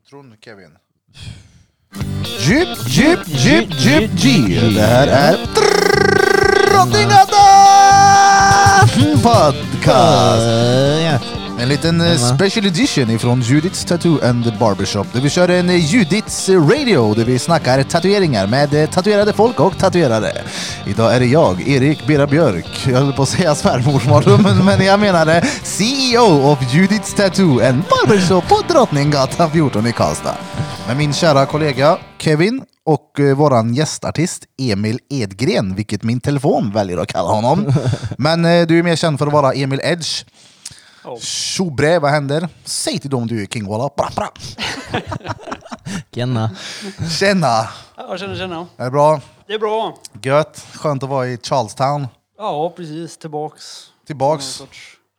intron 0.00 0.36
Kevin. 0.40 0.72
Djup, 2.40 2.68
djup, 2.86 3.20
djup, 3.26 3.68
djup, 3.78 4.10
djup. 4.16 4.74
Det 4.74 4.82
här 4.82 5.06
är 5.06 5.38
Drottninggatan 6.70 8.88
Podcast. 9.22 10.99
En 11.60 11.68
liten 11.68 12.00
eh, 12.00 12.16
special 12.16 12.66
edition 12.66 13.10
ifrån 13.10 13.40
Judiths 13.40 13.84
Tattoo 13.84 14.24
and 14.24 14.58
Barbershop 14.58 15.12
där 15.12 15.20
vi 15.20 15.30
kör 15.30 15.48
en 15.48 15.70
eh, 15.70 15.76
Judiths 15.76 16.48
Radio 16.48 17.14
där 17.14 17.24
vi 17.24 17.38
snackar 17.38 17.82
tatueringar 17.82 18.46
med 18.46 18.74
eh, 18.74 18.90
tatuerade 18.90 19.32
folk 19.32 19.60
och 19.60 19.78
tatuerare. 19.78 20.32
Idag 20.86 21.16
är 21.16 21.20
det 21.20 21.26
jag, 21.26 21.68
Erik 21.68 22.06
Bera 22.06 22.26
Björk, 22.26 22.86
jag 22.86 22.98
höll 22.98 23.12
på 23.12 23.22
att 23.22 23.28
säga 23.28 23.54
svärmor 23.54 24.42
men, 24.42 24.64
men 24.64 24.86
jag 24.86 25.00
menade 25.00 25.44
CEO 25.62 26.52
of 26.52 26.74
Judiths 26.74 27.14
Tattoo 27.14 27.60
and 27.68 27.82
Barbershop 27.82 28.48
på 28.48 28.62
Drottninggatan 28.68 29.50
14 29.50 29.86
i 29.86 29.92
Karlstad. 29.92 30.36
Med 30.86 30.96
min 30.96 31.12
kära 31.12 31.46
kollega 31.46 31.98
Kevin 32.18 32.62
och 32.84 33.20
eh, 33.20 33.36
våran 33.36 33.74
gästartist 33.74 34.44
Emil 34.58 34.98
Edgren, 35.10 35.74
vilket 35.74 36.02
min 36.02 36.20
telefon 36.20 36.70
väljer 36.74 36.98
att 36.98 37.12
kalla 37.12 37.28
honom. 37.28 37.72
Men 38.18 38.44
eh, 38.44 38.66
du 38.66 38.78
är 38.78 38.82
mer 38.82 38.96
känd 38.96 39.18
för 39.18 39.26
att 39.26 39.32
vara 39.32 39.52
Emil 39.52 39.80
Edge. 39.84 40.24
Tjobre, 41.20 41.98
vad 41.98 42.10
händer? 42.10 42.48
Säg 42.64 42.98
till 42.98 43.10
dem 43.10 43.26
du 43.26 43.42
är 43.42 43.46
King 43.46 43.66
Walla. 43.68 43.90
Bra, 43.96 44.08
bra. 44.16 44.32
Kenna. 46.14 46.50
Tjena! 47.18 47.68
Ja, 47.96 48.16
känner, 48.18 48.36
känner. 48.36 48.66
Är 48.76 48.84
det 48.84 48.90
bra? 48.90 49.20
Det 49.46 49.52
är 49.54 49.58
bra. 49.58 49.98
Gött. 50.22 50.66
Skönt 50.74 51.02
att 51.02 51.08
vara 51.08 51.26
i 51.26 51.38
Charlestown. 51.42 52.06
Ja, 52.38 52.70
precis. 52.76 53.16
Tillbaks. 53.18 53.92
Tillbaks. 54.06 54.62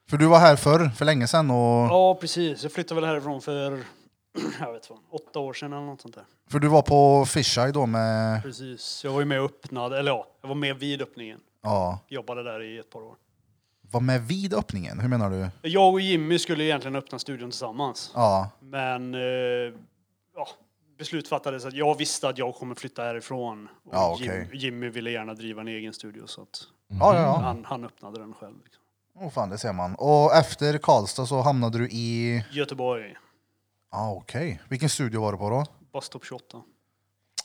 För 0.09 0.17
du 0.17 0.25
var 0.25 0.39
här 0.39 0.55
förr, 0.55 0.91
för 0.97 1.05
länge 1.05 1.27
sedan. 1.27 1.51
Och, 1.51 1.87
Ja, 1.89 2.15
precis. 2.21 2.63
Jag 2.63 2.71
flyttade 2.71 3.01
väl 3.01 3.09
härifrån 3.09 3.41
för, 3.41 3.71
jag 4.59 4.73
vet 4.73 4.89
vad, 4.89 4.99
åtta 5.11 5.39
år 5.39 5.53
sedan 5.53 5.73
eller 5.73 5.85
något 5.85 6.01
sånt 6.01 6.15
där. 6.15 6.23
för 6.51 6.59
du 6.59 6.67
var 6.67 6.81
på 6.81 7.25
Fisheye 7.25 7.71
då 7.71 7.85
med... 7.85 8.43
Precis. 8.43 9.01
Jag 9.03 9.11
var 9.11 9.19
ju 9.19 9.25
med 9.25 9.39
och 9.39 9.45
öppnade, 9.45 9.99
eller 9.99 10.11
ja, 10.11 10.25
jag 10.41 10.47
var 10.49 10.55
med 10.55 10.75
vid 10.79 11.01
öppningen. 11.01 11.39
Ja. 11.63 11.99
Jobbade 12.07 12.43
där 12.43 12.61
i 12.63 12.77
ett 12.79 12.89
par 12.89 12.99
år. 12.99 13.13
Var 13.91 14.01
med 14.01 14.21
vid 14.27 14.53
öppningen? 14.53 14.99
Hur 14.99 15.07
menar 15.07 15.29
du? 15.29 15.69
Jag 15.69 15.93
och 15.93 16.01
Jimmy 16.01 16.39
skulle 16.39 16.63
egentligen 16.63 16.95
öppna 16.95 17.19
studion 17.19 17.49
tillsammans. 17.51 18.11
Ja. 18.15 18.49
Men 18.59 19.13
eh, 19.15 19.21
ja, 20.35 20.47
beslut 20.97 21.27
fattades 21.27 21.65
att 21.65 21.73
jag 21.73 21.97
visste 21.97 22.29
att 22.29 22.37
jag 22.37 22.55
kommer 22.55 22.75
flytta 22.75 23.03
härifrån. 23.03 23.67
Och 23.85 23.93
Ja, 23.95 24.17
Jim, 24.19 24.29
okej. 24.31 24.49
Jimmy 24.53 24.89
ville 24.89 25.11
gärna 25.11 25.33
driva 25.33 25.61
en 25.61 25.67
egen 25.67 25.93
studio 25.93 26.27
så 26.27 26.41
att 26.41 26.63
Ja, 26.87 27.15
ja, 27.15 27.21
ja. 27.21 27.37
han, 27.41 27.65
han 27.65 27.85
öppnade 27.85 28.19
den 28.19 28.33
själv. 28.33 28.55
Liksom. 28.63 28.83
Åh 29.19 29.29
fan, 29.29 29.49
det 29.49 29.57
ser 29.57 29.73
man. 29.73 29.95
Och 29.95 30.35
efter 30.35 30.77
Karlstad 30.77 31.25
så 31.25 31.41
hamnade 31.41 31.77
du 31.77 31.87
i... 31.89 32.43
Göteborg, 32.51 33.15
Ja, 33.91 34.11
okej. 34.11 34.61
Vilken 34.69 34.89
studio 34.89 35.21
var 35.21 35.31
du 35.31 35.37
på 35.37 35.49
då? 35.49 35.65
Bastop 35.93 36.25
28. 36.25 36.61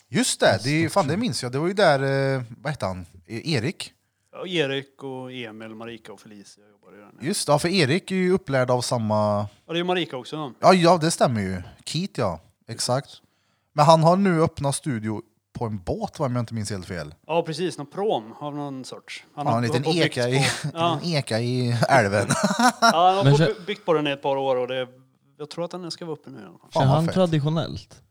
Just 0.09 0.41
det, 0.41 0.59
det, 0.65 0.89
fan, 0.93 1.07
det 1.09 1.17
minns 1.17 1.43
jag. 1.43 1.53
Det 1.53 1.59
var 1.59 1.67
ju 1.67 1.73
där, 1.73 2.35
eh, 2.37 2.43
vad 2.63 2.71
hette 2.73 2.87
han? 2.87 3.07
E- 3.27 3.41
Erik? 3.45 3.93
Ja, 4.39 4.47
Erik 4.47 5.03
och 5.03 5.33
Emil, 5.33 5.69
Marika 5.69 6.13
och 6.13 6.21
Felicia 6.21 6.65
jobbade 6.71 6.97
där. 7.05 7.11
nu. 7.21 7.27
Just 7.27 7.47
det, 7.47 7.53
ja, 7.53 7.59
för 7.59 7.69
Erik 7.69 8.11
är 8.11 8.15
ju 8.17 8.33
upplärd 8.33 8.71
av 8.71 8.81
samma... 8.81 9.47
Ja, 9.67 9.73
det 9.73 9.79
är 9.79 9.85
Marika 9.85 10.17
också. 10.17 10.53
Ja, 10.61 10.75
ja, 10.75 10.99
det 10.99 11.11
stämmer 11.11 11.41
ju. 11.41 11.63
Keat, 11.85 12.11
ja. 12.19 12.41
Exakt. 12.69 13.11
Men 13.73 13.85
han 13.85 14.03
har 14.03 14.17
nu 14.17 14.43
öppnat 14.43 14.75
studio 14.75 15.23
på 15.59 15.65
en 15.65 15.79
båt, 15.79 16.19
va, 16.19 16.27
om 16.27 16.37
jag 16.37 16.43
inte 16.43 16.55
minns 16.55 16.71
helt 16.71 16.87
fel. 16.87 17.15
Ja, 17.27 17.43
precis. 17.43 17.79
Någon 17.79 17.87
prom 17.87 18.33
av 18.41 18.55
någon 18.57 18.85
sorts. 18.85 19.25
Han 19.35 19.47
har 19.47 19.57
en 19.57 19.63
liten 19.63 19.87
eka 19.87 20.29
i, 20.29 20.47
ja, 20.75 20.99
en 21.03 21.09
eka 21.09 21.41
i 21.41 21.77
älven. 21.89 22.27
ja, 22.59 22.73
han 22.81 23.17
har 23.17 23.25
Men 23.25 23.33
på, 23.33 23.39
så- 23.39 23.53
byggt 23.67 23.85
på 23.85 23.93
den 23.93 24.07
i 24.07 24.11
ett 24.11 24.23
par 24.23 24.37
år 24.37 24.57
och 24.57 24.69
det, 24.69 24.89
jag 25.39 25.51
tror 25.51 25.65
att 25.65 25.71
den 25.71 25.91
ska 25.91 26.05
vara 26.05 26.17
uppe 26.17 26.31
nu. 26.31 26.39
i 26.39 26.43
alla 26.43 26.59
fall. 26.59 26.71
Kör 26.73 26.81
vad 26.81 26.89
han 26.89 27.05
fett. 27.05 27.15
traditionellt? 27.15 28.03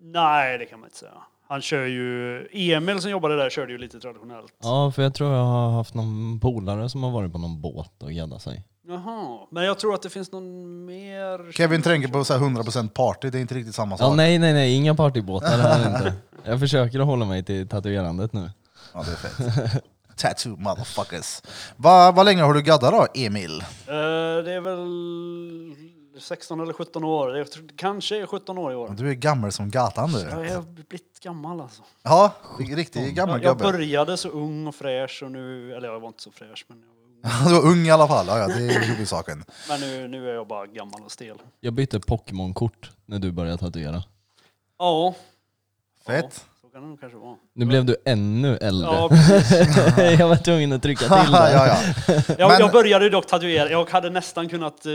Nej, 0.00 0.58
det 0.58 0.66
kan 0.66 0.80
man 0.80 0.86
inte 0.86 0.98
säga. 0.98 1.12
Han 1.48 1.62
kör 1.62 1.86
ju... 1.86 2.38
Emil 2.52 3.00
som 3.00 3.10
jobbade 3.10 3.36
där 3.36 3.50
körde 3.50 3.72
ju 3.72 3.78
lite 3.78 4.00
traditionellt. 4.00 4.52
Ja, 4.62 4.92
för 4.94 5.02
jag 5.02 5.14
tror 5.14 5.32
jag 5.34 5.44
har 5.44 5.70
haft 5.70 5.94
någon 5.94 6.40
polare 6.40 6.88
som 6.88 7.02
har 7.02 7.10
varit 7.10 7.32
på 7.32 7.38
någon 7.38 7.60
båt 7.60 8.02
och 8.02 8.10
gaddat 8.12 8.42
sig. 8.42 8.62
Jaha, 8.86 9.38
men 9.50 9.64
jag 9.64 9.78
tror 9.78 9.94
att 9.94 10.02
det 10.02 10.10
finns 10.10 10.32
någon 10.32 10.84
mer... 10.84 11.52
Kevin 11.52 11.82
tänker 11.82 12.08
på 12.08 12.24
så 12.24 12.32
här 12.32 12.40
100% 12.40 12.88
party, 12.88 13.30
det 13.30 13.38
är 13.38 13.40
inte 13.40 13.54
riktigt 13.54 13.74
samma 13.74 13.96
sak. 13.96 14.10
Ja, 14.10 14.14
nej, 14.14 14.38
nej, 14.38 14.52
nej, 14.52 14.74
inga 14.74 14.94
partybåtar 14.94 15.58
här 15.58 15.86
inte. 15.86 16.12
Jag 16.44 16.60
försöker 16.60 17.00
att 17.00 17.06
hålla 17.06 17.24
mig 17.24 17.44
till 17.44 17.68
tatuerandet 17.68 18.32
nu. 18.32 18.50
Ja, 18.94 19.02
det 19.02 19.12
är 19.12 19.16
fett. 19.16 19.84
Tattoo 20.16 20.56
motherfuckers. 20.56 21.42
Vad 21.76 22.14
vad 22.14 22.26
länge 22.26 22.42
har 22.42 22.54
du 22.54 22.62
gaddat 22.62 22.92
då, 22.92 23.06
Emil? 23.14 23.60
Eh, 23.60 24.44
det 24.44 24.52
är 24.52 24.60
väl 24.60 25.83
16 26.18 26.60
eller 26.60 26.72
17 26.72 27.04
år. 27.04 27.36
Jag 27.38 27.50
tror, 27.50 27.64
kanske 27.76 28.22
är 28.22 28.26
17 28.26 28.58
år 28.58 28.72
i 28.72 28.74
år. 28.74 28.94
Du 28.98 29.10
är 29.10 29.14
gammal 29.14 29.52
som 29.52 29.70
gatan 29.70 30.12
du. 30.12 30.20
Jag 30.20 30.54
har 30.54 30.62
blivit 30.62 31.20
gammal 31.22 31.60
alltså. 31.60 31.82
Ja, 32.02 32.32
riktigt 32.58 33.14
gammal 33.14 33.42
Jag, 33.42 33.50
jag 33.50 33.58
gubbe. 33.58 33.72
började 33.72 34.16
så 34.16 34.28
ung 34.28 34.66
och 34.66 34.74
fräsch 34.74 35.22
och 35.24 35.30
nu, 35.32 35.74
eller 35.74 35.88
jag 35.88 36.00
var 36.00 36.08
inte 36.08 36.22
så 36.22 36.30
fräsch 36.30 36.64
men, 36.68 36.78
jag 36.82 36.88
var 36.88 36.94
ung. 37.40 37.48
Du 37.48 37.54
var 37.54 37.70
ung 37.70 37.86
i 37.86 37.90
alla 37.90 38.08
fall, 38.08 38.26
ja, 38.28 38.38
ja, 38.38 38.46
det 38.46 38.74
är 38.74 38.80
huvudsaken. 38.80 39.44
men 39.68 39.80
nu, 39.80 40.08
nu 40.08 40.30
är 40.30 40.34
jag 40.34 40.46
bara 40.46 40.66
gammal 40.66 41.02
och 41.04 41.12
stel. 41.12 41.36
Jag 41.60 41.72
bytte 41.72 42.00
Pokémon-kort 42.00 42.90
när 43.06 43.18
du 43.18 43.32
började 43.32 43.58
tatuera. 43.58 44.02
Ja. 44.78 45.14
Fett. 46.06 46.24
Ja, 46.30 46.40
så 46.60 46.68
kan 46.68 46.82
det 46.82 46.88
nog 46.88 47.00
kanske 47.00 47.18
vara. 47.18 47.36
Nu 47.52 47.64
blev 47.66 47.84
du 47.84 47.96
ännu 48.04 48.56
äldre. 48.56 48.88
Ja, 48.92 49.08
precis. 49.08 49.76
jag 50.18 50.28
var 50.28 50.36
tvungen 50.36 50.72
att 50.72 50.82
trycka 50.82 51.00
till 51.00 51.32
ja, 51.32 51.40
där. 51.48 51.66
ja. 51.66 51.76
Jag, 52.38 52.48
Men- 52.50 52.60
jag 52.60 52.72
började 52.72 53.10
dock 53.10 53.26
tatuera. 53.26 53.70
Jag 53.70 53.90
hade 53.90 54.10
nästan 54.10 54.48
kunnat 54.48 54.86
eh, 54.86 54.92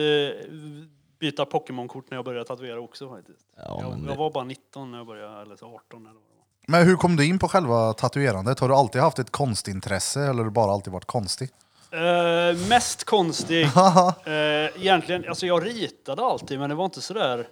byta 1.19 1.45
Pokémon-kort 1.45 2.09
när 2.09 2.17
jag 2.17 2.25
började 2.25 2.45
tatuera 2.45 2.79
också 2.79 3.09
faktiskt. 3.09 3.45
Ja, 3.55 3.63
jag, 3.81 3.89
men 3.91 4.03
jag 4.05 4.13
det, 4.13 4.19
var 4.19 4.31
bara 4.31 4.43
19 4.43 4.91
när 4.91 4.97
jag 4.97 5.07
började, 5.07 5.41
eller 5.41 5.55
så 5.55 5.65
18 5.65 6.01
eller 6.01 6.05
vad 6.05 6.13
det 6.13 6.37
var. 6.37 6.77
Men 6.77 6.87
hur 6.87 6.95
kom 6.95 7.15
du 7.15 7.25
in 7.25 7.39
på 7.39 7.47
själva 7.47 7.93
tatuerandet? 7.93 8.59
Har 8.59 8.69
du 8.69 8.75
alltid 8.75 9.01
haft 9.01 9.19
ett 9.19 9.31
konstintresse 9.31 10.21
eller 10.21 10.37
har 10.37 10.43
du 10.43 10.51
bara 10.51 10.71
alltid 10.71 10.93
varit 10.93 11.05
konstig? 11.05 11.49
Eh, 11.91 12.69
mest 12.69 13.03
konstig. 13.03 13.67
Eh, 14.25 14.81
egentligen, 14.81 15.25
alltså 15.29 15.45
jag 15.45 15.65
ritade 15.65 16.23
alltid 16.23 16.59
men 16.59 16.69
det 16.69 16.75
var 16.75 16.85
inte 16.85 17.01
sådär 17.01 17.47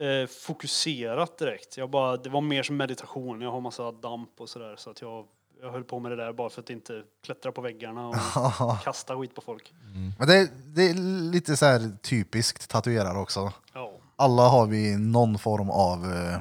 eh, 0.00 0.26
fokuserat 0.26 1.38
direkt. 1.38 1.76
Jag 1.76 1.90
bara, 1.90 2.16
det 2.16 2.30
var 2.30 2.40
mer 2.40 2.62
som 2.62 2.76
meditation. 2.76 3.40
Jag 3.40 3.50
har 3.50 3.60
massa 3.60 3.92
damp 3.92 4.40
och 4.40 4.48
sådär 4.48 4.76
så 4.76 4.90
att 4.90 5.00
jag, 5.00 5.26
jag 5.62 5.72
höll 5.72 5.84
på 5.84 6.00
med 6.00 6.12
det 6.12 6.16
där 6.16 6.32
bara 6.32 6.50
för 6.50 6.60
att 6.60 6.70
inte 6.70 7.02
klättra 7.24 7.52
på 7.52 7.60
väggarna 7.60 8.08
och 8.08 8.16
kasta 8.84 9.16
skit 9.16 9.34
på 9.34 9.40
folk. 9.40 9.72
Men 10.18 10.28
det, 10.28 10.50
det 10.66 10.90
är 10.90 10.94
lite 11.32 11.56
så 11.56 11.66
här 11.66 11.96
typiskt 12.02 12.70
tatuerare 12.70 13.18
också. 13.18 13.52
Ja. 13.74 13.92
Alla 14.16 14.42
har 14.48 14.66
vi 14.66 14.96
någon 14.96 15.38
form 15.38 15.70
av 15.70 16.04
uh, 16.04 16.38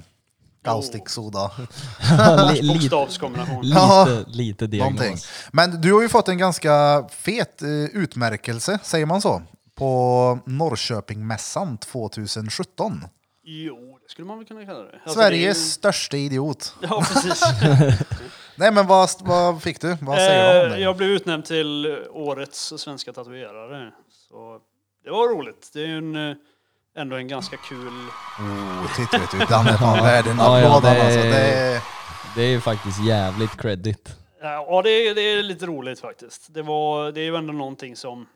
kaustiksoda. 0.64 1.52
li, 2.54 2.62
lite, 2.62 2.90
Bokstavskombination. 2.90 3.62
Lite, 3.62 4.26
lite 4.28 4.68
diagnos. 4.68 5.00
Någonting. 5.00 5.24
Men 5.52 5.82
du 5.82 5.94
har 5.94 6.02
ju 6.02 6.10
fått 6.10 6.28
en 6.28 6.38
ganska 6.38 7.06
fet 7.10 7.62
eh, 7.62 7.70
utmärkelse, 7.70 8.80
säger 8.84 9.06
man 9.06 9.22
så, 9.22 9.42
på 9.76 10.40
Norrköpingmässan 10.46 11.78
2017. 11.78 13.06
Jo, 13.44 14.00
det 14.04 14.12
skulle 14.12 14.28
man 14.28 14.38
väl 14.38 14.48
kunna 14.48 14.66
kalla 14.66 14.80
det. 14.80 15.00
Alltså, 15.04 15.20
Sveriges 15.20 15.58
det 15.58 15.62
är 15.62 15.64
ju- 15.64 15.70
största 15.70 16.18
idiot. 16.18 16.76
Ja, 16.82 17.04
precis. 17.14 17.44
Nej 18.60 18.72
men 18.72 18.88
vad, 18.88 19.10
vad 19.22 19.64
fick 19.64 19.82
du? 19.82 19.98
Vad 20.02 20.18
säger 20.18 20.54
du 20.54 20.60
om 20.60 20.66
Eh, 20.66 20.72
det? 20.78 20.80
jag 20.84 20.98
blev 20.98 21.10
utnämnd 21.10 21.46
till 21.46 21.98
årets 22.12 22.74
svenska 22.78 23.14
tatuerare. 23.14 23.92
Så 24.10 24.60
det 25.04 25.12
var 25.12 25.28
roligt. 25.30 25.70
Det 25.74 25.82
är 25.82 25.88
ju 25.88 25.98
en, 25.98 26.16
eh, 26.32 26.36
ändå 26.96 27.16
en 27.16 27.28
ganska 27.28 27.58
kul... 27.58 27.88
Oh, 28.40 28.96
titta 28.96 29.18
vet 29.18 29.32
du, 29.32 29.38
den 29.38 29.68
är 29.68 29.78
fan 29.78 30.04
värd 30.04 30.28
en 30.28 30.38
Ja, 30.38 30.60
ja, 30.60 30.68
applåd 30.78 30.84
det 30.84 30.98
är- 30.98 31.06
alltså. 31.06 31.20
Det 31.20 31.52
är... 31.52 31.82
Det 32.36 32.42
är 32.42 32.50
ju 32.50 32.62
faktiskt 32.62 33.04
jävligt 33.04 33.58
credit. 33.62 34.16
Ja, 34.42 34.82
det 34.82 34.90
är, 34.90 35.16
det 35.16 35.22
är 35.22 35.44
lite 35.44 35.66
roligt 35.66 36.00
faktiskt. 36.00 36.54
Det, 36.54 36.62
var, 36.62 37.12
det 37.12 37.22
är 37.22 37.26
ju 37.26 37.36
ändå 37.36 37.54
någonting 37.54 37.96
som 37.96 38.28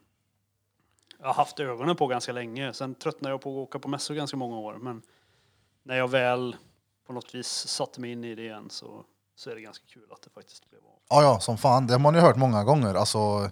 jag 1.20 1.28
har 1.28 1.34
haft 1.34 1.60
ögonen 1.60 1.96
på 1.96 2.08
ganska 2.08 2.32
länge. 2.32 2.74
Sen 2.74 2.96
tröttnade 2.96 3.34
jag 3.34 3.42
på 3.42 3.50
att 3.50 3.68
åka 3.68 3.80
på 3.80 3.88
mässor 3.88 4.16
ganska 4.16 4.38
många 4.38 4.58
år. 4.58 4.74
Men 4.82 5.02
när 5.84 5.98
jag 5.98 6.08
väl 6.08 6.56
på 7.08 7.14
något 7.14 7.36
vis 7.36 7.48
satte 7.48 8.02
mig 8.02 8.12
in 8.12 8.24
i 8.24 8.36
det 8.36 8.42
igen 8.42 8.68
så, 8.70 9.04
så 9.36 9.50
är 9.50 9.56
det 9.56 9.62
ganska 9.62 9.86
kul 9.88 10.04
att 10.12 10.22
det 10.22 10.30
faktiskt 10.30 10.70
blev 10.70 10.82
av. 10.86 11.00
Ja, 11.10 11.22
ja, 11.24 11.40
som 11.40 11.58
fan. 11.58 11.88
Det 11.88 11.94
har 11.94 12.00
man 12.00 12.16
ju 12.16 12.20
hört 12.22 12.36
många 12.38 12.64
gånger. 12.64 12.94
Alltså, 12.96 13.50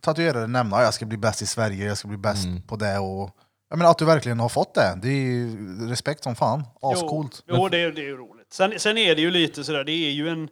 tatuerare 0.00 0.46
nämna 0.46 0.76
att 0.76 0.82
jag 0.82 0.94
ska 0.94 1.06
bli 1.06 1.16
bäst 1.18 1.42
i 1.42 1.46
Sverige, 1.46 1.86
jag 1.86 1.98
ska 1.98 2.08
bli 2.08 2.16
bäst 2.18 2.44
Mm. 2.46 2.62
på 2.62 2.76
det. 2.76 2.98
Och, 2.98 3.30
jag 3.68 3.78
menar, 3.78 3.90
att 3.90 3.98
du 3.98 4.04
verkligen 4.04 4.40
har 4.40 4.48
fått 4.48 4.74
det, 4.74 4.98
det 5.02 5.08
är 5.08 5.12
ju 5.22 5.56
respekt 5.88 6.22
som 6.22 6.34
fan. 6.36 6.64
Ascoolt. 6.82 7.42
Jo, 7.46 7.54
jo 7.58 7.68
det, 7.68 7.78
är- 7.80 7.92
det 7.92 8.00
är 8.00 8.04
ju 8.04 8.16
roligt. 8.16 8.52
Sen, 8.52 8.78
sen 8.80 8.98
är 8.98 9.14
det 9.14 9.20
ju 9.22 9.30
lite 9.30 9.64
sådär, 9.64 9.84
det 9.84 9.92
är 9.92 10.10
ju 10.10 10.28
en... 10.28 10.48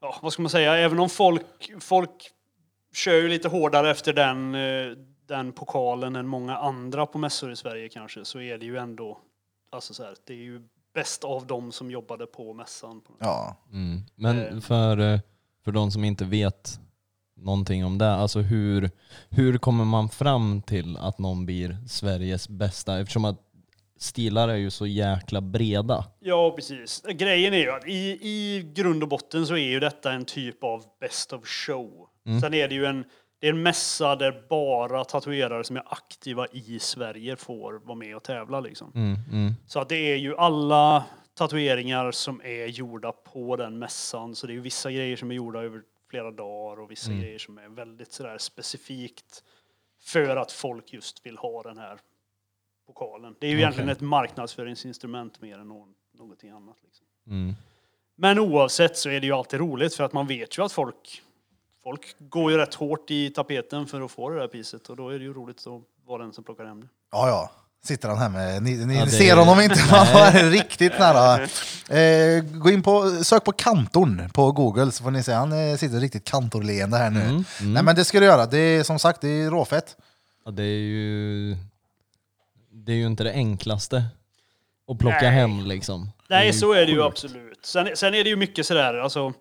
Ja, 0.00 0.18
vad 0.22 0.32
ska 0.32 0.42
man 0.42 0.50
säga? 0.50 0.76
Även 0.76 0.98
om 1.00 1.08
folk, 1.08 1.70
folk 1.80 2.30
kör 2.94 3.14
ju 3.14 3.28
lite 3.28 3.48
hårdare 3.48 3.90
efter 3.90 4.12
den, 4.12 4.54
eh, 4.54 4.96
den 5.26 5.52
pokalen 5.52 6.16
än 6.16 6.26
många 6.26 6.56
andra 6.56 7.06
på 7.06 7.18
mässor 7.18 7.52
i 7.52 7.56
Sverige 7.56 7.88
kanske, 7.88 8.24
så 8.24 8.40
är 8.40 8.58
det 8.58 8.66
ju 8.66 8.76
ändå... 8.76 9.18
Alltså 9.70 9.94
så 9.94 10.02
här, 10.04 10.16
det 10.24 10.32
är 10.32 10.36
ju 10.36 10.62
bäst 10.98 11.24
av 11.24 11.46
dem 11.46 11.72
som 11.72 11.90
jobbade 11.90 12.26
på 12.26 12.54
mässan. 12.54 13.00
Ja. 13.20 13.56
Mm. 13.72 14.02
Men 14.14 14.38
Eh. 14.38 14.60
för, 14.60 14.98
eh, 14.98 15.20
för 15.64 15.72
de 15.72 15.90
som 15.90 16.04
inte 16.04 16.24
vet 16.24 16.80
någonting 17.36 17.84
om 17.84 17.98
det, 17.98 18.10
alltså 18.14 18.40
hur, 18.40 18.90
hur 19.30 19.58
kommer 19.58 19.84
man 19.84 20.08
fram 20.08 20.62
till 20.62 20.96
att 20.96 21.18
någon 21.18 21.46
blir 21.46 21.76
Sveriges 21.88 22.48
bästa? 22.48 23.00
Eftersom 23.00 23.24
att 23.24 23.38
stilar 23.98 24.48
är 24.48 24.56
ju 24.56 24.70
så 24.70 24.86
jäkla 24.86 25.40
breda. 25.40 26.04
Ja, 26.20 26.52
precis. 26.56 27.02
Grejen 27.02 27.54
är 27.54 27.58
ju 27.58 27.70
att 27.70 27.86
i, 27.88 28.18
i 28.22 28.70
grund 28.74 29.02
och 29.02 29.08
botten 29.08 29.46
så 29.46 29.54
är 29.54 29.68
ju 29.70 29.80
detta 29.80 30.12
en 30.12 30.24
typ 30.24 30.64
av 30.64 30.84
best 31.00 31.32
of 31.32 31.46
show. 31.46 32.08
Sen 32.40 32.54
är 32.54 32.68
det 32.68 32.74
ju 32.74 32.84
en, 32.86 33.04
det 33.40 33.46
är 33.46 33.52
en 33.52 33.62
mässa 33.62 34.16
där 34.16 34.42
bara 34.48 35.04
tatuerare 35.04 35.64
som 35.64 35.76
är 35.76 35.82
aktiva 35.86 36.46
i 36.46 36.78
Sverige 36.78 37.36
får 37.36 37.72
vara 37.72 37.98
med 37.98 38.16
och 38.16 38.22
tävla 38.22 38.60
liksom. 38.60 38.92
Mm, 38.94 39.16
mm. 39.32 39.54
Så 39.66 39.80
att 39.80 39.88
det 39.88 40.12
är 40.12 40.16
ju 40.16 40.36
alla 40.36 41.04
tatueringar 41.34 42.10
som 42.10 42.40
är 42.44 42.66
gjorda 42.66 43.12
på 43.12 43.56
den 43.56 43.78
mässan. 43.78 44.34
Så 44.34 44.46
det 44.46 44.52
är 44.52 44.54
ju 44.54 44.60
vissa 44.60 44.90
grejer 44.90 45.16
som 45.16 45.30
är 45.30 45.34
gjorda 45.34 45.62
över 45.62 45.82
flera 46.10 46.30
dagar 46.30 46.82
och 46.82 46.90
vissa 46.90 47.12
grejer 47.12 47.38
som 47.38 47.58
är 47.58 47.68
väldigt 47.68 48.12
sådär 48.12 48.38
specifikt 48.38 49.42
för 50.00 50.36
att 50.36 50.52
folk 50.52 50.92
just 50.92 51.26
vill 51.26 51.36
ha 51.36 51.62
den 51.62 51.78
här 51.78 51.98
pokalen. 52.86 53.34
Det 53.38 53.46
är 53.46 53.50
ju 53.50 53.56
egentligen 53.56 53.88
ett 53.88 54.00
marknadsföringsinstrument 54.00 55.40
mer 55.40 55.58
än 55.58 55.68
någon, 55.68 55.94
någonting 56.12 56.50
annat. 56.50 56.76
Liksom. 56.84 57.06
Mm. 57.26 57.54
Men 58.14 58.38
oavsett 58.38 58.96
så 58.96 59.10
är 59.10 59.20
det 59.20 59.26
ju 59.26 59.32
alltid 59.32 59.60
roligt 59.60 59.94
för 59.94 60.04
att 60.04 60.12
man 60.12 60.26
vet 60.26 60.58
ju 60.58 60.64
att 60.64 60.72
folk, 60.72 61.22
folk 61.88 62.16
går 62.18 62.50
ju 62.52 62.56
rätt 62.58 62.74
hårt 62.74 63.10
i 63.10 63.30
tapeten 63.30 63.86
för 63.86 64.00
att 64.00 64.10
få 64.10 64.30
det 64.30 64.40
där 64.40 64.48
priset 64.48 64.88
och 64.88 64.96
då 64.96 65.08
är 65.08 65.18
det 65.18 65.24
ju 65.24 65.32
roligt 65.34 65.66
att 65.66 65.82
vara 66.06 66.22
den 66.22 66.32
som 66.32 66.44
plockar 66.44 66.64
hem 66.64 66.80
det. 66.80 66.86
Ja, 67.12 67.28
ja. 67.28 67.50
Sitter 67.84 68.08
han 68.08 68.18
här 68.18 68.28
med, 68.28 68.62
ni, 68.62 68.86
ni 68.86 68.96
Ja, 68.98 69.04
det- 69.04 69.10
ser 69.10 69.36
honom 69.36 69.60
inte, 69.60 69.80
han 69.80 70.36
är 70.36 70.50
riktigt 70.50 70.92
nära. 70.98 71.42
Eh, 72.00 72.44
gå 72.44 72.70
in 72.70 72.82
på, 72.82 73.10
sök 73.24 73.44
på 73.44 73.52
kantorn 73.52 74.30
på 74.34 74.52
Google 74.52 74.92
så 74.92 75.02
får 75.04 75.10
ni 75.10 75.22
se, 75.22 75.32
han 75.32 75.52
eh, 75.70 75.76
sitter 75.76 76.00
riktigt 76.00 76.24
kantorleende 76.24 76.96
här 76.96 77.10
nu. 77.10 77.20
Mm, 77.20 77.44
mm. 77.60 77.72
Nej 77.72 77.82
men 77.82 77.96
det 77.96 78.04
ska 78.04 78.20
du 78.20 78.26
göra, 78.26 78.46
det 78.46 78.58
är 78.58 78.82
som 78.82 78.98
sagt 78.98 79.20
det 79.20 79.28
är 79.28 79.50
råfett. 79.50 79.96
Ja, 80.44 80.50
det 80.50 80.62
är 80.62 80.78
ju... 80.78 81.56
Det 82.72 82.92
är 82.92 82.96
ju 82.96 83.06
inte 83.06 83.24
det 83.24 83.32
enklaste 83.32 84.04
att 84.88 84.98
plocka 84.98 85.20
Nej. 85.22 85.30
hem 85.30 85.66
liksom. 85.66 86.10
Nej, 86.28 86.46
ju 86.46 86.52
så 86.52 86.72
är 86.72 86.86
det 86.86 86.92
ju 86.92 87.02
absolut. 87.02 87.66
Sen, 87.66 87.88
sen 87.94 88.14
är 88.14 88.24
det 88.24 88.30
ju 88.30 88.36
mycket 88.36 88.66
sådär, 88.66 88.94
alltså 88.94 89.32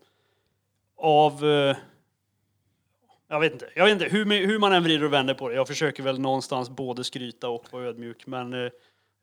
av... 1.01 1.45
eh, 1.45 1.75
Jag 3.29 3.39
vet 3.39 3.53
inte, 3.53 3.69
jag 3.75 3.85
vet 3.85 3.91
inte 3.91 4.05
hur, 4.05 4.47
hur 4.47 4.59
man 4.59 4.73
än 4.73 4.83
vrider 4.83 5.05
och 5.05 5.13
vänder 5.13 5.33
på 5.33 5.49
det. 5.49 5.55
Jag 5.55 5.67
försöker 5.67 6.03
väl 6.03 6.19
någonstans 6.19 6.69
både 6.69 7.03
skryta 7.03 7.49
och 7.49 7.65
vara 7.71 7.83
ödmjuk, 7.83 8.27
men 8.27 8.53
eh, 8.53 8.71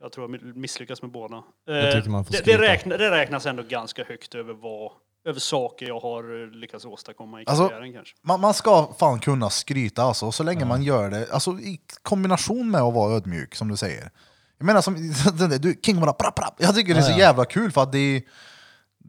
jag 0.01 0.13
tror 0.13 0.31
jag 0.31 0.57
misslyckas 0.57 1.03
med 1.03 1.11
båda. 1.11 1.43
Får 1.67 1.73
det, 1.73 2.01
det, 2.31 2.37
skryta. 2.37 2.63
räkna, 2.63 2.97
det 2.97 3.11
räknas 3.11 3.47
ändå 3.47 3.63
ganska 3.63 4.05
högt 4.05 4.35
över 4.35 4.55
vad 4.55 4.93
över 5.27 5.41
saker 5.41 5.87
jag 5.87 6.01
har 6.01 6.43
eh, 6.43 6.51
lyckats 6.51 6.85
åstadkomma 6.85 7.41
i 7.43 7.45
Alltså- 7.47 7.69
karriären 7.69 7.93
kanske. 7.93 8.15
Man, 8.23 8.41
man 8.41 8.55
ska 8.55 8.93
fan 8.99 9.21
kunna 9.21 9.51
skryta 9.51 10.03
alltså, 10.03 10.33
så 10.33 10.43
länge 10.43 10.65
man 10.65 10.83
gör 10.83 11.11
det 11.11 11.33
alltså, 11.33 11.51
i 11.51 11.81
kombination 12.03 12.71
med 12.71 12.81
att 12.81 12.95
vara 12.95 13.15
ödmjuk, 13.17 13.55
som 13.55 13.69
du 13.69 13.77
säger. 13.77 14.11
Jag 14.59 14.67
menar, 14.67 14.81
som, 14.81 14.95
den 15.39 15.51
där, 15.51 15.59
du, 15.59 15.81
King 15.83 16.01
bara 16.01 16.13
prapp, 16.13 16.35
prapp. 16.35 16.55
Jag 16.59 16.75
tycker 16.75 16.95
det 16.95 17.01
är 17.01 17.03
så 17.03 17.19
jävla 17.19 17.45
kul 17.45 17.73
för 17.73 17.83
att 17.83 17.93
det 17.93 17.99
är, 17.99 18.23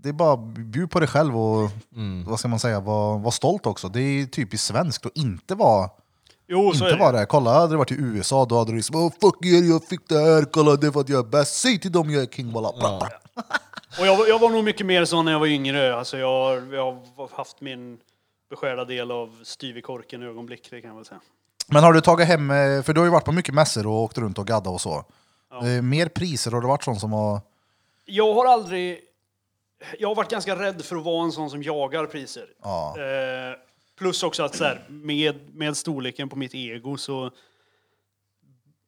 det 0.06 0.10
är 0.10 0.14
bara 0.14 0.38
bjud 0.38 0.92
på 0.92 1.00
dig 1.00 1.08
själv 1.10 1.38
och 1.38 1.70
Mm. 1.96 2.24
vad 2.28 2.40
ska 2.40 2.48
man 2.48 2.60
säga, 2.60 2.80
var, 2.80 3.20
var 3.20 3.32
stolt 3.32 3.66
också. 3.66 3.90
Det 3.90 4.02
är 4.02 4.26
typiskt 4.26 4.68
svenskt 4.68 5.06
att 5.06 5.18
inte 5.18 5.56
vara 5.56 5.90
Jo, 6.48 6.74
inte 6.74 6.86
det. 6.90 6.96
vara 6.98 7.12
det. 7.12 7.26
Kolla, 7.26 7.54
hade 7.54 7.74
du 7.74 7.78
varit 7.78 7.92
i 7.92 7.96
USA 7.96 8.46
då 8.46 8.58
hade 8.58 8.72
du 8.72 8.76
liksom 8.76 8.96
oh, 8.96 9.12
fuck 9.22 9.46
er, 9.46 9.70
jag 9.70 9.84
fick 9.84 10.10
det 10.10 10.20
här, 10.20 10.44
kolla 10.52 10.76
det 10.76 10.88
är 10.88 10.92
för 10.92 11.00
att 11.00 11.10
jag 11.10 11.26
är 11.26 11.30
bäst, 11.30 11.56
säg 11.62 11.80
till 11.80 11.92
dem 11.92 12.10
jag 12.12 12.22
är 12.24 12.28
king. 12.28 12.54
Prapp, 12.54 12.80
prapp. 12.80 13.14
Och 14.00 14.06
jag, 14.08 14.18
var- 14.18 14.28
jag 14.28 14.40
var 14.40 14.50
nog 14.50 14.64
mycket 14.64 14.86
mer 14.86 15.06
så 15.06 15.22
när 15.22 15.32
jag 15.32 15.40
var 15.40 15.48
yngre. 15.48 15.96
Alltså 15.96 16.18
jag, 16.18 16.28
har- 16.28 16.74
jag 16.76 16.92
har 17.16 17.38
haft 17.38 17.62
min 17.62 17.98
beskärda 18.50 18.86
del 18.86 19.12
av 19.12 19.30
styv 19.44 19.78
i 19.78 19.82
korken 19.82 20.24
ögonblick, 20.24 20.68
det 20.72 20.82
kan 20.82 20.88
jag 20.90 20.96
väl 20.96 21.06
säga. 21.06 21.20
Men 21.68 21.84
har 21.84 21.94
du 21.94 22.02
tagit 22.02 22.28
hem, 22.28 22.52
eh, 22.52 22.82
för 22.84 22.94
du 22.94 23.00
har 23.00 23.06
ju 23.06 23.12
varit 23.12 23.26
på 23.26 23.32
mycket 23.32 23.54
mässor 23.54 23.88
och 23.88 23.94
åkt 24.04 24.18
runt 24.18 24.38
och 24.40 24.48
gadda 24.48 24.70
och 24.70 24.82
så. 24.82 25.04
Ja. 25.52 25.68
Eh, 25.68 25.82
Mer 25.82 26.08
priser, 26.08 26.52
har 26.52 26.62
det 26.62 26.68
varit 26.68 26.84
sånt 26.84 27.00
som 27.00 27.14
har... 27.14 27.40
Jag 28.06 28.34
har 28.34 28.46
aldrig... 28.46 29.00
Jag 30.00 30.08
har 30.08 30.16
varit 30.16 30.32
ganska 30.32 30.56
rädd 30.56 30.86
för 30.86 30.96
att 30.96 31.04
vara 31.04 31.24
en 31.24 31.32
sån 31.32 31.50
som 31.50 31.64
jagar 31.64 32.06
priser. 32.06 32.46
Ja. 32.64 32.96
Eh, 32.98 33.58
plus 33.98 34.24
också 34.24 34.44
att 34.44 34.56
så 34.56 34.64
här, 34.64 34.86
med, 34.88 35.56
med 35.56 35.78
storleken 35.78 36.30
på 36.30 36.36
mitt 36.36 36.56
ego 36.56 36.98
så... 36.98 37.32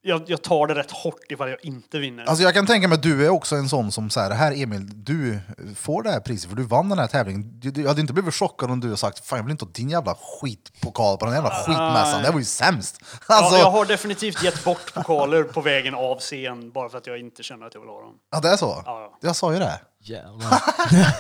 Jag, 0.02 0.24
jag 0.28 0.42
tar 0.42 0.68
det 0.68 0.76
rätt 0.76 0.92
hårt 0.92 1.20
ifall 1.30 1.50
jag 1.50 1.66
inte 1.66 2.00
vinner. 2.00 2.26
Alltså 2.26 2.44
jag 2.44 2.54
kan 2.54 2.66
tänka 2.66 2.88
mig 2.88 2.96
att 2.96 3.04
du 3.04 3.26
är 3.26 3.30
också 3.30 3.56
en 3.56 3.70
sån 3.70 3.92
som 3.92 4.10
så 4.10 4.20
här, 4.20 4.32
här 4.32 4.64
Emil, 4.64 5.04
du 5.04 5.40
får 5.76 6.04
det 6.04 6.12
här 6.12 6.20
priset 6.20 6.50
för 6.50 6.58
du 6.58 6.64
vann 6.64 6.90
den 6.90 7.00
här 7.00 7.08
tävlingen. 7.08 7.60
Du, 7.60 7.72
du, 7.72 7.82
jag 7.82 7.88
hade 7.88 8.02
inte 8.02 8.14
blivit 8.14 8.34
chockad 8.34 8.72
om 8.72 8.80
du 8.80 8.88
hade 8.88 8.98
sagt 8.98 9.26
fan 9.26 9.38
jag 9.38 9.44
vill 9.44 9.52
inte 9.52 9.66
ha 9.66 9.72
din 9.72 9.90
jävla 9.90 10.16
skitpokal 10.16 11.18
på 11.18 11.26
den 11.26 11.34
jävla 11.34 11.50
skitmässan, 11.50 12.24
det 12.24 12.32
var 12.32 12.40
ju 12.40 12.46
sämst. 12.46 13.00
Alltså, 13.28 13.56
ja, 13.56 13.60
jag 13.60 13.68
ja, 13.68 13.70
har 13.70 13.86
definitivt 13.86 14.44
gett 14.44 14.64
bort 14.64 14.94
pokaler 14.94 15.44
på 15.44 15.62
vägen 15.62 15.96
av 15.96 16.20
scen 16.20 16.72
bara 16.72 16.90
för 16.90 16.98
att 16.98 17.08
jag 17.08 17.20
inte 17.20 17.44
känner 17.44 17.66
att 17.66 17.74
jag 17.74 17.82
vill 17.82 17.90
ha 17.90 18.02
dem. 18.02 18.42
det 18.42 18.50
är 18.50 18.58
så? 18.58 18.84
Ja, 18.86 19.02
ja. 19.02 19.18
Jag 19.22 19.36
sa 19.36 19.54
ju 19.54 19.60
det. 19.60 19.80
Jävlar. 20.09 20.62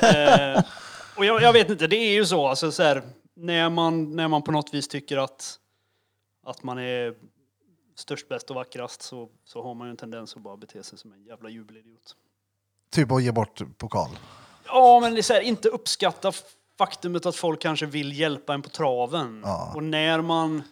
Eh, 0.57 0.63
och 1.17 1.25
jag, 1.25 1.41
jag 1.41 1.53
vet 1.53 1.69
inte, 1.69 1.87
det 1.87 1.95
är 1.95 2.13
ju 2.13 2.25
så, 2.25 2.47
alltså, 2.47 2.71
så 2.71 2.83
här, 2.83 3.03
när, 3.35 3.69
man, 3.69 4.15
när 4.15 4.27
man 4.27 4.41
på 4.41 4.51
något 4.51 4.73
vis 4.73 4.87
tycker 4.87 5.17
att, 5.17 5.59
att 6.45 6.63
man 6.63 6.77
är 6.79 7.13
störst, 7.95 8.29
bäst 8.29 8.49
och 8.49 8.55
vackrast 8.55 9.01
så, 9.01 9.29
så 9.45 9.63
har 9.63 9.73
man 9.73 9.87
ju 9.87 9.91
en 9.91 9.97
tendens 9.97 10.35
att 10.35 10.41
bara 10.41 10.57
bete 10.57 10.83
sig 10.83 10.97
som 10.97 11.13
en 11.13 11.23
jävla 11.23 11.49
jubelidiot. 11.49 12.15
Typ 12.91 13.11
att 13.11 13.23
ge 13.23 13.31
bort 13.31 13.61
pokal. 13.77 14.09
Ja, 14.65 14.99
men 14.99 15.13
det 15.13 15.19
är 15.19 15.23
så 15.23 15.33
här, 15.33 15.41
inte 15.41 15.69
uppskatta 15.69 16.31
faktumet 16.77 17.25
att 17.25 17.35
folk 17.35 17.61
kanske 17.61 17.85
vill 17.85 18.19
hjälpa 18.19 18.53
en 18.53 18.61
på 18.61 18.69
traven. 18.69 19.41
Ja. 19.45 19.71
Och 19.75 19.83
när 19.83 20.21
man, 20.21 20.63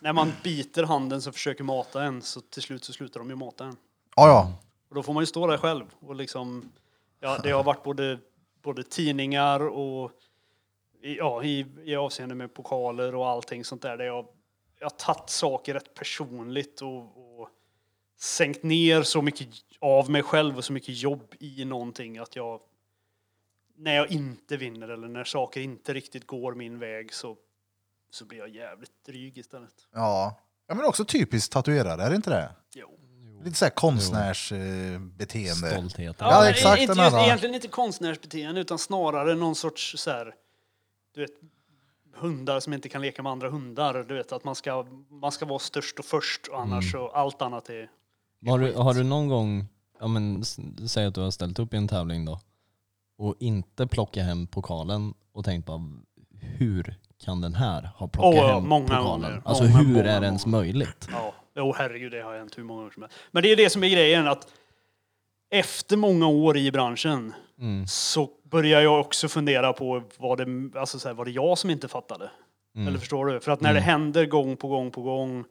när 0.00 0.12
man 0.12 0.32
biter 0.42 0.84
handen 0.84 1.22
som 1.22 1.32
försöker 1.32 1.64
mata 1.64 2.04
en 2.04 2.22
så 2.22 2.40
till 2.40 2.62
slut 2.62 2.84
så 2.84 2.92
slutar 2.92 3.20
de 3.20 3.30
ju 3.30 3.36
mata 3.36 3.64
en. 3.64 3.76
Ja, 4.16 4.28
ja. 4.28 4.52
Och 4.88 4.94
då 4.94 5.02
får 5.02 5.12
man 5.12 5.22
ju 5.22 5.26
stå 5.26 5.46
där 5.46 5.58
själv 5.58 5.84
och 6.00 6.14
liksom, 6.14 6.72
ja, 7.22 7.38
det 7.42 7.50
har 7.50 7.64
varit 7.64 7.82
både, 7.82 8.18
både 8.62 8.82
tidningar 8.82 9.60
och 9.68 10.12
i, 11.02 11.16
ja, 11.16 11.42
i, 11.44 11.66
i 11.84 11.96
avseende 11.96 12.34
med 12.34 12.54
pokaler 12.54 13.14
och 13.14 13.28
allting 13.28 13.64
sånt 13.64 13.82
där. 13.82 13.96
där 13.96 14.04
jag, 14.04 14.26
jag 14.78 14.84
har 14.84 14.96
tagit 14.96 15.30
saker 15.30 15.74
rätt 15.74 15.94
personligt 15.94 16.82
och, 16.82 16.98
och 17.40 17.48
sänkt 18.18 18.62
ner 18.62 19.02
så 19.02 19.22
mycket 19.22 19.48
av 19.78 20.10
mig 20.10 20.22
själv 20.22 20.56
och 20.56 20.64
så 20.64 20.72
mycket 20.72 21.02
jobb 21.02 21.34
i 21.40 21.64
någonting 21.64 22.18
att 22.18 22.36
jag 22.36 22.60
när 23.76 23.96
jag 23.96 24.10
inte 24.10 24.56
vinner 24.56 24.88
eller 24.88 25.08
när 25.08 25.24
saker 25.24 25.60
inte 25.60 25.94
riktigt 25.94 26.26
går 26.26 26.54
min 26.54 26.78
väg 26.78 27.14
så, 27.14 27.36
så 28.10 28.24
blir 28.24 28.38
jag 28.38 28.48
jävligt 28.48 29.04
dryg 29.06 29.38
istället. 29.38 29.74
Ja. 29.92 30.40
ja, 30.66 30.74
men 30.74 30.84
också 30.84 31.04
typiskt 31.04 31.52
tatuerare, 31.52 32.02
är 32.02 32.10
det 32.10 32.16
inte 32.16 32.30
det? 32.30 32.50
Jo. 32.74 33.01
Lite 33.44 33.56
såhär 33.56 33.70
konstnärsbeteende. 33.70 35.70
Stolthet. 35.70 36.16
Ja, 36.18 36.48
exakt, 36.50 36.80
Inte 36.82 36.92
just, 36.92 37.00
här- 37.12 37.24
egentligen 37.24 37.54
inte 37.54 37.68
konstnärsbeteende 37.68 38.60
utan 38.60 38.78
snarare 38.78 39.34
någon 39.34 39.54
sorts 39.54 39.94
så 39.98 40.10
här, 40.10 40.34
du 41.14 41.20
vet, 41.20 41.30
hundar 42.16 42.60
som 42.60 42.72
inte 42.72 42.88
kan 42.88 43.02
leka 43.02 43.22
med 43.22 43.32
andra 43.32 43.50
hundar. 43.50 44.04
Du 44.08 44.14
vet 44.14 44.32
att 44.32 44.44
man 44.44 44.54
ska, 44.54 44.86
man 45.10 45.32
ska 45.32 45.46
vara 45.46 45.58
störst 45.58 45.98
och 45.98 46.04
först 46.04 46.46
och 46.46 46.60
annars 46.60 46.94
Mm. 46.94 47.06
så 47.06 47.08
allt 47.08 47.42
annat 47.42 47.68
är... 47.68 47.90
Har 48.46 48.58
du, 48.58 48.72
har 48.74 48.94
du 48.94 49.02
någon 49.04 49.28
gång, 49.28 49.66
ja 50.00 50.06
men 50.08 50.44
säg 50.88 51.06
att 51.06 51.14
du 51.14 51.20
har 51.20 51.30
ställt 51.30 51.58
upp 51.58 51.74
i 51.74 51.76
en 51.76 51.88
tävling 51.88 52.24
då 52.24 52.40
och 53.18 53.34
inte 53.38 53.86
plockat 53.86 54.24
hem 54.24 54.46
pokalen 54.46 55.14
och 55.32 55.44
tänkt 55.44 55.66
bara 55.66 55.80
hur 56.40 56.98
kan 57.24 57.40
den 57.40 57.54
här 57.54 57.90
ha 57.96 58.08
plockat 58.08 58.42
Åh, 58.44 58.54
hem 58.54 58.68
många 58.68 58.86
pokalen? 58.88 59.04
gånger. 59.10 59.42
Alltså 59.44 59.64
Många, 59.64 59.76
hur 59.78 59.86
många, 59.86 60.04
är 60.04 60.20
det 60.20 60.26
ens 60.26 60.46
många. 60.46 60.58
möjligt? 60.62 61.08
Ja, 61.12 61.34
jo 61.56 61.72
herregud 61.72 62.12
det 62.12 62.20
har 62.22 62.36
hänt 62.38 62.58
hur 62.58 62.62
många 62.64 62.78
gånger 62.80 62.92
som 62.92 63.02
helst. 63.02 63.16
Men 63.30 63.42
det 63.42 63.52
är 63.52 63.56
det 63.56 63.70
som 63.70 63.84
är 63.84 63.88
grejen 63.88 64.28
att 64.28 64.52
efter 65.50 65.96
många 65.96 66.26
år 66.28 66.56
i 66.56 66.72
branschen 66.72 67.34
Mm. 67.58 67.86
så 67.86 68.30
börjar 68.42 68.80
jag 68.80 69.00
också 69.00 69.28
fundera 69.28 69.72
på 69.72 70.02
var 70.18 70.36
det, 70.36 70.78
alltså 70.78 70.98
så 70.98 71.08
här, 71.08 71.14
var 71.14 71.24
det 71.24 71.30
jag 71.30 71.58
som 71.58 71.70
inte 71.70 71.88
fattade? 71.88 72.30
Mm. 72.76 72.88
Eller 72.88 72.98
förstår 72.98 73.26
du? 73.26 73.40
För 73.40 73.52
att 73.52 73.60
när 73.60 73.74
det 73.74 73.80
händer 73.80 74.26
gång 74.26 74.56
på 74.56 74.68
gång 74.68 74.90
på 74.90 75.02
gång 75.02 75.44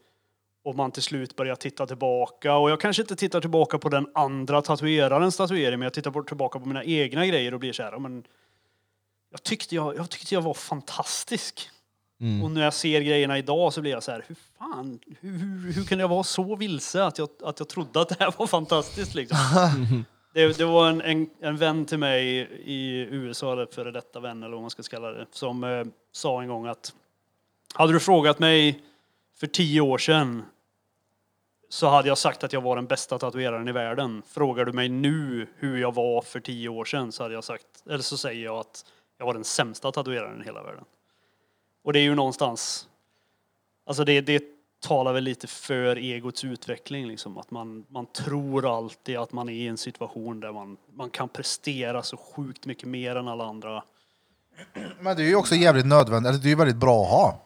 och 0.64 0.76
man 0.76 0.92
till 0.92 1.04
slut 1.04 1.36
börjar 1.36 1.56
titta 1.56 1.88
tillbaka 1.88 2.56
och 2.56 2.72
jag 2.72 2.80
kanske 2.82 3.02
inte 3.02 3.16
tittar 3.16 3.42
tillbaka 3.42 3.78
på 3.78 3.90
den 3.90 4.08
andra 4.16 4.62
tatuerarens 4.62 5.38
tatuering 5.38 5.80
men 5.80 5.86
jag 5.86 5.94
tittar 5.94 6.12
på- 6.12 6.24
tillbaka 6.24 6.60
på 6.60 6.66
mina 6.66 6.84
egna 6.84 7.26
grejer 7.28 7.54
och 7.54 7.60
blir 7.60 7.74
så 7.74 7.84
här, 7.84 8.00
men 8.00 8.24
jag 9.32 9.44
tyckte 9.44 9.76
jag, 9.76 9.96
jag 9.98 10.10
tyckte 10.10 10.36
jag 10.36 10.42
var 10.42 10.54
fantastisk. 10.54 11.70
Mm. 12.22 12.44
Och 12.44 12.52
när 12.52 12.64
jag 12.64 12.74
ser 12.74 13.02
grejerna 13.02 13.38
idag 13.38 13.74
så 13.74 13.82
blir 13.82 13.92
jag 13.92 14.04
så 14.04 14.12
här, 14.12 14.24
hur 14.28 14.36
fan, 14.58 15.00
hur, 15.20 15.32
hur, 15.32 15.74
hur 15.74 15.84
kan 15.84 16.00
jag 16.00 16.08
vara 16.08 16.24
så 16.24 16.56
vilse 16.56 17.04
att 17.04 17.18
jag, 17.18 17.30
att 17.44 17.60
jag 17.60 17.70
trodde 17.70 18.02
att 18.02 18.10
det 18.10 18.16
här 18.20 18.34
var 18.38 18.48
fantastiskt 18.48 19.16
liksom? 19.16 19.38
det, 20.34 20.58
det 20.58 20.66
var 20.66 20.90
en, 20.90 21.02
en, 21.02 21.30
en 21.40 21.58
vän 21.58 21.86
till 21.86 21.98
mig 21.98 22.50
i 22.64 23.08
USA, 23.12 23.54
eller 23.54 23.66
före 23.66 23.92
detta 23.92 24.20
vän 24.20 24.44
eller 24.44 24.54
vad 24.54 24.62
man 24.62 24.70
ska 24.70 24.84
kalla 24.84 25.12
det, 25.12 25.26
som 25.32 25.64
eh, 25.64 25.86
sa 26.12 26.42
en 26.42 26.48
gång 26.48 26.68
att 26.68 26.94
hade 27.74 27.94
du 27.94 28.00
frågat 28.00 28.40
mig 28.40 28.84
för 29.40 29.48
tio 29.48 29.82
år 29.82 29.98
sedan 29.98 30.44
så 31.70 31.88
hade 31.88 32.08
jag 32.08 32.18
sagt 32.18 32.44
att 32.44 32.54
jag 32.54 32.62
var 32.62 32.76
den 32.76 32.88
bästa 32.88 33.18
tatueraren 33.18 33.68
i 33.68 33.72
världen. 33.72 34.22
Frågar 34.28 34.66
du 34.66 34.74
mig 34.74 34.90
nu 34.90 35.48
hur 35.56 35.78
jag 35.78 35.94
var 35.94 36.22
för 36.22 36.40
tio 36.40 36.70
år 36.70 36.86
sedan 36.86 37.12
så 37.12 37.24
hade 37.24 37.34
jag 37.34 37.44
sagt, 37.44 37.66
eller 37.90 38.04
så 38.04 38.18
säger 38.18 38.46
jag 38.46 38.58
att 38.58 38.86
jag 39.18 39.26
var 39.26 39.34
den 39.34 39.44
sämsta 39.44 39.92
tatueraren 39.92 40.42
i 40.42 40.46
hela 40.46 40.64
världen. 40.64 40.84
Och 41.84 41.94
det 41.94 42.00
är 42.00 42.04
ju 42.04 42.16
någonstans, 42.16 42.88
alltså 43.86 44.04
det, 44.04 44.22
det, 44.22 44.44
talar 44.82 45.14
väl 45.14 45.24
lite 45.24 45.48
för 45.48 45.96
egots 45.96 46.44
utveckling. 46.44 47.08
Liksom. 47.08 47.38
Att 47.38 47.52
man, 47.52 47.86
man 47.90 48.06
tror 48.06 48.78
alltid 48.78 49.18
att 49.18 49.32
man 49.32 49.50
är 49.50 49.54
i 49.54 49.68
en 49.68 49.78
situation 49.78 50.40
där 50.40 50.52
man, 50.52 50.78
man 50.96 51.10
kan 51.10 51.30
prestera 51.30 52.04
så 52.04 52.18
sjukt 52.18 52.66
mycket 52.66 52.88
mer 52.88 53.16
än 53.16 53.28
alla 53.28 53.46
andra. 53.46 53.84
Men 55.00 55.18
det 55.18 55.24
är 55.24 55.28
ju 55.28 55.36
också 55.36 55.56
jävligt 55.56 55.86
nödvändigt, 55.86 56.30
eller 56.30 56.40
det 56.40 56.48
är 56.48 56.50
ju 56.50 56.56
väldigt 56.56 56.76
bra 56.76 57.04
att 57.04 57.10
ha. 57.10 57.42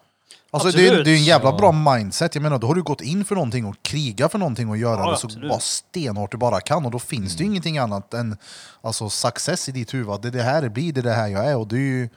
Alltså 0.50 0.70
det 0.78 0.88
är, 0.88 1.04
det 1.04 1.10
är 1.10 1.16
en 1.16 1.24
jävla 1.24 1.52
bra 1.52 1.72
mindset, 1.72 2.34
jag 2.34 2.42
menar 2.42 2.58
då 2.58 2.66
har 2.66 2.74
du 2.74 2.82
gått 2.82 3.00
in 3.00 3.24
för 3.24 3.34
någonting 3.34 3.66
och 3.66 3.82
krigat 3.82 4.32
för 4.32 4.38
någonting 4.38 4.68
och 4.68 4.76
göra 4.76 5.00
Ja, 5.00 5.10
det 5.10 5.16
så 5.16 5.26
absolut. 5.26 5.50
bara 5.50 5.60
stenhårt 5.60 6.30
du 6.30 6.36
bara 6.36 6.60
kan 6.60 6.84
och 6.84 6.90
då 6.90 6.98
finns 6.98 7.36
det 7.36 7.42
ju 7.42 7.50
ingenting 7.50 7.78
annat 7.78 8.14
än 8.14 8.36
alltså, 8.80 9.08
success 9.08 9.68
i 9.68 9.72
ditt 9.72 9.94
huvud. 9.94 10.10
att 10.10 10.22
Det 10.22 10.28
är 10.28 10.32
det 10.32 10.42
här 10.42 10.62
det 10.62 10.70
blir, 10.70 10.92
det 10.92 11.00
är 11.00 11.02
det 11.02 11.12
här 11.12 11.28
jag 11.28 11.46
är 11.46 11.56
och 11.56 11.66
det 11.66 11.76
är 11.76 11.80
ju 11.80 12.08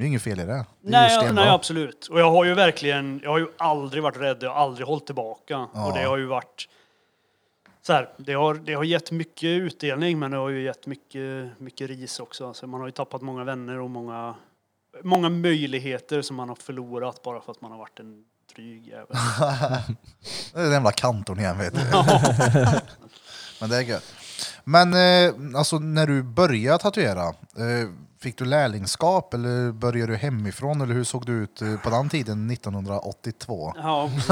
det 0.00 0.04
är 0.04 0.06
inget 0.06 0.22
fel 0.22 0.40
i 0.40 0.44
det. 0.44 0.52
det 0.52 0.66
Nej, 0.80 1.12
ja, 1.12 1.20
stenbra. 1.20 1.44
nej, 1.44 1.54
absolut. 1.54 2.06
Och 2.06 2.20
jag 2.20 2.30
har 2.30 2.44
ju 2.44 2.54
verkligen, 2.54 3.20
jag 3.22 3.30
har 3.30 3.38
ju 3.38 3.46
aldrig 3.58 4.02
varit 4.02 4.16
rädd, 4.16 4.38
jag 4.40 4.50
har 4.50 4.62
aldrig 4.62 4.86
hållit 4.86 5.06
tillbaka. 5.06 5.58
Och 5.58 5.92
det 5.94 6.02
har 6.02 6.16
ju 6.16 6.26
varit 6.26 6.68
så 7.82 7.92
här, 7.92 8.08
det 8.16 8.32
har, 8.32 8.54
det 8.54 8.74
har 8.74 8.84
gett 8.84 9.10
mycket 9.10 9.44
utdelning 9.44 10.18
men 10.18 10.30
det 10.30 10.36
har 10.36 10.48
ju 10.48 10.62
gett 10.62 10.86
mycket, 10.86 11.60
mycket 11.60 11.88
ris 11.90 12.20
också. 12.20 12.48
Alltså 12.48 12.66
man 12.66 12.80
har 12.80 12.88
ju 12.88 12.92
tappat 12.92 13.22
många 13.22 13.44
vänner 13.44 13.80
och 13.80 13.90
många, 13.90 14.34
många 15.02 15.28
möjligheter 15.28 16.22
som 16.22 16.36
man 16.36 16.48
har 16.48 16.56
förlorat 16.56 17.22
bara 17.22 17.40
för 17.40 17.52
att 17.52 17.60
man 17.60 17.70
har 17.70 17.78
varit 17.78 18.00
en 18.00 18.24
dryg 18.54 18.88
jävel. 18.88 19.06
Det 20.52 20.58
är 20.58 20.62
den 20.62 20.72
jävla 20.72 20.92
kantorn 20.92 21.38
igen 21.38 21.58
vet 21.58 21.74
du. 21.74 21.80
Men 23.60 23.70
det 23.70 23.76
är 23.76 23.80
gött. 23.80 24.14
Men 24.64 24.94
eh, 24.94 25.58
alltså 25.58 25.78
när 25.78 26.06
du 26.06 26.22
började 26.22 26.78
tatuera, 26.78 27.28
eh, 27.28 27.88
fick 28.22 28.38
du 28.38 28.44
lärlingskap 28.44 29.34
eller 29.34 29.72
började 29.72 30.12
du 30.12 30.16
hemifrån 30.16 30.80
eller 30.80 30.94
hur 30.94 31.04
såg 31.04 31.26
du 31.26 31.32
ut 31.32 31.62
eh, 31.62 31.76
på 31.76 31.90
den 31.90 32.08
tiden 32.08 32.50
1982? 32.50 33.72
Ja, 33.76 34.04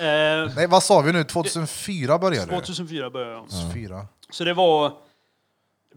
eh, 0.00 0.54
Nej 0.56 0.66
vad 0.68 0.82
sa 0.82 1.00
vi 1.00 1.12
nu, 1.12 1.24
2004 1.24 2.18
började 2.18 2.46
du? 2.46 2.52
2004 2.52 3.10
började 3.10 3.32
jag. 3.32 3.48
2004. 3.48 4.06
Så 4.30 4.44
det 4.44 4.54
var... 4.54 4.92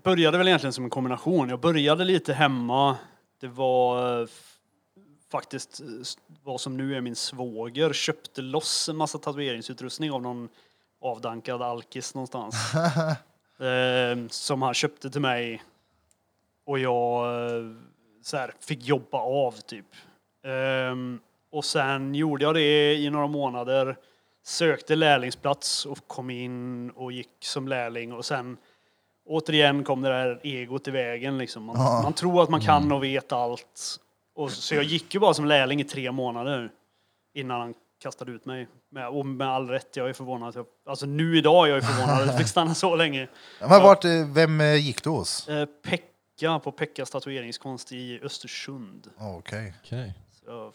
började 0.03 0.37
väl 0.37 0.47
egentligen 0.47 0.73
som 0.73 0.83
en 0.83 0.89
kombination. 0.89 1.49
Jag 1.49 1.59
började 1.59 2.05
lite 2.05 2.33
hemma. 2.33 2.97
Det 3.41 3.47
var 3.47 4.21
eh, 4.21 4.27
faktiskt 5.31 5.81
vad 6.43 6.61
som 6.61 6.77
nu 6.77 6.95
är 6.95 7.01
min 7.01 7.15
svåger 7.15 7.93
köpte 7.93 8.41
loss 8.41 8.89
en 8.89 8.97
massa 8.97 9.17
tatueringsutrustning 9.17 10.11
av 10.11 10.21
någon 10.21 10.49
avdankad 11.01 11.61
alkis 11.61 12.15
någonstans. 12.15 12.55
eh, 13.59 14.27
som 14.29 14.61
han 14.61 14.73
köpte 14.73 15.09
till 15.09 15.21
mig. 15.21 15.63
Och 16.67 16.79
jag 16.79 17.25
eh, 17.49 17.65
så 18.23 18.37
här, 18.37 18.51
fick 18.67 18.87
jobba 18.87 19.17
av 19.17 19.51
typ. 19.51 19.85
Ehm, 20.47 21.19
och 21.51 21.65
sen 21.65 22.15
gjorde 22.15 22.43
jag 22.43 22.55
det 22.55 22.95
i 22.95 23.09
några 23.09 23.27
månader. 23.27 23.97
Sökte 24.45 24.95
lärlingsplats 24.95 25.85
och 25.85 26.07
kom 26.07 26.29
in 26.29 26.89
och 26.89 27.11
gick 27.11 27.29
som 27.39 27.67
lärling 27.67 28.13
och 28.13 28.25
sen 28.25 28.57
återigen 29.25 29.83
kom 29.83 30.01
det 30.01 30.09
där 30.09 30.39
egot 30.43 30.87
i 30.87 30.91
vägen 30.91 31.37
liksom. 31.37 31.63
Man, 31.63 31.75
Ja. 31.79 31.99
man 32.03 32.13
tror 32.13 32.43
att 32.43 32.49
man 32.49 32.61
kan 32.61 32.91
och 32.91 33.03
vet 33.03 33.31
allt. 33.31 33.99
Och, 34.35 34.51
så 34.51 34.75
jag 34.75 34.83
gick 34.83 35.13
ju 35.13 35.19
bara 35.19 35.33
som 35.33 35.45
lärling 35.45 35.79
i 35.79 35.83
tre 35.83 36.11
månader 36.11 36.71
innan 37.33 37.61
han 37.61 37.73
kastade 38.03 38.31
ut 38.31 38.45
mig. 38.45 38.67
Med, 38.91 39.09
och 39.09 39.25
med 39.25 39.47
all 39.47 39.69
rätt, 39.69 39.95
jag 39.95 40.09
är 40.09 40.13
förvånad. 40.13 40.55
Jag, 40.55 40.65
alltså 40.85 41.05
nu 41.05 41.37
idag 41.37 41.69
är 41.69 41.73
jag 41.73 41.83
förvånad 41.83 42.21
att 42.21 42.27
jag 42.27 42.37
fick 42.37 42.47
stanna 42.47 42.73
så 42.73 42.95
länge. 42.95 43.27
Men 43.59 43.69
vart, 43.83 44.05
vem 44.35 44.61
eh, 44.61 44.75
gick 44.75 45.03
du 45.03 45.09
hos? 45.09 45.47
Eh, 45.49 45.67
Pekka 46.39 46.59
på 46.59 46.71
Pekkas 46.71 47.09
tatueringskonst 47.09 47.91
i 47.91 48.19
Östersund. 48.23 49.07
Okej. 49.17 49.73
Okej. 49.83 50.13
Så 50.31 50.51
jag 50.51 50.73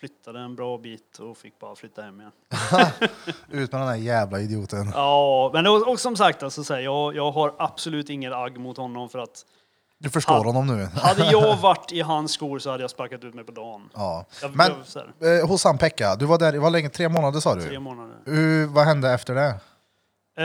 flyttade 0.00 0.40
en 0.40 0.56
bra 0.56 0.78
bit 0.78 1.18
och 1.18 1.36
fick 1.36 1.58
bara 1.58 1.74
flytta 1.76 2.02
hem 2.02 2.20
igen. 2.20 2.32
Ut 3.50 3.72
med 3.72 3.80
den 3.80 3.88
där 3.88 3.94
jävla 3.94 4.40
idioten. 4.40 4.90
Ja, 4.94 5.50
men 5.54 5.66
och, 5.66 5.88
och 5.88 6.00
som 6.00 6.16
sagt, 6.16 6.42
alltså, 6.42 6.64
så 6.64 6.74
här, 6.74 6.80
jag, 6.80 7.16
jag 7.16 7.30
har 7.32 7.54
absolut 7.58 8.10
inget 8.10 8.32
agg 8.32 8.58
mot 8.58 8.76
honom 8.76 9.08
för 9.08 9.18
att 9.18 9.46
Du 9.98 10.10
förstår 10.10 10.34
Han- 10.34 10.44
honom 10.46 10.66
nu. 10.66 10.84
hade 10.84 11.30
jag 11.30 11.56
varit 11.62 11.92
i 11.92 12.00
hans 12.00 12.32
skor 12.32 12.58
så 12.58 12.70
hade 12.70 12.82
jag 12.82 12.90
sparkat 12.90 13.24
ut 13.24 13.34
mig 13.34 13.44
på 13.44 13.52
dagen. 13.52 13.90
Ja. 13.94 14.24
Jag, 14.42 14.56
Men 14.56 14.72
jag, 15.20 15.38
eh, 15.40 15.48
hos 15.48 15.64
han 15.64 15.78
Pekka, 15.78 16.16
du 16.16 16.26
var 16.26 16.38
där, 16.38 16.52
det 16.52 16.58
var 16.58 16.70
länge, 16.70 16.88
tre 16.88 17.08
månader 17.08 17.40
sa 17.40 17.54
tre 17.54 17.70
du? 17.70 17.78
månader. 17.78 18.16
Hur, 18.24 18.66
vad 18.66 18.84
hände 18.84 19.10
efter 19.10 19.34
det? 19.34 19.54
Eh, 20.38 20.44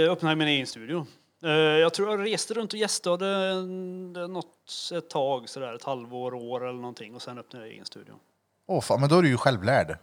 jag 0.00 0.12
öppnade 0.12 0.36
min 0.36 0.48
egen 0.48 0.66
studio. 0.66 1.06
Eh, 1.44 1.50
jag 1.50 1.94
tror 1.94 2.10
jag 2.10 2.32
reste 2.32 2.54
runt 2.54 2.72
och 2.72 2.78
gästade 2.78 3.54
något 4.28 4.46
ett 4.94 5.10
tag, 5.10 5.48
sådär, 5.48 5.74
ett 5.74 5.84
halvår, 5.84 6.34
år 6.34 6.68
eller 6.68 6.78
någonting 6.80 7.14
och 7.14 7.22
sen 7.22 7.38
öppnade 7.38 7.64
jag 7.66 7.72
egen 7.72 7.84
studio. 7.84 8.14
Åh 8.68 8.80
fan, 8.80 9.00
men 9.00 9.08
då 9.08 9.18
är 9.18 9.22
du 9.22 9.28
ju 9.28 9.36
självlärd. 9.36 9.98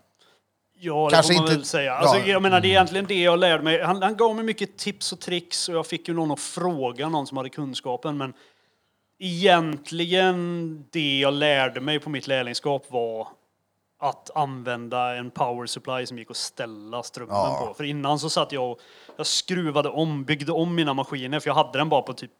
Ja, 0.81 1.05
det 1.09 1.15
Kanske 1.15 1.33
får 1.33 1.39
man 1.41 1.47
inte- 1.49 1.55
väl 1.57 1.65
säga. 1.65 1.93
Alltså, 1.93 2.17
ja. 2.19 2.25
Jag 2.25 2.41
menar, 2.41 2.61
det 2.61 2.67
är 2.67 2.69
egentligen 2.69 3.05
det 3.05 3.21
jag 3.21 3.39
lärde 3.39 3.63
mig. 3.63 3.81
Han, 3.83 4.01
han 4.01 4.17
gav 4.17 4.35
mig 4.35 4.45
mycket 4.45 4.77
tips 4.77 5.13
och 5.13 5.19
tricks 5.19 5.69
och 5.69 5.75
jag 5.75 5.87
fick 5.87 6.07
ju 6.07 6.13
någon 6.13 6.31
att 6.31 6.39
fråga, 6.39 7.09
någon 7.09 7.27
som 7.27 7.37
hade 7.37 7.49
kunskapen. 7.49 8.17
Men 8.17 8.33
egentligen 9.19 10.85
det 10.91 11.19
jag 11.19 11.33
lärde 11.33 11.81
mig 11.81 11.99
på 11.99 12.09
mitt 12.09 12.27
lärlingskap 12.27 12.85
var 12.89 13.27
att 13.99 14.29
använda 14.35 15.15
en 15.15 15.31
power 15.31 15.65
supply 15.65 16.05
som 16.05 16.17
gick 16.17 16.31
att 16.31 16.37
ställa 16.37 17.03
strömmen 17.03 17.35
Ja. 17.35 17.63
på. 17.67 17.73
För 17.73 17.83
innan 17.83 18.19
så 18.19 18.29
satt 18.29 18.51
jag 18.51 18.71
och 18.71 18.79
jag 19.19 19.27
skruvade 19.27 19.89
om, 19.89 20.23
byggde 20.23 20.51
om 20.51 20.75
mina 20.75 20.93
maskiner 20.93 21.39
för 21.39 21.49
jag 21.49 21.55
hade 21.55 21.77
den 21.77 21.89
bara 21.89 22.01
på 22.01 22.13
typ 22.13 22.31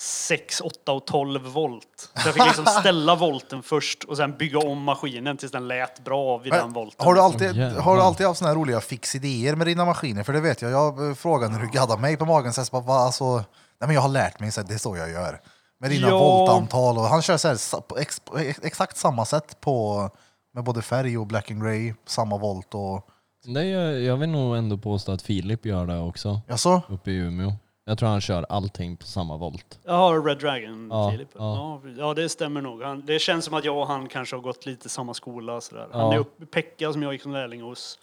6, 0.00 0.60
8 0.60 0.92
och 0.92 1.06
12 1.06 1.42
volt. 1.52 2.10
Så 2.14 2.28
jag 2.28 2.34
fick 2.34 2.44
liksom 2.46 2.66
ställa 2.80 3.14
volten 3.14 3.62
först 3.62 4.04
och 4.04 4.16
sen 4.16 4.36
bygga 4.36 4.58
om 4.58 4.82
maskinen 4.82 5.36
tills 5.36 5.52
den 5.52 5.68
lät 5.68 6.04
bra 6.04 6.38
vid 6.38 6.52
den 6.52 6.64
Men, 6.64 6.72
volten. 6.72 7.06
har, 7.06 7.14
du 7.14 7.20
alltid, 7.20 7.56
Jävlar. 7.56 7.80
har 7.82 7.96
du 7.96 8.02
alltid 8.02 8.26
haft 8.26 8.38
såna 8.38 8.48
här 8.48 8.56
roliga 8.56 8.80
fixidéer 8.80 9.54
med 9.54 9.66
dina 9.66 9.84
maskiner? 9.84 10.22
För 10.22 10.32
det 10.32 10.40
vet 10.40 10.62
jag, 10.62 10.70
jag 10.70 11.18
frågade 11.18 11.52
när 11.52 11.60
du 11.60 11.68
gaddade 11.70 12.00
mig 12.02 12.16
på 12.16 12.24
magen, 12.24 12.52
så 12.52 12.64
jag 12.72 12.84
bara, 12.84 12.98
alltså, 12.98 13.34
nej 13.36 13.44
men 13.80 13.90
jag 13.90 14.00
har 14.00 14.08
lärt 14.08 14.40
mig, 14.40 14.52
så 14.52 14.60
här, 14.60 14.68
det 14.68 14.74
är 14.74 14.78
så 14.78 14.96
jag 14.96 15.10
gör. 15.10 15.40
Med 15.80 15.90
dina 15.90 16.08
Ja. 16.08 16.18
voltantal 16.18 16.98
och 16.98 17.04
han 17.04 17.22
kör 17.22 17.36
så 17.36 17.48
här, 17.48 17.80
på 17.80 17.98
ex, 17.98 18.22
exakt 18.62 18.96
samma 18.96 19.24
sätt 19.24 19.60
på, 19.60 20.10
med 20.54 20.64
både 20.64 20.82
färg 20.82 21.18
och 21.18 21.26
black 21.26 21.50
and 21.50 21.62
grey, 21.62 21.94
samma 22.06 22.38
volt 22.38 22.74
och... 22.74 23.04
Det 23.44 23.60
är, 23.62 23.98
jag 23.98 24.16
vill 24.16 24.28
nog 24.28 24.56
ändå 24.56 24.78
påstå 24.78 25.12
att 25.12 25.22
Filip 25.22 25.66
gör 25.66 25.86
det 25.86 25.98
också, 25.98 26.40
Jaså? 26.48 26.82
uppe 26.88 27.10
i 27.10 27.16
Umeå. 27.16 27.52
Jag 27.84 27.98
tror 27.98 28.08
han 28.08 28.20
kör 28.20 28.46
allting 28.48 28.96
på 28.96 29.06
samma 29.06 29.36
volt. 29.36 29.78
Jag 29.84 29.92
har 29.94 30.22
Red 30.22 30.38
Dragon, 30.38 30.88
Ja, 30.90 31.10
Filip. 31.10 31.28
Ja. 31.34 31.80
ja. 31.84 31.90
Ja, 31.98 32.14
det 32.14 32.28
stämmer 32.28 32.60
nog. 32.62 32.82
Han, 32.82 33.06
det 33.06 33.18
känns 33.18 33.44
som 33.44 33.54
att 33.54 33.64
jag 33.64 33.78
och 33.78 33.86
han 33.86 34.08
kanske 34.08 34.36
har 34.36 34.40
gått 34.42 34.66
lite 34.66 34.88
samma 34.88 35.14
skola. 35.14 35.60
Sådär. 35.60 35.88
Han 35.92 36.00
Ja. 36.00 36.14
är 36.14 36.18
uppe, 36.18 36.46
Pekka 36.46 36.92
som 36.92 37.02
jag 37.02 37.12
gick 37.12 37.22
som 37.22 37.32
lärling 37.32 37.62
hos 37.62 37.98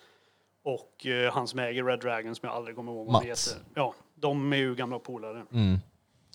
och 0.64 1.06
eh, 1.06 1.34
han 1.34 1.48
som 1.48 1.60
äger 1.60 1.84
Red 1.84 2.00
Dragon 2.00 2.36
som 2.36 2.48
jag 2.48 2.56
aldrig 2.56 2.76
kommer 2.76 2.92
ihåg 2.92 3.06
vad 3.06 3.16
han 3.16 3.28
Mats. 3.30 3.48
heter. 3.56 3.66
Ja, 3.76 3.94
de 4.16 4.54
är 4.54 4.58
ju 4.58 4.76
gamla 4.76 5.00
polare. 5.00 5.46
Mm. 5.54 5.80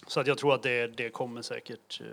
Så 0.06 0.20
att 0.20 0.26
jag 0.26 0.38
tror 0.38 0.54
att 0.54 0.62
det, 0.62 0.86
det 0.96 1.10
kommer 1.10 1.42
säkert 1.42 2.00
eh, 2.00 2.06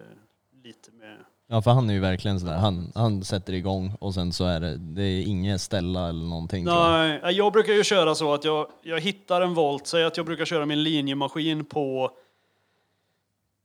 lite 0.63 0.91
med... 0.91 1.17
Ja 1.49 1.61
för 1.61 1.71
han 1.71 1.89
är 1.89 1.93
ju 1.93 1.99
verkligen 1.99 2.39
sådär, 2.39 2.55
han, 2.57 2.91
han 2.95 3.23
sätter 3.23 3.53
igång 3.53 3.93
och 3.99 4.13
sen 4.13 4.33
så 4.33 4.45
är 4.45 4.59
det, 4.59 4.77
det 4.77 5.03
är 5.03 5.21
inget 5.27 5.61
ställa 5.61 6.09
eller 6.09 6.25
någonting 6.25 6.65
tror 6.65 6.77
jag. 6.77 7.21
Nej, 7.23 7.33
jag 7.35 7.53
brukar 7.53 7.73
ju 7.73 7.83
köra 7.83 8.15
så 8.15 8.33
att 8.33 8.43
jag, 8.43 8.67
jag 8.83 8.99
hittar 8.99 9.41
en 9.41 9.53
volt. 9.53 9.87
Säg 9.87 10.03
att 10.03 10.17
jag 10.17 10.25
brukar 10.25 10.45
köra 10.45 10.65
min 10.65 10.83
linjemaskin 10.83 11.65
på 11.65 12.11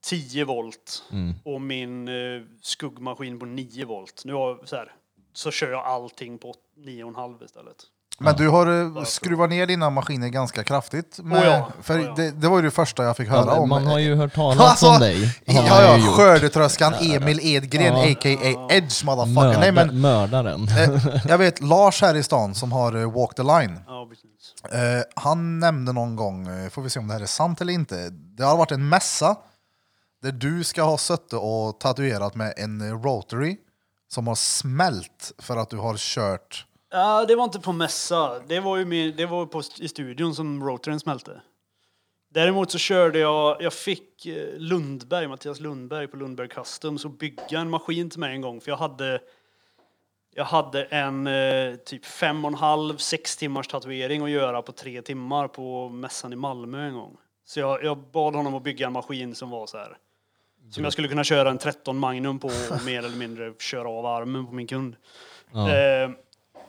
10 0.04 0.44
volt 0.44 1.04
Mm. 1.12 1.34
och 1.44 1.60
min 1.60 2.08
eh, 2.08 2.42
skuggmaskin 2.60 3.38
på 3.38 3.46
9 3.46 3.84
volt. 3.84 4.22
Nu 4.24 4.32
har, 4.32 4.60
så, 4.64 4.76
här, 4.76 4.92
så 5.32 5.50
kör 5.50 5.70
jag 5.70 5.84
allting 5.86 6.38
på 6.38 6.54
9,5 6.78 7.44
istället. 7.44 7.76
Men 8.18 8.36
du 8.36 8.48
har 8.48 8.96
eh, 8.98 9.04
skruvat 9.04 9.50
ner 9.50 9.66
dina 9.66 9.90
maskiner 9.90 10.28
ganska 10.28 10.64
kraftigt. 10.64 11.18
Med, 11.22 11.38
Oh 11.42 11.46
ja, 11.46 11.68
För 11.82 11.98
oh 11.98 12.04
ja. 12.04 12.14
Det, 12.16 12.30
det 12.30 12.48
var 12.48 12.56
ju 12.56 12.62
det 12.62 12.70
första 12.70 13.04
jag 13.04 13.16
fick 13.16 13.28
höra 13.28 13.44
Ja, 13.46 13.58
om. 13.60 13.68
man 13.68 13.86
har 13.86 13.98
ju 13.98 14.14
hört 14.16 14.34
talas 14.34 14.60
Alltså, 14.70 14.86
om 14.88 15.00
dig. 15.00 15.36
Ja, 15.44 15.82
ja, 15.96 15.98
skördetröskan 16.12 16.94
Emil 17.00 17.40
Edgren, 17.42 17.96
Ja. 17.96 18.10
a.k.a. 18.12 18.66
Edge 18.74 19.04
motherfucker. 19.04 19.58
Nej, 19.60 19.72
Mörda, 19.72 19.86
men, 19.92 20.00
Mördaren. 20.00 20.68
eh, 20.68 21.16
jag 21.28 21.38
vet 21.38 21.60
Lars 21.62 22.02
här 22.02 22.14
i 22.14 22.22
stan 22.22 22.54
som 22.54 22.72
har 22.72 22.96
eh, 22.96 23.12
Walk 23.12 23.34
the 23.34 23.42
Line. 23.42 23.80
Ja, 23.86 24.06
precis. 24.10 24.72
Eh, 24.72 25.02
han 25.16 25.58
nämnde 25.58 25.92
någon 25.92 26.16
gång, 26.16 26.70
får 26.70 26.82
vi 26.82 26.90
se 26.90 26.98
om 26.98 27.06
det 27.08 27.14
här 27.14 27.20
är 27.20 27.26
sant 27.26 27.60
eller 27.60 27.72
inte, 27.72 28.08
det 28.10 28.44
har 28.44 28.56
varit 28.56 28.70
en 28.72 28.88
mässa 28.88 29.36
där 30.22 30.32
du 30.32 30.64
ska 30.64 30.82
ha 30.82 30.98
suttit 30.98 31.32
och 31.32 31.80
tatuerat 31.80 32.34
med 32.34 32.54
en 32.56 33.02
rotary 33.02 33.56
som 34.12 34.26
har 34.26 34.34
smält 34.34 35.32
för 35.38 35.56
att 35.56 35.70
du 35.70 35.76
har 35.76 35.96
kört... 35.98 36.66
Ja, 36.92 37.24
det 37.24 37.36
var 37.36 37.44
inte 37.44 37.60
på 37.60 37.72
mässa. 37.72 38.38
Det 38.46 38.60
var 38.60 38.76
ju 38.76 38.84
min, 38.84 39.16
det 39.16 39.26
var 39.26 39.46
på, 39.46 39.62
i 39.80 39.88
studion 39.88 40.34
som 40.34 40.64
rotorn 40.64 41.00
smälte. 41.00 41.40
Däremot 42.28 42.70
så 42.70 42.78
körde 42.78 43.18
jag, 43.18 43.62
jag 43.62 43.72
fick 43.72 44.26
eh, 44.26 44.56
Lundberg, 44.56 45.28
Mattias 45.28 45.60
Lundberg 45.60 46.06
på 46.06 46.16
Lundberg 46.16 46.48
Customs 46.48 47.04
att 47.04 47.18
bygga 47.18 47.58
en 47.58 47.70
maskin 47.70 48.10
till 48.10 48.20
mig 48.20 48.34
en 48.34 48.40
gång. 48.40 48.60
För 48.60 48.70
jag 48.70 48.76
hade, 48.76 49.20
jag 50.34 50.44
hade 50.44 50.84
en 50.84 51.26
eh, 51.26 51.74
typ 51.74 52.04
fem 52.04 52.44
och 52.44 52.50
en 52.50 52.54
halv, 52.54 52.96
sex 52.96 53.36
timmars 53.36 53.68
tatuering 53.68 54.22
att 54.22 54.30
göra 54.30 54.62
på 54.62 54.72
tre 54.72 55.02
timmar 55.02 55.48
på 55.48 55.88
mässan 55.88 56.32
i 56.32 56.36
Malmö 56.36 56.86
en 56.86 56.94
gång. 56.94 57.16
Så 57.44 57.60
jag, 57.60 57.84
jag 57.84 57.98
bad 57.98 58.34
honom 58.34 58.54
att 58.54 58.62
bygga 58.62 58.86
en 58.86 58.92
maskin 58.92 59.34
som 59.34 59.50
var 59.50 59.66
så 59.66 59.78
här. 59.78 59.96
Som 60.70 60.84
jag 60.84 60.92
skulle 60.92 61.08
kunna 61.08 61.24
köra 61.24 61.50
en 61.50 61.58
13 61.58 61.98
Magnum 61.98 62.38
på 62.38 62.48
och 62.48 62.84
mer 62.84 62.98
eller 62.98 63.16
mindre 63.16 63.52
köra 63.58 63.88
av 63.88 64.06
armen 64.06 64.46
på 64.46 64.52
min 64.52 64.66
kund. 64.66 64.96
Ja. 65.52 65.76
Eh, 65.76 66.10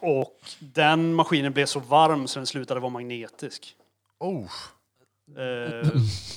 Och 0.06 0.40
den 0.60 1.14
maskinen 1.14 1.54
blev 1.54 1.66
så 1.66 1.80
varm 1.80 2.28
så 2.28 2.40
den 2.40 2.48
slutade 2.48 2.80
vara 2.80 2.90
magnetisk. 2.92 3.76
Oh. 4.20 4.50
Eh, 5.38 5.90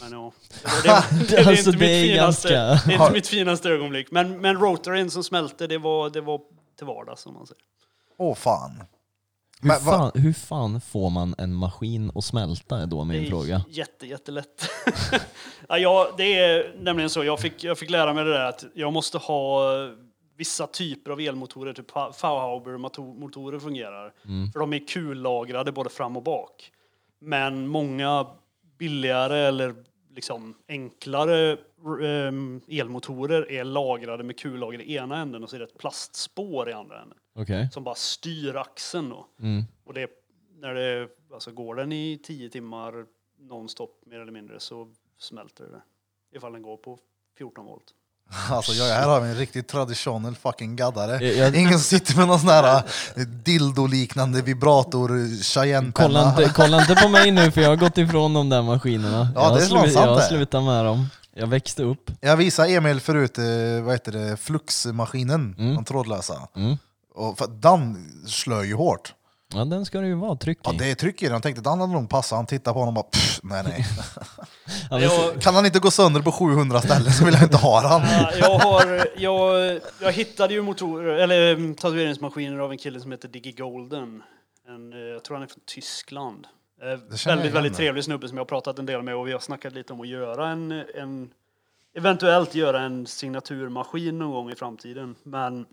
men 0.03 0.13
ja. 0.13 0.33
Det, 0.83 1.05
det, 1.19 1.27
det, 1.29 1.37
är 1.37 1.49
Alltså, 1.49 1.71
inte 1.71 1.71
det 1.71 1.79
mitt 1.79 1.83
är 1.83 2.03
finaste, 2.03 2.49
ganska- 2.49 2.89
det 2.89 2.95
är 2.95 3.01
inte 3.03 3.13
mitt 3.13 3.27
finaste 3.29 3.69
ögonblick. 3.71 4.11
Men, 4.11 4.41
men 4.41 4.57
rotorn 4.61 5.11
som 5.11 5.25
smälte, 5.25 5.67
det 5.67 5.79
var, 5.79 6.11
det 6.11 6.21
var 6.21 6.41
till 6.79 6.87
vardags 6.87 7.23
som 7.23 7.35
man 7.35 7.47
säger. 7.47 7.63
Åh 8.19 8.35
fan. 8.35 8.83
Hur 9.61 9.69
Men 9.69 9.81
fan, 9.81 10.11
hur 10.15 10.33
fan 10.33 10.81
får 10.81 11.11
man 11.11 11.35
en 11.39 11.55
maskin 11.55 12.13
att 12.15 12.25
smälta 12.25 12.79
är 12.83 12.87
då 12.87 13.05
min 13.05 13.21
Det 13.23 13.27
är 13.27 13.31
fråga. 13.31 13.65
Jätte, 13.71 14.07
jättelätt. 14.07 14.71
ja, 15.69 15.79
jag, 15.79 16.07
det 16.17 16.35
är 16.39 16.75
nämligen 16.81 17.11
så, 17.11 17.25
jag 17.25 17.41
fick, 17.41 17.65
jag 17.65 17.79
fick 17.79 17.91
lära 17.91 18.15
mig 18.15 18.25
det 18.25 18.33
där 18.33 18.45
att 18.45 18.65
jag 18.75 18.93
måste 18.93 19.19
ha 19.19 19.63
vissa 20.37 20.67
typer 20.67 21.11
av 21.11 21.21
elmotorer, 21.21 21.73
typ 21.73 21.91
Fauhaber-motorer 21.91 23.59
fungerar. 23.59 24.13
För 24.53 24.61
de 24.61 24.73
är 24.73 24.89
kullagrade 24.89 25.73
både 25.73 25.91
fram 25.91 26.17
och 26.17 26.23
bak. 26.23 26.73
Men 27.19 27.69
många 27.69 28.27
billigare 28.79 29.39
eller 29.39 29.75
liksom 30.15 30.55
enklare 30.69 31.59
ehm, 32.05 32.61
elmotorer 32.69 33.53
är 33.53 33.65
lagrade 33.65 34.25
med 34.25 34.39
kullager 34.39 34.81
i 34.81 34.95
ena 34.95 35.21
änden 35.21 35.43
och 35.43 35.51
så 35.51 35.57
är 35.57 35.61
det 35.61 35.67
ett 35.67 35.79
plastspår 35.79 36.71
i 36.71 36.73
andra 36.73 37.03
änden 37.03 37.19
Okej. 37.35 37.69
som 37.73 37.85
bara 37.85 37.95
styr 37.95 38.57
axeln. 38.57 39.09
Då. 39.11 39.27
Mm. 39.41 39.65
Och 39.85 39.95
det, 39.95 40.11
när 40.55 40.75
det, 40.75 41.09
alltså 41.33 41.53
går 41.53 41.75
den 41.75 41.93
i 41.93 42.21
10 42.23 42.51
timmar 42.51 43.07
nonstop 43.39 44.03
mer 44.07 44.21
eller 44.21 44.33
mindre 44.33 44.61
så 44.61 44.93
smälter 45.19 45.65
det. 45.65 45.83
Ifall 46.37 46.53
den 46.53 46.63
går 46.63 46.77
på 46.77 46.99
14 47.39 47.67
volt. 47.67 47.95
Alltså 48.51 48.73
jag, 48.73 48.95
här 48.95 49.09
har 49.09 49.21
vi 49.21 49.29
en 49.29 49.35
riktigt 49.37 49.69
traditionell 49.69 50.35
fucking 50.35 50.77
gaddare. 50.77 51.25
Jag- 51.27 51.55
Ingen 51.57 51.79
sitter 51.81 52.17
med 52.17 52.29
någon 52.29 52.41
sån 52.41 52.49
här 52.49 52.77
eh, 53.17 53.23
dildo-liknande 53.23 54.43
vibrator, 54.43 55.09
Kolla 55.09 55.43
Cheyenne-penna. 55.43 56.29
inte, 56.29 56.53
kolla 56.57 56.81
inte 56.81 56.95
på 56.95 57.09
mig 57.09 57.31
nu 57.31 57.51
för 57.51 57.61
jag 57.61 57.69
har 57.69 57.77
gått 57.77 57.99
ifrån 57.99 58.35
de 58.35 58.49
där 58.49 58.63
maskinerna. 58.63 59.29
Ja, 59.35 59.43
jag, 59.43 59.55
det 59.59 59.63
är 59.65 59.67
slu- 59.69 59.91
jag 59.95 60.15
har 60.15 60.21
slutat 60.21 60.65
med 60.65 60.85
dem. 60.85 61.07
Jag 61.35 61.47
växte 61.47 61.83
upp. 61.83 62.11
Jag 62.21 62.37
visade 62.37 62.69
Emil 62.75 63.01
förut, 63.01 63.39
eh, 63.39 63.45
vad 63.85 63.95
heter 63.95 64.13
det, 64.13 64.37
fluxmaskinen, 64.37 65.55
den 65.59 65.85
trådlösa. 65.85 66.49
Mm. 66.57 66.77
Och 67.15 67.39
för, 67.39 67.47
den 67.47 67.97
slår 68.27 68.65
ju 68.65 68.75
hårt. 68.75 69.13
Ja 69.55 69.65
den 69.65 69.85
ska 69.85 70.01
det 70.01 70.07
ju 70.07 70.15
vara 70.15 70.37
tryck 70.37 70.59
i. 70.59 70.61
Ja, 70.65 70.73
det 70.79 70.91
är 70.91 70.95
tryck 70.95 71.23
i 71.23 71.25
den. 71.25 71.33
Jag 71.33 71.43
tänkte 71.43 71.63
den 71.63 71.81
hade 71.81 71.93
nog 71.93 72.11
passat. 72.11 72.37
Han 72.37 72.47
tittade 72.47 72.75
på 72.75 72.79
honom 72.79 72.97
och 72.97 73.05
bara 73.05 73.11
pff, 73.11 73.41
nej 73.43 73.63
nej. 73.65 73.87
Jag, 75.03 75.43
Kan 75.43 75.55
han 75.55 75.67
inte 75.67 75.79
gå 75.79 75.91
sönder 75.91 76.23
på 76.23 76.33
700 76.33 76.81
ställen 76.81 77.13
så 77.13 77.25
vill 77.25 77.35
jag 77.35 77.43
inte 77.43 77.57
ha 77.57 77.81
den. 77.81 77.91
Ja, 77.91 78.31
jag, 78.39 78.59
har, 78.59 79.09
jag, 79.17 79.81
jag 80.01 80.13
hittade 80.13 80.55
ju 80.55 80.63
motorer, 80.63 81.19
eller 81.19 81.53
mm, 81.53 81.75
tatueringsmaskiner 81.75 82.59
av 82.59 82.73
en 82.73 82.79
kille 82.79 83.01
som 83.01 83.13
heter 83.13 83.29
Diggy 83.29 83.53
Golden. 83.53 84.23
En, 84.69 84.93
eh, 84.93 84.99
jag 84.99 85.25
tror 85.25 85.37
han 85.37 85.43
är 85.43 85.47
från 85.47 85.63
Tyskland. 85.67 86.47
Eh, 86.83 87.27
väldigt, 87.27 87.53
väldigt 87.53 87.75
trevlig 87.75 88.05
snubbe 88.05 88.29
som 88.29 88.37
jag 88.37 88.45
har 88.45 88.49
pratat 88.49 88.79
en 88.79 88.87
del 88.87 89.03
med 89.03 89.17
och 89.17 89.29
vi 89.29 89.33
har 89.33 89.41
snackat 89.41 89.73
lite 89.73 89.93
om 89.93 90.01
att 90.01 90.09
göra 90.09 90.49
en, 90.49 90.73
en 90.73 91.31
eventuellt 91.97 92.55
göra 92.55 92.81
en 92.81 93.07
signaturmaskin 93.07 94.19
någon 94.19 94.31
gång 94.31 94.51
i 94.51 94.55
framtiden. 94.55 95.15
Men 95.23 95.67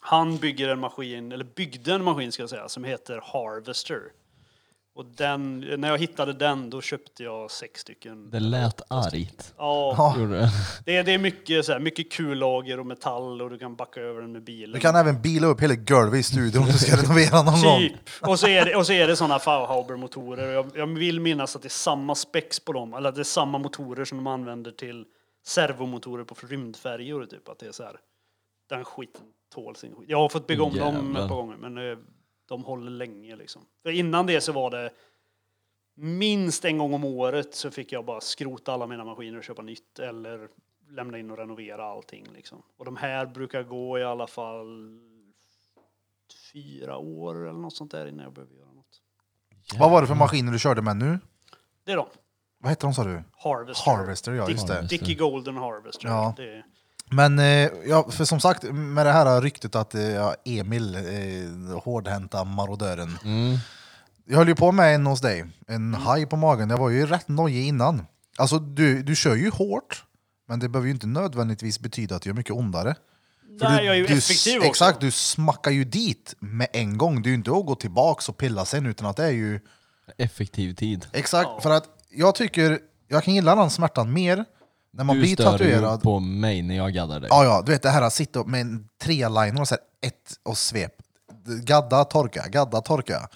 han 0.00 0.36
bygger 0.36 0.68
en 0.68 0.78
maskin, 0.80 1.32
eller 1.32 1.44
byggde 1.44 1.94
en 1.94 2.04
maskin 2.04 2.32
ska 2.32 2.42
jag 2.42 2.50
säga, 2.50 2.68
som 2.68 2.84
heter 2.84 3.20
Harvester. 3.24 4.00
Och 4.98 5.04
den, 5.04 5.60
när 5.78 5.88
jag 5.88 5.98
hittade 5.98 6.32
den 6.32 6.70
då 6.70 6.80
köpte 6.80 7.22
jag 7.22 7.50
sex 7.50 7.80
stycken. 7.80 8.30
Det 8.30 8.40
lät 8.40 8.92
argt. 8.92 9.54
Ja, 9.56 9.94
Ja. 9.98 10.26
Det. 10.26 10.50
det 10.84 10.96
är, 10.96 11.04
det 11.04 11.14
är 11.14 11.18
mycket, 11.18 11.64
så 11.64 11.72
här, 11.72 11.78
mycket 11.80 12.12
kullager 12.12 12.80
och 12.80 12.86
metall 12.86 13.42
och 13.42 13.50
du 13.50 13.58
kan 13.58 13.76
backa 13.76 14.00
över 14.00 14.20
den 14.20 14.32
med 14.32 14.44
bilen. 14.44 14.72
Du 14.72 14.80
kan 14.80 14.96
även 14.96 15.22
bila 15.22 15.46
upp 15.46 15.60
hela 15.60 15.74
golvet 15.74 16.20
i 16.20 16.22
studion 16.22 16.62
om 16.62 16.68
du 16.68 16.78
ska 16.78 16.96
renovera 16.96 17.42
någon 17.42 17.62
gång. 17.62 17.78
Typ. 17.78 17.96
Och 18.20 18.40
så 18.40 18.48
är 18.48 18.64
det, 18.64 18.76
och 18.76 18.86
så 18.86 18.92
är 18.92 19.06
det 19.06 19.16
sådana 19.16 19.38
Fauhaber-motorer. 19.38 20.52
Jag, 20.52 20.70
jag 20.74 20.86
vill 20.86 21.20
minnas 21.20 21.56
att 21.56 21.62
det 21.62 21.68
är 21.68 21.70
samma 21.70 22.14
spex 22.14 22.60
på 22.60 22.72
dem, 22.72 22.94
eller 22.94 23.08
att 23.08 23.14
det 23.14 23.22
är 23.22 23.24
samma 23.24 23.58
motorer 23.58 24.04
som 24.04 24.18
de 24.18 24.26
använder 24.26 24.70
till 24.70 25.04
servomotorer 25.46 26.24
på 26.24 26.34
rymdfärjor. 26.48 27.26
Typ. 27.26 27.48
Att 27.48 27.58
det 27.58 27.66
är 27.66 27.72
så 27.72 27.82
här, 27.82 27.96
den 28.68 28.84
skiten 28.84 29.22
tål 29.48 29.76
sin 29.76 29.94
skit. 29.94 30.08
Jag 30.08 30.18
har 30.18 30.28
fått 30.28 30.46
bygga 30.46 30.62
om 30.62 30.76
dem 30.76 30.94
Jävlar. 30.94 31.22
ett 31.22 31.28
par 31.28 31.36
gånger, 31.36 31.56
men 31.56 31.90
eh, 31.90 31.98
de 32.48 32.64
håller 32.64 32.90
länge. 32.90 33.36
Liksom. 33.36 33.62
För 33.82 33.90
innan 33.90 34.26
det 34.26 34.40
så 34.40 34.52
var 34.52 34.70
det 34.70 34.90
minst 35.94 36.64
en 36.64 36.78
gång 36.78 36.94
om 36.94 37.04
året 37.04 37.54
så 37.54 37.70
fick 37.70 37.92
jag 37.92 38.04
bara 38.04 38.20
skrota 38.20 38.72
alla 38.72 38.86
mina 38.86 39.04
maskiner 39.04 39.38
och 39.38 39.44
köpa 39.44 39.62
nytt 39.62 39.98
eller 39.98 40.48
lämna 40.90 41.18
in 41.18 41.30
och 41.30 41.38
renovera 41.38 41.84
allting. 41.84 42.26
Liksom. 42.34 42.62
Och 42.76 42.84
de 42.84 42.96
här 42.96 43.26
brukar 43.26 43.62
gå 43.62 43.98
i 43.98 44.04
alla 44.04 44.26
fall 44.26 45.00
fyra 46.52 46.96
år 46.96 47.48
eller 47.48 47.58
något 47.58 47.76
sånt 47.76 47.90
där 47.90 48.06
innan 48.06 48.24
jag 48.24 48.32
behöver 48.32 48.54
göra 48.54 48.72
något. 48.72 49.02
Vad 49.78 49.90
var 49.90 50.00
det 50.00 50.06
för 50.06 50.14
maskiner 50.14 50.52
du 50.52 50.58
körde 50.58 50.82
med 50.82 50.96
nu? 50.96 51.18
Det 51.84 51.92
är 51.92 51.96
de. 51.96 52.06
Vad 52.58 52.70
heter 52.70 52.86
de 52.86 52.94
sa 52.94 53.04
du? 53.04 53.22
Harvester. 53.32 53.90
Harvester, 53.90 54.32
ja 54.32 54.50
just 54.50 54.66
det. 54.66 54.74
Harvester. 54.74 54.98
Dicky 54.98 55.14
Golden 55.14 55.56
Harvester. 55.56 56.08
Ja. 56.08 56.34
Det 56.36 56.54
är, 56.54 56.64
Men 57.10 57.38
eh, 57.38 57.68
ja, 57.86 58.10
för 58.10 58.24
som 58.24 58.40
sagt, 58.40 58.62
med 58.72 59.06
det 59.06 59.12
här 59.12 59.40
ryktet 59.40 59.74
att 59.74 59.94
eh, 59.94 60.02
ja, 60.02 60.34
Emil, 60.44 60.94
eh, 60.94 61.78
hårdhänta 61.82 62.44
marodören. 62.44 63.18
Mm. 63.24 63.58
Jag 64.26 64.38
höll 64.38 64.48
ju 64.48 64.54
på 64.54 64.72
med 64.72 64.94
en 64.94 65.06
hos 65.06 65.20
dig, 65.20 65.44
en 65.68 65.94
haj 65.94 66.26
på 66.26 66.36
magen. 66.36 66.70
Jag 66.70 66.78
var 66.78 66.90
ju 66.90 67.06
rätt 67.06 67.28
nojig 67.28 67.66
innan. 67.66 68.06
Alltså 68.36 68.58
du, 68.58 69.02
du 69.02 69.16
kör 69.16 69.34
ju 69.34 69.50
hårt, 69.50 70.04
men 70.48 70.58
det 70.60 70.68
behöver 70.68 70.86
ju 70.86 70.94
inte 70.94 71.06
nödvändigtvis 71.06 71.80
betyda 71.80 72.16
att 72.16 72.22
det 72.22 72.28
gör 72.28 72.34
mycket 72.34 72.52
ondare. 72.52 72.94
För 73.60 73.68
nej, 73.68 73.78
du, 73.80 73.86
jag 73.86 73.94
är 73.94 73.98
ju 73.98 74.06
du, 74.06 74.14
effektiv 74.14 74.56
också. 74.58 74.68
Exakt, 74.68 75.00
du 75.00 75.10
smackar 75.10 75.70
ju 75.70 75.84
dit 75.84 76.34
med 76.38 76.66
en 76.72 76.98
gång. 76.98 77.22
Det 77.22 77.26
är 77.28 77.30
ju 77.30 77.36
inte 77.36 77.50
att 77.50 77.66
gå 77.66 77.74
tillbaks 77.74 78.28
och 78.28 78.36
pilla 78.36 78.64
sen, 78.64 78.86
utan 78.86 79.06
att 79.06 79.16
det 79.16 79.24
är 79.24 79.30
ju... 79.30 79.60
Effektiv 80.18 80.74
tid. 80.74 81.06
Exakt, 81.12 81.48
Ja. 81.54 81.60
för 81.60 81.70
att 81.70 81.84
jag 82.10 82.34
tycker, 82.34 82.78
jag 83.08 83.24
kan 83.24 83.34
gilla 83.34 83.54
den 83.54 83.70
smärtan 83.70 84.12
mer 84.12 84.44
när 84.90 85.04
man 85.04 85.16
du 85.16 85.22
blir 85.22 85.34
stör 85.34 85.44
tatuerad. 85.44 85.98
ju 85.98 86.02
på 86.02 86.20
mig 86.20 86.62
när 86.62 86.76
jag 86.76 86.92
gaddar 86.92 87.20
dig. 87.20 87.28
Ja, 87.32 87.44
ja, 87.44 87.62
du 87.66 87.72
vet 87.72 87.82
det 87.82 87.90
här 87.90 88.02
att 88.02 88.12
sitta 88.12 88.44
med 88.44 88.60
en 88.60 88.88
tre-liner 89.02 89.60
och 89.60 89.68
så 89.68 89.74
här, 89.74 90.08
ett 90.08 90.38
och 90.42 90.58
svep. 90.58 90.92
Gadda, 91.64 92.04
torka, 92.04 92.44
gadda, 92.48 92.80
torka. 92.80 93.28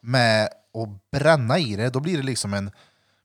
Med 0.00 0.44
att 0.46 1.10
bränna 1.20 1.58
i 1.58 1.76
det, 1.76 1.90
då 1.90 2.00
blir 2.00 2.16
det 2.16 2.22
liksom 2.22 2.54
en, 2.54 2.70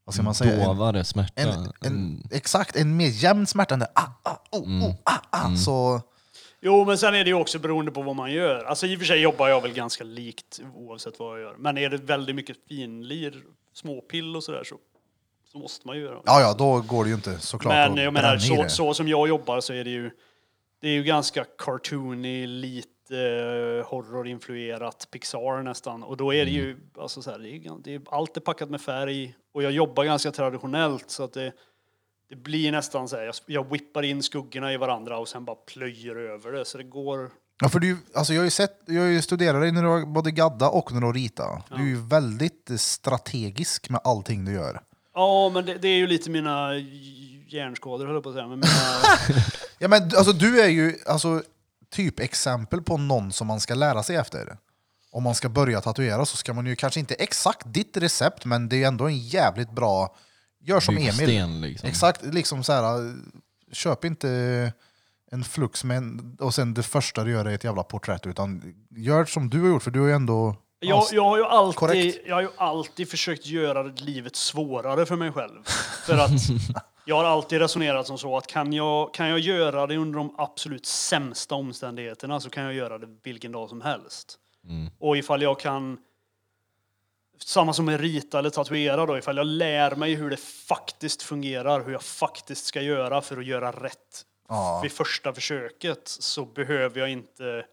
vad 0.06 0.13
ska 0.13 0.24
man 0.24 0.34
säga, 0.36 0.54
en, 0.54 0.68
Dovare 0.68 1.04
smärta. 1.04 1.42
en, 1.42 1.50
Mm. 1.50 1.72
en, 1.82 2.24
exakt, 2.32 2.76
en 2.76 2.98
mer 2.98 3.08
jämn 3.08 3.48
smärta 3.48 3.74
än 3.74 3.80
det, 3.80 3.88
ah, 3.94 4.08
ah, 4.24 4.38
oh, 4.52 4.63
oh, 4.86 4.96
ah, 5.04 5.20
ah. 5.30 5.56
Så, 5.56 6.02
Jo, 6.62 6.86
men 6.86 6.98
sen 6.98 7.16
är 7.16 7.24
det 7.24 7.30
ju 7.30 7.34
också 7.34 7.60
beroende 7.60 7.92
på 7.92 8.02
vad 8.02 8.16
man 8.16 8.32
gör. 8.32 8.63
Alltså 8.63 8.88
i 8.88 8.96
och 8.96 9.00
för 9.00 9.06
sig 9.06 9.20
jobbar 9.20 9.48
jag 9.48 9.62
väl 9.62 9.74
ganska 9.74 10.04
likt 10.04 10.60
oavsett 10.76 11.20
vad 11.20 11.34
jag 11.34 11.42
gör. 11.42 11.56
Men 11.58 11.78
är 11.78 11.90
det 11.90 11.98
väldigt 11.98 12.36
mycket 12.36 12.58
finlir, 12.68 13.44
småpill 13.74 14.36
och 14.36 14.44
sådär 14.44 14.63
så, 14.63 14.76
så 15.58 15.62
måste 15.62 15.88
man 15.88 15.96
ju 15.96 16.02
göra 16.02 16.22
ja, 16.26 16.41
ja, 16.41 16.54
då 16.54 16.82
går 16.82 17.04
det 17.04 17.10
ju 17.10 17.15
inte 17.15 17.39
såklart 17.39 17.74
Men 17.74 18.04
jag 18.04 18.13
menar, 18.13 18.38
så, 18.38 18.70
så 18.70 18.93
som 18.93 19.08
jag 19.08 19.28
jobbar 19.28 19.60
så 19.60 19.74
är 19.74 19.84
det 19.84 19.89
ju, 19.89 20.12
det 20.82 20.88
är 20.88 20.91
ju 20.91 21.04
ganska 21.04 21.46
cartoony, 21.58 22.48
lite 22.48 22.88
eh, 23.15 23.89
horrorinfluerat, 23.89 25.08
Pixar 25.12 25.63
nästan. 25.63 26.04
Och 26.04 26.17
då 26.17 26.34
är 26.34 26.46
det 26.46 26.52
ju, 26.52 26.78
alltså 27.00 27.22
så 27.22 27.32
här, 27.32 27.39
det 27.39 27.50
är, 27.50 27.84
det 27.84 27.96
är, 27.96 28.02
allt 28.10 28.38
är 28.38 28.41
packat 28.41 28.70
med 28.70 28.82
färg 28.82 29.36
och 29.54 29.63
jag 29.63 29.72
jobbar 29.72 30.04
ganska 30.04 30.32
traditionellt 30.32 31.10
så 31.10 31.24
att 31.24 31.34
det, 31.34 31.52
det 32.30 32.36
blir 32.36 32.72
nästan 32.72 33.08
så 33.08 33.15
här, 33.15 33.24
jag, 33.24 33.36
jag 33.46 33.72
whippar 33.72 34.04
in 34.04 34.24
skuggorna 34.24 34.74
i 34.74 34.78
varandra 34.78 35.17
och 35.17 35.28
sen 35.28 35.46
bara 35.46 35.56
plöjer 35.56 36.15
över 36.15 36.52
det. 36.52 36.65
Så 36.65 36.78
det 36.78 36.84
går, 36.84 37.30
Ja, 37.62 37.70
för 37.70 37.80
du, 37.80 37.98
alltså 38.13 38.34
jag 38.34 38.39
har 38.39 38.46
ju 38.46 38.52
sett, 38.52 38.82
jag 38.86 39.02
har 39.02 39.10
ju 39.10 39.22
studerat 39.22 39.62
dig 39.62 39.72
när 39.72 39.82
du 39.84 39.88
har 39.88 40.06
både 40.06 40.32
gadda 40.32 40.70
och 40.70 40.93
när 40.93 41.00
du 41.00 41.06
har 41.06 41.13
rita. 41.13 41.63
Du 41.70 41.76
är 41.76 41.88
ju 41.88 42.02
väldigt 42.02 42.72
strategisk 42.78 43.89
med 43.89 44.02
allting 44.04 44.46
du 44.46 44.54
gör. 44.54 44.82
Ja 45.17 45.49
men 45.53 45.65
det, 45.65 45.73
det 45.73 45.88
är 45.88 45.97
ju 45.97 46.08
lite 46.08 46.30
mina 46.30 46.73
hjärnskador 47.47 48.06
höll 48.06 48.15
jag 48.15 48.23
på 48.23 48.30
att 48.30 48.36
säga. 48.36 48.47
Men 48.47 48.60
mina, 48.60 49.41
Ja, 49.80 49.88
men 49.88 50.03
alltså, 50.03 50.34
du 50.34 50.62
är 50.62 50.67
ju 50.67 50.95
alltså, 51.06 51.43
typ 51.89 52.19
exempel 52.19 52.82
på 52.82 52.97
någon 52.97 53.32
som 53.32 53.47
man 53.47 53.60
ska 53.60 53.75
lära 53.75 54.03
sig 54.03 54.15
efter. 54.15 54.58
Om 55.12 55.23
man 55.23 55.36
ska 55.36 55.49
börja 55.49 55.82
tatuera 55.82 56.25
så 56.25 56.38
ska 56.38 56.53
man 56.53 56.65
ju 56.65 56.75
kanske 56.75 56.99
inte 56.99 57.13
exakt 57.13 57.73
ditt 57.73 57.97
recept, 57.97 58.45
men 58.45 58.69
det 58.69 58.75
är 58.75 58.77
ju 58.77 58.84
ändå 58.84 59.08
en 59.08 59.17
jävligt 59.17 59.71
bra... 59.71 60.15
Gör 60.60 60.80
som 60.80 60.97
Emil. 60.97 61.62
Liksom. 61.62 61.89
Exakt, 61.89 62.25
liksom 62.25 62.63
så 62.63 62.73
här. 62.73 63.13
Köp 63.71 64.06
inte 64.06 64.73
en 65.32 65.43
flux 65.43 65.84
med 65.84 65.97
en, 65.97 66.38
och 66.39 66.56
sen 66.56 66.73
det 66.73 66.84
första 66.84 67.23
du 67.23 67.32
gör 67.32 67.45
är 67.45 67.53
ett 67.53 67.63
jävla 67.63 67.84
porträtt, 67.84 68.27
utan 68.27 68.75
gör 68.89 69.25
som 69.25 69.49
du 69.49 69.62
har 69.62 69.67
gjort, 69.67 69.84
för 69.84 69.91
du 69.91 69.99
har 69.99 70.08
ju 70.08 70.13
ändå... 70.13 70.56
Jag, 70.80 71.04
jag, 71.12 71.24
har 71.24 71.38
ju 71.38 71.44
alltid, 71.46 71.76
korrekt. 71.76 72.18
jag 72.26 72.36
har 72.36 72.42
ju 72.42 72.50
alltid 72.58 73.10
försökt 73.10 73.46
göra 73.46 73.84
livet 73.84 74.36
svårare 74.36 75.06
för 75.06 75.16
mig 75.16 75.32
själv. 75.32 75.63
För 76.06 76.18
att 76.18 76.32
jag 77.06 77.16
har 77.16 77.24
alltid 77.24 77.60
resonerat 77.60 78.08
som 78.08 78.18
så 78.18 78.38
att 78.38 78.48
kan 78.48 78.74
jag, 78.74 79.13
kan 79.13 79.28
jag 79.30 79.40
göra 79.40 79.88
det 79.88 79.98
under 79.98 80.18
de 80.18 80.36
absolut 80.38 80.86
sämsta 80.86 81.56
omständigheterna 81.56 82.40
så 82.40 82.50
kan 82.50 82.63
jag 82.63 82.74
göra 82.74 82.98
det 82.98 83.08
vilken 83.24 83.52
dag 83.52 83.70
som 83.70 83.82
helst. 83.82 84.40
Och 85.00 85.18
ifall 85.18 85.42
jag 85.42 85.60
kan, 85.60 85.98
samma 87.40 87.74
som 87.74 87.86
med 87.86 88.00
rita 88.00 88.40
eller 88.40 88.50
tatuera 88.50 89.06
då, 89.06 89.18
ifall 89.18 89.38
jag 89.38 89.48
lär 89.48 89.96
mig 89.96 90.13
hur 90.16 90.30
det 90.30 90.40
faktiskt 90.68 91.22
fungerar, 91.22 91.84
hur 91.86 91.92
jag 91.92 92.04
faktiskt 92.04 92.66
ska 92.66 92.82
göra 92.82 93.22
för 93.22 93.38
att 93.38 93.46
göra 93.46 93.72
rätt 93.72 94.26
Ja. 94.50 94.80
vid 94.84 94.92
första 94.92 95.34
försöket 95.34 96.02
så 96.08 96.46
behöver 96.46 97.00
jag 97.00 97.10
inte 97.10 97.66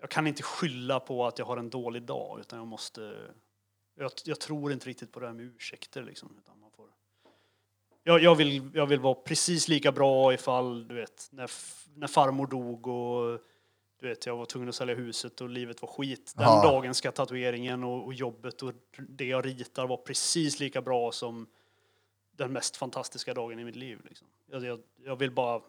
jag 0.00 0.10
kan 0.10 0.26
inte 0.26 0.42
skylla 0.42 1.00
på 1.00 1.26
att 1.26 1.38
jag 1.38 1.46
har 1.46 1.56
en 1.56 1.70
dålig 1.70 2.02
dag 2.02 2.40
utan 2.40 2.58
jag 2.58 2.68
måste 2.68 3.30
jag, 3.98 4.10
jag 4.24 4.40
tror 4.40 4.72
inte 4.72 4.88
riktigt 4.88 5.12
på 5.12 5.20
det 5.20 5.26
här 5.26 5.34
med 5.34 5.44
ursäkter 5.44 6.02
liksom. 6.02 6.34
Utan 6.38 6.60
man 6.60 6.70
får, 6.70 6.86
jag, 8.04 8.22
jag, 8.22 8.34
vill, 8.34 8.70
jag 8.74 8.86
vill 8.86 9.00
vara 9.00 9.14
precis 9.14 9.68
lika 9.68 9.92
bra 9.92 10.34
ifall, 10.34 10.88
du 10.88 10.94
vet, 10.94 11.28
när, 11.30 11.50
när 11.94 12.06
farmor 12.06 12.46
dog 12.46 12.86
och 12.86 13.40
du 14.00 14.08
vet, 14.08 14.26
jag 14.26 14.36
var 14.36 14.44
tvungen 14.44 14.68
att 14.68 14.74
sälja 14.74 14.94
huset 14.94 15.40
och 15.40 15.48
livet 15.48 15.82
var 15.82 15.88
skit. 15.88 16.32
Den 16.36 16.44
Ja. 16.44 16.62
dagen 16.62 16.94
ska 16.94 17.12
tatueringen 17.12 17.84
och, 17.84 18.04
och 18.04 18.14
jobbet 18.14 18.62
och 18.62 18.72
det 19.08 19.24
jag 19.24 19.46
ritar 19.46 19.86
vara 19.86 20.00
precis 20.00 20.60
lika 20.60 20.82
bra 20.82 21.12
som 21.12 21.46
den 22.36 22.52
mest 22.52 22.76
fantastiska 22.76 23.34
dagen 23.34 23.58
i 23.58 23.64
mitt 23.64 23.76
liv. 23.76 24.00
Liksom. 24.04 24.26
Jag, 24.50 24.64
jag, 24.64 24.80
jag 25.04 25.16
vill 25.16 25.30
bara... 25.30 25.60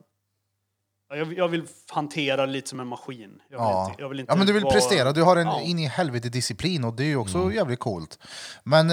ja, 1.10 1.16
Jag, 1.16 1.34
jag 1.38 1.48
vill 1.48 1.64
hantera 1.90 2.46
lite 2.46 2.70
som 2.70 2.80
en 2.80 2.88
maskin. 2.88 3.40
Jag 3.50 3.58
vill 3.58 3.66
Ja. 3.68 3.88
inte, 3.90 4.02
jag 4.02 4.10
vill 4.10 4.20
inte 4.20 4.32
ja, 4.32 4.36
men 4.36 4.48
du 4.48 4.54
vill 4.54 4.64
vara- 4.64 4.74
prestera, 4.74 5.12
du 5.12 5.24
har 5.24 5.36
en 5.38 5.48
Ja. 5.48 5.62
in 5.62 5.80
i 5.80 5.86
helvete 5.88 6.30
disciplin 6.30 6.84
och 6.84 6.94
det 6.94 7.04
är 7.04 7.08
ju 7.08 7.16
också 7.18 7.52
jävligt 7.54 7.80
coolt. 7.80 8.20
Men 8.64 8.92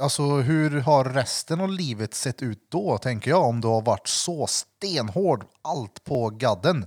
alltså, 0.00 0.22
hur 0.22 0.80
har 0.80 1.04
resten 1.04 1.60
av 1.60 1.70
livet 1.70 2.14
sett 2.14 2.42
ut 2.42 2.58
då, 2.70 2.98
tänker 2.98 3.30
jag, 3.30 3.42
om 3.42 3.60
du 3.60 3.68
har 3.68 3.82
varit 3.82 4.08
så 4.08 4.46
stenhård, 4.46 5.44
allt 5.62 6.04
på 6.04 6.30
gadden? 6.30 6.86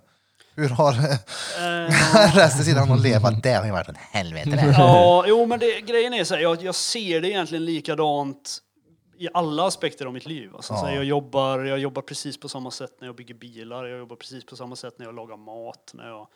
Hur 0.56 0.70
har 0.70 0.92
Eh, 0.94 2.36
resten 2.36 2.66
sidan 2.66 2.92
att 2.92 3.02
leva? 3.02 3.32
Det 3.32 3.54
har 3.54 3.66
ju 3.66 3.72
varit 3.72 3.88
en 3.90 3.96
helvete 4.12 4.50
det. 4.50 4.76
Ja, 4.78 5.26
jo 5.28 5.46
men 5.46 5.60
det, 5.60 5.82
grejen 5.82 6.14
är 6.14 6.24
så 6.24 6.36
här, 6.36 6.42
jag, 6.42 6.64
jag 6.64 6.76
ser 6.76 7.22
det 7.22 7.30
egentligen 7.30 7.66
likadant 7.66 8.58
i 9.18 9.30
alla 9.34 9.68
aspekter 9.68 10.06
av 10.06 10.14
mitt 10.14 10.26
liv. 10.26 10.56
Alltså, 10.56 10.74
så 10.74 10.86
här, 10.86 10.96
jag, 10.96 11.04
jobbar, 11.04 11.60
jag 11.60 11.80
jobbar 11.80 12.02
precis 12.02 12.38
på 12.38 12.50
samma 12.50 12.72
sätt 12.72 12.96
när 13.00 13.08
jag 13.08 13.16
bygger 13.16 13.34
bilar, 13.34 13.86
jag 13.86 14.00
jobbar 14.00 14.16
precis 14.16 14.46
på 14.46 14.56
samma 14.56 14.76
sätt 14.76 15.00
när 15.00 15.06
jag 15.06 15.16
lagar 15.16 15.38
mat. 15.38 15.92
När 15.94 16.08
jag, 16.08 16.28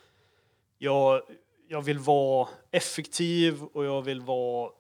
jag, 0.78 1.22
jag 1.68 1.82
vill 1.82 2.00
vara 2.00 2.50
effektiv 2.72 3.64
och 3.64 3.86
jag 3.86 4.02
vill 4.02 4.22
vara 4.22 4.72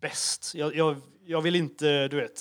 bäst. 0.00 0.54
Jag, 0.54 0.76
jag, 0.76 0.96
jag 1.24 1.40
vill 1.40 1.56
inte, 1.56 2.08
du 2.08 2.16
vet, 2.16 2.40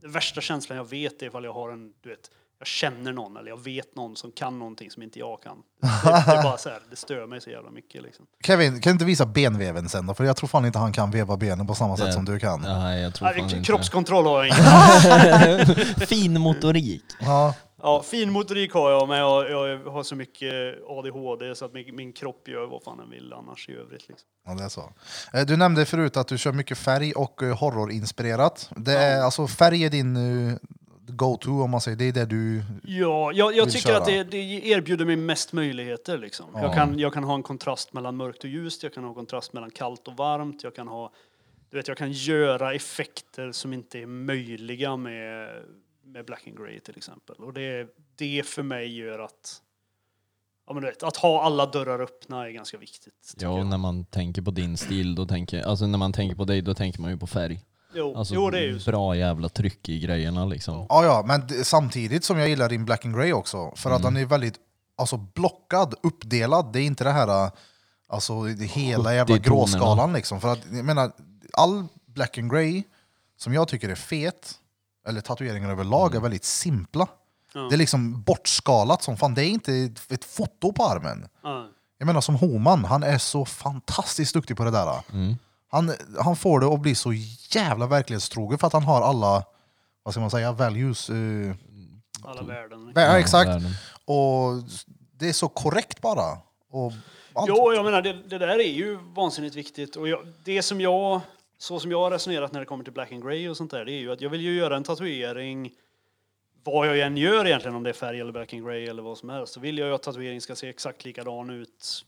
den 0.00 0.12
värsta 0.12 0.40
känslan 0.40 0.76
jag 0.76 0.88
vet 0.88 1.22
är 1.22 1.26
ifall 1.26 1.44
jag 1.44 1.52
har 1.52 1.70
en, 1.70 1.94
du 2.00 2.08
vet, 2.08 2.30
jag 2.58 2.66
känner 2.66 3.12
någon 3.12 3.36
eller 3.36 3.48
jag 3.48 3.64
vet 3.64 3.96
någon 3.96 4.16
som 4.16 4.32
kan 4.32 4.58
någonting 4.58 4.90
som 4.90 5.02
inte 5.02 5.18
jag 5.18 5.42
kan. 5.42 5.56
Det, 5.80 5.88
det 6.26 6.32
är 6.38 6.42
bara 6.42 6.58
så 6.58 6.68
här, 6.68 6.80
det 6.90 6.96
stör 6.96 7.26
mig 7.26 7.40
så 7.40 7.50
jävla 7.50 7.70
mycket 7.70 8.02
liksom. 8.02 8.26
Kevin, 8.46 8.80
kan 8.80 8.90
du 8.90 8.92
inte 8.92 9.04
visa 9.04 9.26
benväven 9.26 9.88
sen 9.88 10.06
då? 10.06 10.14
För 10.14 10.24
jag 10.24 10.36
tror 10.36 10.48
fan 10.48 10.66
inte 10.66 10.78
han 10.78 10.92
kan 10.92 11.10
veva 11.10 11.36
benen 11.36 11.66
på 11.66 11.74
samma 11.74 11.96
sätt 11.96 12.14
som 12.14 12.24
du 12.24 12.38
kan. 12.38 12.60
Nej, 12.60 13.02
jag 13.02 13.14
tror 13.14 13.28
fan 13.28 13.36
Nej, 13.36 13.56
inte 13.56 13.66
kroppskontroll 13.66 14.26
har 14.26 14.44
jag 14.44 14.48
inte. 14.48 15.84
Fin 16.06 16.40
motorik. 16.40 17.04
Ja, 17.20 17.54
Ja, 17.82 18.02
fin 18.02 18.30
motorik 18.30 18.72
har 18.72 18.90
jag, 18.90 19.08
men 19.08 19.18
jag, 19.18 19.50
jag 19.50 19.78
har 19.90 20.02
så 20.02 20.16
mycket 20.16 20.52
ADHD 20.88 21.54
så 21.54 21.64
att 21.64 21.72
min, 21.72 21.96
min 21.96 22.12
kropp 22.12 22.48
gör 22.48 22.66
vad 22.66 22.82
fan 22.82 22.96
den 22.98 23.10
vill 23.10 23.32
annars 23.32 23.68
i 23.68 23.72
övrigt. 23.72 24.08
Liksom. 24.08 24.28
ja, 24.46 24.54
det 24.54 24.64
är 24.64 24.68
så. 24.68 24.92
Eh, 25.32 25.46
Du 25.46 25.56
nämnde 25.56 25.84
förut 25.86 26.16
att 26.16 26.28
du 26.28 26.38
kör 26.38 26.52
mycket 26.52 26.78
färg 26.78 27.12
och 27.12 27.42
eh, 27.42 27.56
horrorinspirerat. 27.58 28.70
Det 28.76 28.92
är, 28.98 29.20
alltså, 29.22 29.46
färg 29.46 29.84
är 29.84 29.90
din 29.90 30.16
eh, 30.48 30.54
go-to 31.06 31.62
om 31.62 31.70
man 31.70 31.80
säger, 31.80 31.96
det 31.96 32.04
är 32.04 32.12
det 32.12 32.26
du... 32.26 32.62
Ja, 32.82 33.32
jag, 33.32 33.56
jag 33.56 33.64
Vill 33.64 33.74
tycker 33.74 33.88
köra. 33.88 33.98
att 33.98 34.06
det, 34.06 34.24
det 34.24 34.66
erbjuder 34.68 35.04
mig 35.04 35.16
mest 35.16 35.52
möjligheter. 35.52 36.18
Liksom. 36.18 36.46
Ja. 36.54 36.62
Jag, 36.62 36.74
kan, 36.74 36.98
jag 36.98 37.12
kan 37.12 37.24
ha 37.24 37.34
en 37.34 37.42
kontrast 37.42 37.92
mellan 37.92 38.16
mörkt 38.16 38.44
och 38.44 38.50
ljust, 38.50 38.82
jag 38.82 38.94
kan 38.94 39.04
ha 39.04 39.10
en 39.10 39.14
kontrast 39.14 39.52
mellan 39.52 39.70
kallt 39.70 40.08
och 40.08 40.16
varmt, 40.16 40.62
jag 40.62 40.74
kan 40.74 40.88
ha 40.88 41.12
du 41.74 41.78
vet, 41.78 41.88
jag 41.88 41.96
kan 41.96 42.12
göra 42.12 42.74
effekter 42.74 43.52
som 43.52 43.72
inte 43.72 43.98
är 43.98 44.06
möjliga 44.06 44.96
med, 44.96 45.62
med 46.04 46.24
Black 46.24 46.46
and 46.46 46.58
Grey 46.58 46.80
till 46.80 46.96
exempel. 46.96 47.36
Och 47.36 47.52
det, 47.52 47.88
det 48.16 48.46
för 48.46 48.62
mig 48.62 48.96
gör 48.96 49.18
att 49.18 49.62
ja, 50.66 50.72
men 50.72 50.82
du 50.82 50.88
vet, 50.88 51.02
att 51.02 51.16
ha 51.16 51.42
alla 51.42 51.66
dörrar 51.66 52.00
öppna 52.00 52.46
är 52.46 52.50
ganska 52.50 52.78
viktigt. 52.78 53.34
Ja, 53.40 53.48
och 53.48 53.66
när 53.66 53.78
man 53.78 54.04
tänker 54.04 54.42
på 54.42 54.50
din 54.50 54.76
stil, 54.76 55.14
då 55.14 55.26
tänker, 55.26 55.62
alltså 55.62 55.86
när 55.86 55.98
man 55.98 56.12
tänker 56.12 56.36
på 56.36 56.44
dig, 56.44 56.62
då 56.62 56.74
tänker 56.74 57.00
man 57.00 57.10
ju 57.10 57.16
på 57.16 57.26
färg. 57.26 57.60
Jo, 57.94 58.16
Alltså 58.16 58.34
jo, 58.34 58.50
det 58.50 58.58
är 58.58 58.62
ju 58.62 58.80
så. 58.80 58.90
bra 58.90 59.16
jävla 59.16 59.48
tryck 59.48 59.88
i 59.88 59.98
grejerna 60.00 60.44
liksom. 60.44 60.86
Ja, 60.88 61.04
ja, 61.04 61.22
men 61.26 61.64
samtidigt 61.64 62.24
som 62.24 62.38
jag 62.38 62.48
gillar 62.48 62.68
din 62.68 62.84
Black 62.84 63.04
and 63.04 63.14
Grey 63.16 63.32
också, 63.32 63.72
för 63.76 63.90
att 63.90 64.00
Mm. 64.00 64.14
den 64.14 64.22
är 64.22 64.26
väldigt 64.26 64.54
alltså, 64.96 65.16
blockad, 65.16 65.94
uppdelad. 66.02 66.72
Det 66.72 66.80
är 66.80 66.84
inte 66.84 67.04
det 67.04 67.10
här 67.12 67.50
alltså, 68.08 68.42
det 68.42 68.64
hela 68.64 69.14
jävla 69.14 69.34
70 69.36 69.44
tonerna. 69.44 69.60
gråskalan 69.60 70.12
liksom. 70.12 70.40
För 70.40 70.52
att, 70.52 70.58
jag 70.72 70.84
menar, 70.84 71.12
all 71.52 71.84
Black 72.06 72.38
and 72.38 72.50
Grey 72.52 72.82
som 73.36 73.54
jag 73.54 73.68
tycker 73.68 73.88
är 73.88 73.94
fet, 73.94 74.54
eller 75.08 75.20
tatueringar 75.20 75.70
överlag, 75.70 76.06
Mm. 76.10 76.16
är 76.16 76.22
väldigt 76.22 76.44
simpla. 76.44 77.06
Ja. 77.54 77.60
Det 77.60 77.74
är 77.74 77.78
liksom 77.78 78.22
bortskalat 78.22 79.02
som 79.02 79.16
fan, 79.16 79.34
det 79.34 79.44
är 79.44 79.48
inte 79.48 79.90
ett- 80.08 80.24
foto 80.24 80.72
på 80.72 80.84
armen. 80.84 81.28
Ja. 81.42 81.66
Jag 81.98 82.06
menar 82.06 82.20
som 82.20 82.34
Homan, 82.34 82.84
han 82.84 83.02
är 83.02 83.18
så 83.18 83.44
fantastiskt 83.44 84.34
duktig 84.34 84.56
på 84.56 84.64
det 84.64 84.70
där. 84.70 85.00
Mm. 85.12 85.34
Han, 85.74 85.92
han 86.24 86.36
får 86.36 86.60
det 86.60 86.66
att 86.66 86.80
bli 86.80 86.94
så 86.94 87.12
jävla 87.50 87.86
verklighetstrogen 87.86 88.58
för 88.58 88.66
att 88.66 88.72
han 88.72 88.82
har 88.82 89.02
alla, 89.02 89.44
vad 90.02 90.14
ska 90.14 90.20
man 90.20 90.30
säga, 90.30 90.52
values. 90.52 91.10
eh, 91.10 91.54
Alla 92.24 92.42
värden. 92.42 92.92
Ja, 92.94 93.18
exakt. 93.18 93.48
världen. 93.48 93.70
Och 94.04 94.62
det 95.18 95.28
är 95.28 95.32
så 95.32 95.48
korrekt 95.48 96.00
bara. 96.00 96.38
Och 96.70 96.92
allt. 97.32 97.48
Jo, 97.48 97.72
jag 97.72 97.84
menar 97.84 98.02
det, 98.02 98.12
det 98.12 98.38
där 98.38 98.48
är 98.48 98.72
ju 98.72 98.98
vansinnigt 99.14 99.54
viktigt. 99.56 99.96
Och 99.96 100.08
jag, 100.08 100.26
det 100.44 100.62
som 100.62 100.80
jag, 100.80 101.20
så 101.58 101.80
som 101.80 101.90
jag 101.90 102.00
har 102.00 102.10
resonerat 102.10 102.52
när 102.52 102.60
det 102.60 102.66
kommer 102.66 102.84
till 102.84 102.92
Black 102.92 103.12
and 103.12 103.22
Grey 103.24 103.48
och 103.48 103.56
sånt 103.56 103.70
där, 103.70 103.84
det 103.84 103.92
är 103.92 104.00
ju 104.00 104.12
att 104.12 104.20
jag 104.20 104.30
vill 104.30 104.40
ju 104.40 104.54
göra 104.54 104.76
en 104.76 104.84
tatuering 104.84 105.70
vad 106.64 106.86
jag 106.88 106.98
än 107.00 107.16
gör 107.16 107.46
egentligen, 107.46 107.76
om 107.76 107.82
det 107.82 107.90
är 107.90 107.94
färg 107.94 108.20
eller 108.20 108.32
Black 108.32 108.52
and 108.52 108.64
Grey 108.66 108.86
eller 108.86 109.02
vad 109.02 109.18
som 109.18 109.28
helst, 109.28 109.52
så 109.52 109.60
vill 109.60 109.78
jag 109.78 109.88
ju 109.88 109.94
att 109.94 110.02
tatueringen 110.02 110.40
ska 110.40 110.56
se 110.56 110.68
exakt 110.68 111.04
likadan 111.04 111.50
ut 111.50 112.04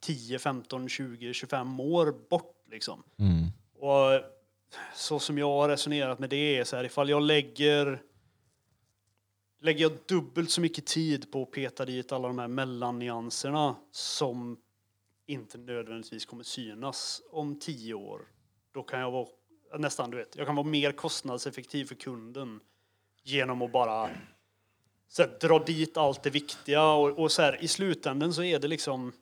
10, 0.00 0.38
15, 0.38 0.88
20, 0.88 1.32
25 1.32 1.80
år 1.80 2.14
bort 2.30 2.56
liksom. 2.70 3.02
Mm. 3.18 3.46
Och 3.74 4.24
så 4.94 5.18
som 5.18 5.38
jag 5.38 5.46
har 5.46 5.68
resonerat 5.68 6.18
med 6.18 6.30
det 6.30 6.58
är 6.58 6.64
så 6.64 6.76
här, 6.76 6.84
ifall 6.84 7.08
jag 7.08 7.22
lägger 7.22 8.02
lägger 9.60 9.82
jag 9.82 9.92
dubbelt 10.06 10.50
så 10.50 10.60
mycket 10.60 10.86
tid 10.86 11.32
på 11.32 11.42
att 11.42 11.50
peta 11.50 11.84
dit 11.84 12.12
alla 12.12 12.28
de 12.28 12.38
här 12.38 12.48
mellannyanserna 12.48 13.76
som 13.90 14.58
inte 15.26 15.58
nödvändigtvis 15.58 16.26
kommer 16.26 16.44
synas 16.44 17.22
om 17.30 17.58
tio 17.58 17.94
år. 17.94 18.20
Då 18.72 18.82
kan 18.82 19.00
jag 19.00 19.10
vara 19.10 19.28
nästan, 19.78 20.10
du 20.10 20.16
vet, 20.16 20.36
jag 20.36 20.46
kan 20.46 20.56
vara 20.56 20.66
mer 20.66 20.92
kostnadseffektiv 20.92 21.84
för 21.84 21.94
kunden 21.94 22.60
genom 23.22 23.62
att 23.62 23.72
bara 23.72 24.10
så 25.08 25.22
här, 25.22 25.38
dra 25.40 25.58
dit 25.58 25.96
allt 25.96 26.22
det 26.22 26.30
viktiga 26.30 26.90
och, 26.92 27.18
och 27.18 27.32
så 27.32 27.42
här, 27.42 27.64
i 27.64 27.68
slutändan 27.68 28.34
så 28.34 28.42
är 28.42 28.58
det 28.58 28.68
liksom 28.68 29.12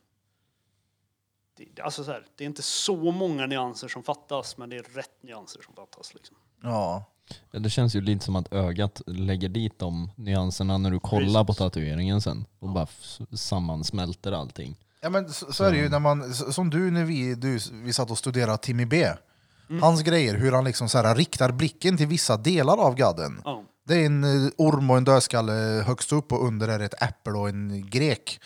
det, 1.74 1.82
alltså 1.82 2.04
så 2.04 2.10
här, 2.10 2.26
det 2.36 2.44
är 2.44 2.46
inte 2.46 2.62
så 2.62 3.12
många 3.12 3.46
nyanser 3.46 3.88
som 3.88 4.02
fattas, 4.02 4.56
men 4.56 4.70
det 4.70 4.76
är 4.76 4.82
rätt 4.94 5.22
nyanser 5.22 5.60
som 5.62 5.74
fattas. 5.74 6.14
Liksom. 6.14 6.36
Ja. 6.62 7.04
Ja, 7.50 7.58
det 7.58 7.70
känns 7.70 7.94
ju 7.96 8.00
lite 8.00 8.24
som 8.24 8.36
att 8.36 8.52
ögat 8.52 9.02
lägger 9.06 9.48
dit 9.48 9.78
de 9.78 10.10
nyanserna 10.16 10.78
när 10.78 10.90
du 10.90 11.00
kollar 11.00 11.44
på 11.44 11.54
tatueringen 11.54 12.20
sen 12.20 12.46
och 12.58 12.68
bara 12.68 12.84
f- 12.90 13.18
sammansmälter 13.32 14.32
allting. 14.32 14.76
Ja, 15.00 15.10
men 15.10 15.32
så, 15.32 15.52
så 15.52 15.64
är 15.64 15.70
det 15.72 15.78
ju 15.78 15.88
när 15.88 15.98
man, 15.98 16.34
som 16.34 16.70
du 16.70 16.90
när 16.90 17.04
vi, 17.04 17.34
du, 17.34 17.58
vi 17.72 17.92
satt 17.92 18.10
och 18.10 18.18
studerade 18.18 18.58
Timmy 18.58 18.84
B. 18.86 19.08
Hans 19.80 20.02
grejer, 20.02 20.34
hur 20.34 20.52
han 20.52 20.64
liksom 20.64 20.88
så 20.88 20.98
här, 20.98 21.14
riktar 21.14 21.52
blicken 21.52 21.96
till 21.96 22.06
vissa 22.06 22.36
delar 22.36 22.76
av 22.78 22.94
gadden. 22.94 23.42
Ja. 23.44 23.64
Det 23.88 23.96
är 23.96 24.06
en 24.06 24.24
eh, 24.24 24.50
orm 24.56 24.90
och 24.90 24.96
en 24.96 25.04
dödskalle 25.04 25.52
högst 25.86 26.12
upp 26.12 26.32
och 26.32 26.46
under 26.46 26.68
är 26.68 26.78
det 26.78 26.84
ett 26.84 27.02
äpple 27.02 27.32
och 27.32 27.48
en 27.48 27.90
grek. 27.90 28.40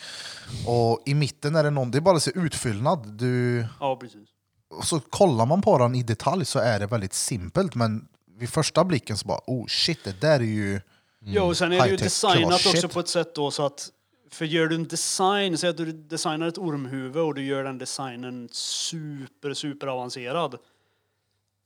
Och 0.67 1.03
i 1.05 1.13
mitten 1.13 1.55
är 1.55 1.63
det 1.63 1.69
någon, 1.69 1.91
det 1.91 1.97
är 1.97 2.01
bara 2.01 2.19
så 2.19 2.31
utfyllnad. 2.35 3.07
Du, 3.07 3.65
ja, 3.79 3.97
precis. 4.01 4.29
och 4.69 4.85
så 4.85 4.99
kollar 4.99 5.45
man 5.45 5.61
på 5.61 5.77
den 5.77 5.95
i 5.95 6.03
detalj 6.03 6.45
så 6.45 6.59
är 6.59 6.79
det 6.79 6.87
väldigt 6.87 7.13
simpelt 7.13 7.75
men 7.75 8.07
vid 8.39 8.49
första 8.49 8.83
blicken 8.83 9.17
så 9.17 9.27
bara 9.27 9.39
oh 9.47 9.65
shit, 9.67 10.03
det 10.03 10.21
där 10.21 10.39
är 10.39 10.43
ju... 10.43 10.81
Jo, 11.25 11.43
och 11.43 11.57
sen 11.57 11.71
är 11.71 11.81
det 11.81 11.87
ju 11.87 11.97
High-tech 11.97 12.03
designat 12.03 12.65
också 12.65 12.89
på 12.89 12.99
ett 12.99 13.07
sätt 13.07 13.35
då 13.35 13.51
så 13.51 13.65
att 13.65 13.89
för 14.33 14.45
gör 14.45 14.67
du 14.67 14.75
en 14.75 14.87
design, 14.87 15.57
säg 15.57 15.69
att 15.69 15.77
du 15.77 15.91
designar 15.91 16.47
ett 16.47 16.57
ormhuvud 16.57 17.17
och 17.17 17.35
du 17.35 17.43
gör 17.43 17.63
den 17.63 17.77
designen 17.77 18.49
super, 18.51 19.53
super 19.53 19.87
avancerad. 19.87 20.57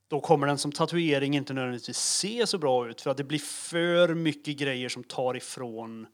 Då 0.07 0.19
kommer 0.21 0.47
den 0.47 0.57
som 0.57 0.71
tatuering 0.71 1.35
inte 1.35 1.53
nödvändigtvis 1.53 1.97
se 1.97 2.47
så 2.47 2.57
bra 2.57 2.89
ut 2.89 3.01
för 3.01 3.11
att 3.11 3.17
det 3.17 3.23
blir 3.23 3.39
för 3.39 4.13
mycket 4.13 4.57
grejer 4.57 4.89
som 4.89 5.03
tar 5.03 5.37
ifrån 5.37 6.07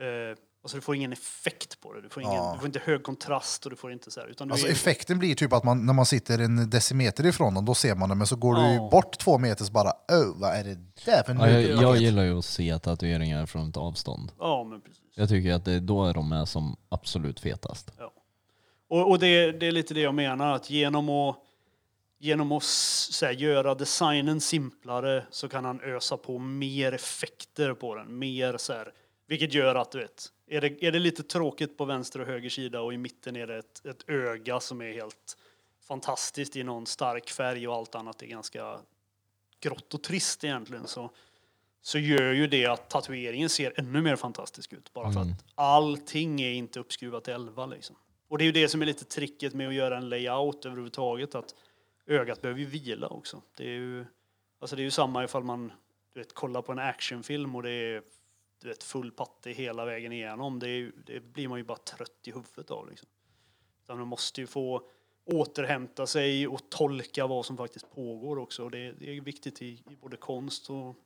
eh, 0.00 0.38
Alltså 0.64 0.76
du 0.76 0.80
får 0.80 0.94
ingen 0.96 1.12
effekt 1.12 1.80
på 1.80 1.92
det. 1.92 2.00
Du 2.00 2.08
får, 2.08 2.22
ingen, 2.22 2.34
Ja. 2.34 2.50
du 2.54 2.58
får 2.58 2.66
inte 2.66 2.80
hög 2.84 3.02
kontrast 3.02 3.64
och 3.64 3.70
du 3.70 3.76
får 3.76 3.92
inte 3.92 4.10
så 4.10 4.20
här. 4.20 4.26
Utan 4.26 4.48
du 4.48 4.52
Alltså 4.52 4.66
är, 4.66 4.70
effekten 4.72 5.18
blir 5.18 5.34
typ 5.34 5.52
att 5.52 5.64
man, 5.64 5.86
när 5.86 5.92
man 5.92 6.06
sitter 6.06 6.38
en 6.38 6.70
decimeter 6.70 7.26
ifrån 7.26 7.54
den, 7.54 7.64
då 7.64 7.74
ser 7.74 7.94
man 7.94 8.08
det, 8.08 8.14
men 8.14 8.26
så 8.26 8.36
går 8.36 8.54
du 8.54 8.60
Ja. 8.74 8.88
bort 8.92 9.18
två 9.18 9.38
meter 9.38 9.64
så 9.64 9.72
bara 9.72 9.90
oh, 9.90 10.40
vad 10.40 10.50
är 10.56 10.64
det 10.64 10.74
där 11.04 11.22
för 11.22 11.34
Ja, 11.34 11.48
jag, 11.50 11.62
nödpaket?" 11.62 11.82
jag 11.82 11.96
gillar 11.96 12.22
ju 12.24 12.38
att 12.38 12.44
se 12.44 12.78
tatueringar 12.78 13.46
från 13.46 13.68
ett 13.68 13.76
avstånd. 13.76 14.32
Ja, 14.38 14.64
men 14.64 14.80
precis. 14.80 15.02
Jag 15.14 15.28
tycker 15.28 15.52
att 15.52 15.64
det 15.64 15.72
är 15.72 15.80
då 15.80 16.12
de 16.12 16.32
är 16.32 16.44
som 16.44 16.76
absolut 16.88 17.40
fetast. 17.40 17.90
Och, 18.88 19.10
och 19.10 19.18
det, 19.18 19.52
det 19.52 19.66
är 19.66 19.72
lite 19.72 19.94
det 19.94 20.00
jag 20.00 20.14
menar, 20.14 20.52
att 20.54 20.70
genom 20.70 21.08
att, 21.08 21.36
genom 22.22 22.52
att 22.52 22.62
så 22.62 23.26
här, 23.26 23.32
göra 23.32 23.74
designen 23.74 24.40
simplare 24.40 25.26
så 25.30 25.48
kan 25.48 25.64
han 25.64 25.80
ösa 25.80 26.16
på 26.16 26.38
mer 26.38 26.92
effekter 26.92 27.74
på 27.74 27.94
den. 27.94 28.18
Mer 28.18 28.56
så 28.56 28.72
här, 28.72 28.92
vilket 29.26 29.54
gör 29.54 29.74
att 29.74 29.90
du 29.90 29.98
vet, 29.98 30.32
Är 30.46 30.60
det, 30.60 30.84
är 30.84 30.92
det 30.92 30.98
lite 30.98 31.22
tråkigt 31.22 31.78
på 31.78 31.84
vänster 31.84 32.20
och 32.20 32.26
höger 32.26 32.50
sida 32.50 32.80
och 32.80 32.94
i 32.94 32.98
mitten 32.98 33.36
är 33.36 33.46
det 33.46 33.58
ett, 33.58 33.86
ett 33.86 34.08
öga 34.08 34.60
som 34.60 34.80
är 34.80 34.92
helt 34.92 35.36
fantastiskt 35.88 36.56
i 36.56 36.62
någon 36.62 36.86
stark 36.86 37.30
färg 37.30 37.68
och 37.68 37.74
allt 37.74 37.94
annat 37.94 38.22
är 38.22 38.26
ganska 38.26 38.78
grått 39.60 39.94
och 39.94 40.02
trist 40.02 40.44
egentligen 40.44 40.86
så, 40.86 41.10
så 41.82 41.98
gör 41.98 42.32
ju 42.32 42.46
det 42.46 42.66
att 42.66 42.90
tatueringen 42.90 43.48
ser 43.48 43.72
ännu 43.76 44.02
mer 44.02 44.16
fantastisk 44.16 44.72
ut. 44.72 44.92
Bara 44.92 45.12
för 45.12 45.20
att 45.20 45.44
allting 45.54 46.42
är 46.42 46.52
inte 46.52 46.80
uppskruvat 46.80 47.24
till 47.24 47.34
11 47.34 47.66
liksom. 47.66 47.96
Och 48.28 48.38
det 48.38 48.44
är 48.44 48.46
ju 48.46 48.52
det 48.52 48.68
som 48.68 48.82
är 48.82 48.86
lite 48.86 49.04
tricket 49.04 49.54
med 49.54 49.68
att 49.68 49.74
göra 49.74 49.96
en 49.96 50.08
layout 50.08 50.66
överhuvudtaget 50.66 51.34
att 51.34 51.54
ögat 52.06 52.42
behöver 52.42 52.60
ju 52.60 52.66
vila 52.66 53.08
också. 53.08 53.42
Det 53.56 53.64
är 53.64 53.74
ju, 53.74 54.04
alltså 54.58 54.76
det 54.76 54.82
är 54.82 54.84
ju 54.84 54.90
samma 54.90 55.24
ifall 55.24 55.44
man 55.44 55.72
du 56.12 56.20
vet, 56.20 56.34
kollar 56.34 56.62
på 56.62 56.72
en 56.72 56.78
actionfilm 56.78 57.56
och 57.56 57.62
det 57.62 57.70
är 57.70 58.02
du 58.62 58.68
vet, 58.68 58.82
full 58.82 59.10
patte 59.10 59.50
hela 59.50 59.84
vägen 59.84 60.12
igenom. 60.12 60.58
Det, 60.58 60.68
är, 60.68 60.92
det 61.06 61.20
blir 61.20 61.48
man 61.48 61.58
ju 61.58 61.64
bara 61.64 61.78
trött 61.78 62.28
i 62.28 62.30
huvudet 62.32 62.70
av. 62.70 62.90
Liksom. 62.90 63.08
Utan 63.82 63.98
man 63.98 64.08
måste 64.08 64.40
ju 64.40 64.46
få 64.46 64.88
återhämta 65.24 66.06
sig 66.06 66.48
och 66.48 66.70
tolka 66.70 67.26
vad 67.26 67.46
som 67.46 67.56
faktiskt 67.56 67.90
pågår 67.90 68.38
också. 68.38 68.64
Och 68.64 68.70
det, 68.70 68.92
det 68.92 69.16
är 69.16 69.20
viktigt 69.20 69.62
i, 69.62 69.66
i 69.66 69.96
både 70.00 70.16
konst 70.16 70.70
och 70.70 70.96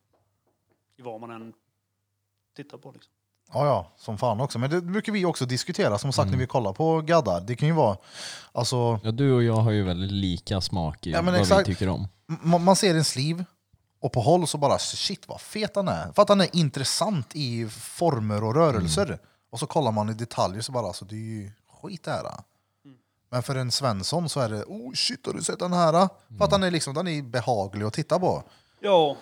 i 0.97 1.03
vad 1.03 1.21
man 1.21 1.31
än 1.31 1.55
tittar 2.55 2.79
på. 2.79 2.93
Liksom. 2.93 3.13
Ja, 3.53 3.67
ja, 3.67 3.93
som 3.97 4.19
fan 4.19 4.41
också. 4.41 4.59
Men 4.59 4.71
det 4.71 4.81
brukar 4.81 5.13
vi 5.13 5.25
också 5.25 5.47
diskutera, 5.47 5.99
som 5.99 6.13
sagt 6.13 6.27
Mm. 6.27 6.33
när 6.33 6.39
vi 6.39 6.47
kollar 6.47 6.73
på 6.73 7.01
gaddar. 7.01 7.41
Det 7.41 7.57
kan 7.57 7.69
ju 7.69 7.75
vara, 7.75 7.97
alltså, 8.53 9.01
Ja, 9.05 9.11
du 9.11 9.33
och 9.33 9.43
jag 9.43 9.57
har 9.57 9.71
ju 9.71 9.83
väldigt 9.83 10.13
lika 10.13 10.61
smak 10.61 11.07
i 11.07 11.11
Ja, 11.11 11.23
men 11.23 11.33
vad 11.35 11.43
exakt. 11.43 11.69
vi 11.69 11.75
tycker 11.75 11.89
om. 11.89 12.09
m- 12.45 12.63
man 12.65 12.77
ser 12.77 12.95
en 12.95 13.05
sleeve 13.05 13.45
och 14.01 14.13
på 14.13 14.21
håll 14.21 14.47
så 14.47 14.59
bara 14.59 14.79
shit 14.79 15.29
vad 15.29 15.41
fet 15.41 15.77
han 15.77 15.89
är. 15.89 16.13
För 16.13 16.23
att 16.23 16.29
han 16.29 16.41
är 16.41 16.57
intressant 16.57 17.29
i 17.37 17.69
former 17.71 18.45
och 18.45 18.55
rörelser. 18.55 19.19
Och 19.51 19.59
så 19.59 19.67
kollar 19.67 19.93
man 19.93 20.09
i 20.11 20.15
detaljer 20.15 20.61
så 20.63 20.73
bara, 20.73 20.87
alltså 20.87 21.05
det 21.05 21.15
är 21.15 21.19
ju 21.19 21.51
skit 21.83 22.03
det 22.05 22.11
här. 22.11 22.27
Men 23.31 23.43
för 23.43 23.55
en 23.55 23.71
Svensson 23.71 24.29
så 24.29 24.41
är 24.41 24.49
det, 24.49 24.65
oh 24.65 24.93
shit 24.95 25.27
har 25.27 25.33
du 25.33 25.43
sett 25.43 25.59
den 25.59 25.73
här? 25.73 26.09
För 26.39 26.45
att 26.45 26.53
han 26.53 26.63
är 26.63 26.71
liksom, 26.71 26.95
den 26.95 27.09
är 27.09 27.23
behaglig 27.23 27.87
att 27.87 27.93
titta 27.93 28.19
på. 28.19 28.43
Ja, 28.81 29.17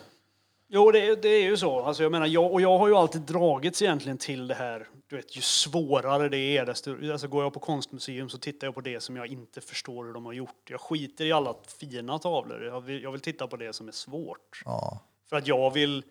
jo 0.74 0.90
det, 0.90 1.22
det 1.22 1.28
är 1.28 1.42
ju 1.42 1.56
så. 1.56 1.80
Alltså 1.80 2.02
jag 2.02 2.12
menar, 2.12 2.26
jag, 2.26 2.52
och 2.52 2.60
jag 2.60 2.78
har 2.78 2.88
ju 2.88 2.94
alltid 2.94 3.20
dragits 3.20 3.82
egentligen 3.82 4.18
till 4.18 4.48
det 4.48 4.54
här. 4.54 4.88
Du 5.06 5.16
vet, 5.16 5.37
ju 5.37 5.40
svårare 5.40 6.28
det 6.28 6.56
är, 6.56 6.66
desto, 6.66 7.12
alltså 7.12 7.28
går 7.28 7.42
jag 7.42 7.52
på 7.52 7.60
konstmuseum 7.60 8.28
så 8.28 8.38
tittar 8.38 8.66
jag 8.66 8.74
på 8.74 8.80
det 8.80 9.00
som 9.00 9.16
jag 9.16 9.26
inte 9.26 9.60
förstår 9.60 10.04
hur 10.04 10.12
de 10.12 10.26
har 10.26 10.32
gjort. 10.32 10.70
Jag 10.70 10.80
skiter 10.80 11.24
i 11.24 11.32
alla 11.32 11.54
fina 11.80 12.18
tavlor. 12.18 12.64
Jag 12.64 12.80
vill, 12.80 13.02
jag 13.02 13.12
vill 13.12 13.20
titta 13.20 13.46
på 13.46 13.56
det 13.56 13.72
som 13.72 13.88
är 13.88 13.92
svårt. 13.92 14.62
Ja. 14.64 15.00
För 15.28 15.37
att 15.37 15.46
jag 15.46 15.70
vill... 15.70 16.04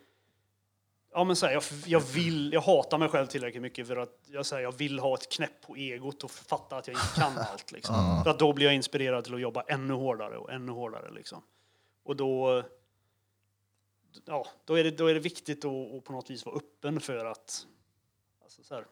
Ja 1.15 1.23
men 1.23 1.35
så 1.35 1.45
här, 1.45 1.53
jag, 1.53 1.63
jag 1.85 1.99
vill, 1.99 2.53
jag 2.53 2.61
hatar 2.61 2.97
mig 2.97 3.09
själv 3.09 3.27
tillräckligt 3.27 3.61
mycket 3.61 3.87
för 3.87 3.97
att 3.97 4.19
jag, 4.31 4.45
säger, 4.45 4.63
jag 4.63 4.71
vill 4.71 4.99
ha 4.99 5.13
ett 5.13 5.31
knäpp 5.31 5.61
på 5.67 5.75
egot 5.75 6.23
och 6.23 6.31
fatta 6.31 6.77
att 6.77 6.87
jag 6.87 6.93
inte 6.93 7.19
kan 7.19 7.37
allt. 7.51 7.71
Liksom. 7.71 8.21
För 8.23 8.31
att 8.31 8.39
då 8.39 8.53
blir 8.53 8.65
jag 8.65 8.75
inspirerad 8.75 9.23
till 9.23 9.33
att 9.33 9.41
jobba 9.41 9.63
ännu 9.67 9.93
hårdare 9.93 10.37
och 10.37 10.51
ännu 10.51 10.71
hårdare. 10.71 11.11
Liksom. 11.11 11.41
Och 12.03 12.15
då, 12.15 12.63
ja, 14.25 14.47
då, 14.65 14.75
är 14.79 14.83
det, 14.83 14.91
då 14.91 15.07
är 15.07 15.13
det 15.13 15.19
viktigt 15.19 15.65
att, 15.65 15.95
att 15.95 16.03
på 16.03 16.13
något 16.13 16.29
vis 16.29 16.45
vara 16.45 16.55
öppen 16.55 16.99
för 16.99 17.25
att 17.25 17.67
alltså 18.43 18.63
så 18.63 18.75
här, 18.75 18.85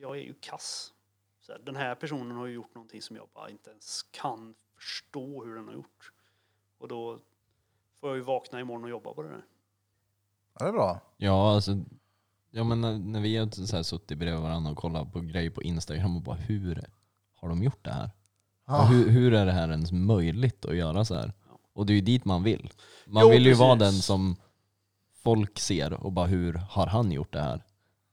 jag 0.00 0.16
är 0.16 0.22
ju 0.22 0.34
kass. 0.34 0.92
Så 1.40 1.52
här, 1.52 1.58
den 1.58 1.76
här 1.76 1.94
personen 1.94 2.36
har 2.36 2.46
ju 2.46 2.54
gjort 2.54 2.74
någonting 2.74 3.02
som 3.02 3.16
jag 3.16 3.28
bara 3.34 3.50
inte 3.50 3.70
ens 3.70 4.02
kan 4.02 4.54
förstå 4.74 5.44
hur 5.44 5.54
den 5.54 5.66
har 5.66 5.74
gjort. 5.74 6.12
Och 6.78 6.88
då 6.88 7.18
får 8.00 8.10
jag 8.10 8.16
ju 8.16 8.22
vakna 8.22 8.60
imorgon 8.60 8.84
och 8.84 8.90
jobba 8.90 9.14
på 9.14 9.22
det 9.22 9.28
där. 9.28 9.44
Ja, 10.58 10.64
det 10.64 10.68
är 10.68 10.72
bra. 10.72 11.00
Ja, 11.16 11.54
alltså, 11.54 11.84
ja, 12.50 12.64
men 12.64 12.80
när, 12.80 12.98
när 12.98 13.20
vi 13.20 13.36
har 13.36 13.66
så 13.66 13.76
här 13.76 13.82
suttit 13.82 14.18
bredvid 14.18 14.42
varandra 14.42 14.70
och 14.70 14.76
kollat 14.76 15.12
på 15.12 15.20
grejer 15.20 15.50
på 15.50 15.62
Instagram 15.62 16.16
och 16.16 16.22
bara 16.22 16.36
hur 16.36 16.84
har 17.34 17.48
de 17.48 17.62
gjort 17.62 17.84
det 17.84 17.92
här? 17.92 18.10
Och 18.64 18.86
hur, 18.86 19.08
hur 19.08 19.34
är 19.34 19.46
det 19.46 19.52
här 19.52 19.70
ens 19.70 19.92
möjligt 19.92 20.64
att 20.64 20.76
göra 20.76 21.04
så 21.04 21.14
här? 21.14 21.32
Och 21.78 21.86
det 21.86 21.92
är 21.92 21.94
ju 21.94 22.00
dit 22.00 22.24
man 22.24 22.42
vill. 22.42 22.70
Man 23.06 23.22
Jo, 23.22 23.28
vill 23.30 23.46
ju 23.46 23.54
vara 23.54 23.76
precis. 23.76 23.94
den 23.94 24.02
som 24.02 24.36
folk 25.24 25.58
ser 25.58 25.92
och 25.92 26.12
bara 26.12 26.26
hur 26.26 26.54
har 26.70 26.86
han 26.86 27.12
gjort 27.12 27.32
det 27.32 27.40
här? 27.40 27.64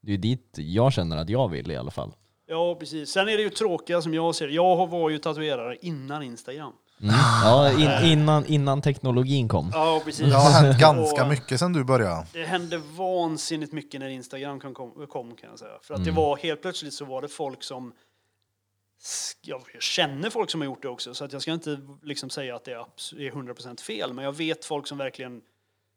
Det 0.01 0.07
är 0.11 0.11
ju 0.11 0.17
dit 0.17 0.53
jag 0.57 0.93
känner 0.93 1.17
att 1.17 1.29
jag 1.29 1.47
vill 1.49 1.71
i 1.71 1.75
alla 1.77 1.91
fall. 1.91 2.11
Ja, 2.47 2.75
precis. 2.79 3.09
Sen 3.09 3.27
är 3.29 3.37
det 3.37 3.43
ju 3.43 3.49
tråkiga 3.49 4.01
som 4.01 4.13
jag 4.13 4.35
ser. 4.35 4.47
Jag 4.47 4.87
var 4.87 5.09
ju 5.09 5.17
tatuerare 5.17 5.75
innan 5.81 6.23
Instagram. 6.23 6.73
Mm. 7.01 7.15
Ja, 7.43 7.71
in, 8.03 8.11
innan, 8.11 8.45
innan 8.45 8.81
teknologin 8.81 9.47
kom. 9.47 9.69
Ja, 9.73 10.01
precis. 10.05 10.27
Det 10.29 10.35
har 10.35 10.51
hänt 10.63 10.79
ganska 10.79 11.23
Och 11.23 11.29
mycket 11.29 11.59
sedan 11.59 11.73
du 11.73 11.83
började. 11.83 12.25
Det 12.33 12.43
hände 12.45 12.77
vansinnigt 12.97 13.73
mycket 13.73 13.99
när 13.99 14.07
Instagram 14.09 14.59
kom, 14.59 14.73
kom, 14.73 15.07
kom 15.07 15.35
kan 15.35 15.49
jag 15.49 15.59
säga. 15.59 15.71
För 15.81 15.93
att 15.93 15.99
Mm. 15.99 16.15
det 16.15 16.21
var 16.21 16.37
helt 16.37 16.61
plötsligt 16.61 16.93
så 16.93 17.05
var 17.05 17.21
det 17.21 17.27
folk 17.27 17.63
som 17.63 17.93
jag 19.41 19.61
känner 19.79 20.29
folk 20.29 20.49
som 20.49 20.61
har 20.61 20.65
gjort 20.65 20.81
det 20.81 20.89
också, 20.89 21.13
så 21.13 21.25
att 21.25 21.33
jag 21.33 21.41
ska 21.41 21.53
inte 21.53 21.79
liksom 22.03 22.29
säga 22.29 22.55
att 22.55 22.63
det 22.63 22.71
är 22.71 22.77
abs- 22.77 23.19
är 23.19 23.31
100% 23.31 23.81
fel, 23.81 24.13
men 24.13 24.25
jag 24.25 24.33
vet 24.33 24.65
folk 24.65 24.87
som 24.87 24.97
verkligen 24.97 25.41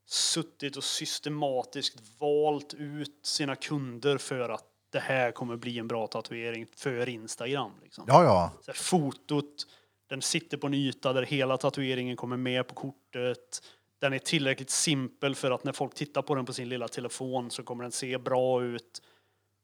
suttit 0.06 0.76
och 0.76 0.84
systematiskt 0.84 1.96
valt 2.18 2.74
ut 2.74 3.18
sina 3.22 3.56
kunder 3.56 4.18
för 4.18 4.48
att 4.48 4.64
det 4.90 5.00
här 5.00 5.30
kommer 5.30 5.56
bli 5.56 5.78
en 5.78 5.88
bra 5.88 6.06
tatuering 6.06 6.66
för 6.76 7.08
Instagram. 7.08 7.72
Liksom. 7.82 8.04
Ja, 8.08 8.24
ja. 8.24 8.52
Så 8.60 8.70
här, 8.70 8.78
fotot, 8.78 9.66
den 10.06 10.22
sitter 10.22 10.56
på 10.56 10.66
en 10.66 10.74
yta 10.74 11.12
där 11.12 11.22
hela 11.22 11.56
tatueringen 11.56 12.16
kommer 12.16 12.36
med 12.36 12.66
på 12.66 12.74
kortet. 12.74 13.62
Den 13.98 14.12
är 14.12 14.18
tillräckligt 14.18 14.70
simpel 14.70 15.34
för 15.34 15.50
att 15.50 15.64
när 15.64 15.72
folk 15.72 15.94
tittar 15.94 16.22
på 16.22 16.34
den 16.34 16.46
på 16.46 16.52
sin 16.52 16.68
lilla 16.68 16.88
telefon 16.88 17.50
så 17.50 17.62
kommer 17.62 17.82
den 17.84 17.92
se 17.92 18.18
bra 18.18 18.64
ut. 18.64 19.02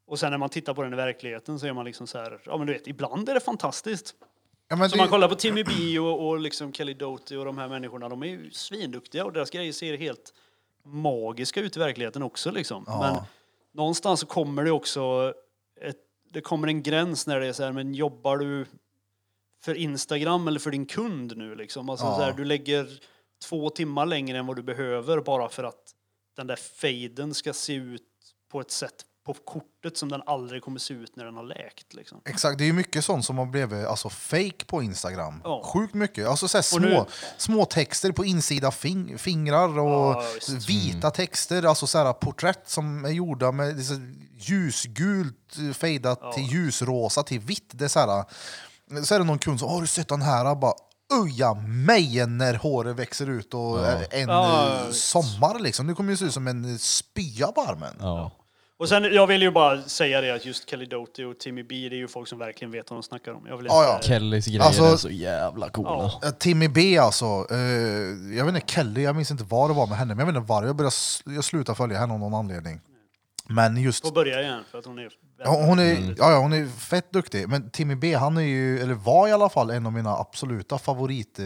Och 0.07 0.19
sen 0.19 0.31
när 0.31 0.39
man 0.39 0.49
tittar 0.49 0.75
på 0.75 0.83
den 0.83 0.93
i 0.93 0.97
verkligheten 0.97 1.59
så 1.59 1.67
är 1.67 1.73
man 1.73 1.85
liksom 1.85 2.07
så 2.07 2.19
här, 2.19 2.41
ja 2.45 2.57
men 2.59 2.67
du 2.67 2.73
vet, 2.73 2.87
ibland 2.87 3.29
är 3.29 3.35
det 3.35 3.41
fantastiskt. 3.41 4.15
ja 4.69 4.77
Så 4.77 4.89
det, 4.89 4.97
man 4.97 5.09
kollar 5.09 5.29
på 5.29 5.35
Timmy 5.35 5.65
B 5.65 5.99
och, 5.99 6.29
och 6.29 6.41
liksom 6.41 6.73
Kelly 6.73 6.95
Doty 6.95 7.37
och 7.37 7.45
de 7.45 7.59
här 7.59 7.69
människorna, 7.69 8.09
de 8.09 8.23
är 8.23 8.27
ju 8.27 8.51
svinduktiga 8.51 9.25
och 9.25 9.33
deras 9.33 9.51
grejer 9.51 9.73
ser 9.73 9.97
helt 9.97 10.33
magiska 10.85 11.61
ut 11.61 11.77
i 11.77 11.81
verkligheten 11.81 12.23
också 12.23 12.51
liksom. 12.51 12.85
Ja. 12.87 13.01
Men 13.01 13.23
någonstans 13.73 14.21
så 14.21 14.27
kommer 14.27 14.65
det 14.65 14.71
också 14.71 15.35
ett, 15.81 15.97
det 16.31 16.41
kommer 16.41 16.69
en 16.69 16.83
gräns 16.83 17.27
när 17.27 17.41
det 17.41 17.47
är 17.47 17.53
så 17.53 17.63
här, 17.65 17.73
men 17.73 17.95
jobbar 17.95 18.37
du 18.37 18.67
för 19.63 19.75
Instagram 19.75 20.49
eller 20.49 20.61
för 20.61 20.71
din 20.71 20.87
kund 20.87 21.37
nu 21.37 21.55
liksom? 21.55 21.89
Alltså 21.91 22.07
Ja. 22.07 22.17
så 22.17 22.23
här, 22.23 22.33
du 22.33 22.45
lägger 22.45 23.01
två 23.49 23.71
timmar 23.71 24.07
längre 24.07 24.39
än 24.39 24.47
vad 24.47 24.57
du 24.57 24.63
behöver 24.63 25.21
bara 25.21 25.49
för 25.49 25.65
att 25.65 25.95
den 26.37 26.47
där 26.47 26.57
faden 26.57 27.35
ska 27.35 27.53
se 27.53 27.75
ut 27.75 28.03
på 28.49 28.61
ett 28.61 28.71
sätt 28.71 29.05
på 29.27 29.35
kortet 29.35 29.97
som 29.99 30.09
den 30.09 30.23
aldrig 30.27 30.63
kommer 30.63 30.79
se 30.79 30.95
ut 30.95 31.17
när 31.17 31.25
den 31.25 31.37
har 31.37 31.43
läkt 31.43 31.95
liksom. 31.95 32.21
Exakt, 32.25 32.59
det 32.59 32.65
är 32.65 32.67
ju 32.67 32.73
mycket 32.73 33.05
sånt 33.05 33.25
som 33.25 33.39
har 33.39 33.47
blivit 33.47 33.87
alltså, 33.87 34.09
fake 34.11 34.65
på 34.67 34.83
Instagram. 34.83 35.41
Ja. 35.45 35.63
Sjukt 35.65 35.95
mycket. 35.95 36.29
Alltså, 36.29 36.49
så 36.49 36.63
små, 36.63 36.79
nu- 36.79 37.05
små 37.39 37.65
texter 37.65 38.13
på 38.13 38.25
insida 38.25 38.71
fing 38.71 39.19
fingrar 39.19 39.79
och 39.79 40.15
Ja, 40.15 40.25
vita 40.69 41.11
texter, 41.11 41.63
alltså 41.63 41.87
så 41.87 41.99
här, 41.99 42.13
porträtt 42.13 42.63
som 42.69 43.05
är 43.05 43.09
gjorda 43.11 43.53
med 43.53 43.85
så 43.87 43.95
ljusgult 44.39 45.57
fejdat 45.75 46.19
Ja. 46.23 46.33
till 46.33 46.43
ljusrosa 46.53 47.23
till 47.23 47.41
vitt. 47.41 47.71
Det 47.73 47.85
är 47.85 47.89
så, 47.89 47.99
här, 48.01 48.25
så 49.05 49.15
är 49.15 49.19
det 49.19 49.25
någon 49.25 49.39
kund 49.39 49.59
som 49.61 49.69
har 49.69 49.81
du 49.81 49.87
sett 49.87 50.09
den 50.09 50.23
här? 50.23 50.55
Bara 50.55 50.73
Uja 51.25 51.55
mejen 51.55 52.39
när 52.39 52.55
håret 52.55 52.97
växer 52.97 53.31
ut 53.31 53.55
och 53.55 53.87
en 54.11 54.29
Ja, 54.29 54.67
eh, 54.85 54.91
sommar 54.91 55.59
liksom. 55.59 55.87
Det 55.87 55.95
kommer 55.95 56.11
ju 56.11 56.17
se 56.17 56.25
ut 56.25 56.35
som 56.35 56.47
en 56.49 56.79
spya 56.79 57.47
på 57.53 57.61
armen. 57.61 57.97
Ja. 58.79 58.83
Och 58.85 58.89
sen, 58.89 59.05
jag 59.05 59.27
vill 59.27 59.43
ju 59.43 59.51
bara 59.51 59.83
säga 59.83 60.21
det 60.21 60.31
att 60.35 60.45
just 60.47 60.71
Kelly 60.71 60.87
Doty 60.87 61.25
och 61.25 61.39
Timmy 61.39 61.63
B, 61.63 61.75
det 61.91 61.97
är 61.97 61.99
ju 61.99 62.09
folk 62.09 62.29
som 62.29 62.39
verkligen 62.39 62.73
vet 62.73 62.91
vad 62.91 62.99
de 62.99 63.03
snackar 63.03 63.33
om. 63.33 63.47
Jag 63.47 63.57
vill 63.57 63.67
Ja, 63.67 63.85
ja. 63.85 63.95
inte, 63.95 64.07
Kellys 64.07 64.47
grejer 64.47 64.61
Alltså- 64.61 64.85
är 64.85 64.97
så 64.97 65.11
jävla 65.11 65.69
coola. 65.69 65.91
Ja. 66.23 66.29
Eh, 66.29 66.31
Timmy 66.31 66.69
B 66.69 66.99
alltså, 66.99 67.25
eh, 67.51 67.57
jag 68.37 68.45
vet 68.45 68.55
inte, 68.55 68.73
Kelly, 68.73 69.03
jag 69.03 69.17
minns 69.17 69.31
inte 69.31 69.45
vad 69.45 69.71
det 69.71 69.75
var 69.75 69.87
med 69.87 69.99
henne, 69.99 70.15
men 70.15 70.19
jag 70.19 70.33
vet 70.33 70.37
inte 70.41 70.49
varför, 70.49 70.67
jag, 70.67 70.77
började, 70.77 70.95
jag 71.25 71.45
slutade 71.45 71.77
följa 71.77 71.99
henne 71.99 72.13
av 72.15 72.19
någon 72.21 72.35
anledning. 72.35 72.81
Men 73.49 73.77
just, 73.77 74.07
Får 74.07 74.13
börja 74.15 74.43
igen 74.43 74.63
för 74.71 74.79
att 74.79 74.85
hon 74.87 74.99
är... 74.99 75.09
ja, 75.45 75.51
hon 75.67 75.79
är, 75.79 76.15
ja, 76.19 76.31
ja, 76.33 76.39
hon 76.39 76.53
är 76.53 76.67
fett 76.67 77.13
duktig, 77.13 77.49
men 77.49 77.71
Timmy 77.71 77.95
B 77.95 78.15
han 78.15 78.37
är 78.37 78.43
ju, 78.43 78.81
eller 78.81 78.95
var 78.95 79.29
i 79.29 79.33
alla 79.33 79.49
fall 79.49 79.71
en 79.71 79.87
av 79.87 79.93
mina 79.93 80.11
absoluta 80.17 80.79
favorit 80.79 81.39
eh, 81.39 81.45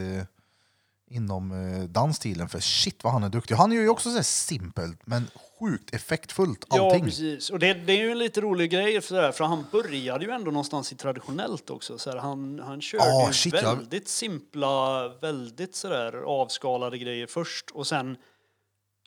inom 1.11 1.53
eh, 1.53 1.85
dansstilen, 1.85 2.49
för 2.49 2.61
shit 2.61 3.05
vad 3.05 3.13
han 3.13 3.23
är 3.25 3.29
duktig. 3.29 3.55
Han 3.55 3.73
gör 3.73 3.83
ju 3.83 3.89
också 3.89 4.11
så 4.11 4.23
simpelt, 4.23 5.01
men 5.07 5.27
sjukt 5.61 5.95
effektfullt 5.95 6.65
Ja, 6.71 6.85
allting. 6.87 7.05
precis. 7.05 7.51
Och 7.51 7.59
det, 7.59 7.75
det 7.75 7.93
är 7.93 7.97
ju 8.03 8.11
en 8.11 8.19
lite 8.19 8.41
rolig 8.41 8.71
grej, 8.71 9.01
för, 9.01 9.23
här, 9.23 9.33
för 9.33 9.45
han 9.45 9.65
började 9.73 10.25
ju 10.25 10.31
ändå 10.31 10.51
någonstans 10.51 10.93
i 10.93 10.97
traditionellt 10.97 11.71
också. 11.71 11.99
Så 11.99 12.11
här, 12.11 12.17
han, 12.19 12.59
han 12.65 12.81
körde 12.81 13.05
Ja, 13.05 13.27
ju 13.27 13.33
shit, 13.33 13.55
ja. 13.63 13.75
väldigt 13.75 14.09
simpla, 14.09 15.09
väldigt 15.09 15.75
sådär 15.75 16.13
avskalade 16.27 16.99
grejer 16.99 17.27
först. 17.27 17.71
Och 17.71 17.87
sen 17.87 18.17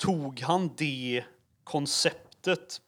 tog 0.01 0.39
han 0.39 0.69
det 0.77 1.23
konceptet 1.63 2.81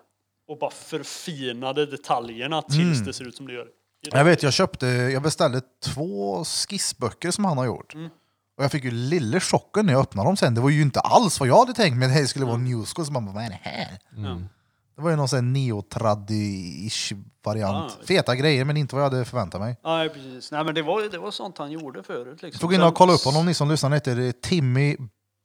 och 0.48 0.58
bara 0.60 0.72
förfinade 0.72 1.86
detaljerna 1.86 2.62
tills 2.62 2.78
Mm. 2.98 3.06
det 3.06 3.14
ser 3.14 3.28
ut 3.28 3.36
som 3.38 3.48
det 3.48 3.54
gör. 3.54 3.68
Jag 4.12 4.26
vet, 4.26 4.44
jag 4.44 4.54
köpte, 4.54 4.86
jag 4.86 5.22
beställde 5.24 5.62
två 5.84 6.44
skissböcker 6.44 7.32
som 7.32 7.46
han 7.46 7.58
har 7.58 7.66
gjort. 7.66 7.94
Mm. 7.94 8.10
Och 8.58 8.64
jag 8.64 8.72
fick 8.72 8.84
ju 8.84 8.92
lille 8.92 9.40
chocken 9.40 9.86
när 9.86 9.94
jag 9.94 10.02
öppnade 10.02 10.30
dem 10.30 10.38
sen. 10.38 10.56
Det 10.56 10.62
var 10.62 10.70
ju 10.70 10.82
inte 10.82 11.00
alls 11.00 11.40
vad 11.40 11.50
jag 11.50 11.58
hade 11.60 11.74
tänkt 11.74 11.98
mig. 11.98 12.08
Det 12.08 12.14
här 12.14 12.26
skulle 12.26 12.46
vara 12.46 12.58
New 12.58 12.86
School. 12.86 13.06
Så 13.06 13.12
man 13.12 13.26
bara, 13.26 13.36
vad 13.36 13.44
är 13.44 13.50
det 13.50 13.60
här? 13.62 14.00
Mm. 14.18 14.50
Det 14.96 15.02
var 15.02 15.10
ju 15.10 15.16
någon 15.16 15.28
sån 15.30 15.56
neotradi-ish 15.56 17.24
variant. 17.44 17.98
Ah. 18.02 18.06
Feta 18.06 18.36
grejer, 18.36 18.66
men 18.66 18.78
inte 18.78 18.96
vad 18.96 19.04
jag 19.06 19.10
hade 19.10 19.26
förväntat 19.26 19.62
mig. 19.62 19.78
Nej, 19.84 20.10
precis. 20.10 20.52
Nej, 20.52 20.64
men 20.64 20.76
det 20.76 20.82
var, 20.82 21.10
det 21.12 21.18
var 21.18 21.32
sånt 21.32 21.58
han 21.58 21.72
gjorde 21.72 22.04
förut. 22.04 22.42
Liksom. 22.42 22.50
Jag 22.52 22.62
tog 22.62 22.74
in 22.74 22.82
och 22.82 22.96
kollade 22.96 23.16
upp 23.16 23.24
honom, 23.26 23.46
ni 23.46 23.54
som 23.54 23.70
lyssnar, 23.70 23.90
han 23.90 23.94
heter 23.96 24.32
Timmy 24.32 24.98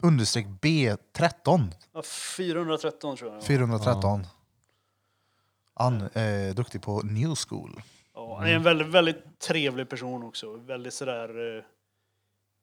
understreck 0.02 0.46
B13. 0.46 1.72
Ja, 1.94 2.02
413 2.36 3.16
tror 3.16 3.32
jag. 3.32 3.42
413. 3.42 4.26
Han 5.74 6.08
är 6.12 6.54
duktig 6.54 6.82
på 6.82 7.02
new 7.02 7.34
school. 7.48 7.82
Ja, 8.14 8.36
han 8.38 8.48
är 8.48 8.54
en 8.54 8.62
väldigt, 8.62 8.86
väldigt 8.88 9.38
trevlig 9.38 9.88
person 9.88 10.22
också. 10.22 10.56
Väldigt 10.56 10.94
sådär... 10.94 11.56
eh, 11.58 11.64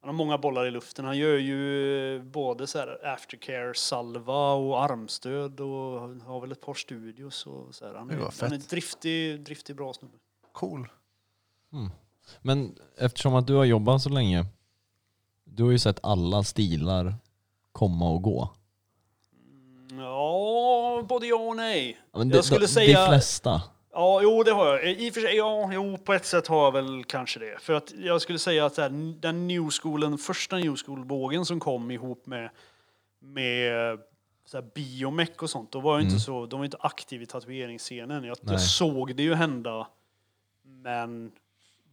Han 0.05 0.15
har 0.15 0.25
många 0.25 0.37
bollar 0.37 0.65
i 0.65 0.71
luften. 0.71 1.05
Han 1.05 1.17
gör 1.17 1.37
ju 1.37 2.15
eh, 2.15 2.21
både 2.23 2.67
så 2.67 2.77
här 2.79 3.05
aftercare-salva 3.05 4.53
och 4.53 4.83
armstöd 4.83 5.59
och 5.59 5.99
har 6.25 6.41
väl 6.41 6.51
ett 6.51 6.61
par 6.61 6.73
studios 6.73 7.45
och 7.45 7.75
så 7.75 7.85
här. 7.87 7.93
Han 7.93 8.07
Det 8.07 8.13
är, 8.13 8.41
han 8.41 8.53
är 8.53 8.57
driftig, 8.69 9.43
driftig, 9.43 9.75
bra 9.75 9.93
snubbe. 9.93 10.13
Cool. 10.51 10.87
Men 12.41 12.75
eftersom 12.97 13.35
att 13.35 13.47
du 13.47 13.53
har 13.53 13.65
jobbat 13.65 14.01
så 14.01 14.09
länge, 14.09 14.45
du 15.43 15.63
har 15.63 15.71
ju 15.71 15.79
sett 15.79 15.99
alla 16.03 16.43
stilar 16.43 17.15
komma 17.71 18.09
och 18.09 18.21
gå. 18.21 18.49
Ja, 19.91 21.05
både 21.09 21.27
ja 21.27 21.35
och 21.35 21.55
nej. 21.55 21.97
Ja, 22.11 22.19
men 22.19 22.29
Jag 22.29 22.45
skulle 22.45 22.59
de, 22.59 22.67
säga- 22.67 22.99
De 23.01 23.07
flesta. 23.07 23.61
Ja, 23.95 24.21
jo 24.23 24.43
det 24.43 24.51
har 24.51 24.67
jag. 24.67 24.91
I 24.91 25.09
och 25.09 25.13
för 25.13 25.21
sig, 25.21 25.35
ja, 25.35 25.69
jo, 25.73 25.97
på 25.97 26.13
ett 26.13 26.25
sätt 26.25 26.47
har 26.47 26.63
jag 26.63 26.71
väl 26.71 27.03
kanske 27.03 27.39
det. 27.39 27.61
För 27.61 27.73
att 27.73 27.93
jag 27.97 28.21
skulle 28.21 28.39
säga 28.39 28.65
att 28.65 28.77
här, 28.77 28.89
den 29.21 29.47
new 29.47 29.69
schoolen, 29.69 30.17
första 30.17 30.57
new 30.57 30.75
school-vågen 30.75 31.45
som 31.45 31.59
kom 31.59 31.91
ihop 31.91 32.25
med, 32.25 32.49
med 33.19 33.99
så 34.45 34.57
här, 34.57 34.69
biomech 34.75 35.43
och 35.43 35.49
sånt, 35.49 35.71
då 35.71 35.79
var 35.79 35.93
jag 35.93 36.03
inte 36.03 36.19
så, 36.19 36.45
de 36.45 36.59
var 36.59 36.65
inte 36.65 36.77
aktiv 36.79 37.21
i 37.21 37.25
tatueringsscenen. 37.25 38.23
Jag, 38.23 38.37
jag 38.41 38.61
såg 38.61 39.15
det 39.15 39.23
ju 39.23 39.33
hända, 39.33 39.87
men 40.63 41.31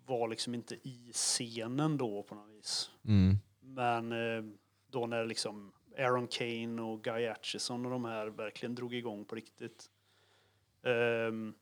var 0.07 0.29
liksom 0.29 0.55
inte 0.55 0.75
i 0.75 1.11
scenen 1.13 1.97
då 1.97 2.23
på 2.23 2.35
något 2.35 2.49
vis. 2.49 2.91
Mm. 3.05 3.37
Men 3.61 4.13
eh, 4.13 4.45
då 4.91 5.07
när 5.07 5.27
liksom 5.27 5.73
Aaron 5.99 6.27
Kane 6.27 6.83
och 6.83 7.05
Guy 7.05 7.27
Atchison 7.27 7.87
och 7.87 7.93
de 7.93 8.05
här 8.05 8.27
verkligen 8.27 8.75
drog 8.75 8.95
igång 8.95 9.25
på 9.25 9.35
riktigt. 9.35 9.85
Ehm, 10.85 11.55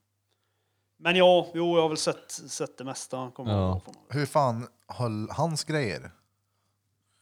men 1.01 1.17
ja, 1.17 1.47
jo, 1.55 1.77
jag 1.77 1.83
har 1.83 1.89
väl 1.89 1.99
sett, 1.99 2.31
sett 2.33 2.79
det 2.79 2.85
mesta. 2.85 3.31
Kommer 3.35 3.53
Ja. 3.53 3.59
honom. 3.69 3.83
Hur 4.11 4.27
fan 4.27 4.67
höll 4.89 5.29
hans 5.31 5.65
grejer? 5.65 6.11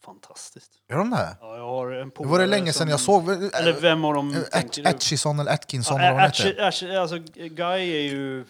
Fantastiskt. 0.05 0.71
Gör 0.89 0.97
de 0.97 1.09
det? 1.09 1.37
Ja, 1.41 1.57
jag 1.57 1.67
har 1.67 1.91
en 1.91 2.09
Det 2.09 2.15
polare 2.15 2.31
var 2.31 2.39
det 2.39 2.45
länge 2.45 2.73
sedan 2.73 2.73
som- 2.73 2.89
jag 2.89 2.99
såg. 2.99 3.29
Eller 3.53 3.81
vem 3.81 4.05
av 4.05 4.13
dem 4.13 4.35
tänker 4.51 4.83
du? 4.83 4.89
Atchison 4.89 5.39
eller 5.39 5.51
Atkinson 5.53 5.97
Ja, 5.97 6.03
eller 6.03 6.11
vad 6.13 6.21
han 6.21 6.31
Atch- 6.31 6.43
hette. 6.43 6.61
Atch- 6.61 6.97
alltså, 6.99 7.17
Guy 7.35 7.91
är 7.95 8.01
ju... 8.11 8.45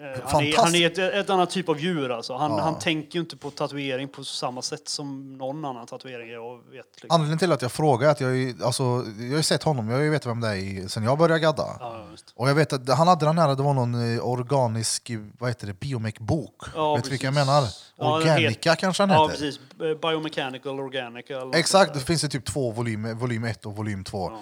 eh, 0.00 0.20
Han 0.24 0.44
är, 0.44 0.56
han 0.56 0.74
är 0.74 0.86
ett, 0.86 0.98
ett 0.98 1.30
annat 1.30 1.50
typ 1.50 1.68
av 1.68 1.80
djur 1.80 2.10
alltså. 2.12 2.36
Han, 2.36 2.50
Ja. 2.50 2.60
han 2.60 2.78
tänker 2.78 3.14
ju 3.14 3.20
inte 3.20 3.36
på 3.36 3.50
tatuering 3.50 4.08
på 4.08 4.24
samma 4.24 4.62
sätt 4.62 4.88
som 4.88 5.38
någon 5.38 5.64
annan 5.64 5.86
tatuering 5.86 6.30
jag 6.30 6.56
vet. 6.56 6.62
Liksom. 6.72 7.10
Anledningen 7.10 7.38
till 7.38 7.52
att 7.52 7.62
jag 7.62 7.72
frågar 7.72 8.08
är 8.08 8.12
att 8.12 8.20
jag, 8.20 8.62
alltså, 8.62 8.82
jag 9.30 9.34
har 9.36 9.42
sett 9.42 9.62
honom, 9.62 9.88
jag 9.90 10.10
vet 10.10 10.26
vem 10.26 10.40
det 10.40 10.48
är 10.48 10.88
sen 10.88 11.02
jag 11.04 11.18
började 11.18 11.40
gadda. 11.40 11.76
Ja. 11.80 12.04
Och 12.34 12.48
jag 12.48 12.54
vet 12.54 12.72
att 12.72 12.88
han 12.88 13.08
hade 13.08 13.26
den 13.26 13.38
här, 13.38 13.54
det 13.54 13.62
var 13.62 13.74
någon 13.74 14.14
eh, 14.16 14.26
organisk, 14.28 15.10
vad 15.38 15.50
heter 15.50 15.66
det, 15.66 15.72
biomech-bok. 15.80 16.62
Ja, 16.74 16.94
vet 16.94 17.04
du 17.04 17.10
vilka 17.10 17.26
jag 17.26 17.34
menar? 17.34 17.62
Ja, 17.98 18.16
Organica 18.16 18.76
kanske 18.76 19.02
han 19.02 19.10
Ja, 19.10 19.22
heter? 19.28 19.32
precis. 19.40 19.60
Biomechanical 20.02 20.80
Organica. 20.80 21.34
eller 21.34 21.44
något 21.46 21.54
Exakt, 21.54 21.94
det 21.94 22.00
finns 22.00 22.22
det 22.22 22.28
typ 22.28 22.44
två 22.44 22.70
volymer, 22.70 23.14
volym 23.14 23.44
1 23.44 23.66
och 23.66 23.76
volym 23.76 24.04
2. 24.04 24.32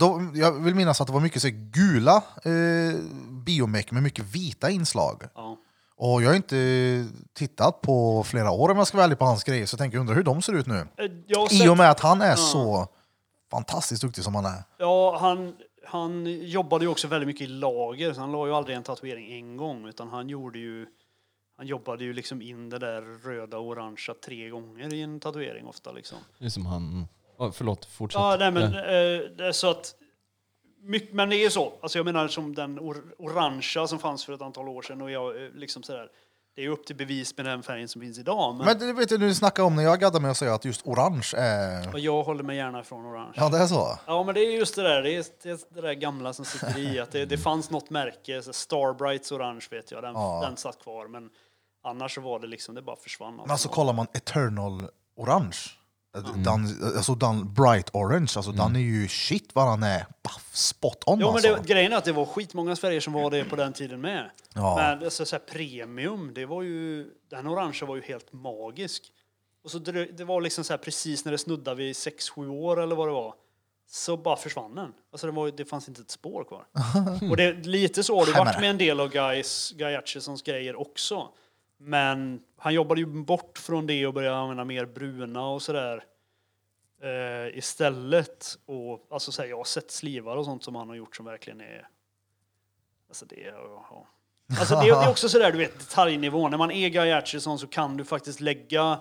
Ja. 0.00 0.08
Men 0.20 0.32
då, 0.32 0.38
jag 0.40 0.52
vill 0.52 0.74
minnas 0.74 1.00
att 1.00 1.06
det 1.06 1.12
var 1.12 1.20
mycket 1.20 1.42
så 1.42 1.48
gula 1.52 2.16
eh, 2.44 3.00
biomech 3.46 3.92
med 3.92 4.02
mycket 4.02 4.24
vita 4.24 4.70
inslag. 4.70 5.22
Ja. 5.34 5.56
Och 5.96 6.22
jag 6.22 6.28
har 6.28 6.36
inte 6.36 7.06
tittat 7.34 7.80
på 7.80 8.22
flera 8.24 8.50
år 8.50 8.68
om 8.68 8.76
jag 8.78 8.86
ska 8.86 8.96
vara 8.96 9.04
ärlig 9.04 9.18
på 9.18 9.24
hans 9.24 9.44
grejer, 9.44 9.66
så 9.66 9.74
jag 9.74 9.78
tänker 9.78 9.98
undra 9.98 10.14
hur 10.14 10.22
de 10.22 10.42
ser 10.42 10.52
ut 10.52 10.66
nu. 10.66 10.78
Eh, 10.78 11.04
Jag 11.26 11.38
har 11.38 11.46
I 11.52 11.58
sett, 11.58 11.70
och 11.70 11.76
med 11.76 11.90
att 11.90 12.00
han 12.00 12.22
är 12.22 12.36
så 12.36 12.86
fantastiskt 13.50 14.02
duktig 14.02 14.24
som 14.24 14.34
han 14.34 14.44
är. 14.46 14.64
ja, 14.78 15.18
han, 15.20 15.54
han 15.86 16.26
jobbade 16.26 16.84
ju 16.84 16.90
också 16.90 17.08
väldigt 17.08 17.26
mycket 17.26 17.42
i 17.42 17.46
lager, 17.46 18.12
så 18.12 18.20
han 18.20 18.32
la 18.32 18.46
ju 18.46 18.52
aldrig 18.54 18.76
en 18.76 18.82
tatuering 18.82 19.32
en 19.32 19.56
gång, 19.56 19.86
utan 19.88 20.08
han 20.08 20.28
gjorde 20.28 20.58
ju 20.58 20.86
han 21.56 21.66
jobbade 21.66 22.04
ju 22.04 22.12
liksom 22.12 22.42
in 22.42 22.70
det 22.70 22.78
där 22.78 23.02
röda 23.28 23.58
och 23.58 23.66
orangea 23.66 24.14
tre 24.26 24.48
gånger 24.48 24.94
i 24.94 25.02
en 25.02 25.20
tatuering 25.20 25.66
ofta 25.66 25.92
liksom. 25.92 26.18
Det 26.38 26.44
är 26.44 26.48
som 26.48 26.66
han... 26.66 27.06
Oh, 27.38 27.50
förlåt, 27.52 27.84
fortsätt. 27.84 28.20
Ja, 28.20 28.36
nej, 28.38 28.50
men 28.50 28.72
Ja. 28.72 28.78
eh, 28.78 29.20
det 29.36 29.46
är 29.46 29.52
så 29.52 29.70
att 29.70 29.94
mycket, 30.82 31.12
men 31.14 31.30
det 31.30 31.36
är 31.36 31.44
ju 31.44 31.50
så. 31.50 31.72
Alltså 31.82 31.98
jag 31.98 32.04
menar 32.04 32.28
som 32.28 32.54
den 32.54 32.78
or 32.78 32.96
orangea 33.18 33.86
som 33.86 33.98
fanns 33.98 34.24
för 34.24 34.32
ett 34.32 34.42
antal 34.42 34.68
år 34.68 34.82
sedan 34.82 35.02
och 35.02 35.10
jag 35.10 35.42
eh, 35.44 35.50
liksom 35.54 35.82
sådär. 35.82 36.08
Det 36.54 36.60
är 36.60 36.64
ju 36.64 36.70
upp 36.72 36.86
till 36.86 36.96
bevis 36.96 37.36
med 37.36 37.46
den 37.46 37.62
färgen 37.62 37.88
som 37.88 38.00
finns 38.00 38.18
idag. 38.18 38.54
Men, 38.54 38.66
Men 38.66 38.78
det 38.78 38.92
vet 38.92 39.08
du, 39.08 39.18
du 39.18 39.34
snackar 39.34 39.62
om 39.62 39.76
när 39.76 39.82
jag 39.82 40.00
gaddar 40.00 40.20
med 40.20 40.30
att 40.30 40.36
säga 40.36 40.54
att 40.54 40.64
just 40.64 40.86
orange 40.86 41.30
är... 41.36 41.92
och 41.92 41.98
jag 41.98 42.22
håller 42.22 42.42
mig 42.44 42.56
gärna 42.56 42.80
ifrån 42.80 43.06
orange. 43.06 43.32
Ja, 43.36 43.48
det 43.48 43.58
är 43.58 43.66
så? 43.66 43.98
Ja, 44.06 44.22
men 44.22 44.34
det 44.34 44.40
är 44.40 44.50
just 44.58 44.76
det 44.76 44.82
där. 44.82 45.02
Det 45.02 45.10
är 45.16 45.24
det, 45.42 45.48
är 45.50 45.58
det 45.74 45.80
där 45.80 45.92
gamla 45.94 46.32
som 46.32 46.44
sitter 46.44 46.78
i. 46.78 46.98
Att 47.00 47.10
det, 47.12 47.24
det 47.24 47.38
fanns 47.38 47.70
något 47.70 47.90
märke, 47.90 48.42
så 48.42 48.52
Starbrights 48.52 49.32
orange 49.32 49.66
vet 49.70 49.90
jag, 49.90 50.02
den, 50.02 50.14
Ja. 50.14 50.40
den 50.44 50.56
satt 50.56 50.82
kvar. 50.82 51.06
Men 51.08 51.30
annars 51.84 52.14
så 52.14 52.20
var 52.20 52.38
det 52.40 52.46
liksom, 52.46 52.74
det 52.74 52.82
bara 52.82 52.96
försvann. 52.96 53.36
Men 53.36 53.50
alltså 53.50 53.68
kollar 53.68 53.92
man 53.92 54.06
Eternal 54.14 54.82
Orange, 55.16 55.56
den, 56.20 56.92
alltså 56.96 57.14
den 57.14 57.54
Bright 57.54 57.90
Orange, 57.92 58.32
alltså 58.36 58.52
den 58.52 58.76
är 58.76 58.80
ju 58.80 59.08
shit 59.08 59.50
vad 59.52 59.66
han 59.66 59.82
är 59.82 60.06
baff, 60.22 60.50
spot 60.52 61.04
on 61.06 61.20
Jo, 61.20 61.26
men 61.26 61.34
alltså. 61.34 61.54
det, 61.54 61.68
grejen 61.68 61.92
är 61.92 61.96
att 61.96 62.04
det 62.04 62.12
var 62.12 62.24
skitmånga 62.24 62.76
färger 62.76 63.00
som 63.00 63.12
var 63.12 63.30
det 63.30 63.44
på 63.44 63.56
den 63.56 63.72
tiden 63.72 64.00
med. 64.00 64.30
Ja. 64.54 64.76
Men 64.76 65.04
alltså, 65.04 65.24
så 65.24 65.36
här, 65.36 65.40
premium, 65.40 66.34
det 66.34 66.46
var 66.46 66.62
ju, 66.62 67.10
den 67.30 67.46
orangea 67.46 67.86
var 67.86 67.96
ju 67.96 68.02
helt 68.02 68.32
magisk. 68.32 69.02
Och 69.64 69.70
så 69.70 69.78
det, 69.78 70.04
det 70.04 70.24
var 70.24 70.40
liksom 70.40 70.64
så 70.64 70.72
här, 70.72 70.78
precis 70.78 71.24
när 71.24 71.32
det 71.32 71.38
snuddade 71.38 71.76
vid 71.76 71.92
6-7 71.92 72.48
år 72.48 72.82
eller 72.82 72.96
vad 72.96 73.08
det 73.08 73.12
var. 73.12 73.34
Så 73.90 74.16
bara 74.16 74.36
försvann 74.36 74.74
den. 74.74 74.92
Alltså 75.12 75.26
det, 75.26 75.32
var, 75.32 75.50
det 75.50 75.64
fanns 75.64 75.88
inte 75.88 76.00
ett 76.00 76.10
spår 76.10 76.44
kvar. 76.44 76.66
Och 77.30 77.36
det, 77.36 77.52
lite 77.66 78.02
så 78.02 78.18
har 78.18 78.26
det 78.26 78.32
varit 78.32 78.60
med 78.60 78.70
en 78.70 78.78
del 78.78 79.00
av 79.00 79.08
Guys, 79.08 79.72
Guy 79.76 79.94
Atchisons 79.94 80.42
grejer 80.42 80.80
också. 80.80 81.28
Men 81.84 82.42
han 82.56 82.74
jobbade 82.74 83.00
ju 83.00 83.06
bort 83.06 83.58
från 83.58 83.86
det 83.86 84.06
och 84.06 84.14
började 84.14 84.36
använda 84.36 84.64
mer 84.64 84.86
bruna 84.86 85.46
och 85.46 85.62
sådär 85.62 86.04
eh, 87.02 87.58
istället. 87.58 88.58
Och, 88.66 89.06
alltså, 89.10 89.32
så 89.32 89.42
här, 89.42 89.48
jag 89.48 89.56
har 89.56 89.64
sett 89.64 89.90
slivar 89.90 90.36
och 90.36 90.44
sånt 90.44 90.64
som 90.64 90.74
han 90.74 90.88
har 90.88 90.96
gjort 90.96 91.16
som 91.16 91.24
verkligen 91.24 91.60
är... 91.60 91.88
Alltså 93.08 93.26
det 93.26 93.44
är... 93.44 93.52
Ja. 93.52 94.06
Alltså 94.58 94.74
det, 94.74 94.82
det 94.82 94.88
är 94.88 95.10
också 95.10 95.28
sådär, 95.28 95.52
du 95.52 95.58
vet, 95.58 95.78
detaljnivån. 95.78 96.50
När 96.50 96.58
man 96.58 96.70
är 96.70 96.88
Guy 96.88 97.10
Atchison 97.10 97.58
så 97.58 97.66
kan 97.66 97.96
du 97.96 98.04
faktiskt 98.04 98.40
lägga 98.40 99.00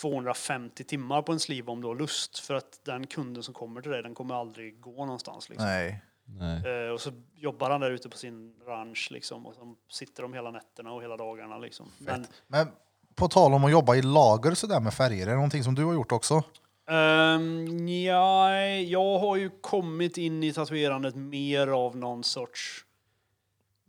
250 0.00 0.84
timmar 0.84 1.22
på 1.22 1.32
en 1.32 1.40
sliv 1.40 1.70
om 1.70 1.80
du 1.80 1.88
har 1.88 1.94
lust. 1.94 2.38
För 2.38 2.54
att 2.54 2.84
den 2.84 3.06
kunden 3.06 3.42
som 3.42 3.54
kommer 3.54 3.80
till 3.80 3.90
dig, 3.90 4.02
den 4.02 4.14
kommer 4.14 4.34
aldrig 4.34 4.80
gå 4.80 5.04
någonstans. 5.04 5.48
Liksom. 5.48 5.66
Nej. 5.66 6.02
Nej. 6.24 6.84
Eh, 6.86 6.90
och 6.90 7.00
så 7.00 7.10
jobbar 7.34 7.70
han 7.70 7.80
där 7.80 7.90
ute 7.90 8.08
på 8.08 8.16
sin 8.16 8.54
ranch 8.66 9.08
liksom, 9.10 9.46
och 9.46 9.54
så 9.54 9.76
sitter 9.90 10.22
de 10.22 10.34
hela 10.34 10.50
nätterna 10.50 10.92
och 10.92 11.02
hela 11.02 11.16
dagarna. 11.16 11.58
Liksom. 11.58 11.88
Men, 11.98 12.26
Men 12.46 12.68
på 13.14 13.28
tal 13.28 13.54
om 13.54 13.64
att 13.64 13.70
jobba 13.70 13.94
i 13.96 14.02
lager 14.02 14.54
sådär 14.54 14.80
med 14.80 14.94
färger, 14.94 15.26
är 15.26 15.30
det 15.30 15.34
någonting 15.36 15.64
som 15.64 15.74
du 15.74 15.84
har 15.84 15.94
gjort 15.94 16.12
också? 16.12 16.42
Um, 16.86 17.88
ja, 17.88 18.56
jag 18.66 19.18
har 19.18 19.36
ju 19.36 19.50
kommit 19.60 20.18
in 20.18 20.42
i 20.42 20.52
tatuerandet 20.52 21.14
mer 21.14 21.66
av 21.66 21.96
någon 21.96 22.24
sorts 22.24 22.84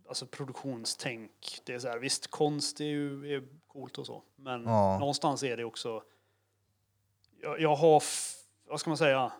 alltså 0.08 0.26
produktionstänk. 0.26 1.60
Det 1.64 1.74
är 1.74 1.78
så 1.78 1.88
här, 1.88 1.98
visst, 1.98 2.30
konst 2.30 2.80
är 2.80 2.84
ju 2.84 3.34
är 3.36 3.42
coolt 3.66 3.98
och 3.98 4.06
så, 4.06 4.22
men 4.36 4.64
Ja. 4.64 4.98
någonstans 4.98 5.42
är 5.42 5.56
det 5.56 5.64
också... 5.64 6.02
Jag, 7.42 7.60
jag 7.60 7.76
har, 7.76 8.02
vad 8.68 8.80
ska 8.80 8.90
man 8.90 8.96
säga? 8.96 9.32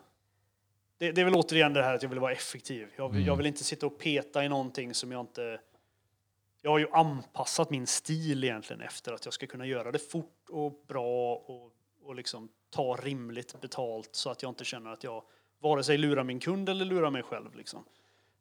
Det, 0.97 1.11
det 1.11 1.21
är 1.21 1.25
väl 1.25 1.35
återigen 1.35 1.73
det 1.73 1.83
här 1.83 1.95
att 1.95 2.01
jag 2.03 2.09
vill 2.09 2.19
vara 2.19 2.31
effektiv. 2.31 2.87
Jag, 2.95 3.09
vill- 3.09 3.27
jag 3.27 3.35
vill 3.35 3.45
inte 3.45 3.63
sitta 3.63 3.85
och 3.85 3.97
peta 3.99 4.45
i 4.45 4.49
någonting 4.49 4.93
som 4.93 5.11
jag 5.11 5.21
inte... 5.21 5.59
Jag 6.61 6.71
har 6.71 6.79
ju 6.79 6.87
anpassat 6.91 7.69
min 7.69 7.87
stil 7.87 8.43
egentligen 8.43 8.81
efter 8.81 9.13
att 9.13 9.25
jag 9.25 9.33
ska 9.33 9.47
kunna 9.47 9.65
göra 9.65 9.91
det 9.91 9.99
fort 9.99 10.49
och 10.49 10.83
bra 10.87 11.35
och, 11.35 11.71
och 12.03 12.15
liksom 12.15 12.49
ta 12.69 12.95
rimligt 12.95 13.61
betalt 13.61 14.09
så 14.11 14.29
att 14.29 14.41
jag 14.41 14.49
inte 14.51 14.65
känner 14.65 14.89
att 14.93 15.03
jag 15.03 15.23
vare 15.59 15.83
sig 15.83 15.97
lurar 15.97 16.23
min 16.23 16.39
kund 16.39 16.69
eller 16.69 16.85
lurar 16.85 17.09
mig 17.11 17.23
själv. 17.23 17.55
Liksom. 17.55 17.85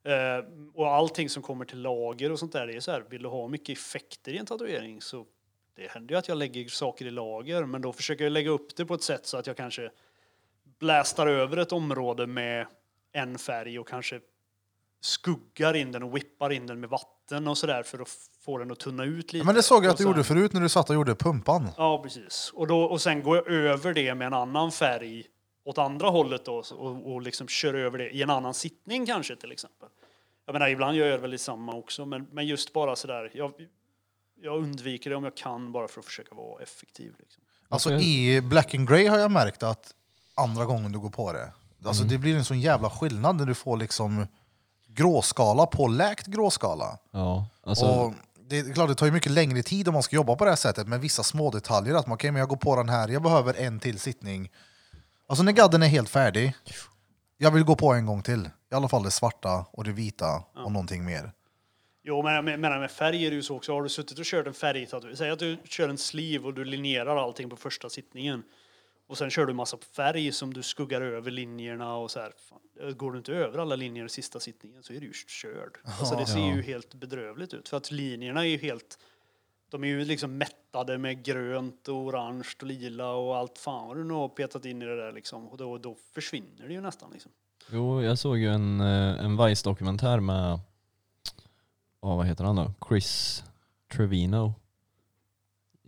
Eh, 0.04 0.44
och 0.74 0.88
allting 0.88 1.28
som 1.28 1.42
kommer 1.42 1.64
till 1.64 1.80
lager 1.82 2.32
och 2.32 2.38
sånt 2.38 2.52
där, 2.52 2.66
det 2.66 2.72
är 2.76 2.80
så 2.80 2.90
här, 2.90 3.00
vill 3.08 3.22
du 3.22 3.28
ha 3.28 3.48
mycket 3.48 3.78
effekter 3.78 4.32
i 4.32 4.38
en 4.38 4.46
tatuering 4.46 5.00
så 5.02 5.26
det 5.74 5.90
händer 5.90 6.14
ju 6.14 6.18
att 6.18 6.28
jag 6.28 6.38
lägger 6.38 6.68
saker 6.68 7.06
i 7.06 7.10
lager, 7.10 7.64
men 7.64 7.82
då 7.82 7.92
försöker 7.92 8.24
jag 8.24 8.32
lägga 8.32 8.50
upp 8.50 8.76
det 8.76 8.86
på 8.86 8.94
ett 8.94 9.02
sätt 9.02 9.26
så 9.26 9.36
att 9.36 9.46
jag 9.46 9.56
kanske 9.56 9.90
blästar 10.84 11.26
över 11.26 11.56
ett 11.56 11.72
område 11.72 12.26
med 12.26 12.66
en 13.12 13.38
färg 13.38 13.78
och 13.78 13.88
kanske 13.88 14.20
skuggar 15.00 15.74
in 15.74 15.92
den 15.92 16.02
och 16.02 16.16
whippar 16.16 16.52
in 16.52 16.66
den 16.66 16.80
med 16.80 16.90
vatten 16.90 17.48
och 17.48 17.58
sådär 17.58 17.82
för 17.82 17.98
att 17.98 18.08
få 18.44 18.58
den 18.58 18.70
att 18.70 18.78
tunna 18.78 19.04
ut 19.04 19.32
lite. 19.32 19.46
Men 19.46 19.54
det 19.54 19.62
såg 19.62 19.84
jag 19.84 19.90
att 19.90 19.98
du 19.98 20.04
gjorde 20.04 20.24
förut 20.24 20.52
när 20.52 20.60
du 20.60 20.68
satt 20.68 20.90
och 20.90 20.94
gjorde 20.94 21.14
pumpan. 21.14 21.68
Ja, 21.76 22.02
precis. 22.02 22.52
Och, 22.54 22.66
då, 22.66 22.82
och 22.82 23.00
sen 23.00 23.22
går 23.22 23.36
jag 23.36 23.46
över 23.46 23.94
det 23.94 24.14
med 24.14 24.26
en 24.26 24.34
annan 24.34 24.72
färg 24.72 25.24
åt 25.64 25.78
andra 25.78 26.08
hållet 26.08 26.44
då, 26.44 26.62
och, 26.72 27.12
och 27.12 27.22
liksom 27.22 27.48
kör 27.48 27.74
över 27.74 27.98
det 27.98 28.10
i 28.10 28.22
en 28.22 28.30
annan 28.30 28.54
sittning 28.54 29.06
kanske 29.06 29.36
till 29.36 29.52
exempel. 29.52 29.88
Jag 30.46 30.52
menar, 30.52 30.68
ibland 30.68 30.96
gör 30.96 31.06
jag 31.06 31.18
väl 31.18 31.30
detsamma 31.30 31.74
också, 31.74 32.06
men, 32.06 32.26
men 32.32 32.46
just 32.46 32.72
bara 32.72 32.96
sådär. 32.96 33.30
Jag, 33.34 33.52
jag 34.42 34.58
undviker 34.58 35.10
det 35.10 35.16
om 35.16 35.24
jag 35.24 35.36
kan 35.36 35.72
bara 35.72 35.88
för 35.88 36.00
att 36.00 36.06
försöka 36.06 36.34
vara 36.34 36.62
effektiv. 36.62 37.14
Liksom. 37.18 37.42
Alltså 37.68 37.92
i 37.92 38.40
Black 38.42 38.74
and 38.74 38.88
Grey 38.88 39.06
har 39.06 39.18
jag 39.18 39.30
märkt 39.30 39.62
att 39.62 39.94
andra 40.34 40.64
gången 40.64 40.92
du 40.92 40.98
går 40.98 41.10
på 41.10 41.32
det, 41.32 41.52
alltså 41.86 42.02
Mm. 42.02 42.12
det 42.12 42.18
blir 42.18 42.36
en 42.36 42.44
sån 42.44 42.60
jävla 42.60 42.90
skillnad 42.90 43.36
när 43.36 43.46
du 43.46 43.54
får 43.54 43.76
liksom 43.76 44.26
gråskala 44.88 45.66
på 45.66 45.86
läkt 45.86 46.26
gråskala. 46.26 46.98
Ja, 47.10 47.46
alltså, 47.62 47.84
Och 47.86 48.14
det 48.48 48.58
är 48.58 48.72
klart 48.74 48.88
det 48.88 48.94
tar 48.94 49.06
ju 49.06 49.12
mycket 49.12 49.32
längre 49.32 49.62
tid 49.62 49.88
om 49.88 49.94
man 49.94 50.02
ska 50.02 50.16
jobba 50.16 50.36
på 50.36 50.44
det 50.44 50.50
här 50.50 50.56
sättet 50.56 50.88
med 50.88 51.00
vissa 51.00 51.22
små 51.22 51.50
detaljer. 51.50 51.94
Att 51.94 52.06
man 52.06 52.18
kan, 52.18 52.32
men 52.32 52.40
jag 52.40 52.48
går 52.48 52.56
på 52.56 52.76
den 52.76 52.88
här, 52.88 53.08
jag 53.08 53.22
behöver 53.22 53.54
en 53.54 53.80
till 53.80 54.00
sittning. 54.00 54.50
Alltså 55.28 55.42
när 55.44 55.52
gadden 55.52 55.82
är 55.82 55.86
helt 55.86 56.08
färdig, 56.08 56.54
jag 57.38 57.50
vill 57.50 57.64
gå 57.64 57.76
på 57.76 57.92
en 57.92 58.06
gång 58.06 58.22
till. 58.22 58.50
I 58.72 58.74
alla 58.74 58.88
fall 58.88 59.02
det 59.02 59.10
svarta 59.10 59.64
och 59.70 59.84
det 59.84 59.92
vita 59.92 60.42
och 60.64 60.72
någonting 60.72 61.04
mer. 61.04 61.32
Jo, 62.06 62.22
men 62.22 62.34
jag 62.34 62.44
menar 62.44 62.78
med 62.80 62.90
färg 62.90 63.26
är 63.26 63.30
det 63.30 63.36
ju 63.36 63.42
så 63.42 63.56
också. 63.56 63.72
Har 63.74 63.82
du 63.82 63.88
suttit 63.88 64.18
och 64.18 64.24
kört 64.24 64.46
en 64.46 64.54
färgtatuering, 64.54 65.16
säg 65.16 65.30
att 65.30 65.38
du 65.38 65.58
kör 65.64 65.88
en 65.88 65.98
sleeve 65.98 66.46
och 66.46 66.54
du 66.54 66.64
linjerar 66.64 67.16
allting 67.16 67.50
på 67.50 67.56
första 67.56 67.90
sittningen. 67.90 68.42
Och 69.06 69.18
sen 69.18 69.30
kör 69.30 69.46
du 69.46 69.54
massa 69.54 69.78
färg 69.96 70.32
som 70.32 70.54
du 70.54 70.62
skuggar 70.62 71.00
över 71.00 71.30
linjerna 71.30 71.96
och 71.96 72.10
så 72.10 72.20
här. 72.20 72.32
Fan, 72.48 72.96
går 72.96 73.12
du 73.12 73.18
inte 73.18 73.32
över 73.32 73.58
alla 73.58 73.76
linjer 73.76 74.04
i 74.04 74.08
sista 74.08 74.40
sittningen 74.40 74.82
så 74.82 74.92
är 74.92 75.00
du 75.00 75.06
ju 75.06 75.12
körd. 75.12 75.78
Alltså 75.84 76.16
det 76.16 76.26
ser 76.26 76.54
ju 76.54 76.62
helt 76.62 76.94
bedrövligt 76.94 77.54
ut. 77.54 77.68
För 77.68 77.76
att 77.76 77.90
linjerna 77.90 78.40
är 78.40 78.48
ju 78.48 78.58
helt... 78.58 78.98
De 79.70 79.84
är 79.84 79.88
ju 79.88 80.04
liksom 80.04 80.38
mättade 80.38 80.98
med 80.98 81.24
grönt 81.24 81.88
och 81.88 81.94
orange 81.94 82.48
och 82.60 82.66
lila 82.66 83.12
och 83.12 83.36
allt 83.36 83.58
fan 83.58 83.88
vad 83.88 83.96
du 83.96 84.04
nu 84.04 84.14
har 84.14 84.28
petat 84.28 84.64
in 84.64 84.82
i 84.82 84.84
det 84.84 84.96
där 84.96 85.12
liksom. 85.12 85.48
Och 85.48 85.56
då, 85.56 85.78
då 85.78 85.96
försvinner 86.14 86.68
det 86.68 86.72
ju 86.72 86.80
nästan 86.80 87.10
liksom. 87.12 87.32
jo, 87.70 88.02
jag 88.02 88.18
såg 88.18 88.38
ju 88.38 88.48
en, 88.48 88.80
eh, 88.80 89.24
en 89.24 89.36
Vice-dokumentär 89.36 90.20
med, 90.20 90.60
oh, 92.00 92.16
vad 92.16 92.26
heter 92.26 92.44
han 92.44 92.56
då? 92.56 92.72
Chris 92.88 93.44
Trevino. 93.92 94.54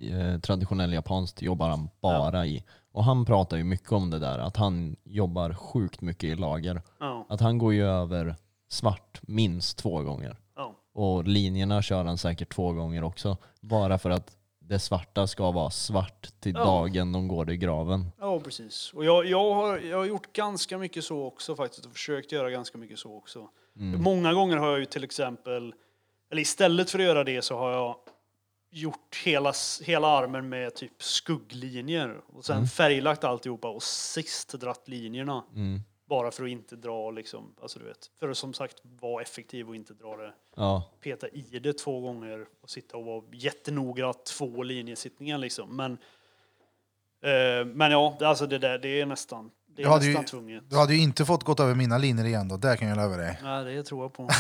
Eh, 0.01 0.41
traditionell 0.41 0.93
japanskt 0.93 1.43
jobbar 1.43 1.69
han 1.69 1.89
bara 2.01 2.47
i. 2.47 2.65
Och 2.97 3.05
han 3.05 3.25
pratar 3.25 3.57
ju 3.57 3.65
mycket 3.65 3.93
om 3.93 4.11
det 4.11 4.19
där, 4.19 4.39
att 4.39 4.57
han 4.57 4.97
jobbar 5.05 5.55
sjukt 5.55 6.01
mycket 6.01 6.25
i 6.25 6.35
lager. 6.37 6.83
Ja, 7.01 7.27
Att 7.29 7.41
han 7.41 7.59
går 7.59 7.75
ju 7.75 7.85
över 7.87 8.35
svart 8.69 9.21
minst 9.23 9.79
två 9.79 10.03
gånger. 10.03 10.37
ja. 10.57 10.75
Och 10.95 11.25
linjerna 11.25 11.83
kör 11.83 12.05
han 12.05 12.19
säkert 12.19 12.55
två 12.55 12.73
gånger 12.73 13.05
också. 13.05 13.37
Bara 13.61 13.99
för 13.99 14.11
att 14.11 14.37
det 14.61 14.79
svarta 14.79 15.27
ska 15.27 15.51
vara 15.51 15.71
svart 15.71 16.29
till 16.41 16.55
Ja. 16.57 16.65
dagen 16.65 17.13
de 17.13 17.29
går 17.29 17.51
i 17.51 17.57
graven. 17.57 18.07
Ja, 18.21 18.41
precis. 18.41 18.93
Och 18.95 19.05
jag, 19.05 19.27
jag, 19.27 19.55
har, 19.55 19.79
jag 19.79 19.97
har 19.99 20.05
gjort 20.05 20.33
ganska 20.33 20.79
mycket 20.79 21.05
så 21.05 21.25
också 21.25 21.57
faktiskt 21.57 21.87
och 21.87 21.93
försökt 21.93 22.33
göra 22.33 22.51
ganska 22.51 22.79
mycket 22.79 22.99
så 22.99 23.17
också. 23.17 23.49
Många 23.99 24.35
gånger 24.35 24.57
har 24.57 24.69
jag 24.69 24.79
ju 24.79 24.85
till 24.85 25.05
exempel, 25.05 25.75
eller 26.31 26.43
istället 26.43 26.91
för 26.91 26.99
att 26.99 27.05
göra 27.05 27.25
det 27.25 27.43
så 27.43 27.59
har 27.59 27.71
jag 27.73 27.97
gjort 28.77 29.17
hela, 29.25 29.53
hela 29.83 30.07
armen 30.09 30.49
med 30.49 30.75
typ 30.75 31.03
skugglinjer 31.03 32.21
och 32.27 32.45
sen 32.45 32.67
färglagt 32.67 33.25
alltihopa 33.25 33.69
och 33.69 33.83
sist 33.83 34.53
dratt 34.53 34.89
linjerna. 34.89 35.45
Mm. 35.55 35.81
Bara 36.09 36.31
för 36.31 36.45
att 36.45 36.51
inte 36.51 36.77
dra 36.77 37.11
liksom, 37.11 37.55
alltså 37.63 37.79
du 37.79 37.85
vet, 37.85 38.11
för 38.21 38.29
att 38.29 38.37
som 38.37 38.53
sagt 38.55 38.77
vara 39.01 39.23
effektiv 39.23 39.69
och 39.69 39.77
inte 39.77 39.95
dra 39.95 40.17
det, 40.17 40.33
Ja, 40.57 40.91
peta 41.01 41.29
i 41.29 41.59
det 41.59 41.73
två 41.73 42.01
gånger 42.01 42.47
och 42.63 42.71
sitta 42.71 42.97
och 42.97 43.05
vara 43.05 43.23
jättenoga 43.33 44.13
två 44.13 44.63
linjesittningar 44.63 45.39
liksom. 45.39 45.77
Men, 45.77 45.93
eh, 47.23 47.67
men 47.75 47.91
ja, 47.91 48.17
alltså 48.21 48.47
det 48.47 48.59
där, 48.59 48.79
det 48.79 49.01
är 49.01 49.07
nästan, 49.07 49.51
det 49.77 49.83
Du 49.83 49.89
är 49.89 50.01
ju- 50.01 50.07
nästan 50.09 50.25
tvunget. 50.25 50.71
Du 50.71 50.77
hade 50.77 50.95
ju 50.95 51.01
inte 51.03 51.25
fått 51.25 51.45
gått 51.45 51.61
över 51.61 51.75
mina 51.75 51.99
linjer 51.99 52.25
igen 52.25 52.49
då, 52.49 52.57
det 52.57 52.77
kan 52.77 52.89
jag 52.89 52.97
lova 52.97 53.17
dig. 53.17 53.39
Nej, 53.43 53.65
det 53.65 53.83
tror 53.83 54.05
jag 54.05 54.13
på. 54.13 54.29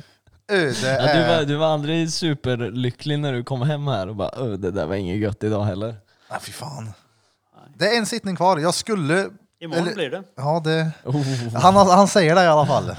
Ö, 0.52 0.72
Det 0.82 1.06
ja 1.06 1.14
du, 1.14 1.26
var, 1.36 1.44
du 1.44 1.56
var 1.56 1.66
aldrig 1.66 2.12
superlycklig 2.12 3.18
när 3.18 3.32
du 3.32 3.44
kom 3.44 3.62
hem 3.62 3.86
här 3.86 4.08
och 4.08 4.16
bara 4.16 4.30
"Öh, 4.36 4.52
det 4.52 4.70
där 4.70 4.86
var 4.86 4.94
inget 4.94 5.16
gött 5.18 5.44
idag 5.44 5.64
heller. 5.64 5.96
Ah, 6.28 6.38
fy 6.40 6.52
fan. 6.52 6.92
Det 7.76 7.86
är 7.88 7.98
en 7.98 8.06
sittning 8.06 8.36
kvar, 8.36 8.58
jag 8.58 8.74
skulle... 8.74 9.30
Imorgon 9.60 9.82
Eller- 9.82 9.94
blir 9.94 10.10
det. 10.10 10.22
Ja, 10.36 10.60
det... 10.64 10.90
Oh. 11.04 11.54
Han, 11.56 11.74
han 11.76 12.08
säger 12.08 12.34
det 12.34 12.42
i 12.44 12.46
alla 12.46 12.66
fall. 12.66 12.84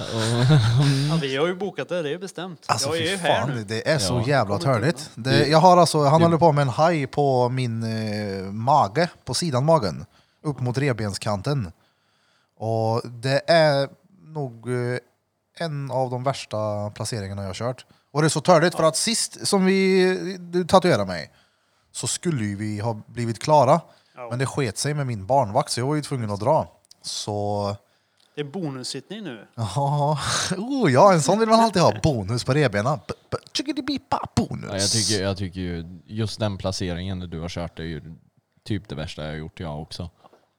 Ja, 1.10 1.18
vi 1.22 1.36
har 1.38 1.48
ju 1.48 1.56
bokat 1.56 1.90
det, 1.90 2.02
det 2.02 2.14
är 2.14 2.18
bestämt. 2.18 2.60
Alltså 2.66 2.90
jag 2.90 2.98
är 2.98 3.02
fy 3.02 3.10
ju 3.12 3.18
här 3.18 3.40
fan, 3.42 3.50
nu. 3.56 3.64
det 3.64 3.90
är 3.92 3.98
så 4.00 4.14
Ja. 4.14 4.28
jävla 4.28 4.58
törligt. 4.58 5.10
Det, 5.16 5.48
jag 5.48 5.58
har 5.58 5.78
alltså, 5.78 6.04
han 6.04 6.22
håller 6.22 6.38
på 6.38 6.52
med 6.52 6.62
en 6.62 6.70
haj 6.70 7.08
på 7.08 7.50
min 7.50 7.84
eh, 7.84 8.44
mage, 8.52 9.10
på 9.26 9.34
sidan 9.34 9.66
magen, 9.66 10.06
upp 10.44 10.60
mot 10.60 10.78
revbenskanten. 10.78 11.72
Och 12.58 13.02
det 13.10 13.42
är 13.52 13.90
nog 14.34 14.70
eh, 14.70 14.98
en 15.60 15.92
av 15.92 16.10
de 16.10 16.24
värsta 16.24 16.90
placeringarna 16.90 17.42
jag 17.42 17.50
har 17.50 17.54
kört. 17.54 17.86
Och 18.12 18.22
det 18.22 18.28
är 18.28 18.30
så 18.30 18.42
törligt 18.42 18.76
för 18.76 18.84
att 18.84 18.96
sist 18.98 19.48
som 19.48 19.66
vi, 19.66 20.38
du 20.40 20.66
tatuerade 20.66 21.06
mig 21.06 21.32
så 21.92 22.08
skulle 22.08 22.46
ju 22.46 22.56
vi 22.56 22.80
ha 22.80 23.02
blivit 23.08 23.40
klara. 23.40 23.82
Ja. 24.16 24.28
Men 24.30 24.40
det 24.40 24.46
sket 24.46 24.78
sig 24.78 24.94
med 24.94 25.08
min 25.08 25.26
barnvakt 25.26 25.72
så 25.72 25.80
jag 25.80 25.88
var 25.88 25.96
ju 25.96 26.02
tvungen 26.02 26.32
att 26.32 26.40
dra. 26.40 26.68
Så 27.02 27.76
Det 28.36 28.42
är 28.42 28.46
bonussittning 28.46 29.24
nu. 29.24 29.48
Ja, 29.56 30.20
oh, 30.58 30.92
ja, 30.92 31.14
en 31.14 31.22
sån 31.22 31.40
vill 31.40 31.50
man 31.50 31.60
alltid 31.60 31.82
ha. 31.82 31.94
Bonus 32.04 32.44
på 32.44 32.54
revbenen. 32.54 33.00
Bonus. 34.36 34.66
Ja, 34.72 34.78
jag, 34.78 34.90
tycker, 34.92 35.24
jag 35.24 35.38
tycker 35.38 35.60
ju 35.60 36.00
just 36.06 36.40
den 36.40 36.58
placeringen 36.58 37.20
du 37.20 37.40
har 37.40 37.50
kört 37.50 37.80
är 37.80 37.84
ju 37.84 38.02
typ 38.64 38.90
det 38.90 38.96
värsta 38.96 39.22
jag 39.24 39.30
har 39.30 39.38
gjort 39.38 39.60
jag 39.60 39.82
också. 39.82 40.10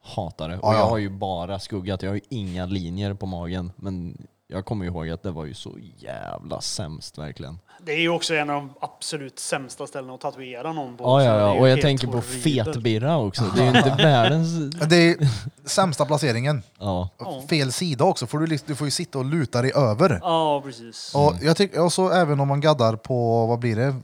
Hatar 0.03 0.49
det. 0.49 0.59
Och 0.59 0.69
Ja, 0.69 0.73
ja. 0.73 0.79
jag 0.79 0.87
har 0.87 0.99
ju 0.99 1.11
bara 1.11 1.59
skuggat, 1.59 2.03
jag 2.03 2.11
har 2.11 2.15
ju 2.15 2.21
inga 2.29 2.67
linjer 2.67 3.15
på 3.15 3.27
magen. 3.27 3.73
Men 3.77 4.27
jag 4.49 4.65
kommer 4.65 4.85
ju 4.85 4.91
ihåg 4.91 5.11
att 5.11 5.23
det 5.23 5.31
var 5.31 5.45
ju 5.45 5.55
så 5.55 5.79
jävla 5.97 6.61
sämst 6.61 7.19
verkligen. 7.19 7.59
Det 7.81 7.93
är 7.93 8.01
ju 8.01 8.09
också 8.09 8.35
en 8.35 8.51
av 8.51 8.57
de 8.57 8.75
absolut 8.81 9.39
sämsta 9.39 9.87
ställena 9.87 10.15
att 10.15 10.21
tatuera 10.21 10.73
någon 10.73 10.97
på. 10.97 11.05
Ja, 11.05 11.25
ja, 11.25 11.39
ja. 11.39 11.61
och 11.61 11.69
jag 11.69 11.81
tänker 11.81 12.07
på 12.07 12.21
fetbirra 12.21 13.19
också. 13.19 13.45
Det 13.57 13.63
är 13.63 13.73
ju 13.73 13.79
inte 13.79 14.03
världens... 14.03 14.75
Det 14.89 14.97
är 14.97 15.29
sämsta 15.65 16.07
placeringen. 16.07 16.63
Ja. 16.79 17.09
Fel 17.49 17.73
sida 17.73 18.05
också, 18.05 18.27
för 18.27 18.39
du, 18.39 18.59
du 18.67 18.75
får 18.75 18.87
ju 18.87 18.91
sitta 18.91 19.19
och 19.19 19.25
luta 19.25 19.63
dig 19.63 19.73
över. 19.75 20.19
Ja, 20.23 20.63
precis. 20.65 21.15
Och 21.15 21.35
jag 21.43 21.57
tycker, 21.57 21.85
och 21.85 21.93
så 21.93 22.11
även 22.11 22.41
om 22.41 22.49
man 22.49 22.61
gaddar 22.61 22.97
på, 22.97 23.47
vad 23.47 23.59
blir 23.59 23.77
det, 23.77 23.95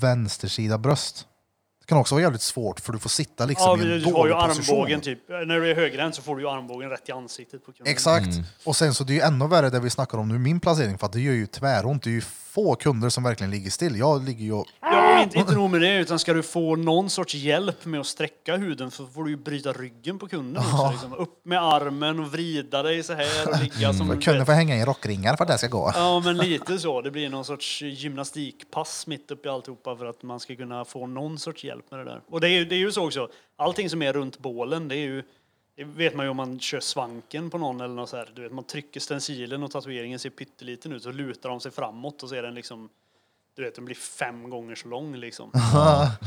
vänstersida 0.00 0.78
bröst. 0.78 1.26
Det 1.86 1.88
kan 1.88 1.98
också 1.98 2.14
vara 2.14 2.22
jävligt 2.22 2.42
svårt 2.42 2.80
för 2.80 2.92
du 2.92 2.98
får 2.98 3.10
sitta 3.10 3.46
liksom 3.46 3.80
Ja, 3.80 3.86
i 3.86 3.92
en 3.94 4.02
du 4.02 4.12
har 4.12 4.26
ju 4.26 4.32
position. 4.32 4.74
armbågen 4.76 5.00
typ. 5.00 5.28
När 5.28 5.60
du 5.60 5.70
är 5.70 5.74
högerhänt 5.74 6.14
så 6.14 6.22
får 6.22 6.36
du 6.36 6.42
ju 6.42 6.48
armbågen 6.48 6.90
rätt 6.90 7.08
i 7.08 7.12
ansiktet 7.12 7.66
på. 7.66 7.72
Exakt. 7.84 8.26
Och 8.64 8.76
sen 8.76 8.94
så 8.94 9.04
det 9.04 9.12
är 9.12 9.14
ju 9.14 9.20
ännu 9.20 9.48
värre 9.48 9.70
det 9.70 9.80
vi 9.80 9.90
snackar 9.90 10.18
om 10.18 10.28
nu, 10.28 10.38
min 10.38 10.60
placering, 10.60 10.98
för 10.98 11.06
att 11.06 11.12
det 11.12 11.20
gör 11.20 11.32
ju 11.32 11.46
tväront. 11.46 12.02
Det 12.02 12.10
är 12.10 12.12
ju 12.12 12.22
få 12.56 12.74
kunder 12.74 13.08
som 13.08 13.24
verkligen 13.24 13.50
ligger 13.50 13.70
still. 13.70 13.98
Jag 13.98 14.24
ligger 14.24 14.44
ju 14.44 14.52
och... 14.52 14.66
Ja, 14.80 15.22
inte, 15.22 15.38
inte 15.38 15.54
nog 15.54 15.70
med 15.70 15.80
det, 15.80 15.96
utan 15.96 16.18
ska 16.18 16.32
du 16.32 16.42
få 16.42 16.76
någon 16.76 17.10
sorts 17.10 17.34
hjälp 17.34 17.84
med 17.84 18.00
att 18.00 18.06
sträcka 18.06 18.56
huden 18.56 18.90
så 18.90 19.06
får 19.06 19.24
du 19.24 19.30
ju 19.30 19.36
bryta 19.36 19.72
ryggen 19.72 20.18
på 20.18 20.28
kunden 20.28 20.62
också. 20.62 20.90
Liksom. 20.90 21.12
Upp 21.12 21.40
med 21.44 21.62
armen 21.62 22.20
och 22.20 22.32
vrida 22.32 22.82
dig 22.82 23.02
så 23.02 23.12
här 23.12 23.48
och 23.48 23.60
ligga 23.62 23.92
som... 23.92 24.08
du 24.08 24.20
Kunden 24.20 24.46
får 24.46 24.52
hänga 24.52 24.76
i 24.76 24.84
rockringar 24.84 25.36
för 25.36 25.44
att 25.44 25.50
det 25.50 25.58
ska 25.58 25.68
gå. 25.68 25.92
Ja, 25.94 26.22
men 26.24 26.36
lite 26.36 26.78
så. 26.78 27.02
Det 27.02 27.10
blir 27.10 27.28
någon 27.28 27.44
sorts 27.44 27.82
gymnastikpass 27.82 29.06
mitt 29.06 29.30
upp 29.30 29.46
i 29.46 29.48
alltihopa 29.48 29.96
för 29.96 30.06
att 30.06 30.22
man 30.22 30.40
ska 30.40 30.56
kunna 30.56 30.84
få 30.84 31.06
någon 31.06 31.38
sorts 31.38 31.64
hjälp 31.64 31.90
med 31.90 32.00
det 32.00 32.04
där. 32.04 32.20
Och 32.30 32.40
det 32.40 32.48
är 32.48 32.64
det 32.64 32.74
är 32.74 32.78
ju 32.78 32.92
så 32.92 33.06
också, 33.06 33.28
allting 33.56 33.90
som 33.90 34.02
är 34.02 34.12
runt 34.12 34.38
bålen, 34.38 34.88
det 34.88 34.96
är 34.96 35.06
ju 35.06 35.22
det 35.76 35.84
vet 35.84 36.14
man 36.14 36.26
ju 36.26 36.30
om 36.30 36.36
man 36.36 36.60
kör 36.60 36.80
svanken 36.80 37.50
på 37.50 37.58
någon 37.58 37.80
eller 37.80 37.94
något 37.94 38.08
så 38.08 38.16
här. 38.16 38.30
Du 38.34 38.42
vet, 38.42 38.52
man 38.52 38.64
trycker 38.64 39.00
stencilen 39.00 39.62
och 39.62 39.70
tatueringen 39.70 40.18
ser 40.18 40.30
pytteliten 40.30 40.92
ut 40.92 41.02
så 41.02 41.10
lutar 41.12 41.48
de 41.48 41.60
sig 41.60 41.70
framåt 41.72 42.22
och 42.22 42.28
så 42.28 42.34
är 42.34 42.42
den 42.42 42.54
liksom 42.54 42.88
du 43.56 43.62
vet, 43.64 43.74
den 43.74 43.84
blir 43.84 43.94
fem 43.96 44.50
gånger 44.50 44.74
så 44.74 44.88
lång 44.88 45.16
liksom. 45.16 45.50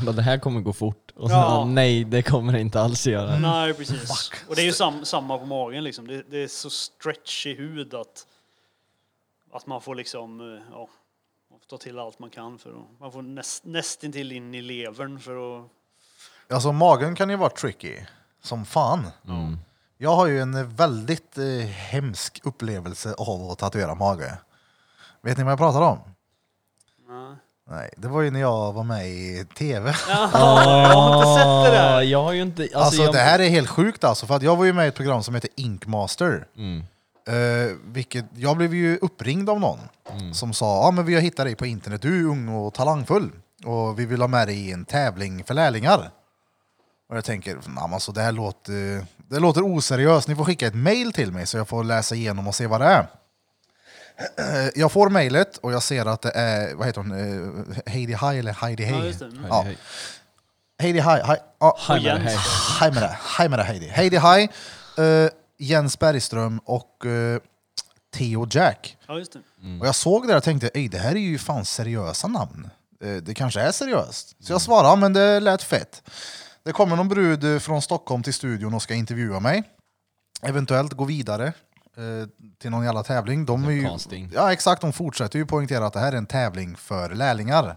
Men 0.04 0.16
det 0.16 0.22
här 0.22 0.38
kommer 0.38 0.60
gå 0.60 0.72
fort. 0.72 1.10
Och 1.14 1.28
så, 1.30 1.34
Ja. 1.34 1.64
nej, 1.64 2.04
det 2.04 2.22
kommer 2.22 2.52
det 2.52 2.60
inte 2.60 2.80
alls 2.80 3.06
göra. 3.06 3.38
Nej, 3.38 3.74
precis. 3.74 4.32
Och 4.48 4.54
det 4.56 4.62
är 4.62 4.66
ju 4.66 4.72
sam, 4.72 5.04
samma 5.04 5.38
på 5.38 5.46
magen 5.46 5.84
liksom. 5.84 6.06
Det, 6.06 6.22
det 6.30 6.38
är 6.42 6.48
så 6.48 6.70
stretchig 6.70 7.56
hud 7.56 7.94
att, 7.94 8.26
att 9.52 9.66
man 9.66 9.80
får 9.80 9.94
liksom, 9.94 10.40
eh, 10.40 10.62
ja, 10.70 10.88
man 11.50 11.58
får 11.60 11.66
ta 11.66 11.76
till 11.78 11.98
allt 11.98 12.18
man 12.18 12.30
kan 12.30 12.58
för 12.58 12.70
att, 12.70 13.00
man 13.00 13.12
får 13.12 13.22
näst, 13.22 13.64
nästintill 13.64 14.32
in 14.32 14.54
i 14.54 14.62
levern 14.62 15.18
för 15.20 15.58
att, 15.60 15.66
Alltså 16.48 16.72
magen 16.72 17.14
kan 17.14 17.30
ju 17.30 17.36
vara 17.36 17.50
tricky 17.50 17.96
som 18.42 18.64
fan. 18.64 19.06
Mm. 19.28 19.58
Jag 19.98 20.16
har 20.16 20.26
ju 20.26 20.40
en 20.40 20.74
väldigt 20.74 21.38
eh, 21.38 21.44
hemsk 21.68 22.40
upplevelse 22.44 23.14
av 23.18 23.50
att 23.50 23.58
tatuera 23.58 23.94
mage. 23.94 24.38
Vet 25.22 25.38
ni 25.38 25.44
vad 25.44 25.52
jag 25.52 25.58
pratar 25.58 25.80
om? 25.80 25.98
nej. 27.08 27.36
Nej, 27.70 27.90
det 27.96 28.08
var 28.08 28.20
ju 28.22 28.30
när 28.30 28.40
jag 28.40 28.72
var 28.72 28.84
med 28.84 29.08
i 29.08 29.46
tv. 29.58 29.94
Jag 30.08 30.26
har 30.28 31.16
inte 31.16 31.40
sett 31.40 31.72
det 31.72 31.78
där. 31.78 32.00
Jag 32.02 32.22
har 32.22 32.32
ju 32.32 32.42
inte... 32.42 32.62
Alltså, 32.62 32.78
Alltså 32.78 33.02
jag, 33.02 33.12
det 33.14 33.18
här 33.18 33.38
är 33.38 33.48
helt 33.48 33.68
sjukt 33.68 34.04
alltså, 34.04 34.26
för 34.26 34.36
att 34.36 34.42
jag 34.42 34.56
var 34.56 34.64
ju 34.64 34.72
med 34.72 34.84
i 34.84 34.88
ett 34.88 34.94
program 34.94 35.22
som 35.22 35.34
heter 35.34 35.50
Inkmaster. 35.56 36.46
Mm. 36.56 36.84
Eh, 37.28 37.76
vilket, 37.84 38.24
jag 38.34 38.56
blev 38.56 38.74
ju 38.74 38.96
uppringd 38.96 39.50
av 39.50 39.60
någon 39.60 39.78
Mm. 40.12 40.34
som 40.34 40.52
sa 40.52 40.66
ah, 40.66 40.90
men 40.90 41.04
vi 41.04 41.14
har 41.14 41.20
hittat 41.20 41.46
dig 41.46 41.54
på 41.54 41.66
internet, 41.66 42.02
du 42.02 42.20
är 42.20 42.24
ung 42.30 42.48
och 42.48 42.74
talangfull 42.74 43.30
och 43.64 43.98
vi 43.98 44.06
vill 44.06 44.20
ha 44.20 44.28
med 44.28 44.48
dig 44.48 44.68
i 44.68 44.72
en 44.72 44.84
tävling 44.84 45.44
för 45.44 45.54
lärlingar. 45.54 46.10
Och 47.10 47.16
jag 47.16 47.24
tänker, 47.24 47.58
"Nej, 47.66 47.84
alltså, 47.92 48.12
det 48.12 48.22
här 48.22 48.32
låter, 48.32 49.06
det 49.28 49.38
låter 49.38 49.62
oseriöst, 49.76 50.28
ni 50.28 50.36
får 50.36 50.44
skicka 50.44 50.66
ett 50.66 50.74
mail 50.74 51.12
till 51.12 51.32
mig 51.32 51.46
så 51.46 51.56
jag 51.56 51.68
får 51.68 51.84
läsa 51.84 52.14
igenom 52.14 52.48
och 52.48 52.54
se 52.54 52.66
vad 52.66 52.80
det 52.80 52.86
är. 52.86 53.06
Jag 54.74 54.92
får 54.92 55.08
mejlet 55.10 55.56
och 55.56 55.72
jag 55.72 55.82
ser 55.82 56.06
att 56.06 56.22
det 56.22 56.30
är, 56.30 56.74
vad 56.74 56.86
heter 56.86 57.00
hon, 57.00 57.12
eh, 57.12 57.92
Heidi 57.92 58.12
High 58.12 58.38
eller 58.38 58.52
Heidi 58.52 58.84
Ja, 58.90 59.04
just 59.04 59.18
det. 59.18 59.24
Mm. 59.26 59.44
Ja. 59.48 59.62
Hej, 59.62 59.76
Heidi 60.78 60.98
High, 61.00 61.26
High, 61.26 61.40
ja, 61.60 61.76
hej. 62.80 62.92
Med 62.92 63.02
det, 63.02 63.18
hej 63.38 63.48
med 63.48 63.58
det 63.58 63.62
Heidi. 63.64 63.88
Heidi 63.88 64.16
High, 64.18 64.50
eh, 65.06 65.30
Jens 65.58 65.98
Bergström 65.98 66.58
och 66.64 67.06
eh, 67.06 67.40
Theo 68.14 68.46
Jack. 68.50 68.96
Ja, 69.08 69.18
just 69.18 69.32
det. 69.32 69.38
Och 69.80 69.86
jag 69.86 69.94
såg 69.94 70.28
det 70.28 70.36
och 70.36 70.42
tänkte, 70.42 70.70
Ej, 70.74 70.88
det 70.88 70.98
här 70.98 71.10
är 71.12 71.16
ju 71.20 71.38
fan 71.38 71.64
seriösa 71.64 72.28
namn. 72.28 72.70
Det 73.22 73.34
kanske 73.34 73.60
är 73.60 73.72
seriöst. 73.72 74.36
Så 74.40 74.52
jag 74.52 74.60
svarade, 74.62 74.88
"Ja, 74.88 74.96
men 74.96 75.12
det 75.12 75.40
lät 75.40 75.62
fett. 75.62 76.02
Det 76.70 76.74
kommer 76.74 76.96
någon 76.96 77.08
brud 77.08 77.44
eh, 77.44 77.58
från 77.58 77.82
Stockholm 77.82 78.22
till 78.22 78.34
studion 78.34 78.74
och 78.74 78.82
ska 78.82 78.94
intervjua 78.94 79.40
mig. 79.40 79.62
Eventuellt 80.42 80.92
gå 80.92 81.04
vidare 81.04 81.46
eh, 81.96 82.28
till 82.58 82.70
någon 82.70 82.84
jävla 82.84 83.02
tävling. 83.02 83.44
De 83.46 83.64
är 83.64 83.70
ju, 83.70 83.82
ja 84.34 84.52
exakt, 84.52 84.80
de 84.80 84.92
fortsätter 84.92 85.38
ju 85.38 85.46
poängtera 85.46 85.86
att 85.86 85.92
det 85.92 86.00
här 86.00 86.12
är 86.12 86.16
en 86.16 86.26
tävling 86.26 86.76
för 86.76 87.14
lärlingar. 87.14 87.76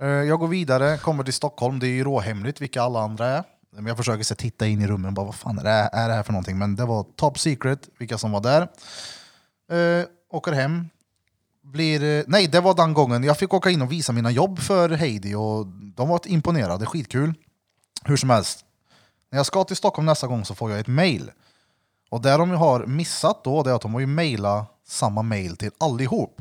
Eh, 0.00 0.06
Jag 0.08 0.38
går 0.40 0.48
vidare, 0.48 0.98
kommer 0.98 1.24
till 1.24 1.32
Stockholm. 1.32 1.78
Det 1.78 1.86
är 1.86 1.90
ju 1.90 2.04
råhemligt 2.04 2.60
vilka 2.60 2.82
alla 2.82 3.00
andra 3.00 3.26
är. 3.26 3.44
Men 3.72 3.86
Jag 3.86 3.96
försöker 3.96 4.24
så 4.24 4.34
titta 4.34 4.66
in 4.66 4.82
i 4.82 4.86
rummen 4.86 5.06
och 5.06 5.12
bara, 5.12 5.26
vad 5.26 5.34
fan 5.34 5.58
är 5.58 5.64
det, 5.64 5.70
är 5.92 6.08
det 6.08 6.14
här 6.14 6.22
för 6.22 6.32
någonting? 6.32 6.58
Men 6.58 6.76
det 6.76 6.84
var 6.84 7.02
top 7.16 7.38
secret 7.38 7.88
vilka 7.98 8.18
som 8.18 8.32
var 8.32 8.40
där. 8.40 8.62
Eh, 10.00 10.06
åker 10.30 10.52
hem. 10.52 10.88
Blir, 11.62 12.24
nej, 12.26 12.46
det 12.46 12.60
var 12.60 12.74
den 12.74 12.94
gången. 12.94 13.24
Jag 13.24 13.38
fick 13.38 13.54
åka 13.54 13.70
in 13.70 13.82
och 13.82 13.92
visa 13.92 14.12
mina 14.12 14.30
jobb 14.30 14.58
för 14.58 14.88
Heidi 14.90 15.34
och 15.34 15.66
de 15.66 16.08
var 16.08 16.20
imponerade. 16.24 16.86
Skitkul. 16.86 17.34
Hur 18.04 18.16
som 18.16 18.30
helst. 18.30 18.64
När 19.30 19.38
jag 19.38 19.46
ska 19.46 19.64
till 19.64 19.76
Stockholm 19.76 20.06
nästa 20.06 20.26
gång 20.26 20.44
så 20.44 20.54
får 20.54 20.70
jag 20.70 20.80
ett 20.80 20.86
mail. 20.86 21.30
Och 22.10 22.20
det 22.20 22.36
de 22.36 22.50
har 22.50 22.86
missat 22.86 23.44
då 23.44 23.62
det 23.62 23.70
är 23.70 23.74
att 23.74 23.82
de 23.82 23.92
har 23.94 24.00
ju 24.00 24.06
mailat 24.06 24.80
samma 24.86 25.22
mail 25.22 25.56
till 25.56 25.70
allihop. 25.80 26.40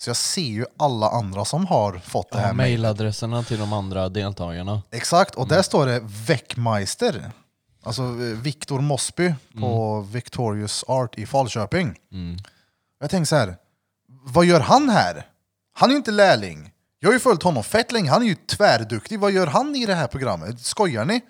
Så 0.00 0.10
jag 0.10 0.16
ser 0.16 0.42
ju 0.42 0.66
alla 0.78 1.08
andra 1.10 1.44
som 1.44 1.66
har 1.66 1.98
fått 1.98 2.30
det 2.30 2.38
här 2.38 2.46
Ja, 2.46 2.52
mailet. 2.52 2.80
Mailadresserna 2.80 3.42
till 3.42 3.58
de 3.58 3.72
andra 3.72 4.08
deltagarna. 4.08 4.82
Exakt, 4.90 5.34
och 5.34 5.48
där 5.48 5.62
står 5.62 5.86
det 5.86 6.00
Weckmeister. 6.02 7.30
Alltså 7.82 8.02
eh, 8.02 8.08
Victor 8.42 8.80
Mosby 8.80 9.34
på 9.60 10.00
Victorious 10.00 10.84
Art 10.88 11.18
i 11.18 11.26
Falköping. 11.26 11.98
Mm. 12.12 12.36
Jag 13.00 13.10
tänker 13.10 13.26
så 13.26 13.36
här, 13.36 13.56
vad 14.08 14.44
gör 14.44 14.60
han 14.60 14.88
här? 14.88 15.26
Han 15.74 15.88
är 15.88 15.92
ju 15.92 15.96
inte 15.98 16.10
lärling. 16.10 16.71
Jag 17.02 17.08
har 17.08 17.12
ju 17.12 17.20
följt 17.20 17.42
honom 17.42 17.64
fett 17.64 17.92
länge, 17.92 18.10
han 18.10 18.22
är 18.22 18.26
ju 18.26 18.34
tvärduktig. 18.34 19.20
Vad 19.20 19.32
gör 19.32 19.46
han 19.46 19.76
i 19.76 19.86
det 19.86 19.94
här 19.94 20.06
programmet? 20.06 20.60
Skojar 20.60 21.04
ni? 21.04 21.20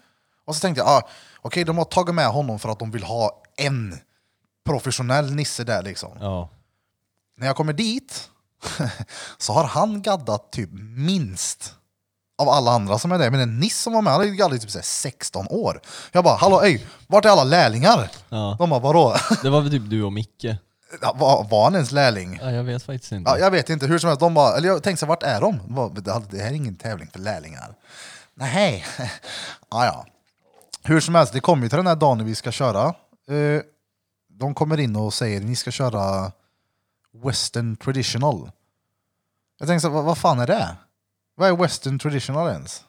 Och 0.45 0.55
så 0.55 0.61
tänkte 0.61 0.81
jag, 0.81 0.89
ah, 0.89 1.09
okej 1.41 1.65
de 1.65 1.79
har 1.79 1.85
tagit 1.85 2.15
med 2.15 2.29
honom 2.29 2.59
för 2.59 2.69
att 2.69 2.79
de 2.79 2.91
vill 2.91 3.03
ha 3.03 3.43
en 3.57 3.99
professionell 4.67 5.35
nisse 5.35 5.65
där 5.65 5.83
liksom. 5.83 6.11
Ja. 6.21 6.49
När 7.37 7.47
jag 7.47 7.57
kommer 7.57 7.73
dit 7.73 8.31
så 9.39 9.53
har 9.53 9.65
han 9.65 10.03
gaddat 10.03 10.53
typ 10.53 10.71
minst 10.97 11.75
av 12.39 12.49
alla 12.49 12.71
andra 12.71 12.99
som 12.99 13.13
är 13.13 13.19
där. 13.19 13.31
Men 13.31 13.41
en 13.41 13.61
niss 13.61 13.83
som 13.83 13.93
var 13.93 14.03
med, 14.03 14.13
han 14.13 14.21
hade 14.23 14.37
gaddat 14.37 14.61
typ 14.61 14.71
så 14.71 14.79
här 14.79 14.85
16 14.85 15.47
år. 15.51 15.81
Jag 16.13 16.25
bara, 16.25 16.37
hallå 16.37 16.63
ey, 16.63 16.81
vart 17.07 17.25
är 17.25 17.29
alla 17.29 17.45
lärlingar? 17.45 18.11
ja. 18.29 18.57
De 18.59 18.71
bara, 18.71 18.81
vadå? 18.81 19.17
Det 19.43 19.51
var 19.51 19.61
väl 19.61 19.71
typ 19.71 19.91
du 19.91 20.03
och 20.03 20.13
Micke. 20.13 20.47
Ja, 21.01 21.13
Var, 21.19 21.45
var 21.51 21.65
han 21.65 21.75
ens 21.75 21.93
lärling? 21.93 22.39
Ja, 22.43 22.51
jag 22.51 22.65
vet 22.65 22.83
faktiskt 22.83 23.13
inte. 23.13 23.31
Ja, 23.31 23.39
jag 23.39 23.51
vet 23.51 23.71
inte, 23.71 23.87
hur 23.87 23.99
som 23.99 24.09
helst, 24.09 24.21
de 24.21 24.35
bara, 24.35 24.57
eller 24.57 24.69
jag 24.69 24.83
tänkte 24.83 25.01
så 25.01 25.07
här, 25.07 25.09
vart 25.09 25.23
är 25.23 25.41
de? 25.41 25.59
De 25.59 25.75
bara, 25.75 25.89
Det 26.19 26.39
här 26.43 26.51
är 26.51 26.53
ingen 26.55 26.77
tävling 26.77 27.09
för 27.13 27.19
lärlingar. 27.19 27.75
Nej, 28.35 28.85
ja, 29.71 29.85
ja. 29.87 30.07
Hur 30.85 31.01
som 31.01 31.15
helst, 31.15 31.33
det 31.33 31.41
kommer 31.41 31.63
ju 31.63 31.69
till 31.69 31.77
den 31.77 31.87
här 31.87 31.97
dagen 31.97 32.19
när 32.19 32.25
vi 32.25 32.35
ska 32.35 32.53
köra. 32.53 32.85
Eh, 33.29 33.63
De 34.29 34.55
kommer 34.55 34.81
in 34.81 34.97
och 34.97 35.15
säger, 35.15 35.41
ni 35.41 35.57
ska 35.57 35.71
köra 35.71 36.33
Western 37.25 37.77
traditional. 37.77 38.51
Jag 39.59 39.69
tänkte 39.69 39.81
så 39.81 39.89
här, 39.89 39.95
vad, 39.95 40.05
vad 40.05 40.19
fan 40.19 40.41
är 40.41 40.47
det? 40.47 40.77
Vad 41.35 41.49
är 41.49 41.57
Western 41.57 41.99
traditional 41.99 42.49
ens? 42.51 42.85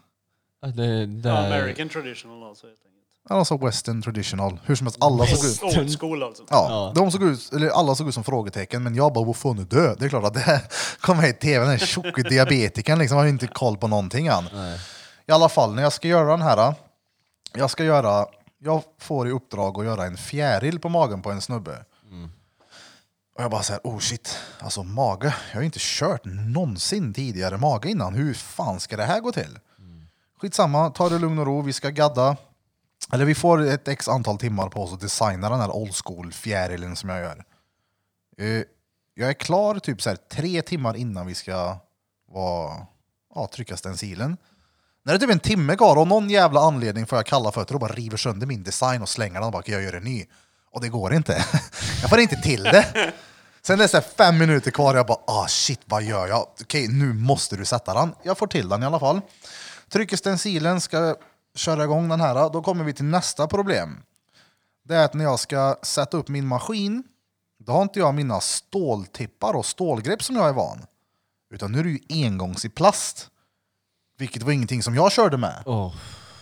Det, 0.76 1.06
det 1.06 1.38
American 1.38 1.90
traditional 1.90 2.44
alltså 2.50 2.68
enkelt. 2.68 2.93
Sa 3.30 3.58
Western 3.58 4.02
traditional. 4.02 4.60
Hur 4.66 4.76
som 4.76 4.88
helst, 4.88 4.98
alla 5.02 5.26
såg 5.26 5.46
ut... 5.46 5.78
Old, 5.78 6.00
school 6.00 6.24
alltså. 6.24 6.44
Ja, 6.50 6.68
Ja. 6.70 6.92
De 6.96 7.12
såg 7.12 7.24
ut, 7.24 7.54
eller 7.54 7.70
alla 7.70 7.96
såg 7.96 8.08
ut 8.08 8.14
som 8.14 8.24
frågetecken, 8.24 8.84
men 8.84 8.96
jag 8.96 9.14
bara 9.14 9.26
vad 9.26 9.36
fan 9.36 9.60
är 9.60 9.64
det? 9.66 9.96
Det 10.00 10.06
är 10.06 10.10
klart 10.10 10.24
att 10.24 10.34
det 10.34 10.62
kom 11.02 11.18
med 11.18 11.30
i 11.30 11.34
tv, 11.34 11.66
den 11.66 11.80
tjocke 11.80 12.24
diabetikern 12.24 13.00
liksom, 13.00 13.18
har 13.18 13.24
ju 13.24 13.30
inte 13.30 13.48
koll 13.48 13.78
på 13.78 13.88
någonting. 13.88 14.30
Nej. 14.54 14.80
I 15.28 15.32
alla 15.32 15.50
fall, 15.50 15.76
när 15.76 15.84
jag 15.84 15.94
ska 15.94 16.08
göra 16.08 16.32
den 16.32 16.42
här, 16.42 16.76
jag 17.54 17.70
ska 17.70 17.84
göra, 17.84 18.26
jag 18.60 18.84
får 19.00 19.28
i 19.28 19.32
uppdrag 19.32 19.80
att 19.80 19.86
göra 19.86 20.06
en 20.06 20.18
fjäril 20.18 20.80
på 20.80 20.90
magen 20.90 21.22
på 21.22 21.32
en 21.32 21.42
snubbe. 21.42 21.86
Och 23.36 23.44
jag 23.44 23.52
bara 23.52 23.64
såhär, 23.64 23.82
oh 23.84 24.00
shit, 24.00 24.38
alltså 24.60 24.84
mage, 24.84 25.36
jag 25.50 25.56
har 25.56 25.62
ju 25.62 25.66
inte 25.66 25.80
kört 25.82 26.22
någonsin 26.26 27.14
tidigare 27.14 27.58
mage 27.58 27.90
innan, 27.90 28.14
hur 28.14 28.34
fan 28.34 28.80
ska 28.80 28.98
det 28.98 29.04
här 29.04 29.20
gå 29.20 29.32
till? 29.32 29.60
Skitsamma, 30.42 30.90
ta 30.90 31.10
det 31.10 31.20
lugn 31.20 31.40
och 31.40 31.46
ro, 31.46 31.62
vi 31.62 31.74
ska 31.74 31.90
gadda. 31.90 32.38
Eller 33.12 33.26
vi 33.26 33.36
får 33.36 33.62
ett 33.62 33.88
x 33.88 34.08
antal 34.08 34.38
timmar 34.38 34.70
på 34.70 34.84
oss 34.84 34.94
att 34.94 35.02
designa 35.02 35.50
den 35.50 35.60
här 35.60 35.72
old 35.72 35.96
school 36.04 36.34
fjärilen 36.34 36.96
som 36.96 37.10
jag 37.10 37.20
gör. 37.20 37.44
Eh, 38.38 38.64
Jag 39.16 39.30
är 39.30 39.34
klar 39.34 39.80
typ 39.80 40.02
så 40.02 40.10
här, 40.10 40.16
tre 40.32 40.62
timmar 40.62 40.96
innan 40.96 41.28
vi 41.28 41.36
ska 41.36 41.78
vara, 42.32 42.86
ja, 43.36 43.48
trycka 43.54 43.78
stencilen. 43.78 44.38
När 45.06 45.14
det 45.14 45.18
är 45.18 45.20
typ 45.20 45.30
en 45.32 45.40
timme 45.40 45.76
kvar 45.76 45.96
och 45.96 46.02
av 46.02 46.08
någon 46.08 46.30
jävla 46.30 46.62
anledning 46.62 47.06
får 47.08 47.18
jag 47.18 47.26
kalla 47.26 47.52
fötter 47.52 47.74
och 47.74 47.80
bara 47.80 47.94
river 47.94 48.18
sönder 48.18 48.48
min 48.48 48.64
design 48.64 49.02
och 49.02 49.10
slänger 49.10 49.34
den 49.34 49.44
och 49.44 49.52
bara, 49.52 49.64
jag 49.66 49.84
gör 49.84 49.94
en 49.94 50.04
ny. 50.04 50.26
Och 50.72 50.82
det 50.82 50.90
går 50.90 51.14
inte. 51.14 51.34
Jag 52.02 52.10
får 52.10 52.20
inte 52.20 52.36
till 52.36 52.64
det. 52.64 53.14
Sen 53.62 53.80
är 53.80 53.84
det 53.84 53.88
så 53.88 54.02
fem 54.02 54.38
minuter 54.38 54.72
kvar 54.72 54.94
och 54.94 54.98
jag 55.00 55.08
bara, 55.08 55.20
ah 55.28 55.48
shit 55.48 55.82
vad 55.86 56.04
gör 56.04 56.28
jag? 56.28 56.48
Okej, 56.62 56.88
nu 56.88 57.14
måste 57.14 57.56
du 57.56 57.66
sätta 57.66 57.94
den. 57.94 58.16
Jag 58.24 58.38
får 58.38 58.48
till 58.48 58.70
den 58.70 58.84
i 58.84 58.86
alla 58.86 59.00
fall. 59.00 59.22
Trycker 59.90 60.18
stencilen, 60.18 60.82
ska 60.82 61.16
köra 61.56 61.84
igång 61.84 62.10
den 62.10 62.22
här. 62.22 62.50
Då 62.50 62.62
kommer 62.62 62.84
vi 62.84 62.94
till 62.94 63.06
nästa 63.06 63.48
problem. 63.48 63.98
Det 64.86 64.96
är 64.96 65.06
att 65.06 65.14
när 65.14 65.24
jag 65.24 65.40
ska 65.40 65.76
sätta 65.84 66.18
upp 66.18 66.28
min 66.28 66.48
maskin, 66.48 67.04
då 67.60 67.72
har 67.74 67.82
inte 67.82 68.00
jag 68.00 68.14
mina 68.16 68.40
ståltippar 68.42 69.54
och 69.54 69.66
stålgrepp 69.66 70.24
som 70.24 70.36
jag 70.36 70.50
är 70.50 70.54
van. 70.54 70.86
Utan 71.54 71.72
nu 71.72 71.80
är 71.80 71.84
det 71.84 71.90
ju 71.90 72.00
engångs 72.26 72.66
i 72.66 72.70
plast. 72.70 73.30
Vilket 74.18 74.44
var 74.44 74.52
ingenting 74.52 74.84
som 74.84 74.96
jag 74.96 75.12
körde 75.12 75.38
med. 75.38 75.64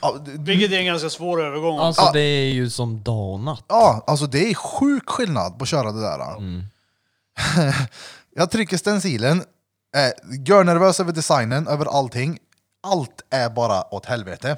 Ja, 0.02 0.18
d- 0.26 0.32
Vilket 0.40 0.72
är 0.72 0.78
en 0.80 0.86
ganska 0.86 1.10
svår 1.10 1.42
övergång. 1.46 1.80
Alltså 1.80 2.12
det 2.14 2.20
är 2.22 2.52
ju 2.54 2.70
som 2.70 3.04
dag 3.04 3.34
och 3.34 3.40
natt. 3.40 3.64
Ja, 3.68 4.04
alltså 4.08 4.26
det 4.28 4.50
är 4.52 4.54
sjuk 4.54 5.10
skillnad 5.10 5.58
på 5.58 5.64
att 5.64 5.70
köra 5.70 5.92
det 5.92 6.02
där. 6.02 6.38
Mm. 6.38 6.64
jag 8.36 8.52
trycker 8.52 8.78
stencilen, 8.78 9.44
eh, 9.96 10.38
gör 10.46 10.64
nervös 10.64 11.00
över 11.00 11.12
designen, 11.12 11.68
över 11.68 11.86
allting. 11.86 12.40
Allt 12.84 13.22
är 13.30 13.50
bara 13.50 13.94
åt 13.94 14.06
helvete. 14.06 14.58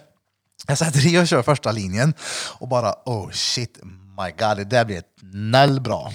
Jag 0.68 0.78
sätter 0.78 1.08
i 1.08 1.20
och 1.20 1.28
kör 1.28 1.42
första 1.42 1.72
linjen 1.72 2.14
och 2.60 2.68
bara 2.68 2.94
oh 3.06 3.32
shit, 3.32 3.80
my 4.18 4.32
god, 4.40 4.58
det 4.58 4.64
där 4.64 4.86
blir 4.86 4.98
ett 4.98 5.16
noll 5.34 5.82
bra. 5.82 6.12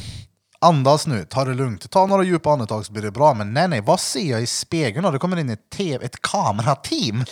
Andas 0.61 1.07
nu, 1.07 1.25
ta 1.25 1.45
det 1.45 1.55
lugnt. 1.55 1.91
Ta 1.91 2.07
några 2.07 2.25
djupa 2.25 2.51
andetag 2.51 2.87
så 2.87 2.93
blir 2.93 3.03
det 3.03 3.11
bra. 3.11 3.35
Men 3.35 3.55
nej, 3.55 3.69
nej, 3.69 3.81
vad 3.81 4.01
ser 4.01 4.31
jag 4.31 4.43
i 4.43 4.47
spegeln? 4.47 5.05
Och 5.05 5.13
det 5.13 5.19
kommer 5.19 5.37
in 5.37 5.51
ett, 5.51 5.71
TV, 5.71 6.05
ett 6.05 6.23
kamerateam 6.23 7.25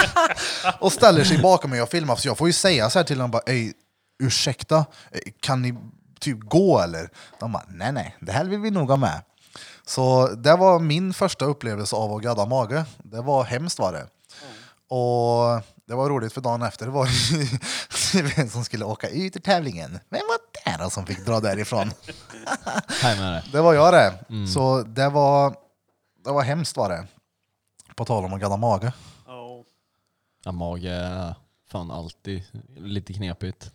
och 0.80 0.92
ställer 0.92 1.24
sig 1.24 1.38
bakom 1.38 1.70
mig 1.70 1.82
och 1.82 1.88
filmar. 1.88 2.16
Så 2.16 2.28
jag 2.28 2.38
får 2.38 2.46
ju 2.46 2.52
säga 2.52 2.90
så 2.90 2.98
här 2.98 3.04
till 3.04 3.18
dem 3.18 3.30
bara, 3.30 3.42
Ey, 3.46 3.72
ursäkta, 4.22 4.76
eh, 4.76 5.20
kan 5.40 5.62
ni 5.62 5.74
typ 6.20 6.40
gå 6.40 6.80
eller? 6.80 7.08
De 7.40 7.52
bara, 7.52 7.64
nej 7.68 7.92
nej, 7.92 8.16
det 8.20 8.32
här 8.32 8.44
vill 8.44 8.60
vi 8.60 8.70
nog 8.70 8.90
ha 8.90 8.96
med. 8.96 9.22
Så 9.86 10.28
det 10.28 10.56
var 10.56 10.78
min 10.78 11.14
första 11.14 11.44
upplevelse 11.44 11.96
av 11.96 12.12
att 12.12 12.22
gadda 12.22 12.46
mage. 12.46 12.84
Det 12.98 13.20
var 13.20 13.44
hemskt 13.44 13.78
var 13.78 13.92
det. 13.92 14.06
Och 14.94 15.62
det 15.86 15.94
var 15.94 16.10
roligt 16.10 16.32
för 16.32 16.40
dagen 16.40 16.62
efter 16.62 16.86
var 16.86 17.08
det 18.12 18.22
vem 18.36 18.48
som 18.48 18.64
skulle 18.64 18.84
åka 18.84 19.08
ut 19.08 19.36
ur 19.36 19.40
tävlingen. 19.40 19.90
Vem 19.90 20.22
var 20.28 20.38
det 20.78 20.84
då 20.84 20.90
som 20.90 21.06
fick 21.06 21.26
dra 21.26 21.40
därifrån? 21.40 21.90
Här 23.02 23.20
med 23.20 23.32
det. 23.32 23.44
Det 23.52 23.60
var 23.60 23.74
jag 23.74 23.92
det. 23.94 24.18
Så 24.46 24.82
det 24.82 25.08
var, 25.08 25.56
det 26.24 26.30
var 26.30 26.42
hemskt 26.42 26.76
var 26.76 26.88
det. 26.88 27.06
På 27.96 28.04
tal 28.04 28.24
om 28.24 28.32
att 28.32 28.40
gadda 28.40 28.56
mage. 28.56 28.92
Ja. 29.26 29.64
Ja, 30.44 30.52
mage 30.52 30.90
är 30.90 31.34
fan 31.70 31.90
alltid 31.90 32.42
lite 32.76 33.12
knepigt. 33.12 33.70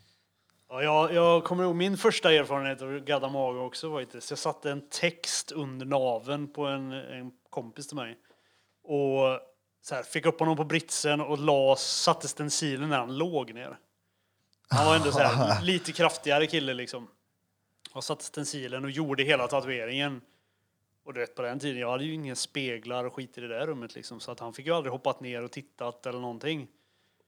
Ja, 0.70 0.82
jag, 0.82 1.14
jag 1.14 1.43
kommer 1.43 1.64
ihåg 1.64 1.76
min 1.76 1.97
första 1.97 2.34
erfarenhet 2.34 2.82
av 2.82 2.95
att 2.95 3.05
gadda 3.05 3.30
mage 3.30 3.60
också. 3.60 3.89
Var 3.89 4.01
inte. 4.01 4.22
Så 4.22 4.32
jag 4.32 4.39
satte 4.39 4.72
en 4.72 4.89
text 4.89 5.51
under 5.51 5.86
naven 5.86 6.53
på 6.53 6.66
en, 6.66 6.91
en 6.91 7.32
kompis 7.49 7.88
till 7.88 7.95
mig. 7.95 8.18
Och 8.84 9.39
så 9.82 9.96
här, 9.96 10.04
fick 10.04 10.26
upp 10.26 10.40
honom 10.40 10.58
på 10.58 10.64
britsen 10.64 11.22
och 11.22 11.38
la, 11.38 11.76
satte 11.76 12.28
stencilen 12.28 12.90
när 12.90 13.00
han 13.00 13.18
låg 13.18 13.54
ner. 13.54 13.78
Han 14.70 14.86
var 14.86 14.96
ändå 14.96 15.12
så 15.12 15.20
här, 15.20 15.62
lite 15.64 15.92
kraftigare 15.92 16.48
kille 16.48 16.74
liksom. 16.74 17.08
Och 17.94 18.04
satte 18.04 18.24
stencilen 18.24 18.84
och 18.84 18.92
gjorde 18.92 19.24
hela 19.24 19.48
tatueringen. 19.48 20.22
Och 21.06 21.14
du 21.14 21.20
vet, 21.20 21.36
på 21.36 21.42
den 21.42 21.60
tiden, 21.60 21.82
jag 21.82 21.92
hade 21.92 22.04
ju 22.04 22.14
inga 22.14 22.36
speglar 22.36 23.06
och 23.06 23.14
skit 23.14 23.38
i 23.38 23.42
det 23.42 23.48
där 23.48 23.68
rummet 23.68 23.96
liksom. 23.96 24.20
Så 24.20 24.32
att 24.32 24.40
han 24.40 24.54
fick 24.54 24.66
ju 24.66 24.76
aldrig 24.76 24.92
hoppat 24.92 25.22
ner 25.22 25.44
och 25.44 25.52
tittat 25.52 26.06
eller 26.06 26.20
någonting. 26.20 26.68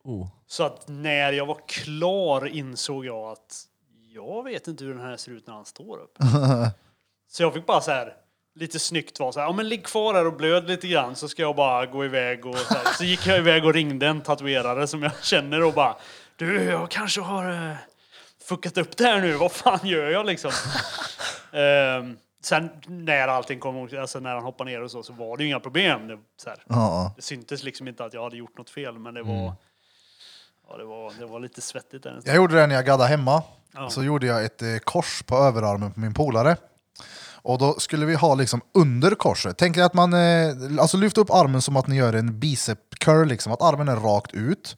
Oh. 0.04 0.28
Så 0.46 0.64
att 0.64 0.88
när 0.88 1.32
jag 1.32 1.46
var 1.46 1.60
klar 1.66 2.46
insåg 2.46 3.06
jag 3.06 3.32
att 3.32 3.68
jag 4.08 4.44
vet 4.44 4.68
inte 4.68 4.84
hur 4.84 4.94
den 4.94 5.02
här 5.02 5.16
ser 5.16 5.32
ut 5.32 5.46
när 5.46 5.54
han 5.54 5.64
står 5.64 5.98
upp. 5.98 6.18
Så 7.28 7.42
jag 7.42 7.54
fick 7.54 7.66
bara 7.66 7.80
så 7.80 7.90
här 7.90 8.16
lite 8.54 8.78
snyggt 8.78 9.20
vara 9.20 9.32
så 9.32 9.40
här, 9.40 9.46
ja 9.46 9.52
men 9.52 9.68
ligg 9.68 9.84
kvar 9.86 10.14
här 10.14 10.26
och 10.26 10.36
blöd 10.36 10.68
lite 10.68 10.88
grann 10.88 11.16
så 11.16 11.28
ska 11.28 11.42
jag 11.42 11.56
bara 11.56 11.86
gå 11.86 12.04
iväg 12.04 12.46
och 12.46 12.58
så, 12.58 12.74
så 12.98 13.04
gick 13.04 13.26
jag 13.26 13.38
iväg 13.38 13.64
och 13.64 13.74
ringde 13.74 14.06
en 14.06 14.20
tatuerare 14.20 14.86
som 14.86 15.02
jag 15.02 15.12
känner 15.22 15.62
och 15.64 15.72
bara 15.72 15.96
du, 16.36 16.62
jag 16.62 16.90
kanske 16.90 17.20
har 17.20 17.50
uh, 17.50 17.74
fuckat 18.48 18.78
upp 18.78 18.96
det 18.96 19.04
här 19.04 19.20
nu, 19.20 19.32
vad 19.32 19.52
fan 19.52 19.78
gör 19.82 20.10
jag 20.10 20.26
liksom? 20.26 20.50
um, 21.52 22.16
sen 22.44 22.70
när 22.86 23.28
allting 23.28 23.60
kom, 23.60 23.88
alltså 24.00 24.20
när 24.20 24.34
han 24.34 24.42
hoppade 24.42 24.70
ner 24.70 24.82
och 24.82 24.90
så, 24.90 25.02
så 25.02 25.12
var 25.12 25.36
det 25.36 25.42
ju 25.42 25.48
inga 25.48 25.60
problem. 25.60 26.06
Det, 26.08 26.18
så 26.42 26.50
här, 26.50 26.58
Ja. 26.68 27.12
det 27.16 27.22
syntes 27.22 27.62
liksom 27.62 27.88
inte 27.88 28.04
att 28.04 28.14
jag 28.14 28.22
hade 28.22 28.36
gjort 28.36 28.58
något 28.58 28.70
fel, 28.70 28.98
men 28.98 29.14
det 29.14 29.22
var, 29.22 29.34
Mm. 29.42 29.52
ja, 30.68 30.76
det 30.76 30.84
var, 30.84 31.12
det 31.18 31.26
var 31.26 31.40
lite 31.40 31.60
svettigt 31.60 32.02
där 32.02 32.20
Jag 32.24 32.36
gjorde 32.36 32.54
det 32.54 32.66
när 32.66 32.74
jag 32.74 32.86
gaddade 32.86 33.08
hemma. 33.08 33.42
Ja. 33.74 33.90
Så 33.90 34.02
gjorde 34.04 34.26
jag 34.26 34.44
ett 34.44 34.62
eh, 34.62 34.76
kors 34.84 35.22
på 35.22 35.36
överarmen 35.36 35.92
på 35.92 36.00
min 36.00 36.14
polare. 36.14 36.56
Och 37.44 37.58
då 37.58 37.74
skulle 37.78 38.06
vi 38.06 38.14
ha 38.14 38.34
liksom 38.34 38.60
under 38.74 39.14
korset. 39.14 39.56
Tänk 39.58 39.76
er 39.76 39.82
att 39.82 39.94
man 39.94 40.12
eh, 40.14 40.54
alltså 40.80 40.96
lyfter 40.96 41.20
upp 41.20 41.30
armen 41.30 41.62
som 41.62 41.76
att 41.76 41.86
ni 41.86 41.96
gör 41.96 42.12
en 42.12 42.38
bicep 42.38 42.78
curl, 42.98 43.28
liksom, 43.28 43.52
att 43.52 43.62
armen 43.62 43.88
är 43.88 43.96
rakt 43.96 44.34
ut. 44.34 44.76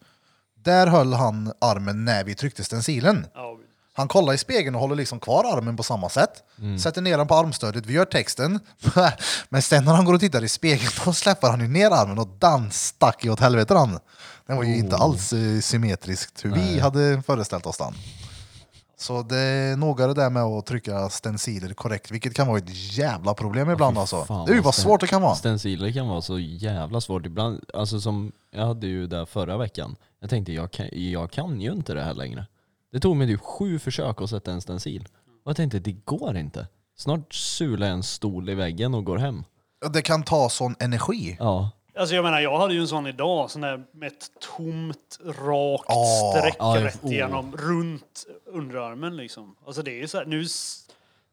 Där 0.63 0.87
höll 0.87 1.13
han 1.13 1.53
armen 1.61 2.05
när 2.05 2.23
vi 2.23 2.35
tryckte 2.35 2.63
stencilen. 2.63 3.27
Ja, 3.33 3.57
Han 3.93 4.07
kollar 4.07 4.33
i 4.33 4.37
spegeln 4.37 4.75
och 4.75 4.81
håller 4.81 4.95
liksom 4.95 5.19
kvar 5.19 5.57
armen 5.57 5.77
på 5.77 5.83
samma 5.83 6.09
sätt. 6.09 6.43
Sätter 6.83 7.01
ner 7.01 7.17
den 7.17 7.27
på 7.27 7.35
armstödet, 7.35 7.85
vi 7.85 7.93
gör 7.93 8.05
texten. 8.05 8.59
Men 9.49 9.61
sen 9.61 9.85
när 9.85 9.93
han 9.93 10.05
går 10.05 10.13
och 10.13 10.19
tittar 10.19 10.43
i 10.43 10.49
spegeln 10.49 10.91
då 11.05 11.13
släpper 11.13 11.49
han 11.49 11.59
ju 11.59 11.67
ner 11.67 11.91
armen 11.91 12.19
och 12.19 12.27
den 12.39 12.71
stack 12.71 13.23
ju 13.25 13.31
åt 13.31 13.39
helvete 13.39 13.73
den. 13.73 13.99
Den 14.47 14.57
var 14.57 14.63
ju 14.63 14.77
inte 14.77 14.95
alls 14.95 15.33
eh, 15.33 15.59
symmetriskt 15.59 16.45
hur 16.45 16.51
vi 16.53 16.79
hade 16.79 17.21
föreställt 17.25 17.65
oss 17.65 17.77
den. 17.77 17.93
Så 18.97 19.21
det 19.21 19.37
är 19.37 19.75
noga 19.75 20.07
det 20.07 20.13
där 20.13 20.29
med 20.29 20.43
att 20.43 20.65
trycka 20.65 21.09
stenciler 21.09 21.73
korrekt, 21.73 22.11
vilket 22.11 22.33
kan 22.33 22.47
vara 22.47 22.57
ett 22.57 22.97
jävla 22.97 23.33
problem 23.33 23.69
ibland 23.69 23.97
alltså. 23.97 24.25
fan, 24.25 24.45
Det 24.45 24.51
är 24.51 24.55
ju 24.55 24.61
vad 24.61 24.75
svårt 24.75 25.01
det 25.01 25.07
kan 25.07 25.21
vara. 25.21 25.35
Stenciler 25.35 25.91
kan 25.91 26.07
vara 26.07 26.21
så 26.21 26.39
jävla 26.39 27.01
svårt 27.01 27.25
ibland. 27.25 27.63
Alltså 27.73 28.01
som, 28.01 28.31
jag 28.51 28.65
hade 28.65 28.87
ju 28.87 29.07
det 29.07 29.25
förra 29.25 29.57
veckan. 29.57 29.95
Jag 30.19 30.29
tänkte 30.29 30.53
jag 30.53 30.71
kan, 30.71 30.87
jag 30.91 31.31
kan 31.31 31.61
ju 31.61 31.71
inte 31.71 31.93
det 31.93 32.03
här 32.03 32.13
längre. 32.13 32.45
Det 32.91 32.99
tog 32.99 33.15
mig 33.15 33.27
typ 33.27 33.41
sju 33.41 33.79
försök 33.79 34.21
att 34.21 34.29
sätta 34.29 34.51
en 34.51 34.61
stencil. 34.61 35.07
Och 35.43 35.49
jag 35.49 35.55
tänkte 35.55 35.79
det 35.79 35.91
går 36.05 36.37
inte. 36.37 36.67
Snart 36.97 37.33
sular 37.33 37.87
jag 37.87 37.93
en 37.93 38.03
stol 38.03 38.49
i 38.49 38.53
väggen 38.55 38.93
och 38.93 39.03
går 39.05 39.17
hem. 39.17 39.43
Det 39.93 40.01
kan 40.01 40.23
ta 40.23 40.49
sån 40.49 40.75
energi. 40.79 41.37
Ja. 41.39 41.71
Alltså 41.97 42.15
jag 42.15 42.23
menar, 42.23 42.39
jag 42.39 42.57
hade 42.59 42.73
ju 42.73 42.79
en 42.79 42.87
sån 42.87 43.07
idag, 43.07 43.51
sån 43.51 43.61
där 43.61 43.83
med 43.93 44.07
ett 44.07 44.31
tomt, 44.57 45.19
rakt 45.25 45.85
Åh. 45.87 46.31
streck 46.39 46.55
Ja, 46.59 46.75
rätt 46.79 47.03
oh. 47.03 47.11
igenom, 47.11 47.57
runt 47.57 48.25
underarmen 48.53 49.17
liksom. 49.17 49.55
Alltså 49.65 49.81
det 49.81 49.91
är 49.91 49.95
ju 50.01 50.07
så 50.07 50.17
här, 50.17 50.25
nu... 50.25 50.41
s- 50.41 50.81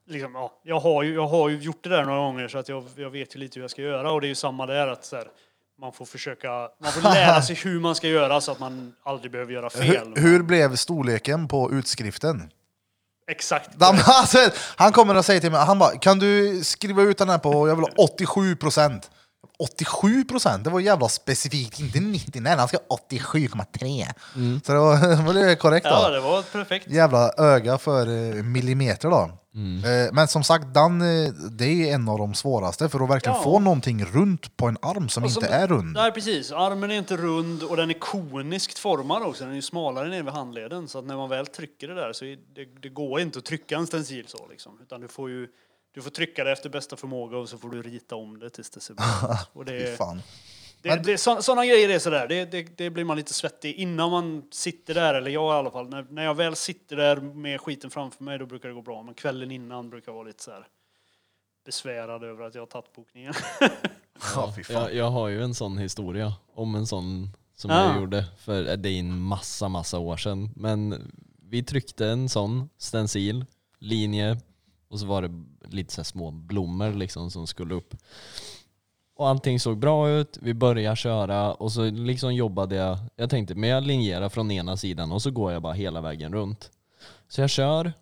Liksom, 0.08 0.34
ja, 0.34 0.52
jag, 0.62 0.80
har 0.80 1.02
ju, 1.02 1.14
jag 1.14 1.26
har 1.26 1.48
ju 1.48 1.58
gjort 1.58 1.82
det 1.84 1.88
där 1.88 2.04
några 2.04 2.18
gånger 2.18 2.48
så 2.48 2.58
att 2.58 2.68
jag, 2.68 2.84
jag 2.96 3.10
vet 3.10 3.34
ju 3.36 3.40
lite 3.40 3.54
hur 3.58 3.62
jag 3.62 3.70
ska 3.70 3.82
göra 3.82 4.12
och 4.12 4.20
det 4.20 4.26
är 4.26 4.28
ju 4.28 4.34
samma 4.34 4.66
där 4.66 4.88
att 4.88 5.04
så 5.04 5.16
här, 5.16 5.24
man 5.80 5.92
får 5.92 6.04
försöka, 6.04 6.48
man 6.82 6.92
får 6.92 7.02
lära 7.14 7.42
sig 7.42 7.56
hur 7.56 7.80
man 7.80 7.94
ska 7.94 8.08
göra 8.08 8.40
så 8.40 8.52
att 8.52 8.58
man 8.58 8.94
aldrig 9.02 9.32
behöver 9.32 9.52
göra 9.52 9.70
fel. 9.70 10.12
Hur, 10.16 10.22
hur 10.22 10.42
blev 10.42 10.76
storleken 10.76 11.48
på 11.48 11.72
utskriften? 11.72 12.50
Exakt. 13.30 13.70
Han, 13.80 13.94
alltså, 14.06 14.38
han 14.76 14.92
kommer 14.92 15.16
och 15.16 15.24
säger 15.24 15.40
till 15.40 15.50
mig, 15.52 15.60
han 15.60 15.78
bara, 15.78 15.98
kan 15.98 16.18
du 16.18 16.60
skriva 16.64 17.02
ut 17.02 17.18
den 17.18 17.28
här 17.28 17.38
på, 17.38 17.68
jag 17.68 17.76
vill 17.76 17.84
ha 17.84 18.04
87 18.04 18.56
procent. 18.56 19.10
87 19.59 20.24
procent? 20.24 20.64
Det 20.64 20.70
var 20.70 20.80
jävla 20.80 21.09
specifikt, 21.09 21.80
inte 21.80 22.01
90, 22.01 22.40
nej 22.43 22.57
han 22.57 22.68
ska 22.68 22.78
ha 22.88 22.99
87,3. 23.11 24.61
Så 24.64 24.72
det 24.72 24.78
var, 24.78 25.22
var 25.26 25.34
det 25.34 25.57
korrekt 25.57 25.84
då. 25.86 25.90
Ja, 25.90 26.09
det 26.11 26.20
var 26.20 26.43
perfekt. 26.43 26.90
Jävla 26.90 27.32
öga 27.38 27.78
för 27.78 28.07
eh, 28.07 28.43
millimeter 28.43 29.11
då. 29.11 29.30
Eh, 29.55 30.12
men 30.12 30.28
som 30.28 30.45
sagt, 30.45 30.74
den, 30.74 31.01
eh, 31.24 31.32
det 31.32 31.64
är 31.90 31.95
en 31.95 32.09
av 32.09 32.18
de 32.18 32.34
svåraste 32.34 32.88
för 32.88 33.05
att 33.05 33.11
verkligen 33.11 33.36
Ja. 33.36 33.43
få 33.43 33.59
någonting 33.59 34.05
runt 34.05 34.57
på 34.57 34.66
en 34.66 34.76
arm 34.82 35.09
som 35.09 35.22
Och 35.22 35.28
inte 35.30 35.47
som- 35.47 35.55
är 35.55 35.66
rund. 35.66 35.93
Nej, 35.93 36.12
precis. 36.12 36.53
Armen 36.53 36.90
är 36.90 36.95
inte 36.99 37.16
rund 37.16 37.62
och 37.62 37.76
den 37.76 37.90
är 37.90 37.99
koniskt 37.99 38.78
formad 38.78 39.22
också. 39.22 39.43
Den 39.45 39.51
är 39.53 39.57
ju 39.57 39.62
smalare 39.62 40.09
ner 40.09 40.22
vid 40.22 40.32
handleden. 40.32 40.88
Så 40.88 40.99
att 40.99 41.05
när 41.05 41.16
man 41.16 41.28
väl 41.28 41.47
trycker 41.47 41.88
det 41.88 41.95
där 41.95 42.12
så 42.12 42.24
är 42.24 42.36
det, 42.55 42.80
det 42.82 42.88
går 42.88 43.20
inte 43.20 43.38
att 43.38 43.45
trycka 43.45 43.76
en 43.76 43.86
stencil 43.86 44.24
så 44.28 44.47
liksom. 44.51 44.78
Utan 44.82 45.01
du 45.01 45.09
får 45.09 45.30
ju 45.30 45.49
du 45.93 46.03
får 46.03 46.11
trycka 46.11 46.45
det 46.45 46.53
efter 46.53 46.68
bästa 46.70 46.97
förmåga 46.97 47.36
och 47.36 47.49
så 47.49 47.59
får 47.59 47.70
du 47.70 47.82
rita 47.82 48.16
om 48.16 48.38
det 48.38 48.51
tills 48.51 48.70
det 48.70 48.80
ser 48.80 48.95
bra 48.95 49.05
ut. 49.05 49.49
Och 49.53 49.64
det, 49.64 49.97
fan. 49.99 50.22
det, 50.82 50.97
det, 51.05 51.18
så, 51.18 51.43
sådana 51.43 51.66
grejer 51.66 51.88
är 51.88 51.99
sådär. 51.99 52.28
Det, 52.28 52.45
det, 52.45 52.76
det 52.78 52.90
blir 52.90 53.05
man 53.05 53.16
lite 53.16 53.32
svettig 53.34 53.74
innan 53.74 54.11
man 54.11 54.43
sitter 54.51 54.95
där, 54.95 55.14
eller 55.14 55.30
jag 55.30 55.55
i 55.55 55.59
alla 55.59 55.70
fall. 55.70 55.88
När, 55.88 56.07
när 56.11 56.24
jag 56.24 56.34
väl 56.34 56.57
sitter 56.57 56.97
där 56.97 57.16
med 57.20 57.61
skiten 57.61 57.90
framför 57.90 58.24
mig 58.24 58.38
då 58.38 58.47
brukar 58.47 58.68
det 58.68 58.74
gå 58.74 58.82
bra. 58.82 59.03
Men 59.03 59.14
kvällen 59.14 59.51
innan 59.51 59.90
brukar 59.90 60.12
jag 60.12 60.16
vara 60.16 60.26
lite 60.26 60.43
så 60.43 60.51
här 60.51 60.66
besvärad 61.64 62.24
över 62.24 62.45
att 62.45 62.55
jag 62.55 62.62
har 62.62 62.66
tagit 62.66 62.93
bokningen. 62.93 63.34
Ja. 64.34 64.55
Jag, 64.68 64.95
jag 64.95 65.11
har 65.11 65.28
ju 65.28 65.43
en 65.43 65.55
sån 65.55 65.78
historia 65.78 66.34
om 66.55 66.74
en 66.74 66.86
sån 66.86 67.28
som 67.55 67.70
Ah. 67.70 67.86
jag 67.93 68.01
gjorde 68.01 68.24
för 68.38 68.76
det 68.76 68.88
är 68.88 69.01
en 69.01 69.20
massa, 69.20 69.68
massa 69.68 69.99
år 69.99 70.16
sedan. 70.16 70.51
Men 70.57 71.11
vi 71.49 71.62
tryckte 71.62 72.07
en 72.07 72.28
sån 72.28 72.68
stencil, 72.78 73.45
linje 73.78 74.40
och 74.88 75.01
så 75.01 75.07
var 75.07 75.22
det 75.22 75.45
lite 75.72 75.92
så 75.92 76.00
här 76.00 76.04
små 76.04 76.30
blommor 76.30 76.92
liksom 76.92 77.30
som 77.30 77.46
skulle 77.46 77.74
upp. 77.74 77.94
Och 79.16 79.28
allting 79.28 79.60
såg 79.60 79.78
bra 79.78 80.10
ut, 80.10 80.38
vi 80.42 80.54
började 80.54 80.96
köra 80.96 81.54
och 81.54 81.72
så 81.72 81.90
liksom 81.90 82.34
jobbade 82.34 82.74
jag, 82.74 82.98
jag 83.16 83.30
tänkte 83.30 83.54
men 83.54 83.70
jag 83.70 83.86
linjerar 83.86 84.28
från 84.28 84.50
ena 84.50 84.76
sidan 84.76 85.12
och 85.12 85.22
så 85.22 85.30
går 85.30 85.52
jag 85.52 85.62
bara 85.62 85.72
hela 85.72 86.00
vägen 86.00 86.32
runt. 86.32 86.70
Så 87.28 87.40
jag 87.40 87.50
kör 87.50 87.92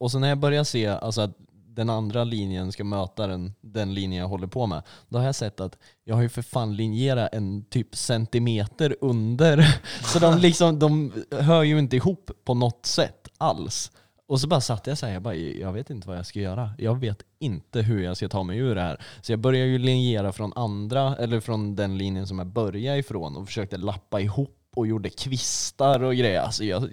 och 0.00 0.10
så 0.10 0.18
när 0.18 0.28
jag 0.28 0.38
börjar 0.38 0.64
se 0.64 0.86
alltså 0.86 1.20
att 1.20 1.36
den 1.74 1.90
andra 1.90 2.24
linjen 2.24 2.72
ska 2.72 2.84
möta 2.84 3.26
den, 3.26 3.54
den 3.60 3.94
linjen 3.94 4.20
jag 4.20 4.28
håller 4.28 4.46
på 4.46 4.66
med, 4.66 4.82
då 5.08 5.18
har 5.18 5.26
jag 5.26 5.34
sett 5.34 5.60
att 5.60 5.78
jag 6.04 6.14
har 6.14 6.22
ju 6.22 6.28
för 6.28 6.42
fan 6.42 6.76
linjerat 6.76 7.28
en 7.32 7.64
typ 7.64 7.96
centimeter 7.96 8.96
under. 9.00 9.80
Så 10.12 10.18
de, 10.18 10.38
liksom, 10.38 10.78
de 10.78 11.12
hör 11.30 11.62
ju 11.62 11.78
inte 11.78 11.96
ihop 11.96 12.30
på 12.44 12.54
något 12.54 12.86
sätt 12.86 13.28
alls. 13.38 13.92
Och 14.28 14.40
så 14.40 14.48
bara 14.48 14.60
satt 14.60 14.86
jag 14.86 14.98
så 14.98 15.06
här, 15.06 15.12
jag, 15.12 15.22
bara, 15.22 15.34
jag 15.34 15.72
vet 15.72 15.90
inte 15.90 16.08
vad 16.08 16.18
jag 16.18 16.26
ska 16.26 16.40
göra. 16.40 16.70
Jag 16.78 17.00
vet 17.00 17.22
inte 17.38 17.82
hur 17.82 18.02
jag 18.02 18.16
ska 18.16 18.28
ta 18.28 18.42
mig 18.42 18.58
ur 18.58 18.74
det 18.74 18.80
här. 18.80 19.02
Så 19.20 19.32
jag 19.32 19.38
började 19.38 19.70
ju 19.70 19.78
linjera 19.78 20.32
från 20.32 20.52
andra, 20.52 21.16
eller 21.16 21.40
från 21.40 21.76
den 21.76 21.98
linjen 21.98 22.26
som 22.26 22.38
jag 22.38 22.46
började 22.46 22.98
ifrån 22.98 23.36
och 23.36 23.46
försökte 23.46 23.76
lappa 23.76 24.20
ihop 24.20 24.58
och 24.76 24.86
gjorde 24.86 25.10
kvistar 25.10 26.02
och 26.02 26.16
grejer. 26.16 26.40
Alltså 26.40 26.64
jag 26.64 26.88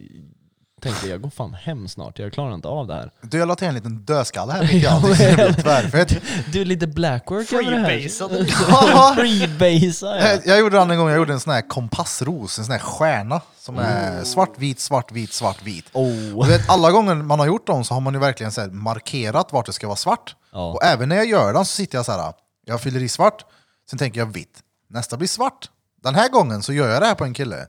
tänkte 0.80 1.08
jag 1.08 1.22
går 1.22 1.30
fan 1.30 1.54
hem 1.54 1.88
snart, 1.88 2.20
jag 2.20 2.34
klarar 2.34 2.54
inte 2.54 2.68
av 2.68 2.88
det 2.88 2.94
här. 2.94 3.12
Du, 3.22 3.38
jag 3.38 3.48
la 3.48 3.56
till 3.56 3.68
en 3.68 3.74
liten 3.74 4.06
dödskalle 4.06 4.54
här 4.54 4.62
tycker 4.68 4.88
jag. 4.88 5.02
Det 5.02 5.36
blev 5.36 5.54
tvärfett. 5.54 6.16
Du 6.52 6.62
är 6.62 6.66
lite 6.66 6.88
blackwork 6.88 7.54
över 7.54 7.72
det 7.72 7.78
här. 7.78 9.16
Freebasad. 9.16 10.20
Jag, 10.22 10.40
jag 10.46 10.60
gjorde 10.60 10.78
den 10.78 10.92
en 10.92 10.98
gång, 10.98 11.10
jag 11.10 11.18
gjorde 11.18 11.34
en 11.34 11.40
sån 11.40 11.54
här 11.54 11.62
kompassros, 11.62 12.60
en 12.60 12.66
sån 12.66 12.72
här 12.72 12.80
stjärna 12.80 13.42
som 13.60 13.78
är 13.78 14.24
svartvit, 14.24 14.80
svartvit, 14.80 15.34
svartvit. 15.34 15.86
Oh. 15.94 16.38
Och 16.38 16.50
vet, 16.50 16.70
alla 16.70 16.92
gånger 16.92 17.16
man 17.16 17.40
har 17.40 17.48
gjort 17.48 17.68
dem 17.68 17.84
så 17.84 17.94
har 17.94 18.02
man 18.02 18.14
ju 18.14 18.20
verkligen 18.20 18.52
så 18.52 18.62
här 18.62 18.68
markerat 18.68 19.54
vart 19.54 19.66
det 19.66 19.74
ska 19.74 19.88
vara 19.88 19.98
svart. 19.98 20.36
Ja. 20.52 20.72
Och 20.74 20.84
även 20.84 21.10
när 21.10 21.16
jag 21.16 21.26
gör 21.26 21.54
den 21.54 21.66
så 21.66 21.76
sitter 21.76 21.98
jag 21.98 22.06
så 22.06 22.12
här, 22.12 22.34
jag 22.66 22.82
fyller 22.82 23.04
i 23.04 23.10
svart, 23.10 23.46
sen 23.90 24.00
tänker 24.00 24.20
jag 24.20 24.26
vitt. 24.34 24.60
Nästa 24.90 25.18
blir 25.18 25.28
svart. 25.28 25.70
Den 26.04 26.16
här 26.16 26.30
gången 26.30 26.64
så 26.64 26.74
gör 26.74 26.90
jag 26.90 27.02
det 27.02 27.06
här 27.06 27.16
på 27.16 27.24
en 27.26 27.34
kille. 27.34 27.68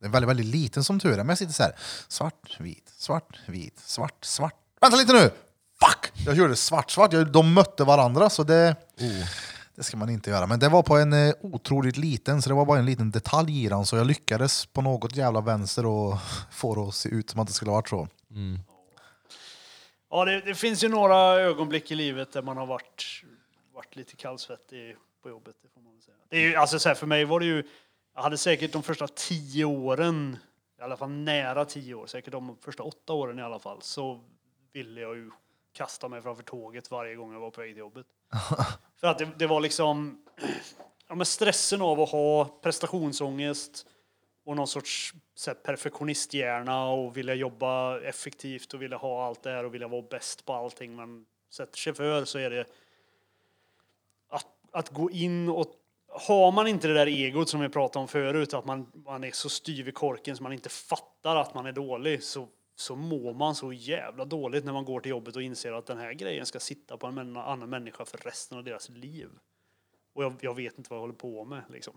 Det 0.00 0.06
är 0.06 0.10
väldigt, 0.10 0.28
väldigt 0.28 0.46
liten 0.46 0.84
som 0.84 1.00
tur 1.00 1.12
är, 1.12 1.16
men 1.16 1.28
jag 1.28 1.38
sitter 1.38 1.52
så 1.52 1.62
här, 1.62 1.72
svart, 2.08 2.56
vit, 2.60 2.88
svart, 2.96 3.40
vit, 3.46 3.78
svart, 3.78 4.24
svart. 4.24 4.54
Vänta 4.80 4.96
lite 4.96 5.12
nu! 5.12 5.30
Fuck! 5.80 6.12
Jag 6.26 6.34
gjorde 6.34 6.56
svart, 6.56 6.90
svart. 6.90 7.12
Jag, 7.12 7.32
de 7.32 7.54
mötte 7.54 7.84
varandra, 7.84 8.30
så 8.30 8.42
det... 8.42 8.76
Det 9.74 9.82
ska 9.84 9.96
man 9.96 10.10
inte 10.10 10.30
göra. 10.30 10.46
Men 10.46 10.58
det 10.58 10.68
var 10.68 10.82
på 10.82 10.96
en 10.96 11.12
eh, 11.12 11.34
otroligt 11.40 11.96
liten, 11.96 12.42
så 12.42 12.48
det 12.48 12.54
var 12.54 12.64
bara 12.64 12.78
en 12.78 12.86
liten 12.86 13.10
detalj 13.10 13.64
i 13.64 13.68
den. 13.68 13.86
Så 13.86 13.96
jag 13.96 14.06
lyckades 14.06 14.66
på 14.66 14.82
något 14.82 15.16
jävla 15.16 15.40
vänster 15.40 15.86
och 15.86 16.18
få 16.50 16.74
det 16.74 16.80
att 16.80 16.94
se 16.94 17.08
ut 17.08 17.30
som 17.30 17.40
att 17.40 17.46
det 17.46 17.52
skulle 17.52 17.70
ha 17.70 17.76
varit 17.76 17.88
så. 17.88 18.08
Ja, 20.10 20.24
det, 20.24 20.40
det 20.40 20.54
finns 20.54 20.84
ju 20.84 20.88
några 20.88 21.16
ögonblick 21.40 21.90
i 21.90 21.94
livet 21.94 22.32
där 22.32 22.42
man 22.42 22.56
har 22.56 22.66
varit, 22.66 23.22
varit 23.74 23.96
lite 23.96 24.16
kallsvettig 24.16 24.96
på 25.22 25.28
jobbet. 25.28 25.54
Det 25.62 25.68
får 25.74 25.80
man 25.80 26.00
säga. 26.00 26.16
Det 26.30 26.36
är 26.36 26.40
ju, 26.40 26.56
alltså 26.56 26.78
så 26.78 26.88
här, 26.88 26.96
för 26.96 27.06
mig 27.06 27.24
var 27.24 27.40
det 27.40 27.46
ju, 27.46 27.64
jag 28.14 28.22
hade 28.22 28.38
säkert 28.38 28.72
de 28.72 28.82
första 28.82 29.08
tio 29.08 29.64
åren, 29.64 30.38
i 30.78 30.82
alla 30.82 30.96
fall 30.96 31.10
nära 31.10 31.64
tio 31.64 31.94
år, 31.94 32.06
säkert 32.06 32.32
de 32.32 32.56
första 32.60 32.82
åtta 32.82 33.12
åren 33.12 33.38
i 33.38 33.42
alla 33.42 33.58
fall, 33.58 33.82
så 33.82 34.20
ville 34.72 35.00
jag 35.00 35.16
ju 35.16 35.30
kasta 35.72 36.08
mig 36.08 36.22
framför 36.22 36.42
tåget 36.42 36.90
varje 36.90 37.14
gång 37.14 37.32
jag 37.32 37.40
var 37.40 37.50
på 37.50 37.60
väg 37.60 37.70
till 37.70 37.78
jobbet. 37.78 38.06
för 38.96 39.06
att 39.06 39.18
det, 39.18 39.28
det 39.38 39.46
var 39.46 39.60
liksom, 39.60 40.24
ja, 41.08 41.14
men 41.14 41.26
stressen 41.26 41.82
av 41.82 42.00
att 42.00 42.10
ha 42.10 42.44
prestationsångest 42.44 43.86
och 44.44 44.56
någon 44.56 44.68
sorts 44.68 45.14
så 45.34 45.50
här, 45.50 45.54
perfektionisthjärna 45.54 46.88
och 46.88 47.16
vilja 47.16 47.34
jobba 47.34 48.00
effektivt 48.00 48.74
och 48.74 48.82
vilja 48.82 48.96
ha 48.96 49.26
allt 49.26 49.42
det 49.42 49.50
här 49.50 49.64
och 49.64 49.74
vilja 49.74 49.88
vara 49.88 50.02
bäst 50.02 50.46
på 50.46 50.52
allting 50.52 50.94
man 50.94 51.26
sätter 51.50 51.78
sig 51.78 51.94
för 51.94 52.24
så 52.24 52.38
är 52.38 52.50
det 52.50 52.64
att, 54.28 54.46
att 54.72 54.88
gå 54.88 55.10
in 55.10 55.48
och 55.48 55.60
har 56.12 56.52
man 56.52 56.66
inte 56.66 56.88
det 56.88 56.94
där 56.94 57.06
egot 57.06 57.48
som 57.48 57.60
vi 57.60 57.68
pratade 57.68 58.02
om 58.02 58.08
förut, 58.08 58.54
att 58.54 58.64
man, 58.64 58.86
man 59.06 59.24
är 59.24 59.30
så 59.30 59.48
styv 59.48 59.88
i 59.88 59.92
korken 59.92 60.36
så 60.36 60.42
man 60.42 60.52
inte 60.52 60.68
fattar 60.68 61.36
att 61.36 61.54
man 61.54 61.66
är 61.66 61.72
dålig, 61.72 62.22
så, 62.22 62.48
så 62.76 62.96
mår 62.96 63.34
man 63.34 63.54
så 63.54 63.72
jävla 63.72 64.24
dåligt 64.24 64.64
när 64.64 64.72
man 64.72 64.84
går 64.84 65.00
till 65.00 65.10
jobbet 65.10 65.36
och 65.36 65.42
inser 65.42 65.72
att 65.72 65.86
den 65.86 65.98
här 65.98 66.12
grejen 66.12 66.46
ska 66.46 66.60
sitta 66.60 66.96
på 66.96 67.06
en 67.06 67.36
annan 67.36 67.70
människa 67.70 68.04
för 68.04 68.18
resten 68.18 68.58
av 68.58 68.64
deras 68.64 68.88
liv. 68.88 69.28
Och 70.14 70.24
jag, 70.24 70.36
jag 70.40 70.54
vet 70.54 70.78
inte 70.78 70.90
vad 70.90 70.96
jag 70.96 71.00
håller 71.00 71.14
på 71.14 71.44
med. 71.44 71.62
Liksom. 71.70 71.92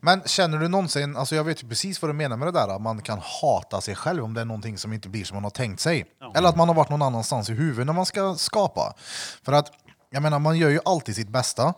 Men 0.00 0.22
känner 0.22 0.58
du 0.58 0.68
någonsin, 0.68 1.16
alltså 1.16 1.34
jag 1.34 1.44
vet 1.44 1.62
ju 1.62 1.68
precis 1.68 2.02
vad 2.02 2.08
du 2.08 2.12
menar 2.12 2.36
med 2.36 2.48
det 2.48 2.52
där, 2.52 2.68
att 2.68 2.82
man 2.82 3.02
kan 3.02 3.18
hata 3.42 3.80
sig 3.80 3.94
själv 3.94 4.24
om 4.24 4.34
det 4.34 4.40
är 4.40 4.44
någonting 4.44 4.78
som 4.78 4.92
inte 4.92 5.08
blir 5.08 5.24
som 5.24 5.34
man 5.34 5.44
har 5.44 5.50
tänkt 5.50 5.80
sig. 5.80 6.06
Ja. 6.18 6.32
Eller 6.36 6.48
att 6.48 6.56
man 6.56 6.68
har 6.68 6.74
varit 6.74 6.90
någon 6.90 7.02
annanstans 7.02 7.50
i 7.50 7.52
huvudet 7.52 7.86
när 7.86 7.92
man 7.92 8.06
ska 8.06 8.34
skapa. 8.34 8.94
För 9.42 9.52
att, 9.52 9.72
jag 10.10 10.22
menar, 10.22 10.38
man 10.38 10.58
gör 10.58 10.70
ju 10.70 10.80
alltid 10.84 11.16
sitt 11.16 11.28
bästa. 11.28 11.74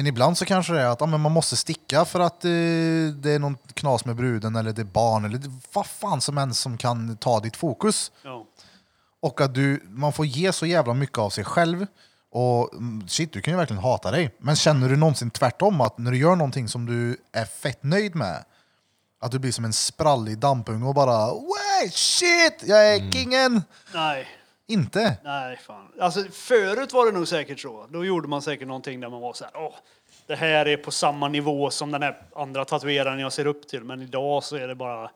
Men 0.00 0.06
ibland 0.06 0.38
så 0.38 0.44
kanske 0.44 0.72
det 0.72 0.80
är 0.80 0.86
att 0.86 1.00
ja, 1.00 1.06
men 1.06 1.20
man 1.20 1.32
måste 1.32 1.56
sticka 1.56 2.04
för 2.04 2.20
att 2.20 2.44
eh, 2.44 2.50
det 3.14 3.30
är 3.30 3.38
någon 3.38 3.56
knas 3.74 4.04
med 4.04 4.16
bruden 4.16 4.56
eller 4.56 4.72
det 4.72 4.82
är 4.82 4.84
barn 4.84 5.24
eller 5.24 5.38
det, 5.38 5.50
vad 5.72 5.86
fan 5.86 6.20
som 6.20 6.36
helst 6.36 6.60
som 6.60 6.78
kan 6.78 7.16
ta 7.16 7.40
ditt 7.40 7.56
fokus. 7.56 8.12
Ja. 8.22 8.46
Och 9.22 9.40
att 9.40 9.54
du, 9.54 9.82
man 9.88 10.12
får 10.12 10.26
ge 10.26 10.52
så 10.52 10.66
jävla 10.66 10.94
mycket 10.94 11.18
av 11.18 11.30
sig 11.30 11.44
själv. 11.44 11.86
Och 12.30 12.74
mm, 12.74 13.08
shit, 13.08 13.32
du 13.32 13.40
kan 13.40 13.52
ju 13.52 13.58
verkligen 13.58 13.82
hata 13.82 14.10
dig. 14.10 14.36
Men 14.38 14.56
känner 14.56 14.88
du 14.88 14.96
någonsin 14.96 15.30
tvärtom 15.30 15.80
att 15.80 15.98
när 15.98 16.10
du 16.10 16.18
gör 16.18 16.36
någonting 16.36 16.68
som 16.68 16.86
du 16.86 17.16
är 17.32 17.44
fett 17.44 17.82
nöjd 17.82 18.14
med, 18.14 18.44
att 19.20 19.32
du 19.32 19.38
blir 19.38 19.52
som 19.52 19.64
en 19.64 19.72
sprallig 19.72 20.38
dampunge 20.38 20.86
och 20.86 20.94
bara 20.94 21.26
Way, 21.26 21.90
shit, 21.90 22.62
jag 22.66 22.94
är 22.94 23.10
kingen! 23.10 23.62
Nej, 23.94 24.28
Inte? 24.70 25.16
nej 25.24 25.56
fan. 25.56 25.92
Alltså 26.00 26.24
förut 26.30 26.92
var 26.92 27.06
det 27.06 27.12
nog 27.12 27.28
säkert 27.28 27.60
så. 27.60 27.86
Då 27.90 28.04
gjorde 28.04 28.28
man 28.28 28.42
säkert 28.42 28.68
någonting 28.68 29.00
där 29.00 29.08
man 29.08 29.20
var 29.20 29.32
så 29.32 29.44
här, 29.44 29.52
åh, 29.56 29.74
det 30.26 30.36
här 30.36 30.68
är 30.68 30.76
på 30.76 30.90
samma 30.90 31.28
nivå 31.28 31.70
som 31.70 31.90
den 31.90 32.02
här 32.02 32.22
andra 32.34 32.64
tatueraren 32.64 33.18
jag 33.18 33.32
ser 33.32 33.46
upp 33.46 33.68
till. 33.68 33.84
Men 33.84 34.02
idag 34.02 34.44
så 34.44 34.56
är 34.56 34.68
det 34.68 34.74
bara... 34.74 35.10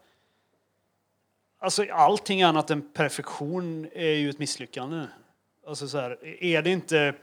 Alltså 1.59 1.85
allting 1.93 2.43
annat 2.43 2.71
än 2.71 2.93
perfektion 2.93 3.89
är 3.93 4.11
ju 4.11 4.31
ett 4.31 4.39
misslyckande. 4.39 5.07
Alltså 5.67 5.89
så 5.89 5.99
här, 5.99 6.27
är 6.45 6.63
det 6.63 6.71
inte, 6.71 7.15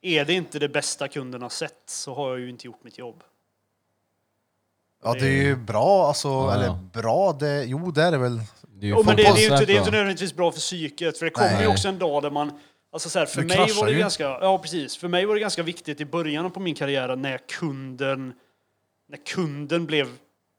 är 0.00 0.24
det 0.24 0.32
inte 0.32 0.58
det 0.58 0.68
bästa 0.68 1.08
kunden 1.08 1.42
har 1.42 1.48
sett 1.48 1.82
så 1.86 2.14
har 2.14 2.30
jag 2.30 2.40
ju 2.40 2.50
inte 2.50 2.66
gjort 2.66 2.84
mitt 2.84 2.98
jobb. 2.98 3.24
Ja, 5.02 5.12
det 5.12 5.26
är 5.26 5.42
ju 5.42 5.56
bra, 5.56 6.06
alltså, 6.06 6.28
Ja, 6.28 6.54
eller 6.54 6.72
bra, 6.92 7.32
det, 7.32 7.64
jo 7.64 7.90
det 7.90 8.02
är 8.02 8.10
det 8.10 8.18
väl. 8.18 8.40
Det 8.80 8.86
är 8.86 8.88
ju 8.88 8.94
Jo, 8.94 9.02
men 9.06 9.16
det, 9.16 9.22
det, 9.22 9.28
är 9.28 9.36
ju 9.36 9.52
inte, 9.52 9.64
det 9.64 9.72
är 9.72 9.78
inte 9.78 9.90
nödvändigtvis 9.90 10.34
bra 10.34 10.52
för 10.52 10.60
psyket, 10.60 11.18
för 11.18 11.24
det 11.26 11.30
kommer 11.30 11.62
ju 11.62 11.66
också 11.68 11.88
en 11.88 11.98
dag 11.98 12.22
där 12.22 12.30
man... 12.30 12.52
Alltså 12.92 13.10
så 13.10 13.18
här, 13.18 13.26
för 13.26 13.42
mig 13.42 13.72
var 13.72 13.86
det 13.86 13.92
ju. 13.92 13.98
ganska... 13.98 14.24
Ja, 14.24 14.58
precis. 14.58 14.96
För 14.96 15.08
mig 15.08 15.26
var 15.26 15.34
det 15.34 15.40
ganska 15.40 15.62
viktigt 15.62 16.00
i 16.00 16.04
början 16.04 16.50
på 16.50 16.60
min 16.60 16.74
karriär 16.74 17.16
när 17.16 17.38
kunden... 17.38 18.32
När 19.08 19.18
kunden 19.26 19.86
blev 19.86 20.08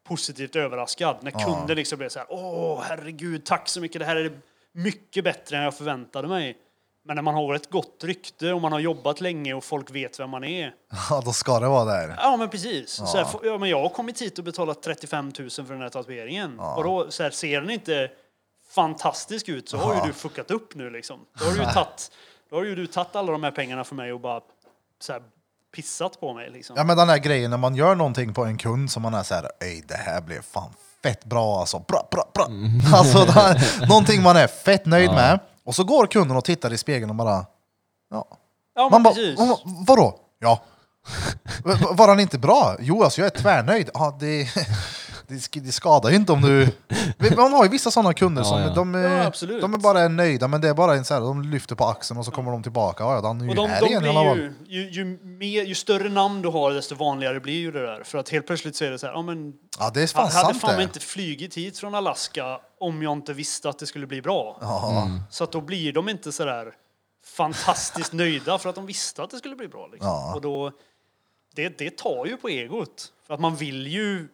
positivt 0.07 0.55
överraskad. 0.55 1.17
När 1.21 1.31
kunden 1.31 1.75
liksom 1.75 1.97
blev 1.97 2.09
så 2.09 2.19
här, 2.19 2.27
åh 2.29 2.83
herregud, 2.83 3.45
tack 3.45 3.69
så 3.69 3.81
mycket, 3.81 3.99
det 3.99 4.05
här 4.05 4.15
är 4.15 4.31
mycket 4.71 5.23
bättre 5.23 5.57
än 5.57 5.63
jag 5.63 5.77
förväntade 5.77 6.27
mig. 6.27 6.57
Men 7.07 7.15
när 7.15 7.23
man 7.23 7.33
har 7.33 7.55
ett 7.55 7.69
gott 7.69 8.03
rykte 8.03 8.53
och 8.53 8.61
man 8.61 8.71
har 8.71 8.79
jobbat 8.79 9.21
länge 9.21 9.53
och 9.53 9.63
folk 9.63 9.91
vet 9.91 10.19
vem 10.19 10.29
man 10.29 10.43
är. 10.43 10.73
Ja, 11.09 11.21
då 11.25 11.33
ska 11.33 11.59
det 11.59 11.67
vara 11.67 11.85
där. 11.85 12.15
Ja 12.17 12.37
men 12.37 12.49
precis. 12.49 12.89
Så 12.91 13.17
här, 13.17 13.27
ja, 13.43 13.57
men 13.57 13.69
jag 13.69 13.81
har 13.81 13.89
kommit 13.89 14.21
hit 14.21 14.37
och 14.37 14.43
betalat 14.43 14.83
35 14.83 15.31
000 15.39 15.49
för 15.49 15.63
den 15.63 15.81
här 15.81 15.89
tatueringen. 15.89 16.59
Och 16.59 16.83
då, 16.83 17.11
så 17.11 17.23
här, 17.23 17.29
ser 17.29 17.61
den 17.61 17.69
inte 17.69 18.09
fantastisk 18.69 19.49
ut 19.49 19.69
så 19.69 19.77
har 19.77 19.95
ju 19.95 20.01
du 20.07 20.13
fuckat 20.13 20.51
upp 20.51 20.75
nu 20.75 20.89
liksom. 20.89 21.19
Då 21.39 21.45
har, 21.45 21.51
du 21.51 21.57
ju 21.59 21.65
tagit, 21.65 22.11
då 22.49 22.55
har 22.55 22.63
ju 22.63 22.75
du 22.75 22.87
tagit 22.87 23.15
alla 23.15 23.31
de 23.31 23.43
här 23.43 23.51
pengarna 23.51 23.83
för 23.83 23.95
mig 23.95 24.13
och 24.13 24.19
bara 24.19 24.41
så 25.01 25.13
här, 25.13 25.21
pissat 25.75 26.19
på 26.19 26.33
mig 26.33 26.49
liksom. 26.49 26.75
Ja 26.77 26.83
men 26.83 26.97
den 26.97 27.09
här 27.09 27.17
grejen 27.17 27.51
när 27.51 27.57
man 27.57 27.75
gör 27.75 27.95
någonting 27.95 28.33
på 28.33 28.45
en 28.45 28.57
kund 28.57 28.91
som 28.91 29.01
man 29.01 29.13
är 29.13 29.23
såhär, 29.23 29.49
ej 29.59 29.83
det 29.87 29.97
här 29.97 30.21
blev 30.21 30.41
fan 30.41 30.69
fett 31.03 31.25
bra 31.25 31.59
alltså, 31.59 31.79
bra, 31.79 32.07
bra, 32.11 32.31
bra. 32.33 32.47
Alltså 32.97 33.25
det 33.25 33.31
här, 33.31 33.87
någonting 33.87 34.23
man 34.23 34.37
är 34.37 34.47
fett 34.47 34.85
nöjd 34.85 35.11
med. 35.11 35.39
Och 35.67 35.75
så 35.75 35.83
går 35.83 36.07
kunden 36.07 36.37
och 36.37 36.45
tittar 36.45 36.73
i 36.73 36.77
spegeln 36.77 37.09
och 37.09 37.15
bara, 37.15 37.45
ja. 38.11 38.25
Ja 38.75 38.89
men 38.91 39.03
bara, 39.03 39.13
precis. 39.13 39.39
"Va- 39.39 39.59
vadå? 39.65 40.19
Ja. 40.39 40.59
Var 41.91 42.07
han 42.07 42.19
inte 42.19 42.37
bra? 42.39 42.75
Jo 42.79 43.03
alltså 43.03 43.21
jag 43.21 43.25
är 43.35 43.39
tvärnöjd. 43.41 43.89
Ja, 43.93 44.17
det, 44.19 44.47
det, 45.27 45.33
sk- 45.35 45.59
det 45.59 45.71
skadar 45.71 46.09
ju 46.09 46.15
inte 46.15 46.31
om 46.31 46.41
du... 46.41 46.67
Man 47.37 47.53
har 47.53 47.63
ju 47.63 47.69
vissa 47.69 47.91
sådana 47.91 48.13
kunder 48.13 48.41
Ja, 48.41 48.45
som 48.49 48.59
ja. 48.61 48.69
De, 48.73 48.95
är- 48.95 48.99
Ja, 49.17 49.25
absolut. 49.25 49.61
de 49.61 49.73
är 49.73 49.77
bara 49.77 50.07
nöjda, 50.07 50.47
men 50.47 50.61
det 50.61 50.69
är 50.69 50.73
bara 50.73 50.95
en 50.95 51.05
så 51.05 51.13
här, 51.13 51.21
de 51.21 51.41
lyfter 51.43 51.75
på 51.75 51.85
axeln 51.85 52.19
och 52.19 52.25
så 52.25 52.31
kommer 52.31 52.51
de 52.51 52.63
tillbaka. 52.63 53.03
Ja, 53.03 53.15
ja, 53.23 53.27
han 53.27 53.39
är 53.41 53.43
ju 53.43 53.49
Och 53.49 53.55
de, 53.55 53.69
här 53.69 53.81
de 53.81 53.87
igen 53.87 54.05
i 54.05 54.09
alla 54.09 54.33
blir 54.33 54.47
fall. 54.47 54.53
ju, 54.67 54.81
ju, 54.81 54.89
ju, 54.91 55.05
mer, 55.23 55.63
ju 55.63 55.75
större 55.75 56.09
namn 56.09 56.41
du 56.41 56.49
har 56.49 56.71
desto 56.71 56.95
vanligare 56.95 57.39
blir 57.39 57.59
ju 57.59 57.71
det 57.71 57.81
där. 57.85 58.03
För 58.03 58.17
att 58.17 58.29
helt 58.29 58.47
plötsligt 58.47 58.75
så 58.75 58.85
är 58.85 58.91
det 58.91 58.99
så 58.99 59.05
här, 59.07 59.13
ja 59.13 59.21
men 59.21 59.53
Ja, 59.79 59.91
det 59.93 60.01
är 60.03 60.07
fan 60.07 60.25
jag 60.25 60.31
hade 60.33 60.47
sant 60.53 60.61
fan 60.61 60.77
det. 60.77 60.83
inte 60.83 60.99
flygit 60.99 61.57
hit 61.57 61.77
från 61.79 61.95
Alaska 61.95 62.59
om 62.79 63.03
jag 63.03 63.11
inte 63.13 63.33
visste 63.33 63.69
att 63.69 63.79
det 63.79 63.85
skulle 63.85 64.07
bli 64.07 64.21
bra. 64.21 64.57
Ja. 64.61 65.07
Så 65.29 65.43
att 65.43 65.51
då 65.51 65.61
blir 65.61 65.93
de 65.93 66.09
inte 66.09 66.31
så 66.31 66.45
där 66.45 66.73
fantastiskt 67.35 68.13
nöjda 68.13 68.57
för 68.57 68.69
att 68.69 68.75
de 68.75 68.85
visste 68.85 69.23
att 69.23 69.29
det 69.29 69.37
skulle 69.37 69.55
bli 69.55 69.67
bra. 69.67 69.87
Liksom. 69.91 70.07
Ja. 70.09 70.35
Och 70.35 70.41
då, 70.41 70.71
det, 71.55 71.77
det 71.77 71.97
tar 71.97 72.25
ju 72.25 72.37
på 72.37 72.49
egot. 72.49 73.11
För 73.27 73.33
att 73.33 73.39
man 73.39 73.55
vill 73.55 73.87
ju... 73.87 74.27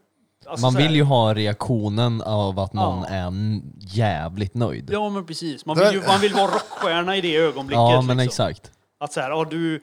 alltså 0.48 0.66
Man 0.66 0.74
vill 0.76 0.96
ju 0.96 1.04
ha 1.04 1.34
reaktionen 1.34 2.22
av 2.22 2.60
att 2.60 2.74
någon 2.74 3.06
Ja. 3.10 3.16
är 3.16 3.32
jävligt 3.80 4.54
nöjd. 4.54 4.90
Ja, 4.94 5.10
men 5.10 5.26
precis. 5.26 5.66
Man 5.66 5.78
vill, 5.80 5.94
ju, 5.94 6.02
man 6.08 6.20
vill 6.22 6.34
vara 6.34 6.48
rockstjärna 6.52 7.18
i 7.18 7.22
det 7.22 7.36
ögonblicket. 7.36 7.78
Ja, 7.80 8.02
men 8.02 8.18
liksom. 8.18 8.48
exakt. 8.48 8.72
Att 9.00 9.14
så 9.14 9.20
här, 9.22 9.30
ja, 9.30 9.46
du, 9.50 9.82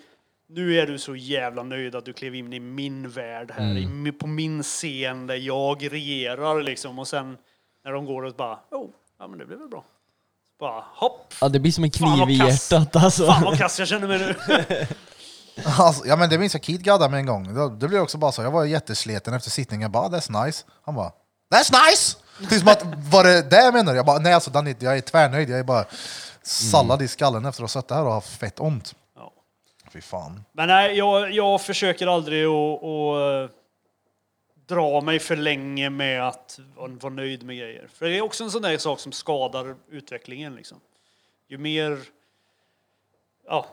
nu 0.48 0.78
är 0.78 0.86
du 0.86 0.98
så 0.98 1.16
jävla 1.16 1.62
nöjd 1.62 1.94
att 1.94 2.04
du 2.04 2.12
klev 2.12 2.34
in 2.34 2.52
i 2.52 2.60
min 2.60 3.08
värld 3.10 3.50
här, 3.56 3.76
i, 3.76 3.86
mi- 3.86 4.12
på 4.18 4.26
min 4.26 4.62
scen 4.62 5.26
där 5.26 5.34
jag 5.36 5.92
regerar 5.92 6.62
liksom. 6.62 6.98
Och 6.98 7.08
sen 7.08 7.36
när 7.84 7.92
de 7.92 8.06
går 8.06 8.22
och 8.22 8.34
bara, 8.34 8.54
oh, 8.70 8.88
ja 9.18 9.28
men 9.28 9.38
det 9.38 9.46
blev 9.46 9.58
väl 9.58 9.68
bra. 9.68 9.84
Bara 10.60 10.84
hopp, 10.94 11.34
Ja, 11.40 11.48
det 11.48 11.58
blir 11.60 11.72
som 11.72 11.84
en 11.84 11.90
kniv 11.90 12.30
i 12.30 12.34
hjärtat 12.34 12.96
alltså. 12.96 13.26
fan 13.26 13.44
vad 13.44 13.58
kass 13.58 13.78
jag 13.78 13.88
känner 13.88 14.08
mig 14.08 14.18
nu. 14.18 14.34
Alltså, 15.64 16.06
ja 16.06 16.16
men 16.16 16.30
det 16.30 16.38
minns 16.38 16.54
jag 16.54 16.64
Keith 16.64 16.82
gaddade 16.82 17.10
med 17.10 17.20
en 17.20 17.26
gång. 17.26 17.54
Det, 17.54 17.76
det 17.76 17.88
blev 17.88 18.02
också 18.02 18.18
bara 18.18 18.32
så, 18.32 18.42
jag 18.42 18.50
var 18.50 18.64
jättesleten 18.64 19.34
efter 19.34 19.50
sittningen, 19.50 19.82
jag 19.82 19.90
bara 19.90 20.08
that's 20.08 20.44
nice. 20.44 20.64
Han 20.82 20.94
bara 20.94 21.12
that's 21.54 21.88
nice! 21.88 22.16
Det 22.48 22.54
är 22.54 22.58
som 22.58 22.68
att, 22.68 22.82
var 23.12 23.24
det 23.24 23.42
det 23.42 23.56
jag 23.56 23.74
menade? 23.74 23.96
Jag 23.96 24.06
bara 24.06 24.18
nej 24.18 24.32
alltså 24.32 24.50
Danny, 24.50 24.74
jag 24.78 24.96
är 24.96 25.00
tvärnöjd, 25.00 25.50
jag 25.50 25.58
är 25.58 25.64
bara 25.64 25.84
sallad 26.42 27.02
i 27.02 27.08
skallen 27.08 27.44
efter 27.44 27.64
att 27.64 27.74
ha 27.74 27.80
suttit 27.82 27.90
här 27.90 28.04
och 28.04 28.12
haft 28.12 28.38
fett 28.38 28.60
ont. 28.60 28.94
Ja. 29.16 29.32
Fy 29.92 30.00
fan. 30.00 30.44
Men 30.52 30.68
nej, 30.68 30.98
jag, 30.98 31.30
jag 31.32 31.60
försöker 31.60 32.06
aldrig 32.06 32.46
att, 32.46 32.84
att 32.84 33.50
eh, 33.50 33.56
dra 34.66 35.00
mig 35.00 35.18
för 35.18 35.36
länge 35.36 35.90
med 35.90 36.28
att 36.28 36.60
vara 36.76 36.92
vara 36.92 37.12
nöjd 37.12 37.42
med 37.42 37.56
grejer. 37.56 37.88
För 37.94 38.06
det 38.06 38.18
är 38.18 38.22
också 38.22 38.44
en 38.44 38.50
sån 38.50 38.62
där 38.62 38.78
sak 38.78 39.00
som 39.00 39.12
skadar 39.12 39.76
utvecklingen. 39.90 40.54
Liksom. 40.54 40.80
Ju 41.48 41.58
mer 41.58 41.98
ja, 43.46 43.66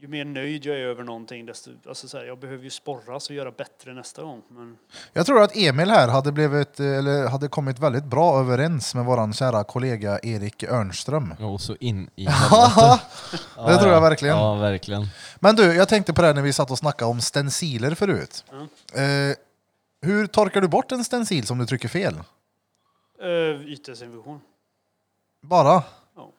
ju 0.00 0.08
mer 0.08 0.24
nöjd 0.24 0.66
jag 0.66 0.76
är 0.76 0.80
över 0.80 1.04
någonting, 1.04 1.46
desto, 1.46 1.70
alltså 1.88 2.08
så 2.08 2.18
här, 2.18 2.24
jag 2.24 2.38
behöver 2.38 2.64
ju 2.64 2.70
sporras 2.70 3.28
och 3.30 3.36
göra 3.36 3.50
bättre 3.50 3.94
nästa 3.94 4.22
gång. 4.22 4.42
Men, 4.48 4.76
Jag 5.12 5.26
tror 5.26 5.42
att 5.42 5.56
Emil 5.56 5.90
här 5.90 6.08
hade, 6.08 6.32
blivit, 6.32 6.80
eller 6.80 7.28
hade 7.28 7.48
kommit 7.48 7.78
väldigt 7.78 8.04
bra 8.04 8.40
överens 8.40 8.94
med 8.94 9.04
våran 9.04 9.32
kära 9.32 9.64
kollega 9.64 10.18
Erik 10.22 10.62
Örnström. 10.62 11.32
Och 11.40 11.60
så 11.60 11.76
in 11.80 12.10
i 12.16 12.26
helvete. 12.28 13.00
det 13.56 13.76
tror 13.76 13.92
jag 13.92 14.00
verkligen. 14.00 14.36
Ja, 14.36 14.54
verkligen. 14.54 15.06
Men 15.40 15.56
du, 15.56 15.74
jag 15.74 15.88
tänkte 15.88 16.12
på 16.12 16.20
det 16.20 16.26
här 16.26 16.34
när 16.34 16.42
vi 16.42 16.52
satt 16.52 16.70
och 16.70 16.78
snackade 16.78 17.10
om 17.10 17.20
stenciler 17.20 17.94
förut. 17.94 18.44
Mm. 18.52 19.30
Eh, 19.30 19.36
hur 20.00 20.26
torkar 20.26 20.60
du 20.60 20.68
bort 20.68 20.92
en 20.92 21.04
stencil 21.04 21.46
som 21.46 21.58
du 21.58 21.66
trycker 21.66 21.88
fel? 21.88 22.14
uh, 23.24 23.72
ytdesinfektion. 23.72 24.40
Bara? 25.42 25.82
Ja. 26.16 26.30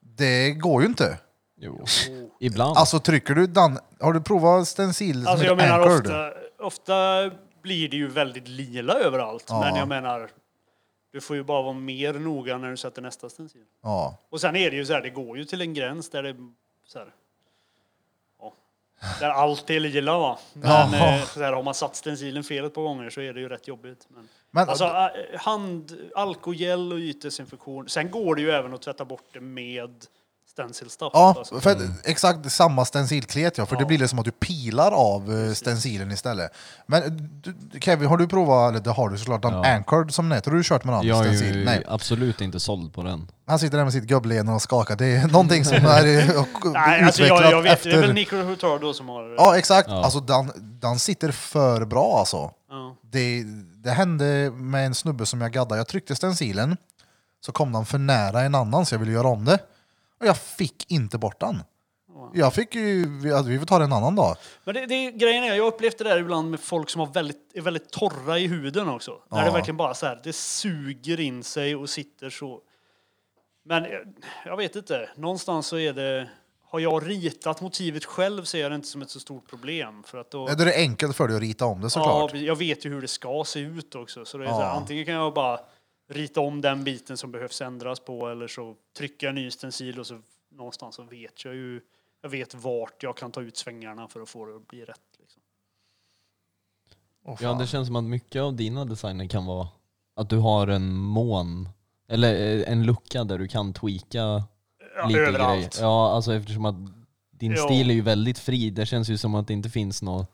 Det 0.00 0.50
går 0.52 0.82
ju 0.82 0.88
inte. 0.88 1.18
Jo. 1.64 1.72
Oh. 1.82 2.28
Ibland. 2.40 2.76
Alltså 2.78 2.98
trycker 2.98 3.34
du 3.34 3.46
den, 3.46 3.78
har 4.00 4.12
du 4.12 4.20
provat 4.20 4.68
stencil 4.68 5.26
Alltså 5.28 5.46
jag 5.46 5.56
menar 5.56 5.80
Anchored? 5.80 6.00
ofta, 6.00 6.32
ofta 6.58 7.30
blir 7.62 7.88
det 7.88 7.96
ju 7.96 8.08
väldigt 8.08 8.48
lila 8.48 8.94
överallt. 8.94 9.44
Ja. 9.48 9.60
Men 9.60 9.76
jag 9.76 9.88
menar, 9.88 10.30
du 11.12 11.20
får 11.20 11.36
ju 11.36 11.42
bara 11.44 11.62
vara 11.62 11.72
mer 11.72 12.12
noga 12.14 12.58
när 12.58 12.70
du 12.70 12.76
sätter 12.76 13.02
nästa 13.02 13.28
stencil. 13.28 13.64
Ja. 13.82 14.16
Och 14.30 14.40
sen 14.40 14.56
är 14.56 14.70
det 14.70 14.76
ju 14.76 14.86
så 14.86 14.92
här, 14.92 15.00
det 15.00 15.10
går 15.10 15.38
ju 15.38 15.44
till 15.44 15.60
en 15.60 15.74
gräns 15.74 16.10
där 16.10 16.22
det 16.22 16.36
så 16.86 16.98
här, 16.98 17.08
ja, 18.40 18.54
där 19.20 19.30
allt 19.30 19.70
är 19.70 19.80
lila 19.80 20.18
va. 20.18 20.38
Men 20.52 20.70
Jaha. 20.70 21.14
eh, 21.16 21.24
så 21.24 21.42
här, 21.42 21.52
har 21.52 21.62
man 21.62 21.74
satt 21.74 21.96
stencilen 21.96 22.44
fel 22.44 22.64
ett 22.64 22.74
par 22.74 22.82
gånger 22.82 23.10
så 23.10 23.20
är 23.20 23.32
det 23.32 23.40
ju 23.40 23.48
rätt 23.48 23.68
jobbigt. 23.68 24.06
Men, 24.08 24.28
Men, 24.50 24.68
alltså 24.68 24.84
eh, 24.84 25.40
hand, 25.40 25.98
alkogel 26.14 26.92
och 26.92 26.98
ytdesinfektion. 26.98 27.88
Sen 27.88 28.10
går 28.10 28.34
det 28.34 28.42
ju 28.42 28.50
även 28.50 28.74
att 28.74 28.82
tvätta 28.82 29.04
bort 29.04 29.24
det 29.32 29.40
med 29.40 30.06
stencilstuff. 30.54 31.10
ja, 31.14 31.34
alltså. 31.38 31.60
för 31.60 31.76
exakt 32.04 32.52
samma 32.52 32.84
stencilklet 32.84 33.58
ja, 33.58 33.66
för 33.66 33.76
det 33.76 33.82
Ja. 33.82 33.86
blir 33.86 33.98
det 33.98 34.08
som 34.08 34.18
att 34.18 34.24
du 34.24 34.30
pilar 34.30 34.90
av 34.92 35.32
eh, 35.32 35.52
stencilen 35.52 36.10
istället. 36.12 36.50
Men 36.86 37.30
du, 37.42 37.80
Kevin, 37.80 38.08
har 38.08 38.16
du 38.16 38.28
provat, 38.28 38.70
eller 38.70 38.80
det 38.84 38.90
har 38.90 39.08
du 39.08 39.18
såklart, 39.18 39.42
den 39.42 39.52
Ja. 39.52 39.74
Anchored 39.74 40.14
som 40.14 40.28
den 40.28 40.36
heter? 40.36 40.50
Har 40.50 40.58
du 40.58 40.64
kört 40.64 40.84
med 40.84 40.94
den 40.94 41.06
jag 41.06 41.18
är 41.18 41.24
stencil? 41.24 41.56
ju 41.58 41.64
Nej. 41.64 41.84
absolut 41.88 42.40
inte 42.40 42.60
såld 42.60 42.94
på 42.94 43.02
den. 43.02 43.30
Han 43.46 43.58
sitter 43.58 43.76
där 43.76 43.84
med 43.84 43.92
sitt 43.92 44.04
gubbleende 44.04 44.52
och 44.52 44.62
skakar. 44.62 44.96
Det 44.96 45.06
är 45.06 45.26
någonting 45.28 45.64
som 45.64 45.76
är 45.76 46.06
eh, 46.06 46.44
Nej, 46.64 47.02
alltså 47.02 47.22
utvecklat 47.22 47.42
jag, 47.42 47.52
jag 47.52 47.62
vet, 47.62 47.72
efter... 47.72 47.90
det 47.90 47.96
är 47.96 48.00
väl 48.00 48.12
Nico 48.12 48.36
Hurtado 48.36 48.92
som 48.94 49.08
har... 49.08 49.34
Ja, 49.38 49.58
exakt. 49.58 49.88
Ja. 49.88 50.04
Alltså 50.04 50.20
den, 50.20 50.52
den 50.80 50.98
sitter 50.98 51.32
för 51.32 51.84
bra 51.84 52.18
alltså. 52.18 52.50
Ja. 52.70 52.96
Det, 53.02 53.44
det 53.76 53.90
hände 53.90 54.50
med 54.50 54.86
en 54.86 54.94
snubbe 54.94 55.26
som 55.26 55.40
jag 55.40 55.52
gaddade. 55.52 55.76
Jag 55.80 55.88
tryckte 55.88 56.16
stencilen, 56.16 56.76
så 57.46 57.52
kom 57.52 57.72
den 57.72 57.84
för 57.86 57.98
nära 57.98 58.40
en 58.42 58.54
annan 58.54 58.86
så 58.86 58.94
jag 58.94 58.98
ville 59.00 59.12
göra 59.12 59.28
om 59.28 59.44
det. 59.44 59.58
Och 60.24 60.28
jag 60.28 60.38
fick 60.38 60.90
inte 60.92 61.18
bort 61.18 61.40
den. 61.40 61.62
Jag 62.34 62.54
fick 62.54 62.74
ju, 62.74 63.18
vi, 63.18 63.42
vi 63.46 63.58
får 63.58 63.66
ta 63.66 63.78
det 63.78 63.84
en 63.84 63.92
annan 63.92 64.16
dag. 64.16 64.36
Men 64.64 64.74
det, 64.74 64.86
det, 64.86 65.10
grejen 65.12 65.44
är, 65.44 65.54
jag 65.54 65.64
har 65.64 65.68
upplevt 65.72 65.98
det 65.98 66.04
där 66.04 66.18
ibland 66.18 66.50
med 66.50 66.60
folk 66.60 66.90
som 66.90 67.00
har 67.00 67.06
väldigt, 67.06 67.50
är 67.54 67.60
väldigt 67.60 67.90
torra 67.90 68.38
i 68.38 68.46
huden 68.46 68.88
också. 68.88 69.10
Där 69.30 69.38
Ja. 69.38 69.44
det 69.44 69.50
verkligen 69.50 69.76
bara 69.76 69.94
så 69.94 70.06
här, 70.06 70.20
det 70.24 70.32
suger 70.32 71.20
in 71.20 71.44
sig 71.44 71.76
och 71.76 71.90
sitter 71.90 72.30
så. 72.30 72.60
Men 73.64 73.84
jag, 73.84 74.02
jag 74.46 74.56
vet 74.56 74.76
inte, 74.76 75.08
någonstans 75.16 75.66
så 75.66 75.78
är 75.78 75.92
det, 75.92 76.28
har 76.70 76.80
jag 76.80 77.08
ritat 77.08 77.60
motivet 77.60 78.04
själv 78.04 78.44
ser 78.44 78.60
jag 78.60 78.70
det 78.70 78.74
inte 78.74 78.88
som 78.88 79.02
ett 79.02 79.10
så 79.10 79.20
stort 79.20 79.48
problem. 79.50 80.02
För 80.06 80.18
att 80.18 80.30
då, 80.30 80.48
är 80.48 80.56
det 80.56 80.74
enkelt 80.76 81.16
för 81.16 81.28
dig 81.28 81.36
att 81.36 81.42
rita 81.42 81.66
om 81.66 81.80
det 81.80 81.90
såklart. 81.90 82.30
ja, 82.34 82.38
jag 82.40 82.56
vet 82.56 82.86
ju 82.86 82.90
hur 82.90 83.00
det 83.00 83.08
ska 83.08 83.42
se 83.46 83.60
ut 83.60 83.94
också. 83.94 84.24
Så 84.24 84.38
det 84.38 84.44
är 84.44 84.48
så 84.48 84.54
Ja. 84.54 84.64
här, 84.64 84.76
antingen 84.76 85.04
kan 85.04 85.14
jag 85.14 85.34
bara 85.34 85.60
rita 86.08 86.40
om 86.40 86.60
den 86.60 86.84
biten 86.84 87.16
som 87.16 87.32
behövs 87.32 87.60
ändras 87.60 88.00
på 88.00 88.28
eller 88.28 88.48
så 88.48 88.74
trycker 88.98 89.26
jag 89.26 89.36
en 89.36 89.42
ny 89.42 89.50
stencil 89.50 89.98
och 90.00 90.06
så 90.06 90.20
någonstans 90.50 90.94
så 90.94 91.02
vet 91.02 91.44
jag 91.44 91.54
ju 91.54 91.80
jag 92.22 92.30
vet 92.30 92.54
vart 92.54 93.02
jag 93.02 93.16
kan 93.16 93.32
ta 93.32 93.40
ut 93.42 93.56
svängarna 93.56 94.08
för 94.08 94.20
att 94.20 94.28
få 94.28 94.46
det 94.46 94.56
att 94.56 94.68
bli 94.68 94.84
rätt. 94.84 95.00
Liksom. 95.20 95.42
Åh, 97.24 97.36
Ja, 97.40 97.52
det 97.54 97.66
känns 97.66 97.86
som 97.86 97.96
att 97.96 98.04
mycket 98.04 98.42
av 98.42 98.54
dina 98.56 98.84
designer 98.84 99.26
kan 99.26 99.44
vara 99.46 99.68
att 100.16 100.30
du 100.30 100.36
har 100.38 100.66
en 100.66 100.94
mån, 100.94 101.68
eller 102.08 102.56
eh, 102.58 102.72
en 102.72 102.82
lucka 102.86 103.24
där 103.24 103.38
du 103.38 103.48
kan 103.48 103.72
tweaka 103.72 104.42
Ja, 104.96 105.06
lite 105.08 105.20
överallt. 105.20 105.58
grejer. 105.58 105.70
Ja, 105.80 106.10
alltså 106.12 106.34
eftersom 106.34 106.64
att 106.64 106.74
din 107.30 107.52
Ja. 107.52 107.64
stil 107.64 107.90
är 107.90 107.94
ju 107.94 108.00
väldigt 108.00 108.38
fri. 108.38 108.70
Det 108.70 108.86
känns 108.86 109.08
ju 109.08 109.18
som 109.18 109.34
att 109.34 109.46
det 109.46 109.52
inte 109.52 109.70
finns 109.70 110.02
något 110.02 110.30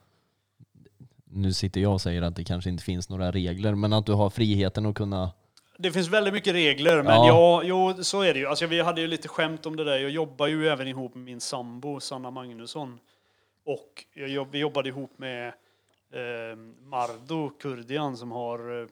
nu 1.32 1.52
sitter 1.52 1.80
jag 1.80 1.92
och 1.92 2.00
säger 2.00 2.22
att 2.22 2.36
det 2.36 2.44
kanske 2.44 2.70
inte 2.70 2.84
finns 2.84 3.08
några 3.08 3.30
regler, 3.32 3.74
men 3.74 3.92
att 3.92 4.06
du 4.06 4.12
har 4.12 4.30
friheten 4.30 4.86
att 4.86 4.94
kunna... 4.94 5.30
Det 5.82 5.92
finns 5.92 6.08
väldigt 6.08 6.34
mycket 6.34 6.54
regler, 6.54 6.96
men 7.02 7.12
Ja. 7.12 7.26
ja. 7.28 7.62
jo, 7.94 8.04
så 8.04 8.20
är 8.22 8.34
det 8.34 8.40
ju. 8.40 8.46
Alltså, 8.46 8.66
vi 8.66 8.80
hade 8.80 9.00
ju 9.00 9.06
lite 9.06 9.28
skämt 9.28 9.66
om 9.66 9.76
det 9.76 9.84
där. 9.84 9.98
Jag 9.98 10.10
jobbar 10.10 10.46
ju 10.46 10.68
även 10.68 10.88
ihop 10.88 11.14
med 11.14 11.24
min 11.24 11.40
sambo, 11.40 12.00
Sanna 12.00 12.30
Magnusson. 12.30 12.98
Och 13.64 14.04
jag, 14.14 14.48
vi 14.50 14.58
jobbade 14.58 14.88
ihop 14.88 15.10
med 15.18 15.48
eh, 16.12 16.56
Mardo 16.82 17.50
Kurdian 17.50 18.16
som 18.16 18.30
har 18.32 18.80
eh, 18.82 18.86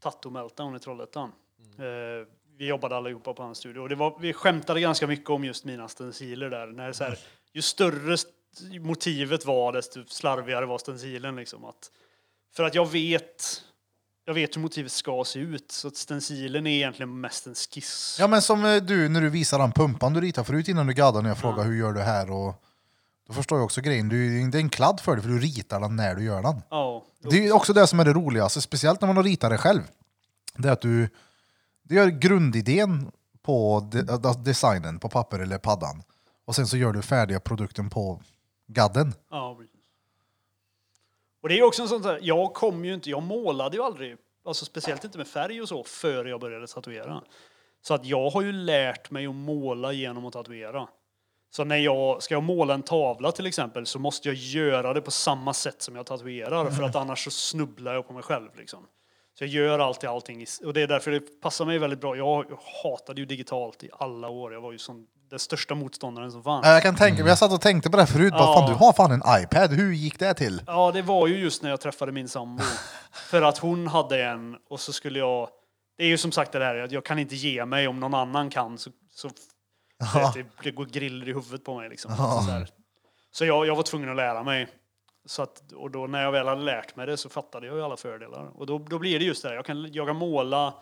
Tattoo 0.00 0.32
Meltdown 0.32 0.76
i 0.76 0.78
Trollhättan. 0.78 1.32
Eh, 1.78 2.26
vi 2.58 2.66
jobbade 2.66 2.96
allihopa 2.96 3.34
på 3.34 3.42
hans 3.42 3.58
studio. 3.58 3.80
Och 3.80 3.88
det 3.88 3.94
var, 3.94 4.18
vi 4.20 4.32
skämtade 4.32 4.80
ganska 4.80 5.06
mycket 5.06 5.30
om 5.30 5.44
just 5.44 5.64
mina 5.64 5.88
stenciler 5.88 6.50
där. 6.50 6.66
När 6.66 6.92
så 6.92 7.04
här, 7.04 7.18
ju 7.52 7.62
större 7.62 8.14
st- 8.14 8.30
motivet 8.80 9.44
var, 9.46 9.72
desto 9.72 10.04
slarvigare 10.06 10.66
var 10.66 10.78
stencilen. 10.78 11.36
Liksom. 11.36 11.64
Att, 11.64 11.90
för 12.56 12.64
att 12.64 12.74
jag 12.74 12.90
vet, 12.90 13.62
jag 14.24 14.34
vet 14.34 14.56
hur 14.56 14.60
motivet 14.60 14.92
ska 14.92 15.24
se 15.26 15.38
ut. 15.38 15.72
Så 15.72 15.88
att 15.88 15.96
stencilen 15.96 16.66
är 16.66 16.70
egentligen 16.70 17.20
mest 17.20 17.46
en 17.46 17.54
skiss. 17.54 18.16
Ja 18.20 18.26
men 18.26 18.42
som 18.42 18.64
eh, 18.64 18.76
du 18.76 19.08
när 19.08 19.20
du 19.20 19.28
visar 19.28 19.58
den 19.58 19.72
pumpan 19.72 20.12
du 20.12 20.20
ritade 20.20 20.44
förut 20.44 20.68
innan 20.68 20.86
du 20.86 20.92
gaddade 20.92 21.22
när 21.22 21.30
jag 21.30 21.38
frågade 21.38 21.62
hur 21.68 21.78
gör 21.78 21.92
du 21.92 22.00
här 22.00 22.30
och 22.30 22.54
då 23.26 23.32
förstår 23.32 23.58
jag 23.58 23.64
också 23.64 23.80
grejen. 23.80 24.08
Du, 24.08 24.50
det 24.50 24.58
är 24.58 24.60
en 24.60 24.70
kladd 24.70 25.00
för 25.00 25.12
dig 25.12 25.22
för 25.22 25.30
du 25.30 25.38
ritar 25.38 25.80
den 25.80 25.96
när 25.96 26.14
du 26.14 26.24
gör 26.24 26.42
den. 26.42 26.62
Ja, 26.70 27.04
Det 27.30 27.46
är 27.46 27.52
också 27.52 27.72
det 27.72 27.86
som 27.86 28.00
är 28.00 28.04
det 28.04 28.12
roligaste, 28.12 28.60
speciellt 28.60 29.00
när 29.00 29.06
man 29.06 29.16
har 29.16 29.24
ritat 29.24 29.50
det 29.50 29.58
själv. 29.58 29.82
Det 30.56 30.68
är 30.68 30.72
att 30.72 30.80
du, 30.80 31.08
du 31.82 31.94
gör 31.94 32.08
grundidén 32.08 33.10
på 33.42 33.88
de, 33.92 34.02
de, 34.02 34.44
designen 34.44 34.98
på 34.98 35.08
papper 35.08 35.38
eller 35.38 35.58
paddan 35.58 36.02
och 36.46 36.54
sen 36.56 36.66
så 36.66 36.76
gör 36.76 36.92
du 36.92 37.02
färdiga 37.02 37.40
produkten 37.40 37.90
på 37.90 38.22
gadden. 38.66 39.14
Ja, 39.30 39.56
precis. 39.58 39.71
Och 41.42 41.48
det 41.48 41.58
är 41.58 41.62
också 41.62 41.82
en 41.82 41.88
sån 41.88 42.02
där, 42.02 42.18
jag 42.22 42.54
kom 42.54 42.84
ju 42.84 42.94
inte, 42.94 43.10
jag 43.10 43.22
målade 43.22 43.76
ju 43.76 43.82
aldrig, 43.82 44.16
alltså 44.44 44.64
speciellt 44.64 45.04
inte 45.04 45.18
med 45.18 45.28
färg 45.28 45.62
och 45.62 45.68
så, 45.68 45.84
före 45.84 46.28
jag 46.28 46.40
började 46.40 46.66
tatuera. 46.66 47.22
Så 47.82 47.94
att 47.94 48.04
jag 48.04 48.30
har 48.30 48.42
ju 48.42 48.52
lärt 48.52 49.10
mig 49.10 49.26
att 49.26 49.34
måla 49.34 49.92
genom 49.92 50.26
att 50.26 50.32
tatuera. 50.32 50.88
Så 51.50 51.64
när 51.64 51.76
jag, 51.76 52.22
ska 52.22 52.34
jag 52.34 52.42
måla 52.42 52.74
en 52.74 52.82
tavla 52.82 53.32
till 53.32 53.46
exempel 53.46 53.86
så 53.86 53.98
måste 53.98 54.28
jag 54.28 54.34
göra 54.34 54.94
det 54.94 55.00
på 55.00 55.10
samma 55.10 55.54
sätt 55.54 55.82
som 55.82 55.96
jag 55.96 56.06
tatuerar 56.06 56.70
för 56.70 56.82
att 56.82 56.96
annars 56.96 57.24
så 57.24 57.30
snubblar 57.30 57.94
jag 57.94 58.06
på 58.06 58.12
mig 58.12 58.22
själv 58.22 58.48
liksom. 58.56 58.86
Så 59.38 59.44
jag 59.44 59.50
gör 59.50 59.78
alltid 59.78 60.10
allting, 60.10 60.46
och 60.64 60.72
det 60.72 60.82
är 60.82 60.86
därför 60.86 61.10
det 61.10 61.40
passar 61.40 61.64
mig 61.64 61.78
väldigt 61.78 62.00
bra. 62.00 62.16
Jag, 62.16 62.58
hatade 62.82 63.20
ju 63.20 63.26
digitalt 63.26 63.84
i 63.84 63.90
alla 63.92 64.28
år, 64.28 64.52
jag 64.52 64.60
var 64.60 64.72
ju 64.72 64.78
sån 64.78 65.06
den 65.32 65.38
största 65.38 65.74
motståndaren 65.74 66.32
som 66.32 66.42
fanns. 66.42 66.66
Ja, 66.66 66.72
Jag 66.72 66.82
kan 66.82 66.96
tänka 66.96 67.22
mig, 67.22 67.28
jag 67.28 67.38
satt 67.38 67.52
och 67.52 67.60
tänkte 67.60 67.90
på 67.90 67.96
det 67.96 68.02
här 68.02 68.12
förut, 68.12 68.32
bara, 68.32 68.42
Ja. 68.42 68.54
fan 68.54 68.70
du 68.70 68.74
har 68.76 68.92
fan 68.92 69.12
en 69.12 69.42
iPad, 69.42 69.70
hur 69.72 69.92
gick 69.92 70.18
det 70.18 70.34
till? 70.34 70.62
Ja, 70.66 70.90
det 70.92 71.02
var 71.02 71.26
ju 71.26 71.38
just 71.38 71.62
när 71.62 71.70
jag 71.70 71.80
träffade 71.80 72.12
min 72.12 72.28
sambo. 72.28 72.62
För 73.12 73.42
att 73.42 73.58
hon 73.58 73.86
hade 73.86 74.24
en 74.24 74.56
och 74.70 74.80
så 74.80 74.92
skulle 74.92 75.18
jag... 75.18 75.48
Det 75.98 76.04
är 76.04 76.08
ju 76.08 76.18
som 76.18 76.32
sagt 76.32 76.52
det 76.52 76.58
där 76.58 76.88
jag 76.90 77.04
kan 77.04 77.18
inte 77.18 77.34
ge 77.36 77.64
mig 77.64 77.88
om 77.88 78.00
någon 78.00 78.14
annan 78.14 78.50
kan 78.50 78.78
så, 78.78 78.90
så 79.10 79.30
så 80.12 80.18
att 80.18 80.34
det, 80.34 80.46
det 80.62 80.70
går 80.70 80.84
griller 80.84 81.28
i 81.28 81.32
huvudet 81.32 81.64
på 81.64 81.74
mig. 81.78 81.88
Liksom. 81.88 82.16
Så, 82.16 82.50
där. 82.50 82.68
så 83.32 83.44
jag, 83.44 83.66
jag 83.66 83.76
var 83.76 83.82
tvungen 83.82 84.10
att 84.10 84.16
lära 84.16 84.42
mig. 84.42 84.68
Så 85.26 85.42
att, 85.42 85.72
och 85.72 85.90
då 85.90 86.06
när 86.06 86.22
jag 86.22 86.32
väl 86.32 86.48
hade 86.48 86.62
lärt 86.62 86.96
mig 86.96 87.06
det 87.06 87.16
så 87.16 87.28
fattade 87.28 87.66
jag 87.66 87.76
ju 87.76 87.82
alla 87.84 87.96
fördelar. 87.96 88.50
Och 88.60 88.66
då, 88.66 88.78
då 88.78 88.98
blir 88.98 89.18
det 89.18 89.24
just 89.24 89.42
det 89.42 89.54
jag 89.54 89.64
kan, 89.64 89.92
jag 89.92 90.06
kan 90.06 90.16
måla 90.16 90.74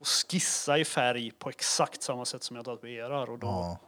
och 0.00 0.06
skissa 0.06 0.78
i 0.78 0.84
färg 0.84 1.30
på 1.30 1.48
exakt 1.48 2.02
samma 2.02 2.24
sätt 2.24 2.42
som 2.42 2.56
jag 2.56 2.64
tatuerar. 2.64 3.30
Och 3.30 3.38
då, 3.38 3.46
Ja. 3.46 3.78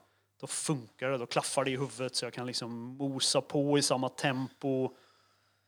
Då 0.40 0.46
funkar 0.46 1.10
det, 1.10 1.18
då 1.18 1.26
klaffar 1.26 1.64
det 1.64 1.70
i 1.70 1.76
huvudet 1.76 2.16
så 2.16 2.24
jag 2.26 2.32
kan 2.32 2.46
liksom 2.46 2.72
mosa 2.72 3.40
på 3.40 3.78
i 3.78 3.82
samma 3.82 4.08
tempo 4.08 4.90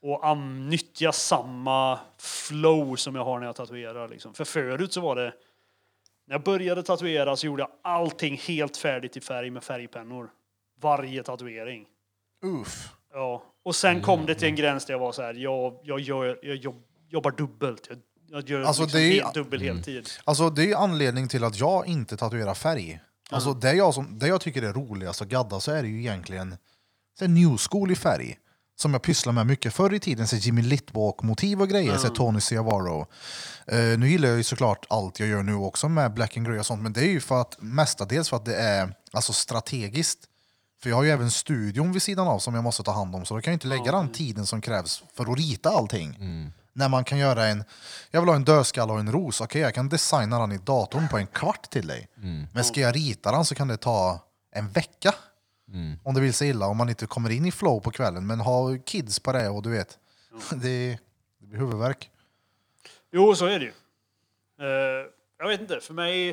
och 0.03 0.39
nyttja 0.39 1.13
samma 1.13 1.99
flow 2.19 2.97
som 2.97 3.15
jag 3.15 3.25
har 3.25 3.39
när 3.39 3.47
jag 3.47 3.57
tatuerar. 3.57 4.09
Liksom. 4.09 4.35
För 4.35 4.45
förut 4.45 4.93
så 4.93 5.01
var 5.01 5.17
det, 5.17 5.35
när 6.27 6.35
jag 6.35 6.43
började 6.43 6.83
tatuera 6.83 7.37
så 7.37 7.47
gjorde 7.47 7.63
jag 7.63 7.71
allting 7.83 8.37
helt 8.37 8.77
färdigt 8.77 9.17
i 9.17 9.21
färg 9.21 9.51
med 9.51 9.65
färgpennor. 9.65 10.31
Varje 10.81 11.23
tatuering. 11.23 11.87
Uff. 12.45 12.89
Ja. 13.13 13.43
Och 13.63 13.77
sen 13.77 14.03
kom 14.03 14.27
det 14.27 14.35
till 14.35 14.49
en 14.49 14.57
gräns 14.57 14.87
där 14.87 14.95
jag 14.95 14.99
var 14.99 15.13
så 15.13 15.23
här, 15.23 15.35
jag, 15.35 15.79
jag, 15.83 16.01
gör, 16.01 16.39
jag 16.43 16.57
jobb, 16.57 16.83
jobbar 17.09 17.31
dubbelt. 17.31 17.89
Jag, 17.89 17.99
jag 18.29 18.49
gör 18.49 18.63
Alltså, 18.63 18.83
liksom 18.83 19.01
det 19.01 19.19
är 19.19 19.33
dubbel 19.35 19.61
heltid. 19.61 20.09
Alltså 20.25 20.51
det 20.51 20.63
är 20.63 20.67
ju 20.67 20.75
anledning 20.75 21.29
till 21.29 21.45
att 21.45 21.59
jag 21.59 21.87
inte 21.87 22.17
tatuerar 22.17 22.55
färg. 22.55 23.01
Alltså 23.31 23.55
det, 23.55 23.73
jag 23.73 23.95
som, 23.95 24.19
det 24.19 24.29
jag 24.29 24.41
tycker 24.41 24.63
är 24.63 24.73
roligast 24.73 25.23
att 25.23 25.29
gadda 25.29 25.61
så 25.61 25.73
är 25.73 25.83
det 25.83 25.89
ju 25.89 26.01
egentligen 26.01 26.57
så 27.19 27.25
här 27.25 27.33
new 27.33 27.57
school 27.57 27.91
i 27.91 27.97
färg. 27.97 28.39
Som 28.77 28.93
jag 28.93 29.03
pysslar 29.03 29.33
med 29.33 29.47
mycket 29.47 29.75
förr 29.75 29.95
i 29.95 30.01
tiden, 30.01 30.29
så 30.29 30.37
Jimmy 30.37 30.63
Litwalk-motiv 30.63 31.61
och 31.63 31.69
grejer, 31.69 31.97
så 31.97 32.07
här 32.07 32.15
Tony 32.15 32.41
Ciavaro. 32.41 33.07
Eh, 33.67 33.79
nu 33.79 34.09
gillar 34.09 34.29
jag 34.29 34.39
ju 34.39 34.43
såklart 34.43 34.87
allt 34.89 35.21
jag 35.21 35.29
gör 35.29 35.43
nu 35.43 35.55
också 35.55 35.89
med 35.89 36.15
black 36.15 36.37
and 36.37 36.47
grey 36.47 36.59
och 36.59 36.67
sånt, 36.67 36.83
men 36.83 36.93
det 36.93 37.01
är 37.01 37.09
ju 37.09 37.21
för 37.21 37.41
att 37.41 37.57
mestadels 37.61 38.29
för 38.29 38.37
att 38.37 38.45
det 38.45 38.57
är 38.57 38.95
alltså 39.13 39.33
strategiskt. 39.33 40.19
För 40.83 40.91
jag 40.91 40.97
har 40.97 41.03
ju 41.03 41.11
även 41.11 41.31
studion 41.31 41.93
vid 41.93 42.03
sidan 42.03 42.29
av 42.29 42.39
som 42.39 42.55
jag 42.55 42.65
måste 42.65 42.83
ta 42.83 42.93
hand 42.93 43.15
om, 43.15 43.25
så 43.25 43.35
då 43.35 43.41
kan 43.41 43.51
jag 43.51 43.57
inte 43.57 43.67
lägga 43.67 43.93
den 43.93 44.09
tiden 44.13 44.47
som 44.47 44.61
krävs 44.61 45.03
för 45.15 45.33
att 45.33 45.39
rita 45.39 45.71
allting. 45.71 46.17
När 46.73 46.89
man 46.89 47.05
kan 47.05 47.19
göra 47.19 47.47
en, 47.47 47.65
jag 48.11 48.21
vill 48.21 48.29
ha 48.29 48.37
en 48.37 48.45
dödskalle 48.45 48.93
och 48.93 49.01
en 49.01 49.13
ros, 49.13 49.41
okej 49.41 49.61
jag 49.63 49.75
kan 49.75 49.89
designa 49.89 50.39
den 50.39 50.53
i 50.53 50.59
datorn 50.59 51.09
på 51.09 51.19
en 51.19 51.27
kvart 51.27 51.71
till 51.71 51.87
dig. 51.87 52.09
Men 52.55 52.65
ska 52.65 52.81
jag 52.81 52.97
rita 52.97 53.33
den 53.33 53.45
så 53.45 53.55
kan 53.55 53.69
det 53.69 53.77
ta 53.77 54.21
en 54.53 54.69
vecka. 54.69 55.15
Om 56.03 56.15
det 56.15 56.21
vill 56.21 56.35
sig 56.35 56.49
illa, 56.49 56.67
om 56.67 56.77
man 56.77 56.89
inte 56.89 57.07
kommer 57.07 57.31
in 57.31 57.47
i 57.47 57.53
flow 57.53 57.81
på 57.81 57.91
kvällen. 57.91 58.27
Men 58.27 58.41
ha 58.41 58.79
kids 58.79 59.21
på 59.21 59.33
det 59.33 59.49
och 59.49 59.63
du 59.63 59.71
vet, 59.71 59.99
det, 60.51 60.99
det 61.39 61.47
blir 61.47 61.59
huvudvärk. 61.59 62.11
Jo, 63.13 63.35
så 63.35 63.47
är 63.47 63.59
det 63.59 63.65
ju. 63.65 63.73
Eh, 64.61 65.07
jag 65.39 65.49
vet 65.49 65.61
inte, 65.61 65.81
för 65.81 65.95
mig... 65.95 66.29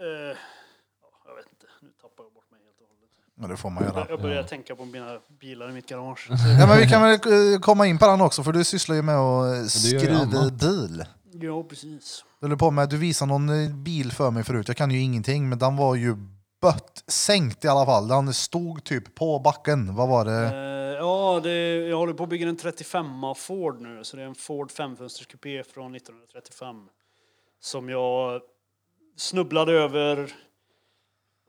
eh, 0.00 0.06
ja, 0.06 0.36
jag 1.26 1.34
vet 1.36 1.46
inte, 1.50 1.66
nu 1.80 1.88
tappar 2.02 2.24
jag 2.24 2.32
bort 2.32 2.50
mig 2.50 2.60
helt 2.64 2.80
och 2.80 2.88
Ja, 3.42 3.48
det 3.48 3.56
får 3.56 3.70
man 3.70 3.84
göra. 3.84 4.06
Jag 4.08 4.20
börjar 4.20 4.42
tänka 4.42 4.76
på 4.76 4.84
mina 4.84 5.18
bilar 5.40 5.70
i 5.70 5.72
mitt 5.72 5.88
garage. 5.88 6.28
Ja, 6.60 6.66
men 6.66 6.78
vi 6.78 6.86
kan 6.86 7.02
väl 7.02 7.12
eh, 7.54 7.60
komma 7.60 7.86
in 7.86 7.98
på 7.98 8.06
den 8.06 8.20
också, 8.20 8.42
för 8.42 8.52
du 8.52 8.64
sysslar 8.64 8.96
ju 8.96 9.02
med 9.02 9.16
att 9.16 9.56
eh, 9.56 9.64
skruva 9.64 10.50
bil. 10.50 11.04
ja, 11.32 11.62
precis. 11.62 12.24
Du 12.40 12.46
håller 12.46 12.56
på 12.56 12.70
med, 12.70 12.88
du 12.88 12.96
visade 12.96 13.28
någon 13.28 13.64
eh, 13.64 13.70
bil 13.70 14.12
för 14.12 14.30
mig 14.30 14.44
förut, 14.44 14.68
jag 14.68 14.76
kan 14.76 14.90
ju 14.90 15.00
ingenting, 15.00 15.48
men 15.48 15.58
den 15.58 15.76
var 15.76 15.94
ju 15.94 16.16
bött 16.60 17.04
sänkt 17.06 17.64
i 17.64 17.68
alla 17.68 17.86
fall. 17.86 18.08
Den 18.08 18.34
stod 18.34 18.84
typ 18.84 19.14
på 19.14 19.38
backen. 19.38 19.94
Vad 19.94 20.08
var 20.08 20.24
det? 20.24 20.46
Eh, 20.46 20.98
ja, 20.98 21.40
det, 21.42 21.76
jag 21.88 21.96
håller 21.96 22.12
på 22.12 22.22
att 22.22 22.28
bygga 22.28 22.48
en 22.48 22.56
35 22.56 23.06
Ford 23.36 23.80
nu, 23.80 24.04
så 24.04 24.16
det 24.16 24.22
är 24.22 24.26
en 24.26 24.34
Ford 24.34 24.70
femfönsterskupé 24.70 25.62
från 25.64 25.94
1935. 25.94 26.76
Som 27.60 27.88
jag 27.88 28.40
snubblade 29.16 29.72
över 29.72 30.32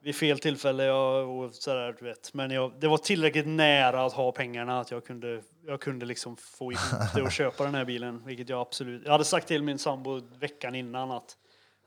vid 0.03 0.15
fel 0.15 0.39
tillfälle. 0.39 0.83
Jag, 0.83 1.29
och 1.29 1.53
sådär, 1.53 1.95
du 1.99 2.05
vet. 2.05 2.33
Men 2.33 2.51
jag, 2.51 2.71
det 2.79 2.87
var 2.87 2.97
tillräckligt 2.97 3.47
nära 3.47 4.05
att 4.05 4.13
ha 4.13 4.31
pengarna 4.31 4.79
att 4.79 4.91
jag 4.91 5.05
kunde, 5.05 5.41
jag 5.65 5.81
kunde 5.81 6.05
liksom 6.05 6.37
få 6.37 6.71
ihop 6.71 7.13
det 7.15 7.21
och 7.21 7.31
köpa 7.31 7.63
den 7.63 7.75
här 7.75 7.85
bilen. 7.85 8.21
Vilket 8.25 8.49
jag 8.49 8.61
absolut... 8.61 9.01
Jag 9.05 9.11
hade 9.11 9.25
sagt 9.25 9.47
till 9.47 9.63
min 9.63 9.79
sambo 9.79 10.21
veckan 10.39 10.75
innan 10.75 11.11
att 11.11 11.37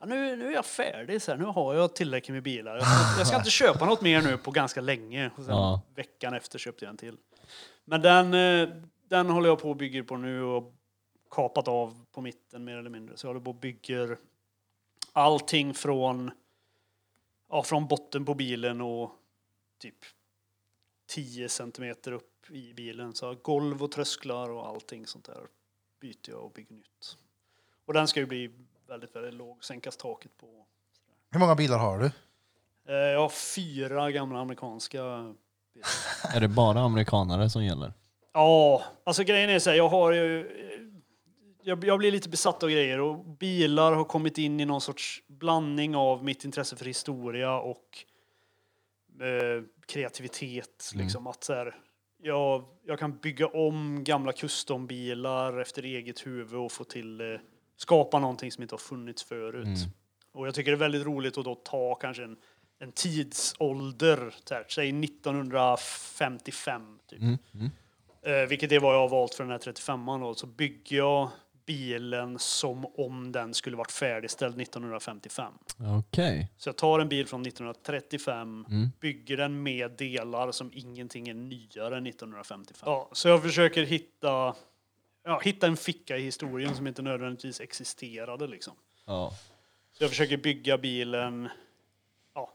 ja, 0.00 0.06
nu, 0.06 0.36
nu 0.36 0.46
är 0.48 0.52
jag 0.52 0.66
färdig, 0.66 1.22
så 1.22 1.30
här, 1.30 1.38
nu 1.38 1.44
har 1.44 1.74
jag 1.74 1.94
tillräckligt 1.94 2.34
med 2.34 2.42
bilar. 2.42 2.76
Jag 2.76 2.86
ska, 2.86 3.20
jag 3.20 3.26
ska 3.26 3.36
inte 3.36 3.50
köpa 3.50 3.86
något 3.86 4.00
mer 4.00 4.22
nu 4.22 4.36
på 4.36 4.50
ganska 4.50 4.80
länge. 4.80 5.30
Och 5.36 5.44
sen 5.44 5.54
Ja. 5.54 5.82
Veckan 5.94 6.34
efter 6.34 6.58
köpte 6.58 6.84
jag 6.84 6.90
en 6.90 6.96
till. 6.96 7.16
Men 7.84 8.02
den, 8.02 8.34
eh, 8.34 8.68
den 9.08 9.30
håller 9.30 9.48
jag 9.48 9.58
på 9.58 9.70
och 9.70 9.76
bygger 9.76 10.02
på 10.02 10.16
nu 10.16 10.42
och 10.42 10.74
kapat 11.30 11.68
av 11.68 12.04
på 12.12 12.20
mitten 12.20 12.64
mer 12.64 12.76
eller 12.76 12.90
mindre. 12.90 13.16
Så 13.16 13.26
jag 13.26 13.28
håller 13.28 13.44
på 13.44 13.50
och 13.50 13.60
bygger 13.60 14.16
allting 15.12 15.74
från, 15.74 16.30
ja, 17.51 17.62
från 17.62 17.86
botten 17.86 18.24
på 18.24 18.34
bilen 18.34 18.80
och 18.80 19.11
typ 19.78 19.97
10 21.07 21.49
centimeter 21.49 22.12
upp 22.12 22.51
i 22.51 22.74
bilen. 22.74 23.14
Så 23.14 23.34
golv 23.42 23.82
och 23.82 23.90
trösklar 23.92 24.51
och 24.51 24.66
allting 24.68 25.07
sånt 25.07 25.24
där 25.24 25.40
byter 26.01 26.30
jag 26.30 26.44
och 26.44 26.51
bygger 26.53 26.74
nytt. 26.74 27.16
Och 27.86 27.92
den 27.94 28.09
ska 28.09 28.20
ju 28.20 28.26
bli 28.26 28.51
väldigt, 28.86 29.16
väldigt 29.16 29.34
låg, 29.34 29.64
sänkas 29.64 29.97
taket 29.97 30.36
på. 30.36 30.66
Hur 31.30 31.40
många 31.40 31.55
bilar 31.55 31.78
har 31.78 31.99
du? 31.99 32.07
Eh, 32.88 32.94
Jag 32.94 33.20
har 33.20 33.28
fyra 33.28 34.11
gamla 34.11 34.38
amerikanska 34.38 35.03
bilar. 35.74 36.36
Är 36.36 36.40
det 36.40 36.49
bara 36.49 36.80
amerikanare 36.80 37.51
som 37.51 37.64
gäller? 37.64 37.92
Ja, 38.32 38.82
alltså 39.05 39.22
grejen 39.24 39.51
är 39.51 39.59
så 39.59 39.70
här, 39.70 39.76
jag 39.76 39.88
har 39.88 40.12
ju... 40.12 40.86
Jag, 41.68 41.84
jag 41.84 41.98
blir 41.98 42.10
lite 42.10 42.28
besatt 42.28 42.62
av 42.62 42.70
grejer 42.70 43.00
och 43.00 43.24
bilar 43.24 43.92
har 43.92 44.04
kommit 44.04 44.38
in 44.38 44.60
i 44.60 44.64
någon 44.64 44.80
sorts 44.80 45.22
blandning 45.26 45.96
av 45.96 46.24
mitt 46.24 46.44
intresse 46.44 46.76
för 46.76 46.84
historia 46.84 47.58
och 47.60 48.04
eh, 49.20 49.62
kreativitet. 49.86 50.92
Liksom 50.94 51.26
att 51.26 51.44
så 51.44 51.54
här, 51.54 51.74
jag, 52.22 52.64
jag 52.84 52.98
kan 52.98 53.18
bygga 53.18 53.46
om 53.46 54.04
gamla 54.04 54.32
custombilar 54.32 55.60
efter 55.60 55.82
eget 55.82 56.26
huvud 56.26 56.54
och 56.54 56.72
få 56.72 56.84
till 56.84 57.20
eh, 57.20 57.26
skapa 57.76 58.18
någonting 58.18 58.52
som 58.52 58.62
inte 58.62 58.74
har 58.74 58.78
funnits 58.78 59.24
förut. 59.24 59.66
Och 60.32 60.46
jag 60.46 60.54
tycker 60.54 60.70
det 60.70 60.76
är 60.76 60.78
väldigt 60.78 61.06
roligt 61.06 61.38
att 61.38 61.44
då 61.44 61.54
ta 61.54 61.94
kanske 61.94 62.24
en, 62.24 62.36
en 62.78 62.92
tidsålder, 62.92 64.34
så 64.44 64.54
här, 64.54 64.64
säg 64.68 64.88
1955 65.04 66.98
typ. 67.10 67.20
Eh, 68.22 68.48
vilket 68.48 68.72
är 68.72 68.80
vad 68.80 68.94
jag 68.94 69.00
har 69.00 69.08
valt 69.08 69.34
för 69.34 69.44
den 69.44 69.50
här 69.50 69.58
35an 69.58 70.20
då. 70.20 70.34
Så 70.34 70.46
bygger 70.46 70.96
jag 70.96 71.30
bilen 71.66 72.38
som 72.38 72.86
om 72.96 73.32
den 73.32 73.54
skulle 73.54 73.76
varit 73.76 73.92
färdigställd 73.92 74.60
1955. 74.60 75.52
Okej. 75.98 76.52
Så 76.56 76.68
jag 76.68 76.76
tar 76.76 77.00
en 77.00 77.08
bil 77.08 77.26
från 77.26 77.42
1935, 77.42 78.66
bygger 79.00 79.36
den 79.36 79.62
med 79.62 79.90
delar 79.90 80.52
som 80.52 80.70
ingenting 80.74 81.28
är 81.28 81.34
nyare 81.34 81.96
än 81.96 82.06
1955. 82.06 82.86
Ja, 82.86 83.08
så 83.12 83.28
jag 83.28 83.42
försöker 83.42 83.82
hitta, 83.82 84.54
ja, 85.24 85.40
hitta 85.44 85.66
en 85.66 85.76
ficka 85.76 86.16
i 86.16 86.22
historien 86.22 86.74
som 86.74 86.86
inte 86.86 87.02
nödvändigtvis 87.02 87.60
existerade 87.60 88.46
liksom. 88.46 88.74
Ja. 89.04 89.32
Så 89.92 90.04
jag 90.04 90.10
försöker 90.10 90.36
bygga 90.36 90.78
bilen, 90.78 91.48
ja, 92.34 92.52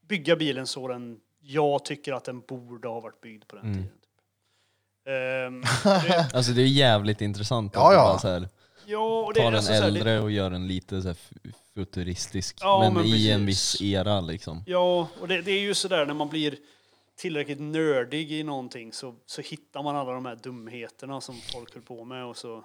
bygga 0.00 0.36
bilen 0.36 0.66
så 0.66 0.88
den, 0.88 1.20
jag 1.40 1.84
tycker 1.84 2.12
att 2.12 2.24
den 2.24 2.40
borde 2.40 2.88
ha 2.88 3.00
varit 3.00 3.20
byggd 3.20 3.46
på 3.46 3.56
den 3.56 3.74
tiden. 3.74 3.90
Ehm, 5.06 5.60
det, 5.84 6.30
Alltså 6.34 6.52
det 6.52 6.62
är 6.62 6.66
jävligt 6.66 7.20
intressant 7.20 7.72
Ja, 7.74 7.88
att 7.88 7.94
ja. 7.94 8.04
bara 8.04 8.18
så 8.18 8.28
här, 8.28 8.48
ja, 8.86 9.24
och 9.26 9.34
det 9.34 9.40
ta 9.40 9.46
är 9.46 9.50
den 9.50 9.54
alltså 9.58 9.68
så 9.68 9.72
här, 9.74 9.80
det- 9.80 9.86
äldre 9.86 10.20
och 10.20 10.30
gör 10.30 10.50
den 10.50 10.66
lite 10.68 11.02
så 11.02 11.08
här 11.08 11.14
fu- 11.14 11.52
futuristisk. 11.74 12.56
Ja, 12.60 12.78
men, 12.80 12.94
men 12.94 13.04
i 13.04 13.30
en 13.30 13.46
precis. 13.46 13.80
viss 13.80 13.92
era 13.92 14.20
liksom. 14.20 14.62
Ja, 14.66 15.08
och 15.20 15.28
det, 15.28 15.42
det 15.42 15.50
är 15.52 15.60
ju 15.60 15.74
sådär 15.74 16.06
när 16.06 16.14
man 16.14 16.28
blir 16.28 16.56
tillräckligt 17.16 17.60
nördig 17.60 18.32
i 18.32 18.42
någonting 18.42 18.92
så, 18.92 19.14
så 19.26 19.42
hittar 19.42 19.82
man 19.82 19.96
alla 19.96 20.12
de 20.12 20.26
här 20.26 20.36
dumheterna 20.36 21.20
som 21.20 21.40
folk 21.52 21.74
höll 21.74 21.82
på 21.82 22.04
med 22.04 22.24
och 22.24 22.36
så 22.36 22.64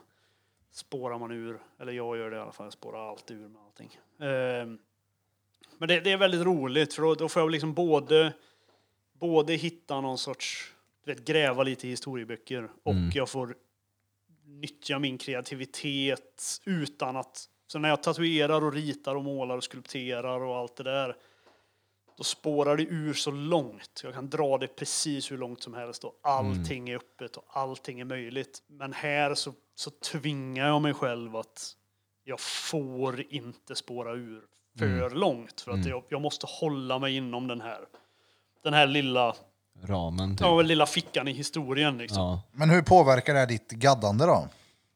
spårar 0.74 1.18
man 1.20 1.32
ur. 1.32 1.60
Eller 1.82 1.92
jag 1.92 2.18
gör 2.18 2.30
det 2.32 2.38
i 2.38 2.40
alla 2.40 2.52
fall, 2.52 2.66
jag 2.66 2.74
spårar 2.74 3.10
alltid 3.10 3.38
ur 3.38 3.48
med 3.48 3.62
allting. 3.66 3.98
Ehm, 4.20 4.78
men 5.78 5.88
det, 5.88 6.00
det 6.00 6.12
är 6.12 6.18
väldigt 6.18 6.42
roligt 6.42 6.94
för 6.94 7.02
då, 7.02 7.16
då 7.16 7.30
får 7.30 7.42
jag 7.42 7.52
liksom 7.52 7.74
både, 7.74 8.34
både 9.20 9.54
hitta 9.54 10.02
någon 10.02 10.18
sorts, 10.18 10.74
du 11.06 11.14
vet, 11.14 11.26
gräva 11.26 11.64
lite 11.64 11.88
i 11.88 11.90
historieböcker 11.90 12.70
och 12.84 12.96
jag 13.14 13.30
får 13.30 13.56
nyttja 14.46 15.00
min 15.00 15.18
kreativitet 15.18 16.62
utan 16.66 17.18
att... 17.18 17.48
Så 17.68 17.80
när 17.80 17.90
jag 17.90 18.04
tatuerar 18.04 18.64
och 18.64 18.74
ritar 18.74 19.16
och 19.16 19.24
målar 19.24 19.58
och 19.58 19.64
skulpterar 19.64 20.42
och 20.42 20.56
allt 20.56 20.76
det 20.76 20.84
där 20.84 21.16
då 22.18 22.24
spårar 22.24 22.78
det 22.78 22.84
ur 22.84 23.14
så 23.14 23.32
långt. 23.32 24.02
Jag 24.04 24.14
kan 24.14 24.30
dra 24.30 24.58
det 24.58 24.68
precis 24.68 25.32
hur 25.32 25.38
långt 25.38 25.64
som 25.64 25.74
helst 25.74 26.04
och 26.04 26.20
allting 26.24 26.90
är 26.90 26.96
öppet 26.96 27.38
och 27.38 27.46
allting 27.48 28.00
är 28.00 28.06
möjligt. 28.06 28.64
Men 28.68 28.94
här 28.94 29.36
så, 29.36 29.54
så 29.76 29.90
tvingar 29.90 30.68
jag 30.68 30.82
mig 30.82 30.94
själv 30.94 31.36
att 31.36 31.76
jag 32.24 32.40
får 32.40 33.34
inte 33.34 33.76
spåra 33.76 34.14
ur 34.14 34.42
för 34.78 35.10
långt 35.10 35.62
för 35.62 35.72
att 35.72 35.86
jag, 35.86 36.04
jag 36.10 36.22
måste 36.22 36.46
hålla 36.50 37.00
mig 37.00 37.16
inom 37.16 37.48
den 37.48 37.62
här 37.62 37.86
den 38.64 38.74
här 38.74 38.88
lilla, 38.88 39.36
Ramen 39.84 40.38
typ. 40.38 40.42
ja, 40.42 40.62
lilla 40.62 40.86
fickan 40.86 41.28
i 41.28 41.32
historien. 41.32 41.98
Liksom. 41.98 42.22
Ja. 42.22 42.42
Men 42.52 42.70
hur 42.70 42.82
påverkar 42.82 43.34
det 43.34 43.40
här 43.40 43.48
ditt 43.48 43.72
gaddande 43.72 44.26
då? 44.26 44.48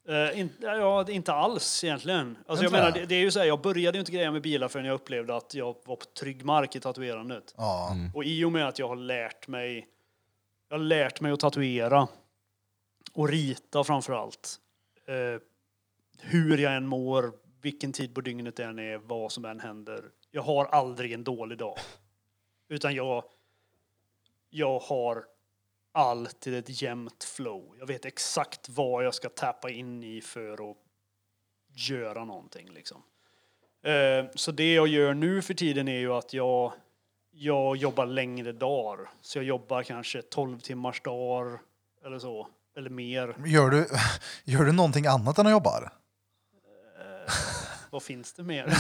Eh, 0.07 0.39
in, 0.39 0.49
ja, 0.61 1.09
inte 1.09 1.33
alls 1.33 1.83
egentligen. 1.83 2.37
Alltså, 2.47 2.65
jag 2.65 2.71
menar, 2.71 2.91
det? 2.91 3.05
det, 3.05 3.15
är 3.15 3.19
ju 3.19 3.31
så 3.31 3.39
här, 3.39 3.45
jag 3.45 3.61
började 3.61 3.97
ju 3.97 3.99
inte 3.99 4.11
greja 4.11 4.31
med 4.31 4.41
bilar 4.41 4.67
förrän 4.67 4.85
jag 4.85 4.93
upplevde 4.93 5.35
att 5.35 5.53
jag 5.53 5.65
var 5.65 5.95
på 5.95 6.05
trygg 6.19 6.45
mark 6.45 6.75
i 6.75 6.79
tatuerandet. 6.79 7.53
Ja. 7.57 7.95
Och 8.13 8.23
i 8.23 8.43
och 8.43 8.51
med 8.51 8.67
att 8.67 8.79
jag 8.79 8.87
har 8.87 8.95
lärt 8.95 9.47
mig, 9.47 9.87
jag 10.69 10.77
har 10.77 10.83
lärt 10.83 11.21
mig 11.21 11.31
att 11.31 11.39
tatuera 11.39 12.07
och 13.13 13.29
rita 13.29 13.83
framför 13.83 14.13
allt. 14.13 14.55
Eh, 15.07 15.41
hur 16.19 16.57
jag 16.57 16.75
än 16.75 16.87
mår, 16.87 17.31
vilken 17.61 17.91
tid 17.91 18.15
på 18.15 18.21
dygnet 18.21 18.55
det 18.55 18.63
än 18.65 18.79
är, 18.79 18.97
vad 18.97 19.31
som 19.31 19.45
än 19.45 19.59
händer. 19.59 20.03
Jag 20.31 20.41
har 20.41 20.65
aldrig 20.65 21.11
en 21.11 21.23
dålig 21.23 21.57
dag. 21.57 21.77
Utan 22.69 22.95
jag, 22.95 23.23
jag 24.55 24.79
har 24.79 25.25
alltid 25.91 26.53
ett 26.53 26.81
jämnt 26.81 27.23
flow. 27.23 27.75
Jag 27.79 27.87
vet 27.87 28.05
exakt 28.05 28.69
vad 28.69 29.05
jag 29.05 29.13
ska 29.13 29.29
tappa 29.29 29.69
in 29.69 30.03
i 30.03 30.21
för 30.21 30.71
att 30.71 30.77
göra 31.67 32.25
någonting. 32.25 32.69
Liksom. 32.69 33.03
Eh, 33.83 34.25
så 34.35 34.51
det 34.51 34.73
jag 34.73 34.87
gör 34.87 35.13
nu 35.13 35.41
för 35.41 35.53
tiden 35.53 35.87
är 35.87 35.99
ju 35.99 36.13
att 36.13 36.33
jag, 36.33 36.73
jag 37.31 37.77
jobbar 37.77 38.05
längre 38.05 38.51
dagar. 38.51 39.09
Så 39.21 39.37
jag 39.37 39.45
jobbar 39.45 39.83
kanske 39.83 40.21
12 40.21 40.59
timmars 40.59 41.01
dagar 41.01 41.59
eller 42.05 42.19
så. 42.19 42.47
Eller 42.77 42.89
mer. 42.89 43.35
Gör, 43.45 43.69
du, 43.69 43.87
gör 44.43 44.63
du 44.63 44.71
någonting 44.71 45.07
annat 45.07 45.37
än 45.37 45.45
att 45.45 45.51
jobba? 45.51 45.91
Vad 47.95 48.03
finns 48.03 48.33
det 48.33 48.43
mer? 48.43 48.65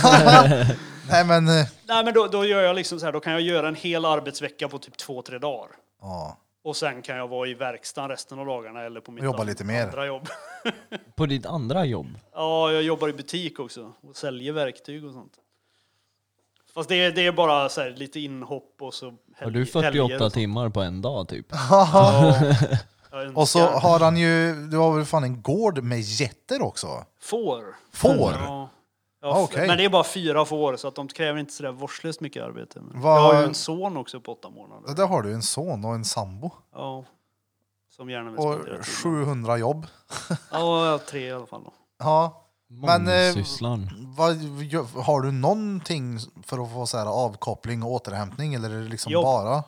Nej 1.09 1.25
men, 1.25 1.47
eh, 1.47 1.65
Nej 1.87 2.05
men 2.05 2.13
då, 2.13 2.27
då 2.27 2.45
gör 2.45 2.61
jag 2.61 2.75
liksom 2.75 2.99
så 2.99 3.05
här, 3.05 3.13
då 3.13 3.19
kan 3.19 3.33
jag 3.33 3.41
göra 3.41 3.67
en 3.67 3.75
hel 3.75 4.05
arbetsvecka 4.05 4.67
på 4.69 4.79
typ 4.79 4.97
två, 4.97 5.21
tre 5.21 5.37
dagar. 5.37 5.69
ja. 6.01 6.37
Och 6.63 6.77
sen 6.77 7.01
kan 7.01 7.17
jag 7.17 7.27
vara 7.27 7.47
i 7.47 7.53
verkstaden 7.53 8.09
resten 8.09 8.39
av 8.39 8.45
dagarna 8.45 8.81
eller 8.81 9.01
på 9.01 9.11
mitt 9.11 9.23
Jobba 9.23 9.39
an- 9.41 9.47
lite 9.47 9.63
mer. 9.63 9.83
andra 9.83 10.05
jobb. 10.05 10.27
På 11.15 11.25
ditt 11.25 11.45
andra 11.45 11.85
jobb? 11.85 12.07
ja, 12.33 12.71
jag 12.71 12.83
jobbar 12.83 13.09
i 13.09 13.13
butik 13.13 13.59
också 13.59 13.91
och 14.09 14.15
säljer 14.15 14.53
verktyg 14.53 15.05
och 15.05 15.13
sånt. 15.13 15.33
Fast 16.73 16.89
det 16.89 16.95
är, 16.95 17.11
det 17.11 17.25
är 17.27 17.31
bara 17.31 17.69
så 17.69 17.81
här, 17.81 17.89
lite 17.89 18.19
inhopp 18.19 18.75
och 18.81 18.93
så 18.93 19.05
Har 19.05 19.11
du 19.51 19.63
helg- 19.65 19.83
helger 19.83 19.91
48 19.91 20.13
och 20.15 20.19
sånt. 20.19 20.33
timmar 20.33 20.69
på 20.69 20.81
en 20.81 21.01
dag 21.01 21.27
typ? 21.27 21.45
Ja, 21.51 22.35
jag 23.11 23.37
Och 23.37 23.49
så 23.49 23.59
har 23.65 23.99
han 23.99 24.17
ju, 24.17 24.53
du 24.67 24.77
har 24.77 24.93
väl 24.95 25.05
fan 25.05 25.23
en 25.23 25.41
gård 25.41 25.83
med 25.83 25.99
getter 26.01 26.61
också? 26.61 27.05
Får. 27.21 27.75
Får? 27.93 28.31
Ja. 28.31 28.69
Ja, 29.25 29.31
Ah, 29.31 29.43
okej. 29.43 29.67
Men 29.67 29.77
det 29.77 29.85
är 29.85 29.89
bara 29.89 30.03
fyra 30.03 30.45
får 30.45 30.75
så 30.77 30.87
att 30.87 30.95
de 30.95 31.07
kräver 31.07 31.39
inte 31.39 31.53
sådär 31.53 31.71
vårdslöst 31.71 32.21
mycket 32.21 32.43
arbete. 32.43 32.79
Men 32.81 33.01
Vad- 33.01 33.17
Jag 33.17 33.21
har 33.33 33.39
ju 33.41 33.47
en 33.47 33.53
son 33.53 33.97
också 33.97 34.19
på 34.21 34.31
åtta 34.31 34.49
månader. 34.49 34.95
Där 34.95 35.07
har 35.07 35.21
du 35.21 35.33
en 35.33 35.41
son 35.41 35.85
och 35.85 35.95
en 35.95 36.05
sambo. 36.05 36.51
Ja, 36.73 37.03
som 37.95 38.09
gärna 38.09 38.29
vill 38.29 38.39
Och 38.39 38.53
spendera 38.53 38.83
tid 38.83 39.05
med. 39.05 39.25
700 39.25 39.57
jobb. 39.57 39.85
Ja, 40.51 40.85
jag 40.85 40.91
har 40.91 40.97
tre 40.97 41.27
i 41.27 41.31
alla 41.31 41.45
fall. 41.45 41.63
Då. 41.63 41.73
Ja. 41.99 42.41
Men 42.67 43.07
eh, 43.07 43.33
vad, 44.17 44.35
har 45.05 45.21
du 45.21 45.31
någonting 45.31 46.19
för 46.43 46.63
att 46.63 46.71
få 46.73 46.85
så 46.85 46.97
här 46.97 47.05
avkoppling 47.05 47.83
och 47.83 47.91
återhämtning 47.91 48.53
eller 48.53 48.69
är 48.69 48.81
det 48.81 48.87
liksom 48.89 49.11
Jobb. 49.11 49.23
bara? 49.23 49.63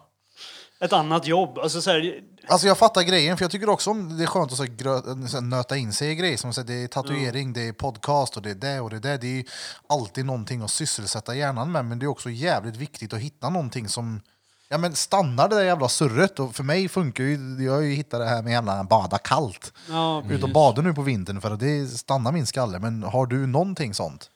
Ett 0.80 0.94
annat 0.94 1.28
jobb. 1.28 1.60
Alltså 1.60 1.82
så 1.82 1.92
här, 1.92 2.22
Alltså 2.48 2.68
jag 2.68 2.78
fattar 2.78 3.02
grejen, 3.02 3.38
för 3.38 3.44
jag 3.44 3.52
tycker 3.52 3.70
också 3.70 3.90
om 3.92 4.18
det 4.18 4.24
är 4.24 4.28
skönt 4.28 4.52
att 4.52 4.58
så 4.58 4.64
här, 4.64 4.70
grö, 4.70 5.02
så 5.28 5.38
här, 5.38 5.42
nöta 5.42 5.78
in 5.78 5.94
sig 5.94 6.12
i 6.12 6.16
grejer. 6.16 6.38
Som 6.38 6.54
så 6.54 6.62
här, 6.62 6.68
det 6.68 6.74
är 6.74 6.88
tatuering, 6.88 7.54
det 7.54 7.68
är 7.68 7.74
podcast 7.74 8.38
och 8.38 8.44
det 8.44 8.50
är 8.50 8.56
det 8.56 8.80
och 8.80 8.90
det 8.90 8.96
är 8.96 9.00
det. 9.00 9.18
Det 9.18 9.28
är 9.28 9.36
ju 9.36 9.44
alltid 9.90 10.26
någonting 10.26 10.62
att 10.62 10.72
sysselsätta 10.72 11.36
hjärnan 11.36 11.72
med, 11.72 11.86
men 11.86 12.00
det 12.00 12.06
är 12.06 12.08
också 12.08 12.30
jävligt 12.30 12.76
viktigt 12.76 13.14
att 13.14 13.20
hitta 13.20 13.50
någonting 13.50 13.88
som 13.88 14.22
Ja 14.70 14.78
men 14.78 14.96
stannar 14.96 15.50
det 15.50 15.56
där 15.56 15.64
jävla 15.64 15.90
surret 15.90 16.40
och 16.40 16.56
för 16.56 16.64
mig 16.64 16.90
funkar 16.90 17.24
ju, 17.24 17.66
jag 17.66 17.74
har 17.74 17.82
ju 17.82 17.94
hittat 17.94 18.20
det 18.20 18.26
här 18.26 18.42
med 18.42 18.52
jävla 18.52 18.84
bada 18.84 19.18
kallt. 19.18 19.74
ja, 19.90 20.24
Ut 20.30 20.44
och 20.44 20.50
bada 20.50 20.82
nu 20.82 20.94
på 20.94 21.02
vintern 21.02 21.42
för 21.42 21.52
att 21.52 21.60
det 21.60 21.88
stannar 21.88 22.32
min 22.32 22.46
skalle. 22.48 22.80
Men 22.80 23.04
har 23.04 23.26
du 23.26 23.48
någonting 23.48 23.94
sånt? 23.94 24.30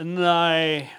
Nej, 0.00 0.92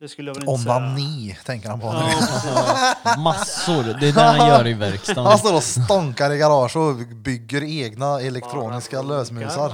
det 0.00 0.08
skulle 0.08 0.28
jag 0.30 0.34
väl 0.34 0.48
inte 0.48 0.62
säga. 0.62 0.76
Onani 0.76 1.38
tänker 1.44 1.68
han 1.68 1.80
på 1.80 1.92
nu. 1.92 3.22
Massor. 3.22 4.00
Det 4.00 4.08
är 4.08 4.12
det 4.12 4.20
han 4.20 4.48
gör 4.48 4.66
i 4.66 4.74
verkstaden. 4.74 5.26
Han 5.26 5.38
står 5.38 5.54
och 5.54 5.62
stånkar 5.62 6.32
i 6.32 6.38
garage 6.38 6.76
och 6.76 6.94
bygger 7.16 7.62
egna 7.84 8.20
elektroniska 8.20 9.02
lösmusar. 9.02 9.72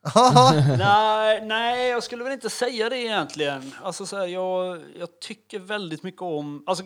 nej, 0.78 1.46
nej, 1.46 1.88
jag 1.88 2.02
skulle 2.02 2.24
väl 2.24 2.32
inte 2.32 2.50
säga 2.50 2.88
det 2.88 2.98
egentligen. 2.98 3.74
Alltså, 3.82 4.06
så 4.06 4.16
här, 4.16 4.26
jag, 4.26 4.80
jag 4.98 5.20
tycker 5.20 5.58
väldigt 5.58 6.02
mycket 6.02 6.22
om... 6.22 6.62
Alltså, 6.66 6.84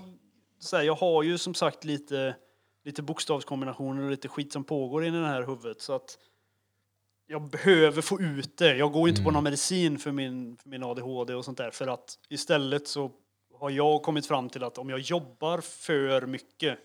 så 0.60 0.76
här, 0.76 0.84
jag 0.84 0.94
har 0.94 1.22
ju 1.22 1.38
som 1.38 1.54
sagt 1.54 1.84
lite, 1.84 2.34
lite 2.84 3.02
bokstavskombinationer 3.02 4.02
och 4.02 4.10
lite 4.10 4.28
skit 4.28 4.52
som 4.52 4.64
pågår 4.64 5.06
i 5.06 5.10
den 5.10 5.24
här 5.24 5.42
huvudet. 5.42 5.80
Så 5.82 5.94
att 5.94 6.18
jag 7.26 7.42
behöver 7.50 8.02
få 8.02 8.20
ut 8.20 8.56
det. 8.58 8.76
Jag 8.76 8.92
går 8.92 9.08
inte 9.08 9.22
på 9.22 9.28
Mm. 9.28 9.34
någon 9.34 9.44
medicin 9.44 9.98
för 9.98 10.12
min, 10.12 10.56
för 10.56 10.68
min 10.68 10.82
ADHD 10.84 11.34
och 11.34 11.44
sånt 11.44 11.58
där. 11.58 11.70
För 11.70 11.86
att 11.86 12.18
istället 12.28 12.88
så 12.88 13.10
har 13.60 13.70
jag 13.70 14.02
kommit 14.02 14.26
fram 14.26 14.48
till 14.48 14.64
att 14.64 14.78
om 14.78 14.90
jag 14.90 14.98
jobbar 15.00 15.60
för 15.60 16.26
mycket 16.26 16.78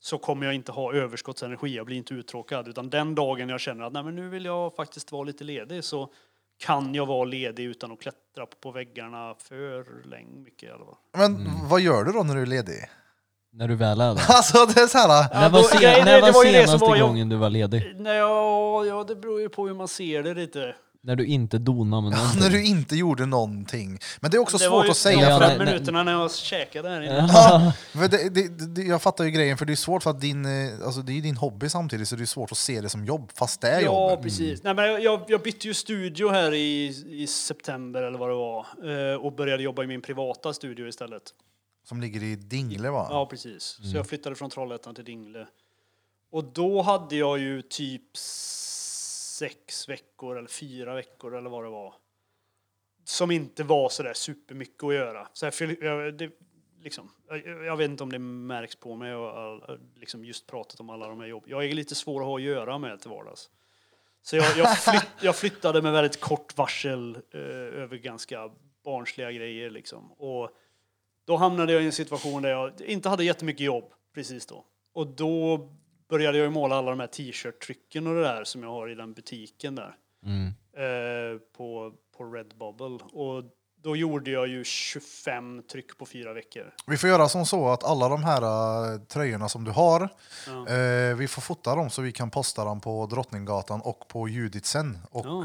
så 0.00 0.18
kommer 0.18 0.46
jag 0.46 0.54
inte 0.54 0.72
ha 0.72 0.94
överskottsenergi. 0.94 1.76
Jag 1.76 1.86
blir 1.86 1.96
inte 1.96 2.14
uttråkad. 2.14 2.68
Utan 2.68 2.90
den 2.90 3.14
dagen 3.14 3.48
jag 3.48 3.60
känner 3.60 3.84
att 3.84 3.92
Nej, 3.92 4.02
men 4.02 4.16
nu 4.16 4.28
vill 4.28 4.44
jag 4.44 4.74
faktiskt 4.76 5.12
vara 5.12 5.24
lite 5.24 5.44
ledig 5.44 5.84
så 5.84 6.12
kan 6.58 6.94
jag 6.94 7.06
vara 7.06 7.24
ledig 7.24 7.64
utan 7.64 7.92
att 7.92 8.00
klättra 8.00 8.46
på 8.60 8.70
väggarna 8.70 9.34
för 9.38 9.86
länge 10.04 10.38
mycket 10.40 10.74
alla 10.74 10.84
fall. 10.84 10.96
Men 11.12 11.34
Mm. 11.36 11.68
vad 11.68 11.80
gör 11.80 12.04
du 12.04 12.12
då 12.12 12.22
när 12.22 12.34
du 12.34 12.42
är 12.42 12.46
ledig? 12.46 12.84
När 13.58 13.68
du 13.68 13.74
väl 13.74 14.00
är 14.00 14.14
där. 14.14 14.22
Alltså 14.28 14.66
det 14.66 14.80
är 14.80 14.86
så 14.86 14.98
här. 14.98 15.34
när 15.40 15.48
var, 15.50 15.58
då- 15.62 15.68
sen, 15.68 15.84
är, 15.84 16.04
när 16.04 16.14
det 16.14 16.20
var 16.20 16.32
var 16.32 16.44
ju 16.44 16.52
det 16.52 16.66
senaste 16.66 16.86
var 16.86 16.96
jag- 16.96 17.08
gången 17.08 17.28
du 17.28 17.36
var 17.36 17.50
ledig? 17.50 17.94
Nej, 17.98 18.16
ja, 18.16 18.84
ja, 18.84 19.04
det 19.08 19.16
beror 19.16 19.40
ju 19.40 19.48
på 19.48 19.66
hur 19.66 19.74
man 19.74 19.88
ser 19.88 20.22
det 20.22 20.34
lite. 20.34 20.74
När 21.02 21.16
du 21.16 21.26
inte 21.26 21.58
donade 21.58 22.02
med 22.02 22.12
någonting? 22.18 22.40
När 22.40 22.50
du 22.50 22.64
inte 22.64 22.96
gjorde 22.96 23.26
någonting. 23.26 23.98
Men 24.20 24.30
det 24.30 24.36
är 24.36 24.38
också 24.38 24.56
det 24.56 24.64
svårt 24.64 24.72
var 24.72 24.84
ju 24.84 24.90
att 24.90 24.96
säga. 24.96 25.20
Ja, 25.30 25.38
för 25.38 25.44
fem 25.46 25.52
att, 25.52 25.58
nej, 25.58 25.58
nej. 25.58 25.66
minuterna 25.74 26.02
när 26.02 26.12
jag 26.12 26.34
käkade 26.34 26.88
här 26.88 27.00
inne. 27.02 27.28
Ja, 27.32 27.72
det, 28.08 28.34
det, 28.34 28.66
det, 28.74 28.82
jag 28.82 29.02
fattar 29.02 29.24
ju 29.24 29.30
grejen, 29.30 29.58
för 29.58 29.64
det 29.64 29.72
är 29.72 29.76
svårt 29.76 30.02
för 30.02 30.10
att 30.10 30.20
din, 30.20 30.44
eh, 30.44 30.86
alltså 30.86 31.00
det 31.00 31.12
är 31.12 31.14
ju 31.14 31.20
din 31.20 31.36
hobby 31.36 31.68
samtidigt, 31.68 32.08
så 32.08 32.16
det 32.16 32.24
är 32.24 32.26
svårt 32.26 32.52
att 32.52 32.58
se 32.58 32.80
det 32.80 32.88
som 32.88 33.04
jobb, 33.04 33.30
fast 33.34 33.60
det 33.60 33.68
är 33.68 33.80
Ja, 33.80 34.10
jobb. 34.10 34.22
precis. 34.22 34.62
Nej, 34.62 34.74
men 34.74 35.02
jag, 35.02 35.20
jag 35.28 35.42
bytte 35.42 35.66
ju 35.68 35.74
studio 35.74 36.28
här 36.30 36.54
i, 36.54 36.86
i 37.08 37.26
september 37.26 38.02
eller 38.02 38.18
vad 38.18 38.28
det 38.30 38.34
var 38.34 38.66
eh, 39.12 39.16
och 39.20 39.32
började 39.32 39.62
jobba 39.62 39.84
i 39.84 39.86
min 39.86 40.02
privata 40.02 40.52
studio 40.52 40.88
istället. 40.88 41.22
Som 41.88 42.00
ligger 42.00 42.22
i 42.22 42.36
Dingle 42.36 42.90
va? 42.90 43.06
Ja, 43.10 43.26
precis. 43.26 43.64
Så 43.64 43.96
jag 43.96 44.06
flyttade 44.06 44.36
från 44.36 44.50
Trollhättan 44.50 44.94
till 44.94 45.04
Dingle. 45.04 45.46
Och 46.30 46.44
då 46.44 46.82
hade 46.82 47.16
jag 47.16 47.38
ju 47.38 47.62
typ 47.62 48.16
sex 48.16 49.88
veckor 49.88 50.38
eller 50.38 50.48
fyra 50.48 50.94
veckor 50.94 51.36
eller 51.36 51.50
vad 51.50 51.64
det 51.64 51.70
var. 51.70 51.94
Som 53.04 53.30
inte 53.30 53.64
var 53.64 53.88
sådär 53.88 54.14
supermycket 54.14 54.84
att 54.84 54.94
göra. 54.94 55.28
Så 55.32 55.46
jag, 55.46 55.82
jag, 55.82 56.14
det, 56.14 56.30
liksom, 56.82 57.10
jag, 57.28 57.46
jag 57.46 57.76
vet 57.76 57.90
inte 57.90 58.02
om 58.02 58.12
det 58.12 58.18
märks 58.18 58.76
på 58.76 58.96
mig 58.96 59.14
och 59.14 59.38
all, 59.38 59.80
liksom 59.94 60.24
just 60.24 60.46
pratat 60.46 60.80
om 60.80 60.90
alla 60.90 61.08
de 61.08 61.20
här 61.20 61.26
jobb. 61.26 61.44
Jag 61.46 61.64
är 61.64 61.72
lite 61.72 61.94
svår 61.94 62.20
att 62.20 62.26
ha 62.26 62.36
att 62.36 62.42
göra 62.42 62.78
med 62.78 63.00
till 63.00 63.10
vardags. 63.10 63.50
Så 64.22 64.36
jag, 64.36 64.56
jag, 64.56 64.78
flytt, 64.78 65.08
jag 65.22 65.36
flyttade 65.36 65.82
med 65.82 65.92
väldigt 65.92 66.20
kort 66.20 66.56
varsel 66.56 67.18
eh, 67.30 67.40
över 67.82 67.96
ganska 67.96 68.50
barnsliga 68.84 69.32
grejer 69.32 69.70
liksom. 69.70 70.12
Och 70.12 70.50
då 71.28 71.36
hamnade 71.36 71.72
jag 71.72 71.82
i 71.82 71.86
en 71.86 71.92
situation 71.92 72.42
där 72.42 72.50
jag 72.50 72.80
inte 72.80 73.08
hade 73.08 73.24
jättemycket 73.24 73.66
jobb 73.66 73.84
precis 74.14 74.46
då. 74.46 74.64
Och 74.94 75.06
då 75.06 75.58
började 76.08 76.38
jag 76.38 76.52
måla 76.52 76.76
alla 76.76 76.90
de 76.90 77.00
här 77.00 77.06
t-shirt-trycken 77.06 78.06
och 78.06 78.14
det 78.14 78.20
där 78.20 78.44
som 78.44 78.62
jag 78.62 78.70
har 78.70 78.88
i 78.88 78.94
den 78.94 79.12
butiken 79.12 79.74
där. 79.74 79.96
Mm. 80.24 80.46
Eh, 80.76 81.38
på, 81.56 81.92
på 82.16 82.24
Redbubble. 82.24 82.98
Och 83.12 83.44
då 83.82 83.96
gjorde 83.96 84.30
jag 84.30 84.48
ju 84.48 84.64
25 84.64 85.62
tryck 85.62 85.98
på 85.98 86.06
fyra 86.06 86.32
veckor. 86.32 86.74
Vi 86.86 86.96
får 86.96 87.08
göra 87.10 87.28
som 87.28 87.46
så 87.46 87.68
att 87.68 87.84
alla 87.84 88.08
de 88.08 88.24
här 88.24 88.42
eh, 88.42 88.98
tröjorna 89.00 89.48
som 89.48 89.64
du 89.64 89.70
har, 89.70 90.08
Ja. 90.46 90.68
eh, 90.74 91.14
vi 91.16 91.28
får 91.28 91.42
fota 91.42 91.74
dem 91.74 91.90
så 91.90 92.02
vi 92.02 92.12
kan 92.12 92.30
posta 92.30 92.64
dem 92.64 92.80
på 92.80 93.06
Drottninggatan 93.06 93.80
och 93.80 94.08
på 94.08 94.28
Judit 94.28 94.66
sen 94.66 94.98
och 95.10 95.26
Ja. 95.26 95.44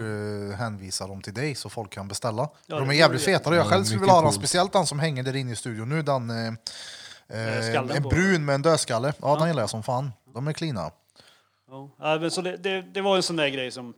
eh, 0.51 0.57
hänvisa 0.57 1.07
dem 1.07 1.21
till 1.21 1.33
dig 1.33 1.55
så 1.55 1.69
folk 1.69 1.89
kan 1.93 2.07
beställa. 2.07 2.41
Ja, 2.41 2.49
de 2.67 2.75
det 2.75 2.75
är 2.81 2.85
vore 2.85 2.95
jävligt 2.95 3.23
feta 3.23 3.49
och 3.49 3.55
jag 3.55 3.65
Ja, 3.65 3.69
själv 3.69 3.83
skulle 3.83 3.95
mycket 3.99 4.01
vilja 4.03 4.13
ha 4.13 4.21
dem, 4.21 4.29
coolt. 4.29 4.39
speciellt 4.41 4.73
den 4.73 4.85
som 4.85 4.99
hänger 4.99 5.23
där 5.23 5.35
inne 5.35 5.51
i 5.51 5.55
studion 5.55 5.89
nu, 5.89 6.01
den 6.01 6.29
eh, 6.29 6.47
eh, 6.47 7.61
skallen 7.71 7.91
en 7.97 8.03
på. 8.03 8.09
brun 8.09 8.45
med 8.45 8.55
en 8.55 8.61
dödskalle. 8.61 9.13
Ja, 9.21 9.27
den 9.31 9.39
Ja. 9.39 9.47
gillar 9.47 9.61
jag 9.63 9.69
som 9.69 9.83
fan. 9.83 10.11
De 10.33 10.47
är 10.47 10.53
cleana. 10.53 10.91
Ja. 11.69 11.89
Ja, 11.99 12.17
men 12.19 12.31
så 12.31 12.41
det, 12.41 12.57
det, 12.57 12.81
det 12.81 13.01
var 13.01 13.15
en 13.15 13.23
sån 13.23 13.35
där 13.35 13.47
grej 13.49 13.71
som... 13.71 13.93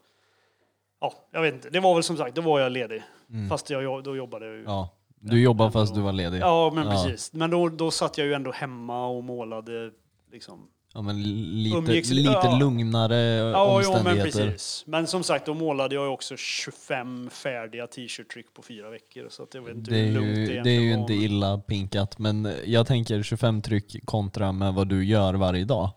Ja, 1.01 1.13
jag 1.31 1.41
vet 1.41 1.53
inte. 1.53 1.69
Det 1.69 1.79
var 1.79 1.93
väl 1.93 2.03
som 2.03 2.17
sagt, 2.17 2.35
då 2.35 2.41
var 2.41 2.59
jag 2.59 2.71
ledig. 2.71 3.03
Fast 3.49 3.69
jag, 3.69 4.03
då 4.03 4.15
jobbade 4.15 4.45
jag 4.45 4.53
ju. 4.53 4.59
Mm. 4.59 4.71
Ja. 4.71 4.89
Du 5.19 5.41
jobbade 5.41 5.71
fast 5.71 5.95
du 5.95 6.01
var 6.01 6.11
ledig? 6.13 6.39
Ja, 6.39 6.71
men 6.75 6.87
Ja. 6.87 6.91
precis. 6.91 7.33
Men 7.33 7.49
då, 7.51 7.69
då 7.69 7.91
satt 7.91 8.17
jag 8.17 8.27
ju 8.27 8.33
ändå 8.33 8.51
hemma 8.51 9.07
och 9.07 9.23
målade 9.23 9.91
liksom. 10.31 10.67
Ja, 10.93 11.01
men 11.01 11.23
lite, 11.63 11.77
Umgicks- 11.77 12.13
lite 12.13 12.31
ja. 12.31 12.57
lugnare 12.59 13.15
Ja, 13.15 13.81
jo, 13.83 13.89
men 13.91 13.97
omständigheter. 13.97 14.45
precis. 14.45 14.83
Men 14.87 15.07
som 15.07 15.23
sagt, 15.23 15.45
då 15.45 15.53
målade 15.53 15.95
jag 15.95 16.03
ju 16.05 16.09
också 16.11 16.37
25 16.37 17.29
färdiga 17.29 17.87
t-shirt-tryck 17.87 18.53
på 18.53 18.61
fyra 18.61 18.89
veckor. 18.89 19.27
Så 19.29 19.43
vet 19.53 19.75
inte 19.75 19.91
det 19.91 19.97
är 19.99 20.05
ju, 20.05 20.45
det 20.45 20.61
det 20.63 20.69
är 20.69 20.81
ju 20.81 20.93
inte 20.93 21.13
illa 21.13 21.57
pinkat, 21.57 22.19
men 22.19 22.53
jag 22.65 22.87
tänker 22.87 23.23
25 23.23 23.61
tryck 23.61 24.05
kontra 24.05 24.51
med 24.51 24.73
vad 24.73 24.87
du 24.87 25.05
gör 25.05 25.33
varje 25.33 25.65
dag. 25.65 25.89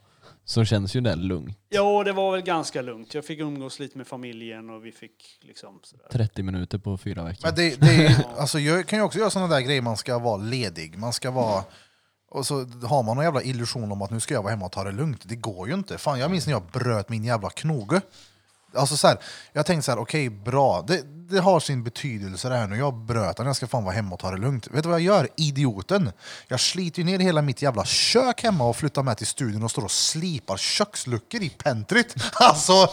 Så 0.49 0.65
känns 0.65 0.97
ju 0.97 1.01
det 1.01 1.17
lugnt. 1.17 1.59
Ja, 1.69 2.05
det 2.05 2.13
var 2.13 2.33
väl 2.33 2.41
ganska 2.43 2.83
lugnt. 2.83 3.15
Jag 3.15 3.25
fick 3.25 3.41
umgås 3.41 3.79
lite 3.79 3.99
med 3.99 4.07
familjen 4.07 4.71
och 4.71 4.87
vi 4.87 4.93
fick 4.93 5.39
liksom 5.41 5.81
sådär. 5.83 6.05
30 6.13 6.43
minuter 6.43 6.79
på 6.79 6.99
fyra 6.99 7.25
veckor. 7.25 7.41
Men 7.43 7.55
det, 7.55 7.81
det 7.81 8.07
är, 8.07 8.27
alltså, 8.39 8.59
jag 8.59 8.87
kan 8.87 8.99
ju 8.99 9.05
också 9.05 9.19
göra 9.19 9.31
sådana 9.31 9.55
där 9.55 9.61
grejer, 9.61 9.83
man 9.83 9.97
ska 9.97 10.19
vara 10.19 10.37
ledig, 10.37 10.99
man 10.99 11.13
ska 11.13 11.31
vara... 11.31 11.65
Och 12.31 12.47
så 12.47 12.55
har 12.65 13.03
man 13.03 13.17
någon 13.17 13.25
jävla 13.25 13.43
illusion 13.43 13.93
om 13.93 14.03
att 14.03 14.11
nu 14.11 14.21
ska 14.21 14.35
jag 14.35 14.43
vara 14.43 14.51
hemma 14.51 14.67
och 14.67 14.73
ta 14.73 14.85
det 14.85 14.93
lugnt. 14.93 15.23
Det 15.25 15.37
går 15.37 15.69
ju 15.69 15.75
inte. 15.75 15.99
Fan, 15.99 16.19
jag 16.19 16.31
minns 16.31 16.47
när 16.47 16.53
jag 16.53 16.63
bröt 16.63 17.09
min 17.09 17.25
jävla 17.25 17.51
knoge. 17.51 18.01
Alltså 18.75 18.97
så 18.97 19.07
här, 19.07 19.19
jag 19.53 19.66
tänkte 19.66 19.83
så 19.85 19.91
här, 19.91 19.99
okej 19.99 20.31
bra, 20.31 20.85
det, 20.87 21.03
det 21.31 21.41
har 21.41 21.61
sin 21.61 21.85
betydelse 21.85 22.49
det 22.49 22.57
här 22.57 22.66
nu. 22.66 22.77
Jag 22.77 22.95
bröt 22.95 23.37
den, 23.37 23.47
jag 23.47 23.57
ska 23.57 23.66
fan 23.66 23.85
vara 23.85 23.95
hemma 23.95 24.14
och 24.14 24.21
ta 24.21 24.31
det 24.31 24.37
lugnt. 24.37 24.66
Vet 24.66 24.83
du 24.83 24.89
vad 24.89 25.01
jag 25.01 25.07
gör? 25.07 25.29
Idioten! 25.37 26.12
Jag 26.49 26.61
sliter 26.61 26.99
ju 26.99 27.05
ner 27.05 27.19
hela 27.19 27.43
mitt 27.43 27.62
jävla 27.62 27.85
kök 27.85 28.43
hemma 28.43 28.64
och 28.64 28.77
flyttar 28.77 29.03
med 29.03 29.16
till 29.16 29.27
studion 29.27 29.62
och 29.62 29.71
står 29.71 29.85
och 29.85 29.91
slipar 29.91 30.57
köksluckor 30.57 31.43
i 31.43 31.51
pentryt. 31.51 32.14
Alltså, 32.35 32.89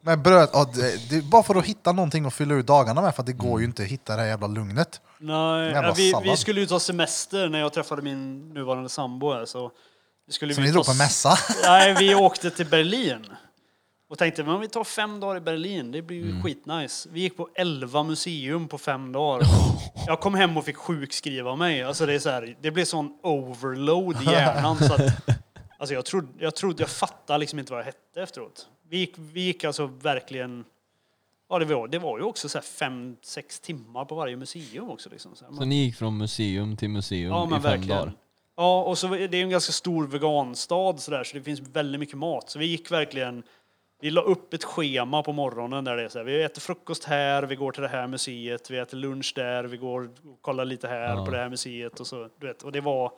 men 0.00 0.22
bröt, 0.22 0.50
ja, 0.52 0.70
det, 0.74 1.10
det 1.10 1.22
bara 1.22 1.42
för 1.42 1.54
att 1.54 1.64
hitta 1.64 1.92
någonting 1.92 2.26
att 2.26 2.34
fylla 2.34 2.54
ut 2.54 2.66
dagarna 2.66 3.02
med, 3.02 3.14
för 3.14 3.22
det 3.22 3.32
går 3.32 3.60
ju 3.60 3.66
inte 3.66 3.82
att 3.82 3.88
hitta 3.88 4.16
det 4.16 4.22
här 4.22 4.28
jävla 4.28 4.46
lugnet. 4.46 5.00
Nej, 5.18 5.70
Jävla 5.70 5.92
vi, 5.92 6.14
vi 6.22 6.36
skulle 6.36 6.60
ju 6.60 6.66
ta 6.66 6.80
semester 6.80 7.48
när 7.48 7.58
jag 7.58 7.72
träffade 7.72 8.02
min 8.02 8.48
nuvarande 8.54 8.88
sambo 8.88 9.32
här. 9.32 9.44
Så, 9.44 9.70
vi 10.26 10.32
skulle 10.32 10.54
Så 10.54 10.60
vi 10.60 10.66
ni 10.66 10.72
drog 10.72 10.86
på 10.86 10.94
mässa? 10.94 11.38
Nej, 11.62 11.94
vi 11.98 12.14
åkte 12.14 12.50
till 12.50 12.66
Berlin. 12.66 13.26
Och 14.12 14.18
tänkte, 14.18 14.44
men 14.44 14.54
om 14.54 14.60
vi 14.60 14.68
tar 14.68 14.84
fem 14.84 15.20
dagar 15.20 15.36
i 15.36 15.40
Berlin, 15.40 15.92
det 15.92 16.02
blir 16.02 16.16
ju 16.16 16.30
Mm. 16.30 16.42
skitnice. 16.42 17.08
Vi 17.12 17.20
gick 17.20 17.36
på 17.36 17.48
11 17.54 18.02
museum 18.02 18.68
på 18.68 18.78
fem 18.78 19.12
dagar. 19.12 19.46
Jag 20.06 20.20
kom 20.20 20.34
hem 20.34 20.56
och 20.56 20.64
fick 20.64 20.76
sjukskriva 20.76 21.56
mig. 21.56 21.82
Alltså 21.82 22.06
det, 22.06 22.14
är 22.14 22.18
så 22.18 22.30
här, 22.30 22.56
det 22.60 22.70
blev 22.70 22.84
sån 22.84 23.18
overload 23.22 24.22
i 24.22 24.24
hjärnan. 24.30 24.76
så 24.76 24.94
att, 24.94 25.00
alltså 25.78 25.94
jag, 25.94 26.04
trodde, 26.04 26.28
jag 26.38 26.54
trodde, 26.54 26.82
jag 26.82 26.90
fattade 26.90 27.38
liksom 27.38 27.58
inte 27.58 27.72
vad 27.72 27.80
jag 27.80 27.84
hette 27.86 28.22
efteråt. 28.22 28.66
Vi 28.88 28.96
gick, 28.98 29.14
vi 29.16 29.40
gick 29.40 29.64
alltså 29.64 29.86
verkligen... 29.86 30.64
Ja, 31.48 31.58
det 31.58 31.64
var, 31.64 31.88
det 31.88 31.98
var 31.98 32.18
ju 32.18 32.24
också 32.24 32.48
så 32.48 32.60
fem, 32.60 33.16
sex 33.22 33.60
timmar 33.60 34.04
på 34.04 34.14
varje 34.14 34.36
museum 34.36 34.90
också. 34.90 35.10
Liksom. 35.10 35.34
Så 35.36 35.44
Så 35.54 35.64
ni 35.64 35.84
gick 35.84 35.96
från 35.96 36.16
museum 36.18 36.76
till 36.76 36.88
museum 36.90 37.30
Ja, 37.32 37.46
i 37.46 37.50
fem 37.50 37.62
verkligen. 37.62 37.98
dagar? 37.98 38.12
Ja, 38.56 38.82
och 38.82 38.98
så 38.98 39.06
det 39.08 39.34
är 39.34 39.34
en 39.34 39.50
ganska 39.50 39.72
stor 39.72 40.06
veganstad 40.06 40.98
så, 40.98 41.10
där, 41.10 41.24
så 41.24 41.36
det 41.36 41.42
finns 41.42 41.60
väldigt 41.60 42.00
mycket 42.00 42.18
mat. 42.18 42.50
Så 42.50 42.58
vi 42.58 42.66
gick 42.66 42.90
verkligen, 42.90 43.42
vi 44.02 44.10
la 44.10 44.20
upp 44.20 44.54
ett 44.54 44.64
schema 44.64 45.22
på 45.22 45.32
morgonen 45.32 45.84
där 45.84 45.96
det 45.96 46.04
är 46.04 46.08
så 46.08 46.18
här, 46.18 46.24
vi 46.24 46.42
äter 46.42 46.60
frukost 46.60 47.04
här, 47.04 47.42
vi 47.42 47.56
går 47.56 47.72
till 47.72 47.82
det 47.82 47.88
här 47.88 48.06
museet, 48.06 48.70
vi 48.70 48.78
äter 48.78 48.96
lunch 48.96 49.32
där, 49.36 49.64
vi 49.64 49.76
går 49.76 50.04
och 50.04 50.42
kollar 50.42 50.64
lite 50.64 50.88
här 50.88 51.16
Ja. 51.16 51.24
på 51.24 51.30
det 51.30 51.38
här 51.38 51.48
museet 51.48 52.00
och 52.00 52.06
så, 52.06 52.28
du 52.40 52.46
vet. 52.46 52.62
Och 52.62 52.72
det 52.72 52.80
var, 52.80 53.12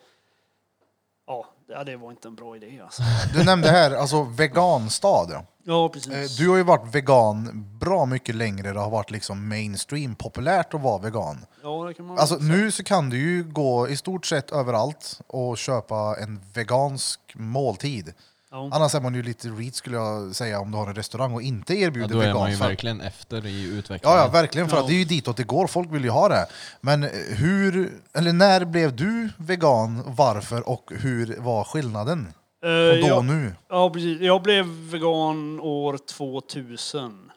ja, 1.26 1.46
det- 1.68 1.84
det 1.84 1.96
var 1.96 2.10
inte 2.10 2.28
en 2.28 2.34
bra 2.34 2.56
idé 2.56 2.80
alltså. 2.84 3.02
Du 3.34 3.44
nämnde 3.44 3.68
här, 3.70 3.90
alltså 3.96 4.22
veganstad. 4.22 5.44
Ja, 5.66 5.84
Eh, 5.84 5.90
precis. 5.92 6.36
Du 6.36 6.48
har 6.48 6.56
ju 6.56 6.62
varit 6.62 6.94
vegan 6.94 7.64
bra 7.80 8.06
mycket 8.06 8.34
längre, 8.34 8.72
det 8.72 8.80
har 8.80 8.90
varit 8.90 9.10
liksom 9.10 9.48
mainstream, 9.48 10.14
populärt 10.14 10.74
att 10.74 10.80
vara 10.82 10.98
vegan. 10.98 11.46
Ja, 11.62 11.84
det 11.88 11.94
kan 11.94 12.06
man 12.06 12.18
Alltså 12.18 12.36
nu 12.36 12.70
så 12.70 12.84
kan 12.84 13.10
du 13.10 13.18
ju 13.18 13.44
gå 13.44 13.88
i 13.88 13.96
stort 13.96 14.26
sett 14.26 14.50
överallt 14.52 15.20
och 15.26 15.58
köpa 15.58 16.16
en 16.20 16.40
vegansk 16.54 17.20
måltid. 17.34 18.12
Ja. 18.56 18.68
Annars 18.72 18.94
är 18.94 19.00
man 19.00 19.14
ju 19.14 19.22
lite 19.22 19.48
reet 19.48 19.74
skulle 19.74 19.96
jag 19.96 20.34
säga 20.34 20.60
om 20.60 20.70
du 20.70 20.76
har 20.76 20.86
en 20.86 20.94
restaurang 20.94 21.34
och 21.34 21.42
inte 21.42 21.74
Ja, 21.74 21.86
erbjuder 21.86 22.14
då 22.14 22.20
är 22.20 22.34
man 22.34 22.50
ju 22.50 22.56
verkligen 22.56 23.00
efter 23.00 23.46
i 23.46 23.64
utvecklingen. 23.64 24.16
Ja, 24.18 24.24
ja, 24.24 24.30
verkligen. 24.32 24.68
För 24.68 24.76
Ja. 24.76 24.82
att 24.82 24.88
det 24.88 24.94
är 24.94 24.98
ju 24.98 25.04
ditåt 25.04 25.36
det 25.36 25.44
går. 25.44 25.66
Folk 25.66 25.92
vill 25.92 26.04
ju 26.04 26.10
ha 26.10 26.28
det. 26.28 26.46
Men 26.80 27.02
hur, 27.28 27.92
eller 28.12 28.32
när 28.32 28.64
blev 28.64 28.96
du 28.96 29.28
vegan? 29.38 30.02
Varför? 30.06 30.68
Och 30.68 30.92
hur 30.96 31.36
var 31.40 31.64
skillnaden? 31.64 32.28
Eh, 32.64 32.70
Och 32.70 33.00
då 33.00 33.06
jag, 33.08 33.24
nu? 33.24 33.54
Ja, 33.68 33.90
precis. 33.90 34.20
Jag 34.20 34.42
blev 34.42 34.64
vegan 34.66 35.60
år 35.60 35.98
2000. 36.08 37.30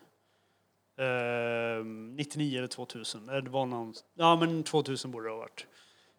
Eh, 0.99 1.85
99 2.15 2.57
eller 2.57 2.67
2000. 2.67 3.29
Eh, 3.29 3.35
Det 3.35 3.49
var 3.49 3.65
någon, 3.65 3.93
ja, 4.17 4.35
men 4.35 4.63
2000 4.63 5.11
borde 5.11 5.25
det 5.27 5.31
ha 5.31 5.37
varit. 5.37 5.65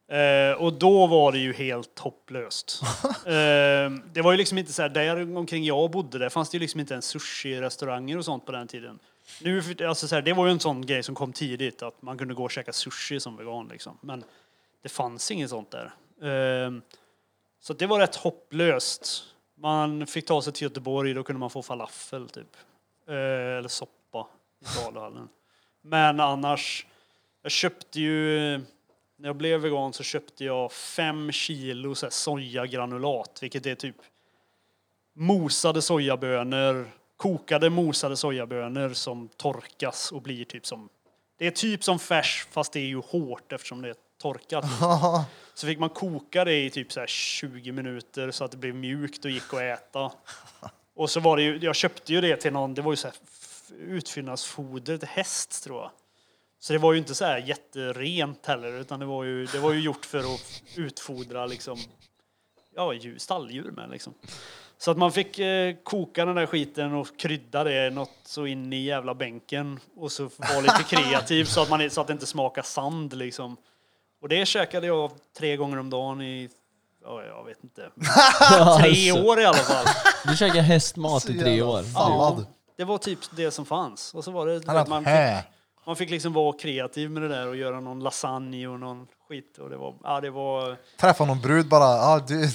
Eh, 0.08 0.52
och 0.52 0.72
då 0.72 1.06
var 1.06 1.32
det 1.32 1.38
ju 1.38 1.52
helt 1.52 1.98
hopplöst. 1.98 2.80
eh, 3.26 3.90
det 4.12 4.22
var 4.22 4.32
ju 4.32 4.36
liksom 4.36 4.58
inte 4.58 4.72
så 4.72 4.82
här, 4.82 4.88
där 4.88 5.36
omkring 5.36 5.64
jag 5.64 5.90
bodde, 5.90 6.18
där 6.18 6.28
fanns 6.28 6.50
det 6.50 6.56
ju 6.56 6.60
liksom 6.60 6.80
inte 6.80 6.94
ens 6.94 7.06
sushi-restauranger 7.16 8.18
och 8.18 8.24
sånt 8.24 8.46
på 8.46 8.52
den 8.52 8.68
tiden. 8.68 8.98
Nu, 9.42 9.62
alltså 9.86 10.08
så 10.08 10.14
här, 10.14 10.22
det 10.22 10.32
var 10.32 10.46
ju 10.46 10.52
en 10.52 10.60
sån 10.60 10.86
grej 10.86 11.02
som 11.02 11.14
kom 11.14 11.32
tidigt, 11.32 11.82
att 11.82 12.02
man 12.02 12.18
kunde 12.18 12.34
gå 12.34 12.44
och 12.44 12.50
käka 12.50 12.72
sushi 12.72 13.20
som 13.20 13.36
vegan. 13.36 13.68
Liksom. 13.68 13.98
Men 14.00 14.24
det 14.82 14.88
fanns 14.88 15.30
inget 15.30 15.50
sånt 15.50 15.70
där. 15.70 15.92
Eh, 16.22 16.72
så 17.60 17.72
det 17.72 17.86
var 17.86 17.98
rätt 17.98 18.16
hopplöst. 18.16 19.24
Man 19.54 20.06
fick 20.06 20.26
ta 20.26 20.42
sig 20.42 20.52
till 20.52 20.62
Göteborg, 20.62 21.14
då 21.14 21.22
kunde 21.22 21.40
man 21.40 21.50
få 21.50 21.62
falafel 21.62 22.28
typ. 22.28 22.56
Eh, 23.08 23.14
eller 23.58 23.68
soppa 23.68 24.26
i 24.62 24.64
saluhallen. 24.64 25.28
Men 25.82 26.20
annars, 26.20 26.86
jag 27.42 27.52
köpte 27.52 28.00
ju, 28.00 28.60
när 29.18 29.28
jag 29.28 29.36
blev 29.36 29.60
vegan 29.60 29.92
så 29.92 30.02
köpte 30.02 30.44
jag 30.44 30.72
fem 30.72 31.32
kilo 31.32 31.94
så 31.94 32.06
här 32.06 32.10
sojagranulat, 32.10 33.38
vilket 33.42 33.66
är 33.66 33.74
typ 33.74 33.96
mosade 35.14 35.82
sojabönor, 35.82 36.90
kokade 37.16 37.70
mosade 37.70 38.16
sojabönor 38.16 38.92
som 38.92 39.28
torkas 39.28 40.12
och 40.12 40.22
blir 40.22 40.44
typ 40.44 40.66
som, 40.66 40.88
det 41.38 41.46
är 41.46 41.50
typ 41.50 41.84
som 41.84 41.98
färs 41.98 42.46
fast 42.50 42.72
det 42.72 42.80
är 42.80 42.86
ju 42.86 43.00
hårt 43.00 43.52
eftersom 43.52 43.82
det 43.82 43.88
är 43.88 43.96
torkat. 44.22 44.64
Så 45.54 45.66
fick 45.66 45.78
man 45.78 45.90
koka 45.90 46.44
det 46.44 46.64
i 46.64 46.70
typ 46.70 46.92
så 46.92 47.00
här 47.00 47.06
20 47.06 47.72
minuter 47.72 48.30
så 48.30 48.44
att 48.44 48.50
det 48.50 48.56
blev 48.56 48.74
mjukt 48.74 49.24
och 49.24 49.30
gick 49.30 49.54
att 49.54 49.60
äta. 49.60 50.12
Och 50.94 51.10
så 51.10 51.20
var 51.20 51.36
det 51.36 51.42
ju, 51.42 51.58
jag 51.58 51.76
köpte 51.76 52.12
ju 52.12 52.20
det 52.20 52.36
till 52.36 52.52
någon, 52.52 52.74
det 52.74 52.82
var 52.82 52.92
ju 52.92 52.96
så 52.96 53.08
här 53.08 53.16
utfyllnadsfoder 53.78 54.98
till 54.98 55.08
häst 55.08 55.64
tror 55.64 55.80
jag. 55.80 55.90
Så 56.60 56.72
det 56.72 56.78
var 56.78 56.92
ju 56.92 56.98
inte 56.98 57.14
så 57.14 57.24
här 57.24 57.38
jätterent 57.38 58.46
heller 58.46 58.80
utan 58.80 59.00
det 59.00 59.06
var 59.06 59.24
ju, 59.24 59.46
det 59.46 59.58
var 59.58 59.72
ju 59.72 59.80
gjort 59.80 60.04
för 60.06 60.18
att 60.18 60.62
utfodra 60.76 61.46
liksom, 61.46 61.78
ja, 62.76 62.92
djur, 62.92 63.18
stalldjur 63.18 63.70
med 63.70 63.90
liksom. 63.90 64.14
Så 64.78 64.90
att 64.90 64.98
man 64.98 65.12
fick 65.12 65.38
eh, 65.38 65.74
koka 65.82 66.24
den 66.24 66.34
där 66.34 66.46
skiten 66.46 66.94
och 66.94 67.18
krydda 67.18 67.64
det 67.64 67.90
något 67.90 68.10
så 68.24 68.46
in 68.46 68.72
i 68.72 68.82
jävla 68.82 69.14
bänken 69.14 69.80
och 69.96 70.12
så 70.12 70.30
vara 70.36 70.60
lite 70.60 70.82
kreativ 70.88 71.44
så 71.44 71.62
att, 71.62 71.70
man, 71.70 71.90
så 71.90 72.00
att 72.00 72.06
det 72.06 72.12
inte 72.12 72.26
smakar 72.26 72.62
sand 72.62 73.16
liksom. 73.16 73.56
Och 74.22 74.28
det 74.28 74.46
käkade 74.46 74.86
jag 74.86 75.10
tre 75.38 75.56
gånger 75.56 75.78
om 75.78 75.90
dagen 75.90 76.22
i, 76.22 76.48
ja, 77.04 77.22
jag 77.22 77.44
vet 77.44 77.64
inte, 77.64 77.90
tre 78.80 79.12
år 79.12 79.40
i 79.40 79.44
alla 79.44 79.58
fall. 79.58 79.86
Du 80.24 80.36
käkar 80.36 80.60
hästmat 80.60 81.30
i 81.30 81.38
tre 81.38 81.62
år. 81.62 81.82
Sallad. 81.82 82.46
Det 82.76 82.84
var 82.84 82.98
typ 82.98 83.18
det 83.30 83.50
som 83.50 83.66
fanns. 83.66 84.14
Och 84.14 84.24
så 84.24 84.30
var 84.30 84.46
det 84.46 84.66
Han 84.66 84.76
att 84.76 84.88
man 84.88 85.06
hä. 85.06 85.42
fick, 85.42 85.57
man 85.88 85.96
fick 85.96 86.10
liksom 86.10 86.32
vara 86.32 86.52
kreativ 86.52 87.10
med 87.10 87.22
det 87.22 87.28
där 87.28 87.48
och 87.48 87.56
göra 87.56 87.80
någon 87.80 88.00
lasagne 88.00 88.66
och 88.66 88.80
någon 88.80 89.06
skit. 89.28 89.58
Och 89.58 89.70
det 89.70 89.76
var, 89.76 89.94
ja 90.02 90.20
det 90.20 90.30
var, 90.30 90.76
Träffa 91.00 91.24
någon 91.24 91.40
brud 91.40 91.68
bara, 91.68 91.84
ah, 91.84 92.18
du, 92.18 92.48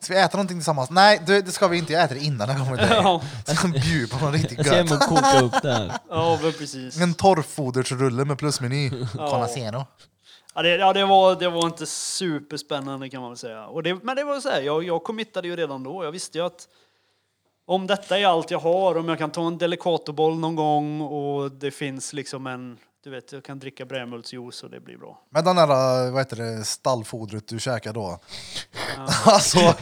ska 0.00 0.14
vi 0.14 0.20
äta 0.20 0.36
någonting 0.36 0.56
tillsammans? 0.56 0.90
Nej, 0.90 1.22
du, 1.26 1.42
det 1.42 1.50
ska 1.50 1.68
vi 1.68 1.78
inte, 1.78 1.92
jag 1.92 2.04
äter 2.04 2.14
det 2.14 2.20
innan 2.20 2.48
jag 2.48 2.58
kommer 2.58 2.76
till 2.76 2.88
dig. 2.88 2.96
ja, 3.02 3.20
bjuda 3.84 4.18
på 4.18 4.24
något 4.24 4.34
riktigt 4.34 4.66
gött. 4.66 4.92
och 4.92 5.00
koka 5.00 5.40
upp 5.40 5.62
det 5.62 5.72
här. 5.72 5.92
ja 6.08 6.38
men 6.42 6.52
precis. 6.52 7.00
En 7.00 7.14
torrfodersrulle 7.14 8.24
med 8.24 8.38
plusmeny. 8.38 8.90
Conaceno. 9.12 9.86
Ja, 10.54 10.62
det, 10.62 10.76
ja, 10.76 10.92
det, 10.92 11.04
var, 11.04 11.36
det 11.36 11.48
var 11.48 11.66
inte 11.66 11.86
superspännande 11.86 13.08
kan 13.08 13.20
man 13.20 13.30
väl 13.30 13.38
säga. 13.38 13.66
Och 13.66 13.82
det, 13.82 13.94
men 14.02 14.16
det 14.16 14.24
var 14.24 14.40
så 14.40 14.48
här, 14.48 14.60
jag, 14.60 14.84
jag 14.84 15.04
committade 15.04 15.48
ju 15.48 15.56
redan 15.56 15.82
då. 15.82 16.04
Jag 16.04 16.12
visste 16.12 16.38
ju 16.38 16.46
att 16.46 16.68
om 17.70 17.86
detta 17.86 18.18
är 18.18 18.26
allt 18.26 18.50
jag 18.50 18.58
har, 18.58 18.96
om 18.96 19.08
jag 19.08 19.18
kan 19.18 19.30
ta 19.30 19.46
en 19.46 19.58
Delicatoboll 19.58 20.38
någon 20.38 20.56
gång 20.56 21.00
och 21.00 21.52
det 21.52 21.70
finns 21.70 22.12
liksom 22.12 22.46
en, 22.46 22.78
du 23.04 23.10
vet, 23.10 23.32
jag 23.32 23.44
kan 23.44 23.58
dricka 23.58 23.84
brädmjölksjuice 23.84 24.62
och 24.62 24.70
det 24.70 24.80
blir 24.80 24.96
bra. 24.96 25.20
Men 25.30 25.44
den 25.44 25.56
där, 25.56 25.66
vad 26.10 26.20
heter 26.20 26.36
det, 26.36 26.64
stallfodret 26.64 27.48
du 27.48 27.60
käkar 27.60 27.92
då. 27.92 28.20
alltså, 29.24 29.74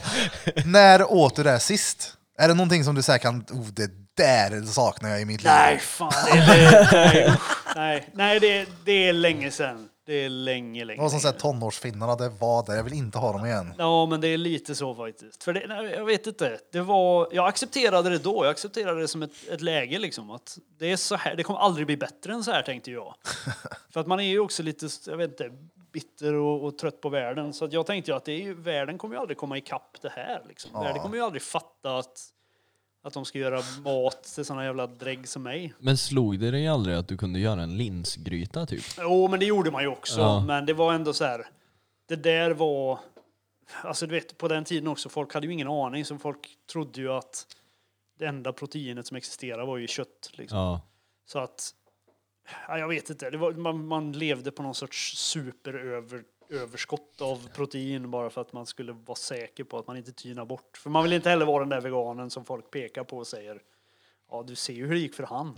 när 0.65 1.13
åt 1.13 1.37
du 1.37 1.43
det 1.43 1.61
sist? 1.61 2.15
Är 2.39 2.49
det 2.49 2.55
någonting 2.55 2.85
som 2.85 2.95
du 2.95 3.03
säger 3.03 3.19
kan, 3.19 3.45
oh, 3.51 3.67
det 3.67 3.91
där 4.17 4.63
saknar 4.63 5.11
jag 5.11 5.21
i 5.21 5.25
mitt 5.25 5.43
liv? 5.43 5.53
Nej, 5.53 5.79
fan. 5.79 6.13
Det, 6.33 6.41
det, 6.41 6.89
nej, 6.93 7.37
nej, 7.77 8.09
nej 8.15 8.41
det, 8.41 8.69
det 8.85 9.09
är 9.09 9.13
länge 9.13 9.51
sedan. 9.51 9.89
Det 10.09 10.25
är 10.25 10.29
länge, 10.29 10.85
länge. 10.85 10.99
Det 10.99 11.03
var 11.03 11.11
som 11.11 11.21
sedan. 11.21 11.35
tonårsfinnarna, 11.39 12.17
det 12.17 12.29
var 12.29 12.67
där. 12.67 12.77
Jag 12.77 12.85
vill 12.85 12.93
inte 12.93 13.19
ha 13.19 13.33
dem 13.33 13.47
igen. 13.47 13.75
Ja, 13.79 14.07
men 14.07 14.21
det 14.21 14.29
är 14.29 14.39
lite 14.39 14.75
så 14.75 14.95
faktiskt. 14.95 15.45
För 15.45 15.53
det, 15.53 15.65
nej, 15.69 15.95
jag 15.97 16.05
vet 16.05 16.27
inte. 16.27 16.59
Det 16.73 16.81
var, 16.81 17.29
jag 17.33 17.49
accepterade 17.49 18.11
det 18.11 18.19
då. 18.19 18.45
Jag 18.45 18.51
accepterade 18.51 19.01
det 19.01 19.09
som 19.09 19.23
ett, 19.23 19.33
ett 19.51 19.61
läge 19.61 19.99
liksom. 19.99 20.31
Att 20.31 20.59
det 20.79 20.93
är 20.93 20.97
så 20.97 21.17
här. 21.17 21.37
Det 21.37 21.43
kommer 21.43 21.61
aldrig 21.61 21.87
bli 21.87 21.97
bättre 21.97 22.33
än 22.33 22.45
så 22.45 22.51
här 22.51 22.63
tänkte 22.63 22.91
jag. 22.91 23.15
För 23.91 24.01
att 24.01 24.07
man 24.07 24.21
är 24.21 24.25
ju 24.25 24.41
också 24.41 24.63
lite, 24.63 24.89
jag 25.07 25.17
vet 25.17 25.31
inte, 25.31 25.51
bitter 25.93 26.35
och, 26.35 26.65
och 26.65 26.79
trött 26.79 27.01
på 27.01 27.09
världen. 27.09 27.53
Så 27.53 27.69
jag 27.71 27.87
tänkte 27.87 28.11
ju 28.11 28.17
att 28.17 28.25
det 28.25 28.33
är 28.33 28.43
ju, 28.43 28.55
världen 28.55 28.99
kommer 28.99 29.15
ju 29.15 29.21
aldrig 29.21 29.39
komma 29.39 29.59
ikapp 29.59 29.97
det 30.03 30.11
här 30.11 30.45
liksom. 30.49 30.73
Världen 30.73 31.03
kommer 31.03 31.17
ju 31.17 31.23
aldrig 31.23 31.43
fatta 31.43 31.99
att, 31.99 32.21
att 33.03 33.13
de 33.13 33.25
ska 33.25 33.39
göra 33.39 33.63
mat 33.85 34.23
till 34.23 34.45
såna 34.45 34.65
jävla 34.65 34.87
drägg 34.87 35.29
som 35.29 35.43
mig. 35.43 35.75
Men 35.79 35.97
slog 35.97 36.39
det 36.39 36.51
dig 36.51 36.69
aldrig 36.69 36.97
att 36.97 37.09
du 37.09 37.17
kunde 37.17 37.39
göra 37.39 37.63
en 37.63 37.77
linsgryta 37.77 38.67
typ? 38.67 38.85
Jo, 38.99 39.29
men 39.29 39.41
det 39.41 39.47
gjorde 39.47 39.71
man 39.71 39.83
ju 39.83 39.89
också. 39.89 40.21
Ja. 40.21 40.45
Men 40.47 40.67
det 40.67 40.73
var 40.73 40.95
ändå 40.95 41.13
så 41.13 41.25
här. 41.25 41.47
Det 42.09 42.17
där 42.17 42.51
var... 42.51 42.99
Alltså 43.83 44.07
du 44.07 44.15
vet, 44.15 44.39
på 44.39 44.49
den 44.49 44.65
tiden 44.65 44.89
också, 44.89 45.09
folk 45.09 45.35
hade 45.35 45.47
ju 45.47 45.53
ingen 45.53 45.69
aning. 45.69 46.05
Så 46.05 46.19
folk 46.19 46.49
trodde 46.73 47.01
ju 47.01 47.13
att 47.13 47.47
det 48.19 48.27
enda 48.27 48.53
proteinet 48.53 49.07
som 49.07 49.17
existerade 49.17 49.67
var 49.67 49.77
ju 49.77 49.87
kött. 49.87 50.31
Liksom. 50.33 50.59
Ja. 50.59 50.81
Så 51.27 51.39
att... 51.39 51.75
Ja, 52.69 52.79
jag 52.79 52.89
vet 52.89 53.11
inte. 53.11 53.31
Var, 53.31 53.53
man, 53.53 53.87
man 53.87 54.13
levde 54.13 54.51
på 54.51 54.63
någon 54.63 54.75
sorts 54.75 55.17
superöverskott 56.49 57.21
av 57.21 57.49
protein 57.55 58.11
bara 58.11 58.31
för 58.31 58.41
att 58.41 58.53
man 58.53 58.67
skulle 58.67 58.93
vara 58.93 59.17
säker 59.17 59.65
på 59.65 59.79
att 59.79 59.87
man 59.87 59.97
inte 59.97 60.13
tynar 60.13 60.45
bort. 60.45 60.77
För 60.77 60.91
man 60.91 61.03
vill 61.03 61.13
inte 61.13 61.31
heller 61.31 61.47
vara 61.47 61.61
den 61.61 61.69
där 61.69 61.81
veganen 61.81 62.31
som 62.31 62.45
folk 62.45 62.71
pekar 62.71 63.05
på 63.05 63.19
och 63.19 63.27
säger 63.27 63.61
Ja, 64.31 64.45
du 64.47 64.55
ser 64.55 64.73
ju 64.73 64.87
hur 64.87 64.95
det 64.95 65.01
gick 65.01 65.15
för 65.15 65.25
han. 65.25 65.55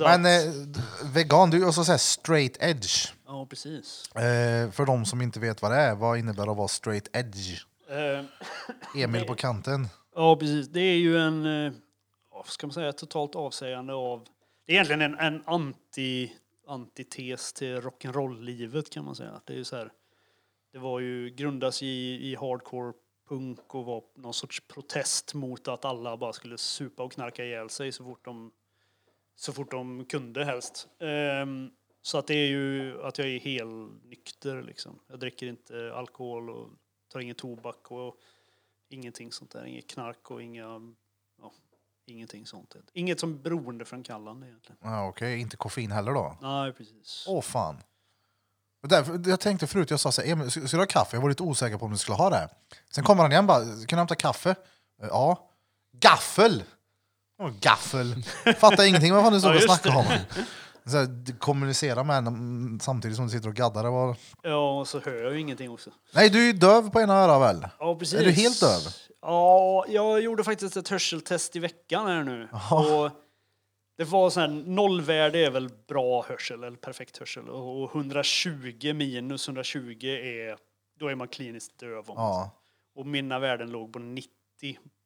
Men 0.20 0.26
eh, 0.26 0.52
vegan, 1.14 1.50
du 1.50 1.62
är 1.62 1.68
också 1.68 1.84
såhär 1.84 1.98
straight 1.98 2.56
edge. 2.60 3.12
ja, 3.26 3.46
precis. 3.50 4.14
Eh, 4.14 4.70
för 4.70 4.86
de 4.86 5.04
som 5.04 5.22
inte 5.22 5.40
vet 5.40 5.62
vad 5.62 5.70
det 5.70 5.76
är, 5.76 5.94
vad 5.94 6.18
innebär 6.18 6.44
det 6.44 6.50
att 6.50 6.56
vara 6.56 6.68
straight 6.68 7.08
edge? 7.16 7.64
Eh, 7.90 8.24
Emil 9.02 9.24
på 9.24 9.34
kanten. 9.34 9.88
Ja, 10.14 10.36
precis. 10.36 10.68
Det 10.68 10.80
är 10.80 10.96
ju 10.96 11.18
en, 11.18 11.66
eh, 11.66 11.72
vad 12.32 12.46
ska 12.46 12.66
man 12.66 12.74
säga, 12.74 12.92
totalt 12.92 13.34
avsägande 13.34 13.92
av... 13.92 14.24
Det 14.66 14.72
är 14.72 14.74
egentligen 14.74 15.02
en, 15.02 15.18
en 15.18 15.42
anti, 15.46 16.32
antites 16.66 17.52
till 17.52 17.80
rock'n'roll-livet 17.80 18.90
kan 18.90 19.04
man 19.04 19.14
säga. 19.14 19.40
Det 19.44 19.58
är 19.58 19.64
så 19.64 19.76
här, 19.76 19.92
det 20.72 20.78
var 20.78 21.00
ju, 21.00 21.30
grundas 21.30 21.82
i, 21.82 22.18
i 22.30 22.34
hardcore 22.34 22.92
punk 23.28 23.74
och 23.74 23.84
var 23.84 24.04
någon 24.14 24.34
sorts 24.34 24.60
protest 24.68 25.34
mot 25.34 25.68
att 25.68 25.84
alla 25.84 26.16
bara 26.16 26.32
skulle 26.32 26.58
supa 26.58 27.02
och 27.02 27.12
knarka 27.12 27.44
ihjäl 27.44 27.70
sig 27.70 27.92
så 27.92 28.04
fort 28.04 28.24
de, 28.24 28.52
så 29.36 29.52
fort 29.52 29.70
de 29.70 30.04
kunde 30.04 30.44
helst. 30.44 30.88
Um, 30.98 31.72
så 32.02 32.18
att 32.18 32.26
det 32.26 32.34
är 32.34 32.48
ju 32.48 33.02
att 33.02 33.18
jag 33.18 33.28
är 33.28 33.38
helt 33.38 34.04
nykter 34.04 34.62
liksom. 34.62 34.98
Jag 35.06 35.20
dricker 35.20 35.46
inte 35.46 35.94
alkohol 35.94 36.50
och 36.50 36.70
tar 37.08 37.20
ingen 37.20 37.34
tobak 37.34 37.90
och 37.90 38.20
Ingenting 38.88 39.32
sånt 39.32 39.50
där. 39.50 39.64
Inget 39.64 39.86
knark 39.86 40.30
och 40.30 40.42
inga, 40.42 40.94
ingenting 42.06 42.46
sånt. 42.46 42.76
Inget 42.92 43.20
som 43.20 43.42
beroendeframkallande 43.42 44.46
egentligen. 44.46 44.78
Ja, 44.82 45.08
Okej, 45.08 45.40
inte 45.40 45.56
koffein 45.56 45.92
heller 45.92 46.12
då? 46.12 46.36
Nej, 46.42 46.72
precis. 46.72 47.24
Åh 47.28 47.42
fan. 47.42 47.82
Därför, 48.88 49.28
jag 49.30 49.40
tänkte 49.40 49.66
förut, 49.66 49.90
jag 49.90 50.00
sa 50.00 50.12
så 50.12 50.22
här, 50.22 50.48
ska 50.48 50.76
du 50.76 50.82
ha 50.82 50.86
kaffe? 50.86 51.16
Jag 51.16 51.20
var 51.22 51.28
lite 51.28 51.42
osäker 51.42 51.78
på 51.78 51.84
om 51.84 51.92
du 51.92 51.98
skulle 51.98 52.16
ha 52.16 52.30
det. 52.30 52.48
Sen 52.90 53.04
kommer 53.04 53.22
han 53.22 53.32
igen 53.32 53.46
bara, 53.46 53.60
kan 53.64 53.86
du 53.88 53.96
hämta 53.96 54.14
kaffe? 54.14 54.50
Eh, 55.02 55.08
Ja. 55.08 55.50
Gaffel! 56.00 56.64
Vadå 57.38 57.54
gaffel? 57.60 58.22
Fattar 58.58 58.84
ingenting 58.84 59.12
vad 59.14 59.22
fan 59.22 59.32
du 59.32 59.40
stod 59.40 59.52
Ja, 59.52 59.56
och 59.56 59.62
snackade 59.62 59.96
om. 59.96 60.04
Så 60.90 60.96
här, 60.96 61.06
du 61.06 61.32
kommunicerar 61.36 62.04
med 62.04 62.14
henne 62.16 62.80
samtidigt 62.80 63.16
som 63.16 63.26
du 63.26 63.30
sitter 63.32 63.48
och 63.48 63.54
gaddar. 63.54 63.84
Var... 63.90 64.16
Ja, 64.42 64.78
och 64.80 64.88
så 64.88 65.00
hör 65.00 65.12
jag 65.22 65.32
ju 65.32 65.40
ingenting 65.40 65.70
också. 65.70 65.90
Nej, 66.14 66.30
du 66.30 66.42
är 66.42 66.46
ju 66.46 66.52
döv 66.52 66.90
på 66.90 67.00
ena 67.00 67.14
örat 67.14 67.40
väl? 67.42 67.68
Ja, 67.78 67.96
precis. 67.98 68.20
Är 68.20 68.24
du 68.24 68.30
helt 68.30 68.60
döv? 68.60 68.80
Ja, 69.28 69.84
jag 69.88 70.20
gjorde 70.20 70.44
faktiskt 70.44 70.76
ett 70.76 70.88
hörseltest 70.88 71.56
i 71.56 71.58
veckan 71.58 72.06
här 72.06 72.24
nu. 72.24 72.48
Och 72.70 73.10
det 73.96 74.04
var 74.04 74.30
så 74.30 74.40
här, 74.40 74.48
nollvärde 74.48 75.38
är 75.38 75.50
väl 75.50 75.70
bra 75.88 76.22
hörsel, 76.22 76.64
eller 76.64 76.76
perfekt 76.76 77.16
hörsel. 77.16 77.48
Och 77.48 77.94
120 77.94 78.92
minus 78.94 79.48
120 79.48 80.06
är, 80.06 80.58
då 80.98 81.08
är 81.08 81.14
man 81.14 81.28
kliniskt 81.28 81.78
döv. 81.78 82.04
Ja. 82.06 82.50
Och 82.94 83.06
mina 83.06 83.38
värden 83.38 83.70
låg 83.70 83.92
på 83.92 83.98
90, 83.98 84.30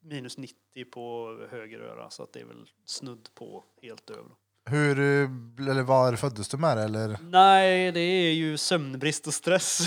minus 0.02 0.38
90 0.38 0.84
på 0.84 1.36
höger 1.50 1.80
öra. 1.80 2.10
Så 2.10 2.22
att 2.22 2.32
det 2.32 2.40
är 2.40 2.44
väl 2.44 2.70
snudd 2.84 3.28
på 3.34 3.64
helt 3.82 4.06
döv. 4.06 4.24
då. 4.28 4.36
Hur, 4.64 4.98
eh, 4.98 5.28
eller 5.70 5.82
var 5.82 6.16
föddes 6.16 6.48
du 6.48 6.56
med 6.56 6.76
det? 6.76 6.82
Eller? 6.82 7.18
Nej, 7.30 7.92
det 7.92 8.00
är 8.00 8.32
ju 8.32 8.56
sömnbrist 8.56 9.26
och 9.26 9.34
stress. 9.34 9.76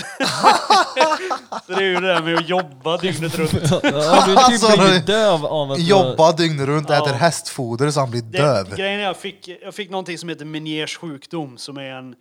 så 1.66 1.72
det 1.72 1.74
är 1.74 1.82
ju 1.82 1.94
det 1.94 2.06
där 2.06 2.22
med 2.22 2.34
att 2.38 2.48
jobba 2.48 2.96
dygnet 2.96 3.38
runt. 3.38 3.52
Ja, 3.82 4.24
du 4.26 4.34
typ 4.34 4.38
Alltså, 4.38 4.76
blivit 4.82 5.06
döv 5.06 5.46
av 5.46 5.72
att 5.72 5.78
Jobba 5.82 6.32
dygnet 6.32 6.66
runt, 6.66 6.88
Ja. 6.88 7.02
äter 7.02 7.14
hästfoder 7.14 7.90
så 7.90 8.00
han 8.00 8.10
blir 8.10 8.22
Det, 8.22 8.38
döv. 8.38 8.76
grejen 8.76 9.00
är 9.00 9.04
jag 9.04 9.16
fick, 9.16 9.48
jag 9.62 9.74
fick 9.74 9.90
någonting 9.90 10.18
som 10.18 10.28
heter 10.28 10.44
Meniers 10.44 10.96
sjukdom 10.98 11.58
som 11.58 11.76
är 11.76 11.90
en, 11.90 12.14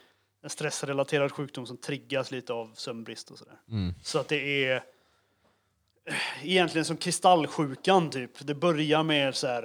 en 0.44 0.50
stressrelaterad 0.50 1.32
sjukdom 1.32 1.66
som 1.66 1.78
triggas 1.78 2.32
lite 2.32 2.54
av 2.54 2.72
sömnbrist 2.76 3.32
och 3.32 3.38
sådär. 3.38 3.56
Mm. 3.72 3.94
Så 4.04 4.20
att 4.20 4.28
det 4.28 4.66
är 4.66 4.76
eh, 4.76 6.14
egentligen 6.44 6.86
som 6.86 6.98
kristallsjukan 6.98 8.10
typ. 8.10 8.32
Det 8.48 8.56
börjar 8.56 9.04
med 9.04 9.36
så 9.36 9.48
här 9.48 9.64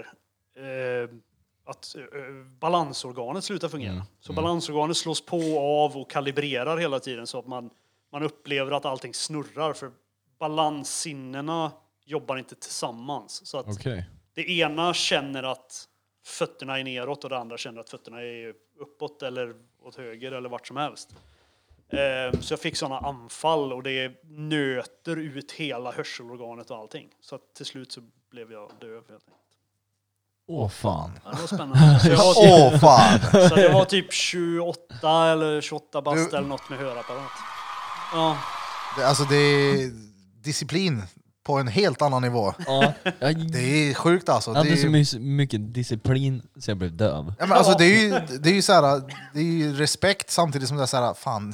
eh, 0.59 1.09
att 1.69 1.97
eh, 1.97 2.03
balansorganet 2.59 3.45
slutar 3.45 3.69
fungera. 3.69 3.93
Mm. 3.93 4.05
Så 4.21 4.33
balansorganet 4.33 4.97
slås 4.97 5.27
på 5.27 5.39
och 5.39 5.85
av 5.85 5.97
och 5.97 6.11
kalibrerar 6.11 6.77
hela 6.77 7.01
tiden 7.01 7.27
så 7.27 7.39
att 7.39 7.47
man, 7.47 7.71
man 8.13 8.23
upplever 8.23 8.73
att 8.73 8.85
allting 8.85 9.15
snurrar 9.15 9.73
för 9.73 9.91
balanssinnena 10.39 11.73
jobbar 12.05 12.37
inte 12.37 12.55
tillsammans. 12.55 13.47
Så 13.47 13.59
att 13.59 13.69
Okej. 13.69 14.05
det 14.35 14.51
ena 14.51 14.95
känner 14.95 15.43
att 15.43 15.89
fötterna 16.25 16.79
är 16.79 16.85
neråt 16.85 17.25
och 17.25 17.31
det 17.31 17.39
andra 17.39 17.57
känner 17.57 17.81
att 17.81 17.91
fötterna 17.91 18.23
är 18.23 18.55
uppåt 18.79 19.23
eller 19.23 19.55
åt 19.83 19.97
höger 19.97 20.33
eller 20.33 20.49
vart 20.49 20.67
som 20.67 20.77
helst. 20.77 21.17
Eh, 21.89 22.41
så 22.41 22.53
jag 22.53 22.61
fick 22.61 22.77
sådana 22.77 22.99
anfall 22.99 23.73
och 23.73 23.83
det 23.83 24.25
nöter 24.25 25.17
ut 25.17 25.53
hela 25.53 25.93
hörselorganet 25.93 26.71
och 26.71 26.77
allting. 26.77 27.09
Så 27.21 27.39
till 27.39 27.67
slut 27.67 27.93
så 27.93 28.01
blev 28.31 28.53
jag 28.53 28.71
döv 28.81 28.95
helt 28.95 29.11
enkelt. 29.11 29.48
Åh 30.51 30.69
fan. 30.69 31.11
Ja, 31.25 31.31
det 31.31 31.41
var 31.41 31.47
spännande. 31.47 32.01
Så 32.03 32.09
jag 32.09 32.17
var, 32.17 32.35
typ, 32.35 32.73
Åh 32.75 32.79
fan! 32.81 33.21
så 33.49 33.55
det 33.55 33.69
var 33.69 33.85
typ 33.85 34.13
28 34.13 35.29
eller 35.33 35.61
28 35.61 36.03
bast 36.03 36.33
eller 36.33 36.49
något 36.49 36.71
med 36.71 36.79
hörapparat. 36.79 37.31
Ja, 38.13 38.39
Det, 38.99 39.05
alltså 39.09 39.25
det 39.25 39.37
är 39.37 39.91
disciplin 40.43 41.03
på 41.47 41.59
en 41.59 41.69
helt 41.69 42.03
annan 42.03 42.23
nivå. 42.23 42.55
Ja, 42.67 42.93
jag 43.19 43.51
Det 43.53 43.59
är 43.91 43.95
sjukt 43.95 44.29
alltså. 44.29 44.53
Det 44.53 44.59
hade 44.59 44.77
så 44.77 44.87
är, 44.87 44.91
my- 45.19 45.19
mycket 45.37 45.75
disciplin 45.75 46.43
så 46.61 46.71
jag 46.71 46.79
blev 46.79 46.97
döv. 46.97 47.35
ja, 47.39 47.47
men 47.47 47.59
alltså 47.59 47.73
det 47.79 47.85
är 47.85 48.01
ju, 48.01 48.39
det 48.39 48.51
är 48.51 48.55
ju 48.55 48.63
så 48.63 48.73
här, 48.73 49.03
det 49.35 49.41
är 49.41 49.45
ju 49.45 49.75
respekt 49.77 50.31
samtidigt 50.31 50.69
som 50.69 50.77
det 50.77 50.83
är 50.83 50.87
så 50.87 50.97
här, 50.97 51.15
fan. 51.15 51.53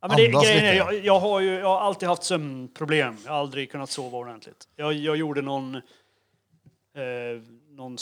Ja, 0.00 0.08
men 0.08 0.16
det, 0.16 0.26
Andas 0.26 0.44
grejen 0.44 0.64
är, 0.64 0.72
lite. 0.72 0.76
jag, 0.96 1.04
jag, 1.04 1.20
har 1.20 1.40
ju, 1.40 1.54
jag 1.54 1.68
har 1.68 1.80
alltid 1.80 2.08
haft 2.08 2.24
sömnproblem. 2.24 3.16
Jag 3.24 3.32
har 3.32 3.38
aldrig 3.38 3.70
kunnat 3.72 3.90
sova 3.90 4.18
ordentligt. 4.18 4.64
Jag, 4.76 4.92
jag 4.92 5.16
gjorde 5.16 5.42
någon... 5.42 5.74
Eh, 5.74 7.42
någon 7.78 7.96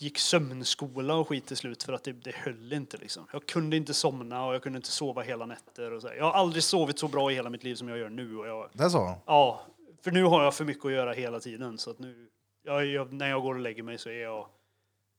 gick 0.00 0.18
sömnskola 0.18 1.14
och 1.14 1.28
skit 1.28 1.46
till 1.46 1.56
slut 1.56 1.82
för 1.82 1.92
att 1.92 2.04
det, 2.04 2.12
det 2.12 2.34
höll 2.34 2.72
inte. 2.72 2.96
Liksom. 2.96 3.26
Jag 3.32 3.46
kunde 3.46 3.76
inte 3.76 3.94
somna 3.94 4.46
och 4.46 4.54
jag 4.54 4.62
kunde 4.62 4.76
inte 4.76 4.90
sova 4.90 5.22
hela 5.22 5.46
nätter. 5.46 5.92
Och 5.92 6.02
så 6.02 6.08
här. 6.08 6.14
Jag 6.14 6.24
har 6.24 6.32
aldrig 6.32 6.62
sovit 6.62 6.98
så 6.98 7.08
bra 7.08 7.30
i 7.30 7.34
hela 7.34 7.50
mitt 7.50 7.64
liv 7.64 7.74
som 7.74 7.88
jag 7.88 7.98
gör 7.98 8.08
nu. 8.08 8.36
Och 8.36 8.46
jag, 8.46 8.68
Det 8.72 8.84
är 8.84 8.88
så? 8.88 9.14
ja, 9.26 9.66
för 10.02 10.10
nu 10.10 10.24
har 10.24 10.44
jag 10.44 10.54
för 10.54 10.64
mycket 10.64 10.84
att 10.84 10.92
göra 10.92 11.12
hela 11.12 11.40
tiden. 11.40 11.78
Så 11.78 11.90
att 11.90 11.98
nu, 11.98 12.28
jag, 12.62 12.86
jag, 12.86 13.12
när 13.12 13.28
jag 13.28 13.42
går 13.42 13.54
och 13.54 13.60
lägger 13.60 13.82
mig 13.82 13.98
så 13.98 14.08
är 14.08 14.22
jag 14.22 14.48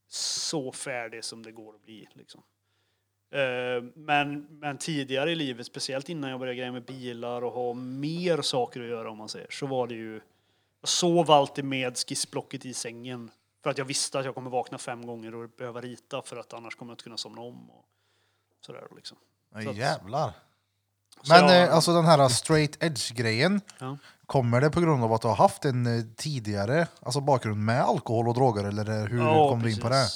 så 0.08 0.72
färdig 0.72 1.24
som 1.24 1.42
det 1.42 1.52
går 1.52 1.74
att 1.74 1.82
bli. 1.82 2.08
Liksom. 2.12 2.42
Eh, 3.34 3.82
Men, 3.94 4.46
men 4.50 4.78
tidigare 4.78 5.30
i 5.32 5.34
livet, 5.34 5.66
speciellt 5.66 6.08
innan 6.08 6.30
jag 6.30 6.38
började 6.38 6.56
greja 6.56 6.72
med 6.72 6.84
bilar 6.84 7.42
och 7.44 7.52
ha 7.52 7.74
mer 7.74 8.42
saker 8.42 8.80
att 8.80 8.88
göra 8.88 9.10
om 9.10 9.18
man 9.18 9.28
säger, 9.28 9.46
så 9.50 9.66
var 9.66 9.86
det 9.86 9.94
ju... 9.94 10.20
Jag 10.80 10.88
sov 10.88 11.30
alltid 11.30 11.64
med 11.64 11.96
skissblocket 11.98 12.64
i 12.66 12.74
sängen. 12.74 13.30
För 13.64 13.70
att 13.70 13.78
jag 13.78 13.84
visste 13.84 14.18
att 14.18 14.24
jag 14.24 14.34
kommer 14.34 14.50
vakna 14.50 14.78
fem 14.78 15.06
gånger 15.06 15.34
och 15.34 15.48
behöva 15.48 15.80
rita 15.80 16.22
för 16.22 16.36
att 16.36 16.52
annars 16.52 16.74
kommer 16.74 16.90
jag 16.90 16.94
inte 16.94 17.04
kunna 17.04 17.16
somna 17.16 17.40
om. 17.40 17.70
Och 17.70 17.84
sådär 18.60 18.86
liksom. 18.96 19.16
Så 19.62 19.70
att- 19.70 19.76
jävlar. 19.76 20.32
Men 21.28 21.48
jag- 21.48 21.62
eh, 21.68 21.74
alltså 21.74 21.92
den 21.94 22.04
här 22.04 22.28
straight 22.28 22.82
edge-grejen, 22.82 23.60
Ja. 23.78 23.98
kommer 24.26 24.60
det 24.60 24.70
på 24.70 24.80
grund 24.80 25.04
av 25.04 25.12
att 25.12 25.22
du 25.22 25.28
har 25.28 25.34
haft 25.34 25.64
en 25.64 25.86
eh, 25.98 26.04
tidigare 26.16 26.86
alltså 27.02 27.20
bakgrund 27.20 27.64
med 27.64 27.82
alkohol 27.82 28.28
och 28.28 28.34
droger 28.34 28.64
eller 28.64 28.90
eh, 28.90 29.06
hur 29.06 29.18
Ja, 29.18 29.48
kom 29.48 29.62
du 29.62 29.70
in 29.72 29.80
på 29.80 29.88
det? 29.88 30.06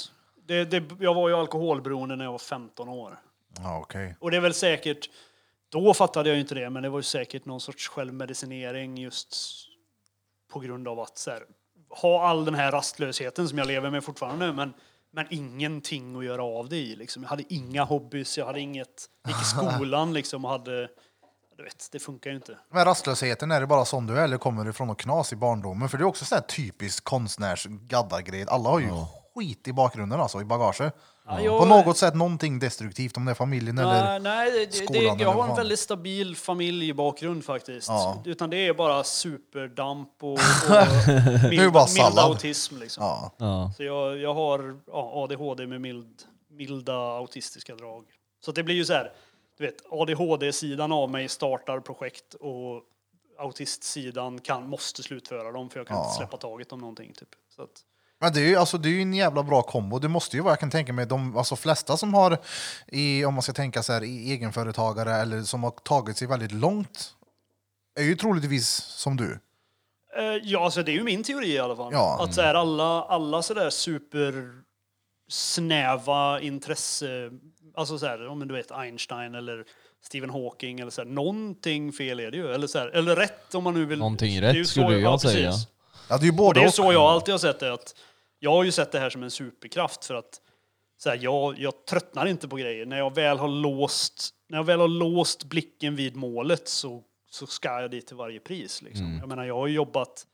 Det, 0.46 0.64
det? 0.64 0.84
Jag 1.04 1.14
var 1.14 1.28
ju 1.28 1.34
alkoholberoende 1.34 2.16
när 2.16 2.24
jag 2.24 2.32
var 2.32 2.38
15 2.38 2.88
år. 2.88 3.20
Ja, 3.58 3.78
okej. 3.78 4.16
Och 4.20 4.30
det 4.30 4.36
är 4.36 4.40
väl 4.40 4.54
säkert, 4.54 5.10
då 5.68 5.94
fattade 5.94 6.28
jag 6.28 6.36
ju 6.36 6.40
inte 6.40 6.54
det, 6.54 6.70
men 6.70 6.82
det 6.82 6.88
var 6.88 6.98
ju 6.98 7.02
säkert 7.02 7.44
någon 7.44 7.60
sorts 7.60 7.88
självmedicinering 7.88 8.96
just 8.98 9.36
på 10.52 10.60
grund 10.60 10.88
av 10.88 11.00
att 11.00 11.18
så 11.18 11.30
här, 11.30 11.42
ha 11.90 12.28
all 12.28 12.44
den 12.44 12.54
här 12.54 12.72
rastlösheten 12.72 13.48
som 13.48 13.58
jag 13.58 13.66
lever 13.66 13.90
med 13.90 14.04
fortfarande, 14.04 14.52
men, 14.52 14.74
men 15.12 15.26
ingenting 15.30 16.16
att 16.16 16.24
göra 16.24 16.44
av 16.44 16.68
det 16.68 16.76
i. 16.76 16.96
Liksom. 16.96 17.22
Jag 17.22 17.30
hade 17.30 17.54
inga 17.54 17.84
hobbys, 17.84 18.38
jag 18.38 18.46
hade 18.46 18.60
inget, 18.60 19.06
gick 19.28 19.36
i 19.36 19.44
skolan 19.76 20.12
liksom 20.12 20.44
och 20.44 20.50
hade, 20.50 20.88
du 21.56 21.62
vet, 21.62 21.88
det 21.92 21.98
funkar 21.98 22.30
ju 22.30 22.36
inte. 22.36 22.58
Men 22.70 22.84
rastlösheten, 22.84 23.50
är 23.50 23.60
det 23.60 23.66
bara 23.66 23.84
sån 23.84 24.06
du 24.06 24.18
är 24.18 24.24
eller 24.24 24.38
kommer 24.38 24.64
det 24.64 24.72
från 24.72 24.88
något 24.88 25.00
knas 25.00 25.32
i 25.32 25.36
barndomen? 25.36 25.88
För 25.88 25.98
det 25.98 26.04
är 26.04 26.06
också 26.06 26.24
sån 26.24 26.36
här 26.36 26.42
typisk 26.42 27.04
konstnärs 27.04 27.66
gaddargrej. 27.66 28.46
Alla 28.48 28.68
har 28.68 28.80
ju 28.80 28.90
skit 29.34 29.68
i 29.68 29.72
bakgrunden 29.72 30.20
alltså, 30.20 30.40
i 30.40 30.44
bagaget. 30.44 30.94
Ja, 31.28 31.40
jag- 31.40 31.58
På 31.58 31.64
något 31.64 31.96
sätt 31.96 32.14
någonting 32.14 32.58
destruktivt, 32.58 33.16
om 33.16 33.24
det 33.24 33.30
är 33.30 33.34
familjen 33.34 33.78
eller... 33.78 34.04
Nej, 34.04 34.20
nej 34.20 34.66
det, 34.66 34.72
skolan 34.74 35.16
det, 35.18 35.22
jag 35.24 35.32
har 35.32 35.48
en 35.48 35.56
väldigt 35.56 35.78
stabil 35.78 36.36
familjebakgrund 36.36 37.44
faktiskt. 37.44 37.88
Ja. 37.88 38.22
Utan 38.24 38.50
det 38.50 38.56
är 38.66 38.74
bara 38.74 39.04
superdamp 39.04 40.08
och, 40.20 40.32
och 40.32 40.38
mild, 41.50 41.72
bara 41.72 41.86
mild 41.94 42.18
autism. 42.18 42.76
Liksom. 42.76 43.04
Ja. 43.04 43.32
Ja. 43.36 43.72
Så 43.76 43.82
jag, 43.84 44.18
jag 44.18 44.34
har 44.34 44.76
ADHD 44.92 45.66
med 45.66 45.80
mild, 45.80 46.22
milda 46.50 46.94
autistiska 46.96 47.74
drag. 47.74 48.04
Så 48.44 48.52
det 48.52 48.62
blir 48.62 48.74
ju 48.74 48.84
så 48.84 48.92
här, 48.92 49.12
du 49.58 49.66
vet, 49.66 49.76
ADHD-sidan 49.90 50.92
av 50.92 51.10
mig 51.10 51.28
startar 51.28 51.80
projekt 51.80 52.34
och 52.34 52.82
autistsidan 53.38 54.38
kan, 54.40 54.68
måste 54.68 55.02
slutföra 55.02 55.52
dem 55.52 55.70
för 55.70 55.80
jag 55.80 55.86
kan 55.86 55.96
Ja. 55.96 56.04
inte 56.04 56.16
släppa 56.16 56.36
taget 56.36 56.72
om 56.72 56.80
någonting. 56.80 57.12
Typ. 57.12 57.28
Så 57.56 57.62
att, 57.62 57.70
Men 58.20 58.32
det 58.32 58.40
är 58.40 58.46
ju 58.46 58.56
alltså, 58.56 58.78
det 58.78 58.88
är 58.88 58.90
ju 58.90 59.02
en 59.02 59.14
jävla 59.14 59.42
bra 59.42 59.62
kombo. 59.62 59.98
Det 59.98 60.08
måste 60.08 60.36
ju 60.36 60.42
vara, 60.42 60.52
jag 60.52 60.60
kan 60.60 60.70
tänka 60.70 60.92
mig, 60.92 61.06
de 61.06 61.36
alltså, 61.36 61.56
flesta 61.56 61.96
som 61.96 62.14
har, 62.14 62.38
i, 62.86 63.24
om 63.24 63.34
man 63.34 63.42
ska 63.42 63.52
tänka 63.52 63.82
så 63.82 63.92
här, 63.92 64.04
i 64.04 64.30
egenföretagare 64.32 65.14
eller 65.14 65.42
som 65.42 65.62
har 65.64 65.70
tagit 65.70 66.16
sig 66.16 66.28
väldigt 66.28 66.52
långt, 66.52 67.14
är 68.00 68.04
ju 68.04 68.14
troligtvis 68.16 68.68
som 68.76 69.16
du. 69.16 69.38
Eh, 70.18 70.24
ja, 70.42 70.64
alltså 70.64 70.82
det 70.82 70.90
är 70.90 70.94
ju 70.94 71.04
min 71.04 71.22
teori 71.24 71.48
i 71.52 71.58
alla 71.58 71.76
fall. 71.76 71.92
Ja. 71.92 72.24
Att 72.24 72.34
så 72.34 72.42
här, 72.42 72.54
alla, 72.54 73.02
alla 73.02 73.42
sådär 73.42 73.70
super 73.70 74.52
snäva 75.30 76.40
intresse, 76.40 77.30
alltså 77.76 77.98
så 77.98 78.06
här, 78.06 78.28
om 78.28 78.48
du 78.48 78.54
vet 78.54 78.70
Einstein 78.70 79.34
eller 79.34 79.64
Stephen 80.04 80.30
Hawking 80.30 80.80
eller 80.80 80.90
så 80.90 81.00
här, 81.00 81.08
någonting 81.08 81.92
fel 81.92 82.20
är 82.20 82.30
det 82.30 82.36
ju. 82.36 82.52
Eller, 82.54 82.66
så 82.66 82.78
här, 82.78 82.88
eller 82.88 83.16
rätt 83.16 83.54
om 83.54 83.64
man 83.64 83.74
nu 83.74 83.84
vill. 83.86 83.98
Någonting 83.98 84.40
Det 84.40 84.46
är 84.48 84.52
ju 84.54 84.60
rätt 84.60 84.66
så- 84.66 84.70
skulle 84.70 84.98
ja, 84.98 85.10
jag 85.10 85.20
säga. 85.20 85.50
precis. 85.50 85.68
Ja, 86.08 86.16
det 86.18 86.22
är 86.22 86.24
ju 86.24 86.30
Och 86.30 86.36
både 86.36 86.60
det 86.60 86.64
är 86.64 86.68
och. 86.68 86.74
så 86.74 86.92
jag 86.92 87.02
alltid 87.02 87.34
har 87.34 87.38
sett 87.38 87.60
det. 87.60 87.72
Att 87.72 87.94
jag 88.38 88.50
har 88.50 88.64
ju 88.64 88.72
sett 88.72 88.92
det 88.92 88.98
här 88.98 89.10
som 89.10 89.22
en 89.22 89.30
superkraft 89.30 90.04
för 90.04 90.14
att 90.14 90.40
så 90.98 91.10
här, 91.10 91.18
jag, 91.22 91.58
jag 91.58 91.86
tröttnar 91.86 92.26
inte 92.26 92.48
på 92.48 92.56
grejer. 92.56 92.86
När 92.86 92.98
jag 92.98 93.14
väl 93.14 93.38
har 93.38 93.48
låst, 93.48 94.30
när 94.48 94.58
jag 94.58 94.64
väl 94.64 94.80
har 94.80 94.88
låst 94.88 95.44
blicken 95.44 95.96
vid 95.96 96.16
målet 96.16 96.68
så, 96.68 97.02
så 97.30 97.46
ska 97.46 97.80
jag 97.80 97.90
dit 97.90 98.06
till 98.06 98.16
varje 98.16 98.40
pris. 98.40 98.82
Liksom. 98.82 99.16
Jag 99.20 99.28
menar, 99.28 99.44
jag 99.44 99.54
har 99.54 99.66
jobbat, 99.66 100.26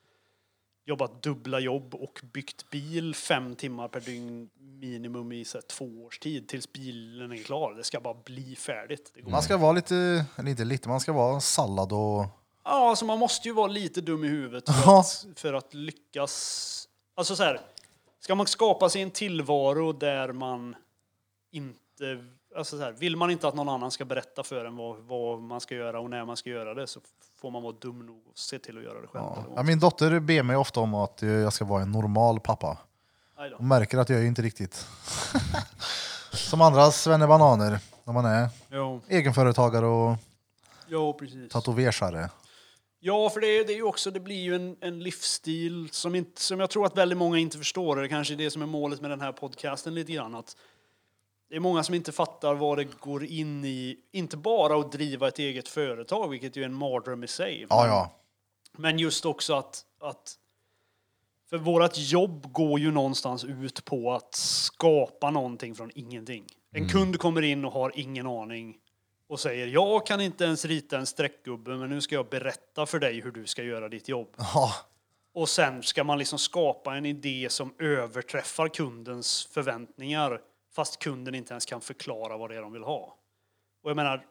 jobbat 0.86 1.22
dubbla 1.22 1.60
jobb 1.60 1.94
och 1.94 2.20
byggt 2.32 2.70
bil 2.70 3.14
fem 3.14 3.54
timmar 3.56 3.88
per 3.88 4.00
dygn 4.00 4.50
minimum 4.58 5.32
i 5.32 5.44
så 5.44 5.58
här, 5.58 5.62
två 5.62 6.04
års 6.04 6.18
tid 6.18 6.48
tills 6.48 6.72
bilen 6.72 7.32
är 7.32 7.36
klar. 7.36 7.74
Det 7.74 7.84
ska 7.84 8.00
bara 8.00 8.14
bli 8.14 8.56
färdigt. 8.56 9.12
Man 9.26 9.42
ska 9.42 9.56
vara 9.56 9.72
lite, 9.72 10.24
eller 10.36 10.50
inte 10.50 10.64
lite, 10.64 10.88
man 10.88 11.00
ska 11.00 11.12
vara 11.12 11.40
sallad 11.40 11.92
och... 11.92 12.26
Ja, 12.66 12.88
alltså 12.88 13.04
man 13.04 13.18
måste 13.18 13.48
ju 13.48 13.54
vara 13.54 13.66
lite 13.66 14.00
dum 14.00 14.24
i 14.24 14.28
huvudet 14.28 14.64
för, 14.68 15.00
att, 15.00 15.26
för 15.36 15.52
att 15.52 15.74
lyckas. 15.74 16.88
Alltså 17.16 17.36
så 17.36 17.42
här, 17.42 17.60
ska 18.24 18.34
man 18.34 18.46
skapa 18.46 18.88
sig 18.88 19.02
en 19.02 19.10
tillvaro 19.10 19.92
där 19.92 20.32
man 20.32 20.76
inte... 21.50 22.24
Alltså 22.56 22.76
så 22.78 22.82
här, 22.82 22.92
vill 22.92 23.16
man 23.16 23.30
inte 23.30 23.48
att 23.48 23.54
någon 23.54 23.68
annan 23.68 23.90
ska 23.90 24.04
berätta 24.04 24.42
för 24.42 24.64
en 24.64 24.76
vad, 24.76 24.96
vad 24.96 25.40
man 25.40 25.60
ska 25.60 25.74
göra 25.74 26.00
och 26.00 26.10
när 26.10 26.24
man 26.24 26.36
ska 26.36 26.50
göra 26.50 26.74
det 26.74 26.86
så 26.86 27.00
får 27.40 27.50
man 27.50 27.62
vara 27.62 27.74
dum 27.80 28.06
nog 28.06 28.22
och 28.30 28.38
se 28.38 28.58
till 28.58 28.78
att 28.78 28.84
göra 28.84 29.00
det 29.00 29.06
själv. 29.06 29.24
Ja. 29.56 29.62
min 29.62 29.78
dotter 29.78 30.20
ber 30.20 30.42
mig 30.42 30.56
ofta 30.56 30.80
om 30.80 30.94
att 30.94 31.22
eh, 31.22 31.28
jag 31.28 31.52
ska 31.52 31.64
vara 31.64 31.82
en 31.82 31.92
normal 31.92 32.40
pappa. 32.40 32.78
Hon 33.56 33.68
märker 33.68 33.98
att 33.98 34.08
jag 34.08 34.20
är 34.20 34.24
inte 34.24 34.42
riktigt 34.42 34.86
som 36.32 36.60
andra 36.60 36.90
svennebananer 36.90 37.78
när 38.04 38.12
man 38.12 38.24
är 38.24 38.48
Jo, 38.70 39.00
egenföretagare 39.08 39.86
och 39.86 40.16
jo, 40.86 41.12
precis. 41.12 41.52
Ja, 43.06 43.30
för 43.30 43.40
det 43.40 43.64
det 43.64 43.72
är 43.72 43.76
ju 43.76 43.82
också, 43.82 44.10
det 44.10 44.20
blir 44.20 44.40
ju 44.40 44.54
en, 44.54 44.76
en 44.80 45.00
livsstil 45.00 45.88
som, 45.92 46.14
inte, 46.14 46.40
som 46.40 46.60
jag 46.60 46.70
tror 46.70 46.86
att 46.86 46.96
väldigt 46.96 47.18
många 47.18 47.38
inte 47.38 47.58
förstår. 47.58 47.96
Det 47.96 48.08
kanske 48.08 48.34
är 48.34 48.36
det 48.36 48.50
som 48.50 48.62
är 48.62 48.66
målet 48.66 49.00
med 49.00 49.10
den 49.10 49.20
här 49.20 49.32
podcasten 49.32 49.94
lite 49.94 50.12
grann. 50.12 50.34
Att 50.34 50.56
det 51.48 51.56
är 51.56 51.60
många 51.60 51.82
som 51.82 51.94
inte 51.94 52.12
fattar 52.12 52.54
vad 52.54 52.78
det 52.78 53.00
går 53.00 53.24
in 53.24 53.64
i, 53.64 53.96
inte 54.12 54.36
bara 54.36 54.80
att 54.80 54.92
driva 54.92 55.28
ett 55.28 55.38
eget 55.38 55.68
företag, 55.68 56.28
vilket 56.28 56.56
ju 56.56 56.62
är 56.62 56.66
en 56.66 56.74
mardröm 56.74 57.24
i 57.24 57.28
sig. 57.28 57.66
Ja, 57.70 57.86
ja. 57.86 58.10
Men 58.72 58.98
just 58.98 59.24
också 59.24 59.54
att, 59.54 59.84
att 60.00 60.38
för 61.50 61.58
vårt 61.58 61.98
jobb 61.98 62.52
går 62.52 62.80
ju 62.80 62.90
någonstans 62.90 63.44
ut 63.44 63.84
på 63.84 64.12
att 64.12 64.34
skapa 64.34 65.30
någonting 65.30 65.74
från 65.74 65.90
ingenting. 65.94 66.44
En 66.72 66.88
kund 66.88 67.18
kommer 67.18 67.42
in 67.42 67.64
och 67.64 67.72
har 67.72 67.92
ingen 67.94 68.26
aning 68.26 68.76
och 69.26 69.40
säger 69.40 69.66
jag 69.66 70.06
kan 70.06 70.20
inte 70.20 70.44
ens 70.44 70.64
rita 70.64 70.98
en 70.98 71.06
streckgubbe 71.06 71.70
men 71.76 71.88
nu 71.90 72.00
ska 72.00 72.14
jag 72.14 72.28
berätta 72.28 72.86
för 72.86 72.98
dig 72.98 73.20
hur 73.20 73.30
du 73.30 73.46
ska 73.46 73.62
göra 73.62 73.88
ditt 73.88 74.08
jobb. 74.08 74.34
Ja, 74.38 74.72
Och 75.32 75.48
sen 75.48 75.82
ska 75.82 76.04
man 76.04 76.18
liksom 76.18 76.38
skapa 76.38 76.96
en 76.96 77.06
idé 77.06 77.46
som 77.50 77.74
överträffar 77.78 78.68
kundens 78.68 79.46
förväntningar 79.46 80.40
fast 80.72 80.98
kunden 80.98 81.34
inte 81.34 81.52
ens 81.52 81.66
kan 81.66 81.80
förklara 81.80 82.36
vad 82.36 82.50
det 82.50 82.56
är 82.56 82.62
de 82.62 82.72
vill 82.72 82.82
ha. 82.82 83.16
Och 83.82 83.90
jag 83.90 83.96
menar, 83.96 84.26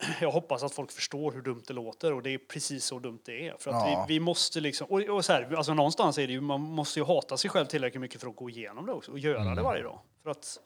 jag 0.20 0.30
hoppas 0.30 0.62
att 0.62 0.72
folk 0.74 0.90
förstår 0.92 1.32
hur 1.32 1.42
dumt 1.42 1.62
det 1.66 1.72
låter 1.74 2.12
och 2.12 2.22
det 2.22 2.30
är 2.34 2.38
precis 2.38 2.84
så 2.84 2.98
dumt 2.98 3.20
det 3.24 3.48
är. 3.48 3.56
För 3.58 3.70
att 3.70 3.88
Ja. 3.90 4.04
vi, 4.08 4.14
vi 4.14 4.20
måste 4.20 4.60
liksom, 4.60 4.86
och, 4.90 5.00
och 5.00 5.24
så 5.24 5.32
här, 5.32 5.54
alltså 5.54 5.74
någonstans 5.74 6.18
är 6.18 6.26
det 6.26 6.32
ju, 6.32 6.40
man 6.40 6.60
måste 6.60 6.98
ju 7.00 7.04
hata 7.04 7.36
sig 7.36 7.50
själv 7.50 7.66
tillräckligt 7.66 8.00
mycket 8.00 8.20
för 8.20 8.28
att 8.28 8.36
gå 8.36 8.50
igenom 8.50 8.86
det 8.86 8.92
också 8.92 9.12
och 9.12 9.18
göra 9.18 9.54
det 9.54 9.62
varje 9.62 9.82
dag. 9.82 9.98
För 10.22 10.30
att, 10.30 10.58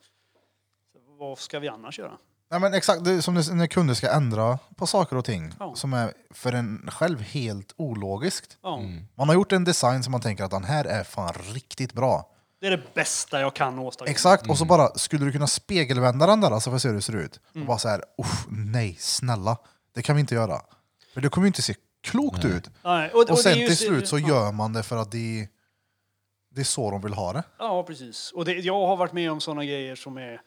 vad 1.07 1.39
ska 1.39 1.59
vi 1.59 1.67
annars 1.67 1.99
göra? 1.99 2.17
Nej, 2.51 2.59
men 2.59 2.73
exakt, 2.73 3.03
det 3.05 3.11
är 3.11 3.21
som 3.21 3.35
det- 3.35 3.53
när 3.53 3.67
kunder 3.67 3.93
ska 3.93 4.11
ändra 4.11 4.59
på 4.75 4.87
saker 4.87 5.15
och 5.15 5.25
ting 5.25 5.53
Ja. 5.59 5.75
som 5.75 5.93
är 5.93 6.13
för 6.31 6.53
en 6.53 6.89
själv 6.91 7.21
helt 7.21 7.73
ologiskt. 7.77 8.57
Ja. 8.63 8.79
Man 9.15 9.27
har 9.29 9.35
gjort 9.35 9.51
en 9.51 9.63
design 9.63 10.03
som 10.03 10.11
man 10.11 10.21
tänker 10.21 10.43
att 10.43 10.51
den 10.51 10.63
här 10.63 10.85
är 10.85 11.03
fan 11.03 11.33
riktigt 11.53 11.93
bra. 11.93 12.31
Det 12.61 12.67
är 12.67 12.71
det 12.71 12.93
bästa 12.93 13.39
jag 13.41 13.53
kan 13.55 13.79
åstadkomma. 13.79 14.11
Exakt, 14.11 14.49
och 14.49 14.57
så 14.57 14.65
bara, 14.65 14.89
skulle 14.95 15.25
du 15.25 15.31
kunna 15.31 15.47
spegelvända 15.47 16.25
den 16.27 16.41
där 16.41 16.51
alltså 16.51 16.69
för 16.69 16.75
att 16.75 16.81
se 16.81 16.87
hur 16.87 16.95
det 16.95 17.01
ser 17.01 17.15
ut? 17.15 17.39
Och 17.55 17.65
bara 17.65 17.77
så 17.77 17.89
här, 17.89 18.03
"Uff, 18.17 18.45
nej, 18.49 18.95
snälla, 18.99 19.57
det 19.95 20.01
kan 20.01 20.15
vi 20.15 20.19
inte 20.19 20.35
göra. 20.35 20.61
För 21.13 21.21
det 21.21 21.29
kommer 21.29 21.45
ju 21.45 21.47
inte 21.47 21.61
se 21.61 21.75
klokt 22.03 22.45
ut. 22.45 22.69
Nej, 22.83 23.09
och, 23.09 23.15
Och 23.15 23.19
och 23.21 23.25
det 23.27 23.31
är 23.33 23.35
sen 23.35 23.57
ju- 23.59 23.67
till 23.67 23.77
slut 23.77 24.07
så 24.07 24.19
ja. 24.19 24.27
gör 24.27 24.51
man 24.51 24.73
det 24.73 24.83
för 24.83 24.97
att 24.97 25.11
det, 25.11 25.47
det 26.55 26.61
är 26.61 26.65
så 26.65 26.91
de 26.91 27.01
vill 27.01 27.13
ha 27.13 27.33
det. 27.33 27.43
Ja, 27.59 27.83
precis. 27.83 28.31
Och 28.31 28.45
det, 28.45 28.53
jag 28.53 28.87
har 28.87 28.97
varit 28.97 29.13
med 29.13 29.31
om 29.31 29.41
sådana 29.41 29.65
grejer 29.65 29.95
som 29.95 30.17
är 30.17 30.41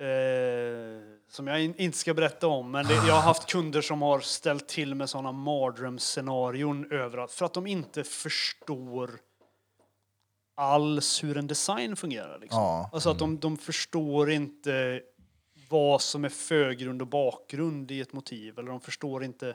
eh, 0.00 1.00
som 1.28 1.46
jag 1.46 1.64
in, 1.64 1.74
inte 1.76 1.98
ska 1.98 2.14
berätta 2.14 2.46
om, 2.46 2.70
men 2.70 2.86
det, 2.86 2.94
jag 2.94 3.14
har 3.14 3.20
haft 3.20 3.46
kunder 3.46 3.80
som 3.80 4.02
har 4.02 4.20
ställt 4.20 4.68
till 4.68 4.94
med 4.94 5.10
sådana 5.10 5.32
mardrömsscenarion 5.32 6.92
överallt 6.92 7.32
för 7.32 7.46
att 7.46 7.54
de 7.54 7.66
inte 7.66 8.04
förstår 8.04 9.10
alls 10.54 11.24
hur 11.24 11.36
en 11.36 11.46
design 11.46 11.96
fungerar. 11.96 12.38
Liksom. 12.38 12.62
Ja. 12.62 12.90
Alltså 12.92 13.10
att 13.10 13.18
de, 13.18 13.38
de 13.38 13.56
förstår 13.56 14.30
inte 14.30 15.02
vad 15.68 16.00
som 16.00 16.24
är 16.24 16.28
förgrund 16.28 17.02
och 17.02 17.08
bakgrund 17.08 17.90
i 17.90 18.00
ett 18.00 18.12
motiv, 18.12 18.58
eller 18.58 18.70
de 18.70 18.80
förstår 18.80 19.24
inte 19.24 19.54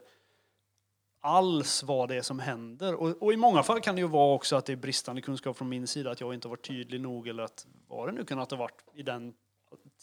alls 1.22 1.84
vad 1.84 2.10
det 2.10 2.16
är 2.16 2.22
som 2.22 2.40
händer. 2.40 2.96
Och, 2.96 3.24
och 3.24 3.34
i 3.34 3.38
många 3.38 3.64
fall 3.64 3.82
kan 3.82 3.96
det 3.96 4.02
ju 4.02 4.08
vara 4.08 4.34
också 4.34 4.56
att 4.56 4.66
det 4.66 4.74
är 4.74 4.78
bristande 4.78 5.22
kunskap 5.22 5.58
från 5.58 5.70
min 5.70 5.88
sida, 5.88 6.12
att 6.12 6.22
jag 6.22 6.34
inte 6.34 6.48
har 6.48 6.50
varit 6.50 6.68
tydlig 6.68 7.02
nog 7.02 7.28
eller 7.28 7.44
att 7.44 7.68
vad 7.88 8.08
det 8.08 8.12
nu 8.12 8.24
kunnat 8.24 8.52
ha 8.52 8.58
varit 8.58 8.84
i 8.94 9.04
den 9.04 9.34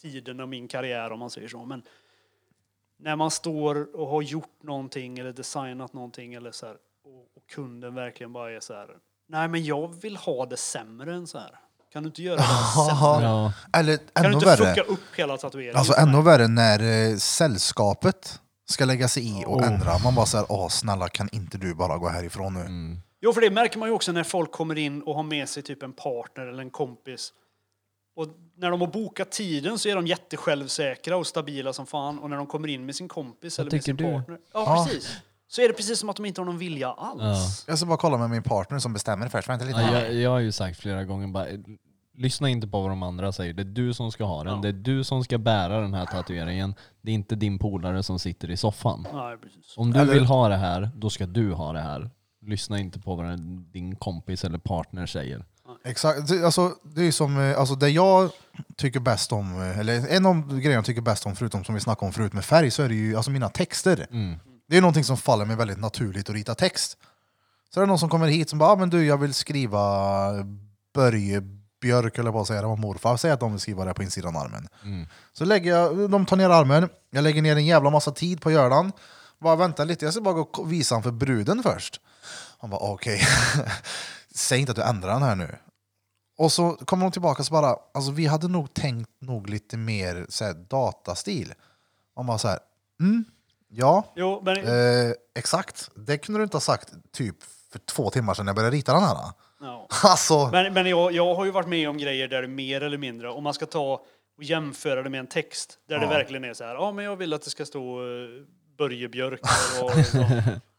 tiden 0.03 0.39
av 0.39 0.47
min 0.47 0.67
karriär 0.67 1.11
om 1.11 1.19
man 1.19 1.29
säger 1.29 1.47
så. 1.47 1.65
Men 1.65 1.83
när 2.97 3.15
man 3.15 3.31
står 3.31 3.95
och 3.95 4.07
har 4.07 4.21
gjort 4.21 4.63
någonting 4.63 5.19
eller 5.19 5.33
designat 5.33 5.93
någonting 5.93 6.33
eller 6.33 6.51
så 6.51 6.65
här, 6.65 6.75
och, 7.05 7.37
och 7.37 7.47
kunden 7.49 7.95
verkligen 7.95 8.33
bara 8.33 8.51
är 8.51 8.59
så 8.59 8.73
här, 8.73 8.87
nej 9.27 9.47
men 9.47 9.63
jag 9.65 10.01
vill 10.01 10.17
ha 10.17 10.45
det 10.45 10.57
sämre 10.57 11.13
än 11.13 11.27
så 11.27 11.37
här. 11.37 11.59
Kan 11.93 12.03
du 12.03 12.07
inte 12.07 12.21
göra 12.23 12.35
det 12.37 12.43
sämre? 12.43 13.23
Ja. 13.27 13.53
Eller 13.73 13.97
Kan 13.97 14.05
du 14.13 14.21
ännu 14.27 14.33
inte 14.33 14.45
värre, 14.45 14.75
fucka 14.75 14.81
upp 14.81 15.15
hela 15.15 15.37
tatueringen? 15.37 15.75
alltså 15.75 15.93
ännu 15.93 16.21
värre 16.21 16.47
när 16.47 17.09
eh, 17.11 17.15
sällskapet 17.17 18.39
ska 18.65 18.85
lägga 18.85 19.07
sig 19.07 19.39
i 19.41 19.45
och 19.45 19.57
Oh. 19.57 19.67
ändra. 19.67 19.97
Man 20.03 20.15
bara 20.15 20.25
säger, 20.25 20.45
åh 20.49 20.67
snälla 20.67 21.07
kan 21.09 21.29
inte 21.31 21.57
du 21.57 21.75
bara 21.75 21.97
gå 21.97 22.07
härifrån 22.09 22.53
nu? 22.53 22.59
Mm. 22.59 22.97
Jo, 23.21 23.33
för 23.33 23.41
det 23.41 23.49
märker 23.49 23.79
man 23.79 23.89
ju 23.89 23.95
också 23.95 24.11
när 24.11 24.23
folk 24.23 24.51
kommer 24.51 24.77
in 24.77 25.01
och 25.01 25.15
har 25.15 25.23
med 25.23 25.49
sig 25.49 25.63
typ 25.63 25.83
en 25.83 25.93
partner 25.93 26.45
eller 26.45 26.61
en 26.63 26.69
kompis. 26.69 27.33
Och 28.15 28.27
när 28.57 28.71
de 28.71 28.81
har 28.81 28.87
bokat 28.87 29.31
tiden 29.31 29.79
så 29.79 29.89
är 29.89 29.95
de 29.95 30.07
jättesjälvsäkra 30.07 31.17
och 31.17 31.27
stabila 31.27 31.73
som 31.73 31.85
fan. 31.85 32.19
Och 32.19 32.29
när 32.29 32.37
de 32.37 32.47
kommer 32.47 32.67
in 32.67 32.85
med 32.85 32.95
sin 32.95 33.07
kompis 33.07 33.57
Vad 33.57 33.67
eller 33.67 33.75
med 33.75 33.83
sin 33.83 33.97
tycker 33.97 34.11
du? 34.11 34.17
partner. 34.17 34.37
Ja, 34.53 34.63
Ja. 34.77 34.85
precis. 34.85 35.17
Så 35.47 35.61
är 35.61 35.67
det 35.67 35.73
precis 35.73 35.99
som 35.99 36.09
att 36.09 36.15
de 36.15 36.25
inte 36.25 36.41
har 36.41 36.45
någon 36.45 36.57
vilja 36.57 36.91
alls. 36.91 37.21
Ja. 37.67 37.71
Jag 37.71 37.77
ska 37.77 37.85
bara 37.87 37.97
kolla 37.97 38.17
med 38.17 38.29
min 38.29 38.43
partner 38.43 38.79
som 38.79 38.93
bestämmer 38.93 39.27
först, 39.27 39.49
vänta 39.49 39.65
lite. 39.65 39.79
Ja, 39.81 40.01
jag, 40.01 40.13
jag 40.13 40.29
har 40.29 40.39
ju 40.39 40.51
sagt 40.51 40.79
flera 40.79 41.03
gånger 41.03 41.27
bara, 41.27 41.45
lyssna 42.17 42.49
inte 42.49 42.67
på 42.67 42.81
vad 42.81 42.91
de 42.91 43.03
andra 43.03 43.31
säger. 43.31 43.53
Det 43.53 43.61
är 43.61 43.65
du 43.65 43.93
som 43.93 44.11
ska 44.11 44.23
ha 44.23 44.43
den. 44.43 44.53
Ja. 44.55 44.61
Det 44.61 44.67
är 44.67 44.73
du 44.73 45.03
som 45.03 45.23
ska 45.23 45.37
bära 45.37 45.81
den 45.81 45.93
här 45.93 46.05
tatueringen. 46.05 46.75
Det 47.01 47.11
är 47.11 47.15
inte 47.15 47.35
din 47.35 47.59
polare 47.59 48.03
som 48.03 48.19
sitter 48.19 48.49
i 48.51 48.57
soffan. 48.57 49.07
Nej, 49.13 49.37
precis. 49.37 49.77
Om 49.77 49.93
du 49.93 49.99
Eller- 49.99 50.13
vill 50.13 50.25
ha 50.25 50.47
det 50.49 50.55
här, 50.57 50.89
då 50.95 51.09
ska 51.09 51.25
du 51.25 51.51
ha 51.53 51.73
det 51.73 51.81
här. 51.81 52.09
Lyssna 52.41 52.79
inte 52.79 52.99
på 52.99 53.15
vad 53.15 53.39
din 53.73 53.95
kompis 53.95 54.43
eller 54.45 54.57
partner 54.57 55.05
säger. 55.05 55.45
Exakt, 55.85 56.27
Det- 56.27 56.45
alltså, 56.45 56.75
det 56.83 57.01
är 57.07 57.11
som, 57.11 57.37
eh, 57.39 57.59
alltså 57.59 57.75
det 57.75 57.89
jag 57.89 58.29
tycker 58.77 58.99
bäst 58.99 59.31
om, 59.31 59.61
eh, 59.61 59.79
eller 59.79 60.07
en 60.07 60.25
av 60.25 60.47
grejerna 60.47 60.73
jag 60.73 60.85
tycker 60.85 61.01
bäst 61.01 61.25
om, 61.25 61.35
förutom 61.35 61.63
som 61.63 61.75
vi 61.75 61.81
snackade 61.81 62.05
om 62.05 62.13
förut 62.13 62.33
med 62.33 62.45
färg, 62.45 62.71
så 62.71 62.83
är 62.83 62.89
det 62.89 62.95
ju 62.95 63.15
alltså 63.15 63.31
mina 63.31 63.49
texter. 63.49 64.07
Mm. 64.11 64.39
Det 64.67 64.77
är 64.77 64.81
någonting 64.81 65.03
som 65.03 65.17
faller 65.17 65.45
mig 65.45 65.55
väldigt 65.55 65.79
naturligt 65.79 66.29
att 66.29 66.35
rita 66.35 66.55
text. 66.55 66.97
Så 67.73 67.79
är 67.79 67.81
det 67.81 67.87
någon 67.87 67.99
som 67.99 68.09
kommer 68.09 68.27
hit 68.27 68.49
som 68.49 68.59
bara, 68.59 68.69
ah, 68.71 68.75
men 68.75 68.89
du 68.89 69.05
jag 69.05 69.17
vill 69.17 69.33
skriva 69.33 70.29
Börje 70.93 71.41
Björk, 71.81 72.17
eller 72.17 72.41
att 72.41 72.47
säga, 72.47 72.61
det 72.61 72.67
var 72.67 72.77
morfar, 72.77 73.17
säg 73.17 73.31
att 73.31 73.39
de 73.39 73.51
vill 73.51 73.59
skriva 73.61 73.85
det 73.85 73.93
på 73.93 74.03
insidan 74.03 74.35
av 74.35 74.43
armen. 74.43 74.67
Mm. 74.83 75.07
Så 75.33 75.45
lägger 75.45 75.71
jag, 75.77 76.09
de 76.11 76.25
tar 76.25 76.37
ner 76.37 76.49
armen, 76.49 76.89
jag 77.11 77.23
lägger 77.23 77.41
ner 77.41 77.55
en 77.55 77.65
jävla 77.65 77.89
massa 77.89 78.11
tid 78.11 78.41
på 78.41 78.49
den. 78.49 78.91
Bara 79.39 79.55
vänta 79.55 79.83
lite, 79.83 80.05
jag 80.05 80.13
ska 80.13 80.23
bara 80.23 80.33
gå 80.33 80.41
och 80.41 80.71
visa 80.71 80.95
den 80.95 81.03
för 81.03 81.11
bruden 81.11 81.63
först. 81.63 81.99
Han 82.59 82.69
bara 82.69 82.79
okej, 82.81 83.21
säg 84.35 84.59
inte 84.59 84.71
att 84.71 84.75
du 84.75 84.81
ändrar 84.83 85.13
den 85.13 85.23
här 85.23 85.35
nu. 85.35 85.55
Och 86.37 86.51
så 86.51 86.71
kommer 86.71 87.05
de 87.05 87.11
tillbaka 87.11 87.39
och 87.41 87.45
så 87.45 87.51
bara, 87.53 87.75
alltså 87.93 88.11
vi 88.11 88.25
hade 88.25 88.47
nog 88.47 88.73
tänkt 88.73 89.11
nog 89.19 89.49
lite 89.49 89.77
mer 89.77 90.25
så 90.29 90.45
här, 90.45 90.53
datastil. 90.53 91.53
Man 92.15 92.25
bara 92.27 92.37
så 92.37 92.47
här, 92.47 92.59
mm, 92.99 93.25
ja, 93.69 94.13
Jo, 94.15 94.41
men 94.45 94.57
eh, 94.57 95.13
exakt. 95.35 95.89
Det 95.95 96.17
kunde 96.17 96.39
du 96.39 96.43
inte 96.43 96.57
ha 96.57 96.61
sagt 96.61 96.93
typ 97.11 97.35
för 97.71 97.79
två 97.79 98.09
timmar 98.09 98.33
sedan 98.33 98.47
jag 98.47 98.55
började 98.55 98.75
rita 98.77 98.93
den 98.93 99.03
här. 99.03 99.17
ja. 99.59 99.87
Alltså, 100.03 100.49
Men, 100.51 100.73
men 100.73 100.85
jag, 100.85 101.11
jag 101.11 101.35
har 101.35 101.45
ju 101.45 101.51
varit 101.51 101.67
med 101.67 101.89
om 101.89 101.97
grejer 101.97 102.27
där 102.27 102.41
det 102.41 102.47
mer 102.47 102.81
eller 102.81 102.97
mindre, 102.97 103.29
om 103.29 103.43
man 103.43 103.53
ska 103.53 103.65
ta 103.65 103.93
och 104.37 104.43
jämföra 104.43 105.03
det 105.03 105.09
med 105.09 105.19
en 105.19 105.27
text, 105.27 105.79
där 105.89 105.97
det 105.99 106.05
Ja. 106.05 106.09
verkligen 106.09 106.43
är 106.43 106.53
så 106.53 106.63
här, 106.63 106.73
ja 106.75 106.91
men 106.91 107.05
jag 107.05 107.15
vill 107.15 107.33
att 107.33 107.41
det 107.41 107.49
ska 107.49 107.65
stå 107.65 108.01
uh, 108.01 108.45
Börje 108.77 109.09
Björk 109.09 109.41
och, 109.81 109.85
och, 109.99 110.05
så. 110.05 110.25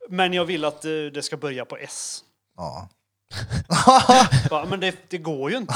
Men 0.09 0.32
jag 0.32 0.44
vill 0.44 0.64
att 0.64 0.85
eh, 0.85 0.90
det 0.90 1.22
ska 1.24 1.36
börja 1.36 1.64
på 1.64 1.76
S. 1.76 2.20
ja. 2.56 2.89
Bara, 4.51 4.64
men 4.64 4.80
det, 4.80 4.94
det 5.10 5.18
går 5.18 5.51
ju 5.51 5.56
inte. 5.56 5.74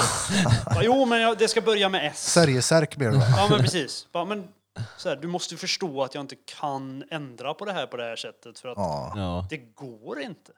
Bara, 0.64 0.84
jo, 0.84 1.04
men 1.06 1.20
jag, 1.20 1.38
det 1.38 1.48
ska 1.48 1.60
börja 1.60 1.88
med 1.88 2.06
S. 2.06 2.32
Särjesärk 2.32 2.96
blir 2.96 3.08
det. 3.08 3.16
Ja, 3.36 3.46
men 3.50 3.58
precis. 3.60 4.06
Bara, 4.12 4.24
men, 4.24 4.48
så 4.96 5.08
här, 5.08 5.16
du 5.16 5.28
måste 5.28 5.56
förstå 5.56 6.02
att 6.02 6.14
jag 6.14 6.24
inte 6.24 6.36
kan 6.60 7.04
ändra 7.10 7.54
på 7.54 7.64
det 7.64 7.72
här 7.72 7.86
på 7.86 7.96
det 7.96 8.02
här 8.04 8.16
sättet 8.16 8.58
för 8.58 8.68
att 8.68 8.76
Ja. 8.78 9.12
Ja. 9.16 9.46
det 9.50 9.56
går 9.56 10.20
inte. 10.20 10.52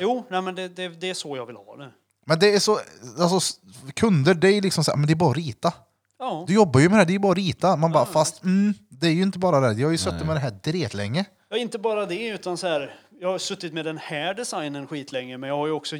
Jo, 0.00 0.26
nej, 0.30 0.42
men 0.42 0.54
det, 0.54 0.68
det, 0.68 0.88
det 0.88 1.10
är 1.10 1.14
så 1.14 1.36
jag 1.36 1.46
vill 1.46 1.56
ha 1.56 1.76
det. 1.76 1.90
Men 2.26 2.38
det 2.38 2.54
är 2.54 2.58
så, 2.58 2.78
alltså 3.18 3.36
s- 3.36 3.54
kunder, 3.94 4.34
det 4.34 4.48
är 4.48 4.62
liksom 4.62 4.84
så 4.84 4.90
här, 4.90 4.96
men 4.98 5.06
det 5.06 5.12
är 5.12 5.14
bara 5.14 5.30
att 5.30 5.36
rita. 5.36 5.72
Ja, 6.18 6.44
Du 6.48 6.54
jobbar 6.54 6.80
ju 6.80 6.88
med 6.88 6.96
det, 6.96 7.00
här, 7.00 7.06
det 7.06 7.14
är 7.14 7.18
bara 7.18 7.32
att 7.32 7.38
rita. 7.38 7.76
Man 7.76 7.92
bara, 7.92 8.06
fast 8.06 8.42
mm, 8.44 8.74
det 8.88 9.06
är 9.06 9.10
ju 9.12 9.22
inte 9.22 9.38
bara 9.38 9.60
det. 9.60 9.80
Jag 9.80 9.86
har 9.86 9.92
ju 9.92 9.98
suttit 9.98 10.26
med 10.26 10.36
det 10.36 10.40
här 10.40 10.50
dretlänge. 10.50 11.24
ja 11.48 11.56
inte 11.56 11.78
bara 11.78 12.06
det, 12.06 12.26
utan 12.28 12.56
så 12.56 12.66
här, 12.66 12.94
jag 13.20 13.28
har 13.28 13.38
suttit 13.38 13.72
med 13.72 13.84
den 13.84 13.98
här 13.98 14.34
designen 14.34 14.86
skitlänge, 14.86 15.38
men 15.38 15.48
jag 15.48 15.56
har 15.56 15.66
ju 15.66 15.72
också 15.72 15.96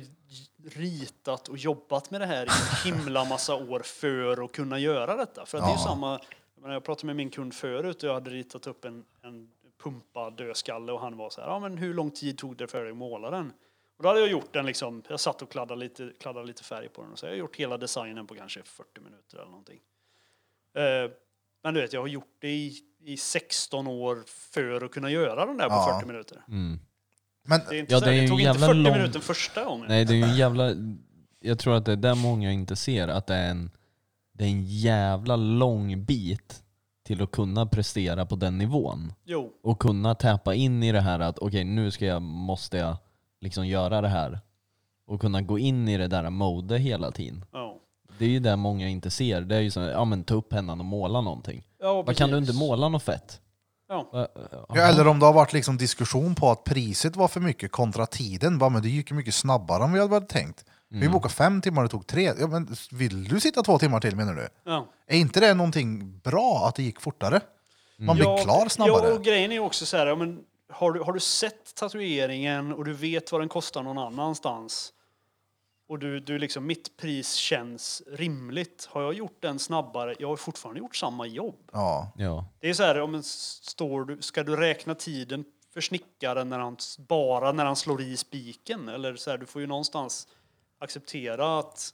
ritat 0.65 1.49
och 1.49 1.59
jobbat 1.59 2.11
med 2.11 2.21
det 2.21 2.27
här 2.27 2.47
i 2.47 2.49
en 2.49 2.93
himla 2.93 3.25
massa 3.25 3.55
år 3.55 3.81
för 3.81 4.45
att 4.45 4.53
kunna 4.53 4.79
göra 4.79 5.17
detta. 5.17 5.47
För 5.47 5.59
att 5.59 5.65
det 5.65 5.71
är 5.71 5.77
ju 5.77 5.83
samma, 5.83 6.21
jag, 6.63 6.73
jag 6.75 6.85
pratade 6.85 7.07
med 7.07 7.17
min 7.17 7.31
kund 7.31 7.55
förut 7.55 8.03
och 8.03 8.09
jag 8.09 8.15
hade 8.15 8.31
ritat 8.31 8.67
upp 8.67 8.85
en, 8.85 9.05
en 9.23 9.51
pumpad 9.83 10.37
dödskalle 10.37 10.93
och 10.93 11.01
han 11.01 11.17
var 11.17 11.31
så 11.31 11.41
här, 11.41 11.49
ja 11.49 11.59
men 11.59 11.79
hur 11.79 11.95
lång 11.95 12.11
tid 12.11 12.39
tog 12.39 12.57
det 12.57 12.67
för 12.67 12.83
dig 12.83 12.91
att 12.91 12.97
måla 12.97 13.31
den? 13.31 13.53
Och 13.97 14.03
då 14.03 14.09
hade 14.09 14.21
jag 14.21 14.29
gjort 14.29 14.53
den 14.53 14.67
liksom, 14.67 15.03
jag 15.09 15.21
satt 15.21 15.43
och 15.43 15.51
kladdade 15.51 15.81
lite, 15.81 16.13
kladdade 16.21 16.47
lite 16.47 16.65
färg 16.65 16.89
på 16.89 17.03
den 17.03 17.13
och 17.13 17.19
så 17.19 17.27
har 17.27 17.31
jag 17.31 17.39
gjort 17.39 17.57
hela 17.57 17.77
designen 17.79 18.27
på 18.27 18.35
kanske 18.35 18.63
40 18.63 19.01
minuter 19.01 19.37
eller 19.37 19.51
någonting. 19.51 19.81
Eh, 20.75 21.11
men 21.63 21.75
du 21.75 21.81
vet, 21.81 21.93
jag 21.93 22.01
har 22.01 22.09
gjort 22.09 22.37
det 22.39 22.51
i, 22.51 22.79
i 23.01 23.17
16 23.17 23.87
år 23.87 24.23
för 24.27 24.85
att 24.85 24.91
kunna 24.91 25.11
göra 25.11 25.47
den 25.47 25.57
där 25.57 25.69
på 25.69 25.75
Ja. 25.75 25.95
40 25.95 26.07
minuter. 26.07 26.43
Mm. 26.49 26.79
Men 27.47 27.61
Det, 27.69 27.77
är 27.77 27.81
inte 27.81 27.93
Ja, 27.95 28.01
det 28.01 28.15
är 28.15 28.23
det 28.23 28.29
tog 28.29 28.41
inte 28.41 28.43
jävla 28.53 28.67
40 28.67 28.79
lång- 28.79 28.93
minuter 28.93 29.21
första 29.21 29.65
gången. 29.65 29.87
Nej, 29.89 30.05
det 30.05 30.13
är 30.13 30.17
ju 30.17 30.23
en 30.23 30.37
jävla... 30.37 30.73
Jag 31.41 31.59
tror 31.59 31.75
att 31.77 31.85
det 31.85 31.93
är 31.93 31.97
där 31.97 32.15
många 32.15 32.53
inte 32.53 32.77
ser, 32.77 33.09
att 33.09 33.27
det 33.27 33.35
är 33.35 33.51
en, 33.51 33.71
det 34.33 34.45
är 34.45 34.49
en 34.49 34.63
jävla 34.65 35.37
lång 35.37 36.05
bit 36.05 36.63
till 37.07 37.23
att 37.23 37.31
kunna 37.31 37.67
prestera 37.67 38.27
på 38.27 38.37
den 38.37 38.59
nivån. 38.59 39.13
Jo, 39.25 39.53
Och 39.63 39.79
kunna 39.79 40.15
täppa 40.15 40.55
in 40.55 40.83
i 40.83 40.93
det 40.93 41.01
här 41.01 41.21
att 41.21 41.39
okej, 41.39 41.65
nu 41.65 41.91
ska 41.91 42.07
jag, 42.07 42.23
måste 42.23 42.77
jag 42.77 42.97
liksom 43.41 43.67
göra 43.67 44.01
det 44.01 44.09
här. 44.09 44.41
Och 45.07 45.21
kunna 45.21 45.43
gå 45.43 45.59
in 45.59 45.89
i 45.89 45.97
det 45.99 46.09
där 46.09 46.31
mode 46.31 46.79
hela 46.79 47.11
tiden. 47.11 47.45
ja. 47.53 47.77
Det 48.19 48.25
är 48.25 48.29
ju 48.29 48.41
det 48.41 48.57
många 48.57 48.89
inte 48.89 49.11
ser. 49.11 49.41
Det 49.41 49.57
är 49.57 49.61
ju 49.61 49.71
så, 49.71 49.81
ja 49.81 50.05
men 50.05 50.25
ta 50.25 50.35
upp 50.35 50.49
pennan 50.49 50.81
och 50.81 50.87
måla 50.87 51.21
någonting. 51.21 51.63
ja 51.81 52.03
Vad 52.03 52.17
kan 52.17 52.31
du 52.31 52.39
inte 52.39 52.53
måla 52.53 52.89
något 52.89 53.03
fett? 53.03 53.41
Ja. 53.89 54.29
Ja, 54.69 54.83
eller 54.83 55.07
om 55.07 55.19
det 55.19 55.27
har 55.27 55.33
varit 55.33 55.53
liksom 55.53 55.77
diskussion 55.77 56.35
på 56.35 56.51
att 56.51 56.65
priset 56.65 57.17
var 57.17 57.29
för 57.29 57.41
mycket 57.41 57.73
kontra 57.73 58.07
tiden. 58.07 58.59
Bara, 58.59 58.71
men 58.71 58.83
det 58.83 58.89
gick 58.89 59.11
ju 59.11 59.17
mycket 59.17 59.35
snabbare 59.35 59.85
än 59.85 59.93
vi 59.93 60.01
hade 60.01 60.21
tänkt. 60.21 60.65
Vi 60.89 61.09
bokade 61.09 61.35
fem 61.35 61.61
timmar 61.61 61.83
och 61.83 61.89
det 61.89 61.93
tog 61.93 62.07
tre. 62.07 62.33
Ja, 62.39 62.47
men 62.47 62.77
vill 62.91 63.25
du 63.25 63.41
sitta 63.41 63.63
två 63.63 63.79
timmar 63.79 64.01
till 64.01 64.17
menar 64.17 64.35
du? 64.35 64.49
Ja. 64.65 64.87
Är 65.07 65.17
inte 65.17 65.41
det 65.41 65.55
någonting 65.55 66.19
bra 66.19 66.67
att 66.69 66.75
det 66.75 66.83
gick 66.83 67.01
fortare? 67.01 67.41
Man 67.99 68.17
blir 68.17 68.27
Ja, 68.27 68.39
klar 68.39 68.69
snabbare. 68.69 69.09
Ja, 69.09 69.15
och 69.15 69.25
grejen 69.25 69.53
är 69.53 69.59
också 69.59 69.87
så 69.87 69.97
här, 69.97 70.07
ja, 70.07 70.17
men 70.17 70.41
har, 70.73 70.93
du, 70.93 71.01
har 71.01 71.13
du 71.13 71.21
sett 71.21 71.75
tatueringen 71.75 72.73
och 72.73 72.85
du 72.85 72.93
vet 72.93 73.33
vad 73.33 73.41
den 73.41 73.49
kostar 73.49 73.83
någon 73.83 73.99
annanstans 73.99 74.93
och 75.89 75.99
du, 75.99 76.21
du 76.21 76.39
liksom, 76.39 76.67
mitt 76.67 76.97
pris 76.97 77.35
känns 77.35 78.03
rimligt. 78.07 78.89
Har 78.91 79.03
jag 79.03 79.15
gjort 79.15 79.43
den 79.43 79.59
snabbare? 79.59 80.15
Jag 80.19 80.29
har 80.29 80.37
fortfarande 80.37 80.81
gjort 80.81 80.97
samma 80.97 81.27
jobb. 81.27 81.71
Ja. 81.73 82.13
Ja. 82.17 82.45
Det 82.61 82.69
är 82.69 82.75
så 82.75 82.83
här, 82.83 83.01
om 83.01 83.15
en 83.15 83.23
står 83.23 84.05
du, 84.05 84.23
ska 84.23 84.43
du 84.43 84.57
räkna 84.57 84.95
tiden 84.95 85.45
för 85.75 85.81
snickaren 85.81 86.49
när 86.49 86.59
han, 86.59 86.77
bara 86.99 87.53
när 87.53 87.65
han 87.65 87.77
slår 87.77 88.01
i 88.01 88.17
spiken? 88.17 88.89
Eller 88.89 89.17
så 89.17 89.31
här, 89.31 89.39
du 89.39 89.47
får 89.47 89.61
ju 89.61 89.67
någonstans 89.67 90.29
acceptera 90.79 91.59
att 91.59 91.91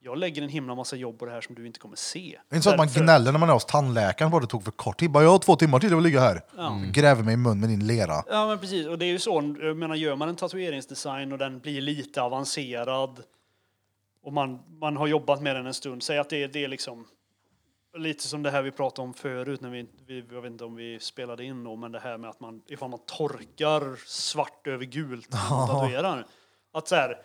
jag 0.00 0.18
lägger 0.18 0.42
en 0.42 0.48
himla 0.48 0.74
massa 0.74 0.96
jobb 0.96 1.18
på 1.18 1.26
det 1.26 1.32
här 1.32 1.40
som 1.40 1.54
du 1.54 1.66
inte 1.66 1.78
kommer 1.80 1.96
se. 1.96 2.38
Det 2.48 2.54
är 2.54 2.56
inte 2.56 2.64
så 2.64 2.70
att 2.70 2.76
man 2.76 2.86
Därför- 2.86 3.00
gnäller 3.00 3.32
när 3.32 3.38
man 3.38 3.48
är 3.48 3.52
hos 3.52 3.64
tandläkaren 3.64 4.34
att 4.34 4.40
det 4.42 4.48
tog 4.48 4.64
för 4.64 4.70
kort 4.70 4.98
tid. 5.00 5.10
Bara, 5.10 5.24
Jag 5.24 5.30
har 5.30 5.38
två 5.38 5.56
timmar 5.56 5.78
till 5.80 5.94
att 5.96 6.02
ligga 6.02 6.20
här. 6.20 6.42
Ja. 6.56 6.80
Gräver 6.92 7.22
mig 7.22 7.34
i 7.34 7.36
mun 7.36 7.60
med 7.60 7.68
din 7.68 7.86
lera. 7.86 8.24
Ja 8.28 8.46
men 8.46 8.58
precis, 8.58 8.86
och 8.86 8.98
det 8.98 9.04
är 9.04 9.10
ju 9.10 9.18
så, 9.18 9.54
jag 9.60 9.76
menar 9.76 9.94
gör 9.94 10.16
man 10.16 10.28
en 10.28 10.36
tatueringsdesign 10.36 11.32
och 11.32 11.38
den 11.38 11.58
blir 11.58 11.80
lite 11.80 12.22
avancerad 12.22 13.22
och 14.22 14.32
man, 14.32 14.58
man 14.80 14.96
har 14.96 15.06
jobbat 15.06 15.42
med 15.42 15.56
den 15.56 15.66
en 15.66 15.74
stund, 15.74 16.02
säg 16.02 16.18
att 16.18 16.30
det, 16.30 16.42
är- 16.42 16.48
det 16.48 16.64
är 16.64 16.68
liksom 16.68 17.06
lite 17.98 18.22
som 18.28 18.42
det 18.42 18.50
här 18.50 18.62
vi 18.62 18.70
pratade 18.70 19.08
om 19.08 19.14
förut 19.14 19.60
när 19.60 19.70
vi, 19.70 19.86
vi, 20.06 20.24
jag 20.30 20.42
vet 20.42 20.50
inte 20.52 20.64
om 20.64 20.74
vi 20.74 20.98
spelade 21.00 21.44
in 21.44 21.64
då, 21.64 21.76
men 21.76 21.92
det 21.92 22.00
här 22.00 22.18
med 22.18 22.30
att 22.30 22.40
man, 22.40 22.62
ifall 22.66 22.90
man 22.90 23.00
torkar 23.06 23.96
svart 24.06 24.66
över 24.66 24.84
gult 24.84 25.32
när 25.32 25.50
man 25.50 25.68
tatuerar. 25.68 26.26
Att 26.72 26.88
så 26.88 26.94
här, 26.94 27.18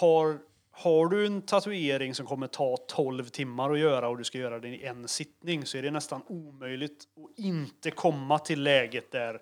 har, 0.00 0.38
har 0.70 1.06
du 1.06 1.26
en 1.26 1.42
tatuering 1.42 2.14
som 2.14 2.26
kommer 2.26 2.46
ta 2.46 2.76
12 2.76 3.24
timmar 3.24 3.70
att 3.70 3.78
göra 3.78 4.08
och 4.08 4.18
du 4.18 4.24
ska 4.24 4.38
göra 4.38 4.58
den 4.58 4.74
i 4.74 4.82
en 4.82 5.08
sittning 5.08 5.66
så 5.66 5.78
är 5.78 5.82
det 5.82 5.90
nästan 5.90 6.22
omöjligt 6.26 7.04
att 7.16 7.38
inte 7.38 7.90
komma 7.90 8.38
till 8.38 8.62
läget 8.62 9.12
där 9.12 9.40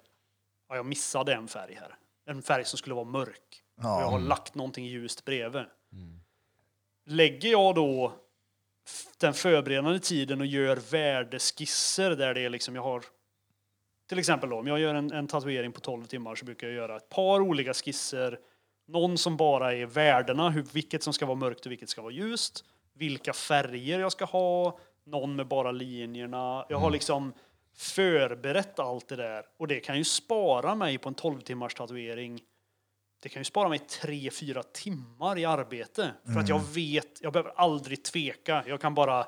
ja, 0.68 0.76
jag 0.76 0.86
missade 0.86 1.34
en 1.34 1.48
färg 1.48 1.74
här. 1.74 1.96
En 2.26 2.42
färg 2.42 2.64
som 2.64 2.78
skulle 2.78 2.94
vara 2.94 3.04
mörk. 3.04 3.62
Och 3.76 3.84
jag 3.84 4.10
har 4.10 4.20
lagt 4.20 4.54
någonting 4.54 4.86
ljust 4.86 5.24
bredvid. 5.24 5.64
Lägger 7.06 7.50
jag 7.50 7.74
då 7.74 8.12
den 9.18 9.34
förberedande 9.34 9.98
tiden 9.98 10.40
och 10.40 10.46
gör 10.46 10.76
värdeskisser 10.90 12.10
där 12.10 12.34
det 12.34 12.40
är 12.40 12.50
liksom 12.50 12.74
jag 12.74 12.82
har 12.82 13.04
till 14.08 14.18
exempel 14.18 14.50
då, 14.50 14.58
om 14.58 14.66
jag 14.66 14.80
gör 14.80 14.94
en, 14.94 15.12
en 15.12 15.26
tatuering 15.26 15.72
på 15.72 15.80
12 15.80 16.04
timmar 16.04 16.34
så 16.34 16.44
brukar 16.44 16.66
jag 16.66 16.76
göra 16.76 16.96
ett 16.96 17.08
par 17.08 17.40
olika 17.40 17.74
skisser. 17.74 18.38
Någon 18.88 19.18
som 19.18 19.36
bara 19.36 19.74
är 19.74 19.86
värdena, 19.86 20.50
hur, 20.50 20.62
vilket 20.72 21.02
som 21.02 21.12
ska 21.12 21.26
vara 21.26 21.38
mörkt 21.38 21.66
och 21.66 21.72
vilket 21.72 21.88
ska 21.88 22.02
vara 22.02 22.12
ljust. 22.12 22.64
Vilka 22.94 23.32
färger 23.32 24.00
jag 24.00 24.12
ska 24.12 24.24
ha. 24.24 24.78
Någon 25.04 25.36
med 25.36 25.48
bara 25.48 25.70
linjerna. 25.70 26.66
Jag 26.68 26.78
har 26.78 26.90
liksom 26.90 27.32
förberett 27.76 28.78
allt 28.78 29.08
det 29.08 29.16
där. 29.16 29.44
Och 29.56 29.68
det 29.68 29.80
kan 29.80 29.98
ju 29.98 30.04
spara 30.04 30.74
mig 30.74 30.98
på 30.98 31.08
en 31.08 31.14
12 31.14 31.40
timmars 31.40 31.74
tatuering. 31.74 32.40
Det 33.22 33.28
kan 33.28 33.40
ju 33.40 33.44
spara 33.44 33.68
mig 33.68 33.78
3-4 33.78 34.62
timmar 34.72 35.38
i 35.38 35.44
arbete. 35.44 36.10
För 36.32 36.40
att 36.40 36.48
jag 36.48 36.60
vet, 36.74 37.20
jag 37.20 37.32
behöver 37.32 37.52
aldrig 37.56 38.04
tveka. 38.04 38.64
Jag 38.66 38.80
kan 38.80 38.94
bara 38.94 39.26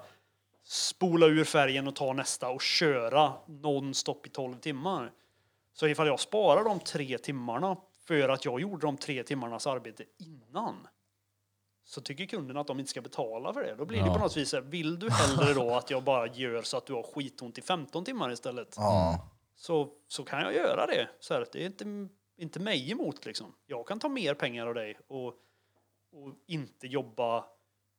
spola 0.64 1.26
ur 1.26 1.44
färgen 1.44 1.88
och 1.88 1.96
ta 1.96 2.12
nästa 2.12 2.48
och 2.48 2.62
köra 2.62 3.32
nonstop 3.46 4.26
i 4.26 4.30
12 4.30 4.58
timmar. 4.58 5.12
Så 5.74 5.86
ifall 5.86 6.06
jag 6.06 6.20
sparar 6.20 6.64
de 6.64 6.80
tre 6.80 7.18
timmarna 7.18 7.76
för 8.10 8.28
att 8.28 8.44
jag 8.44 8.60
gjorde 8.60 8.86
de 8.86 8.96
tre 8.96 9.22
timmarnas 9.22 9.66
arbete 9.66 10.04
innan 10.18 10.88
så 11.84 12.00
tycker 12.00 12.26
kunden 12.26 12.56
att 12.56 12.66
de 12.66 12.78
inte 12.80 12.90
ska 12.90 13.00
betala 13.00 13.52
för 13.52 13.62
det. 13.62 13.74
Då 13.74 13.84
blir 13.84 13.98
det 14.00 14.06
Ja. 14.06 14.14
på 14.14 14.20
något 14.20 14.36
vis 14.36 14.52
här, 14.52 14.60
vill 14.60 14.98
du 14.98 15.10
hellre 15.10 15.54
då 15.54 15.74
att 15.74 15.90
jag 15.90 16.02
bara 16.04 16.26
gör 16.26 16.62
så 16.62 16.76
att 16.76 16.86
du 16.86 16.92
har 16.92 17.02
skitont 17.02 17.58
i 17.58 17.62
15 17.62 18.04
timmar 18.04 18.32
istället? 18.32 18.74
Ja. 18.76 19.28
Så, 19.56 19.92
så 20.08 20.24
kan 20.24 20.40
jag 20.42 20.54
göra 20.54 20.86
det. 20.86 21.08
Så 21.20 21.34
här, 21.34 21.46
det 21.52 21.62
är 21.62 21.66
inte, 21.66 22.08
inte 22.36 22.60
mig 22.60 22.90
emot 22.92 23.26
liksom. 23.26 23.54
Jag 23.66 23.86
kan 23.86 23.98
ta 24.00 24.08
mer 24.08 24.34
pengar 24.34 24.66
av 24.66 24.74
dig 24.74 24.98
och, 25.08 25.26
och 26.12 26.34
inte 26.46 26.86
jobba 26.86 27.44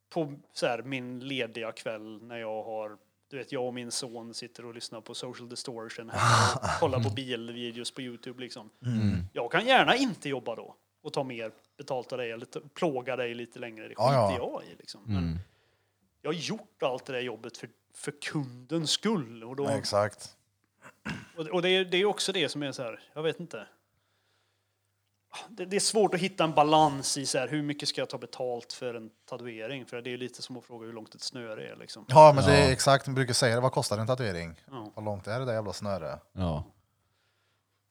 på 0.10 0.34
så 0.54 0.66
här, 0.66 0.82
min 0.82 1.20
lediga 1.20 1.72
kväll 1.72 2.24
när 2.24 2.38
jag 2.38 2.64
har 2.64 2.98
du 3.32 3.38
vet, 3.38 3.52
jag 3.52 3.66
och 3.66 3.74
min 3.74 3.92
son 3.92 4.34
sitter 4.34 4.66
och 4.66 4.74
lyssnar 4.74 5.02
på 5.02 5.14
social 5.14 5.50
distortion 5.50 6.10
här 6.10 6.56
och 6.56 6.80
kollar 6.80 7.04
på 7.04 7.10
bilvideos 7.10 7.92
på 7.92 8.02
Youtube 8.02 8.42
liksom. 8.42 8.70
Jag 9.34 9.52
kan 9.52 9.66
gärna 9.66 9.96
inte 9.96 10.30
jobba 10.30 10.56
då 10.56 10.76
och 11.04 11.14
ta 11.14 11.24
mer 11.24 11.52
betalt 11.78 12.12
av 12.12 12.18
dig 12.18 12.32
eller 12.32 12.70
plåga 12.70 13.16
dig 13.16 13.34
lite 13.34 13.60
längre. 13.60 13.84
Det 13.88 13.96
skiter 13.96 14.04
Ja, 14.14 14.36
ja. 14.38 14.38
jag 14.38 14.64
i 14.64 14.76
liksom. 14.80 15.02
Men 15.06 15.40
jag 16.22 16.30
har 16.30 16.36
gjort 16.36 16.84
allt 16.84 17.06
det 17.06 17.14
där 17.14 17.20
jobbet 17.22 17.58
för, 17.58 17.70
för 17.94 18.14
kundens 18.22 18.92
skull. 18.92 19.44
Och, 19.44 19.56
då, 19.56 19.68
Exakt. 19.68 20.38
och, 21.38 21.48
och 21.48 21.62
det, 21.62 21.70
är, 21.70 21.86
det 21.86 21.98
är 21.98 22.06
också 22.06 22.32
det 22.32 22.50
som 22.50 22.64
är 22.64 22.72
så 22.72 22.84
här, 22.84 23.00
jag 23.14 23.24
vet 23.24 23.40
inte. 23.40 23.68
Det, 25.50 25.66
det 25.66 25.76
är 25.76 25.80
svårt 25.80 26.14
att 26.14 26.20
hitta 26.20 26.44
en 26.44 26.54
balans 26.54 27.18
i 27.18 27.26
så 27.26 27.38
här, 27.38 27.48
hur 27.48 27.62
mycket 27.62 27.90
ska 27.90 28.02
jag 28.02 28.10
ta 28.10 28.18
betalt 28.18 28.74
för 28.74 28.94
en 28.94 29.10
tatuering? 29.30 29.86
För 29.86 30.02
det 30.02 30.14
är 30.14 30.18
lite 30.18 30.42
som 30.42 30.58
att 30.58 30.64
fråga 30.64 30.86
hur 30.86 30.94
långt 30.94 31.16
ett 31.16 31.22
snöre 31.22 31.68
är 31.68 31.76
liksom. 31.76 32.06
Ja, 32.08 32.34
men 32.36 32.46
det 32.46 32.58
är 32.58 32.72
exakt. 32.72 33.08
Man 33.08 33.16
brukar 33.16 33.34
säga 33.34 33.56
det. 33.56 33.62
Vad 33.62 33.72
kostar 33.72 33.98
en 33.98 34.08
tatuering? 34.08 34.56
Ja. 34.72 34.92
Hur 34.96 35.04
långt 35.04 35.28
är 35.28 35.40
det 35.40 35.46
där 35.46 35.54
jävla 35.54 35.74
snöre? 35.74 36.20
Ja. 36.34 36.64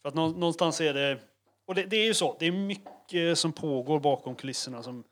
För 0.02 0.08
att 0.08 0.14
nå, 0.14 0.28
någonstans 0.28 0.80
är 0.80 0.94
det, 0.94 1.18
och 1.66 1.74
det, 1.74 1.84
det 1.84 1.96
är 1.96 2.04
ju 2.04 2.14
så, 2.14 2.36
det 2.38 2.46
är 2.46 2.52
mycket 2.52 3.38
som 3.38 3.52
pågår 3.52 4.00
bakom 4.00 4.34
kulisserna 4.34 4.82
som, 4.82 5.04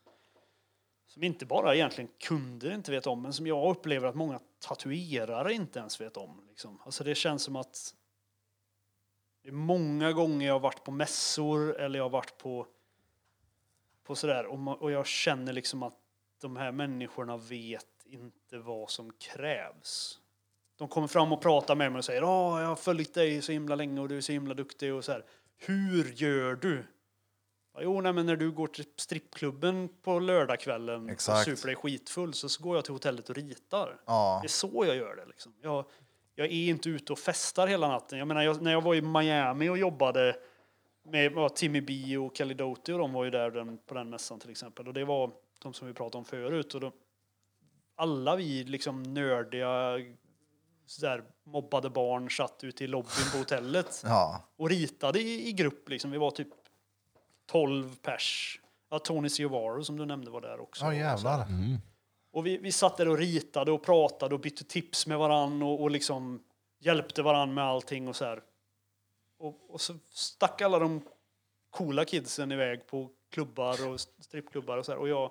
som 1.07 1.23
inte 1.23 1.47
bara 1.47 1.75
egentligen 1.75 2.11
kunder 2.21 2.75
inte 2.75 2.91
vet 2.91 3.07
om, 3.07 3.23
men 3.23 3.33
som 3.33 3.47
jag 3.47 3.71
upplever 3.71 4.09
att 4.09 4.15
många 4.15 4.41
tatuerare 4.59 5.53
inte 5.53 5.79
ens 5.79 6.01
vet 6.01 6.17
om. 6.17 6.43
Liksom. 6.49 6.81
Alltså 6.85 7.05
det 7.05 7.15
känns 7.15 7.43
som 7.43 7.57
att 7.57 7.95
det 9.49 9.53
är 9.53 9.55
många 9.55 10.13
gånger 10.13 10.47
jag 10.47 10.55
har 10.55 10.61
varit 10.61 10.85
på 10.85 10.91
mässor 10.91 11.81
eller 11.81 11.99
jag 11.99 12.05
har 12.05 12.11
varit 12.11 12.39
på, 12.39 12.67
på 14.05 14.15
sådär 14.15 14.47
och, 14.47 14.59
ma- 14.59 14.75
och 14.77 14.91
jag 14.91 15.07
känner 15.07 15.53
liksom 15.53 15.83
att 15.83 15.95
de 16.41 16.57
här 16.57 16.73
människorna 16.73 17.37
vet 17.37 17.87
inte 18.05 18.59
vad 18.59 18.91
som 18.91 19.13
krävs. 19.13 20.19
De 20.77 20.89
kommer 20.89 21.07
fram 21.07 21.33
och 21.33 21.41
pratar 21.43 21.75
med 21.75 21.93
mig 21.93 21.99
och 21.99 22.05
säger 22.05 22.25
Åh, 22.25 22.61
jag 22.61 22.69
har 22.69 22.77
följt 22.77 23.15
dig 23.15 23.43
så 23.43 23.53
himla 23.53 23.75
länge 23.75 24.01
och 24.01 24.09
du 24.09 24.17
är 24.17 24.21
så 24.21 24.33
himla 24.33 24.55
duktig 24.55 24.95
och 24.95 25.05
så 25.05 25.13
här. 25.13 25.25
Hur 25.57 26.05
gör 26.13 26.55
du? 26.55 26.85
Jo, 27.81 28.01
nej, 28.01 28.13
men 28.13 28.27
när 28.27 28.37
du 28.37 28.51
går 28.51 28.67
till 28.67 28.85
strippklubben 28.97 29.89
på 30.03 30.19
lördagskvällen 30.19 31.11
och 31.11 31.21
super 31.45 31.67
dig 31.67 31.77
skitfull 31.77 32.35
så, 32.35 32.49
så 32.49 32.63
går 32.63 32.77
jag 32.77 32.85
till 32.85 32.95
hotellet 32.95 33.31
och 33.31 33.37
ritar. 33.37 34.01
Ja. 34.07 34.39
Det 34.43 34.47
är 34.47 34.49
så 34.49 34.85
jag 34.87 34.97
gör 34.97 35.17
det. 35.17 35.27
Liksom. 35.27 35.55
Jag, 35.63 35.85
jag 36.39 36.47
är 36.47 36.69
inte 36.69 36.89
ute 36.89 37.13
och 37.13 37.19
festar 37.19 37.67
hela 37.67 37.89
natten. 37.89 38.19
Jag 38.19 38.29
menar, 38.29 38.43
jag, 38.43 38.63
när 38.63 38.73
jag 38.73 38.81
var 38.81 38.95
i 38.95 39.03
Miami 39.03 39.69
och 39.69 39.79
jobbade 39.79 40.37
med 41.05 41.33
ja, 41.33 41.49
Timmy 41.49 41.81
B 41.81 42.19
och 42.19 42.37
Kelly 42.37 42.55
Doty 42.55 42.93
och 42.93 42.99
de 42.99 43.13
var 43.13 43.25
ju 43.25 43.31
där 43.31 43.51
den, 43.51 43.79
på 43.79 43.95
den 43.95 44.11
mässan 44.11 44.39
till 44.39 44.51
exempel. 44.51 44.89
Och 44.89 44.95
det 44.95 45.05
var 45.05 45.31
de 45.63 45.73
som 45.75 45.89
vi 45.89 45.95
pratade 45.95 46.19
om 46.19 46.25
förut. 46.25 46.75
Och 46.75 46.81
då, 46.81 46.93
alla 47.97 48.37
vi 48.37 48.65
liksom 48.65 49.03
nördiga 49.03 49.99
sådär, 50.87 51.23
mobbade 51.45 51.91
barn 51.91 52.31
satt 52.31 52.65
ute 52.65 52.85
i 52.85 52.87
lobbyn 52.87 53.31
på 53.33 53.39
hotellet 53.39 54.03
Ja. 54.05 54.43
och 54.57 54.71
ritade 54.71 55.21
i, 55.21 55.49
i 55.49 55.53
grupp. 55.53 55.89
Liksom. 55.89 56.11
Vi 56.11 56.19
var 56.19 56.31
typ 56.31 56.49
12 57.47 57.97
pers. 57.97 58.61
Ja, 58.91 58.99
Tony 58.99 59.29
Ciovaro 59.29 59.85
som 59.85 59.97
du 59.97 60.07
nämnde 60.07 60.31
var 60.31 60.41
där 60.41 60.61
också. 60.61 60.85
Ja, 60.85 60.95
jävlar. 60.95 61.47
Och 62.39 62.47
vi, 62.47 62.59
vi 62.59 62.73
satt 62.73 62.97
där 62.97 63.09
och 63.09 63.19
ritade 63.19 63.73
och 63.73 63.83
pratade 63.83 64.35
och 64.35 64.41
bytte 64.41 64.65
tips 64.65 65.07
med 65.07 65.19
varann 65.19 65.63
och, 65.63 65.83
och 65.83 65.91
liksom 65.91 66.43
hjälpte 66.81 67.23
varann 67.23 67.55
med 67.55 67.65
allting 67.65 68.09
och 68.09 68.17
så 68.17 68.25
här. 68.25 68.43
Och, 69.39 69.55
och 69.69 69.81
så 69.81 69.95
stack 70.13 70.61
alla 70.63 70.79
de 70.79 71.03
coola 71.71 72.05
kidsen 72.05 72.53
iväg 72.53 72.87
på 72.87 73.11
klubbar 73.33 73.89
och 73.89 74.01
strippklubbar 74.01 74.79
och 74.79 74.87
så 74.87 74.93
här. 74.93 74.99
Och 74.99 75.09
jag, 75.09 75.31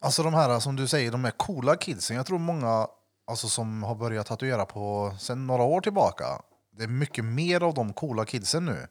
Alltså 0.00 0.22
de 0.22 0.34
här 0.34 0.60
som 0.60 0.76
du 0.76 0.88
säger, 0.88 1.10
de 1.10 1.24
här 1.24 1.30
coola 1.30 1.76
kidsen. 1.76 2.16
Jag 2.16 2.26
tror 2.26 2.38
många 2.38 2.88
alltså, 3.24 3.48
som 3.48 3.82
har 3.82 3.94
börjat 3.94 4.26
tatuera 4.26 4.66
på 4.66 5.16
sen 5.18 5.46
några 5.46 5.62
år 5.62 5.80
tillbaka. 5.80 6.24
Det 6.70 6.82
är 6.82 6.88
mycket 6.88 7.24
mer 7.24 7.62
av 7.62 7.74
de 7.74 7.92
coola 7.92 8.24
kidsen 8.24 8.64
nu. 8.64 8.86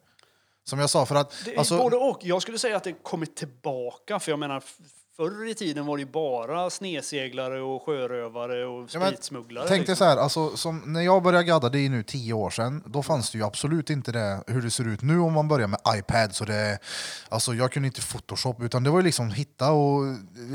Som 0.63 0.79
jag 0.79 0.89
sa, 0.89 1.05
för 1.05 1.15
att... 1.15 1.33
det 1.45 1.53
är 1.53 1.57
Alltså, 1.57 1.77
både 1.77 1.95
och. 1.95 2.19
Jag 2.21 2.41
skulle 2.41 2.59
säga 2.59 2.77
att 2.77 2.83
det 2.83 2.93
kommit 2.93 3.35
tillbaka. 3.35 4.19
För 4.19 4.31
jag 4.31 4.39
menar, 4.39 4.63
förr 5.17 5.49
i 5.49 5.55
tiden 5.55 5.85
var 5.85 5.97
det 5.97 6.03
ju 6.03 6.09
bara 6.11 6.69
sneseglare 6.69 7.61
och 7.61 7.85
sjörövare 7.85 8.65
och 8.65 8.89
Ja, 8.93 9.05
spritsmugglare. 9.05 9.65
Tänk 9.67 9.79
dig 9.79 9.91
liksom. 9.91 9.95
så 9.95 10.03
här, 10.05 10.17
alltså, 10.17 10.57
som 10.57 10.81
när 10.85 11.01
jag 11.01 11.23
började 11.23 11.43
gadda, 11.43 11.69
det 11.69 11.79
är 11.79 11.89
nu 11.89 12.03
tio 12.03 12.33
år 12.33 12.49
sedan, 12.49 12.83
då 12.85 13.03
fanns 13.03 13.31
det 13.31 13.37
ju 13.37 13.43
absolut 13.43 13.89
inte 13.89 14.11
det 14.11 14.43
hur 14.47 14.61
det 14.61 14.71
ser 14.71 14.87
ut 14.87 15.01
nu 15.01 15.19
om 15.19 15.33
man 15.33 15.47
börjar 15.47 15.67
med 15.67 15.79
iPads. 15.95 16.41
Och 16.41 16.47
det, 16.47 16.79
alltså, 17.29 17.53
jag 17.53 17.71
kunde 17.71 17.87
inte 17.87 18.01
Photoshop, 18.01 18.61
utan 18.61 18.83
det 18.83 18.89
var 18.89 18.99
ju 18.99 19.05
liksom 19.05 19.31
hitta 19.31 19.71
och 19.71 20.01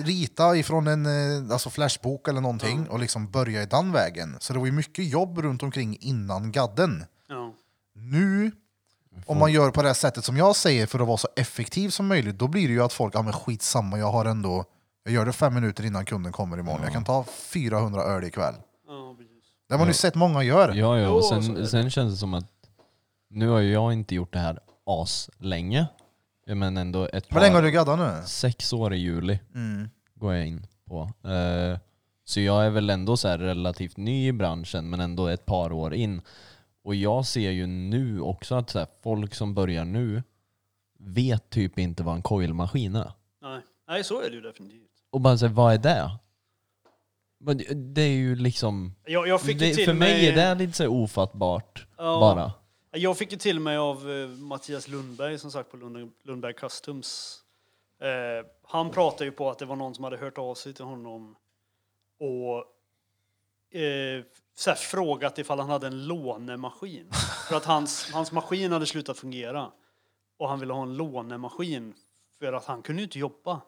rita 0.04 0.56
ifrån 0.56 0.86
en 0.86 1.06
eh, 1.06 1.52
alltså 1.52 1.70
flashbok 1.70 2.28
eller 2.28 2.40
någonting 2.40 2.88
och 2.88 2.98
liksom 2.98 3.30
börja 3.30 3.62
i 3.62 3.66
den 3.66 3.92
vägen. 3.92 4.36
Så 4.40 4.52
det 4.52 4.58
var 4.58 4.66
ju 4.66 4.72
mycket 4.72 5.08
jobb 5.08 5.38
runt 5.38 5.62
omkring 5.62 5.96
innan 6.00 6.52
gadden. 6.52 7.04
Ja. 7.28 7.54
Nu, 7.94 8.52
om 9.26 9.38
man 9.38 9.52
gör 9.52 9.70
på 9.70 9.82
det 9.82 9.88
här 9.88 9.94
sättet 9.94 10.24
som 10.24 10.36
jag 10.36 10.56
säger 10.56 10.86
för 10.86 10.98
att 11.00 11.06
vara 11.06 11.16
så 11.16 11.28
effektiv 11.36 11.88
som 11.90 12.06
möjligt, 12.06 12.38
då 12.38 12.48
blir 12.48 12.68
det 12.68 12.74
ju 12.74 12.82
att 12.82 12.92
folk, 12.92 13.14
ja 13.14 13.22
men 13.22 13.32
skitsamma, 13.32 13.98
jag 13.98 14.10
har 14.12 14.24
ändå, 14.24 14.64
jag 15.04 15.14
gör 15.14 15.26
det 15.26 15.32
fem 15.32 15.54
minuter 15.54 15.84
innan 15.84 16.04
kunden 16.04 16.32
kommer 16.32 16.58
imorgon. 16.58 16.80
Jag 16.82 16.92
kan 16.92 17.04
ta 17.04 17.24
400 17.24 18.02
öl 18.02 18.24
ikväll. 18.24 18.54
Det 19.68 19.74
har 19.74 19.78
man 19.78 19.88
ju 19.88 19.94
sett 19.94 20.14
många 20.14 20.42
gör. 20.42 20.74
Ja, 20.74 20.98
ja, 20.98 21.08
och 21.10 21.24
sen, 21.24 21.66
sen 21.68 21.90
känns 21.90 22.12
det 22.12 22.16
som 22.18 22.34
att 22.34 22.44
nu 23.30 23.48
har 23.48 23.58
ju 23.58 23.72
jag 23.72 23.92
inte 23.92 24.14
gjort 24.14 24.32
det 24.32 24.38
här 24.38 24.58
as 24.86 25.30
länge 25.38 25.86
men 26.46 26.76
ändå 26.76 27.08
ett 27.12 27.24
Hur 27.28 27.40
länge 27.40 27.54
har 27.54 27.62
du 27.62 27.70
gaddat 27.70 27.98
nu? 27.98 28.22
sex 28.26 28.72
år 28.72 28.94
i 28.94 28.96
juli 28.96 29.38
Mm. 29.54 29.88
går 30.14 30.34
jag 30.34 30.46
in 30.46 30.66
på. 30.88 31.10
Eh, 31.28 31.78
så 32.24 32.40
jag 32.40 32.66
är 32.66 32.70
väl 32.70 32.90
ändå 32.90 33.16
så 33.16 33.28
här 33.28 33.38
relativt 33.38 33.96
ny 33.96 34.28
i 34.28 34.32
branschen 34.32 34.90
men 34.90 35.00
ändå 35.00 35.26
ett 35.26 35.46
par 35.46 35.72
år 35.72 35.94
in. 35.94 36.20
Och 36.86 36.94
jag 36.94 37.26
ser 37.26 37.50
ju 37.50 37.66
nu 37.66 38.20
också 38.20 38.54
att 38.54 38.70
så 38.70 38.78
här, 38.78 38.88
folk 39.02 39.34
som 39.34 39.54
börjar 39.54 39.84
nu 39.84 40.22
vet 40.98 41.50
typ 41.50 41.78
inte 41.78 42.02
vad 42.02 42.14
en 42.16 42.22
coilmaskin 42.22 42.94
är. 42.96 43.12
Nej. 43.42 43.60
Nej, 43.88 44.04
så 44.04 44.20
är 44.20 44.30
det 44.30 44.34
ju 44.36 44.40
definitivt. 44.40 44.90
Och 45.10 45.20
bara 45.20 45.38
säga, 45.38 45.52
vad 45.52 45.74
är 45.74 45.78
det? 45.78 46.10
Men 47.38 47.58
det- 47.58 47.74
Det 47.74 48.02
är 48.02 48.16
ju 48.16 48.36
liksom... 48.36 48.94
Jag, 49.06 49.28
jag 49.28 49.40
fick 49.40 49.60
ju 49.60 49.68
Det, 49.68 49.74
till 49.74 49.84
för 49.84 49.92
mig 49.94 50.12
mig, 50.12 50.28
är 50.28 50.36
det 50.36 50.54
lite 50.54 50.72
så 50.72 50.82
här 50.82 50.90
ofattbart 50.90 51.86
Ja. 51.96 52.20
bara. 52.20 52.52
Jag 53.00 53.18
fick 53.18 53.32
ju 53.32 53.38
till 53.38 53.60
mig 53.60 53.76
av 53.76 54.10
eh, 54.10 54.28
Mattias 54.28 54.88
Lundberg, 54.88 55.38
som 55.38 55.50
sagt 55.50 55.70
på 55.70 55.76
Lund, 55.76 56.12
Lundberg 56.22 56.54
Customs. 56.54 57.38
Eh, 58.00 58.46
han 58.62 58.90
pratade 58.90 59.24
ju 59.24 59.30
på 59.32 59.50
att 59.50 59.58
det 59.58 59.64
var 59.66 59.76
någon 59.76 59.94
som 59.94 60.04
hade 60.04 60.16
hört 60.16 60.38
av 60.38 60.54
sig 60.54 60.74
till 60.74 60.84
honom 60.84 61.36
och 62.20 62.58
eh, 63.80 64.24
så 64.58 64.70
här, 64.70 64.76
frågat 64.76 65.38
ifall 65.38 65.60
han 65.60 65.70
hade 65.70 65.86
en 65.86 66.06
lånemaskin. 66.06 67.06
För 67.48 67.56
att 67.56 67.64
hans, 67.64 68.10
hans 68.12 68.32
maskin 68.32 68.72
hade 68.72 68.86
slutat 68.86 69.18
fungera. 69.18 69.70
Och 70.38 70.48
han 70.48 70.60
ville 70.60 70.72
ha 70.72 70.82
en 70.82 70.96
lånemaskin 70.96 71.94
för 72.38 72.52
att 72.52 72.64
han 72.64 72.82
kunde 72.82 73.02
ju 73.02 73.04
inte 73.06 73.18
jobba. 73.18 73.60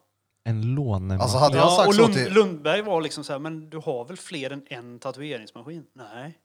En 0.45 0.75
lånemaskin. 0.75 1.21
Alltså 1.21 1.39
hade 1.39 1.57
jag 1.57 1.67
Ja, 1.67 1.71
sagt 1.77 1.89
och 1.89 1.95
så 1.95 2.01
Lund, 2.03 2.15
till, 2.15 2.33
Lundberg 2.33 2.83
var 2.83 3.01
liksom 3.01 3.25
så 3.25 3.33
här, 3.33 3.41
men 3.41 3.71
du 3.71 3.77
har 3.79 4.05
väl 4.05 4.17
fler 4.17 4.51
än 4.53 4.63
en 4.69 4.99
tatueringsmaskin? 4.99 5.85
Nej. 5.95 6.39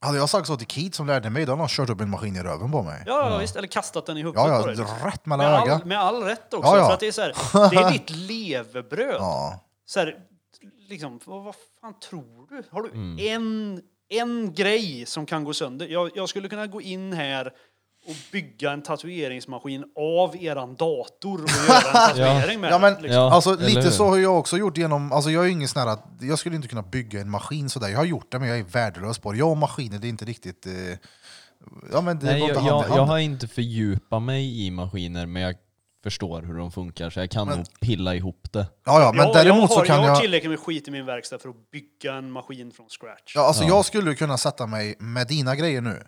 hade 0.00 0.18
jag 0.18 0.28
sagt 0.28 0.46
så 0.46 0.56
till 0.56 0.66
Keith 0.66 0.96
som 0.96 1.06
lärde 1.06 1.30
mig, 1.30 1.44
då 1.46 1.52
hade 1.52 1.62
han 1.62 1.68
kört 1.68 1.90
upp 1.90 2.00
en 2.00 2.10
maskin 2.10 2.36
i 2.36 2.42
röven 2.42 2.72
på 2.72 2.82
mig. 2.82 3.02
Ja, 3.06 3.30
ja. 3.30 3.38
visst. 3.38 3.56
Eller 3.56 3.68
kastat 3.68 4.06
den 4.06 4.16
i 4.16 4.20
huvudet 4.20 4.42
Ja, 4.46 4.60
på 4.60 4.66
dig. 4.66 4.76
ja, 4.78 5.06
rätt 5.08 5.26
mellan 5.26 5.46
Med 5.50 5.62
ögat. 5.62 5.80
all, 5.80 5.86
med 5.88 5.98
all 5.98 6.22
rätt 6.22 6.54
också. 6.54 6.70
Ja, 6.70 6.78
ja. 6.78 6.86
För 6.86 6.94
att 6.94 7.00
det 7.00 7.06
är 7.08 7.12
så 7.12 7.20
här, 7.22 7.70
det 7.70 7.76
är 7.76 7.90
ditt 7.92 8.10
levebröd. 8.10 9.16
Ja. 9.18 9.60
Så 9.86 10.00
här, 10.00 10.18
liksom, 10.88 11.20
vad, 11.24 11.44
vad 11.44 11.54
fan 11.80 11.94
tror 12.10 12.46
du? 12.50 12.62
Har 12.70 12.82
du 12.82 12.88
Mm. 12.90 13.18
en, 13.18 13.82
en 14.08 14.54
grej 14.54 15.06
som 15.06 15.26
kan 15.26 15.44
gå 15.44 15.54
sönder? 15.54 15.86
Jag, 15.88 16.10
jag 16.14 16.28
skulle 16.28 16.48
kunna 16.48 16.66
gå 16.66 16.80
in 16.80 17.12
här 17.12 17.46
och 18.06 18.14
bygga 18.32 18.72
en 18.72 18.82
tatueringsmaskin 18.82 19.84
av 19.96 20.36
eran 20.36 20.74
dator 20.74 21.42
och 21.44 21.50
göra 21.50 21.76
en 21.76 21.92
tatuering 21.92 22.60
med 22.60 22.72
Ja, 22.72 22.78
men, 22.78 22.92
den. 22.94 23.02
Liksom. 23.02 23.20
Ja, 23.22 23.32
alltså, 23.32 23.56
lite 23.56 23.80
hur? 23.80 23.90
så 23.90 24.04
har 24.06 24.16
jag 24.18 24.38
också 24.38 24.56
gjort 24.58 24.78
genom, 24.78 25.12
alltså 25.12 25.30
jag 25.30 25.44
är 25.44 25.48
ingen 25.48 25.68
sån 25.68 25.82
här 25.82 25.88
att, 25.88 26.04
jag 26.20 26.38
skulle 26.38 26.56
inte 26.56 26.68
kunna 26.68 26.82
bygga 26.82 27.20
en 27.20 27.30
maskin 27.30 27.70
sådär. 27.70 27.88
Jag 27.88 27.98
har 27.98 28.04
gjort 28.04 28.32
det 28.32 28.38
men 28.38 28.48
jag 28.48 28.58
är 28.58 28.62
värdelös 28.64 29.18
på 29.18 29.32
det. 29.32 29.38
Jag 29.38 29.50
och 29.50 29.56
maskiner, 29.56 29.98
det 29.98 30.06
är 30.06 30.08
inte 30.08 30.24
riktigt... 30.24 30.66
Eh, 30.66 30.72
ja 31.92 32.00
men 32.00 32.18
det 32.18 32.26
Nej, 32.26 32.38
jag, 32.40 32.50
jag, 32.50 32.84
jag 32.88 33.04
har 33.06 33.18
inte 33.18 33.48
fördjupat 33.48 34.22
mig 34.22 34.66
i 34.66 34.70
maskiner, 34.70 35.26
men 35.26 35.42
jag 35.42 35.54
förstår 36.02 36.42
hur 36.42 36.54
de 36.54 36.72
funkar, 36.72 37.10
så 37.10 37.20
jag 37.20 37.30
kan 37.30 37.48
nog 37.48 37.66
pilla 37.80 38.14
ihop 38.14 38.52
det. 38.52 38.66
Ja, 38.84 39.00
ja, 39.00 39.12
men 39.12 39.26
jag, 39.26 39.34
däremot 39.34 39.60
jag, 39.60 39.70
så 39.70 39.78
har, 39.78 39.84
kan 39.84 40.02
jag 40.02 40.08
har 40.14 40.20
tillräckligt 40.20 40.50
med 40.50 40.60
skit 40.60 40.88
i 40.88 40.90
min 40.90 41.06
verkstad 41.06 41.38
för 41.38 41.48
att 41.48 41.70
bygga 41.70 42.14
en 42.14 42.30
maskin 42.30 42.72
från 42.72 42.88
scratch. 42.88 43.32
Ja, 43.34 43.46
alltså 43.46 43.62
Ja. 43.62 43.68
jag 43.68 43.84
skulle 43.84 44.14
kunna 44.14 44.38
sätta 44.38 44.66
mig 44.66 44.94
med 44.98 45.26
dina 45.28 45.56
grejer 45.56 45.80
nu 45.80 46.02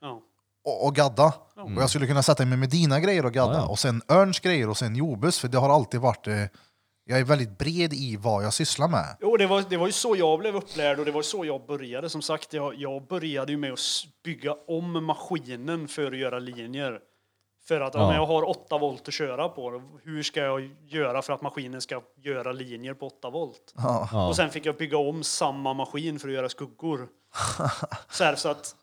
Ja. 0.00 0.20
och, 0.64 0.86
och 0.86 0.94
gadda. 0.94 1.32
Och 1.56 1.70
jag 1.82 1.90
skulle 1.90 2.06
kunna 2.06 2.22
sätta 2.22 2.44
mig 2.46 2.58
med 2.58 2.70
dina 2.70 3.00
grejer 3.00 3.26
och 3.26 3.32
gadda. 3.32 3.52
Ja, 3.52 3.58
ja. 3.58 3.66
Och 3.68 3.78
sen 3.78 4.02
Örns 4.08 4.40
grejer 4.40 4.68
och 4.68 4.76
sen 4.76 4.96
Jobus, 4.96 5.38
för 5.38 5.48
det 5.48 5.58
har 5.58 5.68
alltid 5.74 6.00
varit... 6.00 6.26
Eh, 6.26 6.44
jag 7.04 7.18
är 7.18 7.24
väldigt 7.24 7.58
bred 7.58 7.92
i 7.92 8.16
vad 8.16 8.44
jag 8.44 8.52
sysslar 8.54 8.88
med. 8.88 9.16
Jo, 9.20 9.36
det 9.36 9.46
var, 9.46 9.64
det 9.70 9.76
var 9.76 9.86
ju 9.86 9.92
så 9.92 10.16
jag 10.16 10.38
blev 10.38 10.56
upplärd 10.56 10.98
och 10.98 11.04
det 11.04 11.10
var 11.10 11.22
så 11.22 11.44
jag 11.44 11.66
började. 11.66 12.08
Som 12.10 12.22
sagt, 12.22 12.52
jag, 12.52 12.74
jag 12.74 13.06
började 13.06 13.52
ju 13.52 13.58
med 13.58 13.72
att 13.72 13.78
bygga 14.24 14.54
om 14.68 15.04
maskinen 15.04 15.88
för 15.88 16.12
att 16.12 16.18
göra 16.18 16.38
linjer. 16.38 16.98
För 17.70 17.80
att 17.80 17.94
om 17.94 18.00
Ja. 18.00 18.14
jag 18.14 18.26
har 18.26 18.48
8 18.48 18.78
volt 18.78 19.08
att 19.08 19.14
köra 19.14 19.48
på, 19.48 19.82
hur 20.02 20.22
ska 20.22 20.40
jag 20.40 20.70
göra 20.86 21.22
för 21.22 21.32
att 21.32 21.42
maskinen 21.42 21.80
ska 21.80 22.02
göra 22.22 22.52
linjer 22.52 22.94
på 22.94 23.06
8 23.06 23.30
volt? 23.30 23.74
Ja. 23.76 24.28
Och 24.28 24.36
sen 24.36 24.50
fick 24.50 24.66
jag 24.66 24.76
bygga 24.76 24.98
om 24.98 25.22
samma 25.22 25.74
maskin 25.74 26.18
för 26.18 26.28
att 26.28 26.34
göra 26.34 26.48
skuggor. 26.48 27.08
så, 28.10 28.24
här, 28.24 28.34
så 28.34 28.48
att, 28.48 28.76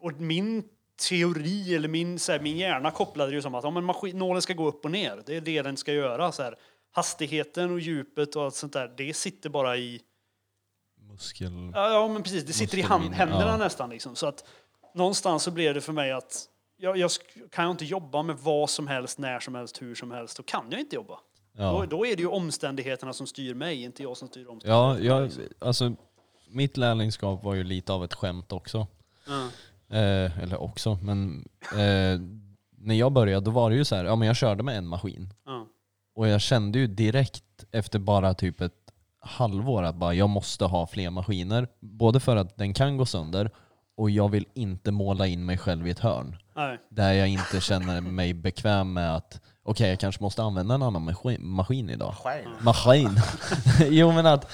och 0.00 0.12
min 0.12 0.64
teori, 1.08 1.74
eller 1.74 1.88
min, 1.88 2.18
så 2.18 2.32
här, 2.32 2.40
min 2.40 2.56
hjärna 2.56 2.90
kopplade 2.90 3.30
det 3.30 3.34
ju 3.34 3.42
som 3.42 3.54
att 3.54 3.64
ja, 3.64 3.70
men 3.70 3.84
maskin, 3.84 4.18
nålen 4.18 4.42
ska 4.42 4.52
gå 4.52 4.68
upp 4.68 4.84
och 4.84 4.90
ner. 4.90 5.22
Det 5.26 5.36
är 5.36 5.40
det 5.40 5.62
den 5.62 5.76
ska 5.76 5.92
göra. 5.92 6.32
Så 6.32 6.42
här. 6.42 6.56
Hastigheten 6.92 7.72
och 7.72 7.80
djupet 7.80 8.36
och 8.36 8.44
allt 8.44 8.54
sånt 8.54 8.72
där, 8.72 8.94
det 8.96 9.14
sitter 9.14 9.50
bara 9.50 9.76
i... 9.76 10.00
Muskel... 11.10 11.72
Ja, 11.74 12.08
men 12.08 12.22
precis. 12.22 12.44
Det 12.44 12.52
sitter 12.52 12.78
i 12.78 12.82
hand, 12.82 13.14
händerna 13.14 13.50
ja. 13.50 13.56
nästan. 13.56 13.90
Liksom. 13.90 14.16
Så 14.16 14.26
att 14.26 14.44
någonstans 14.94 15.42
så 15.42 15.50
blev 15.50 15.74
det 15.74 15.80
för 15.80 15.92
mig 15.92 16.12
att 16.12 16.48
jag, 16.80 16.96
jag 16.96 17.10
kan 17.50 17.64
jag 17.64 17.70
inte 17.70 17.84
jobba 17.84 18.22
med 18.22 18.36
vad 18.36 18.70
som 18.70 18.86
helst, 18.86 19.18
när 19.18 19.40
som 19.40 19.54
helst, 19.54 19.82
hur 19.82 19.94
som 19.94 20.10
helst, 20.10 20.36
då 20.36 20.42
kan 20.42 20.66
jag 20.70 20.80
inte 20.80 20.96
jobba. 20.96 21.14
Då, 21.52 21.62
Ja, 21.62 21.86
då 21.90 22.06
är 22.06 22.16
det 22.16 22.22
ju 22.22 22.28
omständigheterna 22.28 23.12
som 23.12 23.26
styr 23.26 23.54
mig, 23.54 23.82
inte 23.82 24.02
jag 24.02 24.16
som 24.16 24.28
styr 24.28 24.44
ja 24.44 24.50
omständigheterna. 24.50 25.06
jag, 25.06 25.24
liksom. 25.24 25.44
alltså 25.58 25.94
mitt 26.48 26.76
lärlingskap 26.76 27.44
var 27.44 27.54
ju 27.54 27.64
lite 27.64 27.92
av 27.92 28.04
ett 28.04 28.14
skämt 28.14 28.52
också. 28.52 28.86
Ja. 29.26 29.48
Eh, 29.96 30.38
eller 30.38 30.62
också, 30.62 30.98
men 31.02 31.48
eh, 31.72 32.20
när 32.70 32.94
jag 32.94 33.12
började 33.12 33.44
då 33.44 33.50
var 33.50 33.70
det 33.70 33.76
ju 33.76 33.84
så 33.84 33.96
här, 33.96 34.04
ja 34.04 34.16
men 34.16 34.28
jag 34.28 34.36
körde 34.36 34.62
med 34.62 34.78
en 34.78 34.86
maskin. 34.86 35.34
Ja. 35.46 35.66
Och 36.14 36.28
jag 36.28 36.40
kände 36.40 36.78
ju 36.78 36.86
direkt 36.86 37.64
efter 37.70 37.98
bara 37.98 38.34
typ 38.34 38.60
ett 38.60 38.92
halvår 39.20 39.82
att 39.82 39.96
bara, 39.96 40.14
jag 40.14 40.28
måste 40.28 40.64
ha 40.64 40.86
fler 40.86 41.10
maskiner. 41.10 41.68
Både 41.80 42.20
för 42.20 42.36
att 42.36 42.56
den 42.56 42.74
kan 42.74 42.96
gå 42.96 43.06
sönder 43.06 43.50
och 43.98 44.10
jag 44.10 44.28
vill 44.28 44.46
inte 44.54 44.92
måla 44.92 45.26
in 45.26 45.44
mig 45.46 45.58
själv 45.58 45.86
i 45.86 45.90
ett 45.90 45.98
hörn. 45.98 46.36
Nej. 46.56 46.78
Där 46.88 47.12
jag 47.12 47.28
inte 47.28 47.60
känner 47.60 48.00
mig 48.00 48.34
bekväm 48.34 48.92
med 48.92 49.16
att 49.16 49.40
okej, 49.62 49.88
jag 49.88 50.00
kanske 50.00 50.22
måste 50.22 50.42
använda 50.42 50.74
en 50.74 50.82
annan 50.82 51.02
maskin, 51.04 51.46
maskin 51.46 51.90
idag. 51.90 52.14
Maskin. 52.60 53.10
jo 53.90 54.12
men 54.12 54.26
att, 54.26 54.50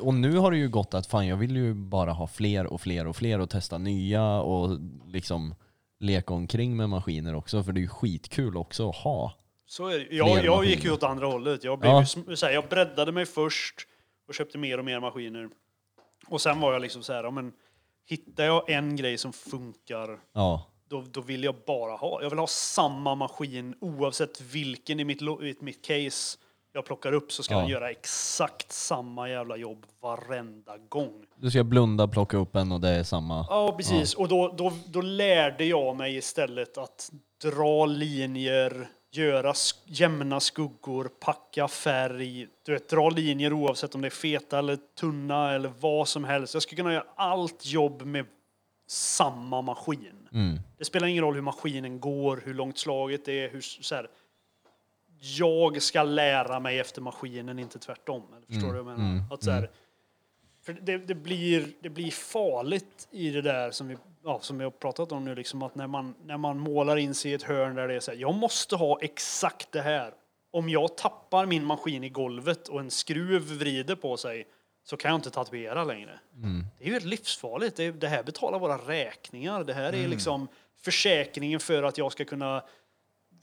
och 0.00 0.14
nu 0.14 0.36
har 0.36 0.50
det 0.50 0.56
ju 0.56 0.68
gått 0.68 0.94
att 0.94 1.06
fan 1.06 1.26
jag 1.26 1.36
vill 1.36 1.56
ju 1.56 1.74
bara 1.74 2.12
ha 2.12 2.26
fler 2.26 2.66
och 2.66 2.80
fler 2.80 3.06
och 3.06 3.16
fler 3.16 3.38
och 3.38 3.50
testa 3.50 3.78
nya 3.78 4.24
och 4.40 4.78
liksom 5.06 5.54
leka 6.00 6.34
omkring 6.34 6.76
med 6.76 6.88
maskiner 6.88 7.34
också 7.34 7.62
för 7.62 7.72
det 7.72 7.80
är 7.80 7.82
ju 7.82 7.88
skitkul 7.88 8.56
också 8.56 8.88
att 8.90 8.96
ha. 8.96 9.32
Så 9.66 9.86
är 9.88 9.98
det. 9.98 10.16
Jag, 10.16 10.44
jag 10.44 10.64
gick 10.64 10.84
ju 10.84 10.92
åt 10.92 11.02
andra 11.02 11.26
hållet. 11.26 11.64
Jag, 11.64 11.78
blev 11.78 11.92
Ja. 11.92 12.04
ju, 12.28 12.36
så 12.36 12.46
här, 12.46 12.52
jag 12.52 12.68
breddade 12.68 13.12
mig 13.12 13.26
först 13.26 13.74
och 14.28 14.34
köpte 14.34 14.58
mer 14.58 14.78
och 14.78 14.84
mer 14.84 15.00
maskiner. 15.00 15.48
Och 16.28 16.40
sen 16.40 16.60
var 16.60 16.72
jag 16.72 16.82
liksom 16.82 17.02
så 17.02 17.12
här, 17.12 17.24
ja, 17.24 17.30
men 17.30 17.52
hittar 18.10 18.44
jag 18.44 18.70
en 18.70 18.96
grej 18.96 19.18
som 19.18 19.32
funkar, 19.32 20.18
Ja, 20.32 20.66
då, 20.88 21.04
då 21.10 21.20
vill 21.20 21.44
jag 21.44 21.54
bara 21.66 21.96
ha. 21.96 22.22
Jag 22.22 22.30
vill 22.30 22.38
ha 22.38 22.46
samma 22.46 23.14
maskin 23.14 23.74
oavsett 23.80 24.40
vilken 24.40 25.00
i 25.00 25.04
mitt, 25.04 25.22
i 25.22 25.54
mitt 25.60 25.84
case 25.84 26.38
jag 26.72 26.84
plockar 26.84 27.12
upp 27.12 27.32
så 27.32 27.42
ska 27.42 27.54
Ja. 27.54 27.60
den 27.60 27.68
göra 27.68 27.90
exakt 27.90 28.72
samma 28.72 29.28
jävla 29.28 29.56
jobb 29.56 29.86
varenda 30.00 30.76
gång. 30.88 31.24
du 31.36 31.50
ska 31.50 31.64
blunda, 31.64 32.08
plocka 32.08 32.36
upp 32.36 32.56
en 32.56 32.72
och 32.72 32.80
det 32.80 32.88
är 32.88 33.02
samma. 33.04 33.46
Ja, 33.48 33.74
precis. 33.76 34.14
Och 34.14 34.28
då, 34.28 34.54
då, 34.58 34.72
då 34.86 35.00
lärde 35.00 35.64
jag 35.64 35.96
mig 35.96 36.16
istället 36.16 36.78
att 36.78 37.10
dra 37.42 37.86
linjer, 37.86 38.88
göra 39.10 39.54
jämna 39.84 40.40
skuggor, 40.40 41.10
packa 41.20 41.68
färg, 41.68 42.48
du 42.64 42.72
vet, 42.72 42.88
dra 42.88 43.10
linjer 43.10 43.52
oavsett 43.52 43.94
om 43.94 44.00
det 44.00 44.08
är 44.08 44.10
feta 44.10 44.58
eller 44.58 44.78
tunna 45.00 45.52
eller 45.52 45.72
vad 45.80 46.08
som 46.08 46.24
helst. 46.24 46.54
Jag 46.54 46.62
ska 46.62 46.76
kunna 46.76 46.92
göra 46.92 47.06
allt 47.16 47.66
jobb 47.66 48.02
med 48.02 48.26
samma 48.86 49.62
maskin. 49.62 50.28
Mm. 50.32 50.58
Det 50.78 50.84
spelar 50.84 51.06
ingen 51.06 51.24
roll 51.24 51.34
hur 51.34 51.40
maskinen 51.42 52.00
går, 52.00 52.42
hur 52.44 52.54
långt 52.54 52.78
slaget 52.78 53.28
är, 53.28 53.50
hur 53.50 53.60
så 53.60 53.94
här, 53.94 54.10
jag 55.20 55.82
ska 55.82 56.02
lära 56.02 56.60
mig 56.60 56.78
efter 56.78 57.02
maskinen, 57.02 57.58
inte 57.58 57.78
tvärtom. 57.78 58.22
Eller 58.36 58.46
förstår 58.46 58.72
du 58.72 58.82
vad 58.82 58.92
jag 58.92 58.98
menar? 58.98 59.10
mm, 59.10 59.24
Att 59.30 59.42
så 59.42 59.50
här, 59.50 59.70
för 60.62 60.72
det, 60.72 60.98
det, 60.98 61.14
blir, 61.14 61.72
det 61.80 61.88
blir 61.90 62.10
farligt 62.10 63.08
i 63.10 63.30
det 63.30 63.42
där 63.42 63.70
som 63.70 63.88
vi, 63.88 63.96
ja, 64.24 64.40
som 64.40 64.58
vi 64.58 64.64
har 64.64 64.70
pratat 64.70 65.12
om 65.12 65.24
nu, 65.24 65.34
liksom 65.34 65.62
att 65.62 65.74
när 65.74 65.86
man, 65.86 66.14
när 66.24 66.36
man 66.36 66.58
målar 66.58 66.96
in 66.96 67.14
sig 67.14 67.30
i 67.30 67.34
ett 67.34 67.42
hörn 67.42 67.74
där 67.74 67.88
det 67.88 67.94
är 67.94 68.00
så 68.00 68.10
här, 68.10 68.18
jag 68.18 68.34
måste 68.34 68.76
ha 68.76 68.98
exakt 69.00 69.72
det 69.72 69.80
här. 69.80 70.14
Om 70.50 70.68
jag 70.68 70.96
tappar 70.96 71.46
min 71.46 71.64
maskin 71.64 72.04
i 72.04 72.08
golvet 72.08 72.68
och 72.68 72.80
en 72.80 72.90
skruv 72.90 73.42
vrider 73.42 73.94
på 73.94 74.16
sig 74.16 74.46
så 74.84 74.96
kan 74.96 75.10
jag 75.10 75.18
inte 75.18 75.30
tatuera 75.30 75.84
längre. 75.84 76.20
Det 76.78 76.84
är 76.84 76.86
ju 76.86 76.92
helt 76.92 77.04
livsfarligt. 77.04 77.76
Det, 77.76 77.90
det 77.90 78.08
här 78.08 78.22
betalar 78.22 78.58
våra 78.58 78.76
räkningar. 78.76 79.64
Det 79.64 79.74
här 79.74 79.92
är 79.92 80.08
liksom 80.08 80.48
försäkringen 80.80 81.60
för 81.60 81.82
att 81.82 81.98
jag 81.98 82.12
ska 82.12 82.24
kunna 82.24 82.62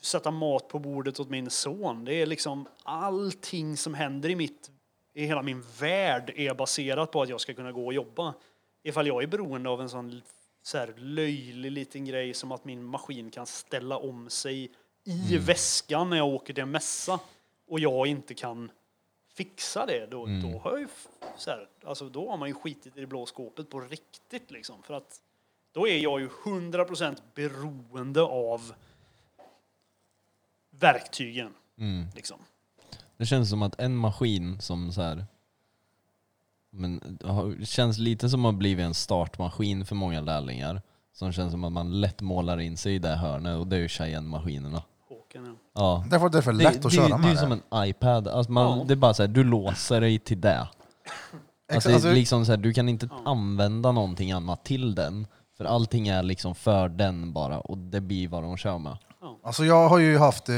sätta 0.01 0.31
mat 0.31 0.67
på 0.67 0.79
bordet 0.79 1.19
åt 1.19 1.29
min 1.29 1.49
son. 1.49 2.05
Det 2.05 2.13
är 2.13 2.25
liksom 2.25 2.67
allting 2.83 3.77
som 3.77 3.93
händer 3.93 4.29
i 4.29 4.35
mitt 4.35 4.71
i 5.17 5.25
hela 5.25 5.41
min 5.41 5.63
värld 5.79 6.33
är 6.35 6.53
baserat 6.53 7.11
på 7.11 7.21
att 7.21 7.29
jag 7.29 7.41
ska 7.41 7.53
kunna 7.53 7.71
gå 7.71 7.85
och 7.85 7.93
jobba. 7.93 8.33
Ifall 8.83 9.07
jag 9.07 9.23
är 9.23 9.27
beroende 9.27 9.69
av 9.69 9.81
en 9.81 9.89
sån 9.89 10.21
så 10.67 10.77
här 10.77 10.93
löjlig 10.97 11.71
liten 11.71 12.05
grej 12.05 12.33
som 12.33 12.51
att 12.51 12.65
min 12.65 12.83
maskin 12.83 13.31
kan 13.31 13.45
ställa 13.45 13.97
om 13.97 14.29
sig 14.29 14.71
i 15.03 15.37
väskan 15.37 16.09
när 16.09 16.17
jag 16.17 16.27
åker 16.27 16.53
till 16.53 16.63
en 16.63 16.71
mässa 16.71 17.19
och 17.67 17.79
jag 17.79 18.07
inte 18.07 18.33
kan 18.33 18.71
fixa 19.33 19.85
det, 19.85 20.07
då, 20.11 20.25
då 20.25 20.59
har 20.59 20.71
jag 20.71 20.79
ju 20.79 20.87
så 21.37 21.49
här, 21.49 21.69
alltså 21.85 22.09
då 22.09 22.29
har 22.29 22.37
man 22.37 22.47
ju 22.47 22.53
skitit 22.53 22.97
i 22.97 22.99
det 22.99 23.07
blå 23.07 23.25
skåpet 23.25 23.69
på 23.69 23.79
riktigt 23.79 24.51
liksom. 24.51 24.83
För 24.83 24.93
att 24.93 25.21
då 25.71 25.87
är 25.87 25.97
jag 25.97 26.19
ju 26.19 26.27
100% 26.27 27.17
beroende 27.35 28.21
av 28.21 28.73
verktygen. 30.69 31.53
Mm. 31.77 32.07
Liksom. 32.15 32.39
Det 33.17 33.25
känns 33.25 33.49
som 33.49 33.61
att 33.61 33.79
en 33.79 33.95
maskin 33.95 34.61
som 34.61 34.91
så 34.91 35.01
här, 35.01 35.25
men 36.71 37.17
har- 37.23 37.65
känns 37.65 37.97
lite 37.97 38.29
som 38.29 38.45
att 38.45 38.53
ha 38.53 38.57
blivit 38.59 38.85
en 38.85 38.93
startmaskin 38.93 39.85
för 39.85 39.95
många 39.95 40.21
lärlingar. 40.21 40.81
Som 41.13 41.31
känns 41.31 41.51
som 41.51 41.63
att 41.63 41.71
man 41.71 42.01
lätt 42.01 42.21
målar 42.21 42.59
in 42.59 42.77
sig 42.77 42.95
i 42.95 42.99
det 42.99 43.15
hörnet 43.15 43.57
och 43.59 43.67
det 43.67 43.75
är 43.75 43.79
ju 43.79 43.87
Cheyenne-maskinerna. 43.87 44.81
Håkan. 45.09 45.45
Ja. 45.45 45.55
Ja. 45.75 46.05
Därför, 46.09 46.29
därför 46.29 46.51
är 46.51 46.55
det 46.55 46.63
Det, 46.63 46.69
lätt 46.69 46.75
att 46.85 46.91
det, 46.91 46.97
köra 46.97 47.07
det 47.07 47.13
är 47.13 47.17
med 47.17 47.27
ju 47.27 47.33
det. 47.33 47.39
som 47.39 47.51
en 47.51 47.61
iPad. 47.89 48.27
Alltså 48.27 48.51
man, 48.51 48.77
Ja. 48.79 48.83
Det 48.87 48.93
är 48.93 48.95
bara 48.95 49.13
så 49.13 49.23
här, 49.23 49.27
du 49.27 49.43
låser 49.43 50.01
dig 50.01 50.19
till 50.19 50.41
det. 50.41 50.59
Alltså, 50.59 50.69
Exakt, 51.69 51.85
det 51.87 51.93
alltså- 51.93 52.09
är 52.09 52.13
liksom 52.13 52.45
så 52.45 52.51
här, 52.51 52.57
du 52.57 52.73
kan 52.73 52.89
inte 52.89 53.09
Ja. 53.11 53.31
använda 53.31 53.91
någonting 53.91 54.31
annat 54.31 54.63
till 54.65 54.95
den. 54.95 55.27
För 55.57 55.65
allting 55.65 56.07
är 56.07 56.23
liksom 56.23 56.55
för 56.55 56.89
den 56.89 57.33
bara 57.33 57.59
och 57.59 57.77
det 57.77 58.01
blir 58.01 58.27
vad 58.27 58.43
de 58.43 58.57
kör 58.57 58.77
med. 58.77 58.97
Alltså 59.43 59.65
jag 59.65 59.89
har 59.89 59.97
ju 59.99 60.17
haft, 60.17 60.49
eh, 60.49 60.55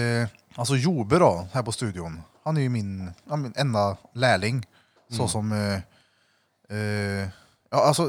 alltså 0.55 0.75
Jobe 0.75 1.19
då, 1.19 1.47
här 1.53 1.63
på 1.63 1.71
studion. 1.71 2.21
Han 2.43 2.57
är 2.57 2.61
ju 2.61 2.69
min, 2.69 3.11
min 3.37 3.53
enda 3.55 3.97
lärling. 4.13 4.65
Så 5.11 5.27
som, 5.27 5.51
eh, 5.51 5.79
eh, 6.69 6.77
ja 7.71 7.77
alltså, 7.87 8.05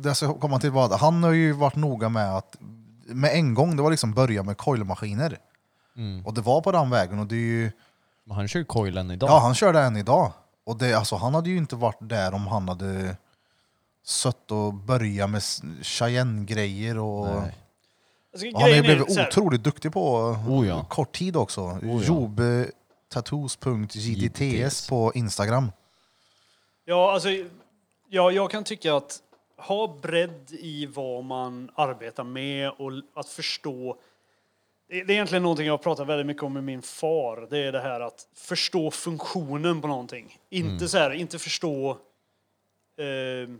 det 0.00 0.08
jag 0.08 0.16
ska 0.16 0.34
komma 0.38 0.60
till 0.60 0.70
vad, 0.70 0.92
han 0.92 1.22
har 1.22 1.32
ju 1.32 1.52
varit 1.52 1.76
noga 1.76 2.08
med 2.08 2.36
att, 2.36 2.56
med 3.06 3.30
en 3.34 3.54
gång, 3.54 3.76
det 3.76 3.82
var 3.82 3.90
liksom 3.90 4.12
börja 4.12 4.42
med 4.42 4.56
coilmaskiner. 4.56 5.38
Mm. 5.96 6.26
Och 6.26 6.34
det 6.34 6.40
var 6.40 6.60
på 6.60 6.72
den 6.72 6.90
vägen 6.90 7.18
och 7.18 7.26
det 7.26 7.34
är 7.34 7.38
ju, 7.40 7.70
Men 8.24 8.36
han 8.36 8.48
kör 8.48 8.58
ju 8.60 8.64
coilen 8.64 9.10
idag. 9.10 9.30
ja 9.30 9.38
han 9.38 9.54
kör 9.54 9.72
det 9.72 9.80
än 9.80 9.96
idag. 9.96 10.32
Och 10.64 10.76
det, 10.78 10.94
alltså, 10.94 11.16
han 11.16 11.34
hade 11.34 11.50
ju 11.50 11.56
inte 11.56 11.76
varit 11.76 11.98
där 12.00 12.34
om 12.34 12.46
han 12.46 12.68
hade 12.68 13.16
sött 14.04 14.50
och 14.50 14.74
börjat 14.74 15.30
med 15.30 15.38
s- 15.38 15.62
Cheyenne-grejer 15.82 16.98
och... 16.98 17.26
Nej. 17.26 17.56
Alltså, 18.32 18.46
Och 18.48 18.52
han 18.52 18.62
har 18.62 18.68
ju 18.68 18.74
grejen 18.74 18.84
är 18.84 18.96
blivit 18.96 19.14
så 19.14 19.20
här- 19.20 19.28
otroligt 19.28 19.62
duktig 19.64 19.92
på 19.92 20.16
Oh 20.48 20.66
ja. 20.68 20.84
kort 20.84 21.12
tid 21.18 21.36
också. 21.36 21.60
Oh 21.62 21.80
ja. 21.82 22.02
Jobtattoos.jtts 22.02 23.96
JTTS. 23.96 24.88
på 24.88 25.12
Instagram. 25.14 25.72
Ja, 26.84 27.12
alltså, 27.12 27.28
ja, 28.16 28.30
jag 28.32 28.50
kan 28.50 28.64
tycka 28.64 28.94
att 28.94 29.22
ha 29.56 29.98
bredd 30.02 30.50
i 30.52 30.86
vad 30.86 31.24
man 31.24 31.70
arbetar 31.74 32.24
med 32.24 32.70
och 32.70 32.92
att 33.14 33.28
förstå. 33.28 33.96
Det 34.88 35.00
är 35.00 35.10
egentligen 35.10 35.42
någonting 35.42 35.66
jag 35.66 35.72
har 35.72 35.78
pratat 35.78 36.06
väldigt 36.06 36.26
mycket 36.26 36.42
om 36.42 36.52
med 36.52 36.64
min 36.64 36.82
far. 36.82 37.46
Det 37.50 37.58
är 37.58 37.72
det 37.72 37.80
här 37.80 38.00
att 38.00 38.28
förstå 38.34 38.90
funktionen 38.90 39.80
på 39.80 39.88
någonting. 39.88 40.38
Inte 40.48 40.88
så 40.88 40.98
här, 40.98 41.10
inte 41.10 41.38
förstå 41.38 41.90
eh, 42.96 43.50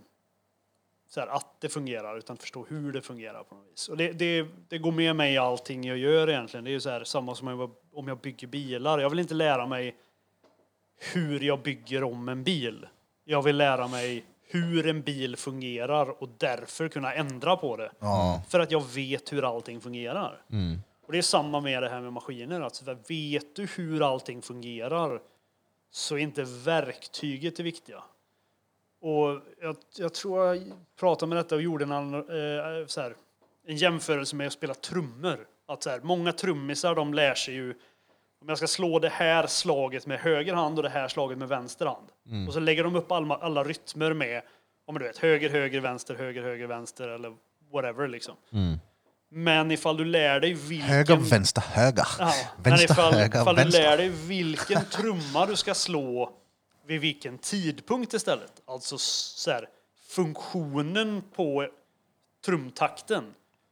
så 1.08 1.20
här, 1.20 1.26
att 1.26 1.60
det 1.60 1.68
fungerar, 1.68 2.18
utan 2.18 2.36
förstå 2.36 2.66
hur 2.68 2.92
det 2.92 3.00
fungerar 3.02 3.42
på 3.42 3.54
något 3.54 3.64
vis. 3.72 3.88
Och 3.88 3.96
det, 3.96 4.12
det, 4.12 4.46
det 4.68 4.78
går 4.78 4.92
med 4.92 5.16
mig 5.16 5.34
i 5.34 5.38
allting 5.38 5.84
jag 5.84 5.98
gör 5.98 6.30
egentligen. 6.30 6.64
Det 6.64 6.70
är 6.70 6.72
ju 6.72 6.80
så 6.80 6.90
här, 6.90 7.04
samma 7.04 7.34
som 7.34 7.46
jag- 7.48 7.70
om 7.92 8.08
jag 8.08 8.18
bygger 8.18 8.46
bilar. 8.46 8.98
Jag 8.98 9.10
vill 9.10 9.18
inte 9.18 9.34
lära 9.34 9.66
mig 9.66 9.96
hur 11.14 11.40
jag 11.40 11.62
bygger 11.62 12.04
om 12.04 12.28
en 12.28 12.44
bil. 12.44 12.86
Jag 13.24 13.42
vill 13.42 13.56
lära 13.56 13.88
mig 13.88 14.24
hur 14.46 14.86
en 14.86 15.02
bil 15.02 15.36
fungerar 15.36 16.22
och 16.22 16.28
därför 16.38 16.88
kunna 16.88 17.14
ändra 17.14 17.56
på 17.56 17.76
det. 17.76 17.90
Ja. 17.98 18.42
För 18.48 18.60
att 18.60 18.70
jag 18.70 18.84
vet 18.94 19.32
hur 19.32 19.48
allting 19.48 19.80
fungerar. 19.80 20.42
Mm. 20.50 20.78
Och 21.06 21.12
det 21.12 21.18
är 21.18 21.22
samma 21.22 21.60
med 21.60 21.82
det 21.82 21.88
här 21.88 22.00
med 22.00 22.12
maskiner. 22.12 22.60
Alltså, 22.60 22.84
för 22.84 22.98
vet 23.08 23.56
du 23.56 23.66
hur 23.76 24.02
allting 24.02 24.42
fungerar 24.42 25.20
så 25.90 26.14
är 26.14 26.18
inte 26.18 26.42
verktyget 26.42 27.56
det 27.56 27.62
viktiga. 27.62 28.02
Och 29.00 29.40
jag, 29.60 29.76
jag 29.96 30.14
tror 30.14 30.46
jag 30.46 30.72
pratade 31.00 31.28
med 31.28 31.38
detta 31.38 31.54
och 31.54 31.62
gjorde 31.62 31.84
en, 31.84 31.92
annan, 31.92 32.14
eh, 32.14 32.86
så 32.86 33.00
här, 33.00 33.14
en 33.66 33.76
jämförelse 33.76 34.36
med 34.36 34.46
att 34.46 34.52
spela 34.52 34.74
trummor. 34.74 35.46
Att 35.66 35.82
så 35.82 35.90
här, 35.90 36.00
många 36.00 36.32
trummisar 36.32 36.94
de 36.94 37.14
lär 37.14 37.34
sig 37.34 37.54
ju 37.54 37.74
om 38.42 38.48
jag 38.48 38.58
ska 38.58 38.66
slå 38.66 38.98
det 38.98 39.08
här 39.08 39.46
slaget 39.46 40.06
med 40.06 40.20
höger 40.20 40.54
hand 40.54 40.78
och 40.78 40.82
det 40.82 40.88
här 40.88 41.08
slaget 41.08 41.38
med 41.38 41.48
vänster 41.48 41.86
hand. 41.86 42.08
Och 42.48 42.54
så 42.54 42.60
lägger 42.60 42.84
de 42.84 42.96
upp 42.96 43.12
alla, 43.12 43.34
alla 43.36 43.64
rytmer 43.64 44.12
med 44.12 44.42
om 44.86 44.98
du 44.98 45.04
vet, 45.04 45.18
höger, 45.18 45.50
höger, 45.50 45.80
vänster, 45.80 46.14
höger, 46.14 46.42
höger, 46.42 46.66
vänster 46.66 47.08
eller 47.08 47.32
whatever 47.72 48.08
liksom. 48.08 48.34
Mm. 48.52 48.78
Men 49.30 49.70
ifall 49.70 49.96
du 49.96 50.04
lär 50.04 50.40
dig 50.40 50.52
vilken... 50.54 50.88
Höger, 50.88 51.16
vänster, 51.16 51.62
höger. 51.62 52.06
Ja, 52.18 52.32
men 52.56 52.70
Vänster, 52.70 52.92
ifall, 52.92 53.14
höger, 53.14 53.40
ifall 53.42 53.56
du 53.56 53.62
vänster. 53.62 53.82
lär 53.82 53.96
dig 53.96 54.08
vilken 54.08 54.84
trumma 54.84 55.46
du 55.46 55.56
ska 55.56 55.74
slå 55.74 56.32
vid 56.86 57.00
vilken 57.00 57.38
tidpunkt 57.38 58.14
istället. 58.14 58.52
Alltså 58.66 58.98
så 58.98 59.50
här, 59.50 59.68
funktionen 60.08 61.22
på 61.36 61.68
trumtakten. 62.44 63.24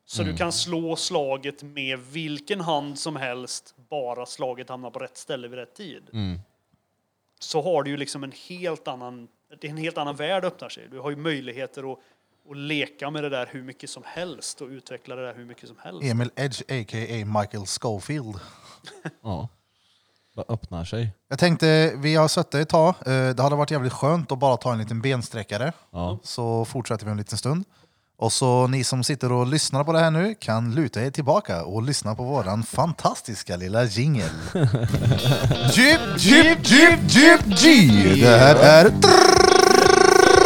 Så 0.07 0.23
Mm. 0.23 0.33
du 0.33 0.39
kan 0.39 0.53
slå 0.53 0.97
slaget 0.97 1.63
med 1.63 1.99
vilken 1.99 2.61
hand 2.61 2.99
som 2.99 3.17
helst, 3.17 3.75
bara 3.95 4.27
slaget 4.27 4.69
hamnar 4.69 4.91
på 4.91 4.99
rätt 4.99 5.17
ställe 5.17 5.49
vid 5.49 5.59
rätt 5.59 5.75
tid. 5.75 6.03
Mm. 6.13 6.41
Så 7.41 7.63
har 7.63 7.83
du 7.83 7.91
ju 7.91 7.97
liksom 7.97 8.25
en 8.25 8.33
helt 8.49 8.89
annan, 8.89 9.29
det 9.61 9.67
är 9.67 9.71
en 9.71 9.77
helt 9.77 9.99
annan 9.99 10.17
värld 10.17 10.45
öppnar 10.45 10.69
sig. 10.69 10.89
Du 10.91 10.99
har 11.01 11.11
ju 11.11 11.17
möjligheter 11.17 11.93
att, 11.93 11.99
att 12.51 12.57
leka 12.57 13.11
med 13.11 13.25
det 13.25 13.29
där 13.29 13.49
hur 13.51 13.63
mycket 13.63 13.91
som 13.91 14.03
helst 14.07 14.61
och 14.61 14.69
utveckla 14.69 15.17
det 15.17 15.23
där 15.27 15.35
hur 15.35 15.45
mycket 15.45 15.69
som 15.69 15.77
helst. 15.83 16.05
Emil 16.05 16.31
Edge, 16.37 16.61
a.k.a. 16.61 17.41
Michael 17.41 17.67
Schofield. 17.67 18.35
Ja. 19.23 19.49
Bara 20.35 20.47
öppnar 20.49 20.85
sig. 20.85 21.11
Jag 21.29 21.39
tänkte, 21.39 21.93
vi 21.97 22.15
har 22.15 22.29
suttit 22.29 22.55
ett 22.55 22.69
tag. 22.69 22.95
Eh, 23.07 23.35
Det 23.35 23.43
hade 23.43 23.57
varit 23.57 23.71
jävligt 23.71 23.93
skönt 23.93 24.33
att 24.33 24.39
bara 24.39 24.57
ta 24.57 24.73
en 24.73 24.79
liten 24.79 25.01
bensträckare. 25.01 25.73
Ja. 25.91 26.19
Så 26.23 26.65
fortsätter 26.65 27.05
vi 27.05 27.11
en 27.11 27.17
liten 27.17 27.39
stund. 27.39 27.65
Och 28.19 28.33
så 28.33 28.67
ni 28.67 28.85
som 28.85 29.05
sitter 29.05 29.33
och 29.33 29.47
lyssnar 29.47 29.85
på 29.85 29.93
det 29.93 29.99
här 29.99 30.11
nu 30.11 30.35
kan 30.35 30.75
luta 30.75 31.03
er 31.03 31.11
tillbaka 31.11 31.65
och 31.65 31.83
lyssna 31.83 32.15
på 32.15 32.23
våran 32.23 32.63
fantastiska 32.63 33.57
lilla 33.57 33.85
jingel. 33.85 34.31
Jeep, 35.73 36.01
jeep, 36.19 36.59
jeep, 36.63 37.01
jeep, 37.09 37.41
jeep. 37.47 38.21
Det 38.23 38.39
här 38.39 38.57
är 38.57 38.91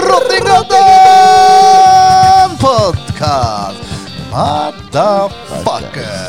Drottninggatan 0.04 2.56
Podcast. 2.60 3.78
Motherfuckers. 4.30 6.27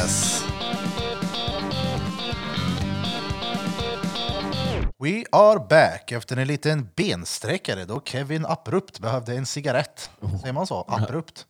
We 5.04 5.24
are 5.32 5.60
back 5.60 6.12
efter 6.12 6.38
en 6.38 6.48
liten 6.48 6.90
bensträckare 6.96 7.86
då 7.86 8.02
Kevin 8.06 8.46
abrupt 8.46 9.00
behövde 9.00 9.34
en 9.34 9.46
cigarett. 9.46 10.10
Säger 10.42 10.54
man 10.54 10.68
så? 10.68 10.86
Abrupt? 10.88 11.46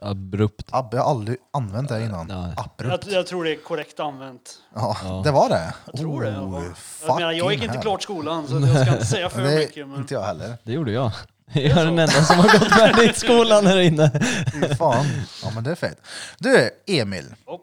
Abrupt. 0.00 0.68
Ab, 0.70 0.88
jag 0.92 1.02
har 1.02 1.10
aldrig 1.10 1.38
använt 1.52 1.88
det 1.88 2.02
innan. 2.02 2.26
Nej. 2.26 2.54
Abrupt. 2.56 3.06
Jag, 3.06 3.14
jag 3.14 3.26
tror 3.26 3.44
det 3.44 3.50
är 3.50 3.56
korrekt 3.56 4.00
använt. 4.00 4.58
Ja, 4.74 5.22
det 5.24 5.30
var 5.30 5.48
det. 5.48 5.74
Jag 5.86 5.96
tror 5.96 6.22
det. 6.22 6.30
Oh, 6.30 6.64
ja. 6.64 6.74
Jag, 7.06 7.16
menar, 7.16 7.32
jag 7.32 7.52
gick 7.52 7.60
fucking 7.60 7.62
inte 7.62 7.72
hell. 7.72 7.82
klart 7.82 8.02
skolan 8.02 8.48
så 8.48 8.54
jag 8.54 8.82
ska 8.86 8.92
inte 8.92 9.06
säga 9.06 9.30
för 9.30 9.42
Det 9.42 9.56
mycket. 9.56 9.88
Men... 9.88 9.98
inte 9.98 10.14
jag 10.14 10.22
heller. 10.22 10.58
Det 10.62 10.72
gjorde 10.72 10.92
jag. 10.92 11.12
Jag 11.52 11.64
är 11.64 11.84
den 11.84 11.98
enda 11.98 12.06
som 12.06 12.36
har 12.38 12.58
gått 12.58 12.72
färdigt 12.72 13.16
skolan 13.16 13.66
här 13.66 13.78
inne. 13.78 14.10
Fy 14.52 14.74
fan. 14.74 15.06
Ja 15.42 15.50
men 15.54 15.64
det 15.64 15.70
är 15.70 15.74
fett. 15.74 15.98
Du, 16.38 16.70
Emil. 16.86 17.34
Ja. 17.46 17.60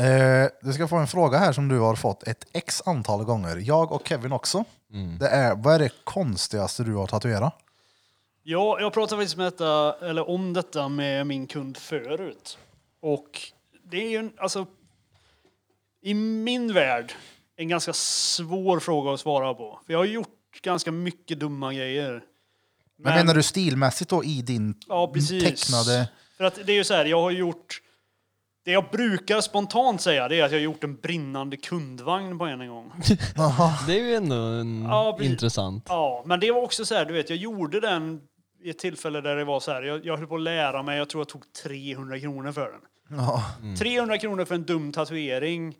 Eh, 0.00 0.48
du 0.62 0.72
ska 0.72 0.88
få 0.88 0.96
en 0.96 1.06
fråga 1.06 1.38
här 1.38 1.52
som 1.52 1.68
du 1.68 1.78
har 1.78 1.96
fått 1.96 2.22
ett 2.22 2.46
x 2.52 2.82
antal 2.86 3.24
gånger. 3.24 3.56
Jag 3.56 3.92
och 3.92 4.08
Kevin 4.08 4.32
också. 4.32 4.64
Mm. 4.92 5.18
Det 5.18 5.28
är, 5.28 5.54
vad 5.56 5.74
är 5.74 5.78
det 5.78 5.90
konstigaste 6.04 6.82
du 6.82 6.94
har 6.94 7.06
tatuerat? 7.06 7.54
Ja, 8.42 8.80
jag 8.80 8.92
pratade 8.92 9.20
faktiskt 9.22 9.36
med 9.36 9.46
detta, 9.46 9.96
eller 10.02 10.30
om 10.30 10.52
detta 10.52 10.88
med 10.88 11.26
min 11.26 11.46
kund 11.46 11.76
förut. 11.76 12.58
Och 13.02 13.40
det 13.90 13.96
är 14.06 14.10
ju 14.10 14.16
en, 14.16 14.32
alltså, 14.36 14.66
i 16.02 16.14
min 16.14 16.72
värld, 16.72 17.12
en 17.56 17.68
ganska 17.68 17.92
svår 17.92 18.80
fråga 18.80 19.12
att 19.14 19.20
svara 19.20 19.54
på. 19.54 19.80
För 19.86 19.92
jag 19.92 20.00
har 20.00 20.04
gjort 20.04 20.60
ganska 20.62 20.92
mycket 20.92 21.40
dumma 21.40 21.74
grejer. 21.74 22.22
Men, 22.96 23.14
menar 23.14 23.34
du 23.34 23.42
stilmässigt 23.42 24.10
då 24.10 24.24
i 24.24 24.42
din 24.42 24.74
Ja, 24.88 25.10
precis. 25.14 25.44
tecknade... 25.44 26.08
För 26.36 26.44
att 26.44 26.54
det 26.66 26.72
är 26.72 26.76
ju 26.76 26.84
så 26.84 26.94
här, 26.94 27.04
jag 27.04 27.22
har 27.22 27.30
gjort... 27.30 27.80
Det 28.64 28.70
jag 28.70 28.84
brukar 28.92 29.40
spontant 29.40 30.00
säga 30.00 30.28
det 30.28 30.40
är 30.40 30.44
att 30.44 30.50
jag 30.50 30.58
har 30.58 30.62
gjort 30.64 30.84
en 30.84 30.96
brinnande 30.96 31.56
kundvagn 31.56 32.38
på 32.38 32.44
en 32.44 32.68
gång. 32.68 32.92
Det 33.86 33.92
är 33.92 34.02
ju 34.08 34.14
ändå 34.14 34.34
en 34.34 34.82
Ja, 34.82 35.18
intressant. 35.20 35.84
Ja, 35.88 36.22
men 36.26 36.40
det 36.40 36.50
var 36.52 36.62
också 36.62 36.84
så 36.84 36.94
här, 36.94 37.04
du 37.04 37.12
vet, 37.14 37.30
jag 37.30 37.38
gjorde 37.38 37.80
den 37.80 38.20
i 38.62 38.70
ett 38.70 38.78
tillfälle 38.78 39.20
där 39.20 39.36
det 39.36 39.44
var 39.44 39.60
så 39.60 39.72
här, 39.72 39.82
jag, 39.82 40.06
jag 40.06 40.16
höll 40.16 40.26
på 40.26 40.34
att 40.34 40.40
lära 40.40 40.82
mig, 40.82 40.98
jag 40.98 41.08
tror 41.10 41.20
jag 41.20 41.28
tog 41.28 41.52
300 41.52 42.20
kronor 42.20 42.52
för 42.52 42.70
den. 42.70 42.80
Ja. 43.18 43.44
300 43.78 44.18
kronor 44.18 44.44
för 44.44 44.54
en 44.54 44.64
dum 44.64 44.92
tatuering. 44.92 45.74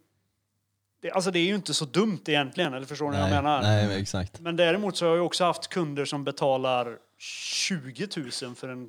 Det, 1.03 1.11
alltså 1.11 1.31
det 1.31 1.39
är 1.39 1.47
ju 1.47 1.55
inte 1.55 1.75
så 1.75 1.85
dumt 1.85 2.21
egentligen, 2.27 2.75
eller 2.75 2.87
förstår 2.87 3.11
ni 3.11 3.17
vad 3.17 3.21
jag 3.21 3.31
Nej, 3.31 3.43
menar? 3.43 3.63
nej, 3.63 3.87
men 3.89 3.97
exakt. 4.01 4.41
Men 4.41 4.57
däremot 4.57 4.97
så 4.97 5.09
har 5.09 5.17
jag 5.17 5.27
också 5.27 5.45
haft 5.45 5.69
kunder 5.69 6.05
som 6.05 6.25
betalar 6.25 6.97
20 7.19 8.09
000 8.43 8.55
för 8.55 8.69
en 8.69 8.89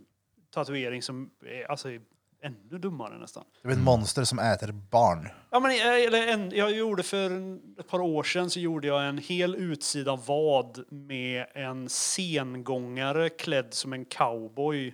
tatuering 0.54 1.02
som 1.02 1.30
är 1.46 1.72
alltså, 1.72 1.90
ännu 2.44 2.80
dummare 2.80 3.18
nästan. 3.18 3.44
Du 3.62 3.70
vet 3.70 3.78
monster 3.78 4.24
som 4.24 4.40
äter 4.40 4.72
barn. 4.72 5.30
Ja, 5.52 5.60
men, 5.60 5.72
eh, 5.72 5.78
eller 6.08 6.28
en, 6.28 6.52
jag 6.56 6.72
gjorde 6.72 7.04
för 7.04 7.18
en- 7.26 7.62
ett 7.80 7.88
par 7.88 8.00
år 8.00 8.24
sedan 8.24 8.50
så 8.50 8.60
gjorde 8.60 8.88
jag 8.88 9.08
en 9.08 9.18
hel 9.18 9.56
utsida 9.56 10.16
vad 10.28 10.84
med 10.92 11.46
en 11.54 11.90
sengångare 11.90 13.30
klädd 13.30 13.74
som 13.74 13.94
en 13.94 14.06
cowboy 14.06 14.94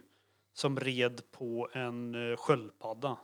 som 0.54 0.80
red 0.80 1.22
på 1.40 1.68
en 1.74 2.16
eh, 2.32 2.38
sköldpadda. 2.38 3.18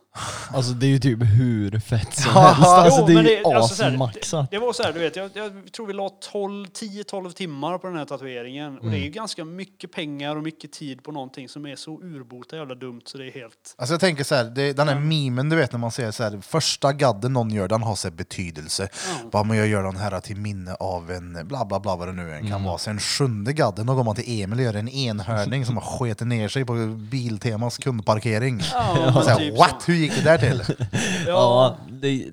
Alltså 0.54 0.72
det 0.72 0.86
är 0.86 0.90
ju 0.90 0.98
typ 0.98 1.18
hur 1.22 1.78
fett 1.80 2.14
som 2.14 2.32
helst. 2.32 2.60
Alltså 2.64 3.00
Jo, 3.00 3.06
det 3.06 3.12
är 3.12 3.22
ju 3.22 3.42
det- 3.42 3.54
alltså, 3.56 3.84
asmaxat. 3.84 4.50
Det 4.50 4.58
var 4.58 4.72
så 4.72 4.82
här, 4.82 4.92
du 4.92 4.98
vet, 4.98 5.16
jag, 5.16 5.30
jag 5.34 5.72
tror 5.72 5.86
vi 5.86 5.92
la 5.92 6.08
12 6.32 6.66
10-12 6.66 7.30
timmar 7.32 7.78
på 7.78 7.86
den 7.86 7.96
här 7.96 8.04
tatueringen. 8.04 8.78
Och 8.78 8.90
det 8.90 8.96
är 8.98 9.02
ju 9.04 9.10
ganska 9.10 9.44
mycket 9.44 9.92
pengar 9.92 10.36
och 10.36 10.42
mycket 10.42 10.72
tid 10.72 11.02
på 11.02 11.12
någonting 11.12 11.48
som 11.48 11.66
är 11.66 11.76
så 11.76 12.00
urbota 12.02 12.56
jävla 12.56 12.74
dumt 12.74 13.00
så 13.04 13.18
det 13.18 13.26
är 13.26 13.32
helt... 13.32 13.74
Alltså 13.78 13.92
jag 13.94 14.00
tänker 14.00 14.24
så 14.24 14.34
här, 14.34 14.44
det, 14.44 14.72
den 14.72 14.88
här 14.88 15.00
memen 15.00 15.48
du 15.48 15.56
vet 15.56 15.72
när 15.72 15.78
man 15.78 15.90
säger 15.90 16.10
så 16.10 16.22
här, 16.22 16.40
första 16.40 16.92
gadden 16.92 17.32
någon 17.32 17.50
gör 17.50 17.68
den 17.68 17.82
har 17.82 17.94
så 17.94 18.08
här 18.08 18.14
betydelse. 18.14 18.88
Ja. 19.22 19.28
Bara, 19.30 19.44
men 19.44 19.56
jag 19.56 19.66
gör 19.68 19.82
den 19.82 19.96
här 19.96 20.20
till 20.20 20.36
minne 20.36 20.74
av 20.74 21.10
en 21.10 21.46
bla 21.48 21.64
bla 21.64 21.80
bla 21.80 21.96
vad 21.96 22.08
det 22.08 22.12
nu 22.12 22.32
än 22.34 22.40
kan 22.42 22.50
Mm. 22.52 22.64
vara. 22.64 22.78
Sen 22.78 22.98
sjunde 23.00 23.52
gadden, 23.52 23.86
då 23.86 23.94
går 23.94 24.04
man 24.04 24.14
till 24.14 24.42
Emil 24.42 24.58
och 24.58 24.64
gör 24.64 24.74
en 24.74 24.88
enhörning 24.88 25.66
som 25.66 25.76
har 25.76 25.82
sketit 25.98 26.26
ner 26.26 26.48
sig 26.48 26.64
på 26.64 26.74
Biltemas 27.10 27.78
kundparkering. 28.04 28.60
Ja, 28.72 29.12
Så 29.24 29.28
här, 29.30 29.38
typ 29.38 29.58
what? 29.58 29.88
Hur 29.88 29.94
gick 29.94 30.14
det 30.14 30.22
där 30.24 30.38
till? 30.38 30.64
så. 30.64 30.72
Ja, 31.26 31.26
Ja, 31.26 31.78
det, 31.90 32.26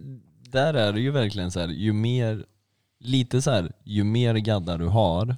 där 0.49 0.73
är 0.73 0.93
det 0.93 0.99
ju 0.99 1.11
verkligen 1.11 1.51
så 1.51 1.59
här, 1.59 1.67
ju 1.67 1.93
mer, 1.93 2.45
lite 2.99 3.41
så 3.41 3.51
här, 3.51 3.71
ju 3.83 4.03
mer 4.03 4.35
gaddar 4.35 4.77
du 4.77 4.85
har, 4.87 5.37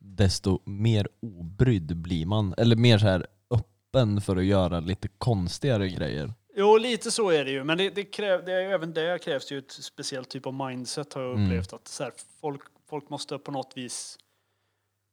desto 0.00 0.60
mer 0.64 1.08
obrydd 1.22 1.96
blir 1.96 2.26
man. 2.26 2.54
Eller 2.58 2.76
mer 2.76 2.98
så 2.98 3.06
här 3.06 3.26
öppen 3.50 4.20
för 4.20 4.36
att 4.36 4.44
göra 4.44 4.80
lite 4.80 5.08
konstigare 5.18 5.88
grejer. 5.88 6.32
Jo, 6.56 6.76
lite 6.78 7.10
så 7.10 7.30
är 7.30 7.44
det 7.44 7.50
ju. 7.50 7.64
Men 7.64 7.78
det, 7.78 7.90
det 7.90 8.04
kräv, 8.04 8.44
det 8.44 8.52
är, 8.52 8.70
även 8.72 8.92
där 8.92 9.18
krävs 9.18 9.52
ju 9.52 9.58
ett 9.58 9.72
speciellt 9.72 10.28
typ 10.30 10.46
av 10.46 10.54
mindset 10.54 11.12
har 11.12 11.22
jag 11.22 11.32
Mm. 11.32 11.44
upplevt. 11.46 11.72
Att 11.72 11.88
så 11.88 12.02
här, 12.02 12.12
folk, 12.40 12.60
folk 12.90 13.10
måste 13.10 13.38
på 13.38 13.50
något 13.50 13.72
vis 13.74 14.18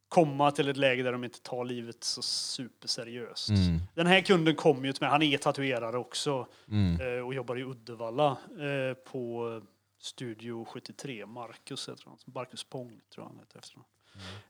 komma 0.09 0.51
till 0.51 0.69
ett 0.69 0.77
läge 0.77 1.03
där 1.03 1.11
de 1.11 1.23
inte 1.23 1.41
tar 1.41 1.65
livet 1.65 2.03
så 2.03 2.21
superseriöst. 2.21 3.49
Mm. 3.49 3.79
Den 3.95 4.07
här 4.07 4.21
kunden 4.21 4.55
kom 4.55 4.85
ju 4.85 4.93
till 4.93 5.03
mig, 5.03 5.09
han 5.09 5.21
är 5.21 5.37
tatuerare 5.37 5.97
också 5.97 6.47
Mm. 6.67 7.01
eh, 7.17 7.25
och 7.25 7.33
jobbar 7.33 7.57
i 7.59 7.63
Uddevalla 7.63 8.27
eh, 8.59 8.93
på 9.11 9.61
Studio 10.01 10.65
73. 10.65 11.25
Marcus 11.25 11.89
heter 11.89 12.03
han. 12.05 12.17
Marcus 12.25 12.63
Pong 12.63 13.01
tror 13.13 13.25
jag 13.25 13.29
han 13.29 13.39
heter 13.39 13.59
efter 13.59 13.79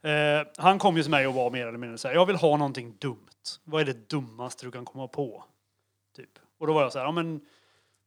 Eh, 0.02 0.48
han 0.57 0.80
kom 0.80 0.98
ju 0.98 1.02
till 1.03 1.11
mig 1.11 1.27
och 1.27 1.34
var 1.34 1.52
mer 1.52 1.68
eller 1.68 1.77
mindre 1.77 1.98
så 1.98 2.07
här, 2.07 2.15
jag 2.15 2.26
vill 2.26 2.36
ha 2.36 2.57
någonting 2.57 2.95
dumt. 2.99 3.26
Vad 3.64 3.81
är 3.81 3.86
det 3.86 4.10
dummaste 4.10 4.65
du 4.65 4.72
kan 4.72 4.86
komma 4.86 5.07
på? 5.07 5.44
Typ. 6.15 6.30
Och 6.60 6.68
då 6.68 6.73
var 6.73 6.81
jag 6.81 6.91
så 6.91 6.99
här, 6.99 7.06
ja 7.06 7.11
men 7.11 7.41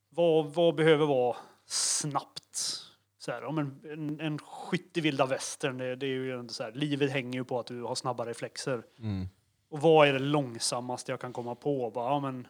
vad, 0.08 0.46
vad 0.54 0.74
behöver 0.74 1.06
vara 1.06 1.36
snabbt? 1.66 2.81
Så 3.24 3.32
här, 3.32 3.43
ja, 3.43 3.51
men 3.51 3.81
en, 3.85 4.20
en 4.20 4.39
skytt 4.39 4.97
i 4.97 5.01
vilda 5.01 5.27
västern, 5.27 5.78
det, 5.78 5.97
det 5.97 6.07
är 6.07 6.11
ju 6.11 6.40
inte 6.40 6.55
så 6.55 6.62
här, 6.62 6.73
livet 6.73 7.11
hänger 7.11 7.39
ju 7.39 7.44
på 7.44 7.61
att 7.61 7.66
du 7.66 7.82
har 7.82 7.94
snabba 7.94 8.27
reflexer. 8.27 8.82
Mm. 8.99 9.28
Och 9.70 9.81
vad 9.81 10.09
är 10.09 10.12
det 10.12 10.19
långsammaste 10.19 11.12
jag 11.12 11.20
kan 11.20 11.32
komma 11.32 11.55
på? 11.55 11.90
Bara, 11.90 12.11
ja, 12.11 12.20
men, 12.20 12.47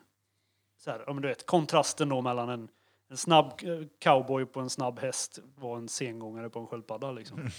så 0.85 0.90
här, 0.90 1.05
ja, 1.07 1.12
men 1.12 1.23
du 1.23 1.28
vet, 1.28 1.47
kontrasten 1.47 2.09
då 2.09 2.20
mellan 2.20 2.49
en, 2.49 2.69
en 3.11 3.16
snabb 3.16 3.47
eh, 3.62 3.86
cowboy 4.03 4.47
på 4.47 4.61
en 4.61 4.70
snabb 4.70 4.99
häst 4.99 5.39
var 5.57 5.77
en 5.77 5.89
sengångare 5.89 6.51
på 6.51 6.61
en 6.61 6.66
sköldpadda. 6.66 7.12
Liksom. 7.12 7.39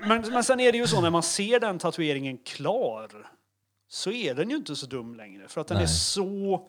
men, 0.00 0.32
men 0.32 0.44
sen 0.44 0.60
är 0.60 0.72
det 0.72 0.78
ju 0.78 0.86
så 0.86 1.00
när 1.00 1.10
man 1.10 1.22
ser 1.22 1.60
den 1.60 1.78
tatueringen 1.78 2.38
klar 2.38 3.26
så 3.88 4.10
är 4.10 4.34
den 4.34 4.50
ju 4.50 4.56
inte 4.56 4.76
så 4.76 4.86
dum 4.86 5.14
längre. 5.14 5.48
För 5.48 5.60
att 5.60 5.68
den 5.68 5.76
är 5.76 5.80
Nej. 5.80 5.88
så 5.88 6.68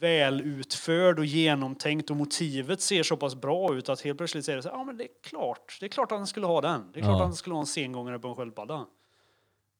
väl 0.00 0.40
utförd 0.40 1.18
och 1.18 1.24
genomtänkt 1.24 2.10
och 2.10 2.16
motivet 2.16 2.80
ser 2.80 3.02
så 3.02 3.16
pass 3.16 3.34
bra 3.34 3.74
ut 3.74 3.88
att 3.88 4.00
helt 4.00 4.18
plötsligt 4.18 4.44
säger 4.44 4.56
det 4.56 4.62
så 4.62 4.68
här, 4.68 4.76
ja 4.76 4.84
men 4.84 4.96
det 4.96 5.04
är 5.04 5.08
klart, 5.28 5.76
det 5.80 5.86
är 5.86 5.90
klart 5.90 6.12
att 6.12 6.18
han 6.18 6.26
skulle 6.26 6.46
ha 6.46 6.60
den. 6.60 6.90
Det 6.92 6.98
är 7.00 7.02
klart 7.02 7.10
Ja. 7.12 7.16
att 7.16 7.26
han 7.28 7.34
skulle 7.34 7.54
ha 7.54 7.60
en 7.60 7.66
sengångare 7.66 8.18
på 8.18 8.28
en 8.28 8.34
sköldpadda. 8.34 8.84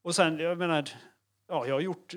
Och 0.05 0.15
sen, 0.15 0.39
jag 0.39 0.59
menar, 0.59 0.89
ja, 1.49 1.67
jag 1.67 1.75
har 1.75 1.81
gjort 1.81 2.15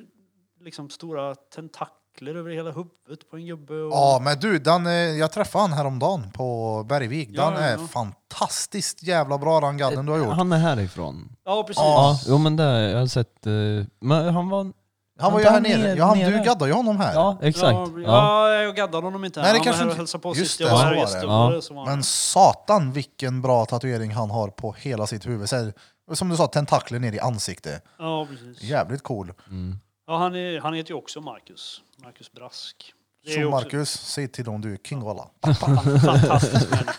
liksom 0.61 0.89
stora 0.89 1.35
tentakler 1.35 2.35
över 2.35 2.51
hela 2.51 2.71
huvudet 2.71 3.29
på 3.29 3.37
en 3.37 3.45
gubbe. 3.45 3.73
Och, 3.73 3.91
Ja 3.91 4.21
men 4.23 4.39
du, 4.39 4.59
den, 4.59 4.85
eh, 4.87 4.91
jag 4.93 5.31
träffade 5.31 5.61
han 5.63 5.73
häromdagen 5.73 6.31
på 6.31 6.83
Bergvik. 6.89 7.29
Ja, 7.31 7.49
Den 7.51 7.53
ja, 7.63 7.69
är 7.69 7.77
fantastiskt 7.77 9.03
jävla 9.03 9.37
bra 9.37 9.59
den 9.59 9.77
gadden 9.77 10.05
du 10.05 10.11
har 10.11 10.19
gjort. 10.19 10.27
Han 10.35 10.51
är 10.51 10.57
härifrån. 10.57 11.35
ja 11.45 11.63
precis. 11.63 11.81
Ja, 11.83 12.19
jo 12.27 12.37
men 12.37 12.55
det 12.55 12.89
jag 12.91 12.99
har 12.99 13.07
sett. 13.07 13.45
eh, 13.47 13.51
Men 13.99 14.33
han 14.33 14.49
var... 14.49 14.71
Han 15.19 15.33
var 15.33 15.39
ju 15.39 15.45
här 15.45 15.59
nere. 15.61 15.77
ner- 15.77 15.95
Ja, 15.95 16.05
han, 16.05 16.17
nere. 16.19 16.37
du 16.37 16.43
gaddade 16.43 16.71
ju 16.71 16.75
honom 16.75 16.97
här. 16.99 17.13
Ja, 17.13 17.37
exakt. 17.41 17.73
Ja, 17.73 17.87
Ja. 17.95 18.53
ja, 18.53 18.61
jag 18.63 18.75
gaddade 18.75 19.07
honom 19.07 19.25
inte. 19.25 19.41
Nej, 19.41 19.51
det 19.51 19.57
han 19.57 19.63
kanske 19.63 19.79
var 19.79 19.85
här 19.85 19.91
inte- 19.91 19.97
hälsade 20.01 20.21
på 20.21 20.29
just 20.29 20.39
sist 20.39 20.57
det, 20.57 20.63
jag 20.63 20.71
var 20.71 20.79
här 20.79 20.91
och 20.91 20.95
det. 20.95 21.01
Ja. 21.21 21.61
var 21.75 21.85
Men 21.85 22.03
satan 22.03 22.91
vilken 22.91 23.41
bra 23.41 23.65
tatuering 23.65 24.11
han 24.11 24.29
har 24.31 24.47
på 24.47 24.71
hela 24.79 25.07
sitt 25.07 25.27
huvud. 25.27 25.49
Så 25.49 25.55
här, 25.55 25.73
som 26.13 26.29
du 26.29 26.37
sa, 26.37 26.47
tentakler 26.47 26.99
ner 26.99 27.11
i 27.13 27.19
ansiktet. 27.19 27.83
Ja, 27.99 28.27
precis. 28.29 28.61
Jävligt 28.63 29.03
cool. 29.03 29.33
Mm. 29.47 29.79
Ja, 30.07 30.17
han, 30.17 30.35
är, 30.35 30.59
han 30.61 30.73
heter 30.73 30.89
ju 30.91 30.95
också 30.97 31.21
Marcus. 31.21 31.81
Marcus 32.03 32.31
Brask. 32.31 32.93
Så 33.27 33.39
också 33.39 33.49
Marcus, 33.49 33.89
säg 33.91 34.27
till 34.27 34.45
dem 34.45 34.61
du 34.61 34.73
är 34.73 34.77
king 34.77 35.01
fantastisk 35.55 36.71
människa. 36.71 36.93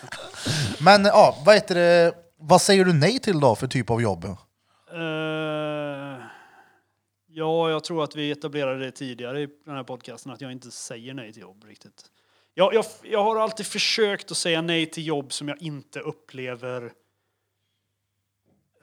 Men 0.80 1.04
ja, 1.04 1.36
vad 1.44 1.54
heter 1.54 1.74
det? 1.74 2.12
Vad 2.42 2.60
säger 2.60 2.84
du 2.84 2.92
nej 2.92 3.18
till 3.18 3.40
då 3.40 3.54
för 3.54 3.66
typ 3.66 3.90
av 3.90 4.02
jobb? 4.02 4.24
Eh, 4.24 4.34
ja, 7.32 7.70
jag 7.70 7.84
tror 7.84 8.04
att 8.04 8.16
vi 8.16 8.30
etablerade 8.30 8.84
det 8.84 8.90
tidigare 8.90 9.40
i 9.42 9.48
den 9.64 9.74
här 9.76 9.84
podcasten, 9.84 10.32
att 10.32 10.40
jag 10.40 10.52
inte 10.52 10.70
säger 10.70 11.14
nej 11.14 11.32
till 11.32 11.42
jobb 11.42 11.64
riktigt. 11.64 12.10
Jag, 12.54 12.74
jag, 12.74 12.84
jag 13.02 13.24
har 13.24 13.36
alltid 13.36 13.66
försökt 13.66 14.30
att 14.30 14.36
säga 14.36 14.62
nej 14.62 14.86
till 14.86 15.06
jobb 15.06 15.32
som 15.32 15.48
jag 15.48 15.62
inte 15.62 16.00
upplever 16.00 16.92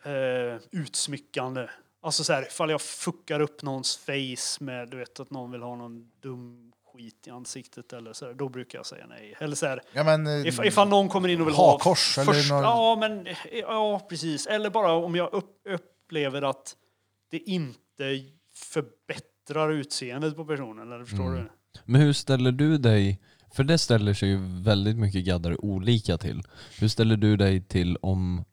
eh, 0.03 0.61
utsmyckande. 0.71 1.67
Alltså 2.01 2.23
så 2.23 2.33
här, 2.33 2.47
ifall 2.47 2.69
jag 2.69 2.81
fuckar 2.81 3.39
upp 3.39 3.61
någons 3.61 3.97
face 3.97 4.63
med, 4.63 4.89
du 4.89 4.97
vet, 4.97 5.19
att 5.19 5.31
någon 5.31 5.51
vill 5.51 5.61
ha 5.61 5.75
någon 5.75 6.11
dum 6.21 6.73
skit 6.93 7.27
i 7.27 7.29
ansiktet 7.29 7.93
eller 7.93 8.13
så 8.13 8.25
här, 8.25 8.33
då 8.33 8.49
brukar 8.49 8.79
jag 8.79 8.85
säga 8.85 9.05
nej. 9.07 9.35
Eller 9.39 9.55
så 9.55 9.65
här, 9.67 9.81
Ja, 9.91 10.03
men, 10.03 10.27
eh, 10.27 10.47
If, 10.47 10.59
ifall 10.65 10.87
någon 10.89 11.09
kommer 11.09 11.29
in 11.29 11.41
och 11.41 11.47
vill 11.47 11.55
ha... 11.55 11.73
eller 11.73 12.33
först- 12.33 12.49
någon- 12.49 12.63
Ja, 12.63 12.95
men, 12.99 13.27
ja, 13.51 14.05
precis. 14.09 14.47
Eller 14.47 14.69
bara 14.69 14.91
om 14.91 15.15
jag 15.15 15.33
upp, 15.33 15.61
upplever 15.69 16.41
att 16.41 16.75
det 17.31 17.37
inte 17.37 18.03
förbättrar 18.65 19.69
utseendet 19.71 20.35
på 20.35 20.45
personen. 20.45 20.91
Eller 20.93 21.05
förstår 21.05 21.27
Mm. 21.27 21.43
du? 21.43 21.49
Men 21.85 22.01
hur 22.01 22.13
ställer 22.13 22.51
du 22.51 22.77
dig, 22.77 23.21
för 23.53 23.63
det 23.63 23.77
ställer 23.77 24.13
sig 24.13 24.29
ju 24.29 24.37
väldigt 24.63 24.97
mycket 24.97 25.25
gaddare 25.25 25.55
olika 25.57 26.17
till. 26.17 26.41
Hur 26.79 26.87
ställer 26.87 27.17
du 27.17 27.37
dig 27.37 27.61
till 27.63 27.97
om 28.01 28.43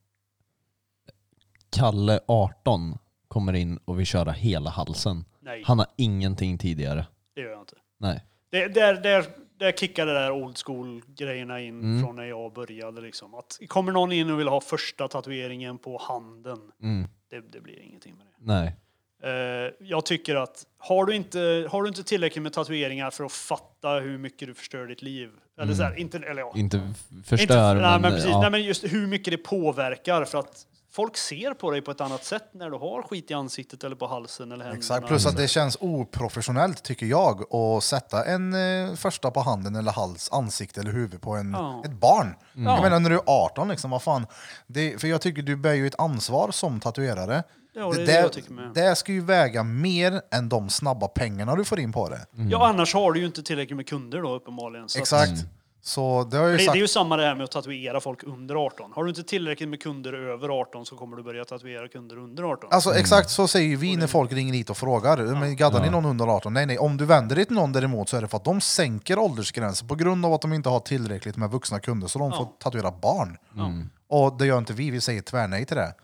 Kalle 1.71 2.21
18 2.29 2.99
kommer 3.29 3.53
in 3.53 3.77
och 3.85 3.99
vill 3.99 4.07
köra 4.07 4.33
hela 4.33 4.71
halsen? 4.71 5.25
Nej, 5.41 5.63
Han 5.67 5.79
har 5.79 5.89
ingenting 5.97 6.59
tidigare. 6.59 7.07
det 7.35 7.41
gör 7.41 7.51
jag 7.51 7.61
inte. 7.61 7.77
Nej. 7.99 8.25
Det, 8.51 8.69
där, 8.69 8.95
där, 8.95 9.25
där 9.59 9.73
kickar 9.73 10.07
det 10.07 10.13
där 10.13 10.31
old 10.31 10.57
school-grejerna 10.67 11.61
in 11.61 11.81
Mm. 11.81 12.03
från 12.03 12.17
när 12.17 12.25
jag 12.25 12.53
började. 12.53 13.01
Liksom. 13.01 13.35
Att 13.35 13.59
kommer 13.69 13.93
någon 13.93 14.13
in 14.13 14.31
och 14.31 14.41
vill 14.41 14.49
ha 14.49 14.61
första 14.61 15.09
tatueringen 15.09 15.79
på 15.79 15.99
handen, 15.99 16.59
Mm. 16.83 17.09
det, 17.31 17.41
det 17.53 17.61
blir 17.61 17.79
ingenting 17.81 18.15
med 18.17 18.27
det. 18.27 18.33
Nej. 18.39 18.77
Eh, 19.25 19.31
jag 19.79 20.07
tycker 20.07 20.35
att 20.37 20.65
har 20.79 21.05
du, 21.07 21.15
inte, 21.15 21.69
har 21.71 21.83
du 21.83 21.89
inte 21.89 22.03
tillräckligt 22.05 22.43
med 22.43 22.53
tatueringar 22.53 23.11
för 23.11 23.25
att 23.25 23.33
fatta 23.33 23.89
hur 23.89 24.19
mycket 24.19 24.49
du 24.49 24.55
förstör 24.55 24.87
ditt 24.87 25.03
liv, 25.03 25.31
eller 25.57 25.65
Mm. 25.65 25.77
så 25.77 25.83
här, 25.83 25.99
inte, 25.99 26.17
eller 26.19 26.41
ja, 26.41 26.53
Inte 26.57 26.77
f- 26.77 27.05
inte, 27.13 27.29
förstör 27.29 27.75
nej, 27.75 27.83
men, 27.83 28.01
men, 28.03 28.11
precis, 28.13 28.31
ja. 28.31 28.41
nej, 28.41 28.51
men 28.51 28.63
just 28.63 28.85
hur 28.85 29.07
mycket 29.07 29.31
det 29.31 29.37
påverkar 29.39 30.25
för 30.25 30.39
att 30.39 30.67
folk 30.93 31.17
ser 31.17 31.55
på 31.55 31.71
dig 31.71 31.83
på 31.83 31.91
ett 31.91 32.01
annat 32.01 32.25
sätt 32.25 32.49
när 32.53 32.71
du 32.71 32.77
har 32.77 33.03
skit 33.03 33.31
i 33.31 33.35
ansiktet 33.35 33.85
eller 33.85 33.97
på 33.97 34.07
halsen 34.07 34.53
eller 34.53 34.65
händerna. 34.65 34.79
Exakt, 34.79 35.07
plus 35.07 35.27
att 35.27 35.37
det 35.37 35.49
känns 35.49 35.77
oprofessionellt 35.81 36.83
tycker 36.83 37.07
jag 37.07 37.55
att 37.55 37.85
sätta 37.85 38.25
en 38.25 38.55
eh, 38.89 38.95
första 38.95 39.31
på 39.31 39.41
handen 39.41 39.77
eller 39.77 39.93
hals, 39.93 40.29
ansikte 40.33 40.81
eller 40.81 40.93
huvud 40.93 41.21
på 41.23 41.31
en, 41.37 41.53
Ja. 41.53 41.83
ett 41.85 41.93
barn. 41.93 42.35
Mm. 42.57 42.67
Jag 42.73 42.83
menar 42.83 43.01
när 43.01 43.11
du 43.11 43.17
är 43.17 43.23
18, 43.27 43.69
liksom, 43.69 43.91
vad 43.91 44.03
fan. 44.03 44.27
Det, 44.67 45.01
för 45.01 45.09
jag 45.09 45.21
tycker 45.21 45.43
du 45.43 45.57
bär 45.57 45.75
ju 45.75 45.87
ett 45.87 46.01
ansvar 46.01 46.51
som 46.51 46.81
tatuerare. 46.81 47.43
Ja, 47.77 47.93
det 47.93 48.05
det 48.07 48.29
tycker 48.29 48.53
med. 48.53 48.71
det 48.75 48.97
ska 48.97 49.13
ju 49.13 49.21
väga 49.21 49.63
mer 49.63 50.21
än 50.31 50.49
de 50.49 50.71
snabba 50.71 51.09
pengarna 51.09 51.57
du 51.57 51.65
får 51.65 51.81
in 51.81 51.93
på 51.93 52.09
det. 52.09 52.27
Ja, 52.51 52.67
annars 52.69 52.95
har 52.95 53.13
du 53.13 53.21
ju 53.21 53.27
inte 53.27 53.43
tillräckligt 53.43 53.77
med 53.77 53.89
kunder 53.89 54.23
då 54.23 54.35
uppenbarligen. 54.35 54.89
Så 54.89 54.99
att- 54.99 55.03
Exakt. 55.03 55.45
Så 55.87 56.25
det 56.31 56.37
har 56.37 56.47
ju 56.47 56.53
det, 56.53 56.59
det 56.59 56.65
sagt. 56.65 56.77
är 56.77 56.81
ju 56.81 56.89
samma 56.89 57.17
det 57.17 57.23
här 57.27 57.35
med 57.35 57.45
att 57.45 57.51
tatuera 57.51 58.01
folk 58.01 58.23
under 58.25 58.55
18. 58.67 58.91
Har 58.95 59.05
du 59.05 59.11
inte 59.11 59.23
tillräckligt 59.23 59.69
med 59.69 59.83
kunder 59.83 60.13
över 60.13 60.49
18 60.61 60.87
så 60.87 60.97
kommer 60.97 61.17
du 61.17 61.23
börja 61.23 61.45
tatuera 61.45 61.89
kunder 61.89 62.19
under 62.19 62.43
18. 62.43 62.69
Alltså 62.73 62.95
exakt 62.95 63.31
så 63.31 63.49
säger 63.49 63.69
ju 63.69 63.77
vi 63.77 63.97
när 63.97 64.07
folk 64.07 64.33
ringer 64.33 64.55
hit 64.55 64.71
och 64.71 64.77
frågar. 64.77 65.17
Men 65.17 65.57
gaddar 65.57 65.81
ni 65.81 65.87
Ja. 65.87 65.91
någon 65.91 66.05
under 66.07 66.27
18? 66.27 66.53
Nej 66.53 66.67
nej, 66.67 66.79
om 66.79 66.97
du 66.97 67.05
vänder 67.07 67.37
dig 67.37 67.45
till 67.45 67.55
någon 67.57 67.73
däremot 67.73 68.09
så 68.09 68.17
är 68.17 68.21
det 68.21 68.29
för 68.29 68.37
att 68.37 68.45
de 68.45 68.61
sänker 68.61 69.19
åldersgränsen 69.19 69.89
på 69.89 69.95
grund 69.95 70.27
av 70.27 70.33
att 70.33 70.41
de 70.43 70.53
inte 70.53 70.69
har 70.69 70.81
tillräckligt 70.81 71.37
med 71.37 71.51
vuxna 71.51 71.81
kunder 71.81 72.07
så 72.09 72.19
de 72.19 72.31
Ja. 72.31 72.37
får 72.37 72.49
tatuera 72.59 72.91
barn. 73.03 73.37
Mm. 73.57 73.91
Och 74.09 74.39
det 74.39 74.47
gör 74.47 74.59
inte 74.59 74.73
vi, 74.73 74.91
vi 74.91 75.01
säger 75.01 75.23
tvärnej 75.23 75.65
till 75.67 75.77
det. 75.77 75.95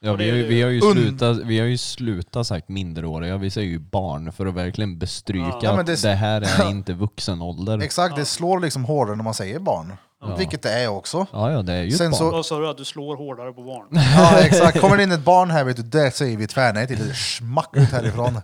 Ja, 0.00 0.14
vi, 0.14 0.30
har 0.30 0.36
ju, 0.36 0.46
vi, 0.46 0.62
har 0.62 0.70
ju 0.70 0.80
Und- 0.80 0.92
slutat, 0.92 1.38
vi 1.38 1.58
har 1.58 1.66
ju 1.66 1.78
slutat 1.78 2.46
sagt 2.46 2.68
minderåriga, 2.68 3.36
vi 3.36 3.50
säger 3.50 3.68
ju 3.68 3.78
barn 3.78 4.32
för 4.32 4.46
att 4.46 4.54
verkligen 4.54 4.98
bestryka 4.98 5.46
Ja. 5.48 5.60
Ja, 5.62 5.70
men 5.70 5.80
att 5.80 5.86
det- 5.86 6.02
det... 6.02 6.14
här 6.14 6.40
är 6.66 6.70
inte 6.70 6.92
vuxen 6.92 7.42
ålder. 7.42 7.78
Exakt, 7.82 8.16
det 8.16 8.24
slår 8.24 8.60
liksom 8.60 8.84
hårdare 8.84 9.16
när 9.16 9.24
man 9.24 9.34
säger 9.34 9.58
barn. 9.58 9.92
Ja. 10.20 10.34
Vilket 10.36 10.62
det 10.62 10.70
är 10.72 10.88
också. 10.88 11.26
Ja, 11.32 11.52
ja, 11.52 11.62
det 11.62 11.72
är 11.72 11.82
ju 11.82 11.90
Sen 11.90 12.06
ett 12.12 12.18
barn. 12.18 12.30
så- 12.30 12.36
Vad 12.36 12.46
sa 12.46 12.58
du? 12.58 12.68
Att 12.68 12.76
du 12.76 12.84
slår 12.84 13.16
hårdare 13.16 13.52
på 13.52 13.62
barn? 13.62 13.86
Ja 14.16 14.38
exakt, 14.38 14.80
kommer 14.80 14.96
det 14.96 15.02
in 15.02 15.12
ett 15.12 15.24
barn 15.24 15.50
här 15.50 15.64
vet 15.64 15.76
du, 15.76 15.82
det 15.82 16.10
säger 16.10 16.36
vi 16.36 16.46
tvärnej 16.46 16.86
till. 16.86 17.14
Smack 17.14 17.68
ut 17.76 17.90
härifrån. 17.90 18.40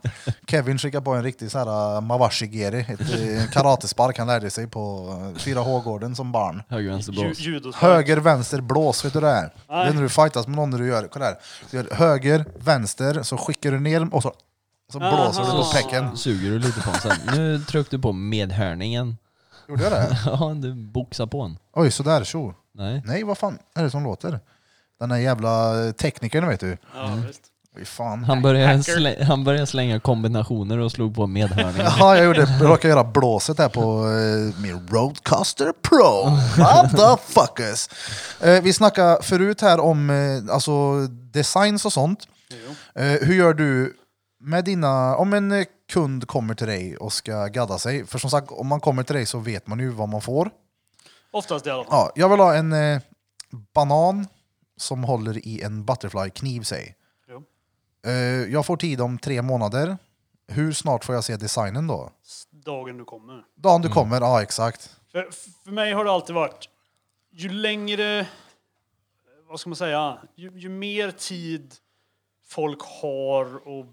Kevin 0.46 0.78
skickar 0.78 1.00
på 1.00 1.10
en 1.14 1.22
riktig 1.22 1.50
så 1.50 1.58
här 1.58 1.94
uh, 1.96 2.00
mawashigiri, 2.00 2.80
ett 2.88 3.00
uh, 3.00 3.50
karatespark 3.52 4.18
han 4.18 4.26
lärde 4.26 4.50
sig 4.50 4.66
på 4.66 5.08
uh, 5.34 5.38
4H-gården 5.38 6.16
som 6.16 6.32
barn. 6.32 6.62
Höger, 6.68 6.90
vänster, 6.90 7.12
Ju, 7.12 7.60
blås. 7.60 7.76
Höger, 7.76 8.16
vänster, 8.16 8.60
blås, 8.60 9.04
vet 9.04 9.12
du 9.12 9.20
det 9.20 9.28
är? 9.30 9.50
Det 9.68 9.74
är 9.74 9.92
när 9.92 10.02
du 10.02 10.08
fightas 10.08 10.46
med 10.46 10.56
någon 10.56 10.70
när 10.70 10.78
du 10.78 10.86
gör, 10.88 11.08
kolla 11.12 11.24
här. 11.24 11.36
Du 11.70 11.76
gör 11.76 11.86
höger, 11.94 12.44
vänster, 12.58 13.22
så 13.22 13.36
skickar 13.36 13.70
du 13.72 13.80
ner 13.80 14.14
och 14.14 14.22
så, 14.22 14.32
så 14.92 14.98
blåser 14.98 15.40
du 15.40 15.46
på 15.50 15.52
Aha. 15.56 15.72
pecken. 15.74 16.16
Suger 16.16 16.50
du 16.50 16.58
lite 16.58 16.80
på 16.80 16.90
den 16.90 17.00
sen. 17.00 17.36
Nu 17.36 17.58
tryckte 17.60 17.96
du 17.96 18.02
på 18.02 18.12
medhörningen. 18.12 19.16
Gjorde 19.68 19.82
jag 19.82 19.92
det? 19.92 20.16
Ja, 20.26 20.54
du 20.56 20.74
boxar 20.74 21.26
på 21.26 21.42
den. 21.42 21.58
Oj, 21.72 21.90
sådär 21.90 22.24
tjo. 22.24 22.54
Nej. 22.74 23.02
Nej, 23.04 23.22
vad 23.24 23.38
fan 23.38 23.58
är 23.74 23.82
det 23.82 23.90
som 23.90 24.04
låter? 24.04 24.40
Den 25.00 25.08
där 25.08 25.16
jävla 25.16 25.72
teknikern 25.92 26.48
vet 26.48 26.60
du. 26.60 26.76
Ja, 26.94 27.18
visst. 27.26 27.42
Oj, 27.76 27.84
fan. 27.84 28.24
Han 28.24 28.42
började, 28.42 28.82
slä, 28.82 29.24
han 29.24 29.44
började 29.44 29.66
slänga 29.66 30.00
kombinationer 30.00 30.78
och 30.78 30.92
slog 30.92 31.14
på 31.14 31.26
medhörningen. 31.26 31.92
Ja, 31.98 32.16
jag 32.16 32.24
gjorde, 32.24 32.40
jag 32.60 32.70
råkade 32.70 32.88
göra 32.88 33.04
blåset 33.04 33.58
här 33.58 33.68
på 33.68 34.06
eh, 34.08 34.62
min 34.62 34.88
Roadcaster 34.88 35.72
Pro. 35.82 36.30
Motherfuckers! 36.58 37.88
Eh, 38.40 38.62
vi 38.62 38.72
snackade 38.72 39.22
förut 39.22 39.60
här 39.60 39.80
om 39.80 40.10
eh, 40.10 40.54
alltså, 40.54 41.06
designs 41.32 41.84
och 41.84 41.92
sånt. 41.92 42.28
Eh, 42.94 43.04
hur 43.04 43.34
gör 43.34 43.54
du 43.54 43.96
med 44.40 44.64
dina, 44.64 45.16
om 45.16 45.32
en 45.32 45.52
eh, 45.52 45.64
kund 45.88 46.28
kommer 46.28 46.54
till 46.54 46.66
dig 46.66 46.96
och 46.96 47.12
ska 47.12 47.46
gadda 47.46 47.78
sig, 47.78 48.06
för 48.06 48.18
som 48.18 48.30
sagt 48.30 48.50
om 48.50 48.66
man 48.66 48.80
kommer 48.80 49.02
till 49.02 49.14
dig 49.14 49.26
så 49.26 49.38
vet 49.38 49.66
man 49.66 49.78
ju 49.78 49.88
vad 49.90 50.08
man 50.08 50.20
får. 50.20 50.50
Oftast 51.30 51.66
i 51.66 51.70
alla 51.70 51.84
fall. 51.84 51.92
Ja, 51.92 52.12
jag 52.14 52.28
vill 52.28 52.40
ha 52.40 52.54
en 52.54 52.72
eh, 52.72 53.00
banan 53.74 54.26
som 54.76 55.04
håller 55.04 55.46
i 55.46 55.62
en 55.62 55.84
butterfly-kniv, 55.84 56.62
säg. 56.62 56.94
Jo. 57.28 57.42
Eh, 58.06 58.12
jag 58.52 58.66
får 58.66 58.76
tid 58.76 59.00
om 59.00 59.18
tre 59.18 59.42
månader. 59.42 59.98
Hur 60.46 60.72
snart 60.72 61.04
får 61.04 61.14
jag 61.14 61.24
se 61.24 61.36
designen 61.36 61.86
då? 61.86 62.10
Dagen 62.50 62.98
du 62.98 63.04
kommer. 63.04 63.44
Dagen 63.54 63.82
du 63.82 63.88
kommer, 63.88 64.20
ja 64.20 64.42
exakt. 64.42 64.96
För, 65.12 65.30
för 65.64 65.70
mig 65.70 65.92
har 65.92 66.04
det 66.04 66.10
alltid 66.10 66.34
varit, 66.34 66.68
ju 67.32 67.48
längre, 67.48 68.26
vad 69.48 69.60
ska 69.60 69.70
man 69.70 69.76
säga, 69.76 70.18
ju, 70.34 70.58
ju 70.58 70.68
mer 70.68 71.10
tid 71.10 71.74
folk 72.46 72.80
har 73.02 73.44
att 73.46 73.86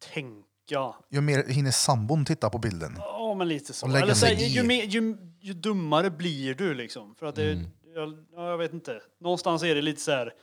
tänka. 0.00 0.94
Ju 1.10 1.20
mer 1.20 1.44
hinner 1.48 1.70
sambon 1.70 2.24
titta 2.24 2.50
på 2.50 2.58
bilden. 2.58 2.94
Ja, 2.98 3.34
men 3.34 3.48
lite 3.48 3.72
så. 3.72 3.86
Och 3.86 3.92
lägga 3.92 4.04
Eller 4.04 4.14
så, 4.14 4.20
sig 4.20 4.34
här, 4.34 4.42
i. 4.42 4.46
ju, 4.46 4.62
mer, 4.62 4.84
ju, 4.84 5.16
ju 5.40 5.54
dummare 5.54 6.10
blir 6.10 6.54
du 6.54 6.74
liksom. 6.74 7.14
För 7.14 7.26
att 7.26 7.34
det, 7.34 7.64
jag, 7.94 8.24
ja, 8.32 8.50
jag 8.50 8.58
vet 8.58 8.72
inte. 8.72 9.00
Någonstans 9.20 9.62
är 9.62 9.74
det 9.74 9.82
lite 9.82 10.00
så 10.00 10.10
här. 10.10 10.34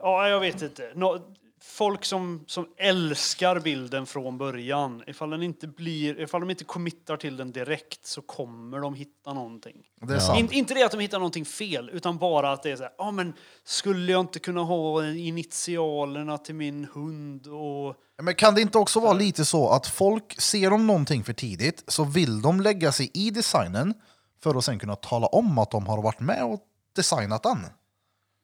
Ja, 0.00 0.28
jag 0.28 0.40
vet 0.40 0.62
inte. 0.62 0.92
Nå, 0.94 1.34
folk 1.68 2.04
som, 2.04 2.44
som 2.46 2.68
älskar 2.76 3.60
bilden 3.60 4.06
från 4.06 4.38
början, 4.38 5.02
ifall, 5.06 5.30
den 5.30 5.42
inte 5.42 5.66
blir, 5.66 6.20
ifall 6.20 6.40
de 6.40 6.50
inte 6.50 6.64
committar 6.64 7.16
till 7.16 7.36
den 7.36 7.52
direkt 7.52 8.06
så 8.06 8.22
kommer 8.22 8.80
de 8.80 8.94
hitta 8.94 9.32
någonting. 9.32 9.76
Det 10.00 10.14
är 10.14 10.18
sant. 10.18 10.38
In, 10.38 10.52
inte 10.52 10.74
det 10.74 10.82
att 10.82 10.90
de 10.90 11.00
hittar 11.00 11.18
någonting 11.18 11.44
fel, 11.44 11.90
utan 11.92 12.18
bara 12.18 12.52
att 12.52 12.62
det 12.62 12.70
är 12.70 12.76
så 12.76 12.82
här, 12.82 12.92
ja 12.98 13.10
men 13.10 13.32
skulle 13.64 14.12
jag 14.12 14.20
inte 14.20 14.38
kunna 14.38 14.62
ha 14.62 15.06
initialerna 15.06 16.38
till 16.38 16.54
min 16.54 16.88
hund 16.94 17.46
och... 17.46 17.96
Men 18.22 18.34
kan 18.34 18.54
det 18.54 18.60
inte 18.60 18.78
också 18.78 19.00
vara 19.00 19.12
lite 19.12 19.44
så 19.44 19.68
att 19.68 19.86
folk 19.86 20.40
ser 20.40 20.70
de 20.70 20.86
någonting 20.86 21.24
för 21.24 21.32
tidigt 21.32 21.84
så 21.86 22.04
vill 22.04 22.42
de 22.42 22.60
lägga 22.60 22.92
sig 22.92 23.10
i 23.14 23.30
designen 23.30 23.94
för 24.42 24.54
att 24.54 24.64
sen 24.64 24.78
kunna 24.78 24.96
tala 24.96 25.26
om 25.26 25.58
att 25.58 25.70
de 25.70 25.86
har 25.86 26.02
varit 26.02 26.20
med 26.20 26.44
och 26.44 26.60
designat 26.96 27.42
den? 27.42 27.66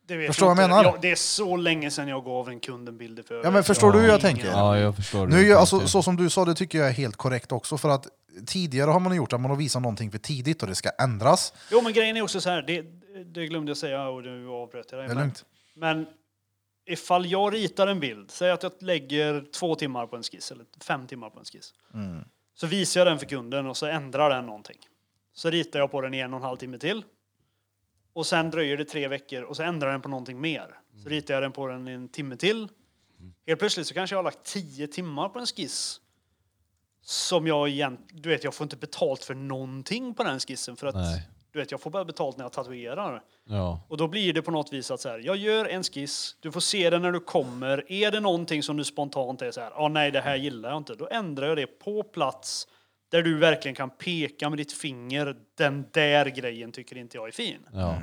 Det 0.07 0.17
vet 0.17 0.27
Förstår 0.27 0.47
vad 0.47 0.59
jag 0.59 0.69
menar? 0.71 0.85
Ja, 0.85 0.97
det 1.03 1.11
är 1.11 1.15
så 1.17 1.57
länge 1.57 1.91
sedan 1.91 2.09
jag 2.09 2.25
gav 2.25 2.49
en 2.49 2.61
kund 2.61 2.89
en 2.89 2.99
bild 2.99 3.27
förväg. 3.27 3.45
Ja 3.45 3.51
men 3.51 3.65
förstår 3.65 3.93
du 3.93 3.99
hur 3.99 4.09
jag 4.09 4.21
tänker? 4.21 4.47
Ja, 4.47 4.79
jag 4.79 4.97
förstår. 4.97 5.27
Nu, 5.27 5.43
ju- 5.43 5.55
alltså, 5.55 5.87
så 5.87 6.03
som 6.03 6.17
du 6.17 6.31
sa, 6.31 6.45
det 6.45 6.55
tycker 6.55 6.79
jag 6.79 6.89
är 6.89 6.93
helt 6.93 7.17
korrekt 7.17 7.53
också. 7.53 7.79
För 7.79 7.89
att 7.89 8.09
tidigare 8.47 8.91
har 8.91 9.01
man 9.01 9.17
gjort 9.17 9.33
att 9.33 9.41
man 9.41 9.51
har 9.51 9.59
visat 9.59 9.83
någonting 9.83 10.11
för 10.11 10.19
tidigt 10.19 10.63
och 10.63 10.69
det 10.69 10.75
ska 10.75 10.91
ändras. 10.91 11.53
Jo, 11.71 11.81
men 11.83 11.93
grejen 11.93 12.17
är 12.17 12.23
också 12.23 12.41
så 12.41 12.51
här, 12.51 12.63
det, 12.63 12.83
det 13.35 13.47
glömde 13.47 13.71
jag 13.71 13.77
säga 13.77 14.09
och 14.09 14.23
nu 14.23 14.49
avbröt 14.49 14.87
jag 14.91 15.01
dig. 15.01 15.07
Det 15.09 15.13
är 15.13 15.15
men- 15.15 15.25
lugnt. 15.25 15.45
Men 15.77 16.07
ifall 16.87 17.27
jag 17.27 17.55
ritar 17.55 17.87
en 17.87 18.01
bild, 18.01 18.31
säg 18.31 18.51
att 18.51 18.63
jag 18.63 18.73
lägger 18.81 19.45
två 19.53 19.75
timmar 19.75 20.07
på 20.07 20.17
en 20.17 20.23
skiss 20.23 20.51
eller 20.53 20.65
fem 20.85 21.07
timmar 21.07 21.31
på 21.31 21.39
en 21.39 21.45
skiss. 21.45 21.75
Mm. 21.95 22.25
Så 22.55 22.67
visar 22.67 23.01
jag 23.01 23.07
den 23.07 23.19
för 23.19 23.27
kunden 23.27 23.67
och 23.67 23.77
så 23.77 23.87
ändrar 23.87 24.31
den 24.31 24.47
någonting. 24.47 24.79
Så 25.35 25.51
ritar 25.51 25.79
jag 25.79 25.91
på 25.91 26.01
den 26.01 26.15
i 26.15 26.19
en 26.19 26.35
och 26.35 26.41
en 26.41 26.45
halv 26.45 26.57
timme 26.57 26.79
till. 26.79 27.03
Och 28.15 28.27
sen 28.27 28.51
dröjer 28.51 28.77
det 28.77 28.85
tre 28.85 29.09
veckor 29.09 29.43
och 29.43 29.57
så 29.57 29.63
ändrar 29.63 29.93
den 29.93 30.01
på 30.03 30.09
någonting 30.09 30.41
mer. 30.41 30.79
Så 31.03 31.09
ritar 31.09 31.35
jag 31.35 31.43
den 31.43 31.53
på 31.53 31.67
den 31.67 31.89
i 31.89 31.93
en 31.93 32.09
timme 32.09 32.37
till. 32.37 32.69
Helt 33.47 33.61
plötsligt 33.61 33.87
så 33.87 33.95
kanske 33.95 34.15
jag 34.15 34.19
har 34.19 34.25
lagt 34.25 34.45
tio 34.45 34.87
timmar 34.87 35.29
på 35.29 35.39
en 35.39 35.47
skiss. 35.47 36.01
Som 37.03 37.47
jag 37.47 37.69
egentligen, 37.69 38.23
du 38.23 38.29
vet 38.29 38.45
jag 38.45 38.55
får 38.55 38.65
inte 38.65 38.77
betalt 38.77 39.25
för 39.25 39.35
någonting 39.35 40.15
på 40.15 40.23
den 40.23 40.41
skissen 40.41 40.77
för 40.77 40.87
att 40.87 40.95
Nej. 40.95 41.29
du 41.53 41.59
vet 41.59 41.71
jag 41.71 41.81
får 41.81 41.91
bara 41.91 42.05
betalt 42.05 42.37
när 42.37 42.45
jag 42.45 42.53
tatuerar. 42.53 43.23
Ja. 43.45 43.81
Och 43.89 43.97
då 43.97 44.09
blir 44.09 44.33
det 44.33 44.43
på 44.43 44.51
något 44.51 44.73
vis 44.73 44.91
att 44.91 45.01
så 45.01 45.09
här, 45.09 45.19
jag 45.19 45.37
gör 45.37 45.65
en 45.65 45.83
skiss, 45.83 46.37
du 46.41 46.53
får 46.53 46.61
se 46.61 46.91
den 46.91 47.03
när 47.03 47.13
du 47.13 47.21
kommer. 47.21 47.93
Är 47.93 48.11
det 48.11 48.21
någonting 48.21 48.63
som 48.63 48.77
du 48.77 48.85
spontant 48.85 49.43
är 49.43 49.51
så 49.51 49.61
här, 49.61 49.73
ah, 49.75 49.89
nej 49.89 50.11
det 50.11 50.21
här 50.21 50.37
gillar 50.37 50.69
jag 50.69 50.79
inte, 50.79 50.95
då 50.95 51.09
ändrar 51.11 51.47
jag 51.47 51.57
det 51.57 51.67
på 51.67 52.03
plats 52.03 52.69
där 53.15 53.23
du 53.23 53.39
verkligen 53.39 53.75
kan 53.75 53.91
peka 53.91 54.51
med 54.51 54.59
ditt 54.59 54.73
finger, 54.73 55.37
den 55.55 55.85
där 55.93 56.27
grejen 56.27 56.73
tycker 56.73 56.97
inte 56.97 57.17
jag 57.17 57.29
är 57.29 57.33
fin. 57.33 57.67
Ja. 57.73 58.03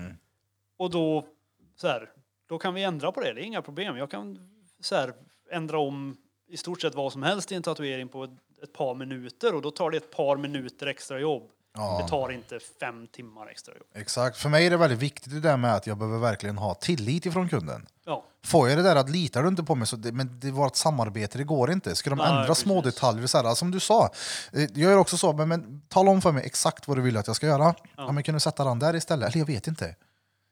Och 0.78 0.90
då, 0.90 1.28
så 1.76 1.88
här, 1.88 2.10
då 2.48 2.58
kan 2.58 2.74
vi 2.74 2.84
ändra 2.84 3.12
på 3.12 3.22
det, 3.22 3.34
det 3.34 3.42
är 3.42 3.44
inga 3.44 3.62
problem. 3.62 3.98
Jag 3.98 4.12
kan 4.12 4.50
så 4.80 4.96
här, 4.96 5.14
ändra 5.52 5.80
om 5.80 6.18
i 6.48 6.58
stort 6.58 6.82
sett 6.82 6.96
vad 6.96 7.14
som 7.14 7.24
helst 7.24 7.52
i 7.52 7.56
en 7.56 7.64
tatuering 7.64 8.08
på 8.08 8.24
ett, 8.24 8.32
ett 8.64 8.74
par 8.74 8.96
minuter 8.96 9.56
och 9.56 9.62
då 9.62 9.72
tar 9.72 9.92
det 9.92 9.98
ett 9.98 10.12
par 10.12 10.38
minuter 10.38 10.88
extra 10.88 11.20
jobb. 11.20 11.52
Ja. 11.74 12.00
Det 12.04 12.10
tar 12.10 12.32
inte 12.32 12.60
fem 12.80 13.08
timmar 13.08 13.48
extra 13.48 13.74
jobb. 13.74 13.84
Exakt. 13.96 14.38
För 14.38 14.50
mig 14.50 14.66
är 14.66 14.70
det 14.70 14.78
väldigt 14.78 15.00
viktigt 15.00 15.34
det 15.34 15.40
där 15.40 15.58
med 15.58 15.74
att 15.76 15.88
jag 15.88 15.98
behöver 15.98 16.20
verkligen 16.20 16.58
ha 16.58 16.74
tillit 16.74 17.26
ifrån 17.26 17.50
kunden. 17.50 17.86
Ja. 18.06 18.24
Får 18.46 18.70
jag 18.70 18.78
det 18.78 18.84
där 18.84 18.96
att 18.96 19.10
litar 19.10 19.42
du 19.44 19.48
inte 19.48 19.64
på 19.64 19.76
mig 19.76 19.88
så 19.88 19.96
det, 19.96 20.12
men 20.12 20.40
det 20.40 20.52
var 20.52 20.68
ett 20.68 20.76
samarbete, 20.76 21.38
det 21.38 21.44
går 21.44 21.72
inte. 21.72 21.96
Ska 21.96 22.10
de 22.10 22.16
Nej, 22.20 22.28
ändra 22.30 22.46
precis. 22.46 22.64
små 22.64 22.82
detaljer 22.82 23.28
så 23.28 23.38
här, 23.44 23.56
som 23.56 23.72
du 23.72 23.80
sa. 23.80 24.10
eh, 24.54 24.62
Jag 24.62 24.78
gör 24.78 24.98
också 24.98 25.18
så, 25.18 25.34
men, 25.34 25.48
men 25.50 25.82
tala 25.88 26.12
om 26.12 26.22
för 26.22 26.32
mig 26.32 26.46
exakt 26.46 26.88
vad 26.88 26.98
du 26.98 27.02
vill 27.02 27.18
att 27.18 27.28
jag 27.28 27.36
ska 27.36 27.46
göra. 27.48 27.76
Ja. 27.98 28.12
men 28.12 28.24
kan 28.24 28.34
du 28.34 28.40
sätta 28.40 28.64
den 28.64 28.80
där 28.80 28.96
istället? 28.96 29.30
Eller 29.30 29.40
jag 29.40 29.46
vet 29.48 29.68
inte. 29.68 29.96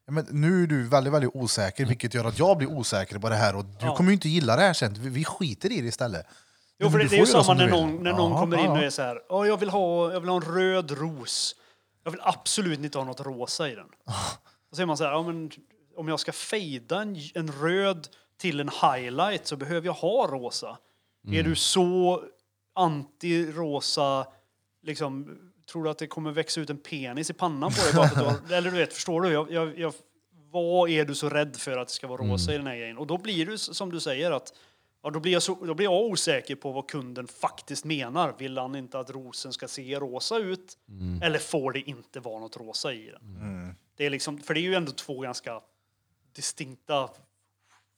Ja, 0.05 0.11
men 0.13 0.27
nu 0.29 0.63
är 0.63 0.67
du 0.67 0.87
väldigt, 0.87 1.13
väldigt 1.13 1.31
osäker, 1.35 1.85
vilket 1.85 2.13
gör 2.13 2.25
att 2.25 2.39
jag 2.39 2.57
blir 2.57 2.69
osäker 2.71 3.19
på 3.19 3.29
det 3.29 3.35
här 3.35 3.55
och 3.55 3.65
du 3.65 3.85
Ja. 3.85 3.95
kommer 3.95 4.09
ju 4.09 4.13
inte 4.13 4.29
gilla 4.29 4.55
det 4.55 4.61
här 4.61 4.73
sen. 4.73 4.93
Vi 4.99 5.25
skiter 5.25 5.71
i 5.71 5.81
det 5.81 5.87
istället. 5.87 6.25
Jo, 6.80 6.89
för 6.89 6.97
det, 6.99 7.07
det 7.07 7.15
är 7.15 7.19
ju 7.19 7.26
samma 7.26 7.53
när 7.53 7.68
någon, 7.68 8.03
när 8.03 8.14
någon 8.14 8.31
Jaha, 8.31 8.39
kommer 8.39 8.57
in 8.57 8.69
och 8.72 8.77
är 8.77 8.89
så 8.89 9.01
här, 9.01 9.22
"Ja, 9.30 9.45
jag, 9.47 9.57
vill 9.57 9.69
ha, 9.69 10.11
jag 10.14 10.19
vill 10.19 10.30
ha 10.30 10.35
en 10.38 10.56
röd 10.56 10.91
ros. 10.91 11.56
Jag 12.03 12.11
vill 12.11 12.22
absolut 12.23 12.80
inte 12.80 12.97
ha 12.97 13.06
något 13.06 13.19
rosa 13.22 13.69
i 13.69 13.76
den. 13.76 13.88
Och 14.69 14.76
så 14.76 14.81
är 14.81 14.85
man 14.85 14.97
så 14.97 15.03
här, 15.03 15.11
ja, 15.11 15.23
men 15.23 15.51
om 15.97 16.07
jag 16.07 16.19
ska 16.19 16.31
fejda 16.31 17.01
en, 17.01 17.18
en 17.34 17.51
röd 17.51 18.07
till 18.38 18.60
en 18.60 18.69
highlight 18.69 19.47
så 19.47 19.56
behöver 19.56 19.85
jag 19.88 19.93
ha 19.93 20.27
rosa. 20.27 20.77
Är 21.31 21.43
du 21.43 21.56
så 21.56 22.23
anti-rosa, 22.76 24.26
liksom, 24.84 25.38
tror 25.72 25.84
du 25.84 25.89
att 25.89 25.97
det 25.97 26.07
kommer 26.07 26.31
växa 26.31 26.61
ut 26.61 26.69
en 26.69 26.77
penis 26.77 27.30
i 27.30 27.34
pannan 27.34 27.72
på 27.72 27.81
dig? 27.84 27.93
Bara 27.95 28.07
för 28.10 28.26
att 28.26 28.47
du 28.49 28.56
eller 28.56 28.72
du 28.72 28.77
vet, 28.77 28.93
förstår 28.93 29.22
du? 29.22 29.30
Jag, 29.31 29.51
jag, 29.51 29.80
jag, 29.80 29.93
vad 30.51 30.89
är 30.89 31.06
du 31.06 31.15
så 31.15 31.30
rädd 31.30 31.56
för 31.56 31.77
att 31.77 31.88
det 31.88 31.93
ska 31.93 32.07
vara 32.07 32.22
rosa 32.22 32.53
i 32.53 32.57
den 32.57 32.68
här 32.68 32.76
grejen? 32.76 32.97
Och 32.97 33.07
då 33.07 33.18
blir 33.18 33.53
s- 33.53 33.76
som 33.77 33.91
du 33.91 33.99
säger 33.99 34.31
att 34.31 34.53
Ja, 35.03 35.09
då, 35.09 35.19
blir 35.19 35.31
jag 35.34 35.43
så, 35.43 35.65
då 35.65 35.73
blir 35.73 35.84
jag 35.84 36.01
osäker 36.05 36.55
på 36.55 36.71
vad 36.71 36.88
kunden 36.89 37.27
faktiskt 37.27 37.85
menar. 37.85 38.35
Vill 38.39 38.57
han 38.57 38.76
inte 38.76 38.99
att 38.99 39.09
rosen 39.09 39.53
ska 39.53 39.67
se 39.67 39.99
rosa 39.99 40.38
ut? 40.38 40.77
Eller 41.23 41.39
får 41.39 41.71
det 41.71 41.80
inte 41.80 42.19
vara 42.19 42.39
något 42.39 42.57
rosa 42.57 42.93
i 42.93 43.05
den? 43.11 43.21
Det 43.95 44.05
är 44.05 44.09
liksom, 44.09 44.38
för 44.38 44.53
det 44.53 44.59
är 44.59 44.61
ju 44.61 44.76
ändå 44.76 44.91
två 44.91 45.19
ganska 45.19 45.61
distinkta 46.35 47.09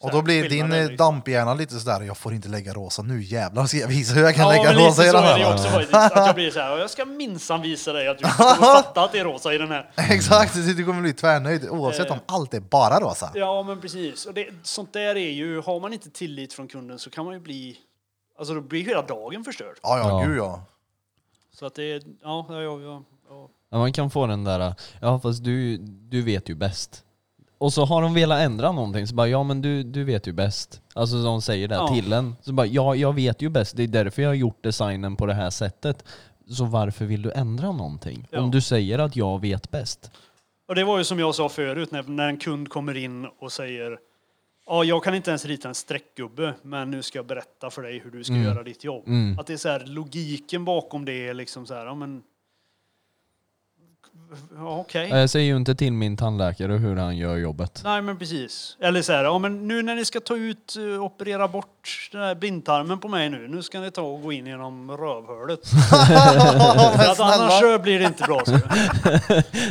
Och 0.02 0.12
då 0.12 0.22
blir 0.22 0.50
din 0.50 0.72
eh, 0.72 0.78
liksom. 0.80 0.96
damphjärna 0.98 1.54
lite 1.54 1.80
sådär, 1.80 2.02
jag 2.02 2.18
får 2.18 2.34
inte 2.34 2.48
lägga 2.50 2.74
rosa 2.74 3.02
nu 3.02 3.24
jävlar 3.24 3.66
ska 3.66 3.78
jag 3.78 3.88
visa 3.88 4.14
hur 4.14 4.24
jag 4.24 4.36
kan 4.36 4.44
Ja, 4.44 4.50
lägga 4.64 4.88
rosa 4.88 5.04
i 5.08 5.12
den 5.12 5.24
här. 5.24 5.54
också 5.54 5.68
faktiskt. 5.68 5.94
Att 5.94 6.12
jag 6.16 6.36
blir 6.36 6.52
så 6.52 6.60
här, 6.60 6.78
jag 6.78 6.90
ska 6.90 7.06
minsann 7.06 7.62
visa 7.62 7.94
dig 7.94 8.08
att 8.08 8.18
du 8.18 8.24
kommer 8.24 8.56
fatta 8.76 9.04
att 9.04 9.12
det 9.12 9.20
är 9.20 9.24
rosa 9.24 9.54
i 9.54 9.58
den 9.58 9.72
här. 9.72 9.92
Exakt, 10.12 10.54
du 10.56 10.86
kommer 10.86 11.02
bli 11.02 11.14
tvärnöjd 11.14 11.70
oavsett 11.70 12.08
Eh. 12.08 12.14
om 12.14 12.20
allt 12.26 12.54
är 12.54 12.60
bara 12.60 13.00
rosa. 13.00 13.32
Ja, 13.36 13.64
men 13.64 13.82
precis. 13.82 14.26
Och 14.26 14.34
det, 14.34 14.48
sånt 14.64 14.94
där 14.94 15.18
är 15.18 15.32
ju, 15.32 15.62
har 15.62 15.80
man 15.80 15.94
inte 15.94 16.10
tillit 16.10 16.54
från 16.54 16.68
kunden 16.68 17.00
så 17.00 17.10
kan 17.10 17.26
man 17.26 17.34
ju 17.34 17.40
bli, 17.40 17.78
alltså 18.40 18.54
då 18.54 18.62
blir 18.62 18.84
hela 18.86 19.02
dagen 19.02 19.44
förstörd. 19.44 19.76
Ja, 19.84 19.98
ja, 19.98 20.10
Ja. 20.22 20.28
gud 20.28 20.38
ja. 20.38 20.64
Så 21.54 21.66
att 21.66 21.76
det, 21.76 21.84
är- 21.84 22.02
ja, 22.24 22.46
ja, 22.50 22.62
ja, 22.62 22.80
ja, 22.82 23.04
ja. 23.30 23.50
Ja, 23.72 23.78
man 23.78 23.94
kan 23.94 24.10
få 24.12 24.28
den 24.28 24.44
där, 24.44 24.74
ja 25.02 25.20
fast 25.20 25.44
du, 25.44 25.78
du 25.88 26.22
vet 26.22 26.50
ju 26.50 26.56
bäst. 26.56 27.04
Och 27.62 27.74
så 27.74 27.86
har 27.86 28.02
de 28.02 28.14
velat 28.14 28.40
ändra 28.42 28.72
någonting, 28.72 29.08
så 29.08 29.16
bara 29.16 29.28
ja 29.28 29.44
men 29.44 29.62
du, 29.62 29.84
du 29.84 30.04
vet 30.04 30.28
ju 30.28 30.32
bäst. 30.34 30.82
Alltså 30.96 31.24
de 31.24 31.42
säger 31.42 31.68
det 31.68 31.76
Ja. 31.76 31.88
till 31.88 32.14
en. 32.14 32.36
Så 32.42 32.54
bara 32.54 32.66
ja, 32.68 32.96
jag 32.96 33.14
vet 33.16 33.42
ju 33.42 33.50
bäst, 33.50 33.76
det 33.78 33.84
är 33.84 33.88
därför 33.88 34.22
jag 34.22 34.30
har 34.30 34.34
gjort 34.36 34.64
designen 34.64 35.16
på 35.16 35.26
det 35.26 35.34
här 35.34 35.50
sättet. 35.50 36.04
så 36.50 36.66
varför 36.66 37.06
vill 37.06 37.22
du 37.22 37.32
ändra 37.32 37.72
någonting? 37.72 38.28
Ja. 38.32 38.42
Om 38.42 38.52
du 38.52 38.62
säger 38.62 39.00
att 39.00 39.16
jag 39.16 39.42
vet 39.42 39.72
bäst. 39.72 40.12
Och 40.68 40.76
det 40.76 40.84
var 40.84 40.98
ju 40.98 41.04
som 41.04 41.20
jag 41.20 41.36
sa 41.36 41.50
förut, 41.50 41.92
när, 41.92 42.04
när 42.04 42.28
en 42.30 42.38
kund 42.38 42.70
kommer 42.70 42.98
in 42.98 43.26
och 43.40 43.52
säger 43.52 43.98
Ja, 44.68 44.84
jag 44.84 45.04
kan 45.04 45.16
inte 45.16 45.32
ens 45.32 45.46
rita 45.46 45.68
en 45.68 45.76
streckgubbe, 45.76 46.54
men 46.62 46.92
nu 46.92 47.02
ska 47.04 47.18
jag 47.20 47.26
berätta 47.26 47.70
för 47.70 47.82
dig 47.82 48.00
hur 48.00 48.12
du 48.12 48.24
ska 48.24 48.34
Mm. 48.34 48.46
göra 48.46 48.64
ditt 48.64 48.84
jobb. 48.84 49.08
Mm. 49.08 49.40
Att 49.40 49.48
det 49.48 49.54
är 49.54 49.58
så 49.58 49.70
här, 49.70 49.84
logiken 49.86 50.66
bakom 50.66 51.06
det 51.06 51.28
är 51.28 51.34
liksom 51.34 51.66
så 51.66 51.74
här, 51.74 51.86
ja 51.86 51.96
men... 51.96 52.22
Okej. 54.60 55.10
Jag 55.10 55.30
säger 55.30 55.46
ju 55.46 55.58
inte 55.58 55.76
till 55.76 55.94
min 55.94 56.18
tandläkare 56.18 56.74
hur 56.74 56.96
han 56.96 57.18
gör 57.18 57.38
jobbet. 57.38 57.82
Nej, 57.84 58.02
men 58.02 58.18
precis. 58.18 58.78
Eller 58.82 59.02
så 59.02 59.12
här, 59.14 59.24
ja 59.24 59.40
men 59.40 59.68
nu 59.68 59.82
när 59.82 59.96
ni 59.96 60.06
ska 60.06 60.20
ta 60.20 60.36
ut, 60.38 60.76
eh, 60.96 61.04
operera 61.04 61.48
bort 61.48 62.10
den 62.12 62.22
här 62.22 62.36
blindtarmen 62.36 63.00
på 63.00 63.08
mig 63.08 63.30
nu, 63.30 63.48
nu 63.48 63.64
ska 63.64 63.80
ni 63.80 63.92
ta 63.92 64.02
och 64.02 64.22
gå 64.22 64.32
in 64.32 64.46
genom 64.48 64.92
rövhålet. 64.92 65.68
För 66.98 67.12
att 67.12 67.20
annars 67.20 67.60
så 67.60 67.80
blir 67.80 68.00
det 68.00 68.06
inte 68.06 68.24
bra. 68.24 68.42
Så. 68.46 68.52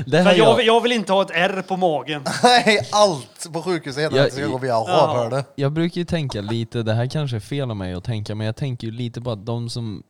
Det 0.07 0.19
här 0.19 0.35
jag, 0.35 0.39
jag, 0.39 0.57
vill- 0.57 0.67
jag 0.67 0.81
vill 0.81 0.93
inte 0.93 1.13
ha 1.13 1.23
ett 1.23 1.31
R 1.35 1.63
på 1.69 1.77
magen. 1.77 2.23
Nej, 2.43 2.89
allt 2.93 3.49
på 3.53 3.63
sjukhuset 3.63 4.03
heter 4.05 4.17
Jag- 4.17 4.25
att 4.27 4.31
det 4.31 4.37
ska 4.43 4.47
gå 4.47 4.59
via 4.59 4.75
rövhålet. 4.77 5.53
jag 5.55 5.73
brukar 5.73 5.99
ju 5.99 6.05
tänka 6.05 6.41
lite, 6.41 6.83
det 6.83 6.95
här 6.95 7.07
kanske 7.07 7.37
är 7.37 7.41
fel 7.41 7.71
av 7.71 7.77
mig 7.77 7.95
att 7.95 8.05
tänka, 8.05 8.35
men 8.35 8.47
jag 8.47 8.57
tänker 8.57 8.87
ju 8.87 8.93
lite 8.93 9.21
på 9.21 9.31
att 9.31 9.47
de 9.47 9.71
som 9.71 10.03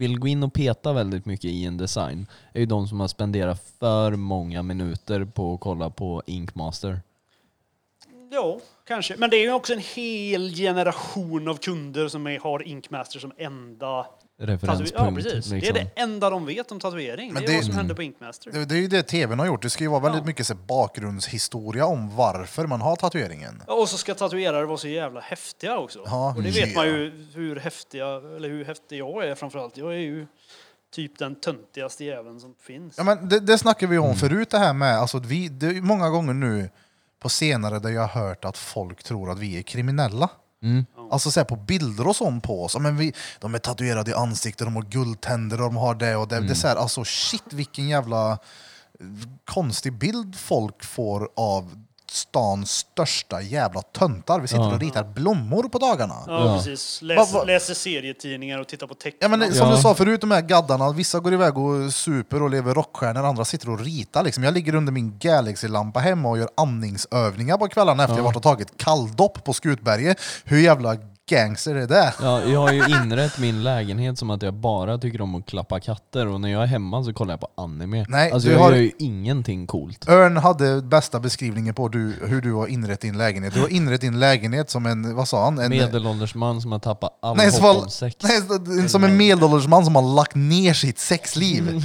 vill 0.00 0.18
gå 0.18 0.28
in 0.28 0.42
och 0.42 0.52
peta 0.52 0.92
väldigt 0.92 1.26
mycket 1.26 1.50
i 1.50 1.64
en 1.64 1.76
design 1.76 2.26
är 2.52 2.60
ju 2.60 2.66
de 2.66 2.88
som 2.88 3.00
har 3.00 3.08
spenderat 3.08 3.72
för 3.78 4.16
många 4.16 4.62
minuter 4.62 5.24
på 5.24 5.54
att 5.54 5.60
kolla 5.60 5.90
på 5.90 6.22
Inkmaster. 6.26 7.00
Ja, 8.30 8.60
kanske. 8.86 9.16
Men 9.16 9.30
det 9.30 9.36
är 9.36 9.42
ju 9.42 9.52
också 9.52 9.72
en 9.72 9.82
hel 9.94 10.54
generation 10.54 11.48
av 11.48 11.56
kunder 11.56 12.08
som 12.08 12.26
är, 12.26 12.38
har 12.38 12.62
Inkmaster 12.62 13.18
som 13.18 13.32
enda... 13.36 14.06
Referenspunkt. 14.40 14.92
Ja, 14.96 15.12
precis. 15.14 15.46
Det 15.46 15.56
är 15.56 15.60
liksom. 15.60 15.74
det 15.74 16.00
enda 16.02 16.30
de 16.30 16.46
vet 16.46 16.72
om 16.72 16.80
tatuering. 16.80 17.32
Men 17.32 17.42
det 17.42 17.48
är 17.48 17.50
det- 17.50 17.56
vad 17.56 17.64
som 17.64 17.74
händer 17.76 17.94
på 17.94 18.02
Inkmaster. 18.02 18.52
Det, 18.52 18.64
det 18.64 18.74
är 18.74 18.78
ju 18.78 18.86
det 18.88 19.02
tvn 19.02 19.38
har 19.38 19.46
gjort. 19.46 19.62
Det 19.62 19.70
ska 19.70 19.84
ju 19.84 19.90
vara 19.90 20.00
väldigt 20.00 20.20
Ja. 20.22 20.26
mycket 20.26 20.46
så, 20.46 20.54
här 20.54 20.60
bakgrundshistoria 20.60 21.86
om 21.86 22.16
varför 22.16 22.66
man 22.66 22.80
har 22.80 22.96
tatueringen. 22.96 23.62
Ja, 23.66 23.72
och 23.74 23.88
så 23.88 23.98
ska 23.98 24.14
tatuerare 24.14 24.66
vara 24.66 24.78
så 24.78 24.88
jävla 24.88 25.20
häftiga 25.20 25.78
också. 25.78 26.02
Ja, 26.06 26.34
och 26.36 26.42
det 26.42 26.50
vet 26.50 26.74
man 26.74 26.86
ja. 26.88 26.92
ju 26.92 27.26
hur 27.34 27.56
häftiga, 27.56 28.06
eller 28.06 28.48
hur 28.48 28.64
häftig 28.64 28.98
jag 28.98 29.24
är 29.26 29.34
framförallt. 29.34 29.76
Jag 29.76 29.92
är 29.94 29.98
ju 29.98 30.26
typ 30.94 31.18
den 31.18 31.34
töntigaste 31.34 32.04
jäveln 32.04 32.40
som 32.40 32.54
finns. 32.62 32.94
Ja, 32.98 33.04
men 33.04 33.28
det, 33.28 33.40
det 33.40 33.58
snackade 33.58 33.92
vi 33.92 33.98
om 33.98 34.14
förut 34.16 34.50
det 34.50 34.58
här 34.58 34.72
med, 34.72 34.96
alltså, 34.98 35.16
att 35.16 35.26
vi, 35.26 35.48
det 35.48 35.66
är 35.66 35.80
många 35.80 36.08
gånger 36.10 36.32
nu 36.34 36.70
på 37.20 37.28
senare 37.28 37.78
där 37.78 37.90
jag 37.90 38.06
har 38.06 38.22
hört 38.28 38.44
att 38.44 38.58
folk 38.58 39.02
tror 39.02 39.30
att 39.30 39.38
vi 39.38 39.58
är 39.58 39.62
kriminella. 39.62 40.28
Mm. 40.62 40.86
Alltså 41.10 41.30
så 41.30 41.40
här, 41.40 41.44
på 41.44 41.56
bilder 41.56 42.06
och 42.06 42.16
sånt 42.16 42.44
på 42.44 42.64
oss. 42.64 42.74
Ja, 42.74 42.80
Men 42.80 42.96
vi, 42.96 43.12
de 43.40 43.54
är 43.54 43.58
tatuerade 43.58 44.10
i 44.10 44.14
ansiktet, 44.14 44.66
de 44.66 44.76
har 44.76 44.82
guldtänder 44.82 45.60
och 45.60 45.64
de 45.64 45.76
har 45.76 45.94
det 45.94 46.16
och 46.16 46.28
det. 46.28 46.40
det 46.40 46.50
är 46.50 46.54
så 46.54 46.68
här, 46.68 46.76
alltså 46.76 47.04
shit 47.04 47.52
vilken 47.52 47.88
jävla 47.88 48.38
konstig 49.44 49.92
bild 49.92 50.36
folk 50.36 50.84
får 50.84 51.28
av 51.36 51.84
stans 52.10 52.70
största 52.70 53.42
jävla 53.42 53.82
töntar. 53.82 54.40
Vi 54.40 54.48
sitter 54.48 54.62
Ja. 54.62 54.74
och 54.74 54.80
ritar 54.80 55.04
blommor 55.04 55.62
på 55.62 55.78
dagarna. 55.78 56.14
Ja, 56.26 56.46
Ja. 56.46 56.56
precis. 56.56 57.02
Läs, 57.02 57.32
Va- 57.32 57.38
va- 57.38 57.44
Läser 57.44 57.74
serietidningar 57.74 58.58
och 58.58 58.68
tittar 58.68 58.86
på 58.86 58.94
Ja, 58.98 59.02
tecknat. 59.02 59.30
men 59.38 59.54
som 59.54 59.68
Ja. 59.68 59.76
du 59.76 59.82
sa 59.82 59.94
förut, 59.94 60.20
de 60.20 60.30
här 60.30 60.40
gaddarna, 60.40 60.92
vissa 60.92 61.20
går 61.20 61.32
iväg 61.34 61.58
och 61.58 61.92
super 61.94 62.42
och 62.42 62.50
lever 62.50 62.74
rockstjärnor, 62.74 63.24
andra 63.24 63.44
sitter 63.44 63.70
och 63.70 63.80
ritar. 63.80 64.22
Liksom. 64.22 64.44
Jag 64.44 64.54
ligger 64.54 64.74
under 64.74 64.92
min 64.92 65.18
Galaxy-lampa 65.18 66.00
hemma 66.00 66.28
och 66.28 66.38
gör 66.38 66.48
andningsövningar 66.56 67.56
på 67.58 67.68
kvällarna 67.68 68.02
efter 68.04 68.16
jag 68.16 68.24
varit 68.24 68.36
och 68.36 68.42
tagit 68.42 68.76
kalldopp 68.78 69.44
på 69.44 69.52
Skutberget. 69.52 70.18
Hur 70.44 70.58
jävla 70.60 70.96
gangster 71.30 71.74
är 71.74 71.86
det? 71.86 72.14
Ja, 72.22 72.42
jag 72.44 72.60
har 72.60 72.72
ju 72.72 72.84
inrett 73.02 73.38
min 73.38 73.62
lägenhet 73.62 74.18
som 74.18 74.30
att 74.30 74.42
jag 74.42 74.54
bara 74.54 74.98
tycker 74.98 75.20
om 75.20 75.34
att 75.34 75.46
klappa 75.46 75.80
katter 75.80 76.26
och 76.26 76.40
när 76.40 76.48
jag 76.48 76.62
är 76.62 76.66
hemma 76.66 77.04
så 77.04 77.12
kollar 77.12 77.32
jag 77.32 77.40
på 77.40 77.48
anime. 77.62 78.04
Nej, 78.08 78.32
alltså 78.32 78.48
du 78.48 78.54
jag 78.54 78.60
har- 78.60 78.70
gör 78.72 78.78
ju 78.78 78.90
ingenting 78.98 79.66
coolt. 79.66 80.08
Örn 80.08 80.36
hade 80.36 80.82
bästa 80.82 81.20
beskrivningen 81.20 81.74
på 81.74 81.88
du, 81.88 82.14
hur 82.22 82.40
du 82.40 82.52
har 82.52 82.66
inrett 82.66 83.00
din 83.00 83.18
lägenhet. 83.18 83.54
Du 83.54 83.60
har 83.60 83.68
inrett 83.68 84.00
din 84.00 84.18
lägenhet 84.20 84.70
som 84.70 84.86
en, 84.86 85.14
vad 85.16 85.28
sa 85.28 85.44
han? 85.44 85.58
En, 85.58 85.70
Medelålders 85.70 86.34
man 86.34 86.60
som 86.60 86.72
har 86.72 86.78
tappat 86.78 87.18
all 87.22 87.36
nej, 87.36 87.50
hopp 87.60 87.82
om 87.84 87.90
sex. 87.90 88.16
nej, 88.66 88.88
som 88.88 89.04
en 89.04 89.16
medelålders 89.16 89.66
man 89.66 89.84
som 89.84 89.94
har 89.94 90.14
lagt 90.14 90.34
ner 90.34 90.72
sitt 90.74 90.98
sexliv. 90.98 91.82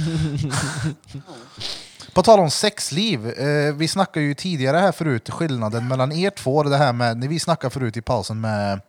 På 2.14 2.22
tal 2.22 2.40
om 2.40 2.50
sexliv, 2.50 3.26
eh, 3.28 3.74
vi 3.74 3.88
snackade 3.88 4.26
ju 4.26 4.34
tidigare 4.34 4.76
här 4.78 4.92
förut 4.92 5.30
skillnaden 5.30 5.88
mellan 5.88 6.12
er 6.12 6.30
två, 6.30 6.62
det 6.62 6.76
här 6.76 6.92
med, 6.92 7.16
när 7.16 7.28
vi 7.28 7.40
snackade 7.40 7.70
förut 7.70 7.96
i 7.96 8.02
pausen 8.02 8.40
med 8.40 8.80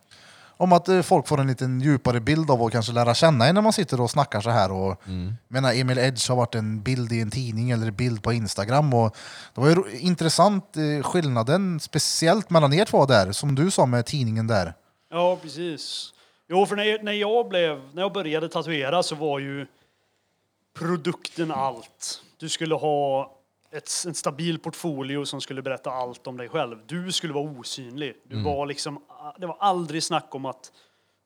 om 0.60 0.72
att 0.72 0.88
eh, 0.88 1.02
folk 1.02 1.28
får 1.28 1.40
en 1.40 1.46
liten 1.46 1.80
djupare 1.80 2.20
bild 2.20 2.50
av 2.50 2.62
och 2.62 2.72
kanske 2.72 2.92
lära 2.92 3.14
känna 3.14 3.46
en 3.46 3.54
när 3.54 3.62
man 3.62 3.72
sitter 3.72 4.00
och 4.00 4.10
snackar 4.10 4.40
så 4.40 4.50
här. 4.50 4.72
Och, 4.72 5.06
Mm. 5.08 5.32
menar, 5.48 5.72
Emil 5.74 5.98
Edge 5.98 6.28
har 6.28 6.36
varit 6.36 6.54
en 6.54 6.82
bild 6.82 7.12
i 7.12 7.20
en 7.20 7.30
tidning 7.30 7.70
eller 7.70 7.86
en 7.86 7.94
bild 7.94 8.22
på 8.22 8.32
Instagram. 8.32 8.94
Och 8.94 9.16
det 9.54 9.60
var 9.60 9.68
ju 9.68 9.74
ro- 9.74 9.88
intressant 9.90 10.76
eh, 10.76 11.02
skillnaden, 11.02 11.80
speciellt 11.80 12.50
mellan 12.50 12.72
er 12.72 12.84
två 12.84 13.06
där, 13.06 13.32
som 13.32 13.54
du 13.54 13.70
sa 13.70 13.86
med 13.86 14.06
tidningen 14.06 14.46
där. 14.46 14.74
Ja, 15.10 15.38
precis. 15.42 16.12
Jo, 16.48 16.66
för 16.66 16.76
när, 16.76 17.02
när, 17.02 17.12
jag 17.12 17.48
blev, 17.48 17.80
när 17.92 18.02
jag 18.02 18.12
började 18.12 18.48
tatuera 18.48 19.02
så 19.02 19.14
var 19.14 19.38
ju 19.38 19.66
produkten 20.78 21.50
allt. 21.52 22.22
Du 22.38 22.48
skulle 22.48 22.74
ha 22.74 23.34
ett, 23.72 23.90
en 24.06 24.14
stabil 24.14 24.58
portfolio 24.58 25.24
som 25.24 25.40
skulle 25.40 25.62
berätta 25.62 25.90
allt 25.90 26.26
om 26.26 26.36
dig 26.36 26.48
själv. 26.48 26.76
Du 26.86 27.12
skulle 27.12 27.32
vara 27.32 27.44
osynlig. 27.50 28.14
Du 28.28 28.42
var 28.42 28.66
liksom, 28.66 28.98
det 29.38 29.46
var 29.46 29.56
aldrig 29.60 30.02
snack 30.02 30.34
om 30.34 30.44
att 30.44 30.72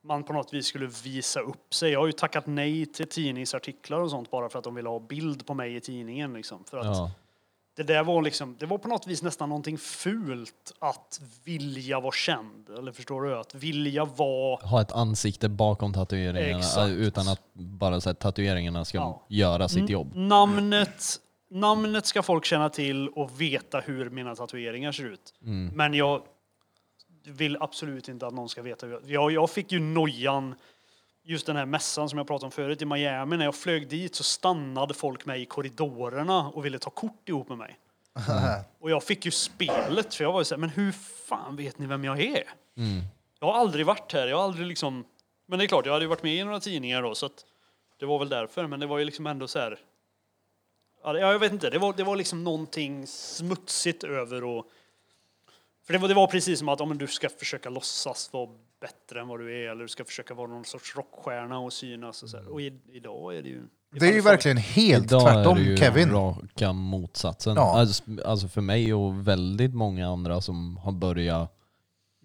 man 0.05 0.23
på 0.23 0.33
något 0.33 0.53
vis 0.53 0.65
skulle 0.65 0.87
visa 1.03 1.39
upp 1.39 1.73
sig. 1.73 1.91
Jag 1.91 1.99
har 1.99 2.05
ju 2.07 2.11
tackat 2.11 2.47
nej 2.47 2.85
till 2.85 3.07
tidningsartiklar 3.07 3.99
och 3.99 4.09
sånt 4.09 4.31
bara 4.31 4.49
för 4.49 4.57
att 4.59 4.63
de 4.65 4.75
ville 4.75 4.89
ha 4.89 4.99
bild 4.99 5.45
på 5.45 5.53
mig 5.53 5.75
i 5.75 5.81
tidningen. 5.81 6.33
Liksom. 6.33 6.63
För 6.69 6.77
att 6.77 6.85
Ja. 6.85 7.11
det 7.75 7.83
där 7.83 8.03
var 8.03 8.21
liksom, 8.21 8.55
det 8.59 8.65
var 8.65 8.77
på 8.77 8.87
något 8.87 9.07
vis 9.07 9.21
nästan 9.23 9.49
någonting 9.49 9.77
fult 9.77 10.73
att 10.79 11.21
vilja 11.43 11.99
vara 11.99 12.11
känd. 12.11 12.69
Eller 12.69 12.91
förstår 12.91 13.21
du? 13.21 13.37
Att 13.39 13.55
vilja 13.55 14.05
vara... 14.05 14.65
Ha 14.67 14.81
ett 14.81 14.91
ansikte 14.91 15.49
bakom 15.49 15.93
tatueringarna 15.93 16.57
Exakt. 16.59 16.77
äh, 16.77 16.91
utan 16.91 17.27
att 17.27 17.41
bara 17.53 18.01
så 18.01 18.09
att 18.09 18.19
tatueringarna 18.19 18.85
ska 18.85 18.97
Ja. 18.97 19.25
göra 19.29 19.69
sitt 19.69 19.89
jobb. 19.89 20.11
Namnet, 20.15 21.03
namnet 21.49 22.05
ska 22.05 22.23
folk 22.23 22.45
känna 22.45 22.69
till 22.69 23.09
och 23.09 23.41
veta 23.41 23.79
hur 23.79 24.09
mina 24.09 24.35
tatueringar 24.35 24.91
ser 24.91 25.05
ut. 25.05 25.33
Mm. 25.43 25.67
Men 25.75 25.93
jag 25.93 26.21
vill 27.23 27.57
absolut 27.59 28.07
inte 28.09 28.27
att 28.27 28.33
någon 28.33 28.49
ska 28.49 28.61
veta. 28.61 28.87
jag- 29.05 29.31
Jag, 29.31 29.49
fick 29.49 29.71
ju 29.71 29.79
nojan, 29.79 30.55
just 31.23 31.45
den 31.45 31.55
här 31.55 31.65
mässan 31.65 32.09
som 32.09 32.17
jag 32.17 32.27
pratade 32.27 32.45
om 32.45 32.51
förut 32.51 32.81
i 32.81 32.85
Miami. 32.85 33.37
När 33.37 33.45
jag 33.45 33.55
flög 33.55 33.87
dit 33.89 34.15
så 34.15 34.23
stannade 34.23 34.93
folk 34.93 35.25
mig 35.25 35.41
i 35.41 35.45
korridorerna 35.45 36.47
och 36.49 36.65
ville 36.65 36.79
ta 36.79 36.89
kort 36.89 37.29
ihop 37.29 37.49
med 37.49 37.57
mig. 37.57 37.79
Och 38.79 38.91
jag 38.91 39.03
fick 39.03 39.25
ju 39.25 39.31
spelet, 39.31 40.15
för 40.15 40.23
jag 40.23 40.31
var 40.31 40.41
ju 40.41 40.45
så 40.45 40.55
här, 40.55 40.59
men 40.59 40.69
hur 40.69 40.91
fan 41.27 41.55
vet 41.55 41.77
ni 41.79 41.85
vem 41.85 42.03
jag 42.03 42.19
är? 42.21 42.43
Mm. 42.77 43.01
Jag 43.39 43.47
har 43.47 43.53
aldrig 43.59 43.85
varit 43.85 44.13
här, 44.13 44.27
jag 44.27 44.37
har 44.37 44.43
aldrig 44.43 44.67
liksom... 44.67 45.05
Men 45.45 45.59
det 45.59 45.65
är 45.65 45.67
klart, 45.67 45.85
jag 45.85 45.93
hade 45.93 46.05
ju 46.05 46.09
varit 46.09 46.23
med 46.23 46.35
i 46.35 46.43
några 46.43 46.59
tidningar 46.59 47.01
då, 47.01 47.15
så 47.15 47.25
att 47.25 47.45
det 47.99 48.05
var 48.05 48.19
väl 48.19 48.29
därför. 48.29 48.67
Men 48.67 48.79
det 48.79 48.85
var 48.85 48.97
ju 48.99 49.05
liksom 49.05 49.27
ändå 49.27 49.47
så 49.47 49.59
här... 49.59 49.79
Ja, 51.03 51.17
jag 51.17 51.39
vet 51.39 51.51
inte, 51.51 51.69
det 51.69 51.79
var, 51.79 51.93
det 51.93 52.03
var 52.03 52.15
liksom 52.15 52.43
någonting 52.43 53.07
smutsigt 53.07 54.03
över 54.03 54.43
och... 54.43 54.65
För 55.85 55.93
det 55.93 55.99
var, 55.99 56.07
det 56.07 56.13
var 56.13 56.27
precis 56.27 56.59
som 56.59 56.69
att 56.69 56.81
om 56.81 56.97
du 56.97 57.07
ska 57.07 57.29
försöka 57.29 57.69
låtsas 57.69 58.29
vara 58.33 58.49
bättre 58.81 59.21
än 59.21 59.27
vad 59.27 59.39
du 59.39 59.63
är, 59.63 59.71
eller 59.71 59.81
du 59.81 59.87
ska 59.87 60.05
försöka 60.05 60.33
vara 60.33 60.47
någon 60.47 60.65
sorts 60.65 60.95
rockstjärna 60.95 61.59
och 61.59 61.73
synas 61.73 62.23
och 62.23 62.29
så 62.29 62.37
här. 62.37 62.47
Och 62.47 62.61
i, 62.61 62.79
idag 62.91 63.37
är 63.37 63.41
det 63.41 63.49
ju... 63.49 63.61
Det 63.99 64.07
är 64.07 64.13
ju 64.13 64.21
verkligen 64.21 64.57
helt 64.57 65.05
Idag 65.05 65.21
tvärtom, 65.21 65.57
är 65.57 65.61
det 65.61 65.69
ju 65.69 65.77
Kevin. 65.77 66.09
raka 66.09 66.73
motsatsen. 66.73 67.55
Ja. 67.55 67.79
Alltså, 67.79 68.03
alltså 68.25 68.47
för 68.47 68.61
mig 68.61 68.93
och 68.93 69.27
väldigt 69.27 69.73
många 69.73 70.07
andra 70.07 70.41
som 70.41 70.77
har 70.77 70.91
börjat 70.91 71.59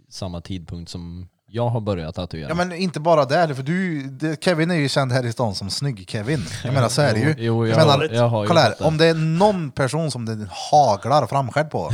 samma 0.08 0.40
tidpunkt 0.40 0.90
som 0.90 1.28
jag 1.50 1.68
har 1.68 1.80
börjat 1.80 2.14
tatuera. 2.14 2.48
Ja 2.48 2.54
men 2.54 2.72
inte 2.72 3.00
bara 3.00 3.24
där, 3.24 3.54
för 3.54 3.62
du, 3.62 4.02
det, 4.02 4.44
Kevin 4.44 4.70
är 4.70 4.74
ju 4.74 4.88
känd 4.88 5.12
här 5.12 5.26
i 5.26 5.32
stan 5.32 5.54
som 5.54 5.68
snygg-Kevin. 5.70 6.40
Jag 6.64 6.74
menar 6.74 6.88
så 6.88 7.02
är 7.02 7.14
det 7.14 7.20
ju. 7.20 7.26
Jo, 7.38 7.44
jo, 7.44 7.66
jag, 7.66 7.78
Jag 7.80 7.86
menar, 7.98 8.14
jag 8.14 8.28
har 8.28 8.42
ju 8.42 8.48
Kolla 8.48 8.60
här, 8.60 8.74
om 8.86 8.96
det 8.96 9.06
är 9.06 9.14
någon 9.14 9.70
person 9.70 10.10
som 10.10 10.24
det 10.26 10.46
haglar 10.70 11.26
framskärd 11.26 11.70
på, 11.70 11.90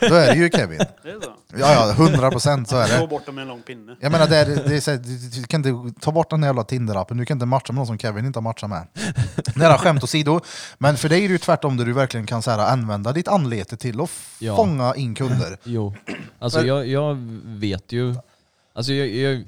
då 0.00 0.14
är 0.14 0.26
det 0.26 0.34
ju 0.34 0.50
Kevin. 0.50 0.78
Det 1.02 1.10
är 1.10 1.20
så. 1.20 1.30
Ja, 1.58 1.72
ja, 1.88 1.92
hundra 1.92 2.30
procent 2.30 2.68
så 2.68 2.76
är 2.76 2.86
Slå 2.86 3.00
det. 3.00 3.06
bort 3.06 3.26
dem 3.26 3.34
med 3.34 3.42
en 3.42 3.48
lång 3.48 3.62
pinne. 3.62 3.96
Jag 4.00 4.12
menar, 4.12 4.26
det 4.26 4.36
är, 4.36 4.46
det 4.46 4.76
är 4.76 4.80
så 4.80 4.90
här, 4.90 4.98
du, 4.98 5.16
du 5.40 5.42
kan 5.46 5.66
inte 5.66 6.00
ta 6.00 6.12
bort 6.12 6.30
den 6.30 6.42
jävla 6.42 6.62
Tinder-appen, 6.62 7.14
du 7.18 7.24
kan 7.26 7.34
inte 7.36 7.46
matcha 7.46 7.72
med 7.72 7.74
någon 7.74 7.86
som 7.86 7.98
Kevin 7.98 8.26
inte 8.26 8.36
har 8.36 8.42
matchat 8.42 8.70
med. 8.70 8.86
Nära 9.54 9.78
skämt 9.78 10.04
åsido, 10.04 10.40
men 10.78 10.96
för 10.96 11.08
dig 11.08 11.24
är 11.24 11.28
det 11.28 11.32
ju 11.32 11.38
tvärtom 11.38 11.76
där 11.76 11.84
du 11.84 11.92
verkligen 11.92 12.26
kan 12.26 12.42
så 12.42 12.50
här, 12.50 12.58
använda 12.58 13.12
ditt 13.12 13.28
anlete 13.28 13.76
till 13.76 14.00
att 14.00 14.10
Ja. 14.38 14.56
fånga 14.56 14.94
in 14.94 15.14
kunder. 15.14 15.58
Jo, 15.64 15.94
alltså 16.38 16.62
jag, 16.66 16.86
jag 16.88 17.14
vet 17.44 17.92
ju... 17.92 18.14
Alltså 18.76 18.92
jag, 18.92 19.08
jag, 19.08 19.44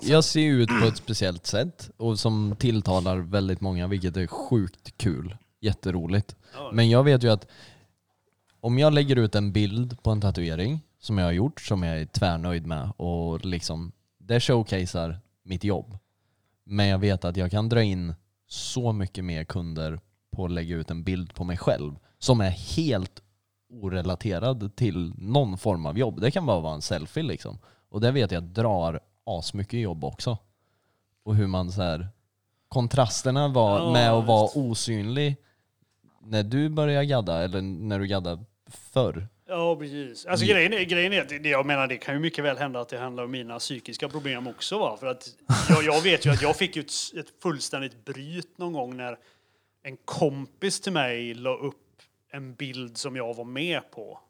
jag 0.00 0.24
ser 0.24 0.50
ut 0.50 0.68
på 0.80 0.86
ett 0.86 0.96
speciellt 0.96 1.46
sätt 1.46 1.90
och 1.96 2.18
som 2.18 2.56
tilltalar 2.58 3.16
väldigt 3.16 3.60
många, 3.60 3.86
vilket 3.86 4.16
är 4.16 4.26
sjukt 4.26 4.98
kul. 4.98 5.36
Jätteroligt. 5.60 6.36
Men 6.72 6.90
jag 6.90 7.04
vet 7.04 7.24
ju 7.24 7.32
att 7.32 7.46
om 8.60 8.78
jag 8.78 8.92
lägger 8.92 9.16
ut 9.16 9.34
en 9.34 9.52
bild 9.52 10.02
på 10.02 10.10
en 10.10 10.20
tatuering 10.20 10.80
som 10.98 11.18
jag 11.18 11.24
har 11.24 11.32
gjort, 11.32 11.60
som 11.60 11.82
jag 11.82 12.00
är 12.00 12.06
tvärnöjd 12.06 12.66
med 12.66 12.92
och 12.96 13.44
liksom, 13.44 13.92
det 14.18 14.40
showcasear 14.40 15.20
mitt 15.42 15.64
jobb. 15.64 15.98
Men 16.64 16.86
jag 16.86 16.98
vet 16.98 17.24
att 17.24 17.36
jag 17.36 17.50
kan 17.50 17.68
dra 17.68 17.82
in 17.82 18.14
så 18.48 18.92
mycket 18.92 19.24
mer 19.24 19.44
kunder 19.44 20.00
på 20.30 20.44
att 20.44 20.50
lägga 20.50 20.76
ut 20.76 20.90
en 20.90 21.02
bild 21.02 21.34
på 21.34 21.44
mig 21.44 21.56
själv 21.56 21.94
som 22.18 22.40
är 22.40 22.50
helt 22.50 23.22
orelaterad 23.70 24.76
till 24.76 25.12
någon 25.18 25.58
form 25.58 25.86
av 25.86 25.98
jobb. 25.98 26.20
Det 26.20 26.30
kan 26.30 26.46
bara 26.46 26.60
vara 26.60 26.74
en 26.74 26.82
selfie 26.82 27.22
liksom. 27.22 27.58
Och 27.88 28.00
det 28.00 28.10
vet 28.10 28.30
jag 28.30 28.42
drar 28.42 29.00
asmycket 29.26 29.80
jobb 29.80 30.04
också. 30.04 30.38
Och 31.22 31.34
hur 31.36 31.46
man 31.46 31.72
så 31.72 31.82
här, 31.82 32.08
kontrasterna 32.68 33.48
var 33.48 33.78
Ja, 33.78 33.92
med 33.92 34.10
att 34.12 34.26
vara 34.26 34.42
visst. 34.42 34.56
osynlig 34.56 35.36
när 36.22 36.42
du 36.42 36.68
började 36.68 37.06
gadda, 37.06 37.42
eller 37.44 37.60
när 37.62 37.98
du 37.98 38.06
gaddade 38.06 38.44
förr. 38.66 39.28
Ja, 39.48 39.76
precis. 39.76 40.26
Alltså, 40.26 40.46
grejen, 40.46 40.72
är, 40.72 40.82
grejen 40.82 41.12
är 41.12 41.20
att 41.20 41.28
det, 41.28 41.48
jag 41.48 41.66
menar, 41.66 41.86
det 41.86 41.96
kan 41.96 42.14
ju 42.14 42.20
mycket 42.20 42.44
väl 42.44 42.56
hända 42.58 42.80
att 42.80 42.88
det 42.88 42.98
handlar 42.98 43.24
om 43.24 43.30
mina 43.30 43.58
psykiska 43.58 44.08
problem 44.08 44.46
också. 44.46 44.78
Va? 44.78 44.96
För 45.00 45.06
att 45.06 45.28
jag, 45.68 45.84
jag 45.84 46.02
vet 46.02 46.26
ju 46.26 46.30
att 46.30 46.42
jag 46.42 46.56
fick 46.56 46.76
ju 46.76 46.80
ett, 46.82 46.92
ett 47.18 47.42
fullständigt 47.42 48.04
bryt 48.04 48.58
någon 48.58 48.72
gång 48.72 48.96
när 48.96 49.16
en 49.82 49.96
kompis 50.04 50.80
till 50.80 50.92
mig 50.92 51.34
la 51.34 51.50
upp 51.56 51.76
en 52.30 52.54
bild 52.54 52.98
som 52.98 53.16
jag 53.16 53.34
var 53.34 53.44
med 53.44 53.90
på. 53.90 54.20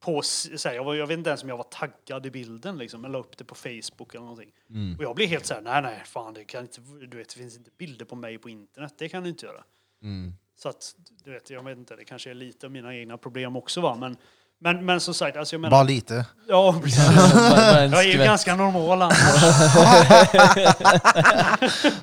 på 0.00 0.22
så 0.22 0.68
här, 0.68 0.74
jag, 0.76 0.84
var, 0.84 0.94
jag 0.94 1.06
vet 1.06 1.18
inte 1.18 1.30
ens 1.30 1.42
om 1.42 1.48
jag 1.48 1.56
var 1.56 1.66
taggad 1.70 2.26
i 2.26 2.30
bilden, 2.30 2.78
liksom, 2.78 3.00
men 3.00 3.12
la 3.12 3.18
upp 3.18 3.36
det 3.36 3.44
på 3.44 3.54
Facebook 3.54 4.14
eller 4.14 4.24
någonting. 4.24 4.50
Och 4.98 5.04
jag 5.04 5.16
blev 5.16 5.28
helt 5.28 5.46
så 5.46 5.54
här, 5.54 5.60
nej, 5.60 5.82
nej, 5.82 6.02
fan, 6.04 6.34
det, 6.34 6.44
kan 6.44 6.62
inte, 6.62 6.80
du 7.10 7.16
vet, 7.16 7.28
det 7.28 7.34
finns 7.34 7.56
inte 7.56 7.70
bilder 7.78 8.04
på 8.04 8.16
mig 8.16 8.38
på 8.38 8.48
internet, 8.48 8.94
det 8.98 9.08
kan 9.08 9.22
du 9.22 9.28
inte 9.28 9.46
göra. 9.46 9.62
Så 10.58 10.68
att, 10.68 10.94
du 11.24 11.32
vet, 11.32 11.50
jag 11.50 11.64
vet 11.64 11.78
inte, 11.78 11.96
det 11.96 12.04
kanske 12.04 12.30
är 12.30 12.34
lite 12.34 12.66
av 12.66 12.72
mina 12.72 12.94
egna 12.94 13.18
problem 13.18 13.56
också 13.56 13.80
va, 13.80 13.96
men, 14.00 14.16
men, 14.58 14.84
men 14.84 15.00
som 15.00 15.14
sagt, 15.14 15.36
alltså 15.36 15.54
jag 15.54 15.60
menar... 15.60 15.70
Bara 15.70 15.82
lite. 15.82 16.26
Ja, 16.48 16.74
precis. 16.82 17.04
Jag 17.92 18.04
är 18.04 18.12
ju 18.12 18.18
ganska 18.18 18.56
normal 18.56 19.02
annars. 19.02 19.18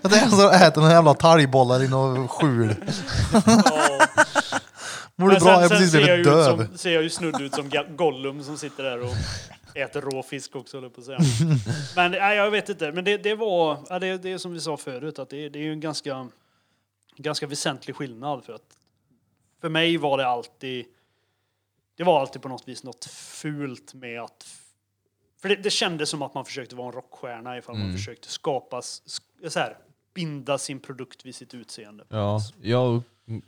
Det 0.02 0.16
är 0.16 0.24
en 0.24 0.32
som 0.32 0.50
äter 0.50 0.82
några 0.82 0.94
jävla 0.94 1.14
talgbollar 1.14 1.84
i 1.84 1.88
något 1.88 2.30
skjul. 2.32 2.76
Ja. 3.66 3.99
Men 5.20 5.30
du 5.30 5.40
bra? 5.40 5.52
Jag 5.52 5.60
sen, 5.60 5.70
sen 5.70 5.78
precis 5.78 5.92
ser, 5.92 6.00
jag 6.00 6.08
blivit 6.08 6.26
döv. 6.26 6.68
som, 6.68 6.78
ser 6.78 6.92
jag 6.92 7.04
ju 7.04 7.10
snudd 7.10 7.42
ut 7.42 7.54
som 7.54 7.72
Gollum 7.96 8.44
som 8.44 8.58
sitter 8.58 8.84
där 8.84 9.02
och 9.02 9.14
äter 9.74 10.02
rå 10.02 10.24
fisk 10.24 10.56
också, 10.56 10.82
jag 10.82 10.94
på 10.94 11.02
att 11.02 11.06
säga. 11.06 11.20
Men 11.96 12.12
nej, 12.12 12.38
jag 12.38 12.52
vet 12.52 12.70
inte. 12.70 12.92
Men 12.92 13.04
det, 13.04 13.18
det 13.18 13.36
var, 13.36 13.78
ja, 13.90 14.00
det, 14.00 14.18
det 14.18 14.32
är 14.32 14.38
som 14.38 14.54
vi 14.54 14.60
sa 14.60 14.78
förut, 14.78 15.20
att 15.20 15.30
det, 15.30 15.50
det 15.50 15.60
är 15.60 15.64
ju 15.64 15.72
en 15.72 15.80
ganska, 15.80 16.28
ganska 17.16 17.48
väsentlig 17.48 17.96
skillnad. 17.96 18.46
För 18.46 18.54
att 18.54 18.78
för 19.62 19.70
mig 19.70 19.98
var 19.98 20.18
det 20.18 20.28
alltid, 20.28 20.86
det 21.98 22.04
var 22.04 22.20
alltid 22.20 22.42
på 22.42 22.50
något 22.50 22.68
vis 22.68 22.84
något 22.84 23.06
fult 23.06 23.94
med 23.94 24.22
att 24.22 24.48
för 25.42 25.50
det, 25.50 25.56
det 25.56 25.70
kändes 25.70 26.10
som 26.10 26.22
att 26.22 26.34
man 26.34 26.46
försökte 26.46 26.76
vara 26.76 26.88
en 26.88 26.94
rockstjärna 26.94 27.58
ifall 27.58 27.78
man 27.78 27.94
försökte 27.94 28.28
skapa, 28.28 28.82
så 28.82 29.60
här, 29.60 29.78
binda 30.14 30.58
sin 30.58 30.80
produkt 30.80 31.26
vid 31.26 31.36
sitt 31.36 31.54
utseende. 31.54 32.04
Ja, 32.10 32.40
jag 32.62 33.02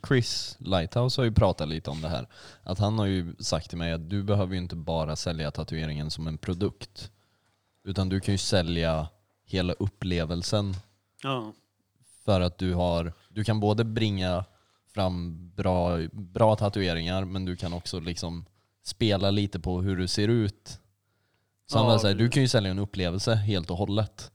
Chris 0.08 0.56
Lighthouse 0.60 1.20
har 1.20 1.24
ju 1.24 1.32
pratat 1.32 1.68
lite 1.68 1.90
om 1.90 2.00
det 2.02 2.08
här. 2.08 2.26
Att 2.62 2.78
han 2.78 2.98
har 2.98 3.06
ju 3.06 3.34
sagt 3.38 3.68
till 3.68 3.78
mig 3.78 3.92
att 3.92 4.10
du 4.10 4.22
behöver 4.22 4.52
ju 4.54 4.58
inte 4.60 4.76
bara 4.76 5.16
sälja 5.16 5.50
tatueringen 5.50 6.10
som 6.10 6.26
en 6.26 6.38
produkt. 6.38 7.10
Utan 7.84 8.08
du 8.08 8.20
kan 8.20 8.34
ju 8.34 8.38
sälja 8.38 9.08
hela 9.44 9.72
upplevelsen 9.72 10.74
Ja. 11.22 11.52
för 12.24 12.40
att 12.40 12.58
du 12.58 12.74
har, 12.74 13.12
du 13.28 13.44
kan 13.44 13.60
både 13.60 13.84
bringa 13.84 14.44
fram 14.94 15.48
bra, 15.54 15.98
bra 16.12 16.56
tatueringar 16.56 17.24
men 17.24 17.44
du 17.44 17.56
kan 17.56 17.72
också 17.72 18.00
liksom 18.00 18.44
spela 18.82 19.30
lite 19.30 19.60
på 19.60 19.80
hur 19.82 19.96
du 19.96 20.08
ser 20.08 20.28
ut. 20.28 20.78
Så 21.66 21.78
han 21.78 21.86
Ja, 21.86 21.92
bara 21.92 21.98
säger, 21.98 22.14
du 22.14 22.28
kan 22.28 22.42
ju 22.42 22.48
sälja 22.48 22.70
en 22.70 22.78
upplevelse 22.78 23.34
helt 23.34 23.70
och 23.70 23.76
hållet. 23.76 24.30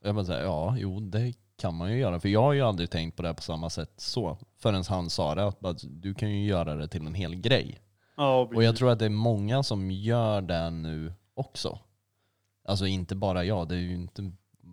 Och 0.00 0.08
jag 0.08 0.14
bara 0.14 0.24
säger, 0.24 0.42
ja, 0.44 0.76
jo 0.78 1.00
det 1.00 1.34
kan 1.60 1.74
man 1.74 1.92
ju 1.92 1.98
göra. 1.98 2.20
För 2.20 2.28
jag 2.28 2.42
har 2.42 2.52
ju 2.52 2.62
aldrig 2.62 2.90
tänkt 2.90 3.16
på 3.16 3.22
det 3.22 3.34
på 3.34 3.42
samma 3.42 3.70
sätt 3.70 3.92
så. 3.96 4.38
Förrän 4.62 4.84
han 4.88 5.10
sa 5.10 5.34
det, 5.34 5.46
att 5.46 5.60
bara, 5.60 5.74
du 5.82 6.14
kan 6.14 6.30
ju 6.30 6.46
göra 6.46 6.74
det 6.74 6.88
till 6.88 7.06
en 7.06 7.14
hel 7.14 7.34
grej. 7.34 7.78
Ja, 8.16 8.48
Och 8.54 8.62
jag 8.62 8.76
tror 8.76 8.90
att 8.90 8.98
det 8.98 9.04
är 9.04 9.08
många 9.08 9.62
som 9.62 9.90
gör 9.90 10.40
det 10.40 10.70
nu 10.70 11.12
också. 11.34 11.78
Alltså 12.68 12.86
inte 12.86 13.14
bara 13.14 13.44
jag, 13.44 13.68
det 13.68 13.74
är 13.74 13.78
ju 13.78 13.94
inte... 13.94 14.22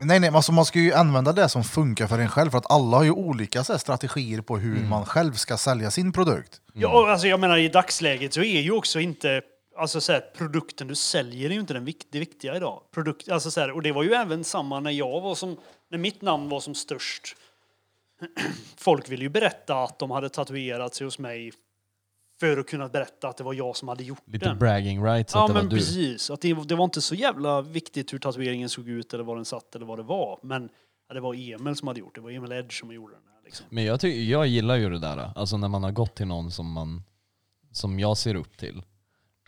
Nej, 0.01 0.19
nej, 0.19 0.29
alltså 0.29 0.51
man 0.51 0.65
ska 0.65 0.79
ju 0.79 0.93
använda 0.93 1.33
det 1.33 1.49
som 1.49 1.63
funkar 1.63 2.07
för 2.07 2.19
en 2.19 2.29
själv. 2.29 2.49
För 2.49 2.57
att 2.57 2.71
alla 2.71 2.97
har 2.97 3.03
ju 3.03 3.11
olika 3.11 3.63
så 3.63 3.73
här, 3.73 3.79
strategier 3.79 4.41
på 4.41 4.57
hur 4.57 4.87
man 4.89 5.05
själv 5.05 5.33
ska 5.33 5.57
sälja 5.57 5.91
sin 5.91 6.11
produkt. 6.11 6.61
Ja, 6.73 7.01
och 7.01 7.09
alltså 7.09 7.27
jag 7.27 7.39
menar 7.39 7.57
i 7.57 7.69
dagsläget 7.69 8.33
så 8.33 8.41
är 8.41 8.61
ju 8.61 8.71
också 8.71 8.99
inte 8.99 9.41
Alltså 9.77 10.01
så 10.01 10.11
här, 10.11 10.21
produkten 10.37 10.87
du 10.87 10.95
säljer 10.95 11.49
är 11.49 11.53
ju 11.53 11.59
inte 11.59 11.73
den 11.73 11.85
vikt, 11.85 12.07
det 12.11 12.19
viktiga 12.19 12.55
idag. 12.55 12.81
Produkt, 12.93 13.29
alltså 13.29 13.51
så 13.51 13.59
här, 13.59 13.71
och 13.71 13.81
det 13.81 13.91
var 13.91 14.03
ju 14.03 14.13
även 14.13 14.43
samma 14.43 14.79
när 14.79 14.91
jag 14.91 15.21
var 15.21 15.35
som, 15.35 15.57
när 15.89 15.97
mitt 15.97 16.21
namn 16.21 16.49
var 16.49 16.59
som 16.59 16.75
störst. 16.75 17.35
Folk 18.77 19.09
ville 19.09 19.23
ju 19.23 19.29
berätta 19.29 19.83
att 19.83 19.99
de 19.99 20.11
hade 20.11 20.29
tatuerat 20.29 20.95
sig 20.95 21.05
hos 21.05 21.19
mig 21.19 21.51
för 22.39 22.57
att 22.57 22.67
kunna 22.67 22.87
berätta 22.89 23.27
att 23.29 23.37
det 23.37 23.43
var 23.43 23.53
jag 23.53 23.75
som 23.75 23.87
hade 23.87 24.03
gjort 24.03 24.21
Lite 24.25 24.45
den. 24.45 24.59
bragging 24.59 25.03
rights 25.03 25.33
Ja 25.33 25.41
att 25.41 25.47
det 25.47 25.53
var 25.53 25.61
men 25.61 25.69
du. 25.69 25.75
precis. 25.77 26.29
Att 26.29 26.41
det, 26.41 26.53
det 26.67 26.75
var 26.75 26.83
inte 26.85 27.01
så 27.01 27.15
jävla 27.15 27.61
viktigt 27.61 28.13
hur 28.13 28.19
tatueringen 28.19 28.69
såg 28.69 28.89
ut 28.89 29.13
eller 29.13 29.23
var 29.23 29.35
den 29.35 29.45
satt 29.45 29.75
eller 29.75 29.85
vad 29.85 29.99
det 29.99 30.03
var. 30.03 30.39
Men 30.43 30.69
ja, 31.07 31.13
det 31.13 31.19
var 31.19 31.33
Emil 31.33 31.75
som 31.75 31.87
hade 31.87 31.99
gjort 31.99 32.15
det. 32.15 32.21
Det 32.21 32.23
var 32.23 32.31
Emil 32.31 32.51
Edge 32.51 32.79
som 32.79 32.91
gjorde 32.93 33.13
den. 33.13 33.23
Här, 33.35 33.41
liksom. 33.45 33.65
Men 33.69 33.83
jag, 33.83 34.01
ty- 34.01 34.23
jag 34.29 34.47
gillar 34.47 34.75
ju 34.75 34.89
det 34.89 34.99
där. 34.99 35.31
Alltså 35.35 35.57
när 35.57 35.67
man 35.67 35.83
har 35.83 35.91
gått 35.91 36.15
till 36.15 36.27
någon 36.27 36.51
som, 36.51 36.71
man, 36.71 37.03
som 37.71 37.99
jag 37.99 38.17
ser 38.17 38.35
upp 38.35 38.57
till. 38.57 38.83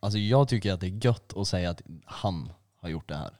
Alltså 0.02 0.20
jag 0.20 0.48
tycker 0.48 0.74
att 0.74 0.80
det 0.82 0.88
är 0.88 1.06
gött 1.06 1.38
att 1.38 1.48
säga 1.48 1.70
att 1.70 1.82
han 2.06 2.52
har 2.76 2.90
gjort 2.90 3.08
det 3.10 3.16
här. 3.16 3.32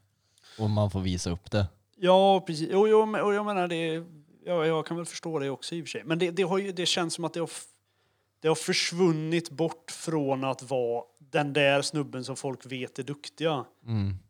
Och 0.60 0.70
man 0.70 0.92
får 0.92 1.00
visa 1.02 1.30
upp 1.30 1.52
det. 1.52 1.68
Ja, 2.00 2.44
precis. 2.48 2.74
Och 2.74 2.90
jag, 2.90 3.26
och 3.26 3.34
jag 3.34 3.46
menar, 3.46 3.68
det, 3.68 4.04
ja, 4.46 4.66
jag 4.66 4.86
kan 4.86 4.98
väl 4.98 5.06
förstå 5.06 5.40
det 5.40 5.50
också 5.50 5.76
i 5.76 5.82
och 5.82 5.86
för 5.86 5.90
sig. 5.90 6.04
Men 6.06 6.20
det, 6.20 6.32
det, 6.32 6.44
har 6.44 6.58
ju, 6.58 6.72
det 6.72 6.86
känns 6.86 7.14
som 7.14 7.26
att 7.26 7.34
det 7.34 7.40
har, 7.40 7.48
f- 7.48 7.66
det 8.42 8.48
har 8.48 8.56
försvunnit 8.56 9.50
bort 9.52 9.92
från 9.92 10.44
att 10.44 10.64
vara 10.64 11.04
den 11.20 11.54
där 11.54 11.82
snubben 11.82 12.24
som 12.24 12.36
folk 12.36 12.66
vet 12.72 13.00
är 13.00 13.04
duktiga. 13.04 13.66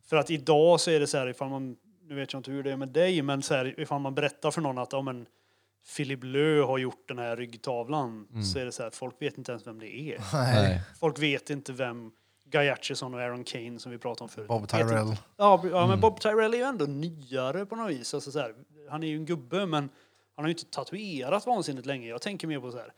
För 0.06 0.16
att 0.18 0.32
idag 0.32 0.80
så 0.80 0.92
är 0.92 1.00
det 1.00 1.08
så 1.08 1.18
här, 1.18 1.28
ifall 1.28 1.50
man, 1.50 1.76
nu 2.08 2.16
vet 2.16 2.34
jag 2.34 2.40
inte 2.40 2.52
hur 2.52 2.64
det 2.64 2.72
är 2.72 2.78
med 2.78 2.90
dig, 2.90 3.22
men 3.22 3.42
så 3.42 3.54
här, 3.54 3.80
ifall 3.80 4.02
man 4.02 4.16
berättar 4.16 4.52
för 4.52 4.62
någon 4.62 4.78
att 4.78 4.94
ja, 4.94 5.02
men, 5.02 5.26
Philip 5.98 6.20
Lö 6.24 6.62
har 6.62 6.78
gjort 6.78 7.08
den 7.08 7.18
här 7.18 7.36
ryggtavlan, 7.38 8.28
så 8.44 8.60
är 8.60 8.66
det 8.66 8.72
så 8.72 8.84
här, 8.84 8.90
folk 8.90 9.22
vet 9.22 9.38
inte 9.38 9.52
ens 9.52 9.68
vem 9.68 9.80
det 9.80 9.96
är. 10.00 10.22
Nej. 10.34 10.82
Folk 11.00 11.20
vet 11.20 11.50
inte 11.50 11.74
vem 11.74 12.12
Guy 12.52 12.70
Atchison 12.70 13.14
och 13.14 13.22
Aaron 13.22 13.44
Kane 13.44 13.80
som 13.80 13.92
vi 13.92 13.98
pratade 13.98 14.24
om 14.24 14.30
förut. 14.30 14.48
Bob 14.48 14.68
Tyrell. 14.68 15.16
Ja, 15.38 15.64
ja 15.72 15.88
men 15.88 16.00
Bob 16.00 16.20
Tyrell 16.20 16.54
är 16.54 16.58
ju 16.58 16.64
ändå 16.64 16.86
nyare 16.86 17.66
på 17.66 17.76
något 17.76 17.92
vis. 17.92 18.14
Alltså 18.14 18.32
så 18.32 18.40
här, 18.40 18.54
han 18.90 19.04
är 19.04 19.08
ju 19.08 19.16
en 19.16 19.26
gubbe, 19.26 19.66
men 19.66 19.90
han 20.36 20.46
har 20.46 20.48
ju 20.48 20.52
inte 20.54 20.66
tatuerat 20.66 21.46
vansinnigt 21.46 21.86
länge. 21.86 22.08
Jag 22.08 22.22
tänker 22.22 22.48
mer 22.48 22.60
på 22.60 22.72
så 22.72 22.78
här, 22.78 22.94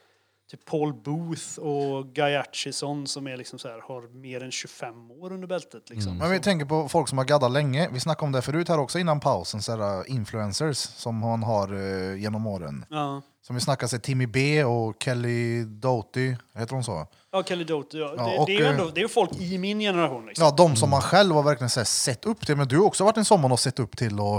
typ 0.52 0.65
Paul 0.65 0.94
Booth 0.94 1.60
och 1.60 2.14
Guy 2.14 2.36
Atchison 2.36 3.07
som 3.07 3.28
är 3.28 3.38
liksom 3.38 3.60
så 3.60 3.68
här, 3.68 3.82
har 3.88 4.02
mer 4.02 4.44
än 4.44 4.52
25 4.52 5.11
år 5.11 5.32
under 5.34 5.48
bältet. 5.48 5.90
Liksom. 5.90 6.18
Men 6.18 6.32
vi 6.32 6.40
tänker 6.40 6.65
på 6.65 6.90
folk 6.90 7.10
som 7.10 7.18
har 7.18 7.26
gaddat 7.26 7.52
länge. 7.52 7.90
Vi 7.91 7.99
snackade 7.99 8.26
om 8.26 8.32
det 8.32 8.41
förut 8.41 8.69
här 8.69 8.80
också 8.80 8.99
innan 8.99 9.19
pausen. 9.19 9.61
Så 9.61 9.76
här, 9.76 10.10
influencers 10.10 10.78
som 10.78 11.15
man 11.15 11.44
har 11.44 11.73
uh, 11.73 12.22
genom 12.22 12.48
åren. 12.48 12.86
Ja. 12.90 13.22
Som 13.41 13.55
vi 13.55 13.61
snackade 13.61 13.89
sig 13.89 13.99
Timmy 13.99 14.26
B 14.27 14.63
och 14.63 14.95
Kelly 15.03 15.63
Doty. 15.63 16.35
Heter 16.55 16.73
hon 16.73 16.84
så? 16.84 17.07
Ja, 17.31 17.43
Kelly 17.43 17.63
Doty. 17.63 17.97
Ja. 17.99 18.13
Ja, 18.18 18.23
det, 18.23 18.38
och, 18.38 18.45
det, 18.47 18.55
är 18.55 18.59
ju 18.59 18.65
eh, 18.65 18.72
ändå, 18.72 18.91
det 18.95 19.01
är 19.01 19.07
folk 19.07 19.31
i 19.39 19.57
min 19.57 19.80
generation. 19.80 20.26
Liksom. 20.26 20.45
Ja, 20.45 20.51
de 20.57 20.76
som 20.76 20.89
man 20.89 21.01
själv 21.01 21.35
har 21.35 21.43
verkligen 21.43 21.69
så 21.69 21.80
här, 21.80 21.85
sett 21.85 22.26
upp 22.26 22.45
till. 22.45 22.55
Men 22.55 22.68
du 22.68 22.77
har 22.77 22.85
också 22.85 23.03
varit 23.03 23.18
en 23.18 23.26
som 23.26 23.41
man 23.41 23.51
har 23.51 23.57
sett 23.57 23.80
upp 23.80 23.97
till. 23.97 24.19
Och, 24.19 24.35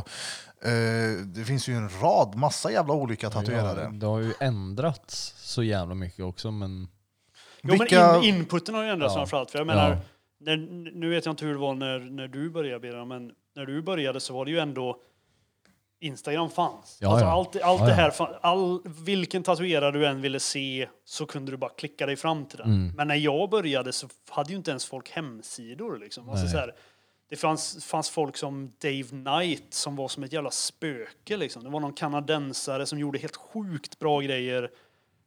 eh, 0.69 1.17
det 1.25 1.45
finns 1.45 1.69
ju 1.69 1.75
en 1.75 1.89
rad, 2.03 2.35
massa 2.35 2.73
jävla 2.73 2.95
olika 2.95 3.31
tatuerare. 3.31 3.83
Ja, 3.83 3.91
det 3.91 4.07
har 4.07 4.21
ju 4.21 4.33
ändrats 4.41 5.35
så 5.39 5.63
jävla 5.63 5.95
mycket 5.95 6.25
också 6.25 6.51
men 6.51 6.89
Jo, 7.63 7.71
Vilka- 7.73 8.13
men 8.13 8.23
in, 8.25 8.35
inputen 8.35 8.75
har 8.75 8.83
ju 8.85 8.91
ändrats 8.91 9.13
Ja. 9.15 9.19
framförallt. 9.21 9.51
För 9.51 9.59
jag 9.59 9.67
menar, 9.67 9.91
Ja. 9.91 9.97
när, 10.41 10.57
nu 10.95 11.11
vet 11.11 11.27
jag 11.27 11.33
inte 11.33 11.45
hur 11.45 11.53
det 11.53 11.59
var 11.61 11.75
när, 11.75 11.99
när 11.99 12.29
du 12.29 12.51
började 12.51 12.81
Birra, 12.81 13.05
men 13.05 13.31
när 13.57 13.67
du 13.67 13.83
började 13.83 14.21
så 14.21 14.35
var 14.35 14.45
det 14.45 14.51
ju 14.51 14.59
ändå 14.59 14.97
Instagram 16.03 16.51
fanns. 16.51 16.99
Ja, 17.01 17.09
alltså 17.09 17.27
ja. 17.27 17.33
allt, 17.33 17.63
allt 17.63 17.81
Ja, 17.81 17.87
det 17.87 17.93
här, 17.93 18.11
fan- 18.11 18.35
all, 18.41 18.83
vilken 19.05 19.43
tatuerare 19.43 19.91
du 19.91 20.07
än 20.07 20.21
ville 20.21 20.41
se 20.41 20.89
så 21.05 21.27
kunde 21.27 21.51
du 21.51 21.57
bara 21.57 21.71
klicka 21.71 22.07
dig 22.07 22.17
fram 22.17 22.47
till 22.47 22.59
den. 22.59 22.67
Mm. 22.67 22.97
Men 22.97 23.09
när 23.09 23.15
jag 23.15 23.51
började 23.51 23.93
så 23.93 24.09
hade 24.31 24.51
ju 24.51 24.57
inte 24.57 24.71
ens 24.71 24.87
folk 24.87 25.11
hemsidor. 25.11 25.99
Liksom. 25.99 26.31
Alltså, 26.31 26.49
så 26.49 26.57
här, 26.57 26.75
det 27.29 27.37
fanns, 27.37 27.85
fanns 27.85 28.11
folk 28.11 28.37
som 28.37 28.73
Dave 28.79 29.03
Knight 29.03 29.75
som 29.75 29.97
var 29.97 30.09
som 30.09 30.23
ett 30.23 30.33
jävla 30.33 30.51
spöke. 30.51 31.37
Liksom. 31.37 31.65
Det 31.65 31.71
var 31.71 31.81
någon 31.81 31.93
kanadensare 31.93 32.87
som 32.87 32.99
gjorde 32.99 33.19
helt 33.19 33.37
sjukt 33.37 33.99
bra 33.99 34.21
grejer 34.21 34.71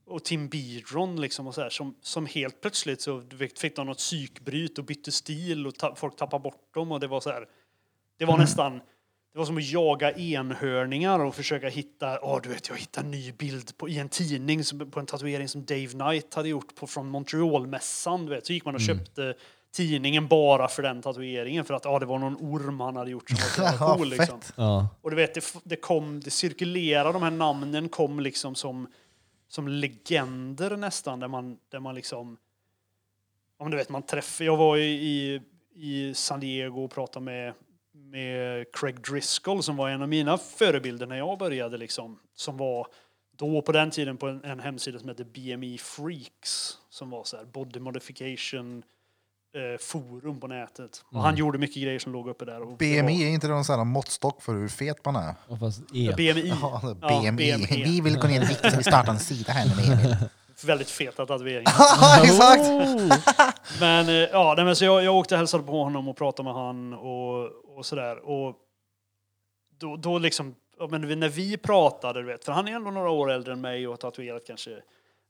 och 0.07 0.23
Tim 0.23 0.47
Biedron 0.47 1.21
liksom 1.21 1.47
och 1.47 1.55
så 1.55 1.61
här, 1.61 1.69
som, 1.69 1.95
som 2.01 2.25
helt 2.25 2.61
plötsligt 2.61 3.01
så 3.01 3.23
fick 3.55 3.75
de 3.75 3.87
något 3.87 3.97
psykbryt 3.97 4.77
och 4.77 4.85
bytte 4.85 5.11
stil 5.11 5.67
och 5.67 5.75
ta, 5.75 5.95
folk 5.95 6.15
tappade 6.15 6.43
bort 6.43 6.73
dem 6.73 6.91
och 6.91 6.99
det 6.99 7.07
var 7.07 7.19
så 7.21 7.29
här. 7.29 7.47
Det 8.17 8.25
var 8.25 8.37
nästan 8.37 8.81
det 9.35 9.39
var 9.39 9.45
som 9.45 9.57
att 9.57 9.71
jaga 9.71 10.11
enhörningar 10.11 11.19
och 11.19 11.35
försöka 11.35 11.69
hitta, 11.69 12.19
ja 12.21 12.39
du 12.43 12.49
vet 12.49 12.69
jag 12.69 12.75
hittade 12.77 13.07
en 13.07 13.11
ny 13.11 13.31
bild 13.31 13.77
på, 13.77 13.89
i 13.89 13.99
en 13.99 14.09
tidning 14.09 14.63
som, 14.63 14.91
på 14.91 14.99
en 14.99 15.05
tatuering 15.05 15.47
som 15.47 15.65
Dave 15.65 15.87
Knight 15.87 16.33
hade 16.33 16.49
gjort 16.49 16.75
på, 16.75 16.87
från 16.87 17.09
Montreal-mässan. 17.09 18.25
Du 18.25 18.29
vet. 18.29 18.45
Så 18.45 18.53
gick 18.53 18.65
man 18.65 18.75
och 18.75 18.81
köpte 18.81 19.33
tidningen 19.71 20.27
bara 20.27 20.67
för 20.67 20.83
den 20.83 21.01
tatueringen 21.01 21.65
för 21.65 21.73
att 21.73 21.85
ah, 21.85 21.99
det 21.99 22.05
var 22.05 22.19
någon 22.19 22.35
orm 22.35 22.79
han 22.79 22.95
hade 22.95 23.11
gjort 23.11 23.29
som 23.29 23.63
var 23.63 23.71
så 23.71 23.77
cool. 23.97 24.09
Liksom. 24.09 24.39
Ja. 24.55 24.87
Och 25.01 25.09
du 25.09 25.15
vet, 25.15 25.33
det, 25.33 25.53
det 25.63 25.75
kom, 25.75 26.19
det 26.19 26.31
cirkulerade, 26.31 27.13
de 27.13 27.23
här 27.23 27.31
namnen 27.31 27.89
kom 27.89 28.19
liksom 28.19 28.55
som, 28.55 28.87
som 29.47 29.67
legender 29.67 30.77
nästan, 30.77 31.19
där 31.19 31.27
man, 31.27 31.57
där 31.69 31.79
man 31.79 31.95
liksom, 31.95 32.37
om 33.57 33.71
du 33.71 33.77
vet, 33.77 33.89
man 33.89 34.03
träffar, 34.03 34.45
jag 34.45 34.57
var 34.57 34.77
i, 34.77 34.91
i, 34.91 35.41
i 35.75 36.13
San 36.13 36.39
Diego 36.39 36.83
och 36.83 36.91
pratade 36.91 37.25
med, 37.25 37.53
med 38.15 38.65
Craig 38.73 39.01
Driscoll 39.01 39.63
som 39.63 39.75
var 39.75 39.89
en 39.89 40.01
av 40.01 40.09
mina 40.09 40.37
förebilder 40.37 41.05
när 41.07 41.15
jag 41.17 41.37
började 41.39 41.77
liksom, 41.77 42.19
som 42.35 42.57
var 42.57 42.87
då 43.37 43.61
på 43.61 43.71
den 43.71 43.91
tiden 43.91 44.17
på 44.17 44.27
en, 44.27 44.43
en 44.43 44.59
hemsida 44.59 44.99
som 44.99 45.09
hette 45.09 45.25
BME 45.25 45.77
Freaks, 45.77 46.73
som 46.89 47.09
var 47.09 47.23
så 47.23 47.37
här 47.37 47.45
body 47.45 47.79
modification 47.79 48.83
eh, 49.55 49.79
forum 49.79 50.39
på 50.39 50.47
nätet. 50.47 51.03
Och 51.11 51.21
han 51.21 51.35
gjorde 51.35 51.57
mycket 51.57 51.83
grejer 51.83 51.99
som 51.99 52.13
låg 52.13 52.29
uppe 52.29 52.45
där. 52.45 52.61
Och 52.61 52.77
BMI 52.77 53.01
var- 53.01 53.09
är 53.09 53.27
inte 53.27 53.47
någon 53.47 53.65
sån 53.65 53.77
här 53.77 53.85
måttstock 53.85 54.41
för 54.41 54.53
hur 54.53 54.67
fet 54.67 55.05
man 55.05 55.15
är? 55.15 55.35
Och 55.47 55.59
fast 55.59 55.79
e. 55.93 56.13
BMI. 56.17 56.53
Ja, 56.61 56.81
Ja, 57.01 57.21
BMI. 57.21 57.31
BMI. 57.31 57.83
Vi 57.83 58.01
vill 58.01 58.17
gå 58.19 58.27
ner 58.27 58.41
i 58.43 58.45
vikt 58.45 58.71
så 58.71 58.77
vi 58.77 58.83
startar 58.83 59.11
en 59.11 59.19
sida 59.19 59.53
här 59.53 59.75
med 59.75 59.99
Emil. 59.99 60.15
Väldigt 60.65 60.89
feta 60.89 61.25
tatueringar. 61.25 61.73
Ja, 62.01 62.23
exakt! 62.23 62.63
Men, 63.79 64.09
eh, 64.09 64.13
ja, 64.15 64.53
nej, 64.57 64.65
men 64.65 64.75
så 64.75 64.85
jag, 64.85 65.03
jag 65.03 65.15
åkte 65.15 65.35
och 65.35 65.39
hälsade 65.39 65.63
på 65.63 65.83
honom 65.83 66.07
och 66.07 66.17
pratade 66.17 66.43
med 66.43 66.53
han 66.53 66.93
och, 66.93 67.49
och 67.75 67.85
sådär. 67.85 68.17
Och 68.17 68.55
då, 69.77 69.95
då 69.95 70.19
liksom, 70.19 70.55
men 70.89 71.19
när 71.19 71.29
vi 71.29 71.57
pratade, 71.57 72.21
du 72.21 72.25
vet, 72.25 72.45
för 72.45 72.51
han 72.51 72.67
är 72.67 72.71
ändå 72.71 72.91
några 72.91 73.09
år 73.09 73.31
äldre 73.31 73.53
än 73.53 73.61
mig 73.61 73.87
och 73.87 73.93
har 73.93 73.97
tatuerat 73.97 74.47
kanske, 74.47 74.71
jag 74.71 74.79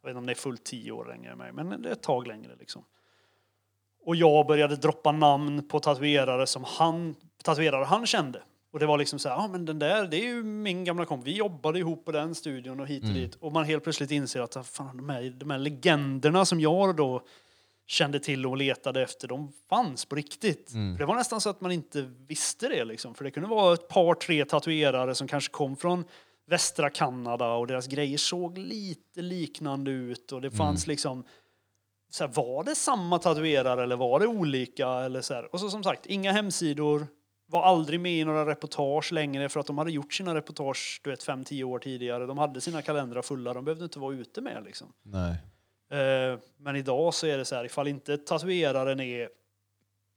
vet 0.04 0.10
inte 0.10 0.18
om 0.18 0.26
det 0.26 0.34
är 0.34 0.36
fullt 0.36 0.64
tio 0.64 0.92
år 0.92 1.06
längre 1.06 1.32
än 1.32 1.38
mig, 1.38 1.54
men 1.54 1.82
det 1.82 1.90
är 1.90 1.94
ett 1.94 2.04
tag 2.04 2.28
längre 2.28 2.56
liksom. 2.60 2.86
Och 4.06 4.16
jag 4.16 4.48
började 4.48 4.76
droppa 4.76 5.12
namn 5.12 5.68
på 5.68 5.80
tatuerare 5.80 6.48
som 6.48 6.64
han, 6.64 7.16
tatuerare 7.44 7.86
han 7.86 8.06
kände. 8.06 8.42
Och 8.72 8.80
det 8.80 8.86
var 8.86 8.98
liksom 8.98 9.20
så 9.20 9.30
här, 9.30 9.36
ja 9.36 9.48
men 9.48 9.66
den 9.66 9.80
där, 9.80 10.08
det 10.08 10.18
är 10.18 10.26
ju 10.26 10.44
min 10.44 10.84
gamla 10.84 11.06
kompis. 11.06 11.28
Vi 11.28 11.38
jobbade 11.38 11.80
ihop 11.80 12.06
på 12.06 12.12
den 12.12 12.36
studion 12.36 12.80
och 12.80 12.88
hit 12.88 13.04
och 13.04 13.10
dit. 13.10 13.36
Och 13.36 13.52
man 13.52 13.66
helt 13.66 13.84
plötsligt 13.84 14.12
inser 14.12 14.42
att 14.42 14.58
ah, 14.58 14.64
fan, 14.64 14.98
de, 14.98 15.10
här, 15.10 15.30
de 15.30 15.50
här 15.50 15.58
legenderna 15.58 16.46
som 16.46 16.60
jag 16.60 16.96
då 16.96 17.22
kände 17.88 18.20
till 18.20 18.46
och 18.46 18.58
letade 18.58 19.02
efter, 19.02 19.28
de 19.28 19.52
fanns 19.70 20.06
på 20.06 20.16
riktigt. 20.16 20.72
För 20.72 21.00
Det 21.00 21.06
var 21.06 21.16
nästan 21.16 21.42
så 21.42 21.50
att 21.50 21.62
man 21.62 21.72
inte 21.72 22.12
visste 22.28 22.70
det 22.70 22.86
liksom. 22.86 23.16
För 23.16 23.24
det 23.24 23.32
kunde 23.32 23.50
vara 23.50 23.74
ett 23.74 23.88
par, 23.88 24.14
tre 24.14 24.46
tatuerare 24.46 25.16
som 25.16 25.28
kanske 25.28 25.52
kom 25.52 25.76
från 25.78 26.06
västra 26.48 26.90
Kanada 26.90 27.52
och 27.52 27.68
deras 27.68 27.88
grejer 27.88 28.18
såg 28.18 28.58
lite 28.58 29.22
liknande 29.22 29.92
ut 29.92 30.32
och 30.32 30.42
det 30.42 30.52
fanns 30.52 30.88
liksom 30.88 31.24
så 32.10 32.24
här, 32.24 32.32
var 32.34 32.64
det 32.64 32.76
samma 32.76 33.20
tatuerare 33.20 33.84
eller 33.84 33.96
var 33.96 34.20
det 34.20 34.28
olika? 34.28 34.88
Eller 34.88 35.22
så 35.22 35.34
här. 35.34 35.54
Och 35.54 35.60
så 35.60 35.70
som 35.70 35.84
sagt, 35.84 36.06
inga 36.06 36.32
hemsidor, 36.32 37.08
var 37.48 37.64
aldrig 37.64 38.00
med 38.00 38.12
i 38.12 38.26
några 38.26 38.46
reportage 38.46 39.12
längre 39.12 39.50
för 39.50 39.60
att 39.60 39.66
de 39.66 39.78
hade 39.78 39.92
gjort 39.92 40.14
sina 40.14 40.36
reportage 40.36 41.02
du 41.04 41.10
vet, 41.10 41.24
fem, 41.24 41.44
tio 41.44 41.64
år 41.64 41.80
tidigare. 41.80 42.26
De 42.26 42.38
hade 42.38 42.62
sina 42.62 42.82
kalendrar 42.82 43.22
fulla, 43.22 43.54
de 43.54 43.66
behövde 43.66 43.84
inte 43.84 44.00
vara 44.00 44.16
ute 44.16 44.42
med 44.42 44.64
liksom. 44.64 44.94
Nej. 45.04 45.38
Eh, 45.96 46.40
men 46.58 46.76
idag 46.76 47.14
så 47.14 47.28
är 47.28 47.38
det 47.38 47.46
så 47.46 47.56
här, 47.56 47.66
ifall 47.66 47.88
inte 47.88 48.18
tatueraren 48.18 49.00
är 49.00 49.30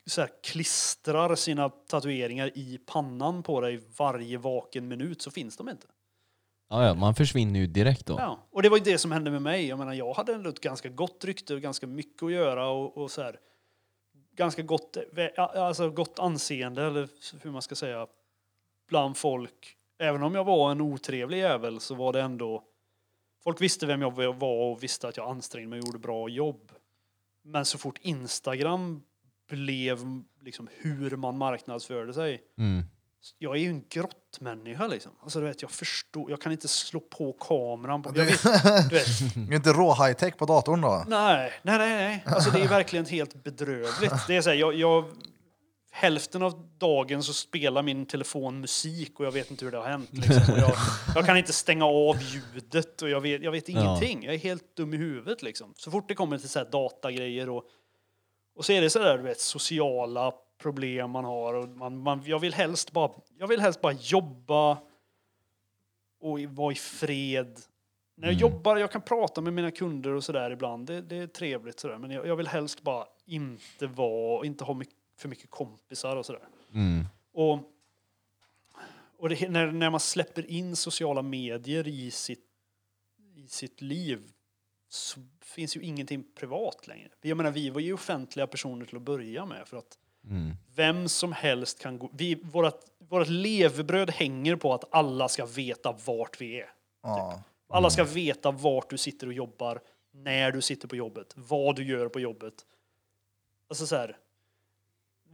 så 0.05 0.21
här, 0.21 0.29
klistrar 0.43 1.35
sina 1.35 1.69
tatueringar 1.69 2.51
i 2.57 2.79
pannan 2.85 3.43
på 3.43 3.61
dig 3.61 3.81
varje 3.97 4.37
vaken 4.37 4.87
minut 4.87 5.21
så 5.21 5.31
finns 5.31 5.57
de 5.57 5.69
inte. 5.69 5.87
Ja, 6.69 6.85
ja, 6.85 6.93
man 6.93 7.15
försvinner 7.15 7.59
ju 7.59 7.67
direkt 7.67 8.05
då. 8.05 8.15
Ja, 8.19 8.47
och 8.51 8.61
det 8.61 8.69
var 8.69 8.77
ju 8.77 8.83
det 8.83 8.97
som 8.97 9.11
hände 9.11 9.31
med 9.31 9.41
mig. 9.41 9.67
Jag 9.67 9.79
menar, 9.79 9.93
jag 9.93 10.13
hade 10.13 10.33
ändå 10.33 10.49
ett 10.49 10.61
ganska 10.61 10.89
gott 10.89 11.25
rykte 11.25 11.53
och 11.53 11.61
ganska 11.61 11.87
mycket 11.87 12.23
att 12.23 12.31
göra 12.31 12.69
och, 12.69 12.97
och 12.97 13.11
så 13.11 13.21
här, 13.21 13.39
ganska 14.35 14.61
gott, 14.61 14.97
alltså 15.35 15.89
gott 15.89 16.19
anseende, 16.19 16.83
eller 16.83 17.09
hur 17.41 17.51
man 17.51 17.61
ska 17.61 17.75
säga, 17.75 18.07
bland 18.87 19.17
folk. 19.17 19.75
Även 19.99 20.23
om 20.23 20.35
jag 20.35 20.43
var 20.43 20.71
en 20.71 20.81
otrevlig 20.81 21.37
jävel 21.37 21.79
så 21.79 21.95
var 21.95 22.13
det 22.13 22.21
ändå... 22.21 22.63
Folk 23.43 23.61
visste 23.61 23.85
vem 23.85 24.01
jag 24.01 24.11
var 24.11 24.71
och 24.71 24.83
visste 24.83 25.07
att 25.07 25.17
jag 25.17 25.29
ansträngde 25.29 25.69
mig 25.69 25.79
och 25.79 25.85
gjorde 25.85 25.99
bra 25.99 26.29
jobb. 26.29 26.71
Men 27.43 27.65
så 27.65 27.77
fort 27.77 27.97
Instagram 28.01 29.01
blev 29.49 30.21
liksom 30.41 30.69
hur 30.77 31.15
man 31.15 31.37
marknadsförde 31.37 32.13
sig 32.13 32.41
Mm. 32.57 32.83
jag 33.37 33.55
är 33.55 33.59
ju 33.59 33.69
en 33.69 33.83
grottmänniska 33.89 34.87
liksom. 34.87 35.11
Alltså 35.23 35.39
du 35.39 35.45
vet, 35.45 35.61
jag 35.61 35.71
förstår, 35.71 36.29
jag 36.31 36.41
kan 36.41 36.51
inte 36.51 36.67
slå 36.67 36.99
på 36.99 37.33
kameran. 37.33 38.01
På, 38.03 38.09
jag 38.15 38.25
vet, 38.25 38.43
du 38.89 38.95
vet, 38.95 39.07
är 39.51 39.53
inte 39.55 39.73
rå 39.73 39.93
high-tech 39.93 40.37
på 40.37 40.45
datorn 40.45 40.81
då? 40.81 41.05
nej, 41.07 41.53
nej, 41.63 41.77
nej, 41.77 41.95
nej. 41.95 42.23
Alltså 42.25 42.51
det 42.51 42.59
är 42.61 42.67
verkligen 42.67 43.05
helt 43.05 43.43
bedrövligt. 43.43 44.27
Det 44.27 44.35
är 44.35 44.41
så 44.41 44.49
här, 44.49 44.57
jag, 44.57 44.73
jag, 44.73 45.05
hälften 45.99 46.43
av 46.43 46.69
dagen 46.77 47.23
så 47.23 47.33
spelar 47.33 47.83
min 47.83 48.05
telefon 48.05 48.61
musik 48.61 49.19
och 49.19 49.25
jag 49.25 49.31
vet 49.31 49.51
inte 49.51 49.65
hur 49.65 49.71
det 49.71 49.77
har 49.77 49.85
hänt. 49.85 50.09
Liksom. 50.13 50.55
Jag, 50.57 50.71
jag 51.15 51.25
kan 51.25 51.37
inte 51.37 51.53
stänga 51.53 51.85
av 51.85 52.17
ljudet 52.21 53.01
och 53.01 53.09
jag 53.09 53.21
vet, 53.21 53.41
jag 53.41 53.51
vet 53.51 53.69
ingenting. 53.69 54.23
Jag 54.23 54.33
är 54.33 54.37
helt 54.37 54.75
dum 54.75 54.93
i 54.93 54.97
huvudet 54.97 55.41
liksom. 55.41 55.73
Så 55.77 55.91
fort 55.91 56.07
det 56.07 56.15
kommer 56.15 56.37
till 56.37 56.49
så 56.49 56.59
här 56.59 56.67
datagrejer 56.71 57.49
och, 57.49 57.63
och 58.55 58.65
så 58.65 58.71
är 58.71 58.81
det 58.81 58.89
så 58.89 58.99
där, 58.99 59.17
du 59.17 59.23
vet, 59.23 59.39
sociala 59.39 60.33
problem 60.61 61.11
man 61.11 61.25
har. 61.25 61.53
Och 61.53 61.69
man, 61.69 61.97
man, 61.97 62.23
jag, 62.25 62.39
vill 62.39 62.53
helst 62.53 62.91
bara, 62.91 63.11
jag 63.37 63.47
vill 63.47 63.59
helst 63.59 63.81
bara 63.81 63.93
jobba 63.93 64.77
och 66.21 66.39
vara 66.39 66.71
i 66.71 66.75
fred. 66.75 67.59
När 68.17 68.27
jag 68.27 68.35
jobbar, 68.35 68.77
jag 68.77 68.91
kan 68.91 69.01
prata 69.01 69.41
med 69.41 69.53
mina 69.53 69.71
kunder 69.71 70.11
och 70.11 70.23
sådär 70.23 70.51
ibland. 70.51 70.87
Det, 70.87 71.01
det 71.01 71.17
är 71.17 71.27
trevligt 71.27 71.79
sådär. 71.79 71.97
Men 71.97 72.11
jag, 72.11 72.27
jag 72.27 72.35
vill 72.35 72.47
helst 72.47 72.81
bara 72.81 73.05
inte 73.25 73.87
vara, 73.87 74.45
inte 74.45 74.63
ha 74.63 74.73
mycket, 74.73 74.98
för 75.19 75.29
mycket 75.29 75.49
kompisar 75.49 76.15
och 76.15 76.25
sådär. 76.25 76.47
Mm. 76.73 77.05
Och, 77.33 77.59
och 79.17 79.29
det, 79.29 79.49
när, 79.49 79.71
när 79.71 79.89
man 79.89 79.99
släpper 79.99 80.51
in 80.51 80.75
sociala 80.75 81.21
medier 81.21 81.87
i 81.87 82.11
sitt, 82.11 82.45
i 83.35 83.47
sitt 83.47 83.81
liv 83.81 84.31
så 84.89 85.19
finns 85.41 85.77
ju 85.77 85.81
ingenting 85.81 86.23
privat 86.35 86.87
längre. 86.87 87.09
Jag 87.21 87.37
menar, 87.37 87.51
vi 87.51 87.69
var 87.69 87.81
ju 87.81 87.93
offentliga 87.93 88.47
personer 88.47 88.85
till 88.85 88.95
att 88.97 89.01
börja 89.01 89.45
med. 89.45 89.67
För 89.67 89.77
att 89.77 89.97
Mm. 90.23 90.55
vem 90.75 91.09
som 91.09 91.33
helst 91.33 91.79
kan 91.79 91.99
gå... 91.99 92.09
Vi, 92.13 92.35
vårat, 92.35 92.85
vårat 92.97 93.29
levebröd 93.29 94.09
hänger 94.09 94.55
på 94.55 94.73
att 94.73 94.83
alla 94.91 95.29
ska 95.29 95.45
veta 95.45 95.95
vart 96.05 96.41
vi 96.41 96.59
är. 96.59 96.69
Ja. 97.03 97.43
Alla 97.69 97.89
ska 97.89 98.03
veta 98.03 98.51
vart 98.51 98.89
du 98.89 98.97
sitter 98.97 99.27
och 99.27 99.33
jobbar, 99.33 99.81
när 100.11 100.51
du 100.51 100.61
sitter 100.61 100.87
på 100.87 100.95
jobbet, 100.95 101.33
vad 101.35 101.75
du 101.75 101.83
gör 101.83 102.07
på 102.07 102.19
jobbet. 102.19 102.53
Alltså 103.69 103.87
så 103.87 103.95
här, 103.95 104.17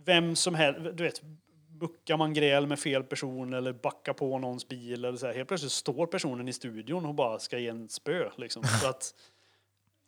vem 0.06 0.36
som 0.36 0.56
helst, 0.56 0.80
du 0.94 1.04
vet, 1.04 1.22
buckar 1.68 2.18
man 2.18 2.34
gräl 2.34 2.68
med 2.68 2.80
fel 2.80 3.04
person 3.04 3.54
eller 3.54 3.74
backar 3.74 4.14
på 4.14 4.40
någons 4.40 4.68
bil 4.68 5.06
eller 5.06 5.18
så 5.18 5.26
här, 5.26 5.34
helt 5.34 5.48
plötsligt 5.48 5.72
står 5.72 6.08
personen 6.08 6.48
i 6.48 6.54
studion 6.54 7.06
och 7.06 7.16
bara 7.16 7.40
ska 7.40 7.58
ge 7.58 7.68
en 7.68 7.90
spö 7.90 8.30
liksom. 8.38 8.64
Så 8.82 8.88
att, 8.88 9.14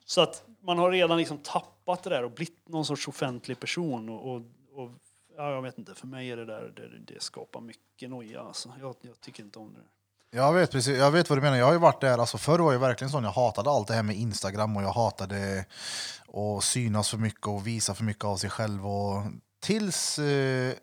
så 0.05 0.21
att 0.21 0.43
man 0.61 0.77
har 0.77 0.91
redan 0.91 1.17
liksom 1.17 1.37
tappat 1.37 2.03
det 2.03 2.09
där 2.09 2.23
och 2.23 2.31
blivit 2.31 2.69
någon 2.69 2.85
sorts 2.85 3.07
offentlig 3.07 3.59
person 3.59 4.09
och, 4.09 4.31
och, 4.31 4.41
och 4.73 4.91
ja, 5.37 5.51
jag 5.51 5.61
vet 5.61 5.77
inte, 5.77 5.95
för 5.95 6.07
mig 6.07 6.31
är 6.31 6.37
det 6.37 6.45
där, 6.45 6.73
det, 6.75 7.13
det 7.13 7.21
skapar 7.21 7.61
mycket 7.61 8.09
noja 8.09 8.41
alltså. 8.41 8.73
Jag, 8.79 8.95
jag 9.01 9.21
tycker 9.21 9.43
inte 9.43 9.59
om 9.59 9.73
det. 9.73 9.79
Jag 10.37 10.53
vet 10.53 10.71
precis, 10.71 10.97
jag 10.97 11.11
vet 11.11 11.29
vad 11.29 11.37
du 11.37 11.41
menar. 11.41 11.57
Jag 11.57 11.65
har 11.65 11.73
ju 11.73 11.79
varit 11.79 12.01
där, 12.01 12.17
alltså 12.17 12.37
förr 12.37 12.59
var 12.59 12.73
jag 12.73 12.79
verkligen 12.79 13.11
sån, 13.11 13.23
jag 13.23 13.31
hatade 13.31 13.69
allt 13.69 13.87
det 13.87 13.93
här 13.93 14.03
med 14.03 14.15
Instagram 14.15 14.77
och 14.77 14.83
jag 14.83 14.91
hatade 14.91 15.65
att 16.33 16.63
synas 16.63 17.09
för 17.09 17.17
mycket 17.17 17.47
och 17.47 17.67
visa 17.67 17.93
för 17.93 18.03
mycket 18.03 18.25
av 18.25 18.37
sig 18.37 18.49
själv. 18.49 18.87
Och, 18.87 19.23
tills 19.59 20.19
eh, 20.19 20.73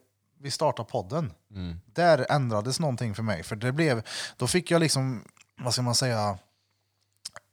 vi 0.40 0.50
startade 0.50 0.88
podden. 0.90 1.32
Mm. 1.50 1.80
Där 1.86 2.26
ändrades 2.30 2.80
någonting 2.80 3.14
för 3.14 3.22
mig. 3.22 3.42
För 3.42 3.56
det 3.56 3.72
blev, 3.72 4.02
då 4.36 4.46
fick 4.46 4.70
jag 4.70 4.80
liksom, 4.80 5.24
vad 5.56 5.72
ska 5.72 5.82
man 5.82 5.94
säga, 5.94 6.38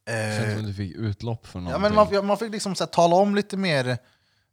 Känns 0.08 0.54
som 0.54 0.62
eh, 0.62 0.68
du 0.68 0.74
fick 0.74 0.96
utlopp 0.96 1.48
för 1.48 1.60
ja, 1.60 1.64
någonting. 1.64 1.82
men 1.82 1.96
man, 1.96 2.08
ja, 2.12 2.22
man 2.22 2.38
fick 2.38 2.52
liksom 2.52 2.76
så 2.76 2.84
här, 2.84 2.92
tala 2.92 3.16
om 3.16 3.36
lite 3.36 3.58
mer 3.58 3.98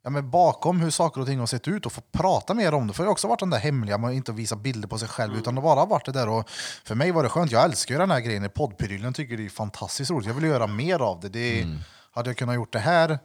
ja, 0.02 0.10
men 0.10 0.30
bakom 0.30 0.80
hur 0.80 0.90
saker 0.90 1.20
och 1.20 1.26
ting 1.26 1.38
har 1.38 1.46
sett 1.46 1.68
ut 1.68 1.86
och 1.86 1.92
få 1.92 2.00
prata 2.00 2.54
mer 2.54 2.74
om 2.74 2.86
det. 2.86 2.92
För 2.92 3.02
det 3.02 3.08
har 3.08 3.12
också 3.12 3.28
varit 3.28 3.40
den 3.40 3.50
där 3.50 3.58
hemliga, 3.58 3.98
man 3.98 4.12
inte 4.12 4.32
visa 4.32 4.56
bilder 4.56 4.88
på 4.88 4.98
sig 4.98 5.08
själv 5.08 5.36
utan 5.36 5.54
det 5.54 5.60
bara 5.60 5.84
varit 5.84 6.06
det 6.06 6.12
där. 6.12 6.28
Och 6.28 6.50
för 6.84 6.94
mig 6.94 7.10
var 7.10 7.22
det 7.22 7.28
skönt, 7.28 7.52
jag 7.52 7.64
älskar 7.64 7.94
ju 7.94 7.98
den 7.98 8.10
här 8.10 8.20
grejen 8.20 8.44
i 8.44 8.48
poddprylen, 8.48 9.12
tycker 9.12 9.36
det 9.36 9.44
är 9.44 9.50
fantastiskt 9.50 10.10
roligt. 10.10 10.26
Jag 10.26 10.34
vill 10.34 10.44
göra 10.44 10.66
mer 10.66 11.02
av 11.02 11.20
det. 11.20 11.28
det 11.28 11.62
Mm. 11.62 11.78
Hade 12.10 12.30
jag 12.30 12.36
kunnat 12.36 12.54
gjort 12.54 12.72
det 12.72 12.78
här 12.78 13.18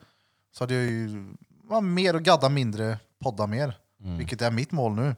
så 0.51 0.63
hade 0.63 0.73
jag 0.73 0.83
ju 0.83 1.33
ja, 1.69 1.81
mer 1.81 2.15
och 2.15 2.23
gadda 2.23 2.49
mindre, 2.49 2.99
podda 3.23 3.47
mer. 3.47 3.77
Mm. 4.03 4.17
Vilket 4.17 4.41
är 4.41 4.51
mitt 4.51 4.71
mål 4.71 4.91
nu. 4.95 5.15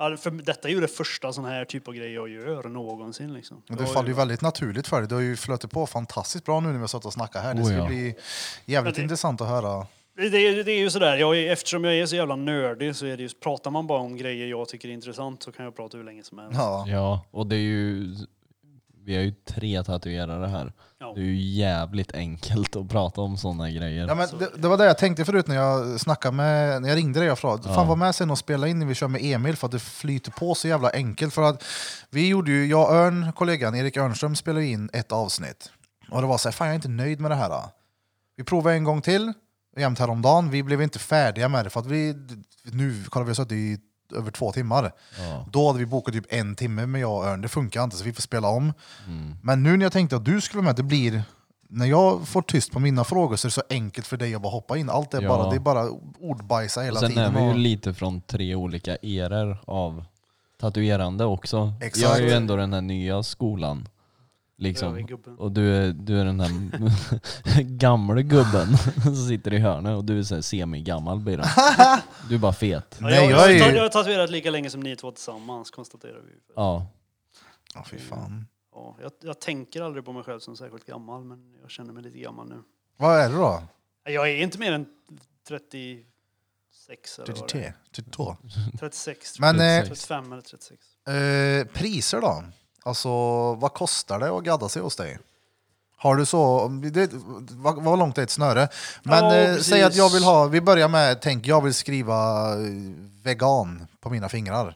Ja, 0.00 0.16
för 0.16 0.30
detta 0.30 0.68
är 0.68 0.72
ju 0.72 0.80
det 0.80 0.88
första 0.88 1.32
sån 1.32 1.44
här 1.44 1.64
typ 1.64 1.88
av 1.88 1.94
grej 1.94 2.12
jag 2.12 2.28
gör 2.28 2.62
någonsin. 2.68 3.32
Liksom. 3.34 3.56
Och 3.70 3.76
det 3.76 3.82
Jag 3.82 3.92
faller 3.92 4.08
ju 4.08 4.14
väldigt 4.14 4.40
naturligt 4.40 4.86
för 4.86 4.98
dig. 4.98 5.08
Det 5.08 5.14
har 5.14 5.22
ju 5.22 5.36
flöt 5.36 5.70
på 5.70 5.86
fantastiskt 5.86 6.44
bra 6.44 6.60
nu 6.60 6.66
när 6.66 6.72
vi 6.74 6.80
har 6.80 6.86
suttit 6.86 7.04
och 7.06 7.12
snackat 7.12 7.42
här. 7.42 7.54
Det 7.54 7.60
Oh, 7.62 7.66
ska 7.66 7.74
ja. 7.76 7.86
bli 7.86 8.14
jävligt 8.66 8.84
Men 8.84 9.00
det- 9.00 9.02
intressant 9.02 9.40
att 9.40 9.48
höra. 9.48 9.86
Det, 10.16 10.28
det, 10.28 10.62
det 10.62 10.72
är 10.72 10.78
ju 10.78 10.90
sådär, 10.90 11.16
jag 11.16 11.38
är, 11.38 11.52
eftersom 11.52 11.84
jag 11.84 11.94
är 11.94 12.06
så 12.06 12.16
jävla 12.16 12.36
nördig 12.36 12.96
så 12.96 13.06
är 13.06 13.16
det 13.16 13.22
ju, 13.22 13.28
pratar 13.28 13.70
man 13.70 13.86
bara 13.86 14.00
om 14.00 14.16
grejer 14.16 14.46
jag 14.46 14.68
tycker 14.68 14.88
är 14.88 14.92
intressant 14.92 15.42
så 15.42 15.52
kan 15.52 15.64
jag 15.64 15.76
prata 15.76 15.96
hur 15.96 16.04
länge 16.04 16.22
som 16.22 16.38
helst. 16.38 16.54
Ja. 16.58 16.84
Ja, 16.88 17.24
och 17.30 17.46
det 17.46 17.56
är 17.56 17.60
ju... 17.60 18.14
vi 19.08 19.16
har 19.16 19.22
ju 19.22 19.30
tre 19.30 19.84
tatuerare 19.84 20.46
här. 20.46 20.72
Ja. 20.98 21.12
Det 21.14 21.20
är 21.20 21.24
ju 21.24 21.36
jävligt 21.36 22.14
enkelt 22.14 22.76
att 22.76 22.88
prata 22.88 23.20
om 23.20 23.36
sådana 23.36 23.70
grejer. 23.70 24.08
Ja, 24.08 24.14
men 24.14 24.28
det, 24.38 24.50
det 24.56 24.68
var 24.68 24.78
det 24.78 24.84
jag 24.84 24.98
tänkte 24.98 25.24
förut 25.24 25.46
när 25.46 25.56
jag 25.56 26.00
snackade 26.00 26.36
med, 26.36 26.82
när 26.82 26.88
jag 26.88 26.96
ringde 26.96 27.20
dig 27.20 27.30
och 27.30 27.38
frågade, 27.38 27.74
fan 27.74 27.88
var 27.88 27.96
med 27.96 28.14
sen 28.14 28.30
och 28.30 28.38
spela 28.38 28.68
in 28.68 28.78
när 28.78 28.86
vi 28.86 28.94
kör 28.94 29.08
med 29.08 29.20
Emil 29.24 29.56
för 29.56 29.66
att 29.66 29.72
det 29.72 29.78
flyter 29.78 30.30
på 30.30 30.54
så 30.54 30.68
jävla 30.68 30.90
enkelt. 30.90 31.34
För 31.34 31.42
att 31.42 31.64
vi 32.10 32.28
gjorde 32.28 32.50
ju, 32.50 32.66
jag 32.66 32.88
och 32.88 32.94
Örn, 32.94 33.32
kollegan 33.32 33.74
Erik 33.74 33.96
Örnström 33.96 34.36
spelade 34.36 34.66
in 34.66 34.90
ett 34.92 35.12
avsnitt. 35.12 35.70
Och 36.10 36.20
det 36.20 36.26
var 36.26 36.38
så 36.38 36.48
här, 36.48 36.52
fan 36.52 36.66
jag 36.66 36.72
är 36.72 36.76
inte 36.76 36.88
nöjd 36.88 37.20
med 37.20 37.30
det 37.30 37.34
här. 37.34 37.48
Då. 37.48 37.70
Vi 38.36 38.44
provade 38.44 38.76
en 38.76 38.84
gång 38.84 39.02
till, 39.02 39.32
jämt 39.76 39.98
häromdagen, 39.98 40.50
vi 40.50 40.62
blev 40.62 40.82
inte 40.82 40.98
färdiga 40.98 41.48
med 41.48 41.66
det 41.66 41.70
för 41.70 41.80
att 41.80 41.86
vi, 41.86 42.14
nu, 42.64 43.04
kolla 43.08 43.24
vi 43.24 43.30
har 43.30 43.34
suttit 43.34 43.52
i 43.52 43.78
över 44.16 44.30
två 44.30 44.52
timmar. 44.52 44.92
Ja. 45.18 45.46
Då 45.52 45.66
hade 45.66 45.78
vi 45.78 45.86
bokat 45.86 46.14
typ 46.14 46.26
en 46.28 46.54
timme 46.54 46.86
med 46.86 47.00
jag 47.00 47.16
och 47.16 47.24
Örn, 47.26 47.40
det 47.40 47.48
funkar 47.48 47.84
inte 47.84 47.96
så 47.96 48.04
vi 48.04 48.12
får 48.12 48.22
spela 48.22 48.48
om. 48.48 48.72
Men 49.42 49.62
nu 49.62 49.76
när 49.76 49.84
jag 49.84 49.92
tänkte 49.92 50.16
att 50.16 50.24
du 50.24 50.40
skulle 50.40 50.58
vara 50.62 50.68
med, 50.68 50.76
det 50.76 50.82
blir 50.82 51.22
när 51.70 51.86
jag 51.86 52.28
får 52.28 52.42
tyst 52.42 52.72
på 52.72 52.78
mina 52.80 53.04
frågor 53.04 53.36
så 53.36 53.46
är 53.46 53.48
det 53.48 53.54
så 53.54 53.62
enkelt 53.70 54.06
för 54.06 54.16
dig 54.16 54.34
att 54.34 54.42
bara 54.42 54.52
hoppa 54.52 54.76
in. 54.78 54.90
Allt 54.90 55.14
är, 55.14 55.22
Ja. 55.22 55.28
bara, 55.28 55.50
det 55.50 55.56
är 55.56 55.60
bara 55.60 55.88
ordbajsa 56.20 56.80
hela 56.80 57.00
sen 57.00 57.08
tiden. 57.10 57.36
är 57.36 57.40
vi 57.40 57.46
ju 57.52 57.54
lite 57.54 57.94
från 57.94 58.20
tre 58.20 58.54
olika 58.54 58.96
eror 58.96 59.58
av 59.64 60.04
tatuerande 60.60 61.24
också. 61.24 61.72
Exakt. 61.80 62.02
Jag 62.02 62.18
är 62.18 62.22
ju 62.22 62.30
ändå 62.32 62.56
den 62.56 62.72
här 62.72 62.80
nya 62.80 63.22
skolan. 63.22 63.88
Liksom. 64.60 65.06
Och 65.38 65.52
du 65.52 65.74
är, 65.76 65.92
du 65.92 66.20
är 66.20 66.24
den 66.24 66.40
här 66.40 66.50
gamla 67.62 68.22
gubben 68.22 68.76
som 69.02 69.16
sitter 69.16 69.52
i 69.54 69.58
hörnet 69.58 69.96
och 69.96 70.04
du 70.04 70.18
är 70.18 70.22
så 70.22 70.34
här 70.34 70.42
semi-gammal 70.42 71.20
blir. 71.20 71.36
Du 72.28 72.34
är 72.34 72.38
bara 72.38 72.52
fet. 72.52 72.96
Ja, 73.00 73.06
Nej, 73.06 73.14
jag, 73.14 73.30
jag 73.30 73.50
är 73.52 73.58
jag, 73.58 73.68
ju- 73.70 73.76
jag 73.76 73.82
har 73.82 73.88
tatuerat 73.88 74.30
lika 74.30 74.50
länge 74.50 74.70
som 74.70 74.80
ni 74.80 74.96
två 74.96 75.10
tillsammans, 75.10 75.70
konstaterar 75.70 76.20
vi. 76.26 76.32
Ja. 76.56 76.86
Ja, 77.74 77.84
fy 77.90 77.98
fan. 77.98 78.46
Ja, 78.74 78.96
jag, 79.02 79.12
jag 79.22 79.40
tänker 79.40 79.82
aldrig 79.82 80.04
på 80.04 80.12
mig 80.12 80.22
själv 80.22 80.40
som 80.40 80.56
särskilt 80.56 80.84
gammal, 80.86 81.24
men 81.24 81.54
jag 81.62 81.70
känner 81.70 81.92
mig 81.92 82.02
lite 82.02 82.18
gammal 82.18 82.48
nu. 82.48 82.62
Vad 82.96 83.16
är 83.20 83.28
det 83.28 83.34
då? 83.36 83.62
Jag 84.04 84.30
är 84.30 84.36
inte 84.36 84.58
mer 84.58 84.72
än 84.72 84.86
36 85.48 87.18
eller 87.18 87.26
vad 87.26 87.36
det 87.36 87.40
33? 87.40 87.64
är. 87.64 87.74
32? 87.94 88.36
36, 88.80 89.38
Men, 89.38 89.60
eh, 89.60 89.84
35 89.88 90.32
eller 90.32 90.42
36. 90.42 90.82
Eh, 91.08 91.72
priser 91.80 92.20
då? 92.20 92.44
Alltså, 92.88 93.08
vad 93.54 93.72
kostar 93.74 94.18
det 94.18 94.30
att 94.30 94.44
gadda 94.44 94.68
sig 94.68 94.82
hos 94.82 94.96
dig? 94.96 95.18
Har 95.96 96.16
du 96.16 96.26
så, 96.26 96.68
det, 96.68 97.10
vad, 97.50 97.82
vad 97.82 97.98
långt 97.98 98.18
är 98.18 98.22
ett 98.22 98.30
snöre? 98.30 98.68
Men 99.02 99.24
Ja, 99.24 99.34
eh, 99.36 99.56
säg 99.56 99.82
att 99.82 99.96
jag 99.96 100.12
vill 100.12 100.24
ha, 100.24 100.46
vi 100.46 100.60
börjar 100.60 100.88
med, 100.88 101.22
tänk 101.22 101.46
jag 101.46 101.64
vill 101.64 101.74
skriva 101.74 102.50
eh, 102.52 102.58
vegan 103.24 103.86
på 104.00 104.10
mina 104.10 104.28
fingrar. 104.28 104.74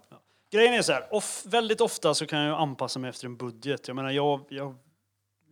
Grejen 0.53 0.75
är 0.75 0.83
så 0.83 0.93
här, 0.93 1.15
off, 1.15 1.43
väldigt 1.47 1.81
ofta 1.81 2.15
så 2.15 2.27
kan 2.27 2.39
jag 2.39 2.61
anpassa 2.61 2.99
mig 2.99 3.11
efter 3.11 3.27
en 3.27 3.37
budget. 3.37 3.89
Jag 3.89 3.95
menar, 3.95 4.11
jag, 4.11 4.41
jag, 4.49 4.75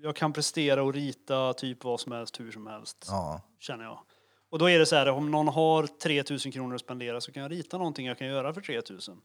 jag 0.02 0.16
kan 0.16 0.32
prestera 0.32 0.82
och 0.82 0.94
rita 0.94 1.52
typ 1.52 1.84
vad 1.84 2.00
som 2.00 2.12
helst, 2.12 2.40
hur 2.40 2.52
som 2.52 2.66
helst, 2.66 3.04
Ja. 3.08 3.40
känner 3.60 3.84
jag. 3.84 3.98
Och 4.50 4.58
då 4.58 4.70
är 4.70 4.78
det 4.78 4.86
så 4.86 4.96
här, 4.96 5.08
om 5.08 5.30
någon 5.30 5.48
har 5.48 5.86
3000 5.86 6.52
kronor 6.52 6.74
att 6.74 6.80
spendera 6.80 7.20
så 7.20 7.32
kan 7.32 7.42
jag 7.42 7.52
rita 7.52 7.78
någonting 7.78 8.06
jag 8.06 8.18
kan 8.18 8.26
göra 8.26 8.54
för 8.54 8.60
3000. 8.60 9.16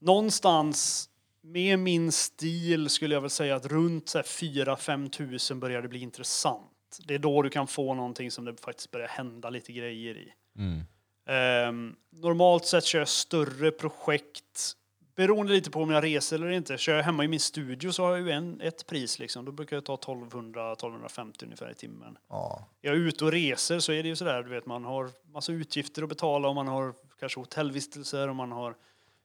Någonstans 0.00 1.08
med 1.52 1.78
min 1.78 2.12
stil 2.12 2.88
skulle 2.88 3.14
jag 3.14 3.20
väl 3.20 3.30
säga 3.30 3.56
att 3.56 3.66
runt 3.66 4.14
4-5 4.14 5.10
tusen 5.10 5.60
börjar 5.60 5.82
det 5.82 5.88
bli 5.88 6.00
intressant. 6.00 6.98
Det 7.04 7.14
är 7.14 7.18
då 7.18 7.42
du 7.42 7.50
kan 7.50 7.66
få 7.66 7.94
någonting 7.94 8.30
som 8.30 8.44
det 8.44 8.60
faktiskt 8.60 8.90
börjar 8.90 9.08
hända 9.08 9.50
lite 9.50 9.72
grejer 9.72 10.16
i. 10.16 10.32
Mm. 10.58 10.82
Ehm, 11.26 11.96
normalt 12.10 12.64
sett 12.66 12.84
kör 12.84 12.98
jag 12.98 13.08
större 13.08 13.70
projekt. 13.70 14.74
Beroende 15.16 15.52
lite 15.52 15.70
på 15.70 15.82
om 15.82 15.90
jag 15.90 16.04
reser 16.04 16.36
eller 16.36 16.50
inte. 16.50 16.78
Kör 16.78 16.96
jag 16.96 17.02
hemma 17.02 17.24
i 17.24 17.28
min 17.28 17.40
studio 17.40 17.92
så 17.92 18.04
har 18.04 18.10
jag 18.10 18.20
ju 18.20 18.30
en, 18.30 18.60
ett 18.60 18.86
pris 18.86 19.18
liksom. 19.18 19.44
Då 19.44 19.52
brukar 19.52 19.76
jag 19.76 19.84
ta 19.84 19.96
1200-1250 19.96 21.44
ungefär 21.44 21.70
i 21.70 21.74
timmen. 21.74 22.18
ja. 22.28 22.68
Jag 22.80 22.94
är 22.94 22.98
ute 22.98 23.24
och 23.24 23.32
reser 23.32 23.78
så 23.78 23.92
är 23.92 24.02
det 24.02 24.08
ju 24.08 24.16
sådär, 24.16 24.42
du 24.42 24.50
vet, 24.50 24.66
man 24.66 24.84
har 24.84 25.10
massa 25.32 25.52
utgifter 25.52 26.02
att 26.02 26.08
betala 26.08 26.48
och 26.48 26.54
man 26.54 26.68
har 26.68 26.94
kanske 27.20 27.40
hotellvistelser 27.40 28.28
och 28.28 28.36
man 28.36 28.52
har... 28.52 28.74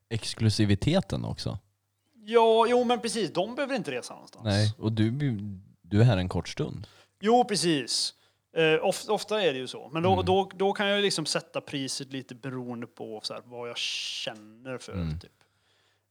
Exklusiviteten 0.09 1.25
också. 1.25 1.59
Ja, 2.25 2.65
jo 2.69 2.83
men 2.83 2.99
precis, 2.99 3.33
de 3.33 3.55
behöver 3.55 3.75
inte 3.75 3.91
resa 3.91 4.13
någonstans. 4.13 4.45
Nej, 4.45 4.73
och 4.79 4.91
du, 4.91 5.11
du 5.81 6.01
är 6.01 6.03
här 6.03 6.17
en 6.17 6.29
kort 6.29 6.49
stund. 6.49 6.87
Jo, 7.21 7.45
precis. 7.45 8.13
Eh, 8.57 8.85
of, 8.85 9.09
ofta 9.09 9.41
är 9.43 9.53
det 9.53 9.59
ju 9.59 9.67
så. 9.67 9.89
Men 9.93 10.03
då, 10.03 10.21
då, 10.21 10.49
då 10.55 10.73
kan 10.73 10.87
jag 10.87 11.01
liksom 11.01 11.25
sätta 11.25 11.61
priset 11.61 12.11
lite 12.11 12.35
beroende 12.35 12.87
på 12.87 13.19
så 13.23 13.33
här, 13.33 13.41
vad 13.45 13.69
jag 13.69 13.77
känner 13.77 14.77
för. 14.77 14.93
Typ. 15.21 15.31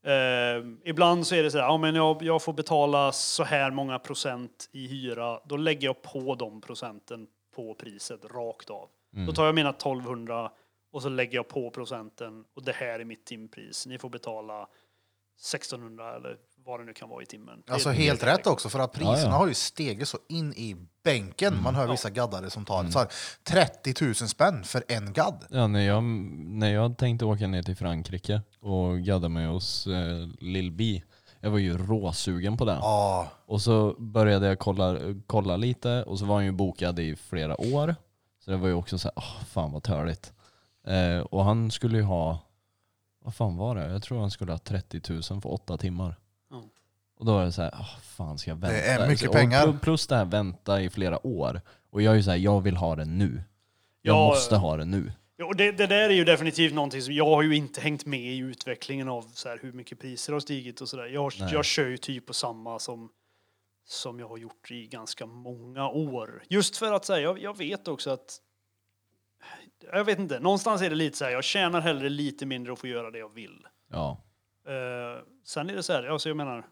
Eh, 0.06 0.90
ibland 0.90 1.26
så 1.26 1.34
är 1.34 1.42
det 1.42 1.50
så 1.50 1.58
här, 1.58 1.64
ja, 1.64 1.76
men 1.76 1.94
jag, 1.94 2.22
jag 2.22 2.42
får 2.42 2.52
betala 2.52 3.12
så 3.12 3.44
här 3.44 3.70
många 3.70 3.98
procent 3.98 4.68
i 4.72 4.86
hyra. 4.86 5.40
Då 5.44 5.56
lägger 5.56 5.86
jag 5.86 6.02
på 6.02 6.34
de 6.34 6.60
procenten 6.60 7.26
på 7.54 7.74
priset 7.74 8.24
rakt 8.24 8.70
av. 8.70 8.88
Då 9.26 9.32
tar 9.32 9.46
jag 9.46 9.54
mina 9.54 9.70
1200 9.70 10.50
och 10.92 11.02
så 11.02 11.08
lägger 11.08 11.34
jag 11.34 11.48
på 11.48 11.70
procenten 11.70 12.44
och 12.54 12.64
det 12.64 12.72
här 12.72 13.00
är 13.00 13.04
mitt 13.04 13.26
timpris. 13.26 13.86
Ni 13.86 13.98
får 13.98 14.08
betala 14.08 14.68
1600 15.42 16.16
eller 16.16 16.36
vad 16.64 16.80
det 16.80 16.84
nu 16.84 16.92
kan 16.92 17.08
vara 17.08 17.22
i 17.22 17.26
timmen. 17.26 17.62
Alltså 17.70 17.88
är 17.88 17.92
helt 17.92 18.22
rätt 18.22 18.46
också, 18.46 18.68
för 18.68 18.78
att 18.78 18.92
priserna 18.92 19.16
Ja, 19.18 19.24
ja. 19.24 19.30
har 19.30 19.46
ju 19.46 19.54
stegit 19.54 20.08
så 20.08 20.18
in 20.28 20.52
i 20.52 20.76
bänken. 21.04 21.62
Man 21.62 21.74
hör 21.74 21.88
vissa 21.88 22.10
gaddare 22.10 22.50
som 22.50 22.64
tar 22.64 22.84
så 22.84 22.98
här, 22.98 23.08
30 23.44 24.04
000 24.04 24.14
spänn 24.14 24.64
för 24.64 24.84
en 24.88 25.12
gadd. 25.12 25.44
Ja, 25.50 25.66
när, 25.66 25.80
jag, 25.80 26.02
när 26.02 26.74
jag 26.74 26.98
tänkte 26.98 27.24
åka 27.24 27.46
ner 27.46 27.62
till 27.62 27.76
Frankrike 27.76 28.42
och 28.60 28.98
gadda 29.00 29.28
mig 29.28 29.46
hos 29.46 29.86
eh, 29.86 30.28
Lil 30.40 30.72
B. 30.72 31.02
Jag 31.40 31.50
var 31.50 31.58
ju 31.58 31.78
råsugen 31.78 32.56
på 32.56 32.64
det. 32.64 32.78
Ja, 32.80 33.28
Och 33.46 33.62
så 33.62 33.94
började 33.98 34.46
jag 34.46 34.58
kolla, 34.58 34.96
kolla 35.26 35.56
lite 35.56 36.02
och 36.02 36.18
så 36.18 36.24
var 36.24 36.34
han 36.34 36.44
ju 36.44 36.52
bokad 36.52 36.98
i 36.98 37.16
flera 37.16 37.60
år. 37.60 37.94
Så 38.44 38.50
det 38.50 38.56
var 38.56 38.68
ju 38.68 38.74
också 38.74 38.98
så 38.98 39.08
här, 39.08 39.12
åh, 39.16 39.44
fan 39.44 39.72
vad 39.72 39.82
törligt. 39.82 40.32
Eh, 40.86 41.20
och 41.20 41.44
han 41.44 41.70
skulle 41.70 41.96
ju 41.98 42.02
ha, 42.04 42.38
vad 43.22 43.34
fan 43.34 43.56
var 43.56 43.74
det? 43.74 43.90
Jag 43.92 44.02
tror 44.02 44.20
han 44.20 44.30
skulle 44.30 44.52
ha 44.52 44.58
30 44.58 45.00
000 45.12 45.22
för 45.22 45.46
åtta 45.52 45.78
timmar. 45.78 46.16
Ja. 46.50 46.62
Och 47.18 47.26
då 47.26 47.32
var 47.32 47.44
det 47.44 47.52
så 47.52 47.62
här, 47.62 47.70
åh, 47.74 47.98
fan 48.02 48.38
ska 48.38 48.50
jag 48.50 48.56
vänta? 48.56 48.76
Det 48.76 48.82
är 48.82 49.08
mycket 49.08 49.32
pengar. 49.32 49.66
pl- 49.66 49.78
Plus 49.78 50.06
det 50.06 50.16
här 50.16 50.24
vänta 50.24 50.80
i 50.82 50.90
flera 50.90 51.26
år. 51.26 51.60
Och 51.90 52.02
jag 52.02 52.12
är 52.12 52.16
ju 52.16 52.22
så 52.22 52.30
här, 52.30 52.38
jag 52.38 52.60
vill 52.60 52.76
ha 52.76 52.96
det 52.96 53.04
nu. 53.04 53.42
Jag 54.02 54.16
Ja, 54.16 54.26
måste 54.28 54.56
ha 54.56 54.76
det 54.76 54.84
nu. 54.84 55.12
Ja, 55.36 55.44
och 55.46 55.56
det, 55.56 55.72
det 55.72 55.86
där 55.86 56.08
är 56.10 56.14
ju 56.14 56.24
definitivt 56.24 56.74
någonting 56.74 57.02
som 57.02 57.14
jag 57.14 57.26
har 57.26 57.42
ju 57.42 57.56
inte 57.56 57.80
hängt 57.80 58.06
med 58.06 58.20
i 58.20 58.36
utvecklingen 58.38 59.08
av 59.08 59.22
så 59.34 59.48
här, 59.48 59.58
hur 59.62 59.72
mycket 59.72 59.98
priser 60.00 60.32
har 60.32 60.40
stigit 60.40 60.80
och 60.80 60.88
sådär. 60.88 61.06
Jag, 61.06 61.32
Nej. 61.40 61.52
jag 61.52 61.64
kör 61.64 61.86
ju 61.88 61.96
typ 61.96 62.26
på 62.26 62.34
samma 62.34 62.78
som, 62.78 63.08
som 63.86 64.20
jag 64.20 64.28
har 64.28 64.36
gjort 64.38 64.70
i 64.70 64.86
ganska 64.86 65.26
många 65.26 65.88
år. 65.88 66.42
Just 66.48 66.76
för 66.76 66.92
att 66.92 67.04
säga, 67.04 67.20
jag, 67.20 67.38
jag 67.42 67.56
vet 67.58 67.88
också 67.88 68.10
att 68.10 68.38
jag 69.92 70.04
vet 70.04 70.18
inte, 70.18 70.40
någonstans 70.40 70.82
är 70.82 70.90
det 70.90 70.96
lite 70.96 71.16
så 71.16 71.24
här, 71.24 71.32
jag 71.32 71.44
tjänar 71.44 71.80
hellre 71.80 72.08
lite 72.08 72.46
mindre 72.46 72.72
och 72.72 72.78
får 72.78 72.88
göra 72.88 73.10
det 73.10 73.18
jag 73.18 73.34
vill. 73.34 73.66
Ja. 73.90 74.24
Eh, 74.66 75.22
sen 75.44 75.70
är 75.70 75.74
det 75.74 75.82
så 75.82 75.92
här, 75.92 76.04
alltså 76.04 76.28
jag 76.28 76.36
menar, 76.36 76.66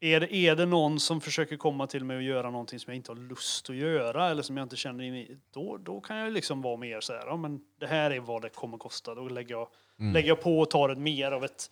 är 0.00 0.20
det, 0.20 0.34
är 0.34 0.56
det 0.56 0.66
någon 0.66 1.00
som 1.00 1.20
försöker 1.20 1.56
komma 1.56 1.86
till 1.86 2.04
mig 2.04 2.16
och 2.16 2.22
göra 2.22 2.50
någonting 2.50 2.78
som 2.78 2.90
jag 2.90 2.96
inte 2.96 3.10
har 3.10 3.16
lust 3.16 3.70
att 3.70 3.76
göra 3.76 4.30
eller 4.30 4.42
som 4.42 4.56
jag 4.56 4.64
inte 4.64 4.76
känner 4.76 5.04
in 5.04 5.14
i, 5.14 5.38
då, 5.50 5.76
då 5.76 6.00
kan 6.00 6.16
jag 6.16 6.32
liksom 6.32 6.62
vara 6.62 6.76
mer 6.76 7.00
så 7.00 7.12
här, 7.12 7.26
ja 7.26 7.36
men 7.36 7.60
det 7.80 7.86
här 7.86 8.10
är 8.10 8.20
vad 8.20 8.42
det 8.42 8.48
kommer 8.48 8.78
kosta. 8.78 9.14
Då 9.14 9.28
lägger 9.28 9.54
jag, 9.54 9.68
lägger 10.12 10.28
jag 10.28 10.40
på 10.40 10.60
och 10.60 10.70
tar 10.70 10.88
ett 10.88 10.98
mer 10.98 11.32
av 11.32 11.44
ett 11.44 11.70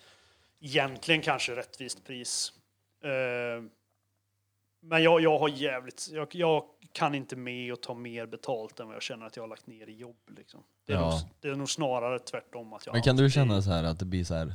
egentligen 0.60 1.20
kanske 1.20 1.56
rättvist 1.56 2.06
pris. 2.06 2.52
Eh, 3.04 3.64
men 4.80 5.02
jag, 5.02 5.20
jag 5.20 5.38
har 5.38 5.48
jävligt, 5.48 6.08
jag, 6.12 6.28
jag 6.34 6.62
kan 6.92 7.14
inte 7.14 7.36
med 7.36 7.72
och 7.72 7.80
ta 7.80 7.94
mer 7.94 8.26
betalt 8.26 8.80
än 8.80 8.86
vad 8.86 8.94
jag 8.96 9.02
känner 9.02 9.26
att 9.26 9.36
jag 9.36 9.42
har 9.42 9.48
lagt 9.48 9.66
ner 9.66 9.88
i 9.88 9.96
jobb. 9.96 10.16
Liksom. 10.36 10.60
Det, 10.86 10.92
är 10.92 10.96
Ja. 10.96 11.10
nog, 11.10 11.18
det 11.40 11.48
är 11.48 11.54
nog 11.54 11.70
snarare 11.70 12.18
tvärtom. 12.18 12.72
Att 12.72 12.86
jag 12.86 12.92
Men 12.92 13.02
kan 13.02 13.16
du 13.16 13.22
alltid- 13.24 13.34
känna 13.34 13.62
så 13.62 13.70
här 13.70 13.84
att 13.84 13.98
det 13.98 14.04
blir 14.04 14.24
så 14.24 14.34
här, 14.34 14.54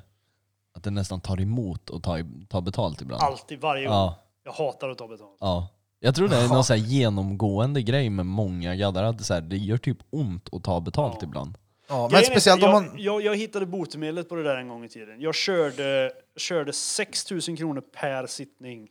att 0.74 0.84
det 0.84 0.92
nästan 0.92 1.22
tar 1.22 1.42
emot 1.42 1.90
att 1.92 2.04
ta, 2.04 2.18
ta 2.50 2.62
betalt 2.62 3.02
ibland? 3.02 3.24
Alltid, 3.24 3.60
varje 3.62 3.86
gång. 3.86 3.94
Ja. 3.96 4.16
Jag 4.44 4.52
hatar 4.52 4.90
att 4.90 4.98
ta 4.98 5.08
betalt. 5.08 5.38
Ja. 5.40 5.68
Jag 6.00 6.16
tror 6.16 6.28
det 6.28 6.36
är 6.38 6.48
någon 6.54 6.64
så 6.64 6.74
här 6.74 6.80
genomgående 6.80 7.82
grej 7.82 8.10
med 8.10 8.26
många 8.26 8.76
gaddar, 8.76 9.04
att 9.04 9.18
det, 9.18 9.24
så 9.24 9.34
här, 9.34 9.42
det 9.42 9.58
gör 9.58 9.78
typ 9.78 9.98
ont 10.10 10.54
att 10.54 10.64
ta 10.64 10.80
betalt 10.82 11.18
Ja. 11.22 11.28
ibland. 11.28 11.58
ja. 11.90 12.02
men 12.02 12.10
Grejen 12.10 12.26
är 12.26 12.32
speciellt 12.32 12.64
om 12.64 12.70
jag, 12.70 12.82
man... 12.84 12.96
jag, 12.98 13.22
jag 13.22 13.36
hittade 13.36 13.66
botemedlet 13.66 14.30
på 14.30 14.36
det 14.36 14.44
där 14.44 14.58
en 14.58 14.68
gång 14.70 14.86
i 14.86 14.90
tiden. 14.90 15.22
Jag 15.22 15.36
körde, 15.36 16.12
körde 16.38 16.74
6 16.74 17.32
000 17.32 17.42
kronor 17.58 17.82
per 17.82 18.28
sittning. 18.28 18.90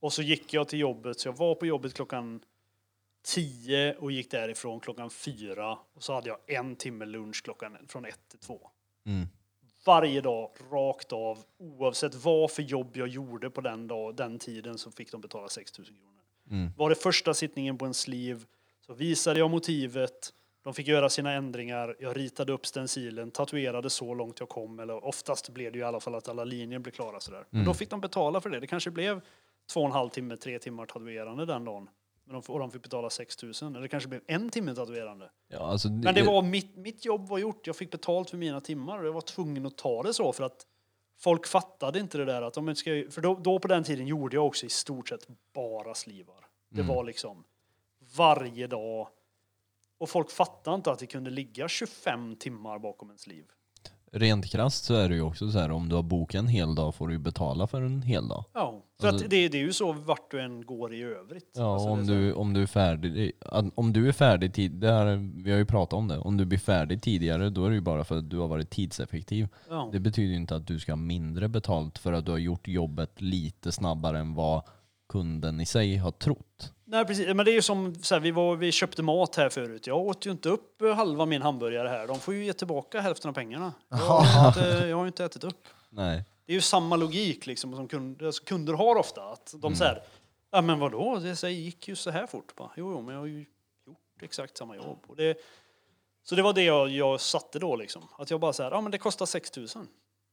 Och 0.00 0.12
så 0.12 0.22
gick 0.22 0.54
jag 0.54 0.68
till 0.68 0.78
jobbet, 0.78 1.20
så 1.20 1.28
jag 1.28 1.36
var 1.36 1.54
på 1.54 1.66
jobbet 1.66 1.94
klockan 1.94 2.40
10 3.22 3.94
och 3.94 4.12
gick 4.12 4.30
därifrån 4.30 4.80
klockan 4.80 5.10
4. 5.10 5.78
Och 5.94 6.02
så 6.02 6.14
hade 6.14 6.28
jag 6.28 6.38
en 6.46 6.76
timme 6.76 7.04
lunch 7.04 7.44
klockan 7.44 7.76
från 7.88 8.04
1 8.04 8.18
till 8.28 8.38
2. 8.38 8.70
Mm. 9.06 9.26
Varje 9.86 10.20
dag, 10.20 10.50
rakt 10.70 11.12
av, 11.12 11.38
oavsett 11.58 12.14
vad 12.14 12.50
för 12.50 12.62
jobb 12.62 12.96
jag 12.96 13.08
gjorde 13.08 13.50
på 13.50 13.60
den, 13.60 13.86
dag, 13.86 14.16
den 14.16 14.38
tiden 14.38 14.78
så 14.78 14.90
fick 14.90 15.12
de 15.12 15.20
betala 15.20 15.48
6 15.48 15.78
000 15.78 15.86
kronor. 15.86 16.00
Mm. 16.50 16.72
Var 16.76 16.88
det 16.88 16.94
första 16.94 17.34
sittningen 17.34 17.78
på 17.78 17.84
en 17.84 17.94
sleeve 17.94 18.40
så 18.86 18.94
visade 18.94 19.38
jag 19.38 19.50
motivet, 19.50 20.32
de 20.62 20.74
fick 20.74 20.86
göra 20.86 21.08
sina 21.08 21.32
ändringar, 21.32 21.96
jag 21.98 22.16
ritade 22.16 22.52
upp 22.52 22.66
stencilen, 22.66 23.30
tatuerade 23.30 23.90
så 23.90 24.14
långt 24.14 24.40
jag 24.40 24.48
kom, 24.48 24.80
eller 24.80 25.04
oftast 25.04 25.48
blev 25.48 25.72
det 25.72 25.78
ju 25.78 25.84
i 25.84 25.86
alla 25.86 26.00
fall 26.00 26.14
att 26.14 26.28
alla 26.28 26.44
linjer 26.44 26.78
blev 26.78 26.92
klara 26.92 27.20
sådär. 27.20 27.44
Men 27.50 27.64
då 27.64 27.74
fick 27.74 27.90
de 27.90 28.00
betala 28.00 28.40
för 28.40 28.50
det, 28.50 28.60
det 28.60 28.66
kanske 28.66 28.90
blev 28.90 29.20
två 29.72 29.80
och 29.80 29.86
en 29.86 29.92
halv 29.92 30.08
timme, 30.08 30.36
tre 30.36 30.58
timmar 30.58 30.86
tatuerande 30.86 31.46
den 31.46 31.64
dagen. 31.64 31.90
Men 32.24 32.40
de, 32.40 32.52
och 32.52 32.58
de 32.58 32.70
fick 32.70 32.82
betala 32.82 33.10
6 33.10 33.42
000. 33.42 33.52
Eller 33.62 33.80
det 33.80 33.88
kanske 33.88 34.08
blev 34.08 34.20
en 34.26 34.50
timme 34.50 34.74
tatuerande. 34.74 35.30
Ja, 35.48 35.58
alltså, 35.58 35.88
Men 35.90 36.14
det 36.14 36.22
var 36.22 36.42
mitt, 36.42 36.76
mitt 36.76 37.04
jobb 37.04 37.28
var 37.28 37.38
gjort. 37.38 37.66
Jag 37.66 37.76
fick 37.76 37.90
betalt 37.90 38.30
för 38.30 38.36
mina 38.36 38.60
timmar 38.60 38.98
och 38.98 39.06
jag 39.06 39.12
var 39.12 39.20
tvungen 39.20 39.66
att 39.66 39.76
ta 39.78 40.02
det 40.02 40.14
så 40.14 40.32
för 40.32 40.44
att 40.44 40.66
folk 41.18 41.46
fattade 41.46 41.98
inte 42.00 42.18
det 42.18 42.24
där 42.24 42.42
att 42.42 42.54
de 42.54 42.68
inte 42.68 42.78
ska, 42.80 42.90
för 43.10 43.20
då, 43.20 43.34
då 43.34 43.58
på 43.58 43.68
den 43.68 43.84
tiden 43.84 44.06
gjorde 44.06 44.36
jag 44.36 44.46
också 44.46 44.66
i 44.66 44.68
stort 44.68 45.08
sett 45.08 45.26
bara 45.54 45.94
slivar. 45.94 46.46
Det 46.68 46.80
Mm. 46.80 46.94
var 46.94 47.04
liksom 47.04 47.44
varje 48.16 48.66
dag. 48.66 49.08
Och 49.98 50.08
folk 50.10 50.30
fattade 50.30 50.74
inte 50.74 50.90
att 50.92 50.98
det 50.98 51.06
kunde 51.06 51.30
ligga 51.30 51.68
25 51.68 52.36
timmar 52.36 52.78
bakom 52.78 53.10
en 53.10 53.18
sliv. 53.18 53.44
Rent 54.12 54.46
krasst 54.46 54.84
så 54.84 54.94
är 54.94 55.08
det 55.08 55.14
ju 55.14 55.22
också 55.22 55.50
så 55.50 55.58
här 55.58 55.70
om 55.70 55.88
du 55.88 55.94
har 55.96 56.02
bokat 56.02 56.38
en 56.38 56.48
hel 56.48 56.74
dag 56.74 56.94
får 56.94 57.08
du 57.08 57.14
ju 57.14 57.18
betala 57.18 57.66
för 57.66 57.82
en 57.82 58.02
hel 58.02 58.28
dag. 58.28 58.44
Ja, 58.52 58.82
för 59.00 59.08
Alltså- 59.08 59.24
att 59.24 59.30
det, 59.30 59.48
det 59.48 59.58
är 59.58 59.62
ju 59.62 59.72
så 59.72 59.92
vart 59.92 60.30
du 60.30 60.40
än 60.40 60.66
går 60.66 60.94
i 60.94 61.02
övrigt. 61.02 61.50
Ja, 61.56 61.72
Alltså, 61.74 61.88
om 61.88 62.06
du, 62.06 62.32
om 62.32 62.52
du 62.54 62.62
är 62.62 62.66
färdig, 62.66 63.32
om 63.74 63.92
du 63.92 64.08
är 64.08 64.12
färdig 64.12 64.54
tid, 64.54 64.72
det 64.72 64.92
här, 64.92 65.32
vi 65.44 65.50
har 65.50 65.58
ju 65.58 65.64
pratat 65.66 65.92
om 65.92 66.08
det, 66.08 66.18
om 66.18 66.36
du 66.36 66.44
blir 66.44 66.58
färdig 66.58 67.02
tidigare 67.02 67.50
då 67.50 67.64
är 67.64 67.68
det 67.70 67.74
ju 67.74 67.80
bara 67.80 68.04
för 68.04 68.18
att 68.18 68.30
du 68.30 68.38
har 68.38 68.48
varit 68.48 68.70
tidseffektiv. 68.70 69.48
ja. 69.68 69.88
Det 69.92 70.00
betyder 70.00 70.30
ju 70.30 70.36
inte 70.36 70.56
att 70.56 70.66
du 70.66 70.78
ska 70.78 70.92
ha 70.92 70.96
mindre 70.96 71.48
betalt 71.48 71.98
för 71.98 72.12
att 72.12 72.24
du 72.26 72.30
har 72.30 72.38
gjort 72.38 72.68
jobbet 72.68 73.20
lite 73.20 73.72
snabbare 73.72 74.18
än 74.18 74.34
vad 74.34 74.62
kunden 75.08 75.60
i 75.60 75.66
sig 75.66 75.96
har 75.96 76.10
trott. 76.10 76.72
Nej 76.90 77.04
precis, 77.04 77.34
men 77.34 77.44
det 77.44 77.50
är 77.50 77.54
ju 77.54 77.62
som 77.62 77.94
så 77.94 78.14
här, 78.14 78.20
vi, 78.20 78.30
var, 78.30 78.56
vi 78.56 78.72
köpte 78.72 79.02
mat 79.02 79.36
här 79.36 79.48
förut. 79.48 79.86
Jag 79.86 79.98
åt 79.98 80.26
ju 80.26 80.30
inte 80.30 80.48
upp 80.48 80.82
eh, 80.82 80.94
halva 80.94 81.26
min 81.26 81.42
hamburgare 81.42 81.88
här. 81.88 82.06
De 82.06 82.20
får 82.20 82.34
ju 82.34 82.44
ge 82.44 82.52
tillbaka 82.52 83.00
hälften 83.00 83.28
av 83.28 83.34
pengarna. 83.34 83.72
Jag 83.88 83.96
har, 83.96 84.48
inte, 84.48 84.88
jag 84.88 84.96
har 84.96 85.04
ju 85.04 85.08
inte 85.08 85.24
ätit 85.24 85.44
upp. 85.44 85.68
Nej. 85.88 86.24
Det 86.46 86.52
är 86.52 86.54
ju 86.54 86.60
samma 86.60 86.96
logik 86.96 87.46
liksom, 87.46 87.76
som 87.76 87.88
kunder, 87.88 88.44
kunder 88.44 88.72
har 88.72 88.96
ofta. 88.96 89.22
Att 89.22 89.54
de 89.58 89.74
säger, 89.74 90.02
ja 90.50 90.60
men 90.60 90.78
vadå, 90.78 91.18
det 91.18 91.36
så 91.36 91.46
här 91.46 91.54
gick 91.54 91.88
ju 91.88 91.96
så 91.96 92.10
här 92.10 92.26
fort. 92.26 92.56
Bara, 92.56 92.70
jo, 92.76 92.92
jo, 92.92 93.02
men 93.02 93.14
jag 93.14 93.20
har 93.20 93.26
ju 93.26 93.46
gjort 93.86 94.22
exakt 94.22 94.56
samma 94.56 94.76
jobb. 94.76 95.04
Och 95.06 95.16
det, 95.16 95.38
så 96.22 96.34
det 96.34 96.42
var 96.42 96.52
det 96.52 96.62
jag, 96.62 96.88
jag 96.88 97.20
satte 97.20 97.58
då 97.58 97.76
liksom. 97.76 98.08
Att 98.18 98.30
jag 98.30 98.40
bara 98.40 98.52
säger, 98.52 98.70
ja 98.70 98.80
men 98.80 98.92
det 98.92 98.98
kostar 98.98 99.26
6 99.26 99.56
000. 99.56 99.66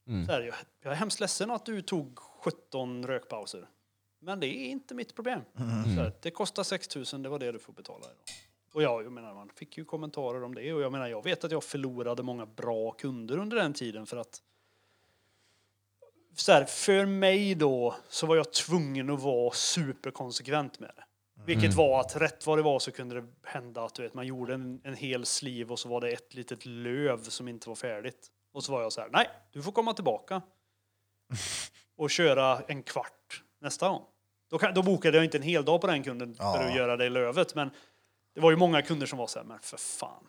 Mm. 0.08 0.26
Så 0.26 0.32
här, 0.32 0.40
jag, 0.40 0.54
jag 0.82 0.92
är 0.92 0.96
hemskt 0.96 1.20
ledsen 1.20 1.50
att 1.50 1.66
du 1.66 1.82
tog 1.82 2.18
17 2.18 3.06
rökpauser. 3.06 3.68
Men 4.18 4.40
det 4.40 4.46
är 4.46 4.68
inte 4.68 4.94
mitt 4.94 5.14
problem. 5.14 5.40
Så 5.84 6.00
här, 6.00 6.12
det 6.20 6.30
kostar 6.30 6.62
6 6.62 6.96
000, 7.12 7.22
det 7.22 7.28
var 7.28 7.38
det 7.38 7.52
du 7.52 7.58
får 7.58 7.72
betala 7.72 8.04
idag. 8.04 8.16
Och 8.72 8.82
ja, 8.82 9.02
jag 9.02 9.12
menar, 9.12 9.34
man 9.34 9.48
fick 9.48 9.78
ju 9.78 9.84
kommentarer 9.84 10.44
om 10.44 10.54
det. 10.54 10.72
Och 10.72 10.80
jag 10.80 10.92
menar, 10.92 11.08
jag 11.08 11.24
vet 11.24 11.44
att 11.44 11.50
jag 11.50 11.64
förlorade 11.64 12.22
många 12.22 12.46
bra 12.46 12.92
kunder 12.92 13.38
under 13.38 13.56
den 13.56 13.72
tiden 13.72 14.06
för 14.06 14.16
att 14.16 14.42
så 16.36 16.52
här, 16.52 16.64
för 16.64 17.06
mig 17.06 17.54
då 17.54 17.96
så 18.08 18.26
var 18.26 18.36
jag 18.36 18.52
tvungen 18.52 19.10
att 19.10 19.22
vara 19.22 19.54
superkonsekvent 19.54 20.80
med 20.80 20.92
det. 20.96 21.04
Vilket 21.44 21.74
var 21.74 22.00
att 22.00 22.16
rätt 22.16 22.46
vad 22.46 22.58
det 22.58 22.62
var 22.62 22.78
så 22.78 22.92
kunde 22.92 23.20
det 23.20 23.26
hända 23.42 23.84
att 23.84 23.94
du 23.94 24.02
vet, 24.02 24.14
man 24.14 24.26
gjorde 24.26 24.54
en, 24.54 24.80
en 24.84 24.94
hel 24.94 25.26
sliv 25.26 25.72
och 25.72 25.78
så 25.78 25.88
var 25.88 26.00
det 26.00 26.10
ett 26.10 26.34
litet 26.34 26.66
löv 26.66 27.22
som 27.22 27.48
inte 27.48 27.68
var 27.68 27.76
färdigt. 27.76 28.30
Och 28.52 28.64
så 28.64 28.72
var 28.72 28.82
jag 28.82 28.92
så 28.92 29.00
här, 29.00 29.08
nej, 29.12 29.28
du 29.52 29.62
får 29.62 29.72
komma 29.72 29.94
tillbaka 29.94 30.42
och 31.96 32.10
köra 32.10 32.60
en 32.60 32.82
kvart 32.82 33.17
nästa 33.60 33.88
gång. 33.88 34.02
Då, 34.50 34.58
kan, 34.58 34.74
då 34.74 34.82
bokade 34.82 35.16
jag 35.16 35.24
inte 35.24 35.38
en 35.38 35.42
hel 35.42 35.64
dag 35.64 35.80
på 35.80 35.86
den 35.86 36.02
kunden 36.02 36.34
för 36.34 36.44
Ja. 36.44 36.68
att 36.68 36.74
göra 36.76 36.96
det 36.96 37.08
lövet. 37.08 37.54
Men 37.54 37.70
det 38.34 38.40
var 38.40 38.50
ju 38.50 38.56
många 38.56 38.82
kunder 38.82 39.06
som 39.06 39.18
var 39.18 39.26
så 39.26 39.38
här, 39.38 39.46
men 39.46 39.58
för 39.58 39.76
fan. 39.76 40.26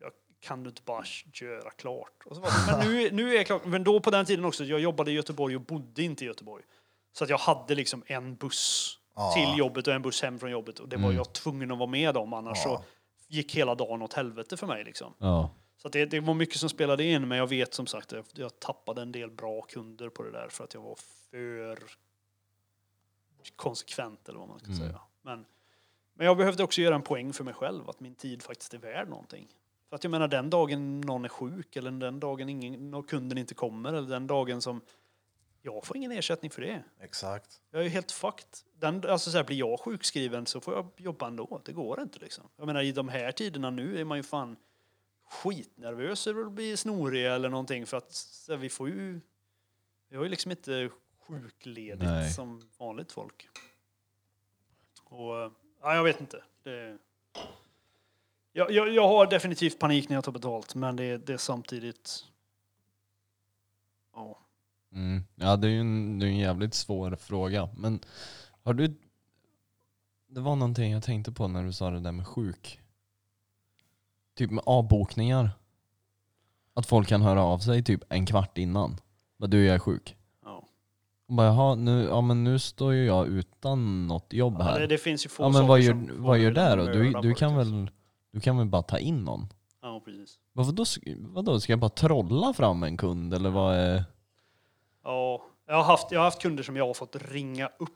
Jag 0.00 0.10
kan 0.40 0.62
du 0.62 0.68
inte 0.68 0.82
bara 0.82 1.04
göra 1.34 1.70
klart? 1.70 2.22
Och 2.24 2.36
så 2.36 2.42
var 2.42 2.50
det, 2.50 2.78
men 2.78 2.92
nu, 2.92 3.10
nu 3.10 3.30
är 3.32 3.36
jag 3.36 3.46
klart. 3.46 3.64
Men 3.64 3.84
då 3.84 4.00
på 4.00 4.10
den 4.10 4.24
tiden 4.26 4.44
också, 4.44 4.64
jag 4.64 4.80
jobbade 4.80 5.10
i 5.10 5.14
Göteborg 5.14 5.56
och 5.56 5.62
bodde 5.62 6.02
inte 6.02 6.24
i 6.24 6.26
Göteborg. 6.26 6.64
Så 7.12 7.24
att 7.24 7.30
jag 7.30 7.38
hade 7.38 7.74
liksom 7.74 8.02
en 8.06 8.34
buss 8.36 8.98
Ja. 9.14 9.32
till 9.36 9.58
jobbet 9.58 9.86
och 9.86 9.94
en 9.94 10.02
buss 10.02 10.22
hem 10.22 10.38
från 10.38 10.50
jobbet. 10.50 10.78
Och 10.78 10.88
det 10.88 10.96
var 10.96 11.12
jag 11.12 11.32
tvungen 11.32 11.70
att 11.72 11.78
vara 11.78 11.90
med 11.90 12.16
om, 12.16 12.32
annars 12.32 12.58
Ja. 12.64 12.78
så 12.78 12.84
gick 13.28 13.56
hela 13.56 13.74
dagen 13.74 14.02
åt 14.02 14.12
helvete 14.12 14.56
för 14.56 14.66
mig. 14.66 14.84
Liksom. 14.84 15.14
Ja. 15.18 15.50
Så 15.76 15.86
att 15.88 15.92
det, 15.92 16.04
det 16.06 16.20
var 16.20 16.34
mycket 16.34 16.56
som 16.56 16.68
spelade 16.68 17.04
in, 17.04 17.28
men 17.28 17.38
jag 17.38 17.46
vet 17.46 17.74
som 17.74 17.86
sagt, 17.86 18.12
jag, 18.12 18.24
jag 18.34 18.60
tappade 18.60 19.02
en 19.02 19.12
del 19.12 19.30
bra 19.30 19.62
kunder 19.62 20.08
på 20.08 20.22
det 20.22 20.30
där 20.32 20.48
för 20.48 20.64
att 20.64 20.74
jag 20.74 20.80
var 20.80 20.96
för 21.30 21.78
konsekvent 23.50 24.28
eller 24.28 24.38
vad 24.38 24.48
man 24.48 24.58
ska 24.58 24.66
Mm. 24.68 24.78
säga. 24.78 25.00
Men, 25.22 25.44
men 26.14 26.26
jag 26.26 26.36
behövde 26.36 26.64
också 26.64 26.80
göra 26.80 26.94
en 26.94 27.02
poäng 27.02 27.32
för 27.32 27.44
mig 27.44 27.54
själv, 27.54 27.90
att 27.90 28.00
min 28.00 28.14
tid 28.14 28.42
faktiskt 28.42 28.74
är 28.74 28.78
värd 28.78 29.08
någonting. 29.08 29.48
För 29.88 29.96
att 29.96 30.04
jag 30.04 30.10
menar 30.10 30.28
den 30.28 30.50
dagen 30.50 31.00
någon 31.00 31.24
är 31.24 31.28
sjuk 31.28 31.76
eller 31.76 31.90
den 31.90 32.20
dagen 32.20 32.48
ingen, 32.48 33.02
kunden 33.02 33.38
inte 33.38 33.54
kommer 33.54 33.92
eller 33.92 34.08
den 34.08 34.26
dagen 34.26 34.62
som 34.62 34.80
jag 35.62 35.86
får 35.86 35.96
ingen 35.96 36.12
ersättning 36.12 36.50
för 36.50 36.62
det. 36.62 36.82
Exakt. 37.00 37.60
Jag 37.70 37.80
är 37.80 37.84
ju 37.84 37.90
helt 37.90 38.12
fucked. 38.12 38.48
Den, 38.74 39.08
alltså 39.08 39.30
så 39.30 39.36
här, 39.36 39.44
blir 39.44 39.56
jag 39.56 39.80
sjukskriven 39.80 40.46
så 40.46 40.60
får 40.60 40.74
jag 40.74 40.88
jobba 40.96 41.26
ändå. 41.26 41.60
Det 41.64 41.72
går 41.72 42.00
inte 42.02 42.18
liksom. 42.18 42.44
Jag 42.56 42.66
menar 42.66 42.82
i 42.82 42.92
de 42.92 43.08
här 43.08 43.32
tiderna 43.32 43.70
nu 43.70 44.00
är 44.00 44.04
man 44.04 44.18
ju 44.18 44.22
fan 44.22 44.56
skitnervös 45.30 46.26
över 46.26 46.44
att 46.44 46.52
bli 46.52 46.76
snorig 46.76 47.26
eller 47.26 47.48
någonting 47.48 47.86
för 47.86 47.96
att 47.96 48.14
här, 48.48 48.56
vi 48.56 48.68
får 48.68 48.88
ju 48.88 49.20
vi 50.08 50.16
har 50.16 50.24
ju 50.24 50.28
liksom 50.30 50.50
inte 50.50 50.90
sjukledigt 51.26 52.02
Nej. 52.02 52.30
som 52.30 52.62
vanligt 52.78 53.12
folk. 53.12 53.48
Och 55.04 55.40
eh, 55.40 55.50
ja, 55.82 55.94
jag 55.94 56.04
vet 56.04 56.20
inte. 56.20 56.42
Det, 56.62 56.98
jag, 58.52 58.70
jag, 58.70 58.92
jag 58.92 59.08
har 59.08 59.26
definitivt 59.26 59.78
panik 59.78 60.08
när 60.08 60.16
jag 60.16 60.24
tar 60.24 60.32
betalt 60.32 60.74
men 60.74 60.96
det, 60.96 61.26
det 61.26 61.32
är 61.32 61.36
samtidigt 61.38 62.24
ja. 64.14 64.38
Mm. 64.92 65.24
Ja, 65.34 65.56
det 65.56 65.66
är 65.66 65.70
ju 65.70 65.80
en, 65.80 66.18
det 66.18 66.26
är 66.26 66.28
en 66.28 66.38
jävligt 66.38 66.74
svår 66.74 67.16
fråga. 67.16 67.68
Men 67.76 68.00
har 68.62 68.74
du... 68.74 68.94
Det 70.28 70.40
var 70.40 70.56
någonting 70.56 70.92
jag 70.92 71.02
tänkte 71.02 71.32
på 71.32 71.48
när 71.48 71.64
du 71.64 71.72
sa 71.72 71.90
det 71.90 72.00
där 72.00 72.12
med 72.12 72.26
sjuk. 72.26 72.80
Typ 74.34 74.50
med 74.50 74.64
avbokningar. 74.66 75.50
Att 76.74 76.86
folk 76.86 77.08
kan 77.08 77.22
höra 77.22 77.42
av 77.42 77.58
sig 77.58 77.84
typ 77.84 78.12
en 78.12 78.26
kvart 78.26 78.58
innan. 78.58 79.00
Bara 79.36 79.46
du, 79.46 79.64
jag 79.64 79.74
är 79.74 79.78
sjuk. 79.78 80.16
Ja. 81.32 81.34
Och 81.34 81.36
bara, 81.36 81.46
jaha, 81.46 81.74
nu, 81.74 82.04
ja, 82.04 82.20
men 82.20 82.44
nu 82.44 82.58
står 82.58 82.92
ju 82.94 83.04
jag 83.06 83.26
utan 83.28 84.06
något 84.06 84.32
jobb 84.32 84.56
Ja, 84.58 84.64
här. 84.64 84.80
det, 84.80 84.86
det 84.86 84.98
finns 84.98 85.24
ju 85.24 85.28
få 85.28 85.42
ja, 85.42 85.48
men 85.48 85.66
vad 85.66 85.80
gör, 85.80 85.92
som 85.92 86.10
vad 86.24 86.38
gör 86.38 86.58
att 86.58 86.78
då? 86.78 86.84
Du, 86.86 87.12
du, 87.22 87.34
kan 87.34 87.56
väl, 87.56 87.90
du 88.32 88.40
kan 88.40 88.58
väl 88.58 88.66
bara 88.66 88.82
ta 88.82 88.98
in 88.98 89.24
någon? 89.24 89.46
Ja, 89.82 90.00
precis. 90.04 90.38
Varför 90.52 90.72
då, 90.72 90.84
vadå, 91.32 91.60
ska 91.60 91.72
jag 91.72 91.80
bara 91.80 91.88
trolla 91.90 92.52
fram 92.52 92.82
en 92.82 92.96
kund 92.96 93.34
eller 93.34 93.50
vad 93.50 93.74
är... 93.76 94.04
Ja, 95.04 95.42
jag 95.66 95.74
har, 95.74 95.84
haft, 95.84 96.12
jag 96.12 96.20
har 96.20 96.24
haft 96.24 96.42
kunder 96.42 96.62
som 96.62 96.76
jag 96.76 96.86
har 96.86 96.94
fått 96.94 97.16
ringa 97.16 97.66
upp 97.78 97.90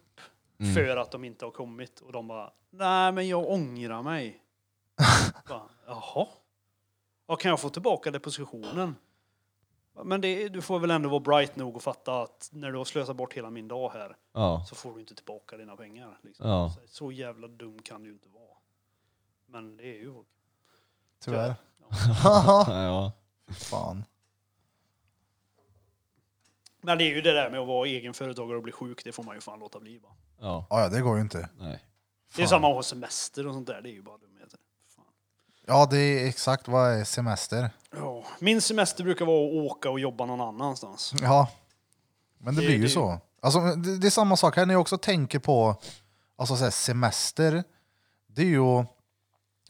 Mm. 0.61 0.75
för 0.75 0.97
att 0.97 1.11
de 1.11 1.25
inte 1.25 1.45
har 1.45 1.53
kommit. 1.53 2.01
Och 2.01 2.13
de 2.13 2.29
bara, 2.29 2.51
nej 2.71 3.13
men 3.13 3.29
jag 3.29 3.51
ångrar 3.51 4.03
mig. 4.03 4.41
bara, 5.49 5.63
Jaha? 5.87 6.27
Ja, 7.29 7.37
kan 7.37 7.49
jag 7.49 7.61
få 7.61 7.69
tillbaka 7.69 8.11
depositionen? 8.11 8.95
Men 10.05 10.21
det, 10.21 10.49
du 10.49 10.63
får 10.63 10.79
väl 10.79 10.91
ändå 10.91 11.09
vara 11.09 11.21
bright 11.21 11.57
nog 11.57 11.77
och 11.77 11.83
fatta 11.83 12.23
att 12.23 12.49
när 12.53 12.73
du 12.73 12.79
har 12.79 12.85
slösat 12.85 13.17
bort 13.17 13.33
hela 13.33 13.51
min 13.51 13.69
dag 13.69 13.91
här 13.91 14.17
Ja. 14.33 14.65
så 14.69 14.75
får 14.75 14.95
du 14.95 15.01
inte 15.01 15.15
tillbaka 15.15 15.57
dina 15.57 15.77
pengar. 15.77 16.19
Liksom. 16.23 16.49
Ja. 16.49 16.71
Så, 16.75 16.81
så 16.89 17.13
jävla 17.13 17.49
dum 17.49 17.79
kan 17.83 18.03
du 18.03 18.11
inte 18.11 18.29
vara. 18.29 18.57
Men 19.47 19.77
det 19.77 19.85
är 19.85 19.99
ju 20.01 20.13
folk. 20.13 20.29
Tyvärr. 21.21 21.55
ja. 22.25 23.13
Fan. 23.71 24.05
Men 26.81 26.99
det 26.99 27.05
är 27.05 27.15
ju 27.15 27.21
det 27.21 27.33
där 27.33 27.51
med 27.51 27.61
att 27.61 27.67
vara 27.67 27.89
egen 27.89 28.15
företagare 28.15 28.57
och 28.57 28.63
bli 28.63 28.73
sjuk, 28.73 29.05
det 29.05 29.13
får 29.13 29.23
man 29.23 29.35
ju 29.35 29.41
fan 29.41 29.59
låta 29.59 29.81
bli 29.81 30.01
bara. 30.01 30.13
Ja. 30.41 30.67
Ja, 30.71 30.89
det 30.89 31.01
går 31.01 31.17
ju 31.17 31.23
inte. 31.23 31.49
Nej. 31.59 31.85
Det 32.37 32.43
är 32.43 32.47
samma 32.47 32.69
att 32.69 32.75
ha 32.75 32.83
semester 32.83 33.47
och 33.47 33.55
sånt 33.55 33.67
där, 33.67 33.81
det 33.83 33.89
är 33.89 33.93
ju 33.93 34.03
bara. 34.03 34.19
Ja, 35.67 35.87
det 35.91 35.99
är 35.99 36.27
exakt 36.29 36.69
vad 36.69 36.93
är 36.93 37.05
semester. 37.05 37.71
Ja, 37.97 38.23
min 38.39 38.61
semester 38.61 39.05
brukar 39.05 39.25
vara 39.27 39.47
att 39.47 39.71
åka 39.73 39.91
och 39.91 40.01
jobba 40.01 40.27
någon 40.27 40.41
annanstans. 40.41 41.13
Ja, 41.23 41.49
men 42.39 42.55
det, 42.55 42.61
Det- 42.61 42.67
blir 42.67 42.77
ju 42.77 42.83
det- 42.83 42.89
så. 42.89 43.21
Alltså, 43.43 43.61
det, 43.61 43.99
det 43.99 44.07
är 44.07 44.11
samma 44.11 44.37
sak 44.37 44.57
här 44.57 44.67
när 44.67 44.75
jag 44.75 44.81
också 44.81 44.99
tänker 44.99 45.39
på 45.39 45.77
alltså, 46.39 46.57
så 46.57 46.65
här, 46.65 46.71
semester. 46.71 47.65
Det 48.29 48.43
är 48.43 48.47
ju 48.47 48.61
att 48.67 48.87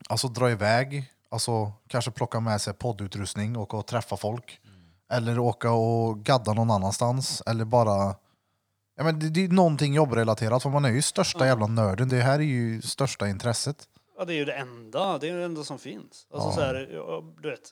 alltså, 0.08 0.28
dra 0.28 0.50
iväg, 0.50 1.12
alltså, 1.28 1.72
kanske 1.88 2.10
plocka 2.10 2.40
med 2.40 2.60
sig 2.60 2.74
poddutrustning 2.74 3.56
och, 3.56 3.74
och 3.74 3.86
träffa 3.86 4.16
folk. 4.16 4.60
Eller 5.12 5.38
åka 5.38 5.70
och 5.72 6.18
gadda 6.24 6.52
någon 6.52 6.70
annanstans. 6.70 7.42
Eller 7.46 7.64
bara... 7.64 8.14
Ja, 8.96 9.04
men 9.04 9.18
det, 9.18 9.28
det 9.28 9.44
är 9.44 9.48
någonting 9.48 9.94
jobbrelaterat, 9.94 10.62
för 10.62 10.70
man 10.70 10.84
är 10.84 10.88
ju 10.90 11.02
största 11.02 11.46
jävla 11.46 11.66
nörden. 11.66 12.08
Det 12.08 12.20
här 12.22 12.38
är 12.38 12.42
ju 12.42 12.82
största 12.82 13.28
intresset. 13.28 13.88
Ja, 14.18 14.24
det 14.24 14.32
är 14.34 14.36
ju 14.36 14.44
det 14.44 14.52
enda, 14.52 15.18
det 15.18 15.28
är 15.28 15.36
det 15.36 15.44
enda 15.44 15.64
som 15.64 15.78
finns. 15.78 16.26
Alltså 16.30 16.48
Ja. 16.48 16.52
så 16.54 16.60
här, 16.60 16.88
ja, 16.92 17.34
du 17.42 17.50
vet, 17.50 17.70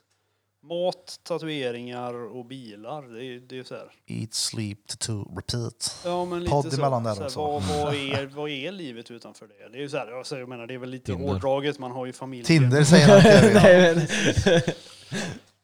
mat, 0.62 1.20
tatueringar 1.22 2.14
och 2.14 2.44
bilar, 2.44 3.02
det 3.02 3.18
är 3.20 3.24
ju 3.24 3.40
det 3.40 3.54
är 3.54 3.56
ju 3.56 3.64
så 3.64 3.74
här. 3.74 3.92
Eat, 4.06 4.34
sleep, 4.34 4.86
tattoo, 4.86 5.36
repeat. 5.36 6.02
Ja, 6.04 6.24
men 6.24 6.40
lite 6.40 6.50
Podd 6.50 6.72
så. 6.72 6.80
emellan 6.80 7.02
där 7.04 7.14
så 7.14 7.20
här, 7.20 7.26
också. 7.26 7.40
vad, 7.40 7.62
vad, 7.84 7.94
är, 8.20 8.26
vad 8.26 8.50
är 8.50 8.72
livet 8.72 9.10
utanför 9.10 9.46
det? 9.46 9.68
Det 9.68 9.78
är 9.78 9.80
ju 9.82 9.88
så 9.88 9.96
här, 9.96 10.12
alltså, 10.18 10.38
jag 10.38 10.48
menar, 10.48 10.66
det 10.66 10.74
är 10.74 10.78
väl 10.78 10.90
lite 10.90 11.12
Tinder. 11.12 11.32
hårdraget, 11.32 11.78
man 11.78 11.90
har 11.90 12.06
ju 12.06 12.12
familj. 12.12 12.44
Tinder 12.44 12.84
säger 12.84 13.08
han 13.08 13.20
Kevin. 13.62 14.06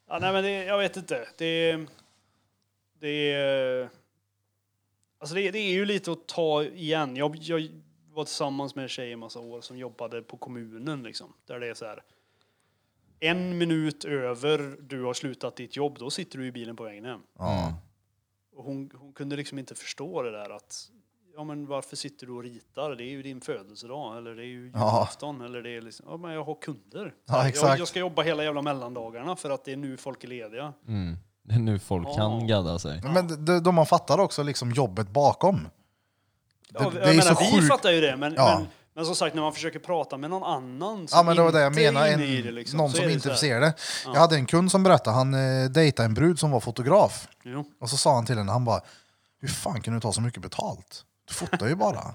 Ja, 0.07 0.19
nej, 0.21 0.33
men 0.33 0.43
det, 0.43 0.51
jag 0.63 0.77
vet 0.77 0.97
inte. 0.97 1.27
Det, 1.37 1.77
det 2.99 3.31
är... 3.33 3.89
Alltså 5.19 5.35
det, 5.35 5.51
det 5.51 5.59
är 5.59 5.71
ju 5.73 5.85
lite 5.85 6.11
att 6.11 6.27
ta 6.27 6.63
igen. 6.63 7.15
Jag, 7.15 7.35
jag 7.35 7.80
var 8.13 8.23
tillsammans 8.25 8.75
med 8.75 8.83
en 8.83 8.89
tjej 8.89 9.11
i 9.11 9.15
massa 9.15 9.39
år 9.39 9.61
som 9.61 9.77
jobbade 9.77 10.21
på 10.21 10.37
kommunen 10.37 11.03
liksom. 11.03 11.33
Där 11.47 11.59
det 11.59 11.67
är 11.67 11.73
så 11.73 11.85
här. 11.85 12.03
En 13.19 13.57
minut 13.57 14.05
över 14.05 14.77
du 14.81 15.03
har 15.03 15.13
slutat 15.13 15.55
ditt 15.55 15.75
jobb, 15.75 15.97
då 15.99 16.09
sitter 16.09 16.37
du 16.37 16.45
i 16.47 16.51
bilen 16.51 16.75
på 16.75 16.83
vägen 16.83 17.05
hem. 17.05 17.21
Ja. 17.39 17.73
Och 18.55 18.63
hon, 18.63 18.91
hon 18.95 19.13
kunde 19.13 19.35
liksom 19.35 19.59
inte 19.59 19.75
förstå 19.75 20.21
det 20.21 20.31
där 20.31 20.49
att 20.49 20.89
ja 21.35 21.43
men 21.43 21.65
varför 21.67 21.95
sitter 21.95 22.25
du 22.27 22.33
och 22.33 22.43
ritar? 22.43 22.95
Det 22.95 23.03
är 23.03 23.09
ju 23.09 23.23
din 23.23 23.41
födelsedag 23.41 24.17
eller 24.17 24.35
det 24.35 24.41
är 24.43 24.45
ju 24.47 24.71
Ja. 24.73 24.79
julafton 24.79 25.41
eller 25.41 25.61
det 25.61 25.69
är 25.69 25.81
liksom, 25.81 26.05
ja 26.09 26.17
men 26.17 26.31
jag 26.31 26.43
har 26.43 26.55
kunder. 26.55 27.13
Ja, 27.25 27.37
jag, 27.37 27.47
exakt. 27.47 27.79
jag 27.79 27.87
ska 27.87 27.99
jobba 27.99 28.21
hela 28.21 28.43
jävla 28.43 28.61
mellandagarna 28.61 29.35
för 29.35 29.49
att 29.49 29.65
det 29.65 29.71
är 29.71 29.77
nu 29.77 29.97
folk 29.97 30.23
är 30.23 30.27
lediga. 30.27 30.73
Mm. 30.87 31.17
Det 31.43 31.53
är 31.53 31.59
nu 31.59 31.79
folk 31.79 32.07
Ja. 32.07 32.15
kan 32.15 32.47
gadda 32.47 32.79
sig. 32.79 33.01
Men 33.03 33.45
de, 33.45 33.59
de 33.59 33.75
man 33.75 33.85
fattar 33.85 34.19
också 34.19 34.43
liksom 34.43 34.71
jobbet 34.71 35.09
bakom. 35.09 35.67
Ja, 36.73 36.79
Det- 36.79 36.85
jag 36.85 36.93
det 36.93 36.99
är 37.01 37.07
menar, 37.17 37.35
så 37.35 37.55
vi 37.61 37.67
fattar 37.67 37.91
ju 37.91 38.01
det, 38.01 38.17
men, 38.17 38.33
Ja. 38.33 38.55
men, 38.59 38.67
men 38.95 39.05
som 39.05 39.15
sagt 39.15 39.35
när 39.35 39.41
man 39.41 39.53
försöker 39.53 39.79
prata 39.79 40.17
med 40.17 40.29
någon 40.29 40.43
annan 40.43 41.07
som 41.07 41.17
Ja 41.17 41.23
men 41.23 41.35
det 41.35 41.41
var 41.43 41.51
det 41.51 41.59
jag 41.61 41.75
menar, 41.75 42.05
inne 42.07 42.13
en, 42.13 42.29
i 42.29 42.41
det, 42.41 42.51
liksom, 42.51 42.77
någon 42.77 42.91
som 42.91 43.09
inte 43.09 43.35
ser 43.35 43.59
det. 43.61 43.73
Jag 44.05 44.15
hade 44.19 44.35
en 44.35 44.45
kund 44.45 44.71
som 44.71 44.83
berättade, 44.83 45.15
han 45.17 45.33
eh, 45.33 45.69
dejtade 45.69 46.05
en 46.05 46.13
brud 46.13 46.39
som 46.39 46.51
var 46.51 46.59
fotograf. 46.59 47.27
Jo. 47.43 47.65
Och 47.81 47.89
så 47.89 47.97
sa 47.97 48.15
han 48.15 48.25
till 48.25 48.37
henne, 48.37 48.51
han 48.51 48.65
bara, 48.65 48.81
hur 49.41 49.47
fan 49.47 49.81
kan 49.81 49.93
du 49.93 49.99
ta 49.99 50.13
så 50.13 50.21
mycket 50.21 50.41
betalt? 50.41 51.03
Du 51.27 51.33
fotar 51.33 51.67
ju 51.67 51.75
bara. 51.75 52.03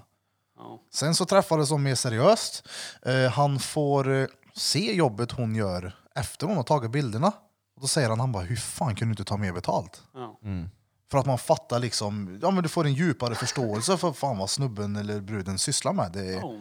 Ja. 0.59 0.79
Sen 0.93 1.15
så 1.15 1.25
träffades 1.25 1.69
de 1.69 1.83
mer 1.83 1.95
seriöst. 1.95 2.67
Eh, 3.05 3.31
han 3.31 3.59
får 3.59 4.11
eh, 4.21 4.27
se 4.55 4.93
jobbet 4.95 5.31
hon 5.31 5.55
gör 5.55 5.95
efter 6.15 6.47
hon 6.47 6.55
har 6.57 6.63
tagit 6.63 6.91
bilderna. 6.91 7.27
Och 7.75 7.81
då 7.81 7.87
säger 7.87 8.09
han, 8.09 8.19
han 8.19 8.31
bara, 8.31 8.43
hur 8.43 8.55
fan 8.55 8.95
kan 8.95 9.07
du 9.07 9.11
inte 9.11 9.23
ta 9.23 9.37
mer 9.37 9.51
betalt? 9.53 10.01
Ja. 10.13 10.39
Mm. 10.43 10.69
För 11.11 11.17
att 11.17 11.25
man 11.25 11.37
fattar 11.37 11.79
liksom, 11.79 12.39
ja 12.41 12.51
men 12.51 12.63
du 12.63 12.69
får 12.69 12.85
en 12.85 12.93
djupare 12.93 13.35
förståelse 13.35 13.97
för 13.97 14.11
fan 14.13 14.37
vad 14.37 14.49
snubben 14.49 14.95
eller 14.95 15.21
bruden 15.21 15.59
sysslar 15.59 15.93
med. 15.93 16.11
Det 16.13 16.19
är, 16.25 16.33
Ja. 16.39 16.55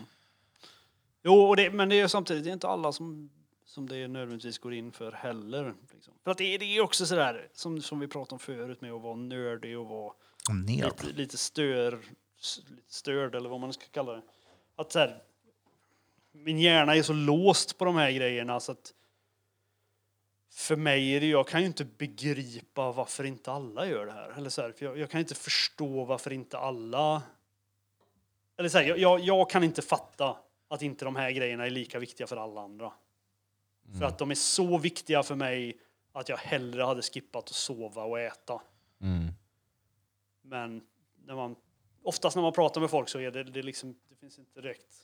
Jo, 1.25 1.35
och 1.35 1.57
det, 1.57 1.71
men 1.71 1.89
det 1.89 2.01
är 2.01 2.09
samtidigt 2.09 2.45
det 2.45 2.51
är 2.51 2.53
inte 2.55 2.69
alla 2.69 2.93
som, 2.93 3.31
som 3.65 3.89
det 3.89 4.09
nödvändigtvis 4.09 4.59
går 4.59 4.75
in 4.75 4.93
för 4.93 5.13
heller. 5.13 5.75
Liksom. 5.95 6.15
För 6.25 6.31
att 6.31 6.39
det, 6.39 6.55
är- 6.55 6.59
det 6.59 6.65
är 6.77 6.81
också 6.81 7.07
sådär, 7.07 7.49
som, 7.55 7.83
som 7.83 8.01
vi 8.01 8.09
pratade 8.09 8.35
om 8.35 8.39
förut 8.39 8.81
med 8.81 8.93
att 8.93 9.03
vara 9.03 9.17
nördig 9.17 9.79
och 9.79 9.87
vara 9.87 10.13
ner. 10.67 10.85
lite, 10.85 11.07
lite, 11.17 11.37
stör, 11.37 11.99
s- 12.41 12.61
lite 12.69 12.95
störd 12.95 13.35
eller 13.35 13.49
vad 13.49 13.61
man 13.61 13.73
ska 13.73 13.85
kalla 13.91 14.13
det. 14.13 14.23
Att 14.77 14.93
så 14.93 14.99
här, 14.99 15.23
min 16.33 16.59
hjärna 16.59 16.97
är 16.97 17.03
så 17.03 17.13
låst 17.13 17.79
på 17.79 17.85
de 17.85 17.97
här 17.97 18.11
grejerna 18.11 18.61
så 18.61 18.73
att 18.73 18.93
för 20.57 20.77
mig 20.77 21.11
är 21.11 21.21
det, 21.21 21.27
jag 21.27 21.49
kan 21.49 21.61
ju 21.61 21.67
inte 21.67 21.85
begripa 21.85 22.93
varför 22.93 23.25
inte 23.25 23.53
alla 23.53 23.87
gör 23.87 24.07
det 24.07 24.13
här. 24.13 24.35
Eller 24.37 24.51
så 24.51 24.63
här, 24.63 24.73
för 24.73 24.85
jag, 24.85 24.99
jag 24.99 25.11
kan 25.11 25.21
inte 25.21 25.35
förstå 25.35 26.05
varför 26.05 26.33
inte 26.33 26.59
alla... 26.59 27.23
Eller 28.59 28.69
så 28.69 28.79
här, 28.79 28.85
jag, 28.85 29.21
jag, 29.21 29.51
kan 29.51 29.65
inte 29.65 29.83
fatta 29.83 30.37
att 30.69 30.83
inte 30.83 31.05
de 31.05 31.17
här 31.17 31.31
grejerna 31.31 31.67
är 31.67 31.71
lika 31.71 31.99
viktiga 31.99 32.27
för 32.27 32.37
alla 32.37 32.61
andra. 32.61 32.93
För 33.99 34.05
att 34.05 34.19
de 34.19 34.31
är 34.31 34.35
så 34.35 34.79
viktiga 34.79 35.23
för 35.23 35.35
mig 35.35 35.79
att 36.13 36.29
jag 36.29 36.37
hellre 36.37 36.83
hade 36.83 37.03
skippat 37.03 37.45
att 37.45 37.51
sova 37.51 38.03
och 38.03 38.21
äta. 38.21 38.61
Mm. 39.01 39.29
Men 40.43 40.83
när 41.25 41.35
man, 41.35 41.57
oftast 42.03 42.37
när 42.37 42.43
man 42.43 42.53
pratar 42.53 42.81
med 42.81 42.91
folk 42.91 43.09
så 43.09 43.19
är 43.19 43.31
det, 43.31 43.45
det, 43.45 43.63
liksom, 43.63 43.97
det 44.09 44.17
finns 44.17 44.39
inte 44.39 44.61
direkt 44.61 44.97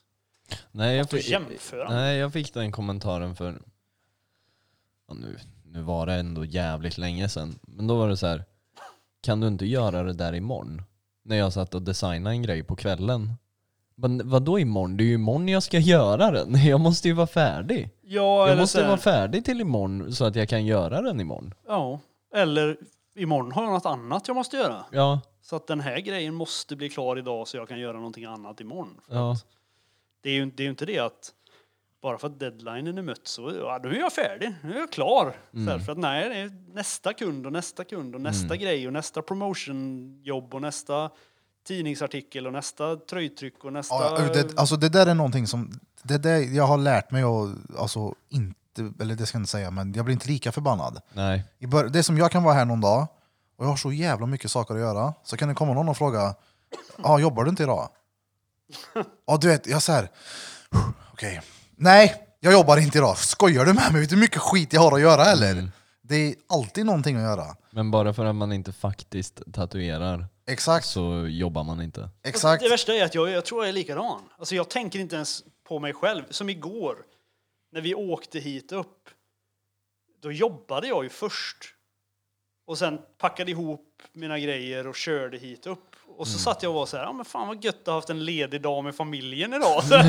Nej, 0.70 0.96
jag 0.96 1.02
något 1.02 1.14
att 1.14 1.20
fick, 1.20 1.30
jämföra. 1.30 1.90
nej, 1.90 2.18
jag 2.18 2.32
fick 2.32 2.54
den 2.54 2.72
kommentaren 2.72 3.36
för... 3.36 3.62
Ja, 5.08 5.14
nu, 5.14 5.38
nu 5.64 5.82
var 5.82 6.06
det 6.06 6.14
ändå 6.14 6.44
jävligt 6.44 6.98
länge 6.98 7.28
sedan. 7.28 7.58
Men 7.62 7.86
då 7.86 7.96
var 7.98 8.08
det 8.08 8.16
så 8.16 8.26
här. 8.26 8.44
Kan 9.20 9.40
du 9.40 9.46
inte 9.48 9.66
göra 9.66 10.02
det 10.02 10.12
där 10.12 10.34
imorgon? 10.34 10.82
När 11.24 11.36
jag 11.36 11.52
satt 11.52 11.74
och 11.74 11.82
designade 11.82 12.34
en 12.36 12.42
grej 12.42 12.62
på 12.62 12.76
kvällen. 12.76 13.32
Men 13.94 14.30
vadå 14.30 14.58
imorgon? 14.58 14.96
Det 14.96 15.04
är 15.04 15.06
ju 15.06 15.14
imorgon 15.14 15.48
jag 15.48 15.62
ska 15.62 15.78
göra 15.78 16.30
den. 16.30 16.54
Jag 16.66 16.80
måste 16.80 17.08
ju 17.08 17.14
vara 17.14 17.26
färdig. 17.26 17.90
Ja, 18.02 18.48
Jag 18.48 18.58
måste 18.58 18.86
vara 18.86 18.96
färdig 18.96 19.44
till 19.44 19.60
imorgon 19.60 20.12
så 20.12 20.24
att 20.24 20.36
jag 20.36 20.48
kan 20.48 20.66
göra 20.66 21.02
den 21.02 21.20
imorgon. 21.20 21.54
Ja, 21.66 22.00
eller 22.34 22.76
imorgon 23.14 23.52
har 23.52 23.62
jag 23.64 23.72
något 23.72 23.86
annat 23.86 24.28
jag 24.28 24.34
måste 24.34 24.56
göra. 24.56 24.84
Ja, 24.92 25.20
Så 25.42 25.56
att 25.56 25.66
den 25.66 25.80
här 25.80 25.98
grejen 26.00 26.34
måste 26.34 26.76
bli 26.76 26.88
klar 26.90 27.18
idag 27.18 27.48
så 27.48 27.56
jag 27.56 27.68
kan 27.68 27.78
göra 27.80 27.96
någonting 27.96 28.24
annat 28.24 28.60
imorgon. 28.60 29.00
För 29.06 29.14
Ja. 29.14 29.36
Det 30.22 30.30
är 30.30 30.34
ju 30.34 30.46
det 30.46 30.62
är 30.62 30.64
ju 30.64 30.70
inte 30.70 30.86
det 30.86 30.98
att 30.98 31.32
bara 32.02 32.18
för 32.18 32.26
att 32.26 32.40
deadlinen 32.40 32.98
är 32.98 33.02
mött 33.02 33.28
så 33.28 33.52
ja, 33.54 33.80
nu 33.82 33.90
är 33.96 34.00
jag 34.00 34.12
färdig, 34.12 34.54
nu 34.62 34.74
är 34.74 34.78
jag 34.78 34.92
klar. 34.92 35.36
Så 35.52 35.70
här, 35.70 35.78
för 35.78 35.92
att 35.92 35.98
nej, 35.98 36.28
det 36.28 36.34
är 36.36 36.74
nästa 36.74 37.12
kund 37.12 37.46
och 37.46 37.52
nästa 37.52 37.84
kund 37.84 38.14
och 38.14 38.20
nästa 38.20 38.56
grej 38.56 38.86
och 38.86 38.92
nästa 38.92 39.22
promotionjobb 39.22 40.54
och 40.54 40.62
nästa 40.62 41.10
tidningsartikel 41.66 42.46
och 42.46 42.52
nästa 42.52 42.96
tröjtryck 42.96 43.64
och 43.64 43.72
nästa... 43.72 43.94
Ja, 43.94 44.32
det, 44.34 44.58
alltså 44.58 44.76
det 44.76 44.88
där 44.88 45.06
är 45.06 45.14
någonting 45.14 45.46
som, 45.46 45.80
det 46.02 46.18
där 46.18 46.38
jag 46.38 46.64
har 46.64 46.78
lärt 46.78 47.10
mig 47.10 47.22
att, 47.22 47.78
alltså 47.78 48.14
inte, 48.28 48.92
eller 49.00 49.14
det 49.14 49.26
ska 49.26 49.36
jag 49.36 49.40
inte 49.40 49.50
säga, 49.50 49.70
men 49.70 49.92
jag 49.92 50.04
blir 50.04 50.12
inte 50.12 50.28
lika 50.28 50.52
förbannad. 50.52 51.00
nej. 51.12 51.44
Det 51.92 51.98
är 51.98 52.02
som 52.02 52.18
jag 52.18 52.30
kan 52.30 52.42
vara 52.42 52.54
här 52.54 52.64
någon 52.64 52.80
dag 52.80 53.06
och 53.56 53.64
jag 53.64 53.70
har 53.70 53.76
så 53.76 53.92
jävla 53.92 54.26
mycket 54.26 54.50
saker 54.50 54.74
att 54.74 54.80
göra, 54.80 55.14
så 55.24 55.36
kan 55.36 55.48
det 55.48 55.54
komma 55.54 55.74
någon 55.74 55.88
och 55.88 55.96
fråga, 55.96 56.34
ja 57.02 57.18
jobbar 57.18 57.44
du 57.44 57.50
inte 57.50 57.62
idag? 57.62 57.88
Ja 59.26 59.36
du 59.36 59.48
vet, 59.48 59.66
jag 59.66 59.82
säger, 59.82 60.08
okej, 61.12 61.40
nej 61.76 62.14
jag 62.40 62.52
jobbar 62.52 62.76
inte 62.76 62.98
idag, 62.98 63.18
skojar 63.18 63.64
du 63.64 63.72
med 63.72 63.92
mig? 63.92 64.00
Vet 64.00 64.10
du 64.10 64.16
hur 64.16 64.20
mycket 64.20 64.40
skit 64.40 64.72
jag 64.72 64.80
har 64.80 64.92
att 64.92 65.00
göra 65.00 65.24
eller? 65.24 65.68
Det 66.02 66.16
är 66.16 66.34
alltid 66.46 66.86
någonting 66.86 67.16
att 67.16 67.22
göra. 67.22 67.56
Men 67.70 67.90
bara 67.90 68.14
för 68.14 68.24
att 68.24 68.34
man 68.34 68.52
inte 68.52 68.72
faktiskt 68.72 69.42
tatuerar 69.52 70.26
Exakt, 70.46 70.86
så 70.86 71.26
jobbar 71.28 71.64
man 71.64 71.82
inte. 71.82 72.08
exakt. 72.22 72.62
Det 72.62 72.68
värsta 72.68 72.94
är 72.94 73.04
att 73.04 73.14
jag, 73.14 73.30
jag 73.30 73.44
tror 73.44 73.62
jag 73.62 73.68
är 73.68 73.72
likadan. 73.72 74.20
Alltså 74.38 74.54
jag 74.54 74.70
tänker 74.70 74.98
inte 74.98 75.16
ens 75.16 75.44
på 75.68 75.78
mig 75.78 75.92
själv. 75.92 76.22
Som 76.30 76.48
igår, 76.48 76.96
när 77.72 77.80
vi 77.80 77.94
åkte 77.94 78.38
hit 78.38 78.72
upp. 78.72 79.08
Då 80.22 80.32
jobbade 80.32 80.86
jag 80.88 81.04
ju 81.04 81.08
först. 81.10 81.74
Och 82.66 82.78
sen 82.78 82.98
packade 83.18 83.50
ihop 83.50 84.02
mina 84.12 84.38
grejer 84.38 84.86
och 84.86 84.96
körde 84.96 85.38
hit 85.38 85.66
upp. 85.66 85.91
Och 86.16 86.28
så 86.28 86.38
satt 86.38 86.62
jag 86.62 86.70
och 86.70 86.74
var 86.74 86.86
så 86.86 86.96
här, 86.96 87.04
ja 87.04 87.12
men 87.12 87.24
fan 87.24 87.48
vad 87.48 87.64
gött 87.64 87.80
att 87.80 87.86
ha 87.86 87.94
haft 87.94 88.10
en 88.10 88.24
ledig 88.24 88.62
dag 88.62 88.84
med 88.84 88.94
familjen 88.94 89.54
idag. 89.54 89.84
Så, 89.84 89.94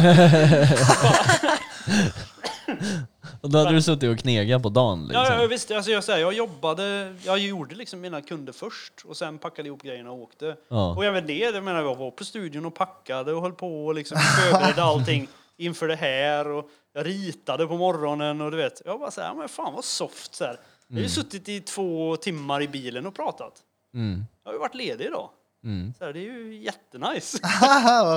Och 3.42 3.50
då 3.50 3.58
hade 3.58 3.72
du 3.72 3.82
suttit 3.82 4.10
och 4.10 4.20
knegat 4.20 4.64
på 4.64 4.70
dagen 4.70 5.02
liksom. 5.08 5.24
ja, 5.24 5.42
ja, 5.42 5.48
visst, 5.48 5.72
alltså 5.72 5.92
jag, 5.92 6.04
så 6.04 6.12
här, 6.12 6.20
jag 6.20 6.34
jobbade, 6.34 7.16
jag 7.26 7.40
gjorde 7.40 7.76
liksom 7.76 8.02
mina 8.02 8.22
kunder 8.22 8.54
först 8.54 8.94
och 9.06 9.18
sen 9.18 9.38
packade 9.38 9.68
ihop 9.68 9.84
grejerna 9.84 10.12
och 10.12 10.18
åkte. 10.18 10.56
Ja. 10.68 10.96
Och 10.96 11.06
även 11.06 11.28
det, 11.28 11.38
jag 11.38 11.64
menar 11.64 11.82
jag 11.82 11.96
var 11.96 12.12
på 12.12 12.26
studion 12.26 12.66
och 12.66 12.76
packade 12.76 13.34
och 13.34 13.42
höll 13.42 13.54
på 13.54 13.86
och 13.86 13.96
liksom 13.96 14.18
förberedde 14.18 14.84
allting 14.84 15.28
inför 15.58 15.88
det 15.88 15.96
här 15.96 16.48
och 16.48 16.70
jag 16.94 17.06
ritade 17.06 17.68
på 17.68 17.78
morgonen 17.78 18.42
och 18.42 18.52
du 18.52 18.58
vet, 18.58 18.82
jag 18.86 19.00
bara 19.00 19.12
såhär, 19.12 19.34
men 19.34 19.50
fan 19.50 19.74
vad 19.74 19.86
soft 19.86 20.36
så 20.36 20.44
här. 20.44 20.60
Jag 20.88 20.96
har 20.98 21.04
ju 21.04 21.10
suttit 21.10 21.50
i 21.50 21.62
två 21.62 22.16
timmar 22.16 22.62
i 22.62 22.68
bilen 22.68 23.06
och 23.06 23.16
pratat. 23.16 23.54
Mm. 23.94 24.26
Jag 24.44 24.50
har 24.50 24.54
ju 24.54 24.60
varit 24.60 24.76
ledig 24.76 25.06
idag. 25.06 25.30
Mm. 25.64 25.94
Så 26.00 26.06
här, 26.06 26.14
det 26.14 26.20
är 26.20 26.24
ju 26.24 26.64
jättenice. 26.64 27.40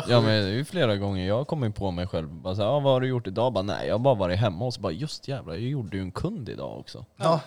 Ja 0.09 0.21
men 0.21 0.25
det 0.25 0.49
är 0.49 0.53
ju 0.53 0.65
flera 0.65 0.97
gånger 0.97 1.27
jag 1.29 1.37
har 1.37 1.45
kommit 1.45 1.75
på 1.75 1.91
mig 1.91 2.07
själv. 2.07 2.29
Bara 2.29 2.55
så 2.55 2.63
här, 2.63 2.69
ah, 2.69 2.81
vad 2.81 2.93
har 2.93 3.01
du 3.01 3.09
gjort 3.09 3.27
idag? 3.27 3.53
Bara, 3.53 3.63
nej 3.63 3.87
jag 3.87 3.95
har 3.95 3.99
bara 3.99 4.15
varit 4.15 4.39
hemma 4.39 4.65
och 4.65 4.75
så 4.75 4.81
bara 4.81 4.93
just 4.93 5.29
jävlar, 5.29 5.55
jag 5.55 5.63
gjorde 5.63 5.97
ju 5.97 6.03
en 6.03 6.13
kund 6.13 6.49
idag 6.49 6.79
också. 6.79 7.05
Ja. 7.17 7.41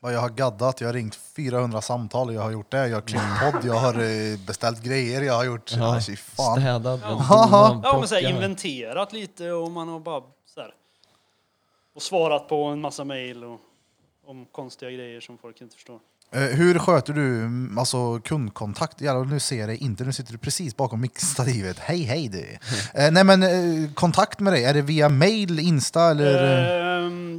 Vad 0.00 0.14
Jag 0.14 0.20
har 0.20 0.28
gaddat, 0.28 0.80
jag 0.80 0.88
har 0.88 0.92
ringt 0.94 1.14
400 1.14 1.80
samtal, 1.80 2.34
jag 2.34 2.42
har 2.42 2.50
gjort 2.50 2.70
det, 2.70 2.88
jag 2.88 2.96
har 2.96 3.02
klippt 3.02 3.24
podd, 3.52 3.64
jag 3.64 3.74
har 3.74 3.94
eh, 3.94 4.38
beställt 4.46 4.82
grejer, 4.82 5.22
jag 5.22 5.34
har 5.34 5.44
gjort... 5.44 5.72
Ja. 5.76 6.00
fy 6.06 6.16
fan. 6.16 6.60
Städat, 6.60 7.00
ja. 7.02 7.80
Ja, 7.84 7.98
men 7.98 8.08
så 8.08 8.14
här, 8.14 8.30
inventerat 8.30 9.12
lite 9.12 9.52
och 9.52 9.70
man 9.70 9.88
har 9.88 10.00
bara 10.00 10.22
så 10.46 10.60
här, 10.60 10.74
och 11.94 12.02
svarat 12.02 12.48
på 12.48 12.64
en 12.64 12.80
massa 12.80 13.04
mejl 13.04 13.44
och 13.44 13.60
om 14.26 14.46
konstiga 14.46 14.90
grejer 14.90 15.20
som 15.20 15.38
folk 15.38 15.60
inte 15.60 15.74
förstår. 15.74 16.00
Eh, 16.34 16.40
hur 16.40 16.78
sköter 16.78 17.12
du 17.12 17.36
mm, 17.38 17.78
alltså, 17.78 18.20
kundkontakt? 18.20 19.00
Ja, 19.00 19.24
nu 19.24 19.40
ser 19.40 19.58
jag 19.58 19.68
dig 19.68 19.76
inte, 19.76 20.04
nu 20.04 20.12
sitter 20.12 20.32
du 20.32 20.38
precis 20.38 20.76
bakom 20.76 21.00
mixstativet. 21.00 21.78
Hej 21.78 22.02
hej 22.02 22.28
du! 22.28 22.58
Eh, 23.02 23.10
nej 23.10 23.24
men 23.24 23.42
eh, 23.42 23.92
kontakt 23.94 24.40
med 24.40 24.52
dig, 24.52 24.64
är 24.64 24.74
det 24.74 24.82
via 24.82 25.08
mail, 25.08 25.58
Insta 25.58 26.10
eller? 26.10 26.72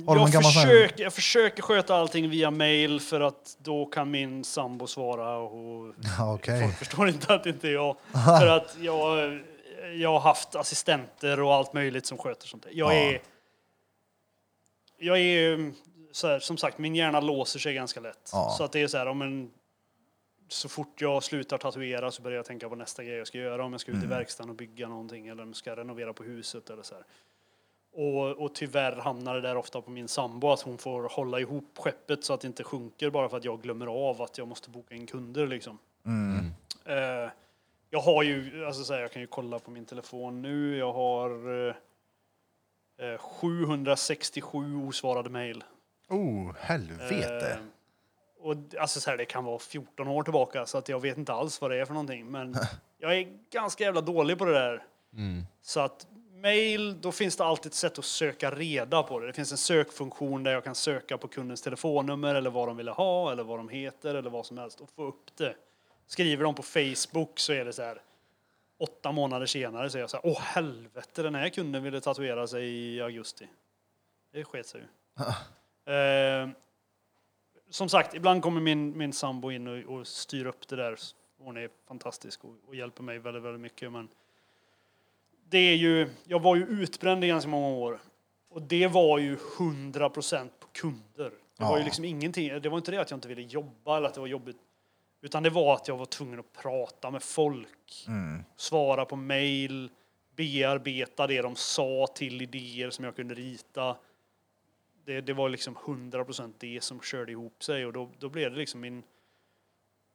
Har 0.07 0.15
någon 0.15 0.31
jag, 0.31 0.43
försöker, 0.43 1.03
jag 1.03 1.13
försöker 1.13 1.63
sköta 1.63 1.95
allting 1.95 2.29
via 2.29 2.51
mail 2.51 2.99
för 2.99 3.21
att 3.21 3.57
då 3.63 3.85
kan 3.85 4.11
min 4.11 4.43
sambo 4.43 4.87
svara 4.87 5.37
och 5.37 5.93
Okej. 6.33 6.61
folk 6.61 6.77
förstår 6.77 7.09
inte 7.09 7.33
att 7.33 7.43
det 7.43 7.49
inte 7.49 7.67
är 7.67 7.73
jag. 7.73 7.95
för 8.39 8.47
att 8.47 8.75
jag, 8.81 9.39
jag 9.95 10.11
har 10.11 10.19
haft 10.19 10.55
assistenter 10.55 11.39
och 11.41 11.53
allt 11.53 11.73
möjligt 11.73 12.05
som 12.05 12.17
sköter 12.17 12.47
sånt 12.47 12.63
där. 12.63 12.71
Jag 12.73 12.93
Ja. 12.93 12.97
är... 12.97 13.21
Jag 14.99 15.19
är 15.19 15.71
så 16.13 16.27
här, 16.27 16.39
som 16.39 16.57
sagt, 16.57 16.77
min 16.77 16.95
hjärna 16.95 17.19
låser 17.19 17.59
sig 17.59 17.73
ganska 17.73 17.99
lätt. 17.99 18.29
Ja. 18.33 18.55
Så 18.57 18.63
att 18.63 18.71
det 18.71 18.81
är 18.81 18.87
så 18.87 18.97
här, 18.97 19.05
om 19.05 19.21
en, 19.21 19.51
så 20.47 20.69
fort 20.69 21.01
jag 21.01 21.23
slutar 21.23 21.57
tatuera 21.57 22.11
så 22.11 22.21
börjar 22.21 22.35
jag 22.35 22.45
tänka 22.45 22.69
på 22.69 22.75
nästa 22.75 23.03
grej 23.03 23.15
jag 23.17 23.27
ska 23.27 23.37
göra. 23.37 23.65
Om 23.65 23.71
jag 23.71 23.81
ska 23.81 23.91
ut 23.91 24.03
i 24.03 24.07
verkstaden 24.07 24.49
och 24.49 24.55
bygga 24.55 24.87
någonting 24.87 25.27
eller 25.27 25.43
om 25.43 25.49
jag 25.49 25.55
ska 25.55 25.75
renovera 25.75 26.13
på 26.13 26.23
huset 26.23 26.69
eller 26.69 26.83
så 26.83 26.95
här. 26.95 27.03
Och, 27.95 28.43
och 28.43 28.55
tyvärr 28.55 28.95
hamnar 28.95 29.35
det 29.35 29.41
där 29.41 29.57
ofta 29.57 29.81
på 29.81 29.91
min 29.91 30.07
sambo 30.07 30.49
att 30.51 30.61
hon 30.61 30.77
får 30.77 31.03
hålla 31.03 31.39
ihop 31.39 31.77
skeppet 31.77 32.23
så 32.23 32.33
att 32.33 32.41
det 32.41 32.47
inte 32.47 32.63
sjunker 32.63 33.09
bara 33.09 33.29
för 33.29 33.37
att 33.37 33.45
jag 33.45 33.61
glömmer 33.61 33.87
av 33.87 34.21
att 34.21 34.37
jag 34.37 34.47
måste 34.47 34.69
boka 34.69 34.95
in 34.95 35.07
kunder 35.07 35.47
liksom. 35.47 35.77
Mm. 36.05 36.45
Eh, 36.85 37.31
Jag 37.89 37.99
har 37.99 38.23
ju, 38.23 38.65
alltså 38.65 38.83
så 38.83 38.93
här, 38.93 39.01
jag 39.01 39.11
kan 39.11 39.21
ju 39.21 39.27
kolla 39.27 39.59
på 39.59 39.71
min 39.71 39.85
telefon 39.85 40.41
nu. 40.41 40.77
Jag 40.77 40.93
har 40.93 41.29
eh, 41.67 41.75
eh, 43.07 43.17
767 43.17 44.75
osvarade 44.87 45.29
mejl. 45.29 45.63
Oh, 46.13 46.55
helvete. 46.59 47.51
Eh, 47.51 47.57
och 48.39 48.55
alltså 48.79 48.99
så 48.99 49.09
här, 49.09 49.17
det 49.17 49.25
kan 49.25 49.43
vara 49.43 49.59
14 49.59 50.07
år 50.07 50.23
tillbaka 50.23 50.65
så 50.65 50.77
att 50.77 50.89
jag 50.89 50.99
vet 50.99 51.17
inte 51.17 51.33
alls 51.33 51.61
vad 51.61 51.71
det 51.71 51.77
är 51.77 51.85
för 51.85 51.93
någonting. 51.93 52.25
Men 52.31 52.55
jag 52.97 53.17
är 53.17 53.37
ganska 53.51 53.83
jävla 53.83 54.01
dålig 54.01 54.37
på 54.37 54.45
det 54.45 54.53
där. 54.53 54.83
Så 55.61 55.79
att 55.79 56.07
mail, 56.43 57.01
då 57.01 57.11
finns 57.11 57.37
det 57.37 57.43
alltid 57.45 57.69
ett 57.69 57.75
sätt 57.75 57.99
att 57.99 58.05
söka 58.05 58.51
reda 58.51 59.03
på 59.03 59.19
det. 59.19 59.27
Det 59.27 59.33
finns 59.33 59.51
en 59.51 59.57
sökfunktion 59.57 60.43
där 60.43 60.51
jag 60.51 60.63
kan 60.63 60.75
söka 60.75 61.17
på 61.17 61.27
kundens 61.27 61.61
telefonnummer 61.61 62.35
eller 62.35 62.49
vad 62.49 62.67
de 62.67 62.77
vill 62.77 62.87
ha 62.87 63.31
eller 63.31 63.43
vad 63.43 63.59
de 63.59 63.69
heter 63.69 64.15
eller 64.15 64.29
vad 64.29 64.45
som 64.45 64.57
helst 64.57 64.81
och 64.81 64.89
få 64.95 65.03
upp 65.03 65.37
det. 65.37 65.55
Skriver 66.07 66.43
de 66.43 66.55
på 66.55 66.63
Facebook 66.63 67.39
så 67.39 67.53
är 67.53 67.65
det 67.65 67.73
så 67.73 67.81
här 67.81 68.01
åtta 68.79 69.11
månader 69.11 69.45
senare 69.45 69.89
så 69.89 69.97
är 69.97 70.01
jag 70.01 70.09
så 70.09 70.17
här, 70.17 70.25
åh 70.25 70.41
helvete 70.41 71.23
den 71.23 71.35
här 71.35 71.49
kunden 71.49 71.83
ville 71.83 72.01
tatuera 72.01 72.47
sig 72.47 72.69
i 72.69 73.01
augusti. 73.01 73.47
Det 74.31 74.43
sket 74.43 74.67
sig 74.67 74.81
ju. 74.81 74.87
Eh, 75.85 76.49
som 77.69 77.89
sagt, 77.89 78.13
ibland 78.13 78.41
kommer 78.41 78.61
min, 78.61 78.97
min 78.97 79.13
sambo 79.13 79.51
in 79.51 79.67
och, 79.67 79.97
och 79.97 80.07
styr 80.07 80.45
upp 80.45 80.67
det 80.67 80.75
där. 80.75 80.99
Hon 81.37 81.57
är 81.57 81.69
fantastisk 81.87 82.45
och, 82.45 82.55
och 82.67 82.75
hjälper 82.75 83.03
mig 83.03 83.19
väldigt, 83.19 83.43
väldigt 83.43 83.61
mycket. 83.61 83.91
Men 83.91 84.07
det 85.49 85.57
är 85.57 85.75
ju, 85.75 86.09
jag 86.23 86.41
var 86.41 86.55
ju 86.55 86.65
utbränd 86.65 87.23
i 87.23 87.27
ganska 87.27 87.49
många 87.49 87.67
år. 87.67 87.99
Och 88.49 88.61
det 88.61 88.87
var 88.87 89.19
ju 89.19 89.35
100% 89.35 90.49
på 90.59 90.67
kunder. 90.71 91.31
Det 91.57 91.63
var 91.63 91.77
ju 91.77 91.83
liksom 91.83 92.05
ingenting, 92.05 92.61
det 92.61 92.69
var 92.69 92.77
inte 92.77 92.91
det 92.91 93.01
att 93.01 93.11
jag 93.11 93.17
inte 93.17 93.27
ville 93.27 93.41
jobba 93.41 93.97
eller 93.97 94.07
att 94.07 94.13
det 94.13 94.19
var 94.19 94.27
jobbigt. 94.27 94.57
Utan 95.21 95.43
det 95.43 95.49
var 95.49 95.75
att 95.75 95.87
jag 95.87 95.97
var 95.97 96.05
tvungen 96.05 96.39
att 96.39 96.53
prata 96.53 97.11
med 97.11 97.23
folk. 97.23 98.07
Svara 98.55 99.05
på 99.05 99.15
mail, 99.15 99.89
bearbeta 100.35 101.27
det 101.27 101.41
de 101.41 101.55
sa 101.55 102.07
till 102.15 102.41
idéer 102.41 102.89
som 102.89 103.05
jag 103.05 103.15
kunde 103.15 103.33
rita. 103.33 103.95
Det, 105.05 105.21
det 105.21 105.33
var 105.33 105.49
liksom 105.49 105.75
100% 105.75 106.53
det 106.57 106.83
som 106.83 107.01
körde 107.01 107.31
ihop 107.31 107.63
sig 107.63 107.85
och 107.85 107.93
då, 107.93 108.09
då 108.19 108.29
blev 108.29 108.51
det 108.51 108.57
liksom 108.57 108.81
min... 108.81 109.03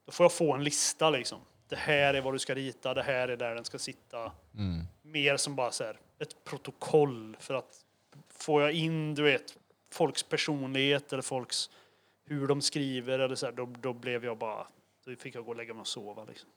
Då 0.06 0.12
får 0.12 0.24
jag 0.24 0.32
få 0.32 0.54
en 0.54 0.64
lista 0.64 1.10
liksom. 1.10 1.38
Det 1.68 1.76
här 1.76 2.14
är 2.14 2.20
vad 2.20 2.34
du 2.34 2.38
ska 2.38 2.54
rita, 2.54 2.94
det 2.94 3.02
här 3.02 3.28
är 3.28 3.36
där 3.36 3.54
den 3.54 3.64
ska 3.64 3.78
sitta. 3.78 4.32
Mer 5.02 5.36
som 5.36 5.56
bara 5.56 5.70
så 5.70 5.84
här, 5.84 5.98
ett 6.18 6.44
protokoll 6.44 7.36
för 7.40 7.54
att 7.54 7.84
får 8.28 8.62
jag 8.62 8.72
in, 8.72 9.14
du 9.14 9.22
vet, 9.22 9.58
folks 9.92 10.22
personlighet 10.22 11.12
eller 11.12 11.22
folks 11.22 11.70
hur 12.24 12.46
de 12.46 12.62
skriver 12.62 13.18
eller 13.18 13.34
så 13.34 13.46
här, 13.46 13.52
då, 13.52 13.68
då 13.80 13.92
blev 13.92 14.24
jag 14.24 14.38
bara, 14.38 14.66
då 15.04 15.16
fick 15.16 15.34
jag 15.34 15.44
gå 15.44 15.50
och 15.50 15.56
lägga 15.56 15.74
mig 15.74 15.80
och 15.80 15.86
sova 15.86 16.24
liksom. 16.24 16.48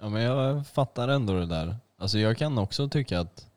Ja 0.00 0.08
men 0.08 0.22
jag 0.22 0.66
fattar 0.66 1.08
ändå 1.08 1.32
det 1.32 1.46
där. 1.46 1.76
Alltså 1.96 2.18
jag 2.18 2.36
kan 2.36 2.58
också 2.58 2.88
tycka 2.88 3.20
att 3.20 3.48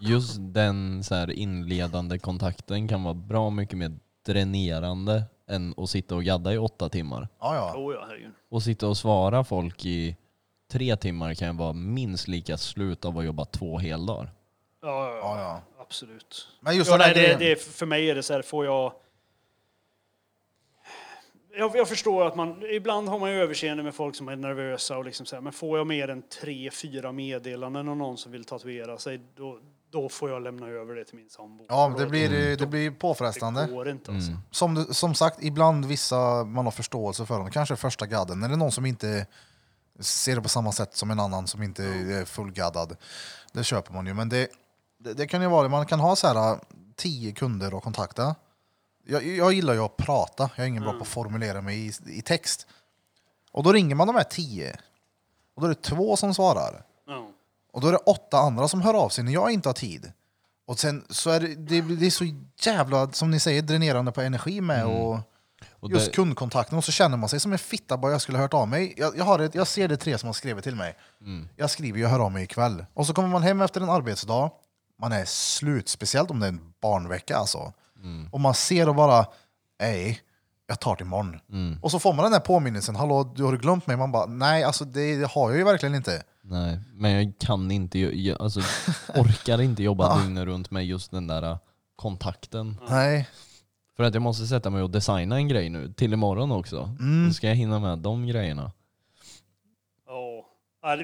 just 0.00 0.36
den 0.40 1.04
så 1.04 1.14
här 1.14 1.30
inledande 1.30 2.18
kontakten 2.18 2.88
kan 2.88 3.02
vara 3.04 3.14
bra 3.14 3.50
mycket 3.50 3.78
mer 3.78 3.92
dränerande 4.26 5.22
än 5.50 5.74
att 5.76 5.90
sitta 5.90 6.14
och 6.14 6.24
gadda 6.24 6.52
i 6.54 6.58
åtta 6.58 6.88
timmar. 6.88 7.28
Ja, 7.40 7.54
ja. 7.54 7.74
Oh 7.76 7.94
ja, 7.94 8.04
herregud. 8.08 8.32
Och 8.50 8.62
sitta 8.62 8.88
och 8.88 8.96
svara 8.96 9.44
folk 9.44 9.84
i 9.86 10.16
tre 10.72 10.96
timmar 10.96 11.34
kan 11.34 11.56
vara 11.56 11.72
minst 11.72 12.28
lika 12.28 12.56
slut 12.56 13.04
av 13.04 13.18
att 13.18 13.24
jobba 13.24 13.44
två 13.44 13.78
heldagar. 13.78 14.30
Ja, 14.82 14.88
ja, 14.88 15.16
Ja, 15.16 15.38
ja, 15.38 15.40
ja. 15.40 15.82
absolut. 15.82 16.48
Men 16.60 16.76
just 16.76 16.90
Ja, 16.90 16.96
den 16.96 17.06
här 17.06 17.14
nej, 17.14 17.22
det, 17.22 17.34
grejen- 17.36 17.56
det, 17.58 17.62
för 17.62 17.86
mig 17.86 18.10
är 18.10 18.14
det 18.14 18.22
så 18.22 18.32
här, 18.32 18.42
får 18.42 18.64
jag... 18.64 18.92
jag... 21.56 21.76
Jag 21.76 21.88
förstår 21.88 22.26
att 22.26 22.36
man, 22.36 22.62
ibland 22.70 23.08
har 23.08 23.18
man 23.18 23.30
ju 23.30 23.36
överseende 23.42 23.82
med 23.82 23.94
folk 23.94 24.16
som 24.16 24.28
är 24.28 24.36
nervösa 24.36 24.98
och 24.98 25.04
liksom 25.04 25.26
så 25.26 25.36
här, 25.36 25.40
men 25.40 25.52
får 25.52 25.78
jag 25.78 25.86
mer 25.86 26.08
än 26.08 26.22
tre, 26.42 26.70
fyra 26.70 27.12
meddelanden 27.12 27.88
av 27.88 27.96
någon 27.96 28.16
som 28.18 28.32
vill 28.32 28.44
tatuera 28.44 28.98
sig, 28.98 29.20
då, 29.36 29.58
då 29.90 30.08
får 30.08 30.30
jag 30.30 30.42
lämna 30.42 30.66
över 30.68 30.94
det 30.94 31.04
till 31.04 31.16
min 31.16 31.30
sambo. 31.30 31.64
Ja, 31.68 31.94
det 31.98 32.06
blir, 32.06 32.50
då- 32.50 32.56
det 32.56 32.66
blir 32.66 32.90
påfrestande. 32.90 33.66
Det 33.66 33.72
går 33.72 33.88
inte 33.88 34.10
alltså. 34.12 34.32
Som, 34.50 34.74
du- 34.74 34.84
som 34.94 35.14
sagt, 35.14 35.42
ibland 35.42 35.84
vissa 35.84 36.44
man 36.44 36.64
har 36.64 36.72
förståelse 36.72 37.26
för 37.26 37.38
dem. 37.38 37.50
Kanske 37.50 37.76
första 37.76 38.06
gadden, 38.06 38.42
eller 38.42 38.56
någon 38.56 38.72
som 38.72 38.86
inte 38.86 39.26
ser 40.00 40.36
det 40.36 40.42
på 40.42 40.48
samma 40.48 40.72
sätt 40.72 40.94
som 40.96 41.10
en 41.10 41.20
annan 41.20 41.46
som 41.46 41.62
inte 41.62 41.84
är 41.84 42.24
fullgaddad. 42.24 42.96
Det 43.52 43.64
köper 43.64 43.92
man 43.92 44.06
ju. 44.06 44.14
Men 44.14 44.28
det, 44.28 44.48
det, 44.98 45.12
det 45.14 45.26
kan 45.26 45.42
ju 45.42 45.48
vara, 45.48 45.68
man 45.68 45.86
kan 45.86 46.00
ha 46.00 46.16
så 46.16 46.26
här 46.26 46.58
tio 46.96 47.32
kunder 47.32 47.76
att 47.78 47.82
kontakta. 47.84 48.34
Jag, 49.06 49.26
jag 49.26 49.52
gillar 49.52 49.74
ju 49.74 49.80
att 49.80 49.96
prata, 49.96 50.50
jag 50.56 50.64
är 50.64 50.68
ingen 50.68 50.82
bra 50.82 50.92
på 50.92 51.02
att 51.02 51.08
formulera 51.08 51.60
mig 51.60 51.86
i, 51.86 51.92
i 52.06 52.22
text. 52.22 52.66
Och 53.52 53.62
då 53.62 53.72
ringer 53.72 53.94
man 53.94 54.06
de 54.06 54.16
här 54.16 54.24
tio. 54.24 54.76
Och 55.54 55.62
då 55.62 55.66
är 55.66 55.68
det 55.68 55.82
två 55.82 56.16
som 56.16 56.34
svarar. 56.34 56.84
Ja. 57.06 57.28
Och 57.72 57.80
då 57.80 57.88
är 57.88 57.92
det 57.92 57.98
åtta 57.98 58.38
andra 58.38 58.68
som 58.68 58.82
hör 58.82 58.94
av 58.94 59.08
sig 59.08 59.24
när 59.24 59.32
jag 59.32 59.50
inte 59.50 59.68
har 59.68 59.74
tid. 59.74 60.12
Och 60.66 60.78
sen 60.78 61.04
så 61.10 61.30
är 61.30 61.40
det, 61.40 61.54
det, 61.54 61.80
det 61.80 62.06
är 62.06 62.10
så 62.10 62.24
jävla, 62.62 63.12
som 63.12 63.30
ni 63.30 63.40
säger, 63.40 63.62
dränerande 63.62 64.12
på 64.12 64.20
energi 64.20 64.60
med 64.60 64.86
och, 64.86 65.18
Och 65.80 65.90
just 65.90 66.06
det- 66.06 66.12
kundkontakten. 66.12 66.78
Och 66.78 66.84
så 66.84 66.92
känner 66.92 67.16
man 67.16 67.28
sig 67.28 67.40
som 67.40 67.52
en 67.52 67.58
fitta 67.58 67.96
bara 67.96 68.12
jag 68.12 68.20
skulle 68.20 68.38
ha 68.38 68.42
hört 68.44 68.54
av 68.54 68.68
mig. 68.68 68.94
Jag, 68.96 69.16
jag, 69.16 69.24
har 69.24 69.38
ett, 69.38 69.54
jag 69.54 69.66
ser 69.66 69.88
det 69.88 69.96
tre 69.96 70.18
som 70.18 70.26
har 70.26 70.34
skrivit 70.34 70.64
till 70.64 70.76
mig. 70.76 70.96
Jag 71.56 71.70
skriver, 71.70 71.98
jag 72.00 72.08
hör 72.08 72.20
av 72.20 72.32
mig 72.32 72.44
ikväll. 72.44 72.84
Och 72.94 73.06
så 73.06 73.14
kommer 73.14 73.28
man 73.28 73.42
hem 73.42 73.60
efter 73.60 73.80
en 73.80 73.90
arbetsdag. 73.90 74.50
Man 75.00 75.12
är 75.12 75.24
slut, 75.24 75.88
speciellt 75.88 76.30
om 76.30 76.40
det 76.40 76.46
är 76.46 76.48
en 76.48 76.72
barnvecka 76.82 77.36
alltså. 77.36 77.72
Och 78.30 78.40
man 78.40 78.54
ser 78.54 78.88
och 78.88 78.94
bara, 78.94 79.26
nej, 79.80 80.20
jag 80.66 80.80
tar 80.80 80.96
det 80.96 81.04
imorgon. 81.04 81.78
Och 81.82 81.90
så 81.90 81.98
får 81.98 82.12
man 82.12 82.22
den 82.22 82.32
där 82.32 82.40
påminnelsen, 82.40 82.96
hallå, 82.96 83.32
du 83.36 83.44
har 83.44 83.52
du 83.52 83.58
glömt 83.58 83.86
mig? 83.86 83.96
Man 83.96 84.12
bara, 84.12 84.26
nej, 84.26 84.64
alltså 84.64 84.84
det, 84.84 85.16
det 85.16 85.26
har 85.26 85.50
jag 85.50 85.58
ju 85.58 85.64
verkligen 85.64 85.94
inte. 85.94 86.22
Nej, 86.42 86.80
men 86.92 87.10
jag 87.10 87.32
kan 87.38 87.70
inte, 87.70 87.98
jag, 87.98 88.42
alltså 88.42 88.60
orkar 89.14 89.60
inte 89.60 89.82
jobba 89.82 90.18
dygnet 90.22 90.44
runt 90.44 90.70
med 90.70 90.86
just 90.86 91.10
den 91.10 91.26
där 91.26 91.42
äh, 91.42 91.58
kontakten. 91.96 92.76
Nej. 92.88 93.28
För 93.96 94.04
att 94.04 94.14
jag 94.14 94.22
måste 94.22 94.46
sätta 94.46 94.70
mig 94.70 94.82
och 94.82 94.90
designa 94.90 95.36
en 95.36 95.48
grej 95.48 95.68
nu, 95.68 95.92
till 95.92 96.12
imorgon 96.12 96.52
också. 96.52 96.96
Då 97.26 97.32
ska 97.32 97.48
jag 97.48 97.54
hinna 97.54 97.78
med 97.78 97.98
de 97.98 98.26
grejerna. 98.26 98.72
Ja. 100.06 100.46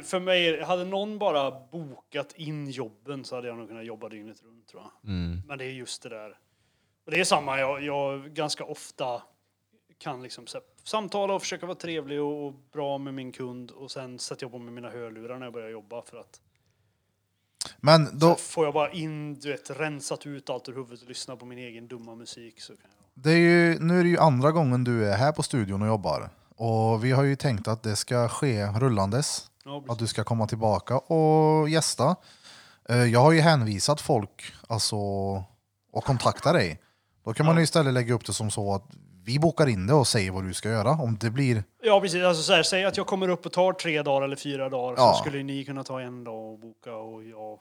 För 0.04 0.20
mig, 0.20 0.62
hade 0.62 0.84
någon 0.84 1.18
bara 1.18 1.50
bokat 1.72 2.32
in 2.36 2.70
jobben 2.70 3.24
så 3.24 3.34
hade 3.34 3.48
jag 3.48 3.58
nog 3.58 3.68
kunnat 3.68 3.86
jobba 3.86 4.08
dygnet 4.08 4.42
runt 4.42 4.68
tror 4.68 4.82
jag. 4.82 5.10
Mm. 5.10 5.42
Men 5.48 5.58
det 5.58 5.64
är 5.64 5.72
just 5.72 6.02
det 6.02 6.08
där. 6.08 6.38
Och 7.10 7.14
det 7.16 7.20
är 7.20 7.24
samma, 7.24 7.58
jag, 7.58 7.82
jag 7.82 8.34
ganska 8.34 8.64
ofta 8.64 9.22
kan 9.98 10.22
liksom 10.22 10.46
så 10.46 10.58
här, 10.58 10.64
samtala 10.84 11.34
och 11.34 11.42
försöka 11.42 11.66
vara 11.66 11.76
trevlig 11.76 12.20
och, 12.20 12.46
och 12.46 12.54
bra 12.72 12.98
med 12.98 13.14
min 13.14 13.32
kund 13.32 13.70
och 13.70 13.90
sen 13.90 14.18
sätter 14.18 14.44
jag 14.44 14.52
på 14.52 14.58
mig 14.58 14.74
mina 14.74 14.90
hörlurar 14.90 15.38
när 15.38 15.46
jag 15.46 15.52
börjar 15.52 15.70
jobba 15.70 16.02
för 16.02 16.16
att 16.16 16.40
Men 17.76 18.18
då, 18.18 18.28
så 18.30 18.34
får 18.34 18.64
jag 18.64 18.74
bara 18.74 18.92
in, 18.92 19.34
du 19.34 19.50
vet, 19.50 19.70
rensat 19.70 20.26
ut 20.26 20.50
allt 20.50 20.68
ur 20.68 20.74
huvudet 20.74 21.02
och 21.02 21.08
lyssna 21.08 21.36
på 21.36 21.44
min 21.46 21.58
egen 21.58 21.88
dumma 21.88 22.14
musik 22.14 22.60
så 22.60 22.72
kan 22.72 22.90
jag. 22.96 23.24
det 23.24 23.30
är 23.30 23.36
ju, 23.36 23.78
nu 23.78 24.00
är 24.00 24.02
det 24.02 24.10
ju 24.10 24.18
andra 24.18 24.52
gången 24.52 24.84
du 24.84 25.06
är 25.06 25.16
här 25.16 25.32
på 25.32 25.42
studion 25.42 25.82
och 25.82 25.88
jobbar. 25.88 26.30
Och 26.56 27.04
vi 27.04 27.12
har 27.12 27.22
ju 27.22 27.36
tänkt 27.36 27.68
att 27.68 27.82
det 27.82 27.96
ska 27.96 28.28
ske 28.28 28.66
rullandes. 28.66 29.50
Ja, 29.64 29.84
Att 29.88 29.98
du 29.98 30.06
ska 30.06 30.24
komma 30.24 30.46
tillbaka 30.46 30.98
och 30.98 31.68
gästa. 31.68 32.16
Eh, 32.88 33.04
Jag 33.04 33.20
har 33.20 33.32
ju 33.32 33.40
hänvisat 33.40 34.00
folk 34.00 34.52
alltså, 34.68 34.96
och 35.92 36.04
kontakta 36.04 36.52
dig. 36.52 36.80
Då 37.24 37.32
kan 37.32 37.46
man 37.46 37.56
ju 37.56 37.62
istället 37.62 37.94
lägga 37.94 38.14
upp 38.14 38.26
det 38.26 38.32
som 38.32 38.50
så 38.50 38.74
att 38.74 38.84
vi 39.24 39.38
bokar 39.38 39.66
in 39.66 39.86
det 39.86 39.94
och 39.94 40.06
säger 40.06 40.30
vad 40.30 40.44
du 40.44 40.54
ska 40.54 40.68
göra. 40.68 40.90
Om 40.90 41.18
det 41.20 41.30
blir... 41.30 41.64
Ja, 41.82 42.00
precis. 42.00 42.24
Alltså, 42.24 42.42
så 42.42 42.52
här, 42.52 42.62
säg 42.62 42.84
att 42.84 42.96
jag 42.96 43.06
kommer 43.06 43.28
upp 43.28 43.46
och 43.46 43.52
tar 43.52 43.72
tre 43.72 44.02
dagar 44.02 44.22
eller 44.24 44.36
fyra 44.36 44.68
dagar 44.68 44.94
Ja. 44.98 45.12
så 45.12 45.20
skulle 45.20 45.36
ju 45.38 45.44
ni 45.44 45.64
kunna 45.64 45.84
ta 45.84 46.00
en 46.00 46.24
dag 46.24 46.52
och 46.52 46.58
boka 46.58 46.94
och 46.94 47.24
jag 47.24 47.58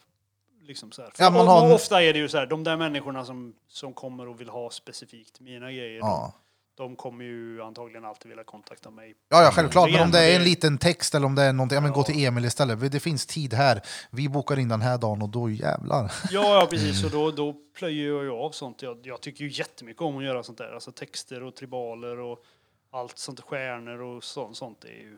liksom 0.67 0.91
så 0.91 1.01
här. 1.01 1.09
För 1.15 1.23
Ja, 1.23 1.29
man 1.29 1.47
har 1.47 1.73
Ofta 1.73 2.03
är 2.03 2.13
det 2.13 2.19
ju 2.19 2.29
så 2.29 2.38
här, 2.38 2.45
de 2.45 2.63
där 2.63 2.77
människorna 2.77 3.25
som, 3.25 3.53
som 3.67 3.93
kommer 3.93 4.27
och 4.27 4.41
vill 4.41 4.49
ha 4.49 4.69
specifikt 4.69 5.39
mina 5.39 5.71
grejer, 5.71 5.99
Ja, 5.99 6.33
de, 6.33 6.48
de 6.80 6.95
kommer 6.95 7.25
ju 7.25 7.61
antagligen 7.61 8.06
alltid 8.06 8.30
vilja 8.30 8.43
kontakta 8.43 8.90
mig. 8.91 9.16
ja, 9.30 9.43
ja 9.43 9.51
självklart. 9.51 9.91
Men 9.91 10.01
om 10.01 10.11
det 10.11 10.19
är 10.19 10.35
en 10.35 10.43
liten 10.43 10.77
text 10.77 11.16
eller 11.16 11.25
om 11.25 11.35
det 11.35 11.43
är 11.43 11.53
någonting, 11.53 11.75
ja 11.75 11.82
men 11.82 11.91
gå 11.91 11.99
Ja. 11.99 12.03
till 12.03 12.25
Emil 12.25 12.45
istället. 12.45 12.91
Det 12.91 12.99
finns 12.99 13.25
tid 13.25 13.53
här. 13.53 13.82
Vi 14.11 14.30
bokar 14.30 14.59
in 14.59 14.69
den 14.69 14.82
här 14.82 14.98
dagen 14.98 15.22
och 15.22 15.30
då 15.30 15.49
jävlar. 15.49 16.11
Ja, 16.32 16.59
ja 16.61 16.67
precis. 16.69 17.03
Och 17.03 17.11
då, 17.11 17.32
då 17.32 17.53
plöjer 17.77 18.08
jag 18.08 18.24
ju 18.24 18.32
av 18.32 18.51
sånt. 18.51 18.82
Jag, 18.82 18.99
jag 19.03 19.22
tycker 19.22 19.43
ju 19.43 19.49
jättemycket 19.51 20.01
om 20.01 20.17
att 20.17 20.24
göra 20.24 20.43
sånt 20.43 20.58
där. 20.58 20.74
Alltså 20.74 20.91
texter 20.91 21.43
och 21.43 21.56
tribaler 21.56 22.19
och 22.19 22.43
allt 22.91 23.17
sånt, 23.17 23.40
stjärnor 23.40 24.01
och 24.01 24.24
sånt. 24.24 24.58
sånt 24.58 24.83
är 24.83 24.88
ju... 24.90 25.17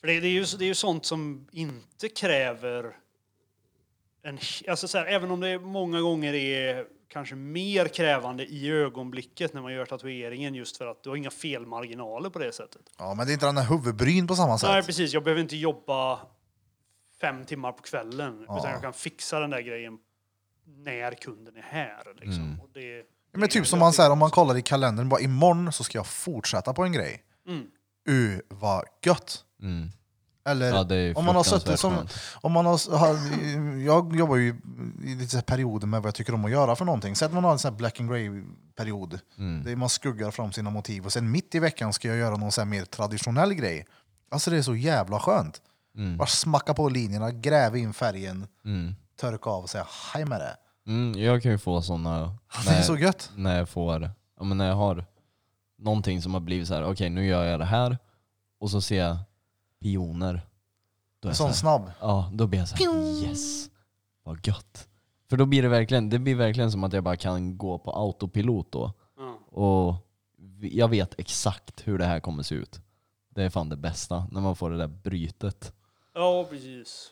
För 0.00 0.06
det, 0.06 0.20
det, 0.20 0.26
är 0.26 0.30
ju, 0.32 0.44
det 0.58 0.64
är 0.64 0.68
ju 0.68 0.74
sånt 0.74 1.06
som 1.06 1.48
inte 1.52 2.08
kräver 2.08 2.96
en... 4.22 4.38
Alltså 4.68 4.88
så 4.88 4.98
här, 4.98 5.06
även 5.06 5.30
om 5.30 5.40
det 5.40 5.58
många 5.58 6.00
gånger 6.00 6.34
är 6.34 6.86
kanske 7.10 7.34
mer 7.34 7.88
krävande 7.88 8.46
i 8.46 8.70
ögonblicket 8.70 9.54
när 9.54 9.62
man 9.62 9.72
gör 9.72 9.86
tatueringen 9.86 10.54
just 10.54 10.76
för 10.76 10.86
att 10.86 11.02
du 11.02 11.08
har 11.08 11.16
inga 11.16 11.30
felmarginaler 11.30 12.30
på 12.30 12.38
det 12.38 12.52
sättet. 12.52 12.82
Ja, 12.98 13.14
men 13.14 13.26
det 13.26 13.32
är 13.32 13.34
inte 13.34 13.46
den 13.46 13.56
här 13.56 13.68
huvudbryn 13.68 14.26
på 14.26 14.36
samma 14.36 14.58
sätt. 14.58 14.68
Nej, 14.68 14.82
precis. 14.82 15.12
Jag 15.12 15.24
behöver 15.24 15.42
inte 15.42 15.56
jobba 15.56 16.20
fem 17.20 17.44
timmar 17.44 17.72
på 17.72 17.82
kvällen. 17.82 18.44
Ja. 18.48 18.58
Utan 18.58 18.70
jag 18.70 18.82
kan 18.82 18.92
fixa 18.92 19.40
den 19.40 19.50
där 19.50 19.60
grejen 19.60 19.98
när 20.64 21.14
kunden 21.14 21.56
är 21.56 21.62
här. 21.62 22.02
Liksom. 22.20 22.60
Och 22.62 22.68
det, 22.74 23.04
Ja, 23.32 23.38
Men 23.38 23.48
typ 23.48 23.66
som 23.66 23.78
man 23.78 23.92
säger, 23.92 24.10
om 24.10 24.18
man 24.18 24.30
kollar 24.30 24.56
i 24.56 24.62
kalendern, 24.62 25.08
bara 25.08 25.20
imorgon 25.20 25.72
så 25.72 25.84
ska 25.84 25.98
jag 25.98 26.06
fortsätta 26.06 26.74
på 26.74 26.84
en 26.84 26.92
grej. 26.92 27.24
Mm. 27.48 27.66
Uh, 28.08 28.40
vad 28.48 28.84
gött! 29.04 29.44
Mm. 29.62 29.88
Eller 30.44 30.66
Ja, 31.08 31.14
om 31.18 31.24
man 31.24 31.36
har 31.36 31.42
suttit 31.44 31.80
som, 31.80 31.96
om 32.40 32.52
man 32.52 32.66
har, 32.66 32.96
har, 32.98 33.16
jag 33.84 34.16
jobbar 34.16 34.36
ju 34.36 34.48
i 35.04 35.14
lite 35.14 35.36
så 35.36 35.42
perioder 35.42 35.86
med 35.86 36.02
vad 36.02 36.08
jag 36.08 36.14
tycker 36.14 36.34
om 36.34 36.44
att 36.44 36.50
göra 36.50 36.76
för 36.76 36.84
någonting. 36.84 37.16
Säg 37.16 37.26
att 37.26 37.32
man 37.32 37.44
har 37.44 37.52
en 37.52 37.58
sån 37.58 37.72
här 37.72 37.78
black 37.78 38.00
and 38.00 38.10
grey 38.10 38.30
period. 38.76 39.18
Mm. 39.38 39.64
Det 39.64 39.72
är, 39.72 39.76
man 39.76 39.88
skuggar 39.88 40.30
fram 40.30 40.52
sina 40.52 40.70
motiv 40.70 41.04
och 41.04 41.12
sen 41.12 41.30
mitt 41.30 41.54
i 41.54 41.58
veckan 41.58 41.92
ska 41.92 42.08
jag 42.08 42.16
göra 42.16 42.36
någon 42.36 42.52
så 42.52 42.64
mer 42.64 42.84
traditionell 42.84 43.54
grej. 43.54 43.86
Alltså 44.30 44.50
det 44.50 44.56
är 44.56 44.62
så 44.62 44.74
jävla 44.76 45.18
skönt. 45.20 45.60
Mm. 45.96 46.16
Bara 46.16 46.26
smacka 46.26 46.74
på 46.74 46.88
linjerna, 46.88 47.30
gräva 47.30 47.76
in 47.76 47.92
färgen, 47.92 48.46
Mm. 48.64 48.94
törka 49.20 49.50
av 49.50 49.62
och 49.62 49.70
säga 49.70 49.86
hej 50.14 50.24
med 50.24 50.40
det. 50.40 50.56
Mm, 50.86 51.22
jag 51.22 51.42
kan 51.42 51.50
ju 51.52 51.58
få 51.58 51.82
sådana 51.82 52.36
Det 52.64 52.70
är 52.70 52.82
så 52.82 52.96
gött. 52.96 53.30
när 53.36 53.58
jag 53.58 53.68
får, 53.68 54.10
ja, 54.38 54.44
men 54.44 54.58
när 54.58 54.68
jag 54.68 54.74
har 54.74 55.04
någonting 55.78 56.22
som 56.22 56.34
har 56.34 56.40
blivit 56.40 56.68
så 56.68 56.74
här, 56.74 56.84
okej 56.84 57.10
nu 57.10 57.26
gör 57.26 57.44
jag 57.44 57.60
det 57.60 57.64
här 57.64 57.98
och 58.60 58.70
så 58.70 58.80
ser 58.80 58.98
jag 58.98 59.16
pioner. 59.80 60.32
Då 61.20 61.28
är 61.28 61.30
En 61.30 61.30
jag 61.30 61.36
sån 61.36 61.44
så 61.44 61.46
här, 61.46 61.52
snabb. 61.78 61.90
Ja, 62.00 62.30
då 62.34 62.46
blir 62.46 62.58
jag 62.60 62.68
så 62.68 62.76
här, 62.76 63.22
yes, 63.28 63.70
vad 64.22 64.46
gött. 64.46 64.88
För 65.30 65.36
då 65.36 65.46
blir 65.46 65.62
det 65.62 65.68
verkligen, 65.68 66.10
det 66.10 66.18
blir 66.18 66.34
verkligen 66.34 66.72
som 66.72 66.84
att 66.84 66.92
jag 66.92 67.04
bara 67.04 67.16
kan 67.16 67.58
gå 67.58 67.78
på 67.78 67.90
autopilot 67.90 68.72
då. 68.72 68.92
Ja. 69.16 69.38
Och 69.62 69.94
vi- 70.36 70.78
jag 70.78 70.88
vet 70.88 71.20
exakt 71.20 71.88
hur 71.88 71.98
det 71.98 72.04
här 72.04 72.20
kommer 72.20 72.42
se 72.42 72.54
ut. 72.54 72.80
Det 73.28 73.42
är 73.42 73.50
fan 73.50 73.68
det 73.68 73.76
bästa, 73.76 74.26
när 74.30 74.40
man 74.40 74.56
får 74.56 74.70
det 74.70 74.76
där 74.78 74.86
brytet. 74.86 75.72
Ja, 76.14 76.46
precis. 76.50 77.10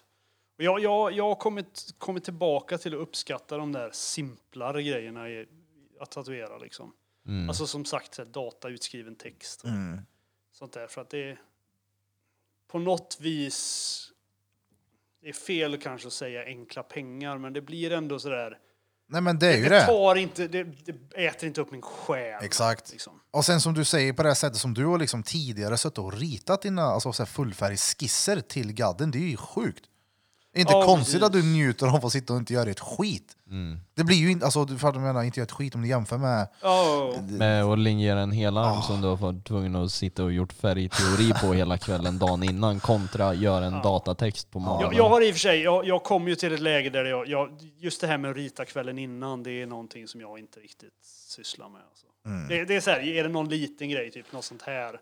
Och 0.58 0.64
jag, 0.64 0.80
jag, 0.80 1.12
jag 1.12 1.28
har 1.28 1.34
kommit, 1.34 1.94
kommit 1.98 2.24
tillbaka 2.24 2.78
till 2.78 2.94
att 2.94 3.00
uppskatta 3.00 3.56
de 3.56 3.72
där 3.72 3.90
simplare 3.92 4.82
grejerna 4.82 5.28
i, 5.28 5.46
att 6.00 6.10
tatuera. 6.10 6.58
Liksom. 6.58 6.92
Mm. 7.26 7.48
Alltså 7.48 7.66
som 7.66 7.84
sagt, 7.84 8.14
så 8.14 8.22
här, 8.22 8.28
data, 8.30 8.68
utskriven 8.68 9.16
text 9.16 9.62
och 9.62 9.68
Mm. 9.68 10.00
sånt 10.52 10.72
där. 10.72 10.86
För 10.86 11.00
att 11.00 11.10
det 11.10 11.30
är 11.30 11.40
på 12.68 12.78
något 12.78 13.16
vis, 13.20 14.10
det 15.22 15.28
är 15.28 15.32
fel 15.32 15.76
kanske 15.76 16.06
att 16.06 16.12
säga 16.12 16.44
enkla 16.44 16.82
pengar, 16.82 17.38
men 17.38 17.52
det 17.52 17.60
blir 17.60 17.92
ändå 17.92 18.18
sådär, 18.18 18.58
Nej 19.10 19.20
men 19.20 19.38
det 19.38 19.46
är 19.46 19.56
ju 19.56 19.68
det 19.68 19.86
tar 19.86 20.14
inte, 20.14 20.48
det, 20.48 20.64
det 20.64 21.26
äter 21.26 21.46
inte 21.46 21.60
upp 21.60 21.70
min 21.70 21.82
själ. 21.82 22.44
Exakt. 22.44 22.92
Liksom. 22.92 23.20
Och 23.30 23.44
sen 23.44 23.60
som 23.60 23.74
du 23.74 23.84
säger 23.84 24.12
på 24.12 24.22
det 24.22 24.28
här 24.28 24.34
sättet 24.34 24.58
som 24.58 24.74
du 24.74 24.86
har 24.86 24.98
liksom 24.98 25.22
tidigare 25.22 25.76
suttit 25.76 25.98
och 25.98 26.12
ritat 26.12 26.62
dina 26.62 26.82
alltså, 26.82 27.26
fullfärgsskisser 27.26 28.40
till 28.40 28.72
gadden, 28.72 29.10
det 29.10 29.18
är 29.18 29.28
ju 29.28 29.36
sjukt. 29.36 29.84
Det 30.58 30.62
är 30.62 30.64
inte 30.64 30.72
Ja, 30.72 30.82
konstigt 30.86 31.20
precis. 31.20 31.26
att 31.26 31.32
du 31.32 31.42
njuter 31.42 31.86
av 31.86 32.06
att 32.06 32.12
sitta 32.12 32.32
och 32.32 32.38
inte 32.38 32.52
göra 32.52 32.70
ett 32.70 32.80
skit. 32.80 33.36
Mm. 33.50 33.80
Det 33.94 34.04
blir 34.04 34.16
ju 34.16 34.30
inte, 34.30 34.44
alltså 34.44 34.64
du 34.64 34.78
fattar 34.78 34.98
vad 34.98 35.08
jag 35.08 35.14
menar, 35.14 35.22
inte 35.26 35.40
göra 35.40 35.44
ett 35.44 35.52
skit 35.52 35.74
om 35.74 35.82
du 35.82 35.88
jämför 35.88 36.18
med... 36.18 36.48
Ja, 36.62 37.14
Med 37.28 37.64
att 37.64 37.78
linjera 37.78 38.20
en 38.20 38.32
hel 38.32 38.58
arm 38.58 38.82
som 38.82 39.00
du 39.00 39.08
har 39.08 39.16
varit 39.16 39.44
tvungen 39.46 39.76
att 39.76 39.92
sitta 39.92 40.24
och 40.24 40.32
gjort 40.32 40.52
färgteori 40.52 41.32
på 41.40 41.52
hela 41.52 41.78
kvällen 41.78 42.18
dagen 42.18 42.42
innan 42.42 42.80
kontra 42.80 43.34
göra 43.34 43.66
en 43.66 43.82
datatext 43.82 44.50
på 44.50 44.58
morgonen. 44.58 44.82
Jag, 44.96 45.04
jag 45.04 45.08
har 45.08 45.22
i 45.22 45.30
och 45.30 45.34
för 45.34 45.40
sig, 45.40 45.60
jag, 45.62 45.86
jag 45.86 46.02
kom 46.02 46.28
ju 46.28 46.34
till 46.34 46.54
ett 46.54 46.60
läge 46.60 46.90
där 46.90 47.04
jag, 47.04 47.28
jag, 47.28 47.48
just 47.78 48.00
det 48.00 48.06
här 48.06 48.18
med 48.18 48.30
att 48.30 48.36
rita 48.36 48.64
kvällen 48.64 48.98
innan, 48.98 49.42
det 49.42 49.62
är 49.62 49.66
någonting 49.66 50.08
som 50.08 50.20
jag 50.20 50.38
inte 50.38 50.60
riktigt 50.60 50.92
sysslar 51.28 51.68
med. 51.68 51.80
Alltså. 51.90 52.06
Mm. 52.28 52.48
Det, 52.48 52.64
det 52.64 52.76
är 52.76 52.80
så 52.80 52.90
här, 52.90 53.00
är 53.00 53.22
det 53.22 53.28
någon 53.28 53.48
liten 53.48 53.88
grej, 53.88 54.10
typ 54.10 54.32
något 54.32 54.44
sånt 54.44 54.62
här, 54.62 55.00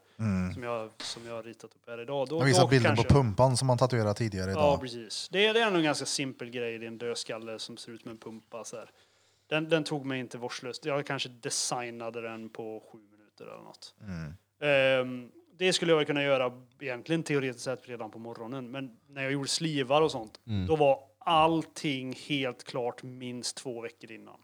som, 0.54 0.62
jag, 0.62 0.90
som 0.98 1.26
jag 1.26 1.34
har 1.34 1.42
ritat 1.42 1.64
upp 1.64 1.88
här 1.88 2.00
idag, 2.02 2.28
då, 2.28 2.38
Jag 2.38 2.44
visar 2.44 2.68
bilden 2.68 2.96
kanske... 2.96 3.08
på 3.08 3.14
pumpan 3.14 3.56
som 3.56 3.66
man 3.66 3.78
tatuerade 3.78 4.14
tidigare 4.14 4.50
Ja, 4.50 4.56
idag. 4.58 4.80
precis. 4.80 5.28
Det 5.32 5.46
är, 5.46 5.54
det 5.54 5.60
är 5.60 5.66
ändå 5.66 5.78
en 5.78 5.84
ganska 5.84 6.06
simpel 6.06 6.50
grej, 6.50 6.78
det 6.78 6.84
är 6.84 6.88
en 6.88 6.98
dödskalle 6.98 7.58
som 7.58 7.76
ser 7.76 7.92
ut 7.92 8.02
som 8.02 8.10
en 8.10 8.18
pumpa. 8.18 8.64
Så 8.64 8.76
här. 8.76 8.90
Den, 9.46 9.68
den 9.68 9.84
tog 9.84 10.06
mig 10.06 10.20
inte 10.20 10.38
vårdslöst. 10.38 10.84
Jag 10.84 11.06
kanske 11.06 11.28
designade 11.28 12.20
den 12.20 12.48
på 12.48 12.82
sju 12.92 12.98
minuter 12.98 13.44
eller 13.44 13.62
något. 13.64 13.94
Mm. 14.00 14.32
Ehm, 14.60 15.30
det 15.58 15.72
skulle 15.72 15.92
jag 15.92 16.06
kunna 16.06 16.22
göra 16.22 16.52
egentligen 16.80 17.22
teoretiskt 17.22 17.64
sett 17.64 17.88
redan 17.88 18.10
på 18.10 18.18
morgonen. 18.18 18.70
Men 18.70 18.96
när 19.08 19.22
jag 19.22 19.32
gjorde 19.32 19.48
slivar 19.48 20.02
och 20.02 20.10
sånt, 20.10 20.40
Mm. 20.46 20.66
då 20.66 20.76
var 20.76 20.98
allting 21.18 22.14
helt 22.28 22.64
klart 22.64 23.02
minst 23.02 23.56
två 23.56 23.80
veckor 23.80 24.10
innan. 24.12 24.38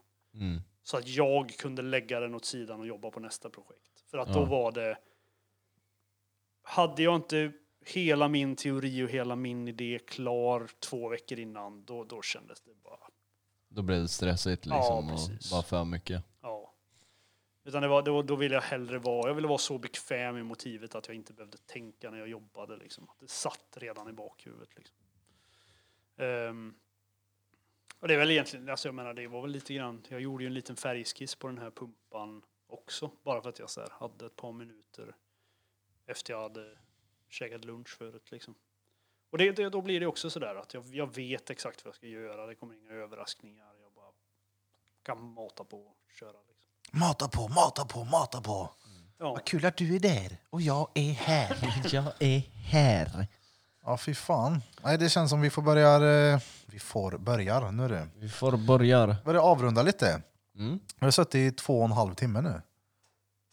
Så 0.83 0.97
att 0.97 1.09
jag 1.09 1.51
kunde 1.51 1.83
lägga 1.83 2.21
den 2.21 2.35
åt 2.35 2.45
sidan 2.45 2.81
och 2.81 2.87
jobba 2.87 3.11
på 3.11 3.21
nästa 3.21 3.51
projekt. 3.51 4.01
För 4.11 4.19
att 4.19 4.33
då 4.33 4.41
Ja. 4.41 4.45
var 4.45 4.73
det... 4.73 4.99
Hade 6.63 7.03
jag 7.03 7.15
inte 7.17 7.53
hela 7.87 8.29
min 8.29 8.57
teori 8.57 9.03
och 9.05 9.09
hela 9.11 9.37
min 9.37 9.69
idé 9.69 9.99
klar 10.07 10.69
två 10.79 11.09
veckor 11.09 11.39
innan, 11.39 11.85
då, 11.85 12.05
då 12.05 12.23
kändes 12.23 12.61
det 12.61 12.75
bara... 12.75 12.99
Då 13.69 13.83
blev 13.83 14.01
det 14.03 14.09
stressigt 14.09 14.67
Ja, 14.67 14.77
liksom 14.77 15.11
och 15.11 15.29
precis. 15.31 15.51
bara 15.51 15.63
för 15.63 15.85
mycket. 15.85 16.25
Ja. 16.43 16.75
Utan 17.65 17.83
det 17.83 17.89
var, 17.89 18.03
då, 18.03 18.23
då 18.23 18.37
ville 18.37 18.55
jag 18.55 18.63
hellre 18.63 18.99
vara, 18.99 19.29
jag 19.29 19.35
ville 19.35 19.49
vara 19.49 19.59
så 19.59 19.79
bekväm 19.79 20.37
i 20.37 20.43
motivet 20.43 20.95
att 20.95 21.07
jag 21.07 21.17
inte 21.17 21.33
behövde 21.33 21.59
tänka 21.59 22.11
när 22.11 22.19
jag 22.19 22.29
jobbade. 22.29 22.77
Liksom. 22.77 23.09
Det 23.21 23.31
satt 23.31 23.77
redan 23.77 24.09
i 24.09 24.13
bakhuvudet. 24.13 24.69
Liksom. 24.77 24.97
Ehm, 26.17 26.75
och 28.03 28.09
det 28.09 28.15
är 28.15 28.19
väl 28.19 28.31
egentligen, 28.31 28.69
alltså 28.69 28.89
jag 28.89 28.95
menar 28.95 29.15
det 29.15 29.29
var 29.29 29.43
väl 29.43 29.51
lite 29.51 29.75
grann, 29.75 30.07
jag 30.09 30.21
gjorde 30.21 30.45
ju 30.45 30.47
en 30.47 30.55
liten 30.55 30.77
färgskiss 30.77 31.35
på 31.35 31.47
den 31.47 31.59
här 31.59 31.71
pumpan 31.71 32.43
också. 32.67 33.11
Bara 33.23 33.43
för 33.43 33.49
att 33.49 33.59
jag 33.59 33.71
så 33.71 33.81
här 33.81 33.89
hade 33.91 34.27
ett 34.27 34.37
par 34.37 34.53
minuter 34.53 35.17
efter 36.07 36.33
jag 36.33 36.43
hade 36.43 36.79
käkat 37.29 37.65
lunch 37.65 37.89
förut. 37.89 38.31
Liksom. 38.31 38.55
Och 39.31 39.39
det, 39.39 39.53
det, 39.53 39.69
då 39.69 39.83
blir 39.83 40.01
det 40.01 40.07
också 40.07 40.31
sådär 40.31 40.55
att 40.55 40.75
jag, 40.75 40.85
jag 40.95 41.15
vet 41.15 41.51
exakt 41.51 41.85
vad 41.85 41.89
jag 41.89 41.95
ska 41.95 42.07
göra. 42.07 42.47
Det 42.47 42.55
kommer 42.55 42.75
inga 42.75 42.91
överraskningar. 42.91 43.75
Jag 43.83 43.93
bara 43.93 44.13
kan 45.03 45.25
mata 45.25 45.65
på 45.65 45.79
och 45.79 45.97
köra. 46.19 46.37
Liksom. 46.49 47.01
Mata 47.01 47.29
på, 47.29 47.49
mata 47.49 47.85
på, 47.85 48.05
mata 48.05 48.41
på. 48.41 48.75
Ja. 49.19 49.33
Vad 49.33 49.45
kul 49.45 49.67
att 49.67 49.77
du 49.77 49.97
är 49.97 50.01
där 50.01 50.37
och 50.51 50.63
jag 50.63 50.89
är 50.95 51.13
här. 51.13 51.57
Jag 51.95 52.13
är 52.23 52.39
här. 52.39 53.27
Ja, 53.85 53.97
fy 53.97 54.15
fan. 54.15 54.63
Nej, 54.83 54.99
det 54.99 55.09
känns 55.09 55.31
som 55.31 55.41
vi 55.41 55.51
får 55.51 55.63
börja... 55.63 55.95
eh, 56.33 56.41
Vi 56.67 56.79
får 56.79 57.19
börja 57.19 57.71
nu 57.71 57.89
du. 57.89 58.07
Vi 58.21 58.29
får 58.29 58.57
börja. 58.57 59.17
Börja 59.25 59.43
avrunda 59.43 59.83
lite. 59.83 60.23
Mm. 60.59 60.79
Vi 60.99 61.05
har 61.07 61.11
suttit 61.11 61.35
i 61.35 61.57
två 61.57 61.79
och 61.79 61.85
en 61.85 61.93
halv 61.93 62.15
timme 62.15 62.41
nu. 62.41 62.63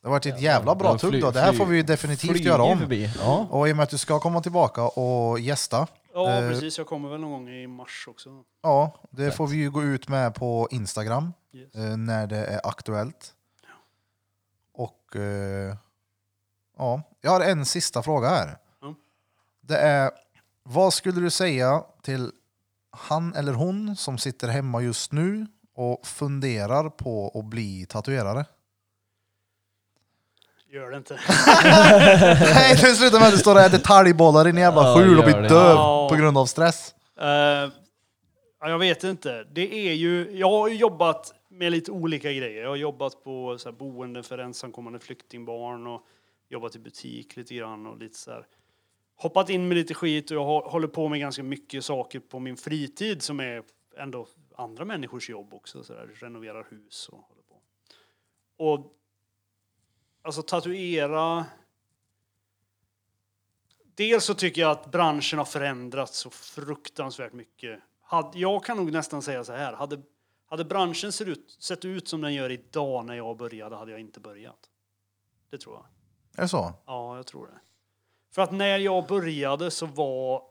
Det 0.01 0.07
har 0.07 0.11
varit 0.11 0.25
ett 0.25 0.41
jävla 0.41 0.75
bra 0.75 0.91
Ja, 0.91 0.97
tugg 0.97 1.21
då. 1.21 1.31
Det 1.31 1.39
här 1.41 1.53
får 1.53 1.65
vi 1.65 1.77
ju 1.77 1.83
definitivt 1.83 2.39
göra 2.41 2.63
om. 2.63 2.79
Förbi. 2.79 3.09
Ja. 3.19 3.47
Och 3.49 3.69
i 3.69 3.71
och 3.71 3.75
med 3.77 3.83
att 3.83 3.89
du 3.89 3.97
ska 3.97 4.19
komma 4.19 4.41
tillbaka 4.41 4.83
och 4.83 5.39
gästa. 5.39 5.87
Ja, 6.13 6.29
Eh, 6.31 6.49
precis. 6.49 6.77
Jag 6.77 6.87
kommer 6.87 7.09
väl 7.09 7.19
någon 7.21 7.31
gång 7.31 7.49
i 7.49 7.67
mars 7.67 8.05
också. 8.09 8.29
Ja, 8.63 8.95
det 9.11 9.31
får 9.31 9.47
vi 9.47 9.57
ju 9.57 9.71
gå 9.71 9.83
ut 9.83 10.07
med 10.07 10.35
på 10.35 10.67
Instagram 10.71 11.33
Yes. 11.53 11.75
eh, 11.75 11.97
när 11.97 12.27
det 12.27 12.45
är 12.45 12.67
aktuellt. 12.67 13.33
Och 14.73 15.15
eh, 15.15 15.75
ja, 16.77 17.01
jag 17.21 17.31
har 17.31 17.41
en 17.41 17.65
sista 17.65 18.03
fråga 18.03 18.29
här. 18.29 18.57
Det 19.69 19.77
är, 19.77 20.11
vad 20.63 20.93
skulle 20.93 21.21
du 21.21 21.29
säga 21.29 21.83
till 22.03 22.31
han 22.91 23.35
eller 23.35 23.53
hon 23.53 23.95
som 23.95 24.17
sitter 24.17 24.47
hemma 24.47 24.81
just 24.81 25.11
nu 25.11 25.47
och 25.75 26.07
funderar 26.07 26.89
på 26.89 27.31
att 27.35 27.45
bli 27.45 27.85
tatuerare? 27.85 28.45
Gör 30.69 30.91
det 30.91 30.97
inte. 30.97 31.13
Nej, 32.55 32.75
det 32.81 32.95
slutar 32.95 33.19
med 33.19 33.27
att 33.27 33.33
du 33.33 33.37
står 33.39 33.55
och 33.55 33.61
äter 33.61 33.77
talgbollar 33.77 34.47
i 34.47 34.49
en 34.49 34.57
jävla 34.57 34.95
skjul 34.95 35.17
och 35.17 35.23
blir 35.23 35.49
döv 35.49 36.09
på 36.09 36.15
grund 36.15 36.37
av 36.37 36.45
stress. 36.45 36.95
Eh, 37.19 37.27
ja, 38.59 38.69
jag 38.69 38.79
vet 38.79 39.03
inte. 39.03 39.43
Det 39.43 39.89
är 39.89 39.93
ju, 39.93 40.37
jag 40.37 40.49
har 40.49 40.67
ju 40.67 40.75
jobbat 40.75 41.33
med 41.49 41.71
lite 41.71 41.91
olika 41.91 42.31
grejer. 42.31 42.61
Jag 42.61 42.69
har 42.69 42.75
jobbat 42.75 43.23
på 43.23 43.57
så 43.57 43.69
här, 43.69 43.77
boenden 43.77 44.23
för 44.23 44.37
ensamkommande 44.37 44.99
flyktingbarn 44.99 45.87
och 45.87 46.01
jobbat 46.49 46.75
i 46.75 46.79
butik 46.79 47.35
lite 47.35 47.55
grann 47.55 47.87
och 47.87 47.97
lite 47.97 48.17
så 48.17 48.31
här. 48.31 48.45
Hoppat 49.21 49.49
in 49.49 49.67
med 49.67 49.77
lite 49.77 49.93
skit 49.93 50.31
och 50.31 50.37
jag 50.37 50.61
håller 50.61 50.87
på 50.87 51.09
med 51.09 51.19
ganska 51.19 51.43
mycket 51.43 51.85
saker 51.85 52.19
på 52.19 52.39
min 52.39 52.57
fritid 52.57 53.21
som 53.21 53.39
är 53.39 53.63
ändå 53.97 54.27
andra 54.55 54.85
människors 54.85 55.29
jobb 55.29 55.53
också. 55.53 55.83
Så 55.83 55.93
där. 55.93 56.07
Renoverar 56.07 56.67
hus 56.69 57.09
och 57.09 57.17
håller 57.17 57.41
på. 57.41 57.61
Och 58.57 58.93
alltså 60.21 60.41
tatuera 60.41 61.45
Dels 63.99 64.25
så 64.25 64.33
tycker 64.33 64.61
jag 64.61 64.71
att 64.71 64.91
branschen 64.91 65.39
har 65.39 65.45
förändrats 65.45 66.17
så 66.17 66.29
fruktansvärt 66.29 67.33
mycket. 67.33 67.79
Jag 68.33 68.63
kan 68.63 68.77
nog 68.77 68.91
nästan 68.91 69.21
säga 69.21 69.43
så 69.43 69.53
här. 69.53 69.73
Hade, 69.73 70.01
hade 70.45 70.65
branschen 70.65 71.11
ser 71.11 71.25
ut, 71.25 71.57
sett 71.59 71.85
ut 71.85 72.07
som 72.07 72.21
den 72.21 72.33
gör 72.33 72.49
idag 72.49 73.05
när 73.05 73.15
jag 73.15 73.37
började 73.37 73.75
hade 73.75 73.91
jag 73.91 73.99
inte 73.99 74.19
börjat. 74.19 74.69
Det 75.49 75.57
tror 75.57 75.75
jag. 75.75 75.85
Är 76.37 76.41
det 76.41 76.47
så? 76.47 76.73
Ja, 76.85 77.15
jag 77.15 77.27
tror 77.27 77.47
det. 77.47 77.59
För 78.35 78.41
att 78.41 78.51
när 78.51 78.77
jag 78.77 79.07
började 79.07 79.71
så 79.71 79.85
var 79.85 80.41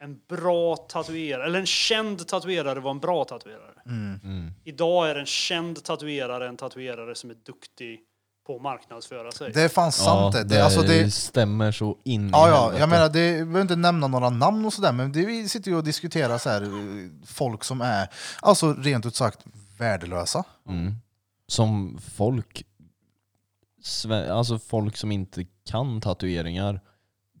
en 0.00 0.20
bra 0.28 0.76
tatuerare, 0.76 1.46
eller 1.46 1.58
en 1.58 1.66
känd 1.66 2.28
tatuerare 2.28 2.80
var 2.80 2.90
en 2.90 3.00
bra 3.00 3.24
tatuerare. 3.24 3.82
Mm. 3.86 4.50
Idag 4.64 5.10
är 5.10 5.14
en 5.14 5.26
känd 5.26 5.84
tatuerare 5.84 6.48
en 6.48 6.56
tatuerare 6.56 7.14
som 7.14 7.30
är 7.30 7.34
duktig 7.34 8.00
på 8.46 8.56
att 8.56 8.62
marknadsföra 8.62 9.32
sig. 9.32 9.52
Det 9.52 9.62
är 9.62 9.68
fan 9.68 9.92
sant 9.92 10.34
Ja, 10.34 10.42
det. 10.42 10.48
det, 10.48 10.64
alltså 10.64 10.82
det 10.82 11.10
stämmer 11.10 11.72
så 11.72 11.98
in 12.04 12.30
Ja, 12.32 12.48
ja, 12.48 12.78
jag 12.78 12.88
menar, 12.88 13.08
det, 13.08 13.12
behöver 13.12 13.60
inte 13.60 13.76
nämna 13.76 14.06
några 14.06 14.30
namn 14.30 14.64
och 14.64 14.72
sådär, 14.72 14.92
men 14.92 15.12
det, 15.12 15.26
vi 15.26 15.48
sitter 15.48 15.70
ju 15.70 15.76
och 15.76 15.84
diskuterar 15.84 16.38
så 16.38 16.50
här, 16.50 16.62
eh, 16.62 16.68
folk 17.26 17.64
som 17.64 17.80
är, 17.80 18.08
alltså 18.42 18.72
rent 18.72 19.06
ut 19.06 19.16
sagt, 19.16 19.44
värdelösa. 19.78 20.44
Mm. 20.68 20.94
Som 21.48 21.98
folk, 22.14 22.62
alltså 24.30 24.58
folk 24.58 24.96
som 24.96 25.12
inte 25.12 25.46
kan 25.70 26.00
tatueringar 26.00 26.80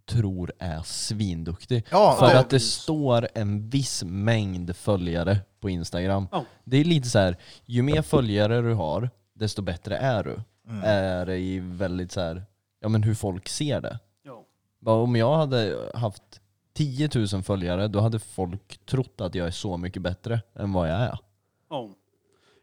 tror 0.06 0.52
är 0.58 0.82
svinduktig. 0.82 1.84
Ja, 1.90 2.16
För 2.18 2.26
det- 2.26 2.38
att 2.38 2.50
det 2.50 2.60
står 2.60 3.28
en 3.34 3.68
viss 3.70 4.04
mängd 4.04 4.76
följare 4.76 5.38
på 5.60 5.70
Instagram. 5.70 6.28
Ja. 6.32 6.44
Det 6.64 6.76
är 6.76 6.84
lite 6.84 7.08
så 7.08 7.18
här, 7.18 7.36
ju 7.64 7.82
mer 7.82 8.02
följare 8.02 8.60
du 8.62 8.74
har, 8.74 9.10
desto 9.34 9.62
bättre 9.62 9.96
är 9.96 10.24
du. 10.24 10.40
Mm. 10.68 10.82
Är 10.84 11.26
det 11.26 11.36
i 11.38 11.58
väldigt 11.60 12.12
så 12.12 12.20
här, 12.20 12.42
ja 12.80 12.88
men 12.88 13.02
hur 13.02 13.14
folk 13.14 13.48
ser 13.48 13.80
det. 13.80 13.98
Ja. 14.22 14.44
Bara 14.80 14.96
Om 15.02 15.16
jag 15.16 15.36
hade 15.36 15.90
haft 15.94 16.40
10 16.74 17.08
000 17.32 17.42
följare, 17.42 17.88
då 17.88 18.00
hade 18.00 18.18
folk 18.18 18.78
trott 18.86 19.20
att 19.20 19.34
jag 19.34 19.46
är 19.46 19.50
så 19.50 19.76
mycket 19.76 20.02
bättre 20.02 20.40
än 20.54 20.72
vad 20.72 20.90
jag 20.90 21.00
är. 21.00 21.18
Ja. 21.70 21.88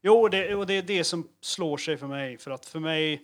Jo, 0.03 0.27
det, 0.27 0.55
och 0.55 0.67
det 0.67 0.73
är 0.73 0.81
det 0.83 1.03
som 1.03 1.27
slår 1.41 1.77
sig 1.77 1.97
för 1.97 2.07
mig. 2.07 2.37
För 2.37 2.51
att 2.51 2.65
för 2.65 2.79
mig, 2.79 3.21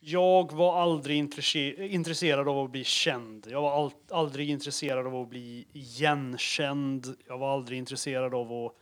jag 0.00 0.52
var 0.52 0.80
aldrig 0.82 1.16
intresse- 1.18 1.86
intresserad 1.88 2.48
av 2.48 2.58
att 2.58 2.70
bli 2.70 2.84
känd. 2.84 3.46
Jag 3.50 3.62
var 3.62 3.92
aldrig 4.10 4.50
intresserad 4.50 5.06
av 5.06 5.14
att 5.16 5.28
bli 5.28 5.66
igenkänd. 5.72 7.06
Jag 7.26 7.38
var 7.38 7.52
aldrig 7.52 7.78
intresserad 7.78 8.34
av 8.34 8.52
att 8.52 8.72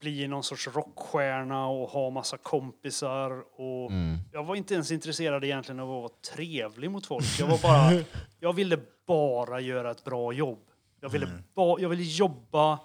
bli 0.00 0.28
någon 0.28 0.42
sorts 0.44 0.68
rockstjärna 0.68 1.66
och 1.68 1.88
ha 1.90 2.10
massa 2.10 2.36
kompisar. 2.36 3.30
Och 3.60 3.90
Jag 4.32 4.44
var 4.44 4.56
inte 4.56 4.74
ens 4.74 4.90
intresserad 4.90 5.44
egentligen 5.44 5.80
av 5.80 5.90
att 5.90 6.02
vara 6.02 6.12
trevlig 6.34 6.90
mot 6.90 7.06
folk. 7.06 7.24
Jag 7.38 7.46
var 7.46 7.58
bara, 7.62 8.04
jag 8.40 8.52
ville 8.52 8.78
bara 9.06 9.60
göra 9.60 9.90
ett 9.90 10.04
bra 10.04 10.32
jobb. 10.32 10.58
Jag 11.00 11.08
ville, 11.08 11.26
ba, 11.54 11.78
jag 11.80 11.88
ville 11.88 12.02
jobba 12.02 12.78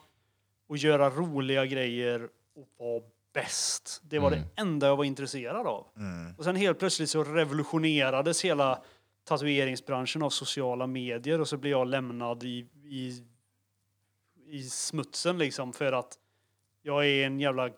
och 0.70 0.78
göra 0.78 1.10
roliga 1.10 1.66
grejer 1.66 2.24
och 2.56 2.68
vara 2.80 3.02
bäst. 3.36 4.02
Det 4.04 4.20
var 4.20 4.32
det 4.32 4.44
enda 4.56 4.88
jag 4.88 4.96
var 4.96 5.04
intresserad 5.04 5.68
av. 5.68 5.88
Och 6.38 6.44
sen 6.44 6.56
helt 6.56 6.80
plötsligt 6.80 7.10
så 7.10 7.24
revolutionerades 7.24 8.46
hela 8.46 8.82
tatueringsbranschen 9.24 10.22
av 10.22 10.30
sociala 10.30 10.88
medier 10.88 11.42
och 11.42 11.48
så 11.48 11.58
blev 11.58 11.72
jag 11.72 11.88
lämnad 11.88 12.44
i, 12.44 12.68
i, 12.84 13.24
i 14.48 14.64
smutsen 14.64 15.38
liksom 15.38 15.74
för 15.74 15.92
att 15.92 16.18
jag 16.82 17.08
är 17.08 17.26
en 17.26 17.40
jävla 17.40 17.70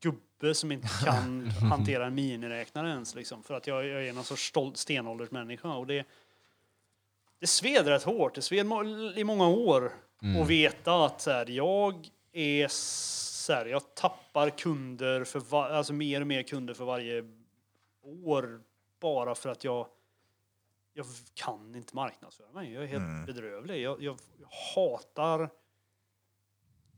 gubbe 0.00 0.54
som 0.54 0.72
inte 0.72 0.88
kan 1.04 1.46
hantera 1.46 2.06
en 2.06 2.14
miniräknare 2.14 2.90
ens 2.90 3.14
liksom 3.14 3.42
för 3.42 3.54
att 3.54 3.66
jag, 3.66 3.86
jag 3.86 4.06
är 4.06 4.12
någon 4.12 4.24
sorts 4.24 4.48
stolt 4.48 4.76
stenåldersmänniska 4.76 5.68
och 5.68 5.86
det 5.86 6.06
det 7.40 7.46
sved 7.46 7.86
rätt 7.86 8.02
hårt. 8.02 8.34
Det 8.34 8.42
sved 8.42 8.66
i 9.16 9.24
många 9.24 9.48
år 9.48 9.92
att 10.40 10.48
veta 10.48 11.04
att 11.04 11.20
så 11.20 11.30
här, 11.30 11.50
jag 11.50 12.08
är 12.32 12.68
här, 13.48 13.66
jag 13.66 13.94
tappar 13.94 14.50
kunder 14.50 15.24
för 15.24 15.40
va- 15.40 15.68
alltså 15.68 15.92
mer 15.92 16.20
och 16.20 16.26
mer 16.26 16.42
kunder 16.42 16.74
för 16.74 16.84
varje 16.84 17.24
år 18.02 18.62
bara 19.00 19.34
för 19.34 19.48
att 19.48 19.64
jag 19.64 19.86
jag 20.92 21.06
kan 21.34 21.74
inte 21.74 21.96
marknadsföra 21.96 22.52
mig. 22.52 22.72
Jag 22.72 22.82
är 22.82 22.86
helt 22.86 23.26
bedrövlig. 23.26 23.82
Jag, 23.82 24.02
jag, 24.02 24.18
jag 24.40 24.48
hatar 24.74 25.50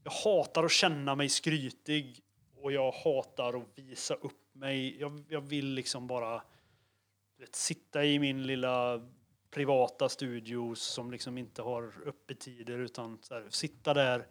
jag 0.05 0.12
hatar 0.12 0.65
att 0.65 0.73
känna 0.73 1.15
mig 1.15 1.29
skrytig 1.29 2.21
och 2.57 2.73
jag 2.73 2.93
hatar 2.93 3.55
att 3.59 3.79
visa 3.79 4.15
upp 4.15 4.55
mig. 4.55 5.01
Jag, 5.01 5.25
jag 5.29 5.41
vill 5.41 5.75
liksom 5.75 6.07
bara 6.07 6.43
vet, 7.39 7.55
sitta 7.55 8.05
i 8.05 8.19
min 8.19 8.47
lilla 8.47 9.09
privata 9.51 10.09
studio 10.09 10.75
som 10.75 11.11
liksom 11.11 11.39
inte 11.39 11.62
har 11.62 11.95
öppettider 12.07 12.79
utan 12.79 13.19
här, 13.31 13.47
sitta 13.49 13.95
där, 13.95 14.27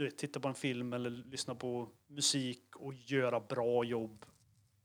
du 0.00 0.04
vet, 0.04 0.18
titta 0.18 0.40
på 0.40 0.48
en 0.48 0.54
film 0.54 0.92
eller 0.92 1.10
lyssna 1.10 1.54
på 1.54 1.88
musik 2.06 2.76
och 2.76 2.94
göra 2.94 3.40
bra 3.40 3.84
jobb. 3.84 4.26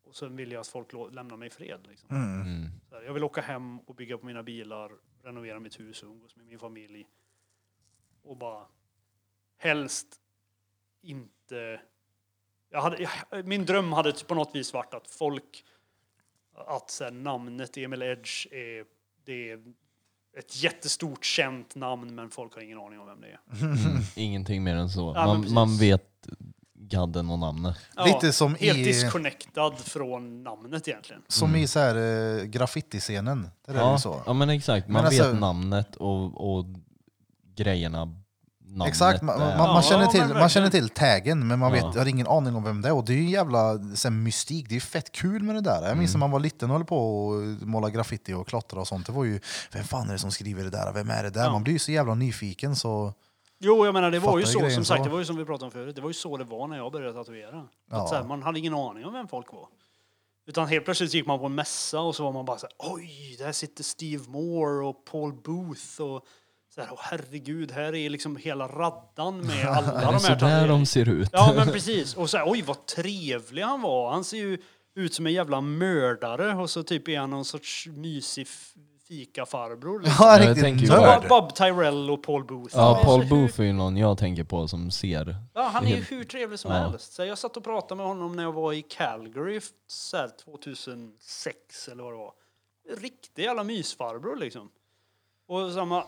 Och 0.03 0.15
sen 0.15 0.35
vill 0.35 0.51
jag 0.51 0.59
att 0.59 0.67
folk 0.67 0.93
lämnar 1.11 1.37
mig 1.37 1.47
i 1.47 1.51
fred. 1.51 1.87
Liksom. 1.87 2.09
Mm. 2.09 2.69
Så 2.89 2.95
här, 2.95 3.03
jag 3.03 3.13
vill 3.13 3.23
åka 3.23 3.41
hem 3.41 3.79
och 3.79 3.95
bygga 3.95 4.17
på 4.17 4.25
mina 4.25 4.43
bilar, 4.43 4.91
renovera 5.23 5.59
mitt 5.59 5.79
hus 5.79 6.03
och 6.03 6.09
umgås 6.09 6.35
med 6.35 6.45
min 6.45 6.59
familj. 6.59 7.07
Och 8.21 8.37
bara 8.37 8.67
helst 9.57 10.21
inte... 11.01 11.81
Jag 12.69 12.81
hade, 12.81 13.09
jag, 13.31 13.45
min 13.47 13.65
dröm 13.65 13.93
hade 13.93 14.13
på 14.27 14.35
något 14.35 14.55
vis 14.55 14.73
varit 14.73 14.93
att 14.93 15.07
folk... 15.07 15.65
Att 16.53 16.89
så 16.89 17.03
här, 17.03 17.11
namnet 17.11 17.77
Emil 17.77 18.01
Edge 18.01 18.53
är, 18.53 18.85
det 19.23 19.51
är 19.51 19.73
ett 20.39 20.63
jättestort 20.63 21.25
känt 21.25 21.75
namn 21.75 22.15
men 22.15 22.29
folk 22.29 22.55
har 22.55 22.61
ingen 22.61 22.77
aning 22.77 22.99
om 22.99 23.05
vem 23.07 23.21
det 23.21 23.27
är. 23.27 23.39
Ingenting 24.21 24.63
mer 24.63 24.75
än 24.75 24.89
så. 24.89 25.13
Ja, 25.15 25.25
man, 25.27 25.53
man 25.53 25.77
vet 25.77 26.09
gadden 26.77 27.29
och 27.29 27.39
namnet. 27.39 27.77
Lite 28.05 28.33
som 28.33 28.55
helt 28.55 28.77
i- 28.79 28.83
disconnectad 28.83 29.71
från 29.79 30.43
namnet 30.43 30.87
egentligen. 30.87 31.21
Som 31.27 31.55
i 31.55 31.67
så 31.67 31.79
här 31.79 31.95
uh, 31.97 32.43
graffitiscenen. 32.43 33.49
Där 33.65 33.73
är 33.73 33.77
det 33.77 33.83
Ja, 33.83 33.93
ju 33.93 33.99
så. 33.99 34.21
ja 34.25 34.33
men 34.33 34.49
exakt, 34.49 34.87
man 34.87 34.93
Men 34.93 35.05
alltså- 35.05 35.31
vet 35.31 35.39
namnet 35.39 35.95
och, 35.95 36.57
och 36.57 36.65
grejerna 37.55 38.15
namnet 38.75 38.87
Exakt, 38.87 39.21
man, 39.21 39.39
man, 39.39 39.57
man, 39.57 39.75
Ja, 39.75 39.81
känner 39.81 40.07
till, 40.07 40.27
man 40.27 40.49
känner 40.49 40.69
till 40.69 40.89
taggen 40.89 41.47
men 41.47 41.59
man 41.59 41.71
vet, 41.71 41.81
Ja. 41.93 41.99
har 41.99 42.05
ingen 42.05 42.27
aning 42.27 42.55
om 42.55 42.63
vem 42.63 42.81
det 42.81 42.87
är. 42.89 42.93
Och 42.93 43.05
det 43.05 43.13
är 43.13 43.17
ju 43.17 43.29
jävla 43.29 43.77
så 43.95 44.07
här, 44.07 44.15
mystik, 44.15 44.65
det 44.69 44.71
är 44.73 44.75
ju 44.75 44.81
fett 44.81 45.11
kul 45.11 45.43
med 45.43 45.55
det 45.55 45.61
där. 45.61 45.75
Jag 45.75 45.85
Mm. 45.85 45.99
minns 45.99 46.13
när 46.13 46.19
man 46.19 46.31
var 46.31 46.39
liten 46.39 46.69
och 46.71 46.77
höll 46.77 46.85
på 46.85 47.27
och 47.27 47.41
måla 47.67 47.89
graffiti 47.89 48.33
och 48.33 48.47
klottra 48.47 48.79
och 48.79 48.87
sånt. 48.87 49.05
Det 49.05 49.11
var 49.11 49.23
ju, 49.23 49.39
vem 49.71 49.83
fan 49.83 50.07
är 50.09 50.13
det 50.13 50.19
som 50.19 50.31
skriver 50.31 50.63
det 50.63 50.69
där? 50.69 50.91
Vem 50.93 51.09
är 51.09 51.23
det 51.23 51.29
där? 51.29 51.43
Ja. 51.43 51.51
Man 51.51 51.63
blir 51.63 51.73
ju 51.73 51.79
så 51.79 51.91
jävla 51.91 52.15
nyfiken 52.15 52.75
så... 52.75 53.13
Jo, 53.59 53.85
jag 53.85 53.93
menar 53.93 54.11
det 54.11 54.19
var 54.19 54.39
ju 54.39 54.45
så, 54.45 54.59
grejen 54.59 54.75
som 54.75 54.85
sagt, 54.85 55.03
det 55.03 55.09
var 55.09 55.19
ju 55.19 55.25
som 55.25 55.37
vi 55.37 55.45
pratade 55.45 55.65
om 55.65 55.71
förut, 55.71 55.95
det 55.95 56.01
var 56.01 56.09
ju 56.09 56.13
så 56.13 56.37
det 56.37 56.43
var 56.43 56.67
när 56.67 56.77
jag 56.77 56.91
började 56.91 57.13
tatuera. 57.13 57.63
Ja. 57.91 58.01
Att 58.03 58.09
så 58.09 58.15
här, 58.15 58.23
man 58.23 58.43
hade 58.43 58.59
ingen 58.59 58.73
aning 58.73 59.05
om 59.05 59.13
vem 59.13 59.27
folk 59.27 59.53
var. 59.53 59.67
Utan 60.47 60.67
helt 60.67 60.85
plötsligt 60.85 61.13
gick 61.13 61.27
man 61.27 61.39
på 61.39 61.45
en 61.45 61.55
mässa 61.55 61.99
och 61.99 62.15
så 62.15 62.23
var 62.23 62.31
man 62.31 62.45
bara 62.45 62.57
så 62.57 62.67
här, 62.67 62.93
oj, 62.93 63.35
där 63.39 63.51
sitter 63.51 63.83
Steve 63.83 64.23
Moore 64.29 64.85
och 64.87 65.05
Paul 65.11 65.33
Booth 65.33 66.01
och 66.01 66.21
så 66.75 66.81
här, 66.81 66.89
åh 66.91 66.99
herregud, 67.01 67.71
här 67.71 67.95
är 67.95 68.09
liksom 68.09 68.35
hela 68.35 68.67
raddan 68.67 69.37
med 69.47 69.65
alla 69.67 70.01
de 70.01 70.13
det 70.13 70.19
så 70.19 70.27
här 70.27 70.35
där 70.35 70.39
tatueringarna. 70.39 70.67
de 70.67 70.85
ser 70.85 71.09
ut? 71.09 71.29
Ja, 71.33 71.53
men 71.55 71.67
precis. 71.67 72.15
Och 72.15 72.29
så 72.29 72.37
här, 72.37 72.49
oj 72.51 72.61
vad 72.61 72.85
trevlig 72.85 73.61
han 73.61 73.81
var. 73.81 74.11
Han 74.11 74.23
ser 74.23 74.37
ju 74.37 74.57
ut 74.95 75.13
som 75.13 75.25
en 75.27 75.33
jävla 75.33 75.61
mördare 75.61 76.55
och 76.55 76.69
så 76.69 76.83
typ 76.83 77.07
är 77.07 77.19
han 77.19 77.29
någon 77.29 77.45
sorts 77.45 77.87
mysig 77.87 78.47
fikafarbror. 79.07 79.99
Liksom. 79.99 80.15
Ja, 80.25 80.37
jag 80.37 80.41
riktigt 80.49 80.63
tänker 80.63 80.81
ju 80.81 80.87
Så. 80.87 81.19
Bob, 81.21 81.29
Bob 81.29 81.55
Tyrell 81.55 82.09
och 82.09 82.23
Paul 82.23 82.43
Booth. 82.45 82.75
Ja, 82.77 83.01
Paul 83.03 83.21
hur- 83.21 83.29
Booth 83.29 83.59
är 83.61 83.65
ju 83.65 83.73
någon 83.73 83.97
jag 83.97 84.17
tänker 84.17 84.43
på 84.43 84.67
som 84.67 84.91
ser. 84.91 85.35
Ja, 85.53 85.61
han 85.73 85.85
är 85.85 85.89
ju 85.95 86.01
hur 86.03 86.23
trevlig 86.23 86.59
som 86.59 86.71
Ja. 86.71 86.77
helst. 86.77 87.13
Så 87.13 87.25
jag 87.25 87.37
satt 87.37 87.57
och 87.57 87.63
pratade 87.63 87.97
med 87.97 88.05
honom 88.05 88.35
när 88.35 88.43
jag 88.43 88.51
var 88.53 88.73
i 88.73 88.81
Calgary 88.81 89.61
så 89.87 90.17
här 90.17 90.29
2006 90.45 91.87
eller 91.91 92.03
vad 92.03 92.13
det 92.13 92.17
var. 92.17 92.31
Riktig 93.01 93.43
jävla 93.43 93.63
mysfarbror 93.63 94.35
liksom. 94.35 94.69
Och 95.47 95.71
samma... 95.71 96.05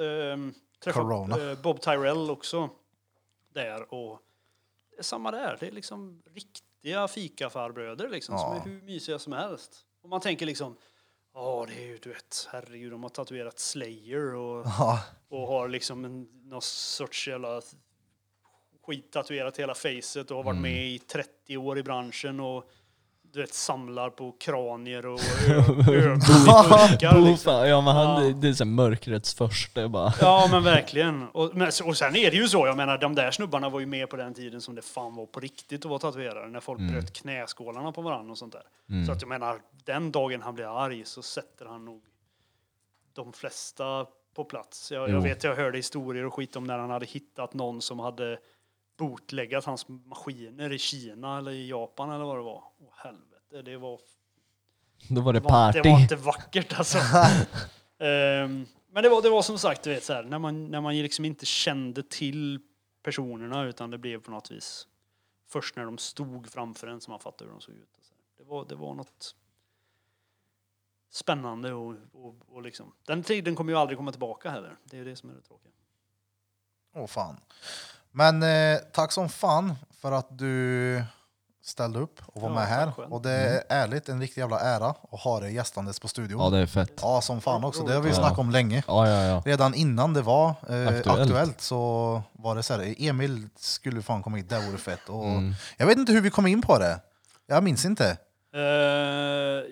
ehm, 0.00 0.54
träffade 0.84 1.50
eh, 1.50 1.58
Bob 1.62 1.80
Tyrell 1.80 2.30
också 2.30 2.70
där 3.52 3.94
och 3.94 4.20
det 4.90 4.98
är 4.98 5.02
samma 5.02 5.30
där. 5.30 5.56
Det 5.60 5.66
är 5.66 5.70
liksom 5.72 6.22
riktiga 6.34 7.08
fikafarbröder 7.08 8.08
liksom 8.08 8.38
som 8.38 8.48
Ja. 8.48 8.54
är 8.56 8.60
hur 8.60 8.82
mysiga 8.82 9.18
som 9.18 9.32
helst. 9.32 9.86
Och 10.02 10.08
man 10.08 10.20
tänker 10.20 10.46
liksom 10.46 10.76
Ja, 11.36 11.66
det 11.68 11.74
är 11.82 11.86
ju 11.86 11.98
du 11.98 12.08
vet, 12.08 12.48
herregud, 12.52 12.92
de 12.92 13.02
har 13.02 13.10
tatuerat 13.10 13.58
Slayer 13.58 14.34
och 14.34 14.66
Ja, 14.78 15.00
och 15.28 15.46
har 15.46 15.68
liksom 15.68 16.04
en, 16.04 16.22
någon 16.48 16.62
sorts 16.62 17.28
jävla 17.28 17.62
skit 18.86 19.12
tatuerat 19.12 19.58
hela 19.58 19.74
facet 19.74 20.30
och 20.30 20.36
har 20.36 20.44
varit 20.44 20.60
med 20.60 20.86
i 20.86 20.98
30 20.98 21.56
år 21.56 21.78
i 21.78 21.82
branschen 21.82 22.40
och 22.40 22.70
du 23.34 23.40
vet 23.40 23.54
samlar 23.54 24.10
på 24.10 24.32
kranier 24.40 25.06
och 25.06 25.20
ö- 25.48 25.54
ögon 25.92 26.16
i 26.18 26.44
burkar 26.44 27.12
Booth, 27.14 27.30
liksom. 27.30 27.52
ja 27.68 27.80
men 27.80 27.96
han, 27.96 28.26
Ja. 28.28 28.32
det 28.36 28.48
är 28.48 28.52
så 28.52 28.64
mörkrets 28.64 29.34
första 29.34 29.88
bara. 29.88 30.12
Ja 30.20 30.48
men 30.50 30.62
verkligen. 30.62 31.28
Och, 31.28 31.50
men, 31.54 31.70
och 31.84 31.96
sen 31.96 32.16
är 32.16 32.30
det 32.30 32.36
ju 32.36 32.48
så, 32.48 32.66
jag 32.66 32.76
menar 32.76 32.98
de 32.98 33.14
där 33.14 33.30
snubbarna 33.30 33.68
var 33.68 33.80
ju 33.80 33.86
med 33.86 34.10
på 34.10 34.16
den 34.16 34.34
tiden 34.34 34.60
som 34.60 34.74
det 34.74 34.82
fan 34.82 35.14
var 35.16 35.26
på 35.26 35.40
riktigt 35.40 35.84
att 35.84 35.88
vara 35.90 35.98
tatuerare. 35.98 36.48
När 36.48 36.60
folk 36.60 36.80
bröt 36.80 37.12
knäskålarna 37.12 37.92
på 37.92 38.02
varandra 38.02 38.32
och 38.32 38.38
sånt 38.38 38.52
där. 38.52 39.04
Så 39.06 39.12
att 39.12 39.22
jag 39.22 39.28
menar, 39.28 39.60
den 39.84 40.12
dagen 40.12 40.42
han 40.42 40.54
blir 40.54 40.84
arg 40.84 41.02
så 41.04 41.22
sätter 41.22 41.66
han 41.66 41.84
nog 41.84 42.02
de 43.14 43.32
flesta 43.32 44.06
på 44.34 44.44
plats. 44.44 44.92
Jag, 44.92 45.10
jag 45.10 45.20
vet, 45.20 45.44
jag 45.44 45.56
hörde 45.56 45.78
historier 45.78 46.24
och 46.26 46.34
skit 46.34 46.56
om 46.56 46.64
när 46.64 46.78
han 46.78 46.90
hade 46.90 47.06
hittat 47.06 47.54
någon 47.54 47.82
som 47.82 47.98
hade 47.98 48.38
bootleggat 48.96 49.64
hans 49.64 49.88
maskiner 49.88 50.72
i 50.72 50.78
Kina 50.78 51.38
eller 51.38 51.50
i 51.50 51.68
Japan 51.68 52.10
eller 52.10 52.24
vad 52.24 52.36
det 52.36 52.42
var. 52.42 52.64
Åh 52.80 52.88
helvete, 52.96 53.62
det 53.62 53.76
var 53.76 54.00
Då 55.08 55.20
var 55.20 55.32
det 55.32 55.38
det 55.38 55.44
var, 55.44 55.50
party. 55.50 55.80
det 55.82 55.90
var 55.90 56.00
inte 56.00 56.16
vackert 56.16 56.78
alltså. 56.78 56.98
Ehm, 57.98 58.66
men 58.90 59.02
det 59.02 59.08
var, 59.08 59.22
det 59.22 59.30
var 59.30 59.42
som 59.42 59.58
sagt, 59.58 59.82
du 59.82 59.90
vet, 59.90 60.04
så 60.04 60.12
här, 60.12 60.22
när, 60.22 60.38
man, 60.38 60.66
när 60.70 60.80
man 60.80 60.96
liksom 60.96 61.24
inte 61.24 61.46
kände 61.46 62.02
till 62.02 62.60
personerna 63.02 63.64
utan 63.64 63.90
det 63.90 63.98
blev 63.98 64.20
på 64.20 64.30
något 64.30 64.50
vis 64.50 64.88
först 65.48 65.76
när 65.76 65.84
de 65.84 65.98
stod 65.98 66.50
framför 66.50 66.86
en 66.86 67.00
som 67.00 67.10
man 67.10 67.20
fattade 67.20 67.44
hur 67.44 67.52
de 67.52 67.60
såg 67.60 67.74
ut. 67.74 67.88
och 67.98 68.04
så 68.04 68.14
här. 68.14 68.20
Det, 68.38 68.44
var, 68.50 68.64
det 68.64 68.74
var 68.74 68.94
något 68.94 69.34
spännande 71.10 71.72
och, 71.72 71.94
och, 72.12 72.34
och 72.48 72.62
liksom. 72.62 72.92
Den 73.06 73.22
tiden 73.22 73.54
kommer 73.54 73.72
ju 73.72 73.78
aldrig 73.78 73.98
komma 73.98 74.10
tillbaka 74.10 74.50
heller. 74.50 74.76
Det 74.84 74.98
är 74.98 75.04
det 75.04 75.16
som 75.16 75.30
är 75.30 75.34
det 75.34 75.40
tråkiga. 75.42 75.72
åh 76.94 77.06
fan. 77.06 77.40
Men 78.16 78.42
eh, 78.42 78.78
tack 78.92 79.12
som 79.12 79.28
fan 79.28 79.74
för 80.00 80.12
att 80.12 80.38
du 80.38 81.02
ställde 81.64 81.98
upp 81.98 82.20
och 82.26 82.42
var 82.42 82.48
Ja, 82.48 82.54
med 82.54 82.66
här. 82.66 82.92
själv. 82.92 83.12
Och 83.12 83.22
det 83.22 83.30
är 83.30 83.62
ärligt 83.68 84.08
en 84.08 84.20
riktig 84.20 84.40
jävla 84.40 84.60
ära 84.60 84.86
att 85.12 85.20
ha 85.20 85.40
dig 85.40 85.54
gästandes 85.54 86.00
på 86.00 86.08
studion. 86.08 86.40
Ja 86.40 86.50
det 86.50 86.58
är 86.58 86.66
fett. 86.66 86.98
Ja, 87.02 87.20
som 87.20 87.40
fan 87.40 87.64
också. 87.64 87.82
Det 87.82 87.94
har 87.94 88.00
vi 88.00 88.08
Ja. 88.08 88.14
snackat 88.14 88.38
om 88.38 88.50
länge. 88.50 88.82
Ja 88.86 89.08
ja 89.08 89.22
ja. 89.22 89.42
Redan 89.44 89.74
innan 89.74 90.14
det 90.14 90.22
var 90.22 90.48
eh, 90.48 90.54
aktuellt. 90.88 91.06
Aktuellt. 91.06 91.60
så 91.60 92.22
var 92.32 92.54
det 92.56 92.62
så 92.62 92.74
här, 92.74 92.94
Emil 92.98 93.48
skulle 93.56 94.02
fan 94.02 94.22
komma 94.22 94.36
hit, 94.36 94.48
det 94.48 94.58
vore 94.66 94.78
fett. 94.78 95.08
Och 95.08 95.24
Mm. 95.24 95.54
Jag 95.76 95.86
vet 95.86 95.98
inte 95.98 96.12
hur 96.12 96.20
vi 96.20 96.30
kom 96.30 96.46
in 96.46 96.62
på 96.62 96.78
det. 96.78 97.00
Jag 97.46 97.64
minns 97.64 97.84
inte. 97.84 98.16
Eh, 98.54 98.60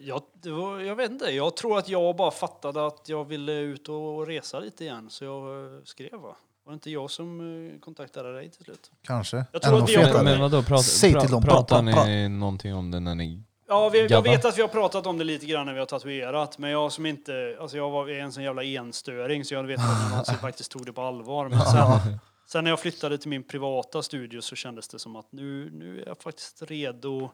ja, 0.03 0.21
det 0.43 0.51
var, 0.51 0.81
jag 0.81 0.97
vet 0.97 1.11
inte. 1.11 1.25
Jag 1.25 1.57
tror 1.57 1.79
att 1.79 1.89
jag 1.89 2.17
bara 2.17 2.31
fattade 2.31 2.87
att 2.87 3.09
jag 3.09 3.25
ville 3.25 3.53
ut 3.53 3.89
och 3.89 4.27
resa 4.27 4.59
lite 4.59 4.85
igen, 4.85 5.11
så 5.11 5.25
jag 5.25 5.65
eh, 5.65 5.71
skrev. 5.85 6.12
Va? 6.21 6.37
Var 6.65 6.73
det 6.73 6.74
inte 6.74 6.91
jag 6.91 7.10
som 7.10 7.41
eh, 7.41 7.81
kontaktade 7.81 8.32
dig 8.34 8.50
till 8.50 8.65
slut? 8.65 8.91
Kanske. 9.02 9.44
Jag 9.52 9.62
tror 9.62 9.82
att 9.82 9.91
fetare. 9.91 10.23
Men, 10.23 10.41
vadå, 10.41 10.62
prat, 10.62 10.84
Säg 10.84 11.20
till 11.20 11.31
dem, 11.31 11.42
pratar 11.42 11.82
pra, 11.82 11.92
pra, 11.92 12.05
ni 12.05 12.28
någonting 12.28 12.74
om 12.74 12.91
det 12.91 13.00
när 13.00 13.15
ni... 13.15 13.42
Ja, 13.68 13.89
vi, 13.89 14.07
jag 14.07 14.23
vet 14.23 14.44
att 14.44 14.58
vi 14.58 14.62
har 14.62 14.68
pratat 14.68 15.07
om 15.07 15.18
det 15.18 15.24
lite 15.24 15.47
grann 15.47 15.66
när 15.66 15.73
vi 15.73 15.78
har 15.78 15.86
tatuerat, 15.86 16.58
men 16.58 16.70
jag 16.70 16.92
som 16.92 17.07
inte, 17.07 17.57
alltså 17.60 17.76
jag 17.76 17.91
var 17.91 18.08
en 18.08 18.32
sån 18.32 18.42
jävla 18.42 18.65
enstöring 18.65 19.44
så 19.44 19.55
jag 19.55 19.62
vet 19.62 19.78
inte 19.78 19.91
om 19.91 19.99
jag 20.02 20.10
någonsin 20.10 20.36
faktiskt 20.36 20.73
tog 20.73 20.86
det 20.86 20.92
på 20.92 21.02
allvar. 21.02 21.49
Men 21.49 21.60
sen, 21.60 22.18
sen 22.47 22.65
när 22.65 22.70
jag 22.70 22.81
flyttade 22.81 23.18
till 23.18 23.28
min 23.28 23.42
privata 23.42 24.02
studio 24.02 24.41
så 24.41 24.57
kändes 24.57 24.89
det 24.89 24.99
som 24.99 25.16
att 25.16 25.32
nu, 25.32 25.70
nu 25.73 26.02
är 26.02 26.07
jag 26.07 26.18
faktiskt 26.18 26.62
redo. 26.62 27.31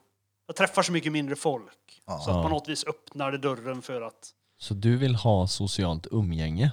Jag 0.46 0.56
träffar 0.56 0.82
så 0.82 0.92
mycket 0.92 1.12
mindre 1.12 1.36
folk. 1.36 2.02
Ja. 2.06 2.18
Så 2.18 2.30
att 2.30 2.42
på 2.42 2.48
något 2.48 2.68
vis 2.68 2.84
öppnar 2.84 3.32
det 3.32 3.38
dörren 3.38 3.82
för 3.82 4.02
att 4.02 4.30
Så 4.58 4.74
du 4.74 4.96
vill 4.96 5.14
ha 5.14 5.46
socialt 5.46 6.06
umgänge? 6.10 6.72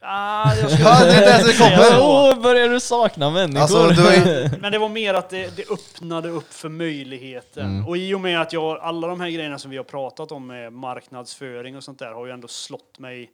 Ah, 0.00 0.54
jag 0.56 0.70
skulle 0.70 0.88
Ja, 0.88 1.04
det 1.04 1.12
är 1.12 1.38
det 1.44 1.52
det 1.52 1.58
kommer. 1.58 2.00
Åh, 2.00 2.40
börjar 2.42 2.68
du 2.68 2.80
sakna 2.80 3.30
människor? 3.30 3.60
Alltså, 3.60 3.88
du 4.02 4.08
är- 4.08 4.58
Men 4.60 4.72
det 4.72 4.78
var 4.78 4.88
mer 4.88 5.14
att 5.14 5.30
det, 5.30 5.56
det 5.56 5.70
öppnade 5.70 6.28
upp 6.28 6.52
för 6.54 6.68
möjligheten. 6.68 7.66
Mm. 7.70 7.86
Och 7.88 7.96
i 7.96 8.14
och 8.14 8.20
med 8.20 8.40
att 8.40 8.52
jag, 8.52 8.78
alla 8.80 9.06
de 9.08 9.20
här 9.20 9.30
grejerna 9.30 9.58
som 9.58 9.70
vi 9.70 9.76
har 9.76 9.84
pratat 9.84 10.32
om 10.32 10.46
med 10.46 10.72
marknadsföring 10.72 11.76
och 11.76 11.84
sånt 11.84 11.98
där 11.98 12.12
har 12.12 12.26
ju 12.26 12.32
ändå 12.32 12.48
slått 12.48 12.98
mig 12.98 13.30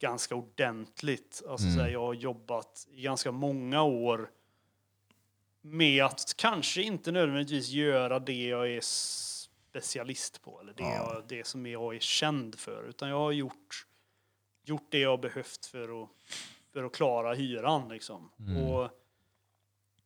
ganska 0.00 0.34
ordentligt. 0.34 1.42
Alltså 1.48 1.66
Mm. 1.66 1.76
så 1.78 1.82
här, 1.84 1.90
jag 1.90 2.00
har 2.00 2.14
jobbat 2.14 2.86
i 2.92 3.02
ganska 3.02 3.32
många 3.32 3.82
år 3.82 4.28
med 5.62 6.04
att 6.04 6.34
kanske 6.36 6.82
inte 6.82 7.12
nödvändigtvis 7.12 7.68
göra 7.68 8.18
det 8.18 8.46
jag 8.48 8.70
är 8.70 8.80
specialist 8.82 10.42
på 10.42 10.60
eller 10.62 10.72
det, 10.72 10.82
Ja. 10.82 11.12
jag, 11.14 11.22
det 11.28 11.46
som 11.46 11.66
jag 11.66 11.94
är 11.94 12.00
känd 12.00 12.58
för. 12.58 12.88
Utan 12.88 13.08
jag 13.08 13.18
har 13.18 13.32
gjort, 13.32 13.86
gjort 14.62 14.86
det 14.88 14.98
jag 14.98 15.20
behövt 15.20 15.66
för 15.66 16.02
att, 16.02 16.08
för 16.72 16.84
att 16.84 16.92
klara 16.92 17.34
hyran. 17.34 17.88
Liksom. 17.88 18.30
Mm. 18.38 18.66
Och 18.66 18.90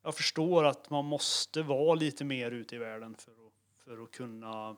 jag 0.02 0.14
förstår 0.14 0.64
att 0.64 0.90
man 0.90 1.04
måste 1.04 1.62
vara 1.62 1.94
lite 1.94 2.24
mer 2.24 2.50
ute 2.50 2.74
i 2.76 2.78
världen 2.78 3.16
för 3.16 3.32
att, 3.32 3.52
för 3.84 4.02
att 4.02 4.10
kunna 4.10 4.76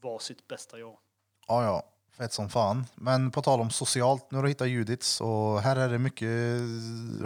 vara 0.00 0.18
sitt 0.18 0.48
bästa 0.48 0.78
jag. 0.78 0.98
Ja, 1.46 1.64
ja. 1.64 1.93
Fett 2.18 2.32
som 2.32 2.48
fan. 2.48 2.86
Men 2.94 3.30
på 3.30 3.42
tal 3.42 3.60
om 3.60 3.70
socialt, 3.70 4.26
nu 4.30 4.36
har 4.38 4.42
du 4.42 4.48
hittat 4.48 4.68
Judits 4.68 5.20
och 5.20 5.60
här 5.60 5.76
är 5.76 5.88
det 5.88 5.98
mycket 5.98 6.28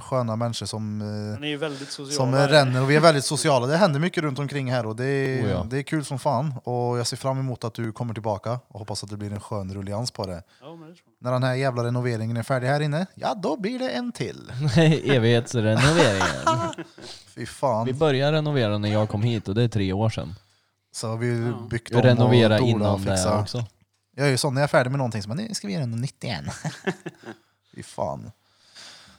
sköna 0.03 0.37
människor 0.37 0.67
som, 0.67 1.01
eh, 1.01 1.07
Man 1.41 1.45
är 1.45 1.57
väldigt 1.57 1.91
social. 1.91 2.13
som 2.17 2.35
eh, 2.35 2.47
ränner 2.49 2.83
och 2.83 2.91
vi 2.91 2.97
är 2.97 3.01
väldigt 3.01 3.25
sociala. 3.25 3.67
Det 3.67 3.77
händer 3.77 4.01
mycket 4.01 4.23
runt 4.23 4.39
omkring 4.39 4.73
här 4.73 4.87
och 4.87 4.97
det 4.97 5.05
är, 5.05 5.45
Oh 5.45 5.51
ja. 5.51 5.67
det 5.71 5.79
är 5.79 5.83
kul 5.83 6.05
som 6.05 6.19
fan. 6.19 6.55
Och 6.65 6.99
jag 6.99 7.07
ser 7.07 7.17
fram 7.17 7.39
emot 7.39 7.65
att 7.65 7.75
du 7.75 7.93
kommer 7.93 8.15
tillbaka 8.15 8.61
och 8.69 8.79
hoppas 8.79 9.05
att 9.05 9.11
det 9.11 9.17
blir 9.17 9.33
en 9.33 9.41
skön 9.41 9.75
rullians 9.75 10.11
på 10.11 10.27
det. 10.27 10.43
Ja, 10.63 10.77
men 10.77 10.89
det 10.89 10.95
tror. 10.95 11.05
När 11.21 11.33
den 11.33 11.43
här 11.43 11.55
jävla 11.55 11.85
renoveringen 11.85 12.37
är 12.37 12.43
färdig 12.43 12.69
här 12.69 12.81
inne, 12.81 13.07
ja 13.15 13.35
då 13.35 13.57
blir 13.57 13.79
det 13.79 13.89
en 13.91 14.13
till. 14.13 14.53
Evighetsrenoveringen. 15.05 16.85
Fy 17.35 17.47
fan. 17.47 17.87
Vi 17.87 17.93
började 17.93 18.37
renovera 18.37 18.79
när 18.79 18.93
jag 18.93 19.09
kom 19.09 19.23
hit 19.23 19.49
och 19.49 19.55
det 19.55 19.63
är 19.63 19.69
tre 19.69 19.93
år 19.93 20.11
sedan. 20.11 20.35
Så 20.93 21.09
har 21.09 21.17
vi 21.17 21.53
byggt 21.71 21.93
om 21.93 21.99
och 21.99 22.17
donat 22.17 22.61
innan 22.61 22.91
och 22.93 23.01
det 23.01 23.11
fixat. 23.17 23.41
också. 23.43 23.65
Jag 24.19 24.27
är 24.27 24.31
ju 24.31 24.37
sån 24.37 24.55
när 24.55 24.61
jag 24.61 24.67
är 24.67 24.69
färdig 24.69 24.91
med 24.91 24.99
någonting 24.99 25.23
så 25.23 25.29
bara, 25.29 25.35
nu 25.35 25.55
ska 25.55 25.67
vi 25.67 25.73
göra 25.73 25.87
något 25.87 26.01
nytt 26.01 26.25
igen. 26.25 26.51
Fy 27.75 27.83
fan. 27.83 28.31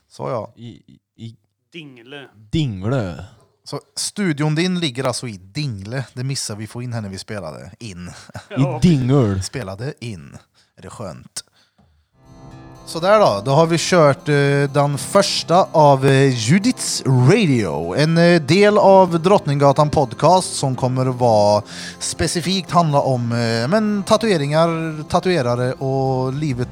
Så 0.08 0.30
ja. 0.30 0.54
I, 0.56 1.00
i, 1.16 1.36
Dingle. 1.72 2.30
Dinglö. 2.36 3.24
Så 3.64 3.82
studion 3.96 4.56
din 4.56 4.80
ligger 4.80 5.04
alltså 5.04 5.28
i 5.28 5.38
Dingle. 5.38 6.06
Det 6.14 6.24
missade 6.24 6.60
vi 6.60 6.68
få 6.68 6.82
in 6.82 6.94
här 6.94 7.02
när 7.02 7.10
vi 7.10 7.18
spelade 7.18 7.72
in. 7.80 8.12
I 8.50 8.80
Dingel. 8.82 9.44
Spelade 9.44 9.94
in. 10.00 10.38
Är 10.76 10.82
det 10.82 10.90
skönt? 10.90 11.44
Sådär 12.90 13.20
då, 13.20 13.42
då 13.46 13.52
har 13.52 13.66
vi 13.66 13.78
kört 13.80 14.30
eh, 14.30 14.36
den 14.74 14.98
första 14.98 15.68
av 15.72 16.06
eh, 16.08 16.28
Judiths 16.50 17.04
Radio. 17.06 17.96
En 17.98 18.18
eh, 18.18 18.42
del 18.42 18.78
av 18.78 19.22
Drottninggatan 19.22 19.90
Podcast 19.90 20.56
som 20.56 20.76
kommer 20.76 21.06
att 21.10 21.16
vara 21.16 21.62
specifikt 22.00 22.72
handla 22.72 23.00
om 23.02 23.32
eh, 23.32 23.68
men, 23.68 24.04
tatueringar, 24.04 25.04
tatuerare 25.10 25.74
och 25.74 26.34
livet 26.34 26.68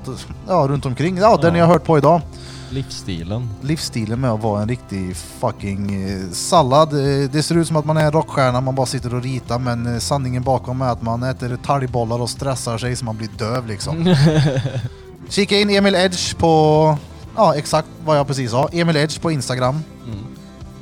ja, 0.47 0.65
runt 0.69 0.85
omkring. 0.85 1.17
Ja, 1.17 1.35
den 1.37 1.45
Ja. 1.45 1.51
ni 1.53 1.59
har 1.59 1.67
hört 1.67 1.83
på 1.85 1.97
idag. 1.97 2.21
Livsstilen. 2.69 3.49
livsstilen 3.61 4.19
med 4.21 4.31
att 4.31 4.43
vara 4.43 4.61
en 4.61 4.69
riktig 4.69 5.15
fucking 5.17 6.09
eh, 6.09 6.31
sallad. 6.33 6.93
Eh, 6.93 7.29
Det 7.31 7.43
ser 7.43 7.55
ut 7.57 7.67
som 7.67 7.75
att 7.75 7.85
man 7.85 7.97
är 7.97 8.05
en 8.05 8.11
rockstjärna, 8.11 8.61
man 8.61 8.75
bara 8.75 8.85
sitter 8.85 9.15
och 9.15 9.23
ritar 9.23 9.59
men 9.59 10.01
sanningen 10.01 10.43
bakom 10.43 10.81
är 10.81 10.89
att 10.89 11.01
man 11.01 11.23
äter 11.23 11.57
talgbollar 11.65 12.21
och 12.21 12.29
stressar 12.29 12.77
sig 12.77 12.95
så 12.95 13.05
man 13.05 13.17
blir 13.17 13.29
döv 13.37 13.67
liksom. 13.67 14.15
Kika 15.30 15.56
in 15.59 15.69
Emil 15.69 15.95
Edge 15.95 16.35
på, 16.38 16.97
ja 17.35 17.56
exakt 17.56 17.88
vad 18.06 18.17
jag 18.17 18.27
precis 18.27 18.51
sa, 18.51 18.69
Emil 18.72 18.95
Edge 18.97 19.22
på 19.22 19.31
Instagram. 19.31 19.80
Mm. 20.06 20.19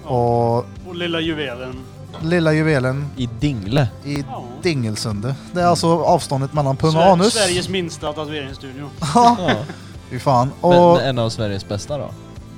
Och 0.03 0.57
Och 0.57 0.95
lilla 0.95 1.19
juvelen. 1.19 1.75
lilla 2.21 2.53
juvelen 2.53 3.07
I 3.17 3.29
Dingle. 3.39 3.87
i 4.03 4.19
Ja. 4.19 4.43
Dingelsunde. 4.61 5.35
Det 5.53 5.61
är 5.61 5.65
alltså 5.65 6.03
avståndet 6.03 6.53
mellan 6.53 6.77
pung 6.77 6.89
och 6.95 7.01
Sver- 7.01 7.11
anus. 7.11 7.33
Sveriges 7.33 7.69
minsta 7.69 8.13
tatueringsstudio. 8.13 8.89
Ja. 9.15 9.37
Fy 10.09 10.19
fan. 10.19 10.51
Men 10.61 10.71
Och 10.71 11.01
en 11.01 11.19
av 11.19 11.29
Sveriges 11.29 11.67
bästa 11.67 11.97
då? 11.97 12.09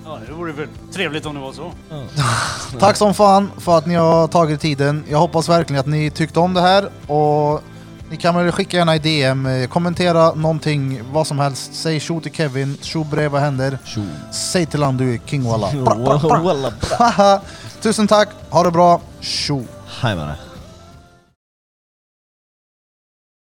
Ja, 0.05 0.17
det 0.27 0.33
vore 0.33 0.51
väl 0.53 0.67
trevligt 0.93 1.25
om 1.25 1.35
det 1.35 1.41
var 1.41 1.53
så. 1.53 1.71
Tack 2.79 2.95
som 2.95 3.13
fan 3.13 3.51
för 3.57 3.77
att 3.77 3.85
ni 3.85 3.95
har 3.95 4.27
tagit 4.27 4.61
tiden. 4.61 5.03
Jag 5.09 5.17
hoppas 5.17 5.49
verkligen 5.49 5.79
att 5.79 5.87
ni 5.87 6.11
tyckte 6.11 6.39
om 6.39 6.53
det 6.53 6.61
här 6.61 6.89
och 7.11 7.61
ni 8.09 8.17
kan 8.17 8.35
väl 8.35 8.51
skicka 8.51 8.77
gärna 8.77 8.95
i 8.95 8.99
DM, 8.99 9.45
eh, 9.45 9.67
kommentera 9.67 10.33
någonting, 10.33 11.01
vad 11.11 11.27
som 11.27 11.39
helst. 11.39 11.73
Säg 11.73 11.99
tjo 11.99 12.21
till 12.21 12.31
Kevin, 12.33 12.77
tjo 12.81 13.03
bre, 13.03 13.27
vad 13.27 13.41
händer? 13.41 13.77
Tjo. 13.85 14.01
Säg 14.31 14.65
till 14.65 14.83
han 14.83 14.97
du 14.97 15.13
är 15.13 15.17
king 15.25 15.43
walla. 15.43 15.67
Tusen 17.81 18.07
tack, 18.07 18.29
ha 18.49 18.63
det 18.63 18.71
bra, 18.71 19.01
tjo! 19.19 19.63
Hej 20.01 20.15
med 20.15 20.27
det. 20.27 20.46